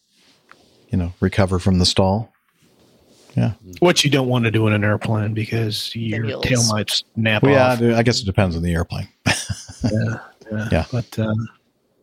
you 0.90 0.98
know 0.98 1.12
recover 1.20 1.58
from 1.58 1.78
the 1.78 1.86
stall. 1.86 2.32
Yeah. 3.36 3.52
What 3.80 4.02
you 4.02 4.10
don't 4.10 4.28
want 4.28 4.46
to 4.46 4.50
do 4.50 4.66
in 4.66 4.72
an 4.72 4.82
airplane 4.82 5.34
because 5.34 5.94
your 5.94 6.24
you'll 6.24 6.40
tail 6.40 6.58
s- 6.60 6.72
might 6.72 6.90
snap 6.90 7.42
Well, 7.42 7.80
yeah. 7.82 7.98
I 7.98 8.02
guess 8.02 8.20
it 8.20 8.24
depends 8.24 8.56
on 8.56 8.62
the 8.62 8.72
airplane. 8.72 9.08
yeah, 9.26 10.18
yeah. 10.50 10.68
Yeah. 10.72 10.84
But 10.90 11.18
um, 11.18 11.48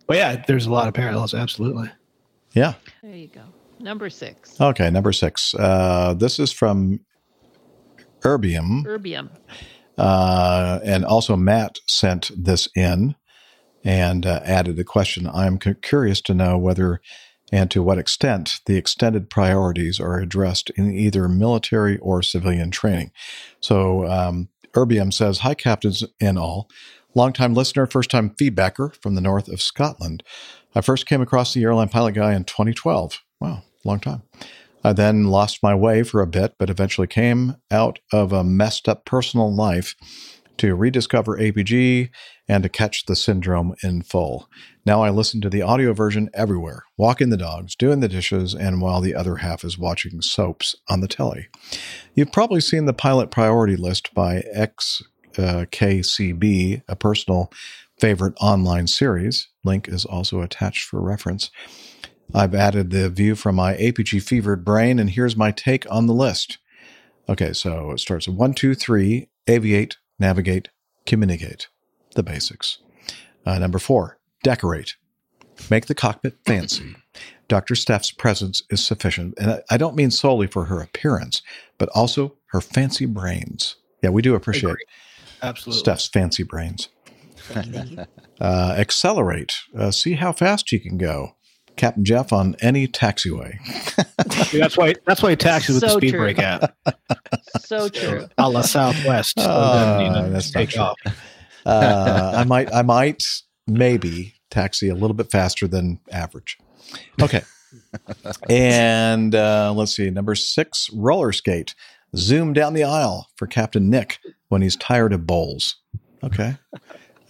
but 0.06 0.18
yeah, 0.18 0.44
there's 0.48 0.68
a 0.68 0.72
lot 0.72 0.88
of 0.88 0.94
parallels. 0.94 1.34
Absolutely. 1.34 1.90
Yeah. 2.54 2.74
There 3.02 3.16
you 3.16 3.28
go. 3.30 3.42
Number 3.80 4.10
six. 4.12 4.62
Okay, 4.62 4.90
number 4.92 5.12
six. 5.12 5.56
Uh, 5.56 6.14
this 6.16 6.38
is 6.40 6.52
from 6.52 7.00
Erbium. 8.22 8.84
Erbium. 8.86 9.30
Uh, 9.98 10.80
and 10.84 11.04
also, 11.06 11.36
Matt 11.36 11.80
sent 11.88 12.32
this 12.38 12.68
in 12.76 13.16
and 13.84 14.26
uh, 14.26 14.40
added 14.44 14.80
a 14.80 14.84
question. 14.84 15.28
I'm 15.28 15.58
cu- 15.58 15.74
curious 15.76 16.22
to 16.22 16.34
know 16.34 16.58
whether 16.58 17.02
and 17.54 17.70
to 17.70 17.84
what 17.84 18.00
extent 18.00 18.62
the 18.66 18.78
extended 18.78 19.30
priorities 19.30 20.00
are 20.00 20.20
addressed 20.20 20.72
in 20.72 20.92
either 20.92 21.30
military 21.30 22.00
or 22.00 22.24
civilian 22.24 22.72
training. 22.72 23.12
So, 23.60 24.08
um, 24.08 24.50
Erbium 24.74 25.14
says, 25.14 25.40
Hi, 25.40 25.54
captains 25.54 26.04
and 26.20 26.40
all. 26.40 26.68
Longtime 27.14 27.54
listener, 27.54 27.86
first 27.86 28.10
time 28.10 28.32
feedbacker 28.32 28.96
from 28.96 29.14
the 29.14 29.22
north 29.22 29.48
of 29.50 29.62
Scotland. 29.62 30.24
I 30.74 30.82
first 30.82 31.06
came 31.06 31.22
across 31.22 31.54
the 31.54 31.62
airline 31.62 31.90
pilot 31.90 32.14
guy 32.14 32.34
in 32.34 32.44
2012. 32.44 33.22
Wow, 33.40 33.62
long 33.86 34.00
time. 34.00 34.24
I 34.84 34.94
then 34.94 35.26
lost 35.26 35.62
my 35.62 35.76
way 35.76 36.02
for 36.02 36.24
a 36.24 36.28
bit, 36.28 36.56
but 36.58 36.72
eventually 36.72 37.06
came 37.06 37.58
out 37.70 38.00
of 38.12 38.34
a 38.34 38.44
messed 38.44 38.90
up 38.90 39.06
personal 39.06 39.54
life 39.54 39.96
to 40.58 40.74
rediscover 40.74 41.38
APG 41.38 42.10
and 42.48 42.64
to 42.64 42.70
catch 42.70 43.06
the 43.06 43.16
syndrome 43.16 43.74
in 43.84 44.02
full. 44.02 44.50
Now 44.86 45.02
I 45.02 45.10
listen 45.10 45.40
to 45.42 45.50
the 45.50 45.62
audio 45.62 45.94
version 45.94 46.30
everywhere, 46.34 46.84
walking 46.98 47.30
the 47.30 47.38
dogs, 47.38 47.76
doing 47.76 48.00
the 48.02 48.08
dishes, 48.08 48.54
and 48.54 48.82
while 48.82 49.02
the 49.02 49.16
other 49.16 49.38
half 49.38 49.64
is 49.64 49.78
watching 49.78 50.22
soaps 50.22 50.76
on 50.90 51.00
the 51.02 51.08
telly. 51.08 51.48
You've 52.16 52.32
probably 52.32 52.62
seen 52.62 52.86
the 52.86 52.94
pilot 52.94 53.32
priority 53.32 53.76
list 53.76 54.14
by 54.14 54.44
XKCD, 55.36 56.84
a 56.88 56.96
personal 56.96 57.52
favorite 57.98 58.34
online 58.42 58.88
series. 58.88 59.48
Link 59.64 59.88
is 59.88 60.04
also 60.06 60.42
attached 60.42 60.84
for 60.84 61.02
reference. 61.02 61.50
I've 62.34 62.56
added 62.56 62.90
the 62.90 63.10
view 63.10 63.36
from 63.36 63.56
my 63.56 63.76
APG 63.76 64.24
fevered 64.24 64.66
brain, 64.66 65.00
and 65.00 65.10
here's 65.10 65.38
my 65.38 65.52
take 65.52 65.90
on 65.92 66.08
the 66.08 66.14
list. 66.14 66.58
Okay, 67.30 67.54
so 67.54 67.92
it 67.92 68.00
starts 68.00 68.28
at 68.28 68.34
one, 68.34 68.54
two, 68.54 68.76
three, 68.76 69.30
aviate, 69.48 69.96
navigate, 70.20 70.70
communicate, 71.06 71.68
the 72.14 72.24
basics. 72.24 72.80
Uh, 73.46 73.60
number 73.60 73.80
four, 73.80 74.20
decorate, 74.44 74.96
make 75.70 75.86
the 75.88 75.96
cockpit 75.96 76.38
fancy. 76.46 76.96
Dr. 77.50 77.76
Steph's 77.76 78.12
presence 78.12 78.64
is 78.70 78.84
sufficient, 78.84 79.34
and 79.38 79.52
I- 79.52 79.62
I 79.72 79.78
don't 79.78 79.96
mean 79.96 80.12
solely 80.12 80.48
for 80.48 80.66
her 80.66 80.80
appearance, 80.82 81.42
but 81.78 81.90
also 81.90 82.36
her 82.48 82.62
fancy 82.62 83.06
brains. 83.06 83.76
Yeah, 84.02 84.10
we 84.10 84.22
do 84.22 84.34
appreciate 84.36 84.76
Absolutely. 85.42 85.80
Steph's 85.80 86.08
fancy 86.08 86.44
brains. 86.44 86.90
Uh, 88.42 88.76
accelerate, 88.78 89.54
uh, 89.78 89.92
see 89.92 90.14
how 90.14 90.32
fast 90.34 90.72
you 90.72 90.80
can 90.80 90.98
go. 90.98 91.36
Captain 91.78 92.04
Jeff 92.04 92.34
on 92.34 92.56
any 92.62 92.88
taxiway. 92.88 93.58
See, 94.48 94.58
that's 94.60 94.76
why 94.76 94.96
that's 95.06 95.22
why 95.22 95.30
he 95.32 95.36
taxis 95.36 95.76
with 95.76 95.84
the 95.84 95.90
speed 95.90 96.10
true. 96.12 96.20
brake 96.20 96.40
app. 96.40 96.76
So 97.60 97.88
true. 97.90 98.28
A 98.38 98.50
la 98.50 98.62
Southwest. 98.62 99.40
So 99.40 99.46
Uh, 99.50 100.14
then, 100.14 100.34
that's 100.34 100.54
not 100.54 100.60
take 100.60 100.70
true. 100.72 100.82
off. 100.82 100.98
Uh, 101.66 102.34
I 102.36 102.44
might, 102.44 102.74
I 102.74 102.82
might, 102.82 103.24
maybe 103.68 104.36
taxi 104.50 104.90
a 104.90 104.96
little 104.96 105.14
bit 105.14 105.32
faster 105.32 105.68
than 105.68 106.00
average. 106.12 106.58
Okay. 107.22 107.42
and 108.50 109.34
uh, 109.34 109.74
let's 109.76 109.96
see, 109.96 110.10
number 110.10 110.36
six, 110.36 110.90
roller 110.94 111.32
skate. 111.32 111.76
Zoom 112.16 112.54
down 112.54 112.74
the 112.74 112.84
aisle 112.84 113.28
for 113.38 113.48
Captain 113.48 113.90
Nick 113.90 114.20
when 114.50 114.62
he's 114.62 114.76
tired 114.76 115.14
of 115.14 115.26
bowls. 115.26 115.78
Okay. 116.24 116.56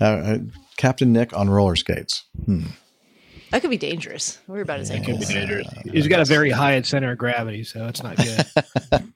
Uh, 0.01 0.03
uh, 0.03 0.37
Captain 0.75 1.13
Nick 1.13 1.35
on 1.37 1.49
roller 1.49 1.75
skates. 1.75 2.25
Hmm. 2.45 2.63
That 3.51 3.61
could 3.61 3.69
be 3.69 3.77
dangerous. 3.77 4.39
Don't 4.47 4.53
worry 4.55 4.61
about 4.63 4.79
his 4.79 4.89
It 4.89 5.01
could 5.05 5.09
ankles. 5.11 5.27
be 5.27 5.33
dangerous. 5.35 5.67
He's 5.85 6.07
got 6.07 6.19
a 6.19 6.25
very 6.25 6.49
high 6.49 6.81
center 6.81 7.11
of 7.11 7.19
gravity, 7.19 7.63
so 7.63 7.85
it's 7.87 8.01
not 8.03 8.17
good. 8.17 8.45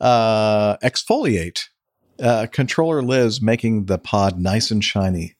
Uh, 0.00 0.76
exfoliate. 0.78 1.64
Uh, 2.20 2.46
controller 2.50 3.02
Liz 3.02 3.40
making 3.42 3.86
the 3.86 3.98
pod 3.98 4.38
nice 4.40 4.70
and 4.70 4.82
shiny. 4.82 5.34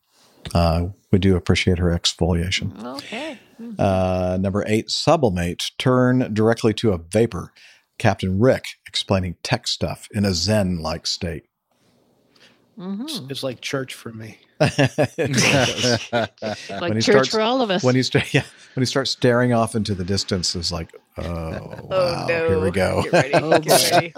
Uh, 0.54 0.88
we 1.10 1.18
do 1.18 1.36
appreciate 1.36 1.78
her 1.78 1.88
exfoliation. 1.96 2.82
Okay. 2.96 3.38
Uh, 3.78 4.36
number 4.40 4.64
eight, 4.66 4.90
sublimate. 4.90 5.62
Turn 5.78 6.32
directly 6.34 6.74
to 6.74 6.92
a 6.92 6.98
vapor. 6.98 7.52
Captain 7.98 8.38
Rick 8.38 8.66
explaining 8.86 9.36
tech 9.42 9.66
stuff 9.66 10.08
in 10.12 10.24
a 10.24 10.34
Zen 10.34 10.78
like 10.80 11.06
state. 11.06 11.44
It's, 12.78 13.22
it's 13.30 13.42
like 13.42 13.62
church 13.62 13.94
for 13.94 14.12
me. 14.12 14.38
Like 16.68 17.00
church 17.00 17.30
for 17.30 17.40
all 17.40 17.62
of 17.62 17.70
us. 17.70 17.82
When 17.82 17.94
he 17.94 18.02
sta- 18.02 18.22
yeah, 18.32 18.44
when 18.74 18.82
he 18.82 18.86
starts 18.86 19.10
staring 19.10 19.52
off 19.52 19.74
into 19.74 19.94
the 19.94 20.04
distance, 20.04 20.54
is 20.54 20.70
like, 20.72 20.94
oh, 21.18 21.68
wow, 21.84 22.26
here 22.28 22.60
we 22.60 22.70
go. 22.70 23.02
Get 23.04 23.12
ready. 23.12 23.34
Oh, 23.34 23.58
Get 23.58 23.92
ready. 23.92 24.12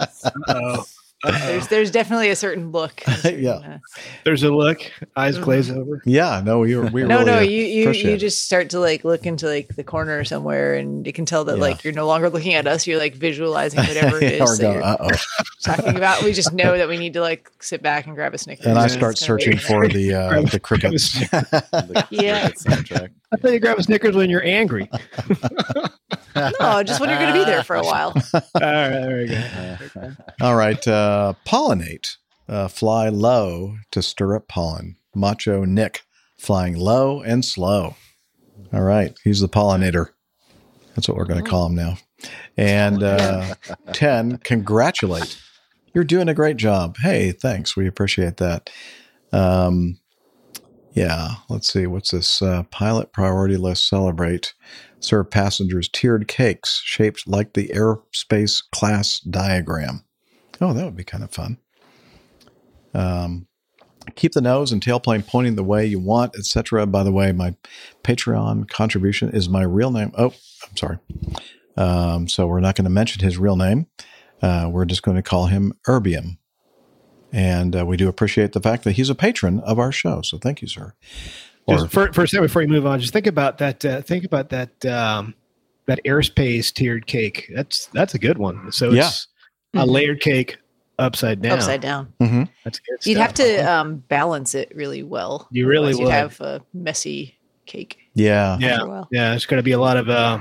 Uh-oh. 1.24 1.46
There's 1.46 1.66
there's 1.66 1.90
definitely 1.90 2.30
a 2.30 2.36
certain 2.36 2.70
look. 2.70 3.02
yeah, 3.24 3.50
uh, 3.50 3.78
There's 4.24 4.44
a 4.44 4.52
look, 4.54 4.78
eyes 5.16 5.34
mm-hmm. 5.34 5.44
glaze 5.44 5.68
over. 5.68 6.00
yeah. 6.04 6.40
No, 6.44 6.60
we 6.60 6.76
were, 6.76 6.86
we 6.86 7.02
no, 7.02 7.18
really 7.18 7.24
no, 7.24 7.40
you 7.40 7.64
you, 7.64 7.90
you 7.90 8.10
it. 8.10 8.18
just 8.18 8.44
start 8.44 8.70
to 8.70 8.78
like 8.78 9.02
look 9.02 9.26
into 9.26 9.46
like 9.48 9.74
the 9.74 9.82
corner 9.82 10.22
somewhere, 10.22 10.76
and 10.76 11.04
you 11.04 11.12
can 11.12 11.26
tell 11.26 11.44
that 11.46 11.56
Yeah. 11.56 11.62
like 11.62 11.82
you're 11.82 11.92
no 11.92 12.06
longer 12.06 12.30
looking 12.30 12.54
at 12.54 12.68
us. 12.68 12.86
You're 12.86 13.00
like 13.00 13.16
visualizing 13.16 13.80
whatever 13.80 14.22
it 14.22 14.40
Or 14.40 14.44
is 14.44 14.58
that 14.58 14.74
you're 14.74 15.18
talking 15.76 15.96
about. 15.96 16.22
We 16.22 16.32
just 16.32 16.52
know 16.52 16.78
that 16.78 16.88
we 16.88 16.96
need 16.96 17.14
to 17.14 17.20
like 17.20 17.50
sit 17.58 17.82
back 17.82 18.06
and 18.06 18.14
grab 18.14 18.32
a 18.32 18.38
Snickers. 18.38 18.66
And 18.66 18.78
I 18.78 18.86
start 18.86 19.18
searching 19.18 19.56
for 19.58 19.88
the 19.88 20.14
uh, 20.14 20.42
the 20.42 20.60
crickets. 20.60 21.20
Yeah. 22.10 22.50
soundtrack. 22.50 23.10
I 23.32 23.36
thought 23.36 23.52
you 23.52 23.60
grab 23.60 23.78
a 23.78 23.82
Snickers 23.82 24.16
when 24.16 24.30
you're 24.30 24.44
angry. 24.44 24.88
no, 26.36 26.82
just 26.82 27.00
when 27.00 27.10
you're 27.10 27.18
going 27.18 27.32
to 27.32 27.38
be 27.38 27.44
there 27.44 27.62
for 27.62 27.76
a 27.76 27.82
while. 27.82 28.14
All 28.34 28.40
right, 28.54 28.90
there 28.90 29.18
we 29.18 29.28
go. 29.28 30.12
All 30.40 30.56
right, 30.56 30.88
uh, 30.88 31.34
pollinate. 31.46 32.16
Uh, 32.48 32.66
fly 32.66 33.10
low 33.10 33.76
to 33.90 34.00
stir 34.00 34.34
up 34.34 34.48
pollen. 34.48 34.96
Macho 35.14 35.64
Nick 35.66 36.02
flying 36.38 36.74
low 36.74 37.20
and 37.20 37.44
slow. 37.44 37.96
All 38.72 38.82
right, 38.82 39.18
he's 39.22 39.40
the 39.40 39.48
pollinator. 39.48 40.10
That's 40.94 41.08
what 41.08 41.16
we're 41.16 41.26
going 41.26 41.44
to 41.44 41.48
call 41.48 41.66
him 41.66 41.74
now. 41.74 41.98
And 42.56 43.02
uh, 43.02 43.54
10, 43.92 44.38
congratulate. 44.38 45.40
You're 45.94 46.04
doing 46.04 46.28
a 46.28 46.34
great 46.34 46.56
job. 46.56 46.96
Hey, 47.00 47.32
thanks. 47.32 47.76
We 47.76 47.86
appreciate 47.86 48.38
that. 48.38 48.70
Um, 49.32 50.00
yeah, 50.98 51.34
let's 51.48 51.72
see. 51.72 51.86
What's 51.86 52.10
this? 52.10 52.42
Uh, 52.42 52.64
pilot 52.64 53.12
priority 53.12 53.56
list 53.56 53.88
celebrate. 53.88 54.52
Serve 54.98 55.30
passengers 55.30 55.88
tiered 55.88 56.26
cakes 56.26 56.82
shaped 56.84 57.28
like 57.28 57.52
the 57.52 57.68
airspace 57.68 58.64
class 58.72 59.20
diagram. 59.20 60.04
Oh, 60.60 60.72
that 60.72 60.84
would 60.84 60.96
be 60.96 61.04
kind 61.04 61.22
of 61.22 61.30
fun. 61.30 61.58
Um, 62.94 63.46
keep 64.16 64.32
the 64.32 64.40
nose 64.40 64.72
and 64.72 64.82
tailplane 64.82 65.24
pointing 65.24 65.54
the 65.54 65.62
way 65.62 65.86
you 65.86 66.00
want, 66.00 66.34
etc. 66.36 66.84
By 66.84 67.04
the 67.04 67.12
way, 67.12 67.30
my 67.30 67.54
Patreon 68.02 68.68
contribution 68.68 69.30
is 69.30 69.48
my 69.48 69.62
real 69.62 69.92
name. 69.92 70.10
Oh, 70.18 70.34
I'm 70.68 70.76
sorry. 70.76 70.98
Um, 71.76 72.26
so 72.26 72.48
we're 72.48 72.58
not 72.58 72.74
going 72.74 72.86
to 72.86 72.90
mention 72.90 73.22
his 73.22 73.38
real 73.38 73.56
name. 73.56 73.86
Uh, 74.42 74.68
we're 74.68 74.84
just 74.84 75.04
going 75.04 75.16
to 75.16 75.22
call 75.22 75.46
him 75.46 75.74
Erbium. 75.86 76.38
And 77.32 77.76
uh, 77.76 77.84
we 77.86 77.96
do 77.96 78.08
appreciate 78.08 78.52
the 78.52 78.60
fact 78.60 78.84
that 78.84 78.92
he's 78.92 79.10
a 79.10 79.14
patron 79.14 79.60
of 79.60 79.78
our 79.78 79.92
show. 79.92 80.22
So 80.22 80.38
thank 80.38 80.62
you, 80.62 80.68
sir. 80.68 80.94
Or- 81.66 81.76
Just 81.78 81.90
for, 81.90 82.12
for 82.12 82.22
a 82.22 82.28
second 82.28 82.46
before 82.46 82.62
you 82.62 82.68
move 82.68 82.86
on, 82.86 83.00
just 83.00 83.12
think 83.12 83.26
about 83.26 83.58
that. 83.58 83.84
Uh, 83.84 84.00
think 84.00 84.24
about 84.24 84.48
that. 84.50 84.84
Um, 84.86 85.34
that 85.86 86.00
airspace 86.04 86.72
tiered 86.72 87.06
cake. 87.06 87.50
That's 87.54 87.86
that's 87.94 88.12
a 88.14 88.18
good 88.18 88.36
one. 88.36 88.70
So 88.72 88.90
Yeah. 88.90 89.06
it's 89.08 89.26
a 89.74 89.86
layered 89.86 90.20
cake 90.20 90.58
upside 90.98 91.40
down. 91.40 91.52
Upside 91.58 91.80
down. 91.80 92.12
Mm-hmm. 92.20 92.42
That's 92.64 92.78
good. 92.78 93.06
You'd 93.06 93.16
have 93.18 93.32
to 93.34 93.58
um, 93.60 93.96
balance 94.08 94.54
it 94.54 94.70
really 94.74 95.02
well. 95.02 95.48
You 95.50 95.66
really 95.66 95.92
Otherwise 95.92 95.96
would. 95.98 96.04
You'd 96.04 96.12
have 96.12 96.40
a 96.42 96.60
messy 96.74 97.38
cake. 97.64 97.98
yeah. 98.14 98.58
Yeah, 98.60 99.04
yeah. 99.10 99.34
It's 99.34 99.46
going 99.46 99.58
to 99.58 99.62
be 99.62 99.72
a 99.72 99.78
lot 99.80 99.96
of 99.96 100.08
uh, 100.10 100.40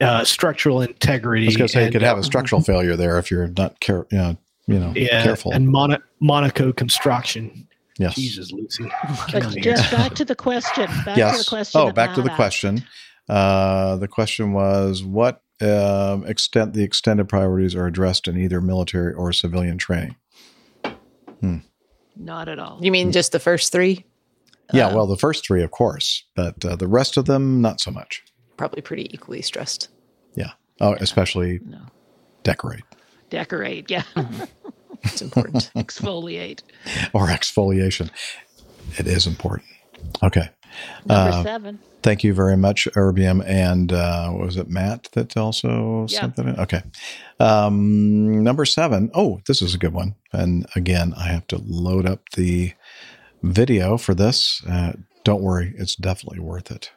uh, 0.00 0.24
structural 0.24 0.80
integrity. 0.82 1.46
I 1.46 1.48
was 1.48 1.56
going 1.56 1.68
to 1.68 1.72
say 1.72 1.80
you 1.80 1.86
and, 1.86 1.92
could 1.92 2.02
have 2.02 2.16
uh, 2.16 2.20
a 2.20 2.24
structural 2.24 2.60
failure 2.60 2.96
there 2.96 3.18
if 3.18 3.30
you're 3.30 3.48
not 3.48 3.80
care, 3.80 4.06
you 4.10 4.18
know, 4.18 4.36
you 4.72 4.80
know, 4.80 4.92
yeah, 4.94 5.22
careful. 5.22 5.52
and 5.52 5.68
mono, 5.68 5.98
monocoque 6.22 6.76
construction. 6.76 7.68
yes. 7.98 8.14
Jesus, 8.14 8.52
Lucy. 8.52 8.90
But 9.32 9.56
just 9.56 9.90
back 9.90 10.14
to 10.14 10.24
the 10.24 10.34
question. 10.36 10.86
Back 11.04 11.16
yes. 11.16 11.38
to 11.38 11.44
the 11.44 11.48
question. 11.48 11.80
oh, 11.80 11.92
back 11.92 12.14
to 12.14 12.22
the 12.22 12.30
question. 12.30 12.84
Uh, 13.28 13.96
the 13.96 14.08
question 14.08 14.52
was 14.52 15.04
what 15.04 15.42
um, 15.60 16.26
extent 16.26 16.72
the 16.72 16.82
extended 16.82 17.28
priorities 17.28 17.74
are 17.74 17.86
addressed 17.86 18.26
in 18.26 18.36
either 18.38 18.60
military 18.60 19.12
or 19.12 19.32
civilian 19.32 19.78
training. 19.78 20.16
Not 22.20 22.48
at 22.48 22.58
all. 22.58 22.78
You 22.82 22.92
mean 22.92 23.12
just 23.12 23.32
the 23.32 23.40
first 23.40 23.72
three? 23.72 24.04
Yeah, 24.72 24.94
well, 24.94 25.06
the 25.06 25.16
first 25.16 25.44
three, 25.44 25.62
of 25.64 25.72
course, 25.72 26.24
but 26.36 26.64
uh, 26.64 26.76
the 26.76 26.86
rest 26.86 27.16
of 27.16 27.24
them, 27.24 27.60
not 27.60 27.80
so 27.80 27.90
much. 27.90 28.22
Probably 28.56 28.82
pretty 28.82 29.12
equally 29.12 29.42
stressed. 29.42 29.88
Yeah. 30.34 30.52
Oh, 30.80 30.92
especially 30.94 31.60
no. 31.64 31.80
decorate 32.44 32.84
Decorate. 33.30 33.90
Yeah. 33.90 34.02
It's 35.02 35.22
important. 35.22 35.70
Exfoliate. 35.76 36.60
or 37.14 37.28
exfoliation. 37.28 38.10
It 38.98 39.06
is 39.06 39.26
important. 39.26 39.66
Okay. 40.22 40.50
Number 41.06 41.36
Uh, 41.38 41.42
seven. 41.42 41.78
Thank 42.02 42.22
you 42.22 42.34
very 42.34 42.56
much, 42.58 42.86
Erbium. 42.94 43.42
And 43.46 43.92
uh, 43.94 44.30
was 44.38 44.58
it 44.58 44.68
Matt 44.68 45.08
that 45.12 45.38
also 45.38 46.06
Yeah. 46.10 46.20
sent 46.20 46.36
that 46.36 46.46
in? 46.46 46.60
Okay. 46.60 46.82
Um, 47.38 48.44
number 48.44 48.66
seven. 48.66 49.10
Oh, 49.14 49.40
this 49.46 49.62
is 49.62 49.74
a 49.74 49.78
good 49.78 49.94
one. 49.94 50.16
And 50.34 50.66
again, 50.76 51.14
I 51.16 51.28
have 51.28 51.46
to 51.46 51.62
load 51.64 52.04
up 52.06 52.28
the 52.36 52.74
video 53.42 53.96
for 53.96 54.14
this. 54.14 54.62
Uh, 54.68 54.92
don't 55.24 55.40
worry, 55.42 55.72
it's 55.78 55.96
definitely 55.96 56.40
worth 56.40 56.70
it. 56.70 56.90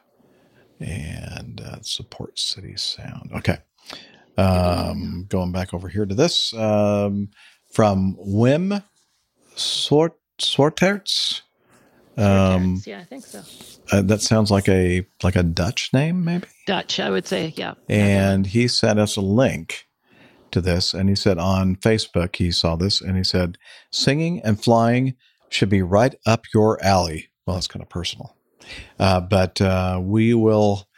And 0.78 1.60
uh, 1.62 1.80
support 1.80 2.38
city 2.38 2.76
sound. 2.76 3.30
Okay. 3.34 3.58
Um, 4.36 5.26
going 5.28 5.52
back 5.52 5.72
over 5.72 5.88
here 5.88 6.06
to 6.06 6.14
this 6.14 6.52
um, 6.54 7.28
from 7.72 8.16
Wim 8.16 8.82
Sort 9.54 10.18
Sorterts. 10.38 11.42
Um, 12.16 12.82
yeah, 12.86 13.00
I 13.00 13.04
think 13.04 13.24
so. 13.24 13.42
uh, 13.92 14.02
that 14.02 14.22
sounds 14.22 14.50
like 14.50 14.68
a 14.68 15.06
like 15.22 15.36
a 15.36 15.42
Dutch 15.42 15.92
name, 15.92 16.24
maybe. 16.24 16.46
Dutch, 16.66 17.00
I 17.00 17.10
would 17.10 17.26
say. 17.26 17.52
Yeah. 17.56 17.74
And 17.88 18.46
he 18.46 18.68
sent 18.68 18.98
us 18.98 19.16
a 19.16 19.20
link 19.20 19.86
to 20.52 20.60
this, 20.60 20.94
and 20.94 21.08
he 21.08 21.14
said 21.16 21.38
on 21.38 21.76
Facebook 21.76 22.36
he 22.36 22.50
saw 22.52 22.76
this, 22.76 23.00
and 23.00 23.16
he 23.16 23.24
said 23.24 23.58
singing 23.90 24.40
and 24.42 24.62
flying 24.62 25.14
should 25.48 25.68
be 25.68 25.82
right 25.82 26.14
up 26.26 26.44
your 26.54 26.82
alley. 26.84 27.30
Well, 27.46 27.56
that's 27.56 27.66
kind 27.66 27.82
of 27.82 27.88
personal, 27.88 28.36
uh, 28.98 29.20
but 29.20 29.60
uh, 29.60 30.00
we 30.02 30.34
will 30.34 30.88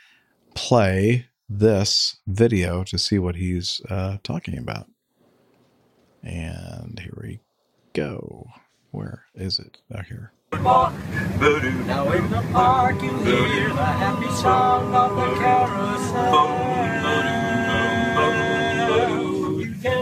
play 0.54 1.26
this 1.48 2.16
video 2.26 2.84
to 2.84 2.98
see 2.98 3.18
what 3.18 3.36
he's 3.36 3.80
uh, 3.88 4.18
talking 4.22 4.58
about. 4.58 4.86
And 6.22 6.98
here 6.98 7.16
we 7.22 7.40
go. 7.92 8.48
Where 8.90 9.24
is 9.34 9.58
it? 9.58 9.78
Oh, 9.94 10.02
here. 10.02 10.32
Now 10.52 10.92
in 12.12 12.30
the 12.30 12.42
park 12.52 13.02
you 13.02 13.10
hear 13.18 13.68
the 13.68 13.84
happy 13.84 14.30
song 14.34 14.94
of 14.94 15.16
the 15.16 15.34
carousel. 15.36 16.66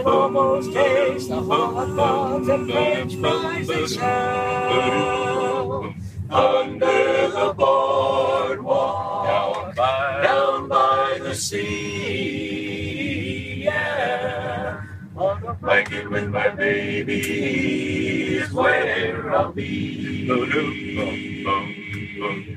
Almost 0.05 0.73
taste 0.73 1.29
the 1.29 1.41
hot 1.41 2.49
and 2.49 2.71
french 2.71 3.15
fries 3.15 3.67
they 3.67 3.87
sell. 3.87 5.93
Under 6.29 7.29
the 7.29 7.53
The 15.75 15.81
blanket 15.81 16.09
with 16.09 16.29
my 16.29 16.47
baby 16.47 17.19
is 18.37 18.49
where 18.53 19.35
I'll 19.35 19.51
be. 19.51 20.31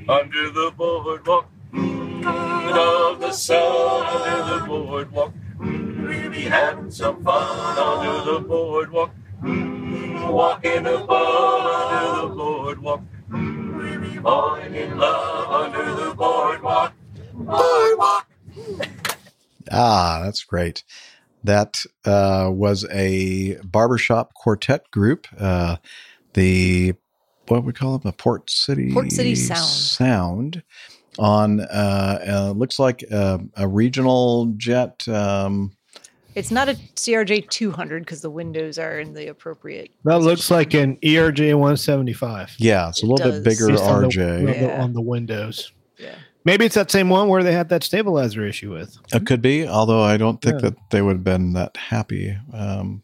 Under 0.07 0.49
the 0.51 0.71
boardwalk. 0.77 1.49
Of 1.73 3.19
the 3.19 3.33
sun 3.33 4.05
under 4.05 4.59
the 4.59 4.65
boardwalk. 4.65 5.33
We'll 5.59 6.29
be 6.31 6.43
having 6.43 6.91
some 6.91 7.21
fun 7.21 7.77
under 7.77 8.31
the 8.31 8.39
boardwalk. 8.39 9.11
Walking 9.43 10.85
above 10.85 11.65
under 11.65 12.21
the 12.21 12.33
boardwalk. 12.33 13.01
We'll 13.29 13.99
be 13.99 14.17
falling 14.19 14.75
in 14.75 14.97
love 14.97 15.73
under 15.73 15.93
the 15.93 16.13
boardwalk. 16.15 16.93
Boardwalk. 17.33 18.27
Ah, 19.69 20.21
that's 20.23 20.45
great. 20.45 20.85
That 21.43 21.81
uh, 22.05 22.49
was 22.51 22.85
a 22.91 23.55
barbershop 23.63 24.33
quartet 24.33 24.89
group. 24.91 25.27
Uh, 25.37 25.77
the 26.33 26.93
what 27.47 27.63
we 27.63 27.73
call 27.73 27.97
them, 27.97 28.11
the 28.11 28.15
Port 28.15 28.49
City 28.49 28.91
Port 28.93 29.11
City 29.11 29.35
Sound. 29.35 29.59
Sound 29.65 30.63
on 31.17 31.61
uh, 31.61 32.19
uh, 32.27 32.53
looks 32.55 32.77
like 32.79 33.01
a, 33.03 33.39
a 33.55 33.67
regional 33.67 34.47
jet. 34.57 35.07
Um, 35.07 35.71
It's 36.35 36.51
not 36.51 36.69
a 36.69 36.73
CRJ 36.95 37.49
200 37.49 38.03
because 38.05 38.21
the 38.21 38.29
windows 38.29 38.77
are 38.77 38.99
in 38.99 39.13
the 39.13 39.27
appropriate. 39.29 39.91
That 40.03 40.19
looks 40.19 40.51
like 40.51 40.73
an 40.75 40.97
ERJ 40.97 41.53
175. 41.55 42.55
yeah, 42.59 42.89
it's 42.89 43.01
a 43.01 43.05
little 43.05 43.31
bit 43.31 43.43
bigger 43.43 43.69
Based 43.69 43.83
on 43.83 44.01
the- 44.03 44.07
RJ. 44.09 44.39
on 44.39 44.45
the- 44.45 44.79
on 44.81 44.93
the 44.93 45.01
windows. 45.01 45.71
Maybe 46.45 46.65
it's 46.65 46.75
that 46.75 46.89
same 46.89 47.09
one 47.09 47.27
where 47.27 47.43
they 47.43 47.51
had 47.51 47.69
that 47.69 47.83
stabilizer 47.83 48.45
issue 48.45 48.71
with. 48.73 48.97
It 49.13 49.25
could 49.25 49.41
be, 49.41 49.67
although 49.67 50.01
I 50.01 50.17
don't 50.17 50.41
think 50.41 50.55
Yeah. 50.61 50.69
that 50.69 50.77
they 50.89 51.01
would 51.01 51.17
have 51.17 51.23
been 51.23 51.53
that 51.53 51.75
happy. 51.77 52.35
Um, 52.53 53.03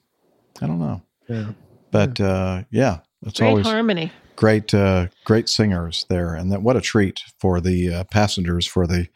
I 0.61 0.67
don't 0.67 0.80
know. 0.80 1.01
Yeah. 1.27 1.51
But 1.91 2.19
uh, 2.22 2.64
yeah, 2.72 2.99
it's 3.25 3.39
Great 3.39 3.49
always 3.49 3.65
harmony. 3.67 4.11
great, 4.35 4.73
uh, 4.73 5.07
great 5.25 5.49
singers 5.49 6.05
there, 6.09 6.33
and 6.33 6.51
that 6.51 6.61
what 6.61 6.75
a 6.77 6.81
treat 6.81 7.22
for 7.39 7.59
the 7.61 7.93
uh, 7.93 8.03
passengers 8.05 8.65
for 8.65 8.88
the 8.88 9.07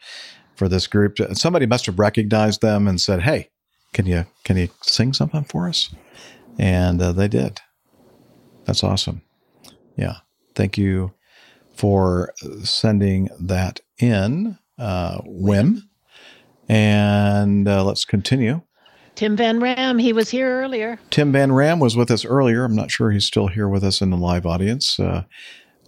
for 0.54 0.68
this 0.68 0.86
group. 0.86 1.16
Somebody 1.34 1.66
must 1.66 1.86
have 1.86 1.98
recognized 1.98 2.60
them 2.60 2.86
and 2.88 3.00
said, 3.00 3.22
"Hey, 3.22 3.48
can 3.94 4.06
you 4.06 4.26
can 4.44 4.56
you 4.58 4.68
sing 4.82 5.12
something 5.14 5.44
for 5.44 5.68
us?" 5.68 5.90
And 6.58 7.00
uh, 7.00 7.12
they 7.12 7.28
did. 7.28 7.60
That's 8.64 8.84
awesome. 8.84 9.22
Yeah, 9.96 10.16
thank 10.54 10.76
you 10.78 11.12
for 11.80 12.34
sending 12.62 13.30
that 13.40 13.80
in, 13.98 14.58
uh, 14.78 15.18
Wim. 15.22 15.80
And 16.68 17.66
uh, 17.66 17.82
let's 17.84 18.04
continue. 18.04 18.60
Tim 19.14 19.34
Van 19.34 19.60
Ram, 19.60 19.96
he 19.96 20.12
was 20.12 20.28
here 20.28 20.60
earlier. 20.60 20.98
Tim 21.08 21.32
Van 21.32 21.52
Ram 21.52 21.80
was 21.80 21.96
with 21.96 22.10
us 22.10 22.22
earlier. 22.22 22.64
I'm 22.64 22.76
not 22.76 22.90
sure 22.90 23.10
he's 23.10 23.24
still 23.24 23.46
here 23.46 23.66
with 23.66 23.82
us 23.82 24.02
in 24.02 24.10
the 24.10 24.18
live 24.18 24.44
audience. 24.44 25.00
Uh, 25.00 25.24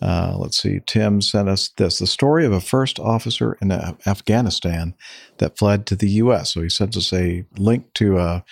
uh, 0.01 0.35
let's 0.39 0.59
see. 0.59 0.81
Tim 0.87 1.21
sent 1.21 1.51
us 1.51 1.69
this 1.77 1.99
the 1.99 2.07
story 2.07 2.47
of 2.47 2.53
a 2.53 2.61
first 2.61 2.99
officer 2.99 3.59
in 3.61 3.71
Af- 3.71 4.07
Afghanistan 4.07 4.95
that 5.37 5.59
fled 5.59 5.85
to 5.89 5.95
the 5.95 6.09
U.S. 6.09 6.55
So 6.55 6.62
he 6.62 6.71
sends 6.71 6.97
us 6.97 7.12
a 7.12 7.45
link 7.59 7.93
to 7.95 8.17
a, 8.17 8.45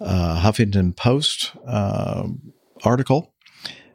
a 0.00 0.40
Huffington 0.40 0.96
Post 0.96 1.52
uh, 1.68 2.26
article. 2.82 3.29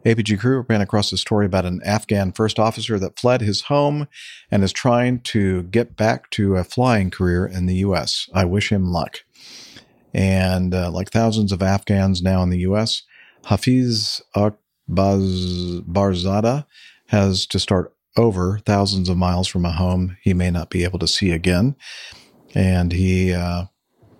APG 0.05 0.39
crew 0.39 0.65
ran 0.69 0.81
across 0.81 1.11
a 1.11 1.17
story 1.17 1.47
about 1.47 1.65
an 1.65 1.81
Afghan 1.83 2.31
first 2.31 2.59
officer 2.59 2.99
that 2.99 3.19
fled 3.19 3.41
his 3.41 3.61
home 3.61 4.07
and 4.51 4.63
is 4.63 4.71
trying 4.71 5.19
to 5.21 5.63
get 5.63 5.95
back 5.95 6.29
to 6.31 6.55
a 6.55 6.63
flying 6.63 7.09
career 7.09 7.45
in 7.45 7.65
the 7.65 7.77
U.S. 7.77 8.29
I 8.33 8.45
wish 8.45 8.71
him 8.71 8.91
luck. 8.91 9.21
And 10.13 10.73
uh, 10.73 10.91
like 10.91 11.09
thousands 11.09 11.51
of 11.51 11.61
Afghans 11.61 12.21
now 12.21 12.43
in 12.43 12.51
the 12.51 12.59
U.S., 12.59 13.01
Hafiz 13.45 14.21
Barzada 14.89 16.65
has 17.07 17.45
to 17.47 17.59
start 17.59 17.93
over 18.15 18.59
thousands 18.59 19.09
of 19.09 19.17
miles 19.17 19.47
from 19.47 19.65
a 19.65 19.71
home 19.71 20.17
he 20.21 20.33
may 20.33 20.51
not 20.51 20.69
be 20.69 20.83
able 20.83 20.99
to 20.99 21.07
see 21.07 21.31
again. 21.31 21.75
And 22.53 22.93
he 22.93 23.33
uh, 23.33 23.65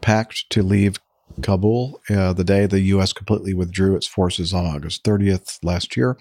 packed 0.01 0.49
to 0.49 0.63
leave 0.63 0.99
Kabul 1.41 2.01
uh, 2.09 2.33
the 2.33 2.43
day 2.43 2.65
the 2.65 2.79
U.S. 2.81 3.13
completely 3.13 3.53
withdrew 3.53 3.95
its 3.95 4.07
forces 4.07 4.53
on 4.53 4.65
August 4.65 5.03
30th 5.03 5.59
last 5.63 5.95
year. 5.97 6.17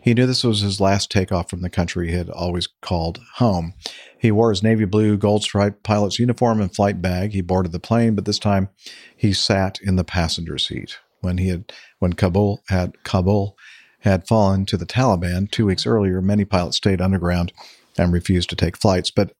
He 0.00 0.14
knew 0.14 0.26
this 0.26 0.44
was 0.44 0.60
his 0.60 0.80
last 0.80 1.10
takeoff 1.10 1.50
from 1.50 1.62
the 1.62 1.70
country 1.70 2.08
he 2.08 2.16
had 2.16 2.30
always 2.30 2.68
called 2.80 3.20
home. 3.36 3.74
He 4.18 4.30
wore 4.30 4.50
his 4.50 4.62
navy 4.62 4.84
blue 4.84 5.16
gold 5.16 5.42
striped 5.42 5.82
pilot's 5.82 6.18
uniform 6.18 6.60
and 6.60 6.74
flight 6.74 7.00
bag. 7.00 7.32
He 7.32 7.40
boarded 7.40 7.72
the 7.72 7.80
plane, 7.80 8.14
but 8.14 8.24
this 8.24 8.38
time 8.38 8.68
he 9.16 9.32
sat 9.32 9.78
in 9.82 9.96
the 9.96 10.04
passenger 10.04 10.58
seat. 10.58 10.98
When 11.20 11.38
he 11.38 11.48
had 11.48 11.72
when 11.98 12.14
Kabul 12.14 12.62
had 12.68 13.02
Kabul 13.04 13.56
had 14.00 14.26
fallen 14.26 14.64
to 14.66 14.76
the 14.76 14.86
Taliban 14.86 15.50
two 15.50 15.66
weeks 15.66 15.86
earlier, 15.86 16.22
many 16.22 16.44
pilots 16.44 16.78
stayed 16.78 17.00
underground 17.00 17.52
and 17.98 18.12
refused 18.12 18.48
to 18.50 18.56
take 18.56 18.76
flights. 18.76 19.10
But 19.10 19.32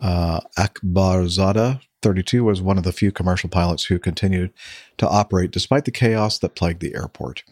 uh, 0.00 0.40
Akbarzada, 0.58 1.80
32, 2.06 2.44
was 2.44 2.62
one 2.62 2.78
of 2.78 2.84
the 2.84 2.92
few 2.92 3.10
commercial 3.10 3.50
pilots 3.50 3.84
who 3.84 3.98
continued 3.98 4.52
to 4.96 5.08
operate 5.08 5.50
despite 5.50 5.84
the 5.86 5.90
chaos 5.90 6.38
that 6.38 6.54
plagued 6.54 6.80
the 6.80 6.94
airport. 6.94 7.42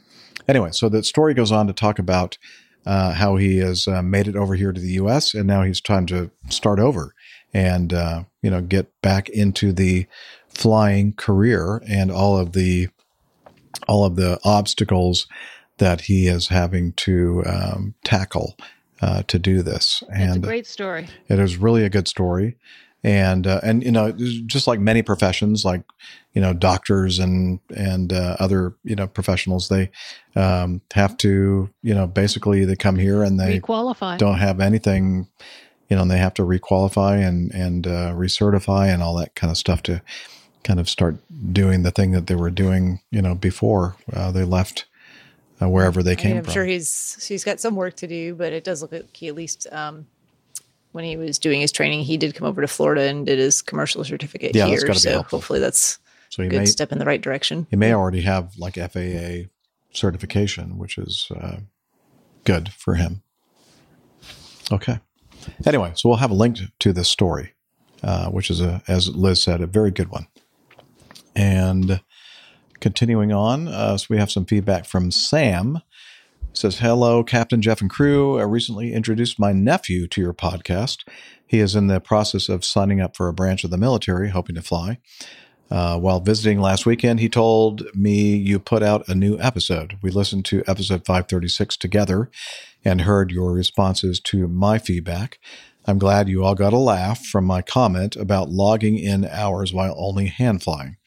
Anyway, 0.46 0.70
so 0.70 0.88
the 0.88 1.02
story 1.02 1.34
goes 1.34 1.50
on 1.50 1.66
to 1.66 1.72
talk 1.72 1.98
about 1.98 2.38
uh, 2.86 3.14
how 3.14 3.34
he 3.36 3.58
has 3.58 3.88
uh, 3.88 4.00
made 4.02 4.28
it 4.28 4.36
over 4.36 4.54
here 4.54 4.72
to 4.72 4.80
the 4.80 4.92
U.S. 4.92 5.34
and 5.34 5.46
now 5.46 5.62
he's 5.62 5.80
time 5.80 6.06
to 6.06 6.30
start 6.50 6.78
over 6.78 7.14
and 7.52 7.92
uh, 7.92 8.24
you 8.42 8.50
know 8.50 8.60
get 8.60 8.92
back 9.02 9.28
into 9.28 9.72
the 9.72 10.06
flying 10.48 11.12
career 11.14 11.82
and 11.88 12.12
all 12.12 12.38
of 12.38 12.52
the 12.52 12.88
all 13.88 14.04
of 14.04 14.14
the 14.16 14.38
obstacles 14.44 15.26
that 15.78 16.02
he 16.02 16.28
is 16.28 16.48
having 16.48 16.92
to 16.92 17.42
um, 17.46 17.94
tackle 18.04 18.56
uh, 19.02 19.22
to 19.26 19.38
do 19.38 19.62
this. 19.62 20.02
It's 20.08 20.18
a 20.18 20.22
And 20.34 20.42
great 20.42 20.66
story. 20.66 21.08
it 21.28 21.38
is 21.40 21.56
really 21.56 21.84
a 21.84 21.90
good 21.90 22.06
story. 22.06 22.56
And 23.04 23.46
uh, 23.46 23.60
and 23.62 23.84
you 23.84 23.92
know 23.92 24.12
just 24.46 24.66
like 24.66 24.80
many 24.80 25.02
professions 25.02 25.62
like 25.62 25.82
you 26.32 26.40
know 26.40 26.54
doctors 26.54 27.18
and 27.18 27.60
and 27.76 28.12
uh, 28.14 28.36
other 28.40 28.74
you 28.82 28.96
know 28.96 29.06
professionals 29.06 29.68
they 29.68 29.90
um, 30.36 30.80
have 30.94 31.16
to 31.18 31.68
you 31.82 31.94
know 31.94 32.06
basically 32.06 32.64
they 32.64 32.76
come 32.76 32.96
here 32.96 33.22
and 33.22 33.38
they 33.38 33.60
Requalify. 33.60 34.16
don't 34.16 34.38
have 34.38 34.58
anything 34.58 35.28
you 35.90 35.96
know 35.96 36.02
and 36.02 36.10
they 36.10 36.16
have 36.16 36.32
to 36.34 36.42
requalify 36.42 37.22
and 37.22 37.52
and 37.52 37.86
uh, 37.86 38.12
recertify 38.14 38.92
and 38.92 39.02
all 39.02 39.14
that 39.16 39.34
kind 39.34 39.50
of 39.50 39.58
stuff 39.58 39.82
to 39.82 40.00
kind 40.62 40.80
of 40.80 40.88
start 40.88 41.16
doing 41.52 41.82
the 41.82 41.90
thing 41.90 42.12
that 42.12 42.26
they 42.26 42.34
were 42.34 42.50
doing 42.50 43.00
you 43.10 43.20
know 43.20 43.34
before 43.34 43.96
uh, 44.14 44.32
they 44.32 44.44
left 44.44 44.86
uh, 45.60 45.68
wherever 45.68 46.02
they 46.02 46.12
I 46.12 46.16
came 46.16 46.30
mean, 46.30 46.38
I'm 46.38 46.44
from. 46.44 46.52
sure 46.54 46.64
he's 46.64 47.24
he's 47.28 47.44
got 47.44 47.60
some 47.60 47.76
work 47.76 47.96
to 47.96 48.06
do, 48.06 48.34
but 48.34 48.52
it 48.52 48.64
does 48.64 48.82
look 48.82 48.92
like 48.92 49.14
he 49.14 49.28
at 49.28 49.34
least 49.34 49.66
um, 49.70 50.06
when 50.94 51.02
he 51.02 51.16
was 51.16 51.40
doing 51.40 51.60
his 51.60 51.72
training, 51.72 52.04
he 52.04 52.16
did 52.16 52.36
come 52.36 52.46
over 52.46 52.60
to 52.60 52.68
Florida 52.68 53.02
and 53.02 53.26
did 53.26 53.36
his 53.36 53.62
commercial 53.62 54.04
certificate 54.04 54.54
Yeah, 54.54 54.68
that's 54.68 54.82
here. 54.84 54.94
So 54.94 55.22
hopefully 55.22 55.58
that's 55.58 55.98
So 56.30 56.44
a 56.44 56.48
good 56.48 56.60
may- 56.60 56.66
step 56.66 56.92
in 56.92 56.98
the 56.98 57.04
right 57.04 57.20
direction. 57.20 57.66
He 57.68 57.74
may 57.74 57.92
already 57.92 58.20
have 58.20 58.56
like 58.56 58.76
FAA 58.76 59.48
certification, 59.92 60.78
which 60.78 60.96
is 60.96 61.32
uh, 61.36 61.56
good 62.44 62.72
for 62.72 62.94
him. 62.94 63.22
Okay. 64.70 65.00
Anyway, 65.66 65.90
so 65.96 66.08
we'll 66.08 66.18
have 66.18 66.30
a 66.30 66.34
link 66.34 66.58
to 66.78 66.92
this 66.92 67.08
story, 67.08 67.54
uh, 68.04 68.28
which 68.30 68.48
is 68.48 68.60
a, 68.60 68.80
as 68.86 69.08
Liz 69.08 69.42
said, 69.42 69.60
a 69.62 69.66
very 69.66 69.90
good 69.90 70.10
one. 70.10 70.28
And 71.34 72.00
continuing 72.78 73.32
on, 73.32 73.66
uh, 73.66 73.98
so 73.98 74.06
we 74.10 74.18
have 74.18 74.30
some 74.30 74.44
feedback 74.44 74.84
from 74.86 75.10
Sam. 75.10 75.80
Says, 76.56 76.78
Hello, 76.78 77.24
Captain 77.24 77.60
Jeff 77.60 77.80
and 77.80 77.90
crew. 77.90 78.38
I 78.38 78.44
recently 78.44 78.92
introduced 78.92 79.40
my 79.40 79.52
nephew 79.52 80.06
to 80.06 80.20
your 80.20 80.32
podcast. 80.32 81.02
He 81.44 81.58
is 81.58 81.74
in 81.74 81.88
the 81.88 82.00
process 82.00 82.48
of 82.48 82.64
signing 82.64 83.00
up 83.00 83.16
for 83.16 83.26
a 83.26 83.32
branch 83.32 83.64
of 83.64 83.70
the 83.70 83.76
military, 83.76 84.30
hoping 84.30 84.54
to 84.54 84.62
fly. 84.62 84.98
Uh, 85.68 85.98
while 85.98 86.20
visiting 86.20 86.60
last 86.60 86.86
weekend, 86.86 87.18
he 87.18 87.28
told 87.28 87.82
me 87.92 88.36
you 88.36 88.60
put 88.60 88.84
out 88.84 89.08
a 89.08 89.16
new 89.16 89.36
episode. 89.40 89.98
We 90.00 90.12
listened 90.12 90.44
to 90.46 90.62
episode 90.68 91.04
536 91.04 91.76
together 91.76 92.30
and 92.84 93.00
heard 93.00 93.32
your 93.32 93.52
responses 93.52 94.20
to 94.20 94.46
my 94.46 94.78
feedback. 94.78 95.40
I'm 95.86 95.98
glad 95.98 96.28
you 96.28 96.44
all 96.44 96.54
got 96.54 96.72
a 96.72 96.78
laugh 96.78 97.26
from 97.26 97.44
my 97.44 97.62
comment 97.62 98.14
about 98.14 98.50
logging 98.50 98.96
in 98.96 99.24
hours 99.24 99.72
while 99.72 99.96
only 99.98 100.26
hand 100.26 100.62
flying. 100.62 100.98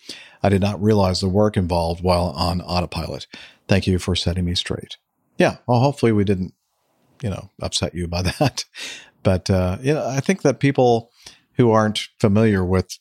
I 0.43 0.49
did 0.49 0.61
not 0.61 0.81
realize 0.81 1.21
the 1.21 1.29
work 1.29 1.55
involved 1.55 2.03
while 2.03 2.33
on 2.35 2.59
autopilot. 2.59 3.27
Thank 3.69 3.87
you 3.87 3.97
for 3.97 4.13
setting 4.13 4.43
me 4.43 4.55
straight. 4.55 4.97
Yeah, 5.37 5.57
well, 5.67 5.79
hopefully 5.79 6.11
we 6.11 6.23
didn't, 6.23 6.53
you 7.21 7.29
know, 7.29 7.49
upset 7.61 7.93
you 7.93 8.07
by 8.07 8.21
that. 8.39 8.65
But 9.23 9.49
uh, 9.49 9.77
you 9.81 9.93
know, 9.93 10.07
I 10.07 10.19
think 10.19 10.41
that 10.43 10.59
people 10.59 11.11
who 11.53 11.71
aren't 11.71 12.07
familiar 12.19 12.63
with 12.63 12.97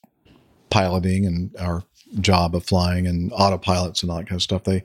piloting 0.71 1.27
and 1.27 1.55
our 1.59 1.83
job 2.21 2.55
of 2.55 2.65
flying 2.65 3.07
and 3.07 3.31
autopilots 3.33 4.03
and 4.03 4.11
all 4.11 4.19
that 4.19 4.29
kind 4.29 4.39
of 4.39 4.43
stuff, 4.43 4.65
they 4.65 4.85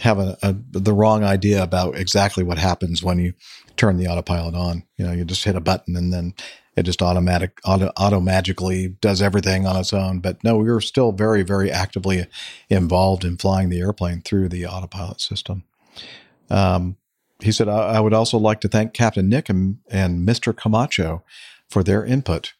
have 0.00 0.18
a, 0.18 0.38
a 0.42 0.54
the 0.70 0.92
wrong 0.92 1.24
idea 1.24 1.62
about 1.62 1.96
exactly 1.96 2.44
what 2.44 2.58
happens 2.58 3.02
when 3.02 3.18
you 3.18 3.34
turn 3.76 3.96
the 3.96 4.06
autopilot 4.06 4.54
on. 4.54 4.84
You 4.96 5.06
know, 5.06 5.12
you 5.12 5.24
just 5.24 5.44
hit 5.44 5.56
a 5.56 5.60
button 5.60 5.96
and 5.96 6.12
then 6.12 6.34
it 6.76 6.84
just 6.84 7.02
automatic 7.02 7.58
auto, 7.64 7.90
auto 7.96 8.20
magically 8.20 8.88
does 9.00 9.20
everything 9.20 9.66
on 9.66 9.76
its 9.76 9.92
own. 9.92 10.20
But 10.20 10.42
no, 10.44 10.56
we 10.56 10.70
were 10.70 10.80
still 10.80 11.12
very 11.12 11.42
very 11.42 11.70
actively 11.70 12.26
involved 12.68 13.24
in 13.24 13.36
flying 13.36 13.68
the 13.68 13.80
airplane 13.80 14.22
through 14.22 14.48
the 14.48 14.66
autopilot 14.66 15.20
system. 15.20 15.64
Um, 16.50 16.96
he 17.40 17.52
said, 17.52 17.68
I, 17.68 17.96
I 17.96 18.00
would 18.00 18.14
also 18.14 18.38
like 18.38 18.60
to 18.60 18.68
thank 18.68 18.94
Captain 18.94 19.28
Nick 19.28 19.48
and, 19.48 19.78
and 19.90 20.26
Mr. 20.26 20.56
Camacho 20.56 21.22
for 21.68 21.82
their 21.82 22.04
input. 22.04 22.54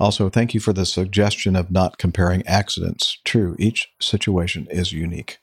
Also, 0.00 0.30
thank 0.30 0.54
you 0.54 0.60
for 0.60 0.72
the 0.72 0.86
suggestion 0.86 1.54
of 1.54 1.70
not 1.70 1.98
comparing 1.98 2.46
accidents. 2.46 3.18
True, 3.24 3.56
each 3.58 3.92
situation 4.00 4.66
is 4.70 4.92
unique. 4.92 5.38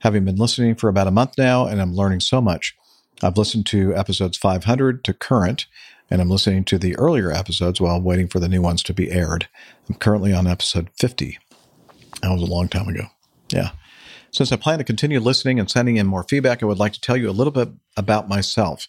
Having 0.00 0.24
been 0.24 0.36
listening 0.36 0.74
for 0.74 0.88
about 0.88 1.06
a 1.06 1.12
month 1.12 1.36
now, 1.36 1.66
and 1.66 1.80
I'm 1.80 1.94
learning 1.94 2.20
so 2.20 2.40
much, 2.40 2.76
I've 3.22 3.36
listened 3.36 3.66
to 3.66 3.94
episodes 3.94 4.38
500 4.38 5.04
to 5.04 5.12
current, 5.12 5.66
and 6.08 6.20
I'm 6.20 6.30
listening 6.30 6.64
to 6.64 6.78
the 6.78 6.96
earlier 6.96 7.30
episodes 7.30 7.80
while 7.80 8.00
waiting 8.00 8.28
for 8.28 8.38
the 8.38 8.48
new 8.48 8.62
ones 8.62 8.82
to 8.84 8.94
be 8.94 9.10
aired. 9.10 9.48
I'm 9.88 9.96
currently 9.96 10.32
on 10.32 10.46
episode 10.46 10.88
50. 10.98 11.38
That 12.22 12.30
was 12.30 12.42
a 12.42 12.46
long 12.46 12.68
time 12.68 12.88
ago. 12.88 13.06
Yeah. 13.52 13.70
Since 14.32 14.52
I 14.52 14.56
plan 14.56 14.78
to 14.78 14.84
continue 14.84 15.18
listening 15.18 15.58
and 15.58 15.70
sending 15.70 15.96
in 15.96 16.06
more 16.06 16.22
feedback, 16.22 16.62
I 16.62 16.66
would 16.66 16.78
like 16.78 16.92
to 16.92 17.00
tell 17.00 17.16
you 17.16 17.28
a 17.28 17.32
little 17.32 17.52
bit 17.52 17.68
about 17.96 18.28
myself. 18.28 18.86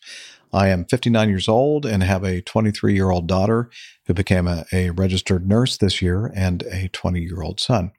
I 0.54 0.68
am 0.68 0.86
59 0.86 1.30
years 1.30 1.48
old 1.48 1.86
and 1.86 2.04
have 2.04 2.24
a 2.24 2.42
23 2.42 2.94
year 2.94 3.10
old 3.10 3.28
daughter 3.28 3.70
who 4.06 4.14
became 4.14 4.48
a, 4.48 4.66
a 4.72 4.92
registered 4.92 5.48
nurse 5.48 5.78
this 5.78 6.02
year 6.02 6.32
and 6.36 6.64
a 6.64 6.90
20 6.90 7.22
year 7.22 7.42
old 7.42 7.60
son. 7.60 7.92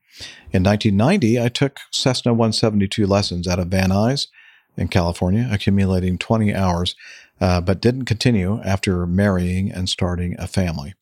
In 0.53 0.63
1990, 0.63 1.41
I 1.41 1.49
took 1.49 1.81
Cessna 1.91 2.33
172 2.33 3.07
lessons 3.07 3.49
out 3.49 3.59
of 3.59 3.69
Van 3.69 3.91
Nuys 3.91 4.29
in 4.77 4.89
California, 4.89 5.49
accumulating 5.51 6.19
20 6.19 6.55
hours, 6.55 6.95
uh, 7.41 7.61
but 7.61 7.81
didn't 7.81 8.05
continue 8.05 8.61
after 8.63 9.07
marrying 9.07 9.73
and 9.73 9.89
starting 9.89 10.37
a 10.39 10.47
family. 10.47 10.95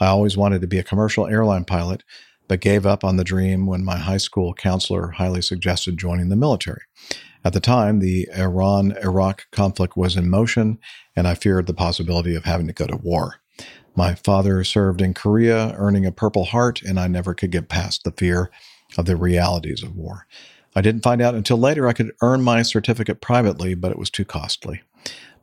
I 0.00 0.06
always 0.06 0.36
wanted 0.36 0.60
to 0.62 0.66
be 0.66 0.78
a 0.78 0.82
commercial 0.82 1.26
airline 1.26 1.64
pilot, 1.64 2.02
but 2.48 2.60
gave 2.60 2.86
up 2.86 3.04
on 3.04 3.16
the 3.16 3.24
dream 3.24 3.66
when 3.66 3.84
my 3.84 3.96
high 3.96 4.18
school 4.18 4.54
counselor 4.54 5.12
highly 5.12 5.42
suggested 5.42 5.98
joining 5.98 6.28
the 6.28 6.36
military. 6.36 6.82
At 7.44 7.52
the 7.52 7.60
time, 7.60 8.00
the 8.00 8.28
Iran 8.36 8.96
Iraq 9.02 9.46
conflict 9.50 9.96
was 9.96 10.16
in 10.16 10.30
motion, 10.30 10.78
and 11.14 11.28
I 11.28 11.34
feared 11.34 11.66
the 11.66 11.74
possibility 11.74 12.34
of 12.34 12.44
having 12.44 12.66
to 12.66 12.72
go 12.72 12.86
to 12.86 12.96
war. 12.96 13.36
My 13.94 14.14
father 14.14 14.64
served 14.64 15.00
in 15.00 15.14
Korea, 15.14 15.74
earning 15.76 16.06
a 16.06 16.12
Purple 16.12 16.46
Heart, 16.46 16.82
and 16.82 16.98
I 16.98 17.06
never 17.06 17.34
could 17.34 17.52
get 17.52 17.68
past 17.68 18.04
the 18.04 18.12
fear 18.12 18.50
of 18.96 19.04
the 19.04 19.16
realities 19.16 19.82
of 19.82 19.94
war. 19.94 20.26
I 20.74 20.80
didn't 20.80 21.04
find 21.04 21.22
out 21.22 21.34
until 21.34 21.58
later 21.58 21.86
I 21.86 21.92
could 21.92 22.12
earn 22.20 22.42
my 22.42 22.62
certificate 22.62 23.20
privately, 23.20 23.74
but 23.74 23.92
it 23.92 23.98
was 23.98 24.10
too 24.10 24.24
costly. 24.24 24.82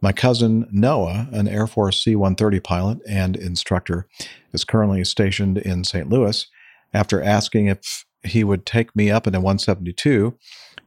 My 0.02 0.12
cousin 0.12 0.68
Noah, 0.72 1.30
an 1.32 1.48
Air 1.48 1.68
Force 1.68 2.04
C 2.04 2.16
130 2.16 2.60
pilot 2.60 2.98
and 3.08 3.38
instructor, 3.38 4.08
is 4.52 4.64
currently 4.64 5.04
stationed 5.06 5.60
in 5.60 5.84
St. 5.84 6.10
Louis. 6.10 6.48
After 6.94 7.22
asking 7.22 7.68
if 7.68 8.06
he 8.24 8.44
would 8.44 8.66
take 8.66 8.96
me 8.96 9.10
up 9.10 9.28
in 9.28 9.36
a 9.36 9.40
172, 9.40 10.38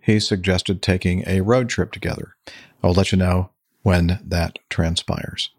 he 0.01 0.21
suggested 0.21 0.83
taking 0.83 1.25
a 1.27 1.41
road 1.41 1.69
trip 1.69 1.93
together. 1.93 2.37
I 2.83 2.87
will 2.87 2.95
let 2.95 3.13
you 3.13 3.19
know 3.19 3.51
when 3.83 4.21
that 4.25 4.59
transpires. 4.71 5.51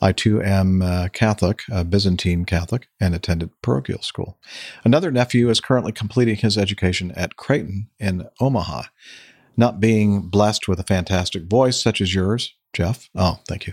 I 0.00 0.12
too 0.12 0.42
am 0.42 0.82
uh, 0.82 1.08
Catholic, 1.12 1.62
a 1.70 1.84
Byzantine 1.84 2.44
Catholic, 2.44 2.88
and 3.00 3.14
attended 3.14 3.50
parochial 3.62 4.02
school. 4.02 4.38
Another 4.84 5.10
nephew 5.10 5.48
is 5.48 5.60
currently 5.60 5.92
completing 5.92 6.36
his 6.36 6.56
education 6.56 7.10
at 7.12 7.36
Creighton 7.36 7.88
in 7.98 8.28
Omaha. 8.40 8.84
Not 9.56 9.80
being 9.80 10.28
blessed 10.28 10.68
with 10.68 10.78
a 10.78 10.84
fantastic 10.84 11.44
voice 11.44 11.82
such 11.82 12.00
as 12.00 12.14
yours, 12.14 12.54
Jeff, 12.72 13.08
oh, 13.14 13.40
thank 13.48 13.66
you, 13.66 13.72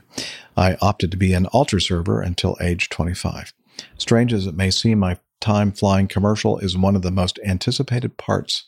I 0.56 0.78
opted 0.82 1.12
to 1.12 1.18
be 1.18 1.34
an 1.34 1.46
altar 1.48 1.80
server 1.80 2.22
until 2.22 2.58
age 2.62 2.90
25. 2.90 3.54
Strange 3.98 4.34
as 4.34 4.48
it 4.48 4.56
may 4.56 4.72
seem, 4.72 5.00
my 5.00 5.18
time 5.44 5.72
flying 5.72 6.08
commercial 6.08 6.58
is 6.60 6.78
one 6.78 6.96
of 6.96 7.02
the 7.02 7.12
most 7.12 7.38
anticipated 7.46 8.18
parts 8.18 8.64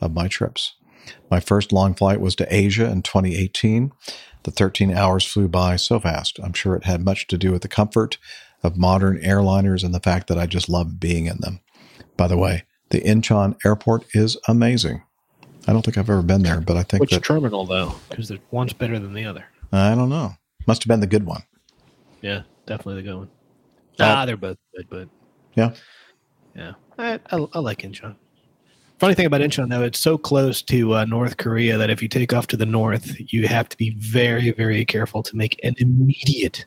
of 0.00 0.14
my 0.14 0.28
trips. 0.28 0.74
My 1.30 1.40
first 1.40 1.72
long 1.72 1.92
flight 1.94 2.20
was 2.20 2.36
to 2.36 2.54
Asia 2.54 2.88
in 2.88 3.02
2018. 3.02 3.92
The 4.44 4.50
13 4.50 4.92
hours 4.94 5.24
flew 5.24 5.48
by 5.48 5.76
so 5.76 5.98
fast. 5.98 6.38
I'm 6.42 6.52
sure 6.52 6.76
it 6.76 6.84
had 6.84 7.04
much 7.04 7.26
to 7.26 7.36
do 7.36 7.50
with 7.52 7.62
the 7.62 7.68
comfort 7.68 8.16
of 8.62 8.76
modern 8.76 9.20
airliners 9.20 9.82
and 9.82 9.92
the 9.92 10.00
fact 10.00 10.28
that 10.28 10.38
I 10.38 10.46
just 10.46 10.68
love 10.68 11.00
being 11.00 11.26
in 11.26 11.38
them. 11.40 11.60
By 12.16 12.28
the 12.28 12.38
way, 12.38 12.64
the 12.90 13.00
Incheon 13.00 13.56
airport 13.64 14.04
is 14.14 14.36
amazing. 14.46 15.02
I 15.66 15.72
don't 15.72 15.82
think 15.82 15.98
I've 15.98 16.08
ever 16.08 16.22
been 16.22 16.42
there, 16.42 16.60
but 16.60 16.76
I 16.76 16.82
think 16.84 17.00
Which 17.00 17.10
that 17.10 17.24
terminal 17.24 17.66
though? 17.66 17.94
Because 18.08 18.32
one's 18.50 18.72
better 18.72 18.98
than 18.98 19.14
the 19.14 19.24
other. 19.24 19.46
I 19.72 19.94
don't 19.94 20.08
know. 20.08 20.34
Must 20.66 20.82
have 20.82 20.88
been 20.88 21.00
the 21.00 21.06
good 21.06 21.26
one. 21.26 21.42
Yeah, 22.22 22.42
definitely 22.66 23.02
the 23.02 23.08
good 23.08 23.16
one. 23.16 23.30
Uh, 23.98 24.04
Ah, 24.04 24.26
they're 24.26 24.36
both 24.36 24.58
good, 24.76 24.86
but 24.88 25.08
Yeah. 25.54 25.74
Yeah, 26.54 26.72
I, 26.98 27.20
I, 27.30 27.46
I 27.52 27.58
like 27.58 27.82
Incheon. 27.82 28.16
Funny 28.98 29.14
thing 29.14 29.26
about 29.26 29.40
Incheon 29.40 29.70
though, 29.70 29.82
it's 29.82 29.98
so 29.98 30.18
close 30.18 30.60
to 30.62 30.94
uh, 30.94 31.04
North 31.06 31.38
Korea 31.38 31.78
that 31.78 31.90
if 31.90 32.02
you 32.02 32.08
take 32.08 32.34
off 32.34 32.46
to 32.48 32.56
the 32.56 32.66
north, 32.66 33.16
you 33.32 33.48
have 33.48 33.68
to 33.70 33.76
be 33.76 33.90
very, 33.98 34.50
very 34.52 34.84
careful 34.84 35.22
to 35.22 35.36
make 35.36 35.58
an 35.64 35.74
immediate. 35.78 36.66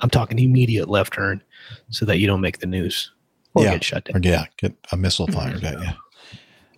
I'm 0.00 0.10
talking 0.10 0.38
immediate 0.38 0.88
left 0.88 1.12
turn, 1.12 1.42
so 1.90 2.04
that 2.06 2.18
you 2.18 2.26
don't 2.26 2.40
make 2.40 2.58
the 2.58 2.66
news 2.66 3.12
or 3.54 3.64
yeah. 3.64 3.72
get 3.72 3.84
shut 3.84 4.04
down. 4.04 4.16
Or, 4.16 4.28
yeah, 4.28 4.46
get 4.56 4.74
a 4.90 4.96
missile 4.96 5.26
fired 5.26 5.62
at 5.62 5.78
you. 5.78 5.90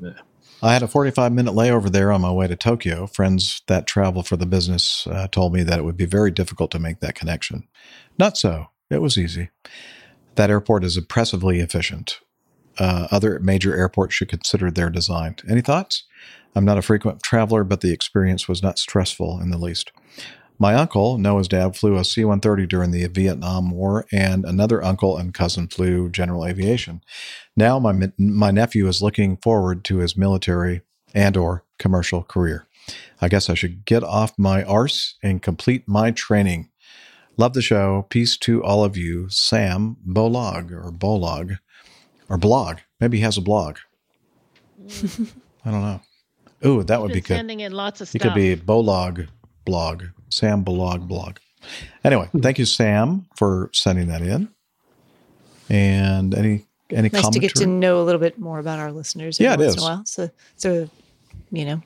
Yeah. 0.01 0.13
I 0.63 0.73
had 0.73 0.83
a 0.83 0.89
45 0.89 1.33
minute 1.33 1.55
layover 1.55 1.91
there 1.91 2.13
on 2.13 2.21
my 2.21 2.31
way 2.31 2.47
to 2.47 2.55
Tokyo. 2.55 3.07
Friends 3.07 3.63
that 3.67 3.87
travel 3.87 4.23
for 4.23 4.37
the 4.37 4.47
business 4.47 5.07
uh, 5.09 5.27
told 5.29 5.53
me 5.53 5.65
that 5.65 5.79
it 5.79 5.85
would 5.85 5.97
be 5.97 6.07
very 6.07 6.31
difficult 6.31 6.71
to 6.71 6.79
make 6.79 7.01
that 7.01 7.17
connection. 7.17 7.67
Not 8.19 8.37
so. 8.39 8.67
It 8.89 9.01
was 9.01 9.19
easy. 9.19 9.51
That 10.37 10.51
airport 10.51 10.85
is 10.85 10.97
impressively 10.97 11.61
efficient. 11.61 12.21
Uh, 12.79 13.09
other 13.11 13.39
major 13.41 13.77
airports 13.77 14.15
should 14.15 14.29
consider 14.29 14.71
their 14.71 14.91
design. 14.91 15.37
Any 15.49 15.61
thoughts? 15.61 16.05
I'm 16.55 16.65
not 16.65 16.79
a 16.79 16.83
frequent 16.83 17.23
traveler, 17.23 17.65
but 17.65 17.81
the 17.81 17.93
experience 17.93 18.49
was 18.49 18.63
not 18.63 18.79
stressful 18.79 19.41
in 19.41 19.51
the 19.51 19.59
least. 19.59 19.93
My 20.59 20.75
uncle, 20.75 21.19
Noah's 21.19 21.49
dad, 21.49 21.77
flew 21.77 21.97
a 21.97 22.05
C 22.05 22.25
130 22.25 22.67
during 22.67 22.91
the 22.93 23.07
Vietnam 23.09 23.71
War, 23.71 24.07
and 24.13 24.45
another 24.45 24.83
uncle 24.85 25.17
and 25.17 25.35
cousin 25.35 25.67
flew 25.67 26.09
general 26.09 26.47
aviation. 26.47 27.03
Now, 27.57 27.79
my, 27.79 28.13
my 28.19 28.51
nephew 28.51 28.87
is 28.87 29.03
looking 29.03 29.39
forward 29.39 29.83
to 29.87 29.99
his 29.99 30.17
military 30.17 30.83
and 31.15 31.37
or 31.37 31.65
commercial 31.79 32.23
career. 32.23 32.67
I 33.21 33.29
guess 33.29 33.51
I 33.51 33.55
should 33.55 33.85
get 33.85 34.05
off 34.05 34.39
my 34.39 34.63
arse 34.63 35.17
and 35.23 35.43
complete 35.43 35.89
my 35.89 36.11
training. 36.11 36.69
Love 37.37 37.55
the 37.55 37.63
show. 37.63 38.07
Peace 38.11 38.37
to 38.39 38.63
all 38.63 38.85
of 38.85 38.97
you. 38.97 39.29
Sam 39.31 39.97
Bolog 40.07 40.71
or 40.71 40.93
Bolog 40.93 41.59
or 42.29 42.39
blog. 42.39 42.79
Maybe 43.01 43.19
he 43.19 43.23
has 43.25 43.37
a 43.37 43.41
blog. 43.41 43.79
I 45.65 45.71
don't 45.71 45.83
know. 45.83 46.01
Ooh, 46.65 46.83
that 46.85 47.01
would 47.01 47.09
be 47.09 47.15
Been 47.15 47.23
good. 47.23 47.37
sending 47.37 47.61
in 47.61 47.73
lots 47.73 48.01
of 48.01 48.09
stuff. 48.09 48.13
He 48.23 48.29
could 48.29 48.35
be 48.35 48.57
Bolog 48.57 49.29
blog. 49.65 50.05
Sam 50.31 50.65
Bolog 50.65 51.07
blog. 51.09 51.39
Anyway, 52.05 52.29
thank 52.41 52.59
you, 52.59 52.65
Sam, 52.65 53.27
for 53.37 53.71
sending 53.73 54.09
that 54.09 54.23
in. 54.23 54.49
And 55.69 56.35
any 56.35 56.67
any 56.91 57.09
nice 57.09 57.29
to 57.31 57.39
get 57.39 57.55
to 57.57 57.67
know 57.67 58.01
a 58.03 58.05
little 58.05 58.21
bit 58.21 58.39
more 58.39 58.59
about 58.59 58.79
our 58.79 58.93
listeners 58.93 59.41
every 59.41 59.47
Yeah, 59.47 59.55
it 59.55 59.59
once 59.59 59.69
is. 59.69 59.77
in 59.77 59.81
a 59.81 59.85
while. 59.85 60.03
So, 60.05 60.31
so 60.57 60.91
you 61.51 61.65
know, 61.65 61.83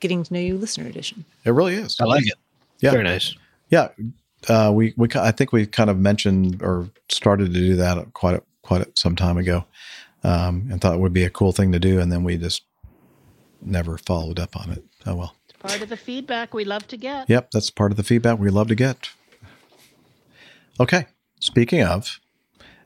getting 0.00 0.22
to 0.22 0.32
know 0.34 0.40
you, 0.40 0.56
listener 0.56 0.86
edition. 0.86 1.24
It 1.44 1.50
really 1.50 1.74
is. 1.74 1.96
I 2.00 2.04
like 2.04 2.26
it. 2.26 2.34
Yeah, 2.80 2.92
Very 2.92 3.04
nice. 3.04 3.34
Yeah, 3.70 3.88
uh, 4.48 4.70
we 4.72 4.94
we 4.96 5.08
I 5.16 5.32
think 5.32 5.52
we 5.52 5.66
kind 5.66 5.90
of 5.90 5.98
mentioned 5.98 6.62
or 6.62 6.88
started 7.08 7.46
to 7.52 7.58
do 7.60 7.76
that 7.76 8.12
quite 8.14 8.36
a, 8.36 8.42
quite 8.68 8.98
some 8.98 9.16
time 9.16 9.38
ago, 9.38 9.64
um, 10.22 10.68
and 10.70 10.78
thought 10.78 10.94
it 10.94 11.00
would 11.00 11.14
be 11.14 11.24
a 11.24 11.30
cool 11.30 11.52
thing 11.52 11.72
to 11.72 11.78
do, 11.78 11.98
and 11.98 12.12
then 12.12 12.22
we 12.22 12.36
just 12.36 12.64
never 13.62 13.96
followed 13.96 14.38
up 14.38 14.54
on 14.54 14.70
it. 14.70 14.84
Oh 15.06 15.16
well. 15.16 15.34
Part 15.58 15.80
of 15.80 15.88
the 15.88 15.96
feedback 15.96 16.52
we 16.52 16.64
love 16.64 16.86
to 16.88 16.96
get. 16.98 17.28
Yep, 17.30 17.50
that's 17.50 17.70
part 17.70 17.90
of 17.90 17.96
the 17.96 18.02
feedback 18.04 18.38
we 18.38 18.50
love 18.50 18.68
to 18.68 18.74
get. 18.74 19.08
Okay, 20.78 21.06
speaking 21.40 21.82
of, 21.82 22.20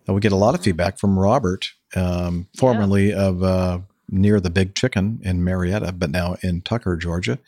uh, 0.09 0.12
we 0.15 0.20
get 0.20 0.33
a 0.33 0.36
lot 0.36 0.55
of 0.55 0.62
feedback 0.62 0.99
from 0.99 1.19
Robert, 1.19 1.73
um, 1.97 2.49
formerly 2.57 3.12
of 3.12 3.43
uh, 3.43 3.81
near 4.09 4.39
the 4.39 4.49
Big 4.49 4.77
Chicken 4.77 5.20
in 5.25 5.43
Marietta, 5.43 5.93
but 5.93 6.11
now 6.11 6.36
in 6.43 6.62
Tucker, 6.62 6.97
Georgia. 6.97 7.41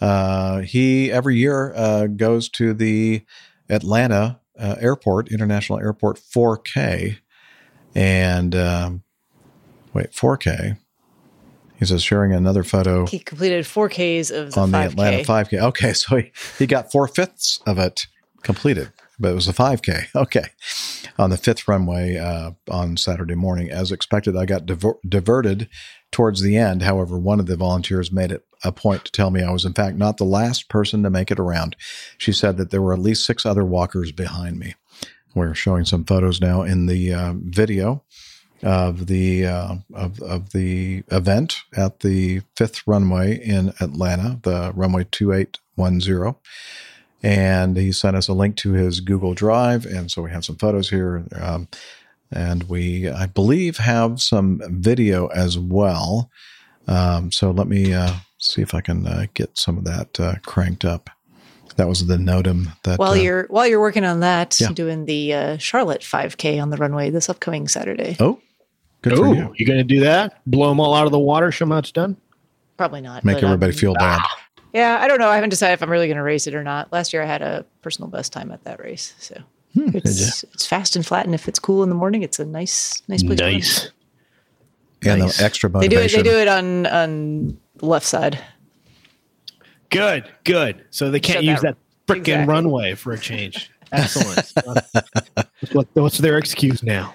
Uh, 0.00 0.60
he 0.60 1.12
every 1.12 1.36
year 1.36 1.74
uh, 1.76 2.06
goes 2.06 2.48
to 2.48 2.72
the 2.72 3.22
Atlanta 3.68 4.40
uh, 4.58 4.76
Airport, 4.80 5.30
International 5.30 5.78
Airport 5.78 6.18
4K, 6.18 7.18
and 7.96 8.54
um, 8.54 9.02
wait, 9.94 10.12
4K. 10.12 10.76
He 11.78 11.84
says 11.84 12.02
sharing 12.02 12.32
another 12.32 12.62
photo 12.62 13.06
He 13.06 13.18
completed 13.18 13.66
four 13.66 13.88
Ks 13.88 14.30
of 14.30 14.52
the 14.52 14.60
on 14.60 14.70
the 14.70 14.78
5K. 14.78 14.86
Atlanta 14.86 15.18
5K. 15.18 15.60
Okay, 15.60 15.92
so 15.92 16.16
he, 16.16 16.32
he 16.58 16.66
got 16.66 16.90
four 16.92 17.06
fifths 17.08 17.60
of 17.66 17.78
it 17.78 18.06
completed, 18.42 18.92
but 19.18 19.32
it 19.32 19.34
was 19.34 19.48
a 19.48 19.52
5K. 19.52 20.06
Okay, 20.16 20.46
on 21.18 21.30
the 21.30 21.36
fifth 21.36 21.68
runway 21.68 22.16
uh, 22.16 22.52
on 22.70 22.96
Saturday 22.96 23.34
morning. 23.34 23.70
As 23.70 23.92
expected, 23.92 24.36
I 24.36 24.46
got 24.46 24.66
diver- 24.66 24.98
diverted 25.06 25.68
towards 26.12 26.40
the 26.40 26.56
end. 26.56 26.82
However, 26.82 27.18
one 27.18 27.40
of 27.40 27.46
the 27.46 27.56
volunteers 27.56 28.10
made 28.12 28.32
it 28.32 28.46
a 28.64 28.72
point 28.72 29.04
to 29.04 29.12
tell 29.12 29.30
me 29.30 29.42
I 29.42 29.50
was, 29.50 29.66
in 29.66 29.74
fact, 29.74 29.96
not 29.96 30.16
the 30.16 30.24
last 30.24 30.68
person 30.70 31.02
to 31.02 31.10
make 31.10 31.30
it 31.30 31.38
around. 31.38 31.76
She 32.16 32.32
said 32.32 32.56
that 32.56 32.70
there 32.70 32.80
were 32.80 32.94
at 32.94 33.00
least 33.00 33.26
six 33.26 33.44
other 33.44 33.64
walkers 33.64 34.12
behind 34.12 34.58
me. 34.58 34.74
We're 35.36 35.54
showing 35.54 35.84
some 35.84 36.04
photos 36.04 36.40
now 36.40 36.62
in 36.62 36.86
the 36.86 37.12
uh, 37.12 37.34
video 37.36 38.02
of 38.62 39.06
the 39.06 39.46
uh, 39.46 39.74
of 39.92 40.18
of 40.22 40.50
the 40.52 41.04
event 41.12 41.58
at 41.76 42.00
the 42.00 42.40
fifth 42.56 42.82
runway 42.86 43.36
in 43.36 43.74
Atlanta, 43.80 44.40
the 44.42 44.72
runway 44.74 45.06
two 45.10 45.32
eight 45.32 45.58
one 45.74 46.00
zero. 46.00 46.38
And 47.22 47.76
he 47.76 47.92
sent 47.92 48.16
us 48.16 48.28
a 48.28 48.32
link 48.32 48.56
to 48.56 48.72
his 48.72 49.00
Google 49.00 49.34
Drive, 49.34 49.84
and 49.84 50.10
so 50.10 50.22
we 50.22 50.30
have 50.30 50.44
some 50.44 50.56
photos 50.56 50.88
here. 50.88 51.26
Um, 51.38 51.68
and 52.32 52.64
we, 52.64 53.08
I 53.08 53.26
believe, 53.26 53.76
have 53.76 54.22
some 54.22 54.62
video 54.64 55.26
as 55.26 55.58
well. 55.58 56.30
Um, 56.88 57.30
so 57.30 57.50
let 57.50 57.68
me 57.68 57.92
uh, 57.92 58.14
see 58.38 58.62
if 58.62 58.74
I 58.74 58.80
can 58.80 59.06
uh, 59.06 59.26
get 59.34 59.58
some 59.58 59.76
of 59.76 59.84
that 59.84 60.18
uh, 60.18 60.34
cranked 60.46 60.84
up. 60.84 61.10
That 61.76 61.88
was 61.88 62.06
the 62.06 62.16
NOTAM 62.16 62.68
that. 62.84 62.98
while 62.98 63.12
uh, 63.12 63.14
you're 63.14 63.46
while 63.48 63.66
you're 63.66 63.80
working 63.80 64.04
on 64.04 64.20
that, 64.20 64.58
Yeah. 64.60 64.72
doing 64.72 65.04
the 65.04 65.34
uh, 65.34 65.56
Charlotte 65.58 66.00
5K 66.00 66.60
on 66.60 66.70
the 66.70 66.76
runway 66.76 67.10
this 67.10 67.28
upcoming 67.28 67.68
Saturday. 67.68 68.16
Oh, 68.18 68.40
good 69.02 69.16
for 69.16 69.34
you. 69.34 69.52
you 69.56 69.66
going 69.66 69.78
to 69.78 69.84
do 69.84 70.00
that? 70.00 70.40
Blow 70.46 70.68
them 70.70 70.80
all 70.80 70.94
out 70.94 71.06
of 71.06 71.12
the 71.12 71.18
water? 71.18 71.52
Show 71.52 71.64
them 71.66 71.72
how 71.72 71.78
it's 71.78 71.92
done? 71.92 72.16
Probably 72.76 73.00
not. 73.02 73.24
Make 73.24 73.36
but, 73.36 73.44
um, 73.44 73.50
everybody 73.52 73.72
feel 73.72 73.94
bad. 73.94 74.20
Yeah, 74.72 74.98
I 75.00 75.08
don't 75.08 75.18
know. 75.18 75.28
I 75.28 75.34
haven't 75.36 75.50
decided 75.50 75.74
if 75.74 75.82
I'm 75.82 75.90
really 75.90 76.06
going 76.06 76.16
to 76.18 76.22
race 76.22 76.46
it 76.46 76.54
or 76.54 76.62
not. 76.62 76.92
Last 76.92 77.12
year 77.12 77.22
I 77.22 77.26
had 77.26 77.40
a 77.42 77.64
personal 77.82 78.10
best 78.10 78.32
time 78.32 78.50
at 78.50 78.64
that 78.64 78.80
race, 78.80 79.14
so 79.18 79.40
Hmm, 79.74 79.90
it's 79.94 80.42
it's 80.44 80.66
fast 80.66 80.96
and 80.96 81.04
flat, 81.04 81.26
and 81.26 81.34
if 81.34 81.48
it's 81.48 81.58
cool 81.58 81.82
in 81.82 81.90
the 81.90 81.94
morning, 81.94 82.22
it's 82.22 82.38
a 82.38 82.46
nice 82.46 83.02
nice 83.08 83.22
place. 83.22 83.38
to 83.38 83.44
run. 83.44 83.52
Nice. 83.54 83.90
And 85.04 85.22
the 85.22 85.38
extra 85.44 85.68
motivation. 85.70 86.22
They 86.22 86.22
do 86.22 86.30
it. 86.30 86.30
They 86.30 86.30
do 86.30 86.38
it 86.38 86.48
on 86.48 86.86
on 86.86 87.58
left 87.82 88.06
side. 88.06 88.38
Good, 89.96 90.24
good. 90.44 90.84
So 90.90 91.10
they 91.10 91.20
can't 91.20 91.36
Shut 91.36 91.44
use 91.44 91.60
that- 91.62 91.76
that 92.06 92.14
freaking 92.14 92.18
exactly. 92.20 92.46
runway 92.54 92.94
for 92.94 93.12
a 93.12 93.18
change. 93.18 93.70
Excellent. 93.92 94.52
What's 94.64 95.74
what, 95.74 95.86
what's 95.94 96.18
their 96.18 96.38
excuse 96.38 96.82
now? 96.82 97.14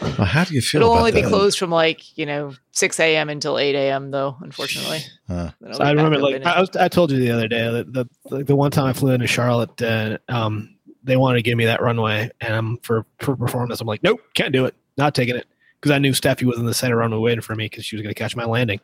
Well, 0.00 0.26
how 0.26 0.44
do 0.44 0.54
you 0.54 0.60
feel 0.60 0.80
It'll 0.82 0.92
about 0.92 0.98
only 1.00 1.12
be 1.12 1.22
closed 1.22 1.58
from 1.58 1.70
like 1.70 2.16
you 2.16 2.26
know 2.26 2.54
6 2.72 3.00
a.m. 3.00 3.28
until 3.30 3.58
8 3.58 3.74
a.m. 3.74 4.10
though. 4.10 4.36
Unfortunately, 4.40 5.00
Uh, 5.28 5.50
It'll 5.62 5.74
So 5.74 5.84
I 5.84 5.90
remember, 5.90 6.18
like 6.18 6.44
I, 6.44 6.60
was, 6.60 6.70
I 6.76 6.88
told 6.88 7.10
you 7.10 7.18
the 7.18 7.30
other 7.30 7.48
day 7.48 7.70
that 7.70 7.92
the, 7.92 8.08
the 8.30 8.44
the 8.44 8.56
one 8.56 8.70
time 8.70 8.86
I 8.86 8.92
flew 8.92 9.12
into 9.12 9.26
Charlotte, 9.26 9.80
uh, 9.82 10.18
um, 10.28 10.76
they 11.02 11.16
wanted 11.16 11.38
to 11.38 11.42
give 11.42 11.56
me 11.58 11.64
that 11.66 11.80
runway, 11.82 12.30
and 12.40 12.54
I'm 12.54 12.78
for 12.78 13.04
for 13.20 13.36
performance. 13.36 13.80
I'm 13.80 13.86
like, 13.86 14.02
nope, 14.02 14.20
can't 14.34 14.52
do 14.52 14.64
it, 14.66 14.74
not 14.96 15.14
taking 15.14 15.36
it, 15.36 15.46
because 15.80 15.90
I 15.94 15.98
knew 15.98 16.12
Steffi 16.12 16.44
was 16.44 16.58
in 16.58 16.66
the 16.66 16.74
center 16.74 16.96
runway 16.96 17.18
waiting 17.18 17.42
for 17.42 17.54
me 17.54 17.66
because 17.66 17.84
she 17.84 17.96
was 17.96 18.02
going 18.02 18.14
to 18.14 18.18
catch 18.18 18.34
my 18.36 18.44
landing. 18.44 18.80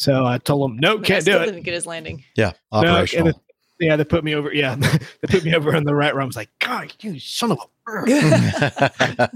So 0.00 0.24
I 0.24 0.38
told 0.38 0.62
them, 0.70 0.78
no, 0.78 0.96
But 0.96 1.06
can't 1.06 1.20
still 1.22 1.40
do 1.40 1.42
it. 1.42 1.46
Didn't 1.52 1.62
get 1.64 1.74
his 1.74 1.84
landing. 1.84 2.24
Yeah, 2.34 2.52
No, 2.72 2.78
and 2.80 2.88
operational. 2.88 3.28
it- 3.28 3.36
yeah, 3.80 3.96
they 3.96 4.04
put 4.04 4.24
me 4.24 4.34
over. 4.34 4.50
Yeah, 4.52 4.74
they 4.78 4.98
put 5.28 5.44
me 5.44 5.54
over 5.54 5.74
in 5.76 5.84
the 5.84 5.94
right 5.94 6.14
room. 6.14 6.22
I 6.22 6.26
was 6.26 6.36
like, 6.36 6.48
God, 6.58 6.92
you 7.00 7.18
son 7.20 7.52
of 7.52 7.58
a. 7.58 7.64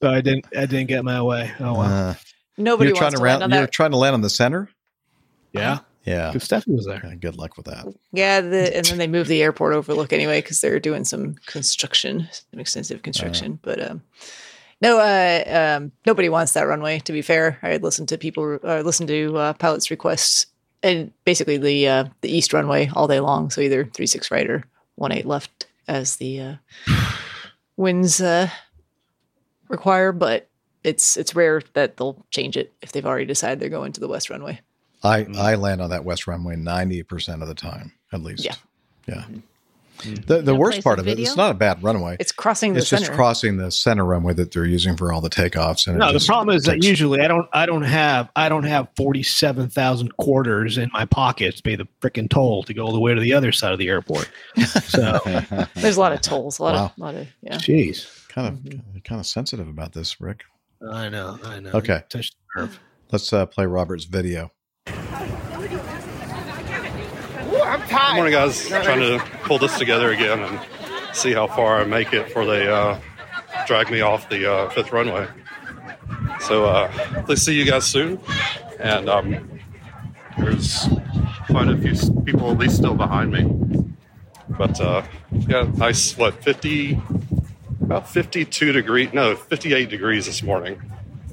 so 0.00 0.10
I 0.10 0.20
didn't. 0.20 0.46
I 0.56 0.66
didn't 0.66 0.86
get 0.86 1.04
my 1.04 1.20
way. 1.22 1.52
Oh 1.60 1.74
wow. 1.74 2.10
Uh, 2.10 2.14
Nobody 2.56 2.88
you're 2.88 2.96
trying 2.96 3.06
wants 3.12 3.14
to 3.14 3.18
to 3.18 3.22
land 3.24 3.40
round, 3.40 3.42
on 3.44 3.50
You're 3.50 3.60
that. 3.66 3.72
trying 3.72 3.90
to 3.92 3.96
land 3.96 4.14
on 4.14 4.20
the 4.20 4.30
center. 4.30 4.68
Yeah, 5.52 5.78
Yeah. 6.04 6.30
because 6.32 6.48
Steffi 6.48 6.74
was 6.74 6.86
there. 6.86 6.96
Okay, 7.04 7.14
Good 7.16 7.36
luck 7.36 7.56
with 7.56 7.66
that. 7.66 7.86
Yeah, 8.12 8.40
the, 8.40 8.76
and 8.76 8.84
then 8.86 8.98
they 8.98 9.06
moved 9.06 9.28
the 9.28 9.42
airport 9.42 9.74
overlook 9.74 10.12
anyway 10.12 10.40
because 10.40 10.60
they're 10.60 10.80
doing 10.80 11.04
some 11.04 11.34
construction, 11.46 12.28
some 12.32 12.58
extensive 12.60 13.02
construction. 13.02 13.58
but 13.62 13.80
um, 13.90 14.02
no, 14.80 14.98
uh, 14.98 15.76
um, 15.78 15.92
nobody 16.06 16.28
wants 16.28 16.52
that 16.52 16.62
runway. 16.62 17.00
To 17.00 17.12
be 17.12 17.22
fair, 17.22 17.58
I 17.62 17.70
had 17.70 17.82
listened 17.82 18.08
to 18.10 18.18
people, 18.18 18.58
uh, 18.62 18.80
listened 18.80 19.08
to 19.08 19.36
uh, 19.36 19.52
pilots' 19.54 19.90
requests, 19.90 20.46
and 20.82 21.12
basically 21.24 21.56
the 21.56 21.88
uh, 21.88 22.04
the 22.20 22.30
east 22.30 22.52
runway 22.52 22.90
all 22.94 23.08
day 23.08 23.20
long. 23.20 23.50
So 23.50 23.60
either 23.60 23.84
three 23.84 24.06
six 24.06 24.30
right 24.30 24.48
or 24.48 24.64
one 24.94 25.12
eight 25.12 25.26
left 25.26 25.66
as 25.88 26.16
the 26.16 26.40
uh, 26.40 26.54
winds 27.76 28.20
uh, 28.20 28.50
require. 29.68 30.12
But 30.12 30.48
it's 30.84 31.16
it's 31.16 31.34
rare 31.34 31.62
that 31.72 31.96
they'll 31.96 32.24
change 32.30 32.56
it 32.56 32.72
if 32.80 32.92
they've 32.92 33.06
already 33.06 33.26
decided 33.26 33.60
they're 33.60 33.68
going 33.68 33.92
to 33.92 34.00
the 34.00 34.08
west 34.08 34.30
runway. 34.30 34.60
I, 35.02 35.26
I 35.36 35.54
land 35.54 35.80
on 35.80 35.90
that 35.90 36.04
west 36.04 36.26
runway 36.26 36.56
90% 36.56 37.40
of 37.40 37.46
the 37.46 37.54
time, 37.54 37.92
at 38.12 38.20
least. 38.20 38.44
Yeah. 38.44 38.54
Yeah. 39.06 39.24
The, 40.26 40.42
the 40.42 40.54
worst 40.54 40.82
part 40.84 40.98
some 40.98 41.06
of 41.06 41.08
it, 41.08 41.18
it's 41.20 41.36
not 41.36 41.50
a 41.50 41.54
bad 41.54 41.82
runway. 41.82 42.16
It's 42.20 42.32
crossing 42.32 42.72
the 42.74 42.80
It's 42.80 42.88
just 42.90 43.04
center. 43.04 43.16
crossing 43.16 43.56
the 43.56 43.70
center 43.70 44.04
runway 44.04 44.32
that 44.34 44.52
they're 44.52 44.64
using 44.64 44.96
for 44.96 45.12
all 45.12 45.20
the 45.20 45.30
takeoffs. 45.30 45.86
And 45.86 45.98
No, 45.98 46.12
the 46.12 46.24
problem 46.24 46.54
is 46.56 46.64
that 46.64 46.82
usually 46.84 47.20
I 47.20 47.28
don't. 47.28 47.46
I 47.52 47.66
don't 47.66 47.82
have. 47.82 48.30
I 48.36 48.48
don't 48.48 48.64
have 48.64 48.88
forty-seven 48.96 49.70
thousand 49.70 50.16
quarters 50.16 50.78
in 50.78 50.90
my 50.92 51.04
pocket 51.04 51.56
to 51.56 51.62
pay 51.62 51.76
the 51.76 51.86
freaking 52.00 52.28
toll 52.30 52.62
to 52.64 52.74
go 52.74 52.84
all 52.86 52.92
the 52.92 53.00
way 53.00 53.14
to 53.14 53.20
the 53.20 53.32
other 53.32 53.52
side 53.52 53.72
of 53.72 53.78
the 53.78 53.88
airport. 53.88 54.28
So, 54.84 55.18
There's 55.74 55.96
a 55.96 56.00
lot 56.00 56.12
of 56.12 56.20
tolls, 56.20 56.58
a 56.58 56.62
lot 56.62 56.74
Wow. 56.74 56.84
of, 56.86 56.98
lot 56.98 57.14
of 57.14 57.28
yeah. 57.42 57.56
jeez, 57.56 58.28
kind 58.28 58.48
of 58.48 59.02
kind 59.04 59.20
of 59.20 59.26
sensitive 59.26 59.68
about 59.68 59.92
this, 59.92 60.20
Rick. 60.20 60.44
I 60.92 61.08
know. 61.08 61.38
I 61.44 61.60
know. 61.60 61.70
Okay. 61.74 62.02
Touched 62.08 62.36
the 62.54 62.60
nerve. 62.62 62.80
Let's 63.10 63.32
uh, 63.32 63.46
play 63.46 63.66
Robert's 63.66 64.04
video. 64.04 64.52
Good 67.68 68.14
morning, 68.14 68.32
guys. 68.32 68.66
Trying 68.66 69.00
to 69.00 69.22
pull 69.42 69.58
this 69.58 69.76
together 69.76 70.10
again 70.10 70.40
and 70.40 70.58
see 71.14 71.34
how 71.34 71.46
far 71.46 71.82
I 71.82 71.84
make 71.84 72.14
it 72.14 72.28
before 72.28 72.46
they 72.46 72.66
uh, 72.66 72.98
drag 73.66 73.90
me 73.90 74.00
off 74.00 74.26
the 74.30 74.50
uh, 74.50 74.70
fifth 74.70 74.90
runway. 74.90 75.28
So, 76.40 76.64
uh, 76.64 77.24
let's 77.28 77.42
see 77.42 77.52
you 77.52 77.66
guys 77.70 77.84
soon. 77.84 78.20
And 78.78 79.10
um, 79.10 79.60
there's 80.38 80.88
quite 81.50 81.68
a 81.68 81.76
few 81.76 82.22
people, 82.22 82.50
at 82.52 82.56
least 82.56 82.76
still 82.76 82.94
behind 82.94 83.32
me. 83.32 83.94
But 84.48 84.80
uh, 84.80 85.02
yeah, 85.30 85.70
nice. 85.76 86.16
What 86.16 86.42
50? 86.42 86.98
About 87.82 88.08
52 88.08 88.72
degrees. 88.72 89.12
No, 89.12 89.36
58 89.36 89.90
degrees 89.90 90.24
this 90.24 90.42
morning. 90.42 90.80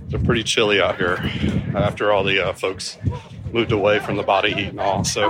It's 0.09 0.24
pretty 0.24 0.43
chilly 0.43 0.82
out 0.82 0.98
here 0.98 1.17
after 1.75 2.11
all 2.11 2.24
the 2.24 2.50
uh, 2.50 2.53
folks 2.53 2.98
moved 3.51 3.72
away 3.72 4.00
from 4.00 4.17
the 4.17 4.24
body 4.24 4.53
heat 4.53 4.67
and 4.67 4.80
all. 4.80 5.03
So, 5.03 5.30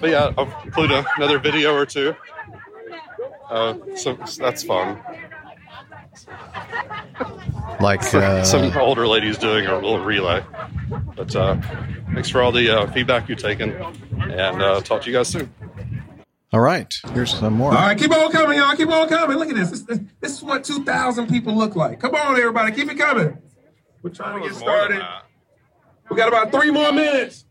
but 0.00 0.10
yeah, 0.10 0.32
I'll 0.36 0.62
include 0.64 0.90
a, 0.92 1.04
another 1.16 1.38
video 1.38 1.74
or 1.74 1.86
two. 1.86 2.14
Uh, 3.50 3.74
so 3.96 4.14
that's 4.38 4.62
fun. 4.62 5.00
Like 7.80 8.02
uh, 8.14 8.44
Some 8.44 8.76
older 8.76 9.06
ladies 9.06 9.38
doing 9.38 9.66
a 9.66 9.74
little 9.74 10.04
relay. 10.04 10.44
But 11.16 11.34
uh, 11.34 11.56
thanks 12.12 12.28
for 12.28 12.42
all 12.42 12.52
the 12.52 12.70
uh, 12.70 12.90
feedback 12.92 13.28
you've 13.28 13.38
taken, 13.38 13.72
and 13.72 14.62
uh, 14.62 14.80
talk 14.80 15.02
to 15.02 15.10
you 15.10 15.16
guys 15.16 15.28
soon. 15.28 15.52
All 16.52 16.60
right, 16.60 16.92
here's 17.12 17.34
some 17.34 17.54
more. 17.54 17.72
All 17.72 17.76
right, 17.76 17.98
keep 17.98 18.10
on 18.10 18.32
coming, 18.32 18.58
y'all. 18.58 18.74
Keep 18.74 18.88
on 18.88 19.08
coming. 19.08 19.36
Look 19.36 19.50
at 19.50 19.56
this. 19.56 19.82
This, 19.82 20.00
this 20.20 20.32
is 20.38 20.42
what 20.42 20.64
2,000 20.64 21.28
people 21.28 21.54
look 21.54 21.76
like. 21.76 22.00
Come 22.00 22.14
on, 22.14 22.36
everybody. 22.36 22.72
Keep 22.72 22.92
it 22.92 22.98
coming. 22.98 23.36
We're 24.02 24.10
trying 24.10 24.40
to 24.40 24.48
get 24.48 24.56
started. 24.56 25.04
We 26.10 26.16
got 26.16 26.28
about 26.28 26.52
three 26.52 26.70
more 26.70 26.92
minutes. 26.92 27.44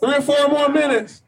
Three 0.00 0.14
or 0.14 0.22
four 0.22 0.48
more 0.48 0.68
minutes. 0.68 1.22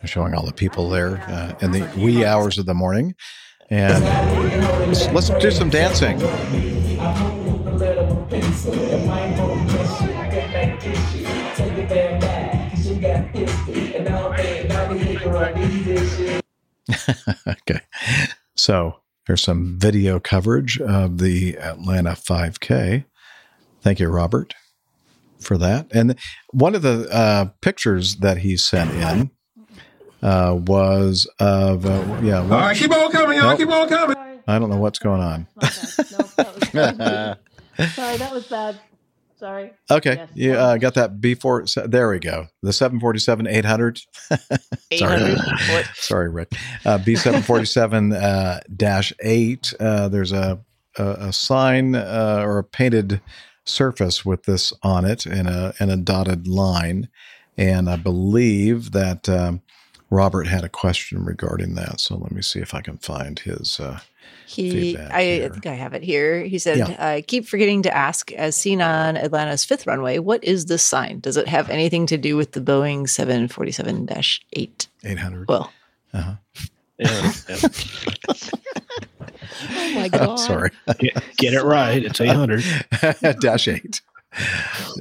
They're 0.00 0.08
showing 0.08 0.34
all 0.34 0.44
the 0.44 0.52
people 0.52 0.88
there 0.88 1.18
uh, 1.28 1.54
in 1.60 1.72
the 1.72 1.88
wee 1.96 2.24
hours 2.24 2.58
of 2.58 2.66
the 2.66 2.74
morning. 2.74 3.14
And 3.70 4.04
let's, 4.88 5.08
let's 5.08 5.30
do 5.30 5.50
some 5.50 5.70
dancing. 5.70 6.20
okay. 17.46 17.80
So 18.56 19.00
there's 19.30 19.42
some 19.44 19.78
video 19.78 20.18
coverage 20.18 20.80
of 20.80 21.18
the 21.18 21.56
Atlanta 21.56 22.14
5K. 22.14 23.04
Thank 23.80 24.00
you, 24.00 24.08
Robert, 24.08 24.54
for 25.38 25.56
that. 25.56 25.86
And 25.92 26.18
one 26.50 26.74
of 26.74 26.82
the 26.82 27.08
uh, 27.14 27.44
pictures 27.60 28.16
that 28.16 28.38
he 28.38 28.56
sent 28.56 28.90
in 28.90 29.30
uh, 30.20 30.56
was 30.58 31.30
of, 31.38 31.86
uh, 31.86 32.20
yeah. 32.24 32.40
All 32.40 32.48
right, 32.48 32.76
keep 32.76 32.90
on 32.90 33.12
coming, 33.12 33.38
y'all. 33.38 33.50
Nope. 33.50 33.58
Keep 33.58 33.68
on 33.68 33.88
coming. 33.88 34.16
I 34.48 34.58
don't 34.58 34.68
know 34.68 34.78
what's 34.78 34.98
going 34.98 35.20
on. 35.20 35.46
Sorry, 35.62 35.76
that 36.72 38.30
was 38.32 38.48
bad. 38.48 38.80
Sorry. 39.40 39.72
Okay, 39.90 40.14
Yes. 40.16 40.30
you 40.34 40.52
uh, 40.52 40.76
got 40.76 40.94
that 40.94 41.20
before. 41.20 41.66
So 41.66 41.86
there 41.86 42.08
we 42.10 42.18
go. 42.20 42.46
The 42.62 42.72
747 42.72 43.46
800. 43.46 44.00
800? 44.90 45.38
What? 45.70 45.90
Sorry, 45.94 46.28
Rick. 46.28 46.52
Uh, 46.84 46.98
B747 46.98 48.14
uh, 48.22 48.60
dash 48.76 49.12
8. 49.20 49.74
Uh, 49.80 50.08
there's 50.08 50.32
a, 50.32 50.60
a, 50.98 51.04
a 51.04 51.32
sign 51.32 51.94
uh, 51.94 52.42
or 52.44 52.58
a 52.58 52.64
painted 52.64 53.20
surface 53.64 54.24
with 54.24 54.44
this 54.44 54.72
on 54.82 55.04
it 55.04 55.26
and 55.26 55.48
a, 55.48 55.74
and 55.80 55.90
a 55.90 55.96
dotted 55.96 56.46
line. 56.46 57.08
And 57.56 57.88
I 57.90 57.96
believe 57.96 58.92
that 58.92 59.28
um, 59.28 59.62
Robert 60.10 60.46
had 60.46 60.64
a 60.64 60.68
question 60.68 61.24
regarding 61.24 61.74
that. 61.76 62.00
So 62.00 62.16
let 62.16 62.32
me 62.32 62.42
see 62.42 62.60
if 62.60 62.74
I 62.74 62.80
can 62.82 62.98
find 62.98 63.38
his. 63.38 63.80
Uh, 63.80 64.00
He, 64.46 64.96
I, 64.98 65.18
I 65.18 65.22
here. 65.22 65.48
think 65.50 65.66
I 65.66 65.74
have 65.74 65.94
it 65.94 66.02
here. 66.02 66.42
He 66.42 66.58
said, 66.58 66.78
Yeah. 66.78 66.96
"I 66.98 67.22
keep 67.22 67.46
forgetting 67.46 67.82
to 67.82 67.96
ask, 67.96 68.32
as 68.32 68.56
seen 68.56 68.82
on 68.82 69.16
Atlanta's 69.16 69.64
fifth 69.64 69.86
runway, 69.86 70.18
what 70.18 70.42
is 70.42 70.66
this 70.66 70.82
sign? 70.84 71.20
Does 71.20 71.36
it 71.36 71.46
have 71.46 71.70
anything 71.70 72.06
to 72.06 72.18
do 72.18 72.36
with 72.36 72.52
the 72.52 72.60
Boeing 72.60 73.02
747-8?" 73.04 74.86
800. 75.04 75.48
Well, 75.48 75.72
Uh-huh. 76.12 76.34
oh 79.70 79.94
my 79.94 80.08
god! 80.08 80.36
Sorry. 80.36 80.70
Get, 80.98 81.22
get 81.36 81.54
it 81.54 81.62
right. 81.62 82.04
It's 82.04 82.20
800. 82.20 82.62
dash 83.40 83.68
eight. 83.68 84.00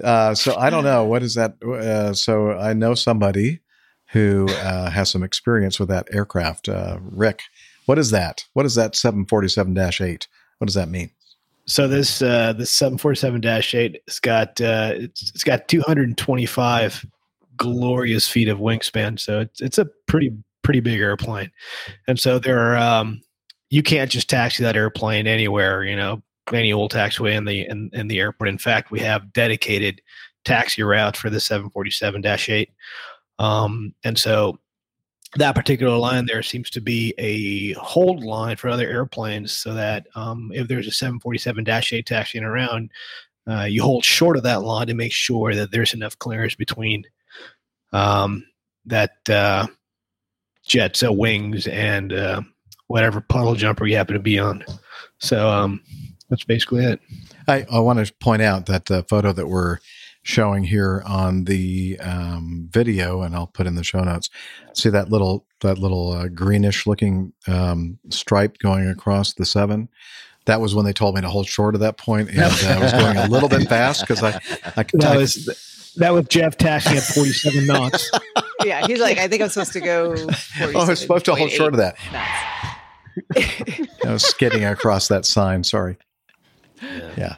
Uh, 0.04 0.34
so 0.34 0.56
I 0.56 0.70
don't 0.70 0.84
know 0.84 1.06
what 1.06 1.24
is 1.24 1.36
that. 1.36 1.62
Uh, 1.64 2.14
so 2.14 2.52
I 2.52 2.74
know 2.74 2.94
somebody 2.94 3.60
who 4.12 4.48
uh, 4.50 4.90
has 4.90 5.10
some 5.10 5.24
experience 5.24 5.80
with 5.80 5.90
that 5.90 6.08
aircraft. 6.12 6.68
Uh, 6.70 6.98
Rick, 7.02 7.42
what 7.90 7.98
is 7.98 8.12
that? 8.12 8.46
What 8.54 8.68
is 8.68 8.76
that 8.76 8.96
747 8.96 9.76
8? 9.76 10.28
What 10.60 10.68
does 10.68 10.76
that 10.76 10.90
mean? 10.90 11.10
So 11.66 11.88
this 11.88 12.22
uh, 12.22 12.54
this 12.54 12.72
747-8 12.78 13.96
it's 14.06 14.20
got 14.20 14.62
uh, 14.62 14.92
it's, 14.94 15.32
it's 15.32 15.44
got 15.44 15.68
225 15.68 17.04
glorious 17.58 18.28
feet 18.28 18.48
of 18.48 18.60
wingspan. 18.60 19.20
So 19.20 19.40
it's 19.40 19.60
it's 19.60 19.80
a 19.80 19.88
pretty 20.06 20.32
pretty 20.62 20.82
big 20.82 21.00
airplane, 21.00 21.50
and 22.08 22.20
so 22.20 22.38
there 22.38 22.60
are 22.60 22.78
um, 22.78 23.22
you 23.72 23.82
can't 23.82 24.12
just 24.12 24.30
taxi 24.30 24.62
that 24.62 24.76
airplane 24.76 25.26
anywhere. 25.26 25.84
You 25.84 25.96
know, 25.96 26.22
any 26.54 26.72
old 26.72 26.92
taxiway 26.94 27.34
in 27.34 27.46
the 27.46 27.68
in, 27.68 27.90
in 27.94 28.08
the 28.08 28.20
airport. 28.20 28.50
In 28.50 28.60
fact, 28.60 28.92
we 28.92 29.00
have 29.00 29.34
dedicated 29.34 30.00
taxi 30.46 30.84
routes 30.84 31.18
for 31.18 31.32
the 31.32 31.40
747-8, 31.40 32.68
um, 33.40 33.96
and 34.04 34.16
so 34.16 34.60
that 35.36 35.54
particular 35.54 35.96
line 35.98 36.26
there 36.26 36.42
seems 36.42 36.70
to 36.72 36.82
be 36.82 37.14
a 37.18 37.74
hold 37.74 38.24
line 38.24 38.56
for 38.56 38.68
other 38.68 38.88
airplanes 38.88 39.52
so 39.52 39.74
that 39.74 40.08
um, 40.16 40.52
if 40.54 40.68
there's 40.68 40.88
a 40.88 40.92
747-8 41.06 42.06
taxiing 42.06 42.44
around 42.44 42.90
uh, 43.48 43.64
you 43.64 43.82
hold 43.82 44.04
short 44.04 44.38
of 44.38 44.44
that 44.44 44.64
line 44.64 44.88
to 44.88 44.94
make 44.94 45.12
sure 45.12 45.56
that 45.56 45.72
there's 45.72 45.94
enough 45.94 46.18
clearance 46.20 46.56
between 46.56 47.04
um, 47.94 48.46
that 48.86 49.18
uh, 49.30 49.66
jet 50.66 50.96
so 50.96 51.12
wings 51.12 51.68
and 51.68 52.14
uh, 52.14 52.42
whatever 52.88 53.22
puddle 53.22 53.56
jumper 53.56 53.88
you 53.88 53.96
happen 53.96 54.14
to 54.14 54.20
be 54.20 54.38
on. 54.38 54.64
So 55.20 55.50
um, 55.50 55.82
that's 56.30 56.44
basically 56.44 56.86
it. 56.86 57.00
I, 57.48 57.66
I 57.72 57.80
want 57.80 58.06
to 58.06 58.14
point 58.16 58.42
out 58.42 58.68
that 58.68 58.86
the 58.86 59.04
photo 59.04 59.32
that 59.34 59.48
we're 59.48 59.80
showing 60.24 60.64
here 60.64 61.04
on 61.06 61.46
the 61.46 62.00
um, 62.02 62.68
video, 62.72 63.22
and 63.22 63.36
I'll 63.36 63.48
put 63.48 63.68
in 63.68 63.76
the 63.76 63.84
show 63.84 64.04
notes. 64.04 64.30
See 64.74 64.90
that 64.90 65.10
little 65.10 65.46
that 65.62 65.78
little 65.78 66.12
uh, 66.12 66.28
greenish 66.28 66.88
looking 66.88 67.34
um, 67.48 68.00
stripe 68.10 68.58
going 68.60 68.88
across 68.88 69.34
the 69.34 69.46
seven. 69.46 69.90
That 70.46 70.62
was 70.62 70.74
when 70.74 70.86
they 70.86 70.94
told 70.94 71.16
me 71.16 71.22
to 71.22 71.30
hold 71.30 71.48
short 71.48 71.76
at 71.76 71.82
that 71.82 71.98
point, 71.98 72.30
and 72.30 72.40
uh, 72.40 72.76
I 72.76 72.80
was 72.80 72.92
going 72.92 73.18
a 73.18 73.28
little 73.28 73.50
bit 73.50 73.68
fast 73.68 74.02
because 74.02 74.24
I 74.24 74.40
I 74.76 74.84
could. 74.84 75.02
that 75.02 75.18
was 75.18 75.94
that 75.98 76.12
was 76.12 76.28
Jeff 76.28 76.58
taxing 76.58 76.98
at 76.98 77.04
47 77.04 77.66
knots 77.66 78.10
yeah, 78.66 78.86
he's 78.88 79.00
like, 79.00 79.18
I 79.18 79.28
think 79.28 79.42
I'm 79.42 79.50
supposed 79.50 79.74
to 79.74 79.82
go. 79.82 80.16
Oh, 80.62 80.82
I 80.82 80.90
was 80.90 81.00
supposed 81.00 81.26
to 81.26 81.36
hold 81.36 81.52
short 81.52 81.74
of 81.74 81.80
that. 81.80 81.96
I 84.06 84.12
was 84.12 84.24
skidding 84.24 84.66
across 84.66 85.08
that 85.08 85.26
sign. 85.26 85.64
Sorry. 85.64 85.98
Yeah. 87.18 87.38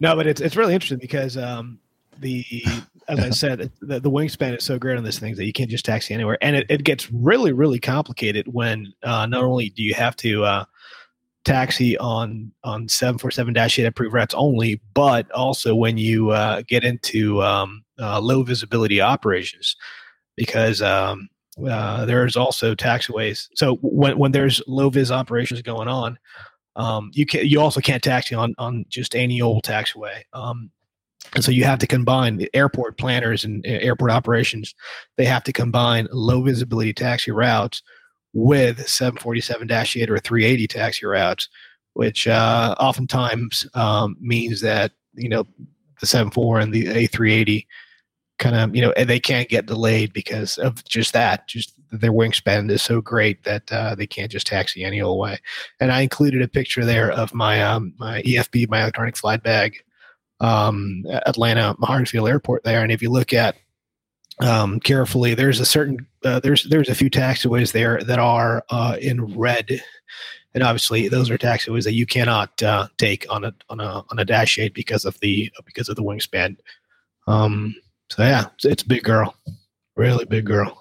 No, 0.00 0.14
but 0.16 0.26
it's 0.26 0.40
it's 0.40 0.56
really 0.56 0.74
interesting 0.74 0.98
because 0.98 1.36
um, 1.36 1.78
the 2.22 2.44
as 3.08 3.18
I 3.18 3.30
said, 3.30 3.70
the, 3.80 4.00
the 4.00 4.10
wingspan 4.10 4.56
is 4.56 4.64
so 4.64 4.78
great 4.78 4.96
on 4.96 5.04
this 5.04 5.18
thing 5.18 5.34
that 5.34 5.44
you 5.44 5.52
can't 5.52 5.70
just 5.70 5.84
taxi 5.84 6.14
anywhere, 6.14 6.38
and 6.40 6.56
it, 6.56 6.66
it 6.68 6.84
gets 6.84 7.10
really 7.12 7.52
really 7.52 7.78
complicated 7.78 8.46
when 8.48 8.92
uh, 9.02 9.26
not 9.26 9.44
only 9.44 9.70
do 9.70 9.82
you 9.82 9.94
have 9.94 10.16
to 10.16 10.44
uh, 10.44 10.64
taxi 11.44 11.98
on 11.98 12.52
on 12.64 12.88
seven 12.88 13.18
four 13.18 13.30
seven 13.30 13.52
dash 13.52 13.78
eight 13.78 13.86
approved 13.86 14.14
routes 14.14 14.34
only, 14.34 14.80
but 14.94 15.30
also 15.32 15.74
when 15.74 15.98
you 15.98 16.30
uh, 16.30 16.62
get 16.66 16.84
into 16.84 17.42
um, 17.42 17.84
uh, 18.00 18.20
low 18.20 18.42
visibility 18.42 19.00
operations, 19.00 19.76
because 20.36 20.80
um, 20.80 21.28
uh, 21.68 22.04
there's 22.04 22.36
also 22.36 22.74
taxiways. 22.74 23.48
So 23.54 23.76
when 23.82 24.18
when 24.18 24.32
there's 24.32 24.62
low 24.66 24.90
vis 24.90 25.10
operations 25.10 25.62
going 25.62 25.88
on, 25.88 26.18
um, 26.76 27.10
you 27.12 27.26
can 27.26 27.46
you 27.46 27.60
also 27.60 27.80
can't 27.80 28.02
taxi 28.02 28.34
on 28.34 28.54
on 28.58 28.84
just 28.88 29.14
any 29.14 29.40
old 29.42 29.64
taxiway. 29.64 30.22
Um, 30.32 30.70
and 31.34 31.44
so 31.44 31.50
you 31.50 31.64
have 31.64 31.78
to 31.78 31.86
combine 31.86 32.36
the 32.36 32.50
airport 32.54 32.98
planners 32.98 33.44
and 33.44 33.64
airport 33.66 34.10
operations. 34.10 34.74
They 35.16 35.24
have 35.24 35.44
to 35.44 35.52
combine 35.52 36.08
low 36.12 36.42
visibility 36.42 36.92
taxi 36.92 37.30
routes 37.30 37.82
with 38.34 38.78
747-8 38.78 40.08
or 40.08 40.18
380 40.18 40.66
taxi 40.66 41.06
routes, 41.06 41.48
which 41.94 42.26
uh, 42.26 42.74
oftentimes 42.78 43.66
um, 43.74 44.16
means 44.20 44.60
that 44.60 44.92
you 45.14 45.28
know 45.28 45.46
the 46.00 46.06
74 46.06 46.60
and 46.60 46.72
the 46.72 46.86
A380 46.86 47.66
kind 48.38 48.56
of 48.56 48.74
you 48.74 48.82
know 48.82 48.92
they 49.04 49.20
can't 49.20 49.48
get 49.48 49.66
delayed 49.66 50.12
because 50.12 50.58
of 50.58 50.82
just 50.84 51.12
that 51.12 51.46
just 51.46 51.74
their 51.92 52.12
wingspan 52.12 52.70
is 52.70 52.82
so 52.82 53.00
great 53.00 53.44
that 53.44 53.70
uh, 53.70 53.94
they 53.94 54.06
can't 54.06 54.32
just 54.32 54.46
taxi 54.46 54.82
any 54.82 55.00
old 55.00 55.20
way 55.20 55.38
and 55.78 55.92
i 55.92 56.00
included 56.00 56.42
a 56.42 56.48
picture 56.48 56.84
there 56.84 57.12
of 57.12 57.32
my 57.34 57.62
um, 57.62 57.94
my 57.98 58.20
efb 58.22 58.68
my 58.68 58.80
electronic 58.80 59.16
flight 59.16 59.42
bag 59.42 59.84
um, 60.42 61.04
atlanta 61.26 61.74
hartsfield 61.80 62.28
airport 62.28 62.62
there 62.64 62.82
and 62.82 62.92
if 62.92 63.00
you 63.00 63.10
look 63.10 63.32
at 63.32 63.56
um, 64.40 64.80
carefully 64.80 65.34
there's 65.34 65.60
a 65.60 65.66
certain 65.66 66.06
uh, 66.24 66.40
there's 66.40 66.64
there's 66.64 66.88
a 66.88 66.94
few 66.94 67.08
taxiways 67.08 67.72
there 67.72 68.02
that 68.02 68.18
are 68.18 68.64
uh, 68.70 68.96
in 69.00 69.36
red 69.36 69.80
and 70.54 70.62
obviously 70.62 71.08
those 71.08 71.30
are 71.30 71.38
taxiways 71.38 71.84
that 71.84 71.94
you 71.94 72.04
cannot 72.04 72.62
uh, 72.62 72.86
take 72.98 73.24
on 73.30 73.44
a 73.44 73.54
on 73.70 73.80
a 73.80 74.04
on 74.10 74.18
a 74.18 74.24
dash 74.24 74.58
eight 74.58 74.74
because 74.74 75.04
of 75.04 75.18
the 75.20 75.50
because 75.64 75.88
of 75.88 75.96
the 75.96 76.02
wingspan 76.02 76.56
um, 77.26 77.74
so 78.10 78.22
yeah, 78.22 78.46
it's, 78.54 78.64
it's 78.64 78.82
big 78.82 79.04
girl, 79.04 79.34
really 79.96 80.24
big 80.24 80.44
girl. 80.44 80.78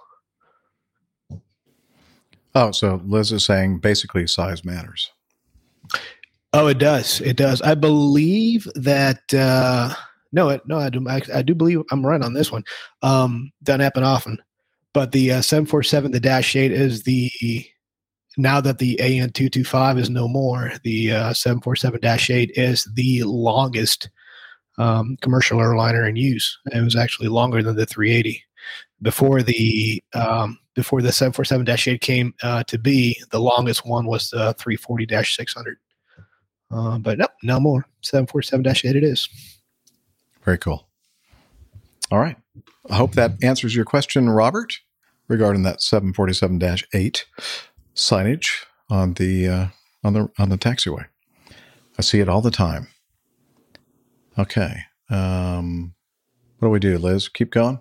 Oh, 2.53 2.71
so 2.71 3.01
Liz 3.05 3.31
is 3.31 3.45
saying 3.45 3.79
basically 3.79 4.27
size 4.27 4.65
matters. 4.65 5.11
Oh, 6.53 6.67
it 6.67 6.79
does. 6.79 7.21
It 7.21 7.37
does. 7.37 7.61
I 7.61 7.75
believe 7.75 8.67
that. 8.75 9.33
Uh, 9.33 9.93
no, 10.33 10.59
no, 10.65 10.77
I 10.77 10.89
do. 10.89 11.05
I, 11.07 11.21
I, 11.33 11.41
do 11.41 11.53
believe 11.53 11.81
I'm 11.91 12.05
right 12.05 12.21
on 12.21 12.33
this 12.33 12.51
one. 12.51 12.63
Um, 13.01 13.51
doesn't 13.63 13.81
happen 13.81 14.03
often, 14.03 14.37
but 14.93 15.11
the 15.11 15.31
uh, 15.31 15.41
747, 15.41 16.11
the 16.11 16.19
Dash 16.21 16.55
8 16.55 16.71
is 16.71 17.03
the 17.03 17.29
now 18.37 18.61
that 18.61 18.77
the 18.77 18.97
AN 18.99 19.31
225 19.31 19.97
is 19.97 20.09
no 20.09 20.27
more. 20.27 20.71
The 20.83 21.11
uh, 21.11 21.33
747 21.33 21.99
Dash 21.99 22.29
8 22.29 22.51
is 22.55 22.89
the 22.95 23.23
longest 23.23 24.09
um, 24.77 25.17
commercial 25.21 25.59
airliner 25.59 26.07
in 26.07 26.15
use. 26.15 26.57
It 26.67 26.81
was 26.81 26.95
actually 26.95 27.27
longer 27.27 27.61
than 27.61 27.75
the 27.75 27.85
380. 27.85 28.43
Before 29.01 29.41
the 29.41 30.01
um, 30.13 30.59
before 30.75 31.01
the 31.01 31.11
747 31.11 31.65
dash 31.65 31.87
eight 31.87 32.01
came 32.01 32.33
uh, 32.43 32.63
to 32.63 32.77
be, 32.77 33.19
the 33.31 33.39
longest 33.39 33.85
one 33.85 34.05
was 34.05 34.29
the 34.29 34.53
340-600. 34.55 35.75
Uh, 36.71 36.97
but 36.97 37.17
no, 37.17 37.27
no 37.43 37.59
more. 37.59 37.85
747-8 38.03 38.95
it 38.95 39.03
is. 39.03 39.29
Very 40.43 40.57
cool. 40.57 40.87
All 42.11 42.19
right. 42.19 42.37
I 42.89 42.95
hope 42.95 43.13
that 43.13 43.43
answers 43.43 43.75
your 43.75 43.85
question, 43.85 44.29
Robert, 44.29 44.79
regarding 45.27 45.63
that 45.63 45.79
747-8 45.79 47.23
signage 47.95 48.49
on 48.89 49.13
the 49.13 49.47
uh, 49.47 49.67
on 50.03 50.13
the 50.13 50.29
on 50.39 50.49
the 50.49 50.57
taxiway. 50.57 51.05
I 51.97 52.01
see 52.01 52.19
it 52.19 52.29
all 52.29 52.41
the 52.41 52.51
time. 52.51 52.87
Okay. 54.37 54.83
Um, 55.09 55.93
what 56.59 56.67
do 56.67 56.71
we 56.71 56.79
do, 56.79 56.97
Liz? 56.97 57.29
Keep 57.29 57.51
going? 57.51 57.79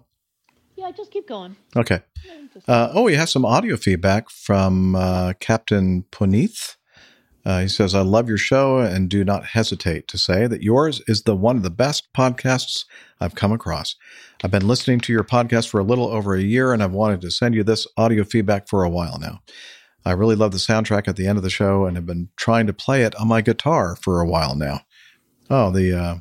Yeah, 0.77 0.91
just 0.91 1.11
keep 1.11 1.29
going. 1.29 1.57
Okay. 1.77 2.01
Uh, 2.67 2.91
oh, 2.93 3.03
we 3.05 3.15
have 3.15 3.29
some 3.29 3.45
audio 3.45 3.77
feedback 3.77 4.31
from 4.31 4.95
uh, 4.97 5.35
Captain 5.41 6.05
Puneeth. 6.11 6.77
Uh, 7.45 7.61
he 7.61 7.69
says, 7.69 7.95
I 7.95 8.03
love 8.03 8.29
your 8.29 8.39
show 8.39 8.79
and 8.79 9.09
do 9.09 9.25
not 9.25 9.47
hesitate 9.47 10.09
to 10.09 10.19
say 10.19 10.47
that 10.47 10.63
yours 10.63 11.01
is 11.07 11.23
the 11.23 11.35
one 11.35 11.57
of 11.57 11.63
the 11.63 11.71
best 11.71 12.13
podcasts 12.13 12.85
I've 13.21 13.35
come 13.35 13.53
across. 13.53 13.97
I've 14.45 14.51
been 14.51 14.69
listening 14.69 15.01
to 15.01 15.13
your 15.13 15.25
podcast 15.25 15.69
for 15.69 15.81
a 15.81 15.85
little 15.85 16.09
over 16.09 16.35
a 16.35 16.43
year 16.43 16.73
and 16.73 16.83
I've 16.83 16.93
wanted 16.93 17.21
to 17.23 17.31
send 17.31 17.55
you 17.55 17.65
this 17.65 17.87
audio 17.97 18.25
feedback 18.25 18.69
for 18.69 18.85
a 18.85 18.91
while 18.91 19.19
now. 19.19 19.41
I 20.05 20.13
really 20.13 20.37
love 20.37 20.53
the 20.53 20.59
soundtrack 20.59 21.09
at 21.09 21.17
the 21.17 21.27
end 21.27 21.39
of 21.39 21.45
the 21.45 21.51
show 21.51 21.85
and 21.87 21.97
have 21.97 22.07
been 22.07 22.29
trying 22.37 22.67
to 22.67 22.73
play 22.73 23.03
it 23.03 23.15
on 23.17 23.29
my 23.29 23.41
guitar 23.41 23.97
for 23.97 24.21
a 24.21 24.27
while 24.27 24.55
now. 24.55 24.81
Oh, 25.51 25.71
the 25.71 25.93
uh, 25.93 26.15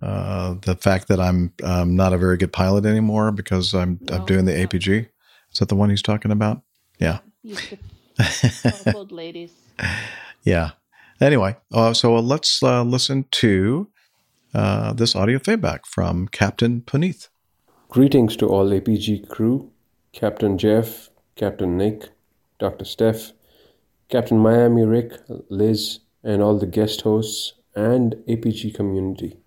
uh, 0.00 0.54
the 0.62 0.76
fact 0.76 1.08
that 1.08 1.20
I'm 1.20 1.52
um, 1.62 1.96
not 1.96 2.12
a 2.12 2.18
very 2.18 2.36
good 2.36 2.52
pilot 2.52 2.86
anymore 2.86 3.32
because 3.32 3.74
I'm 3.74 3.98
no, 4.02 4.16
I'm 4.16 4.24
doing 4.24 4.44
the 4.44 4.52
APG. 4.52 5.08
Is 5.52 5.58
that 5.58 5.68
the 5.68 5.76
one 5.76 5.90
he's 5.90 6.02
talking 6.02 6.30
about? 6.30 6.62
Yeah. 6.98 7.18
old 8.94 9.12
ladies. 9.12 9.52
Yeah. 10.46 10.70
Anyway, 11.20 11.56
uh, 11.72 11.92
so 11.92 12.16
uh, 12.16 12.22
let's 12.22 12.62
uh, 12.62 12.84
listen 12.84 13.24
to 13.32 13.90
uh, 14.54 14.92
this 14.92 15.16
audio 15.16 15.40
feedback 15.40 15.84
from 15.86 16.28
Captain 16.28 16.82
Puneeth. 16.82 17.28
Greetings 17.88 18.36
to 18.36 18.46
all 18.46 18.70
APG 18.70 19.28
crew, 19.28 19.72
Captain 20.12 20.56
Jeff, 20.56 21.10
Captain 21.34 21.76
Nick, 21.76 22.10
Dr. 22.60 22.84
Steph, 22.84 23.32
Captain 24.08 24.38
Miami 24.38 24.84
Rick, 24.84 25.14
Liz, 25.50 25.98
and 26.22 26.40
all 26.40 26.56
the 26.56 26.66
guest 26.66 27.00
hosts 27.00 27.54
and 27.74 28.14
APG 28.28 28.72
community. 28.72 29.38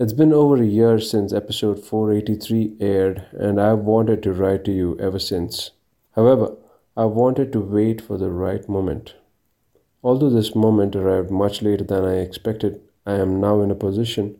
It's 0.00 0.12
been 0.12 0.32
over 0.32 0.56
a 0.56 0.66
year 0.66 0.98
since 0.98 1.32
episode 1.32 1.84
483 1.84 2.78
aired, 2.80 3.26
and 3.32 3.60
I've 3.60 3.78
wanted 3.78 4.24
to 4.24 4.32
write 4.32 4.64
to 4.64 4.72
you 4.72 4.98
ever 4.98 5.20
since. 5.20 5.70
However, 6.16 6.56
I've 6.96 7.10
wanted 7.10 7.52
to 7.52 7.60
wait 7.60 8.00
for 8.00 8.18
the 8.18 8.30
right 8.30 8.68
moment. 8.68 9.14
Although 10.02 10.30
this 10.30 10.54
moment 10.54 10.94
arrived 10.94 11.30
much 11.30 11.60
later 11.60 11.84
than 11.84 12.04
I 12.04 12.18
expected, 12.18 12.80
I 13.04 13.14
am 13.14 13.40
now 13.40 13.62
in 13.62 13.70
a 13.70 13.74
position 13.74 14.36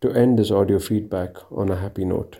to 0.00 0.12
end 0.12 0.38
this 0.38 0.50
audio 0.50 0.78
feedback 0.78 1.36
on 1.50 1.70
a 1.70 1.76
happy 1.76 2.04
note. 2.04 2.38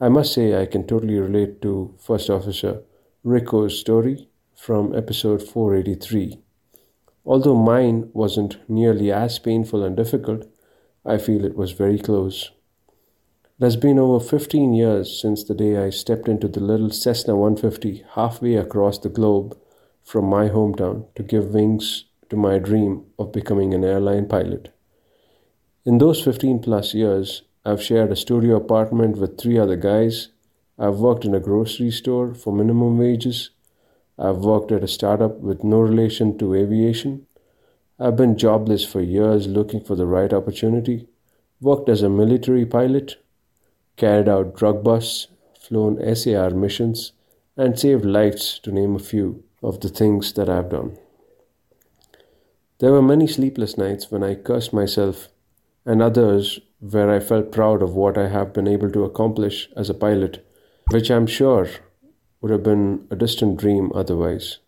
I 0.00 0.08
must 0.08 0.32
say 0.32 0.60
I 0.60 0.66
can 0.66 0.86
totally 0.86 1.18
relate 1.18 1.60
to 1.62 1.94
First 1.98 2.30
Officer 2.30 2.82
Rico's 3.22 3.78
story 3.78 4.28
from 4.56 4.96
episode 4.96 5.42
483. 5.42 6.38
Although 7.24 7.54
mine 7.54 8.10
wasn't 8.12 8.58
nearly 8.68 9.12
as 9.12 9.38
painful 9.38 9.84
and 9.84 9.96
difficult, 9.96 10.48
I 11.04 11.18
feel 11.18 11.44
it 11.44 11.56
was 11.56 11.72
very 11.72 11.98
close. 11.98 12.50
It 13.60 13.64
has 13.64 13.76
been 13.76 13.98
over 13.98 14.24
15 14.24 14.72
years 14.72 15.20
since 15.20 15.44
the 15.44 15.54
day 15.54 15.76
I 15.76 15.90
stepped 15.90 16.28
into 16.28 16.48
the 16.48 16.60
little 16.60 16.90
Cessna 16.90 17.36
150 17.36 18.04
halfway 18.14 18.56
across 18.56 18.98
the 18.98 19.08
globe 19.08 19.56
from 20.04 20.26
my 20.26 20.48
hometown 20.48 21.06
to 21.14 21.22
give 21.22 21.54
wings 21.54 22.04
to 22.28 22.36
my 22.36 22.58
dream 22.58 23.04
of 23.18 23.32
becoming 23.32 23.74
an 23.74 23.84
airline 23.84 24.26
pilot. 24.26 24.74
In 25.84 25.98
those 25.98 26.22
15 26.22 26.60
plus 26.60 26.94
years, 26.94 27.42
I've 27.64 27.82
shared 27.82 28.10
a 28.10 28.16
studio 28.16 28.56
apartment 28.56 29.18
with 29.18 29.38
three 29.38 29.58
other 29.58 29.76
guys. 29.76 30.28
I've 30.78 30.98
worked 30.98 31.24
in 31.24 31.34
a 31.34 31.40
grocery 31.40 31.90
store 31.90 32.34
for 32.34 32.52
minimum 32.52 32.98
wages. 32.98 33.50
I've 34.18 34.38
worked 34.38 34.72
at 34.72 34.84
a 34.84 34.88
startup 34.88 35.38
with 35.40 35.62
no 35.62 35.80
relation 35.80 36.38
to 36.38 36.54
aviation. 36.54 37.26
I've 37.98 38.16
been 38.16 38.36
jobless 38.36 38.84
for 38.84 39.00
years 39.00 39.46
looking 39.46 39.80
for 39.80 39.94
the 39.94 40.06
right 40.06 40.32
opportunity. 40.32 41.06
Worked 41.60 41.88
as 41.88 42.02
a 42.02 42.08
military 42.08 42.66
pilot, 42.66 43.16
carried 43.96 44.28
out 44.28 44.56
drug 44.56 44.82
busts, 44.82 45.28
flown 45.60 45.98
SAR 46.16 46.50
missions, 46.50 47.12
and 47.56 47.78
saved 47.78 48.04
lives, 48.04 48.58
to 48.60 48.72
name 48.72 48.96
a 48.96 48.98
few 48.98 49.44
of 49.62 49.80
the 49.80 49.88
things 49.88 50.32
that 50.34 50.48
I've 50.48 50.70
done. 50.70 50.98
There 52.78 52.92
were 52.92 53.02
many 53.02 53.26
sleepless 53.26 53.78
nights 53.78 54.10
when 54.10 54.24
I 54.24 54.34
cursed 54.34 54.72
myself, 54.72 55.28
and 55.86 56.02
others 56.02 56.58
where 56.80 57.10
I 57.10 57.20
felt 57.20 57.52
proud 57.52 57.80
of 57.80 57.94
what 57.94 58.18
I 58.18 58.28
have 58.28 58.52
been 58.52 58.66
able 58.66 58.90
to 58.90 59.04
accomplish 59.04 59.68
as 59.76 59.88
a 59.88 59.94
pilot, 59.94 60.44
which 60.90 61.10
I'm 61.10 61.26
sure 61.26 61.68
would 62.40 62.50
have 62.50 62.64
been 62.64 63.06
a 63.10 63.16
distant 63.16 63.58
dream 63.58 63.92
otherwise. 63.94 64.58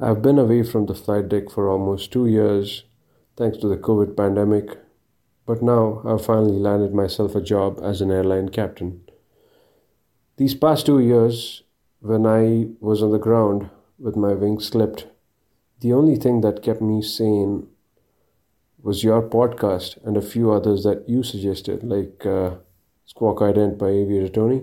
I've 0.00 0.22
been 0.22 0.38
away 0.38 0.62
from 0.62 0.86
the 0.86 0.94
flight 0.94 1.28
deck 1.28 1.50
for 1.50 1.68
almost 1.68 2.10
two 2.10 2.26
years 2.26 2.84
thanks 3.36 3.58
to 3.58 3.68
the 3.68 3.76
COVID 3.76 4.16
pandemic, 4.16 4.78
but 5.46 5.62
now 5.62 6.02
I've 6.04 6.24
finally 6.24 6.58
landed 6.58 6.94
myself 6.94 7.34
a 7.34 7.40
job 7.40 7.80
as 7.82 8.00
an 8.00 8.10
airline 8.10 8.48
captain. 8.48 9.02
These 10.36 10.54
past 10.54 10.86
two 10.86 10.98
years, 10.98 11.62
when 12.00 12.26
I 12.26 12.68
was 12.80 13.02
on 13.02 13.12
the 13.12 13.18
ground 13.18 13.70
with 13.98 14.16
my 14.16 14.34
wings 14.34 14.70
clipped, 14.70 15.06
the 15.80 15.92
only 15.92 16.16
thing 16.16 16.40
that 16.42 16.62
kept 16.62 16.80
me 16.80 17.02
sane 17.02 17.66
was 18.82 19.04
your 19.04 19.22
podcast 19.22 20.04
and 20.04 20.16
a 20.16 20.22
few 20.22 20.52
others 20.52 20.82
that 20.82 21.08
you 21.08 21.22
suggested, 21.22 21.84
like 21.84 22.26
uh, 22.26 22.56
Squawk 23.04 23.38
Ident 23.38 23.78
by 23.78 23.88
Aviator 23.88 24.28
Tony. 24.28 24.62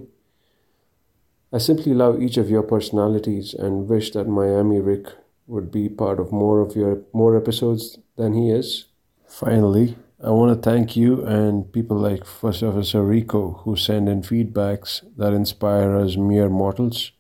I 1.52 1.58
simply 1.58 1.94
love 1.94 2.22
each 2.22 2.38
of 2.38 2.50
your 2.50 2.64
personalities 2.64 3.54
and 3.54 3.88
wish 3.88 4.12
that 4.12 4.28
Miami 4.28 4.80
Rick 4.80 5.08
would 5.48 5.72
be 5.72 5.90
part 5.90 6.20
of 6.20 6.32
more 6.32 6.62
of 6.62 6.76
your 6.76 7.02
more 7.12 7.36
episodes 7.36 7.98
than 8.18 8.34
he 8.34 8.52
is. 8.52 8.86
Finally, 9.28 9.98
I 10.24 10.32
want 10.32 10.54
to 10.54 10.70
thank 10.70 10.96
you 10.96 11.26
and 11.26 11.72
people 11.72 11.98
like 11.98 12.26
First 12.26 12.62
Officer 12.62 13.04
Rico 13.04 13.62
who 13.64 13.76
send 13.76 14.10
in 14.10 14.22
feedbacks 14.22 15.02
that 15.18 15.34
inspire 15.34 15.96
us 15.96 16.18
mere 16.18 16.50
mortals 16.50 17.14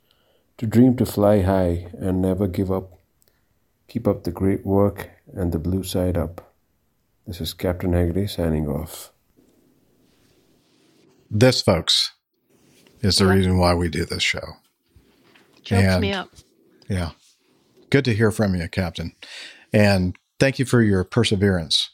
to 0.60 0.68
dream 0.68 0.94
to 0.98 1.06
fly 1.06 1.42
high 1.42 1.88
and 2.00 2.22
never 2.22 2.46
give 2.46 2.70
up. 2.70 3.00
Keep 3.88 4.08
up 4.08 4.24
the 4.24 4.32
great 4.32 4.66
work 4.66 5.10
and 5.34 5.54
the 5.54 5.58
blue 5.58 5.84
side 5.84 6.18
up. 6.18 6.54
This 7.26 7.40
is 7.40 7.54
Captain 7.54 7.94
Haggerty 7.94 8.28
signing 8.28 8.68
off. 8.68 9.14
This, 11.32 11.62
folks, 11.62 12.12
is 13.00 13.18
the 13.18 13.26
reason 13.26 13.58
why 13.58 13.74
we 13.74 13.88
do 13.88 14.04
this 14.04 14.22
show. 14.22 14.58
Chokes 15.64 16.02
me 16.02 16.12
up. 16.12 16.30
Yeah. 16.90 17.12
Good 17.90 18.04
to 18.06 18.14
hear 18.14 18.30
from 18.30 18.54
you, 18.54 18.68
Captain. 18.68 19.16
And 19.72 20.18
thank 20.40 20.60
you 20.60 20.66
for 20.66 20.82
your 20.82 21.06
perseverance 21.06 21.92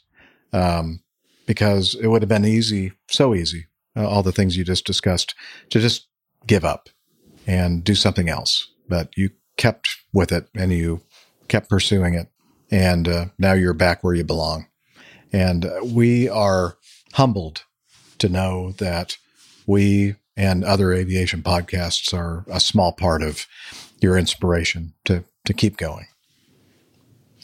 um, 0.52 1.02
because 1.46 1.94
it 1.94 2.08
would 2.08 2.22
have 2.22 2.28
been 2.28 2.44
easy, 2.44 2.92
so 3.06 3.32
easy, 3.32 3.66
uh, 3.96 4.08
all 4.08 4.24
the 4.24 4.32
things 4.32 4.56
you 4.56 4.64
just 4.64 4.84
discussed, 4.84 5.36
to 5.70 5.78
just 5.78 6.08
give 6.46 6.64
up 6.64 6.88
and 7.46 7.84
do 7.84 7.94
something 7.94 8.28
else. 8.28 8.68
But 8.88 9.10
you 9.16 9.30
kept 9.56 9.88
with 10.12 10.32
it 10.32 10.48
and 10.54 10.72
you 10.72 11.00
kept 11.48 11.68
pursuing 11.68 12.14
it. 12.14 12.28
And 12.70 13.08
uh, 13.08 13.26
now 13.38 13.52
you're 13.52 13.74
back 13.74 14.02
where 14.02 14.14
you 14.14 14.24
belong. 14.24 14.66
And 15.32 15.64
uh, 15.64 15.80
we 15.84 16.28
are 16.28 16.76
humbled 17.12 17.64
to 18.18 18.28
know 18.28 18.72
that 18.78 19.16
we 19.66 20.16
and 20.36 20.64
other 20.64 20.92
aviation 20.92 21.42
podcasts 21.42 22.12
are 22.12 22.44
a 22.50 22.60
small 22.60 22.92
part 22.92 23.22
of 23.22 23.46
your 24.00 24.18
inspiration 24.18 24.92
to 25.04 25.24
to 25.46 25.54
keep 25.54 25.76
going. 25.76 26.06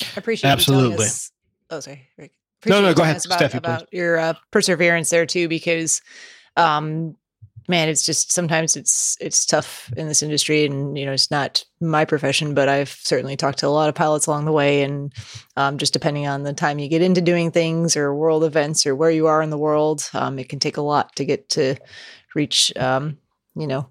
I 0.01 0.05
appreciate 0.17 0.49
You 0.49 0.53
Absolutely. 0.53 0.91
telling 0.97 1.07
us, 1.07 1.33
oh, 1.71 1.81
sorry. 1.81 2.09
Rick. 2.19 2.33
No, 2.67 2.81
no, 2.81 2.91
Appreciate 2.91 2.91
you 2.91 2.95
go 2.95 3.03
ahead, 3.03 3.17
us 3.17 3.27
About, 3.27 3.41
Steffi, 3.41 3.59
about 3.59 3.93
your 3.93 4.19
uh, 4.19 4.35
perseverance 4.51 5.11
there 5.11 5.27
too, 5.27 5.49
because, 5.49 6.03
um, 6.57 7.17
man, 7.69 7.89
it's 7.89 8.05
just 8.05 8.33
sometimes 8.33 8.77
it's 8.77 9.17
it's 9.21 9.47
tough 9.47 9.93
in 9.97 10.09
this 10.09 10.23
industry, 10.23 10.65
and 10.65 10.97
you 10.97 11.07
know, 11.07 11.13
it's 11.13 11.31
not 11.31 11.65
my 11.81 12.05
profession, 12.05 12.55
but 12.55 12.69
I've 12.69 12.91
certainly 12.91 13.37
talked 13.37 13.59
to 13.59 13.67
a 13.67 13.69
lot 13.69 13.89
of 13.89 13.95
pilots 13.95 14.27
along 14.27 14.45
the 14.45 14.53
way, 14.53 14.83
and 14.83 15.13
um, 15.57 15.79
just 15.79 15.93
depending 15.93 16.27
on 16.27 16.43
the 16.43 16.53
time 16.53 16.79
you 16.79 16.89
get 16.89 17.03
into 17.03 17.21
doing 17.21 17.51
things 17.51 17.97
or 17.97 18.15
world 18.15 18.45
events 18.45 18.87
or 18.87 18.95
where 18.95 19.11
you 19.11 19.27
are 19.27 19.43
in 19.43 19.51
the 19.51 19.59
world, 19.59 20.09
um, 20.15 20.39
it 20.39 20.49
can 20.49 20.59
take 20.59 20.77
a 20.77 20.83
lot 20.83 21.15
to 21.17 21.25
get 21.25 21.49
to 21.51 21.77
reach, 22.35 22.73
um, 22.77 23.19
you 23.55 23.67
know, 23.67 23.89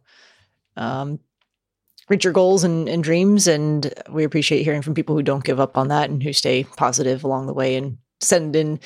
um, 0.78 1.20
reach 2.10 2.24
your 2.24 2.34
goals 2.34 2.64
and, 2.64 2.90
and 2.90 3.04
dreams. 3.04 3.48
And 3.48 3.94
we 4.10 4.24
appreciate 4.24 4.64
hearing 4.64 4.82
from 4.82 4.94
people 4.94 5.16
who 5.16 5.24
don't 5.24 5.44
give 5.44 5.60
up 5.60 5.78
on 5.78 5.88
that 5.90 6.10
and 6.10 6.22
who 6.22 6.34
stay 6.34 6.64
positive 6.64 7.24
along 7.24 7.48
the 7.48 7.54
way 7.54 7.76
and 7.76 7.98
send 8.20 8.56
in, 8.56 8.80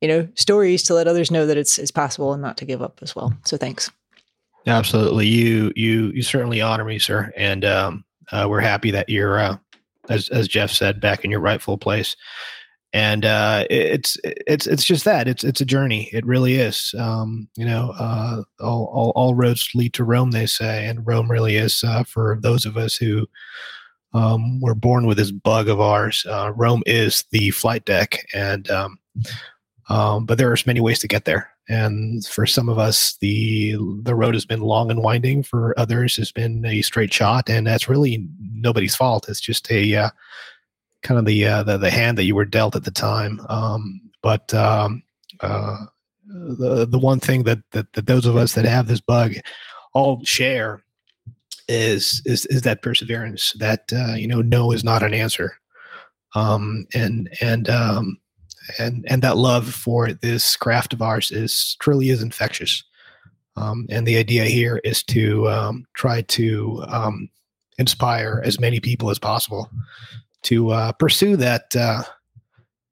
you 0.00 0.08
know, 0.08 0.28
stories 0.34 0.82
to 0.84 0.94
let 0.94 1.08
others 1.08 1.30
know 1.30 1.46
that 1.46 1.56
it's, 1.56 1.78
it's 1.78 1.90
possible 1.90 2.32
and 2.32 2.42
not 2.42 2.56
to 2.58 2.64
give 2.64 2.82
up 2.82 3.00
as 3.02 3.16
well. 3.16 3.32
So 3.44 3.56
thanks. 3.56 3.90
Absolutely. 4.68 5.26
You 5.26 5.72
you 5.76 6.12
you 6.14 6.22
certainly 6.22 6.60
honor 6.60 6.84
me, 6.84 6.98
sir. 6.98 7.32
And 7.36 7.64
um 7.64 8.04
uh, 8.30 8.46
we're 8.48 8.60
happy 8.60 8.90
that 8.90 9.08
you're 9.08 9.38
uh 9.40 9.56
as 10.10 10.28
as 10.28 10.46
Jeff 10.46 10.70
said, 10.70 11.00
back 11.00 11.24
in 11.24 11.30
your 11.30 11.40
rightful 11.40 11.78
place. 11.78 12.14
And 12.92 13.24
uh 13.24 13.64
it's 13.70 14.18
it's 14.24 14.66
it's 14.66 14.84
just 14.84 15.06
that. 15.06 15.26
It's 15.26 15.42
it's 15.42 15.62
a 15.62 15.64
journey. 15.66 16.10
It 16.12 16.26
really 16.26 16.56
is. 16.56 16.94
Um, 16.98 17.48
you 17.56 17.64
know, 17.64 17.94
uh 17.98 18.42
all 18.60 18.90
all, 18.92 19.12
all 19.16 19.34
roads 19.34 19.70
lead 19.74 19.94
to 19.94 20.04
Rome, 20.04 20.32
they 20.32 20.46
say, 20.46 20.86
and 20.86 21.06
Rome 21.06 21.30
really 21.30 21.56
is 21.56 21.82
uh 21.82 22.04
for 22.04 22.38
those 22.42 22.66
of 22.66 22.76
us 22.76 22.94
who 22.94 23.26
um 24.12 24.60
were 24.60 24.74
born 24.74 25.06
with 25.06 25.16
this 25.16 25.30
bug 25.30 25.68
of 25.68 25.80
ours. 25.80 26.26
Uh 26.28 26.52
Rome 26.54 26.82
is 26.84 27.24
the 27.30 27.50
flight 27.52 27.86
deck 27.86 28.26
and 28.34 28.70
um 29.88 30.26
but 30.26 30.38
there 30.38 30.52
are 30.52 30.56
many 30.66 30.80
ways 30.80 30.98
to 31.00 31.08
get 31.08 31.24
there. 31.24 31.50
And 31.68 32.24
for 32.24 32.46
some 32.46 32.68
of 32.68 32.78
us, 32.78 33.16
the 33.20 33.76
the 34.02 34.14
road 34.14 34.34
has 34.34 34.46
been 34.46 34.60
long 34.60 34.90
and 34.90 35.02
winding. 35.02 35.42
For 35.42 35.78
others, 35.78 36.16
has 36.16 36.32
been 36.32 36.64
a 36.64 36.80
straight 36.80 37.12
shot, 37.12 37.50
and 37.50 37.66
that's 37.66 37.88
really 37.88 38.26
nobody's 38.40 38.96
fault. 38.96 39.28
It's 39.28 39.40
just 39.40 39.70
a 39.70 39.94
uh, 39.94 40.10
kind 41.02 41.18
of 41.18 41.26
the, 41.26 41.46
uh, 41.46 41.62
the 41.62 41.76
the 41.76 41.90
hand 41.90 42.16
that 42.18 42.24
you 42.24 42.34
were 42.34 42.46
dealt 42.46 42.74
at 42.74 42.84
the 42.84 42.90
time. 42.90 43.40
Um, 43.50 44.00
but 44.22 44.52
um, 44.54 45.02
uh, 45.40 45.76
the 46.26 46.86
the 46.86 46.98
one 46.98 47.20
thing 47.20 47.44
that, 47.44 47.58
that 47.72 47.92
that 47.92 48.06
those 48.06 48.24
of 48.24 48.36
us 48.36 48.54
that 48.54 48.64
have 48.64 48.88
this 48.88 49.02
bug 49.02 49.34
all 49.92 50.24
share 50.24 50.82
is 51.68 52.22
is 52.24 52.46
is 52.46 52.62
that 52.62 52.82
perseverance. 52.82 53.52
That 53.58 53.92
uh, 53.92 54.14
you 54.14 54.26
know, 54.26 54.40
no 54.40 54.72
is 54.72 54.84
not 54.84 55.02
an 55.02 55.12
answer. 55.12 55.58
Um, 56.34 56.86
and 56.94 57.28
and 57.40 57.68
um, 57.68 58.18
and 58.78 59.04
and 59.08 59.22
that 59.22 59.36
love 59.36 59.72
for 59.72 60.12
this 60.12 60.56
craft 60.56 60.92
of 60.92 61.02
ours 61.02 61.30
is 61.30 61.76
truly 61.80 62.10
is 62.10 62.22
infectious. 62.22 62.82
Um, 63.56 63.86
and 63.90 64.06
the 64.06 64.16
idea 64.16 64.44
here 64.44 64.80
is 64.84 65.02
to 65.04 65.48
um, 65.48 65.86
try 65.94 66.22
to 66.22 66.84
um, 66.86 67.28
inspire 67.78 68.40
as 68.44 68.60
many 68.60 68.78
people 68.78 69.10
as 69.10 69.18
possible 69.18 69.68
to 70.42 70.70
uh, 70.70 70.92
pursue 70.92 71.36
that 71.36 71.74
uh, 71.74 72.02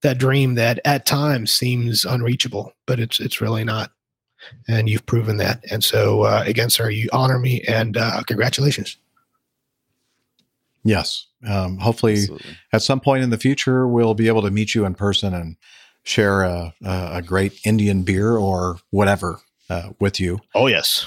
that 0.02 0.18
dream 0.18 0.54
that 0.54 0.80
at 0.84 1.06
times 1.06 1.52
seems 1.52 2.04
unreachable, 2.04 2.72
but 2.86 3.00
it's 3.00 3.20
it's 3.20 3.40
really 3.40 3.64
not. 3.64 3.90
And 4.68 4.88
you've 4.88 5.06
proven 5.06 5.38
that. 5.38 5.64
And 5.70 5.82
so, 5.82 6.22
uh, 6.22 6.44
again, 6.46 6.70
sir, 6.70 6.90
you 6.90 7.08
honor 7.12 7.38
me, 7.38 7.62
and 7.62 7.96
uh, 7.96 8.22
congratulations. 8.26 8.96
Yes. 10.84 11.26
Um, 11.46 11.78
hopefully, 11.78 12.24
at 12.72 12.82
some 12.82 13.00
point 13.00 13.22
in 13.22 13.30
the 13.30 13.38
future, 13.38 13.86
we'll 13.86 14.14
be 14.14 14.28
able 14.28 14.42
to 14.42 14.50
meet 14.50 14.74
you 14.74 14.84
in 14.84 14.94
person 14.94 15.34
and 15.34 15.56
share 16.02 16.42
a, 16.42 16.74
a, 16.84 17.08
a 17.14 17.22
great 17.22 17.60
Indian 17.64 18.02
beer 18.02 18.36
or 18.36 18.78
whatever 18.90 19.40
uh, 19.70 19.90
with 20.00 20.20
you. 20.20 20.40
Oh 20.54 20.66
yes, 20.66 21.06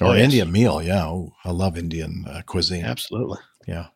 or 0.00 0.08
Oh, 0.08 0.12
yes. 0.12 0.24
Indian 0.24 0.50
meal. 0.52 0.82
Yeah, 0.82 1.06
oh, 1.06 1.32
I 1.44 1.50
love 1.50 1.76
Indian 1.76 2.24
uh, 2.28 2.42
cuisine. 2.46 2.84
Absolutely. 2.84 3.38
Yeah. 3.66 3.86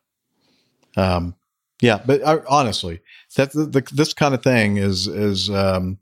Um, 0.97 1.35
yeah, 1.81 2.01
but 2.05 2.21
uh, 2.21 2.39
honestly, 2.49 3.01
that 3.35 3.51
the, 3.51 3.65
the, 3.65 3.87
this 3.91 4.13
kind 4.13 4.33
of 4.33 4.41
thing 4.41 4.77
is 4.77 5.07
is 5.07 5.49
um, 5.49 5.97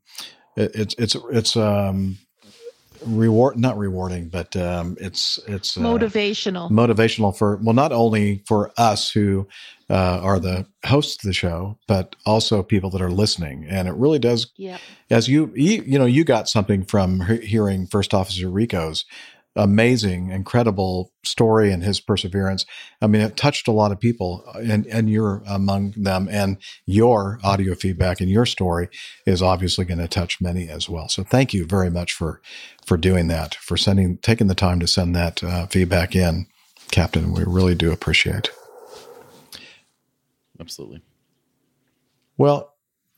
it, 0.56 0.72
it's 0.76 0.95
it's 0.98 1.16
it's 1.32 1.56
um, 1.56 2.18
reward 3.06 3.57
not 3.57 3.77
rewarding, 3.77 4.30
but 4.30 4.56
um, 4.56 4.98
it's 4.99 5.40
it's 5.48 5.77
uh, 5.77 5.82
Motivational. 5.82 6.69
motivational 6.69 7.35
for 7.35 7.59
well, 7.64 7.73
not 7.73 7.91
only 7.91 8.43
for 8.48 8.72
us 8.77 9.11
who 9.11 9.48
uh, 9.90 10.19
are 10.22 10.40
the 10.40 10.65
hosts 10.85 11.23
of 11.23 11.27
the 11.27 11.33
show, 11.33 11.77
but 11.88 12.15
also 12.25 12.64
people 12.64 12.90
that 12.91 13.01
are 13.01 13.11
listening, 13.11 13.65
and 13.69 13.88
it 13.88 13.93
really 13.93 14.19
does. 14.19 14.51
Yep. 14.57 14.80
As 15.09 15.27
you 15.27 15.51
you, 15.56 15.83
you 15.85 15.99
know, 15.99 16.06
you 16.06 16.23
got 16.23 16.49
something 16.49 16.83
from 16.83 17.22
hearing 17.41 17.88
First 17.88 18.14
Officer 18.14 18.49
Rico's 18.49 19.06
amazing, 19.56 20.32
incredible 20.32 21.11
story 21.23 21.72
and 21.72 21.83
his 21.83 21.99
perseverance. 21.99 22.65
I 23.01 23.07
mean, 23.07 23.22
it 23.22 23.38
touched 23.38 23.67
a 23.67 23.72
lot 23.72 23.91
of 23.91 23.99
people, 23.99 24.43
and 24.56 24.85
and 24.88 25.09
you're 25.09 25.43
among 25.48 25.91
them. 25.91 26.27
And 26.32 26.57
your 26.85 27.40
audio 27.43 27.75
feedback 27.75 28.19
and 28.19 28.30
your 28.30 28.45
story 28.45 28.90
is 29.25 29.41
obviously 29.41 29.85
going 29.85 29.99
to 29.99 30.07
touch 30.07 30.41
many 30.41 30.69
as 30.69 30.90
well. 30.90 31.07
So 31.09 31.23
thank 31.23 31.53
you 31.53 31.65
very 31.65 31.90
much 31.90 32.14
for 32.14 32.41
for 32.86 32.98
doing 32.98 33.28
that, 33.28 33.56
for 33.56 33.78
sending 33.78 34.18
taking 34.18 34.48
the 34.48 34.56
time 34.56 34.80
to 34.80 34.88
send 34.88 35.16
that 35.16 35.44
uh, 35.44 35.68
feedback 35.68 36.16
in, 36.16 36.48
Captain. 36.92 37.34
We 37.34 37.44
really 37.45 37.76
do 37.76 37.92
appreciate. 37.92 38.52
Absolutely. 40.60 41.02
Well, 42.38 42.74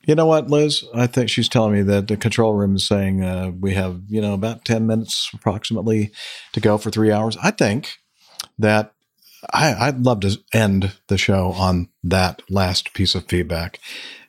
you 0.06 0.14
know 0.14 0.26
what, 0.26 0.48
Liz? 0.48 0.84
I 0.94 1.06
think 1.06 1.28
she's 1.28 1.48
telling 1.48 1.72
me 1.72 1.82
that 1.82 2.06
the 2.08 2.16
control 2.16 2.54
room 2.54 2.76
is 2.76 2.86
saying 2.86 3.24
uh, 3.24 3.50
we 3.58 3.74
have, 3.74 4.02
you 4.08 4.20
know, 4.20 4.34
about 4.34 4.64
10 4.64 4.86
minutes 4.86 5.30
approximately 5.34 6.12
to 6.52 6.60
go 6.60 6.78
for 6.78 6.90
three 6.90 7.10
hours. 7.10 7.36
I 7.42 7.50
think 7.50 7.96
that 8.58 8.94
I, 9.52 9.74
I'd 9.74 10.00
love 10.00 10.20
to 10.20 10.38
end 10.52 10.92
the 11.08 11.18
show 11.18 11.52
on 11.52 11.88
that 12.04 12.42
last 12.48 12.94
piece 12.94 13.14
of 13.14 13.26
feedback. 13.26 13.80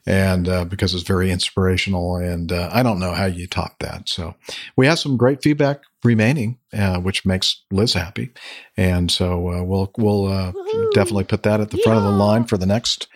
And 0.08 0.48
uh, 0.48 0.64
because 0.64 0.94
it's 0.94 1.04
very 1.04 1.32
inspirational, 1.32 2.16
and 2.16 2.50
uh, 2.52 2.70
I 2.72 2.82
don't 2.82 2.98
know 2.98 3.12
how 3.12 3.26
you 3.26 3.46
top 3.46 3.78
that. 3.80 4.08
So 4.08 4.36
we 4.78 4.88
have 4.88 5.00
some 5.00 5.18
great 5.18 5.44
feedback 5.44 5.82
remaining, 6.02 6.60
uh, 6.72 7.02
which 7.02 7.26
makes 7.26 7.62
Liz 7.72 7.94
happy, 7.94 8.32
and 8.78 9.12
so 9.12 9.50
uh, 9.50 9.64
we'll 9.64 9.92
we'll 9.98 10.28
uh, 10.28 10.54
definitely 10.94 11.26
put 11.26 11.44
that 11.44 11.60
at 11.60 11.72
the 11.72 11.78
front 11.80 11.98
of 11.98 12.06
the 12.06 12.12
line 12.12 12.46
for 12.46 12.58
the 12.58 12.66
next 12.66 13.10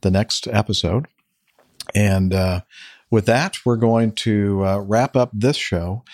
the 0.00 0.10
next 0.10 0.48
episode. 0.48 1.06
And 1.94 2.34
uh, 2.34 2.62
with 3.10 3.26
that, 3.26 3.56
we're 3.64 3.76
going 3.76 4.12
to 4.12 4.64
uh, 4.64 4.78
wrap 4.78 5.16
up 5.16 5.30
this 5.32 5.56
show 5.56 6.04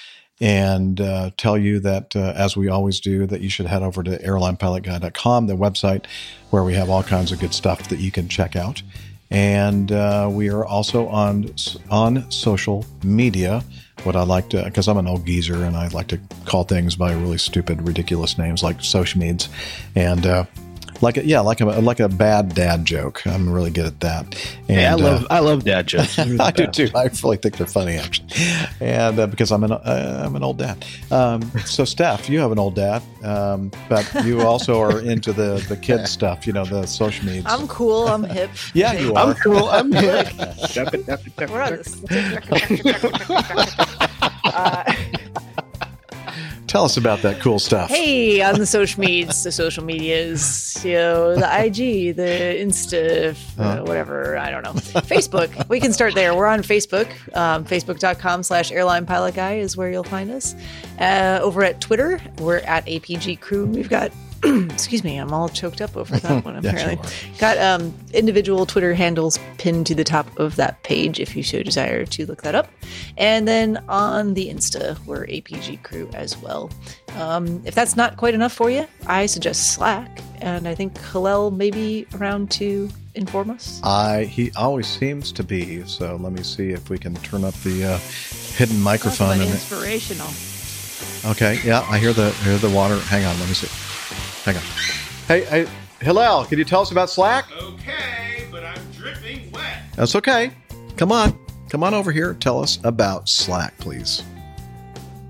and 0.40 1.00
uh, 1.00 1.30
tell 1.36 1.58
you 1.58 1.80
that, 1.80 2.14
uh, 2.14 2.32
as 2.36 2.56
we 2.56 2.68
always 2.68 3.00
do, 3.00 3.26
that 3.26 3.40
you 3.40 3.50
should 3.50 3.66
head 3.66 3.82
over 3.82 4.02
to 4.02 4.18
airlinepilotguy.com, 4.18 5.46
the 5.46 5.56
website 5.56 6.06
where 6.50 6.62
we 6.62 6.74
have 6.74 6.88
all 6.88 7.02
kinds 7.02 7.32
of 7.32 7.40
good 7.40 7.52
stuff 7.52 7.88
that 7.88 7.98
you 7.98 8.12
can 8.12 8.28
check 8.28 8.54
out. 8.54 8.82
And 9.30 9.92
uh, 9.92 10.28
we 10.30 10.48
are 10.48 10.64
also 10.64 11.08
on 11.08 11.54
on 11.90 12.30
social 12.30 12.86
media. 13.02 13.62
What 14.04 14.14
I 14.14 14.22
like 14.22 14.48
to, 14.50 14.62
because 14.62 14.86
I'm 14.88 14.96
an 14.96 15.08
old 15.08 15.26
geezer 15.26 15.64
and 15.64 15.76
I 15.76 15.88
like 15.88 16.06
to 16.08 16.20
call 16.46 16.64
things 16.64 16.94
by 16.94 17.12
really 17.12 17.36
stupid, 17.38 17.82
ridiculous 17.82 18.38
names 18.38 18.62
like 18.62 18.82
social 18.82 19.20
meds, 19.20 19.48
and 19.96 20.24
uh, 20.24 20.44
like 21.00 21.16
a, 21.16 21.24
yeah, 21.24 21.40
like 21.40 21.60
a 21.60 21.66
like 21.66 22.00
a 22.00 22.08
bad 22.08 22.54
dad 22.54 22.84
joke. 22.84 23.26
I'm 23.26 23.48
really 23.50 23.70
good 23.70 23.86
at 23.86 24.00
that. 24.00 24.24
And, 24.68 24.80
Yeah, 24.80 24.92
I 24.92 24.94
love- 24.94 25.26
I 25.30 25.38
love 25.40 25.64
dad 25.64 25.86
jokes. 25.86 26.16
They're 26.16 26.36
I 26.40 26.50
do 26.50 26.66
too. 26.66 26.88
I 26.94 27.10
really 27.22 27.36
think 27.36 27.56
they're 27.56 27.66
funny 27.66 27.96
actually, 27.96 28.28
and 28.80 29.18
uh, 29.18 29.26
because 29.26 29.50
I'm 29.52 29.64
an 29.64 29.72
uh, 29.72 30.22
I'm 30.24 30.34
an 30.36 30.42
old 30.42 30.58
dad. 30.58 30.84
Um, 31.10 31.42
so 31.64 31.84
Steph, 31.84 32.28
you 32.28 32.40
have 32.40 32.52
an 32.52 32.58
old 32.58 32.74
dad, 32.74 33.02
um, 33.22 33.70
but 33.88 34.10
you 34.24 34.40
also 34.42 34.80
are 34.80 35.00
into 35.00 35.32
the 35.32 35.64
the 35.68 35.76
kid 35.76 36.06
stuff. 36.08 36.46
You 36.46 36.52
know 36.52 36.64
the 36.64 36.86
social 36.86 37.26
media. 37.26 37.42
I'm 37.46 37.66
cool. 37.68 38.06
I'm 38.08 38.24
hip. 38.24 38.50
Yeah, 38.74 38.92
you 38.94 39.14
are. 39.14 39.28
I'm 39.28 39.34
cool. 39.36 39.68
I'm 39.68 39.92
hip. 39.92 40.28
We're 41.50 41.62
on 41.62 41.76
this. 41.76 42.02
Tell 46.68 46.84
us 46.84 46.98
about 46.98 47.22
that 47.22 47.40
cool 47.40 47.58
stuff. 47.58 47.88
Hey, 47.88 48.42
on 48.42 48.58
the 48.58 48.66
social 48.66 49.00
medias, 49.00 49.42
the 49.42 49.50
social 49.50 49.82
medias, 49.82 50.78
you 50.84 50.92
know, 50.92 51.34
the 51.34 51.64
IG, 51.64 52.14
the 52.14 52.56
Insta, 52.60 53.34
Uh. 53.58 53.82
whatever, 53.84 54.36
I 54.36 54.50
don't 54.50 54.62
know. 54.62 54.72
Facebook, 54.74 55.68
we 55.70 55.80
can 55.80 55.94
start 55.94 56.14
there. 56.14 56.34
We're 56.34 56.46
on 56.46 56.60
Facebook. 56.60 57.08
Um, 57.34 57.64
Facebook.com 57.64 58.42
slash 58.42 58.70
airline 58.70 59.06
pilot 59.06 59.34
guy 59.34 59.54
is 59.56 59.78
where 59.78 59.90
you'll 59.90 60.04
find 60.04 60.30
us. 60.30 60.54
Uh, 61.00 61.38
over 61.42 61.64
at 61.64 61.80
Twitter, 61.80 62.20
we're 62.38 62.58
at 62.58 62.84
APG 62.86 63.40
crew. 63.40 63.64
We've 63.64 63.88
got, 63.88 64.12
excuse 64.70 65.02
me, 65.02 65.16
I'm 65.16 65.32
all 65.32 65.48
choked 65.48 65.80
up 65.80 65.96
over 65.96 66.16
that 66.18 66.44
one, 66.44 66.54
Yes, 66.62 66.64
you 66.64 66.70
apparently. 66.70 67.10
Got 67.38 67.58
um, 67.58 67.94
individual 68.12 68.66
Twitter 68.66 68.94
handles 68.94 69.38
pinned 69.58 69.86
to 69.86 69.94
the 69.94 70.04
top 70.04 70.26
of 70.38 70.56
that 70.56 70.82
page 70.82 71.18
if 71.18 71.36
you 71.36 71.42
so 71.42 71.62
desire 71.62 72.04
to 72.06 72.26
look 72.26 72.42
that 72.42 72.54
up. 72.54 72.68
And 73.16 73.48
then 73.48 73.82
on 73.88 74.34
the 74.34 74.48
Insta, 74.48 74.98
we're 75.06 75.26
APG 75.26 75.82
Crew 75.82 76.08
as 76.14 76.36
well. 76.38 76.70
Um, 77.16 77.62
if 77.64 77.74
that's 77.74 77.96
not 77.96 78.16
quite 78.16 78.34
enough 78.34 78.52
for 78.52 78.70
you, 78.70 78.86
I 79.06 79.26
suggest 79.26 79.74
Slack. 79.74 80.20
And 80.40 80.68
I 80.68 80.74
think 80.74 80.96
Hillel 80.98 81.50
may 81.50 81.70
be 81.70 82.06
around 82.14 82.50
to 82.52 82.88
inform 83.14 83.50
us. 83.50 83.80
I 83.82 84.24
he 84.24 84.52
always 84.56 84.86
seems 84.86 85.32
to 85.32 85.42
be. 85.42 85.84
So 85.86 86.16
let 86.16 86.32
me 86.32 86.44
see 86.44 86.70
if 86.70 86.88
we 86.90 86.98
can 86.98 87.14
turn 87.16 87.42
up 87.42 87.54
the 87.64 87.84
uh, 87.84 87.98
hidden 88.56 88.80
microphone. 88.80 89.40
And 89.40 89.50
Inspirational. 89.50 90.28
okay, 91.32 91.60
yeah, 91.64 91.84
I 91.90 91.98
hear 91.98 92.12
the 92.12 92.30
hear 92.44 92.56
the 92.58 92.70
water. 92.70 92.96
Hang 92.96 93.24
on, 93.24 93.36
let 93.40 93.48
me 93.48 93.54
see. 93.54 93.87
Hang 94.44 94.56
on. 94.56 94.62
Hey, 95.26 95.44
hey, 95.44 95.66
Hillel, 96.00 96.44
can 96.46 96.58
you 96.58 96.64
tell 96.64 96.80
us 96.80 96.90
about 96.90 97.10
Slack? 97.10 97.44
Okay, 97.60 98.46
but 98.50 98.64
I'm 98.64 98.80
dripping 98.92 99.50
wet. 99.52 99.82
That's 99.96 100.14
okay. 100.16 100.52
Come 100.96 101.12
on, 101.12 101.38
come 101.70 101.82
on 101.84 101.92
over 101.94 102.12
here. 102.12 102.34
Tell 102.34 102.60
us 102.62 102.78
about 102.84 103.28
Slack, 103.28 103.76
please. 103.78 104.22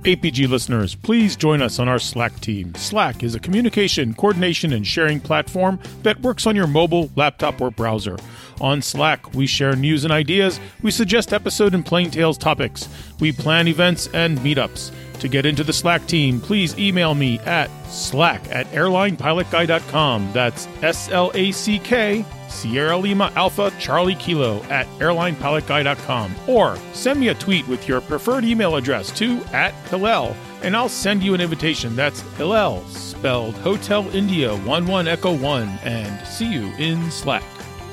APG 0.05 0.49
listeners, 0.49 0.95
please 0.95 1.35
join 1.37 1.61
us 1.61 1.79
on 1.81 1.89
our 1.89 1.99
Slack 1.99 2.39
team. 2.41 2.73
Slack 2.77 3.25
is 3.25 3.35
a 3.35 3.41
communication, 3.41 4.15
coordination, 4.15 4.73
and 4.73 4.87
sharing 4.87 5.19
platform 5.21 5.81
that 6.05 6.21
works 6.21 6.47
on 6.47 6.55
your 6.55 6.69
mobile, 6.69 7.11
laptop, 7.17 7.61
or 7.61 7.71
browser. 7.71 8.17
On 8.61 8.81
Slack, 8.81 9.35
we 9.35 9.47
share 9.47 9.75
news 9.75 10.05
and 10.05 10.13
ideas, 10.13 10.61
we 10.83 10.91
suggest 10.93 11.33
episode 11.33 11.75
and 11.75 11.85
plain 11.85 12.11
tales 12.11 12.39
topics, 12.39 12.89
we 13.19 13.33
plan 13.33 13.67
events 13.69 14.09
and 14.15 14.39
meetups. 14.39 14.93
To 15.21 15.29
get 15.29 15.47
into 15.47 15.65
the 15.65 15.73
Slack 15.73 16.07
team, 16.07 16.41
please 16.41 16.79
email 16.79 17.15
me 17.15 17.39
at 17.41 17.71
slack 17.87 18.43
at 18.51 18.67
airlinepilotguy.com. 18.69 20.33
That's 20.33 20.69
S 20.83 21.11
L 21.11 21.33
A 21.35 21.51
C 21.53 21.79
K 21.79 22.25
Sierra 22.49 22.97
Lima 22.97 23.33
Alpha 23.35 23.73
Charlie 23.79 24.15
Kilo 24.15 24.63
at 24.65 24.87
airlinepilotguy.com 24.99 26.35
or 26.47 26.77
send 26.93 27.21
me 27.21 27.29
a 27.29 27.35
tweet 27.35 27.67
with 27.67 27.89
your 27.89 28.01
preferred 28.01 28.45
email 28.45 28.77
address 28.77 29.11
to 29.19 29.39
at 29.53 29.75
Hillel 29.89 30.37
and 30.63 30.77
I'll 30.77 30.89
send 30.89 31.23
you 31.23 31.35
an 31.35 31.41
invitation. 31.41 31.95
That's 31.97 32.21
Hillel, 32.37 32.85
spelled 32.89 33.55
Hotel 33.57 34.09
India 34.15 34.53
11 34.53 35.09
Echo 35.09 35.37
1, 35.37 35.69
and 35.85 36.27
see 36.27 36.51
you 36.53 36.73
in 36.79 37.11
Slack. 37.11 37.45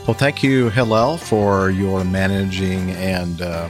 Well, 0.07 0.15
thank 0.15 0.43
you, 0.43 0.69
Hillel, 0.69 1.17
for 1.17 1.69
your 1.69 2.03
managing 2.03 2.91
and 2.91 3.41
uh, 3.41 3.69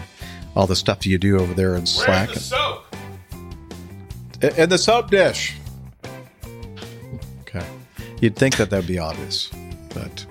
all 0.56 0.67
the 0.67 0.75
stuff 0.75 1.06
you 1.06 1.17
do 1.17 1.40
over 1.40 1.53
there 1.53 1.75
in 1.75 1.85
Slack. 1.85 2.30
Where's 2.30 2.50
the 2.50 2.82
soap? 4.41 4.53
In 4.53 4.64
in 4.64 4.69
the 4.69 4.77
soap 4.77 5.09
dish. 5.09 5.55
Okay. 7.41 7.65
You'd 8.22 8.35
think 8.35 8.57
that 8.57 8.69
that 8.69 8.77
would 8.77 8.88
be 8.88 8.99
obvious, 8.99 9.49
but 9.93 10.25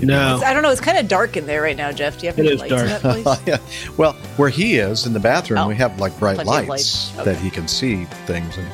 no. 0.00 0.40
I 0.44 0.52
don't 0.52 0.62
know. 0.62 0.70
It's 0.70 0.80
kind 0.80 0.98
of 0.98 1.08
dark 1.08 1.36
in 1.36 1.46
there 1.46 1.62
right 1.62 1.76
now, 1.76 1.90
Jeff. 1.92 2.18
Do 2.18 2.26
you 2.26 2.32
have 2.32 2.38
any 2.38 2.54
lights 2.54 2.72
in 2.72 2.86
that 2.86 3.00
place? 3.00 3.40
yeah. 3.46 3.58
Well, 3.96 4.12
where 4.36 4.50
he 4.50 4.76
is 4.76 5.06
in 5.06 5.12
the 5.12 5.20
bathroom, 5.20 5.66
we 5.68 5.76
have 5.76 5.98
like 5.98 6.18
bright 6.18 6.36
Plenty 6.36 6.64
of 6.64 6.68
lights 6.68 7.14
lights. 7.16 7.24
that 7.24 7.36
he 7.38 7.50
can 7.50 7.66
see 7.66 8.04
things, 8.26 8.58
and 8.58 8.68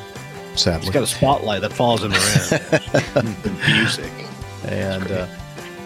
sadly, 0.59 0.85
He's 0.85 0.93
got 0.93 1.03
a 1.03 1.07
spotlight 1.07 1.61
that 1.61 1.71
follows 1.71 2.03
him 2.03 2.13
around. 2.13 3.57
Music. 3.67 4.11
And 4.65 5.11
uh, 5.11 5.27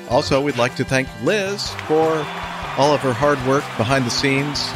also, 0.09 0.41
we'd 0.41 0.57
like 0.57 0.75
to 0.75 0.85
thank 0.85 1.07
Liz 1.23 1.69
for 1.87 2.25
all 2.77 2.93
of 2.93 3.01
her 3.01 3.13
hard 3.13 3.43
work 3.45 3.63
behind 3.77 4.05
the 4.05 4.11
scenes. 4.11 4.69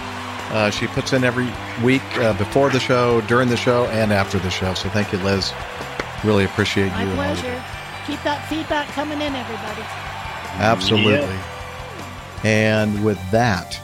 Uh, 0.51 0.69
she 0.69 0.85
puts 0.87 1.13
in 1.13 1.23
every 1.23 1.47
week 1.83 2.03
uh, 2.17 2.33
before 2.37 2.69
the 2.69 2.79
show, 2.79 3.21
during 3.21 3.47
the 3.47 3.55
show, 3.55 3.85
and 3.85 4.11
after 4.11 4.37
the 4.37 4.49
show. 4.49 4.73
So 4.73 4.89
thank 4.89 5.11
you, 5.13 5.17
Liz. 5.19 5.53
Really 6.25 6.43
appreciate 6.43 6.89
My 6.89 7.03
you. 7.03 7.09
and 7.09 7.19
all 7.19 7.27
you 7.29 7.35
pleasure. 7.41 7.63
Keep 8.05 8.21
that 8.23 8.45
feedback 8.49 8.87
coming 8.89 9.21
in, 9.21 9.33
everybody. 9.33 9.81
Absolutely. 10.59 11.37
And 12.43 13.03
with 13.05 13.19
that, 13.31 13.79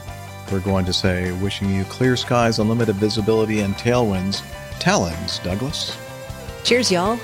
we're 0.52 0.60
going 0.60 0.86
to 0.86 0.94
say, 0.94 1.32
wishing 1.42 1.74
you 1.74 1.84
clear 1.86 2.18
skies, 2.18 2.60
unlimited 2.60 2.96
visibility, 2.96 3.62
and 3.62 3.74
tailwinds. 3.76 4.44
Talons, 4.80 5.40
Douglas. 5.40 5.98
Cheers, 6.64 6.92
y'all. 6.92 7.20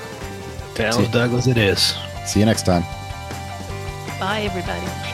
Talons, 0.74 1.08
Douglas, 1.08 1.46
it 1.46 1.58
is. 1.58 1.94
See 2.24 2.40
you 2.40 2.46
next 2.46 2.64
time. 2.64 2.82
Bye, 4.18 4.42
everybody. 4.42 5.13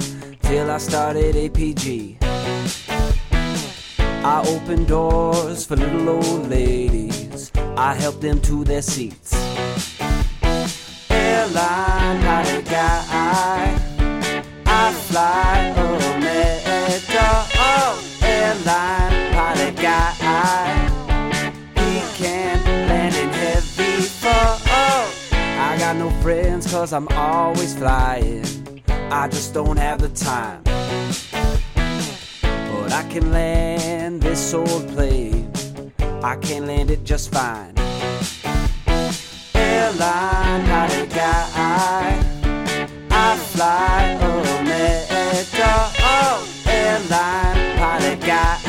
till 0.51 0.69
I 0.69 0.79
started 0.79 1.35
APG. 1.35 2.17
I 4.33 4.43
opened 4.53 4.89
doors 4.89 5.65
for 5.65 5.77
little 5.77 6.09
old 6.09 6.49
ladies. 6.49 7.53
I 7.77 7.93
helped 7.93 8.19
them 8.19 8.41
to 8.41 8.65
their 8.65 8.81
seats. 8.81 9.31
Airline 11.09 12.19
pilot 12.27 12.65
guy. 12.65 13.79
I 14.65 14.91
fly 15.07 15.73
Omega. 15.85 17.29
Oh, 17.71 17.93
airline 18.21 19.31
pilot 19.31 19.75
guy. 19.77 20.73
He 21.81 21.93
can 22.21 22.57
land 22.89 23.15
in 23.15 23.29
heavy 23.29 24.01
fall. 24.01 24.59
I 25.69 25.77
got 25.79 25.95
no 25.95 26.09
friends 26.21 26.69
cause 26.69 26.91
I'm 26.91 27.07
always 27.09 27.73
flying. 27.73 28.60
I 29.13 29.27
just 29.27 29.53
don't 29.53 29.75
have 29.75 29.99
the 29.99 30.07
time. 30.07 30.63
But 31.73 32.93
I 32.93 33.03
can 33.09 33.33
land 33.33 34.21
this 34.21 34.53
old 34.53 34.87
plane. 34.87 35.51
I 36.23 36.37
can 36.37 36.65
land 36.65 36.89
it 36.91 37.03
just 37.03 37.29
fine. 37.29 37.73
Airline, 39.53 40.65
not 40.65 40.93
a 40.93 41.05
guy. 41.07 42.23
I 43.11 43.37
fly 43.51 44.17
a 44.21 44.27
letter. 44.63 45.75
Oh, 45.99 46.47
airline, 46.65 47.77
pilot 47.77 48.21
guy. 48.21 48.60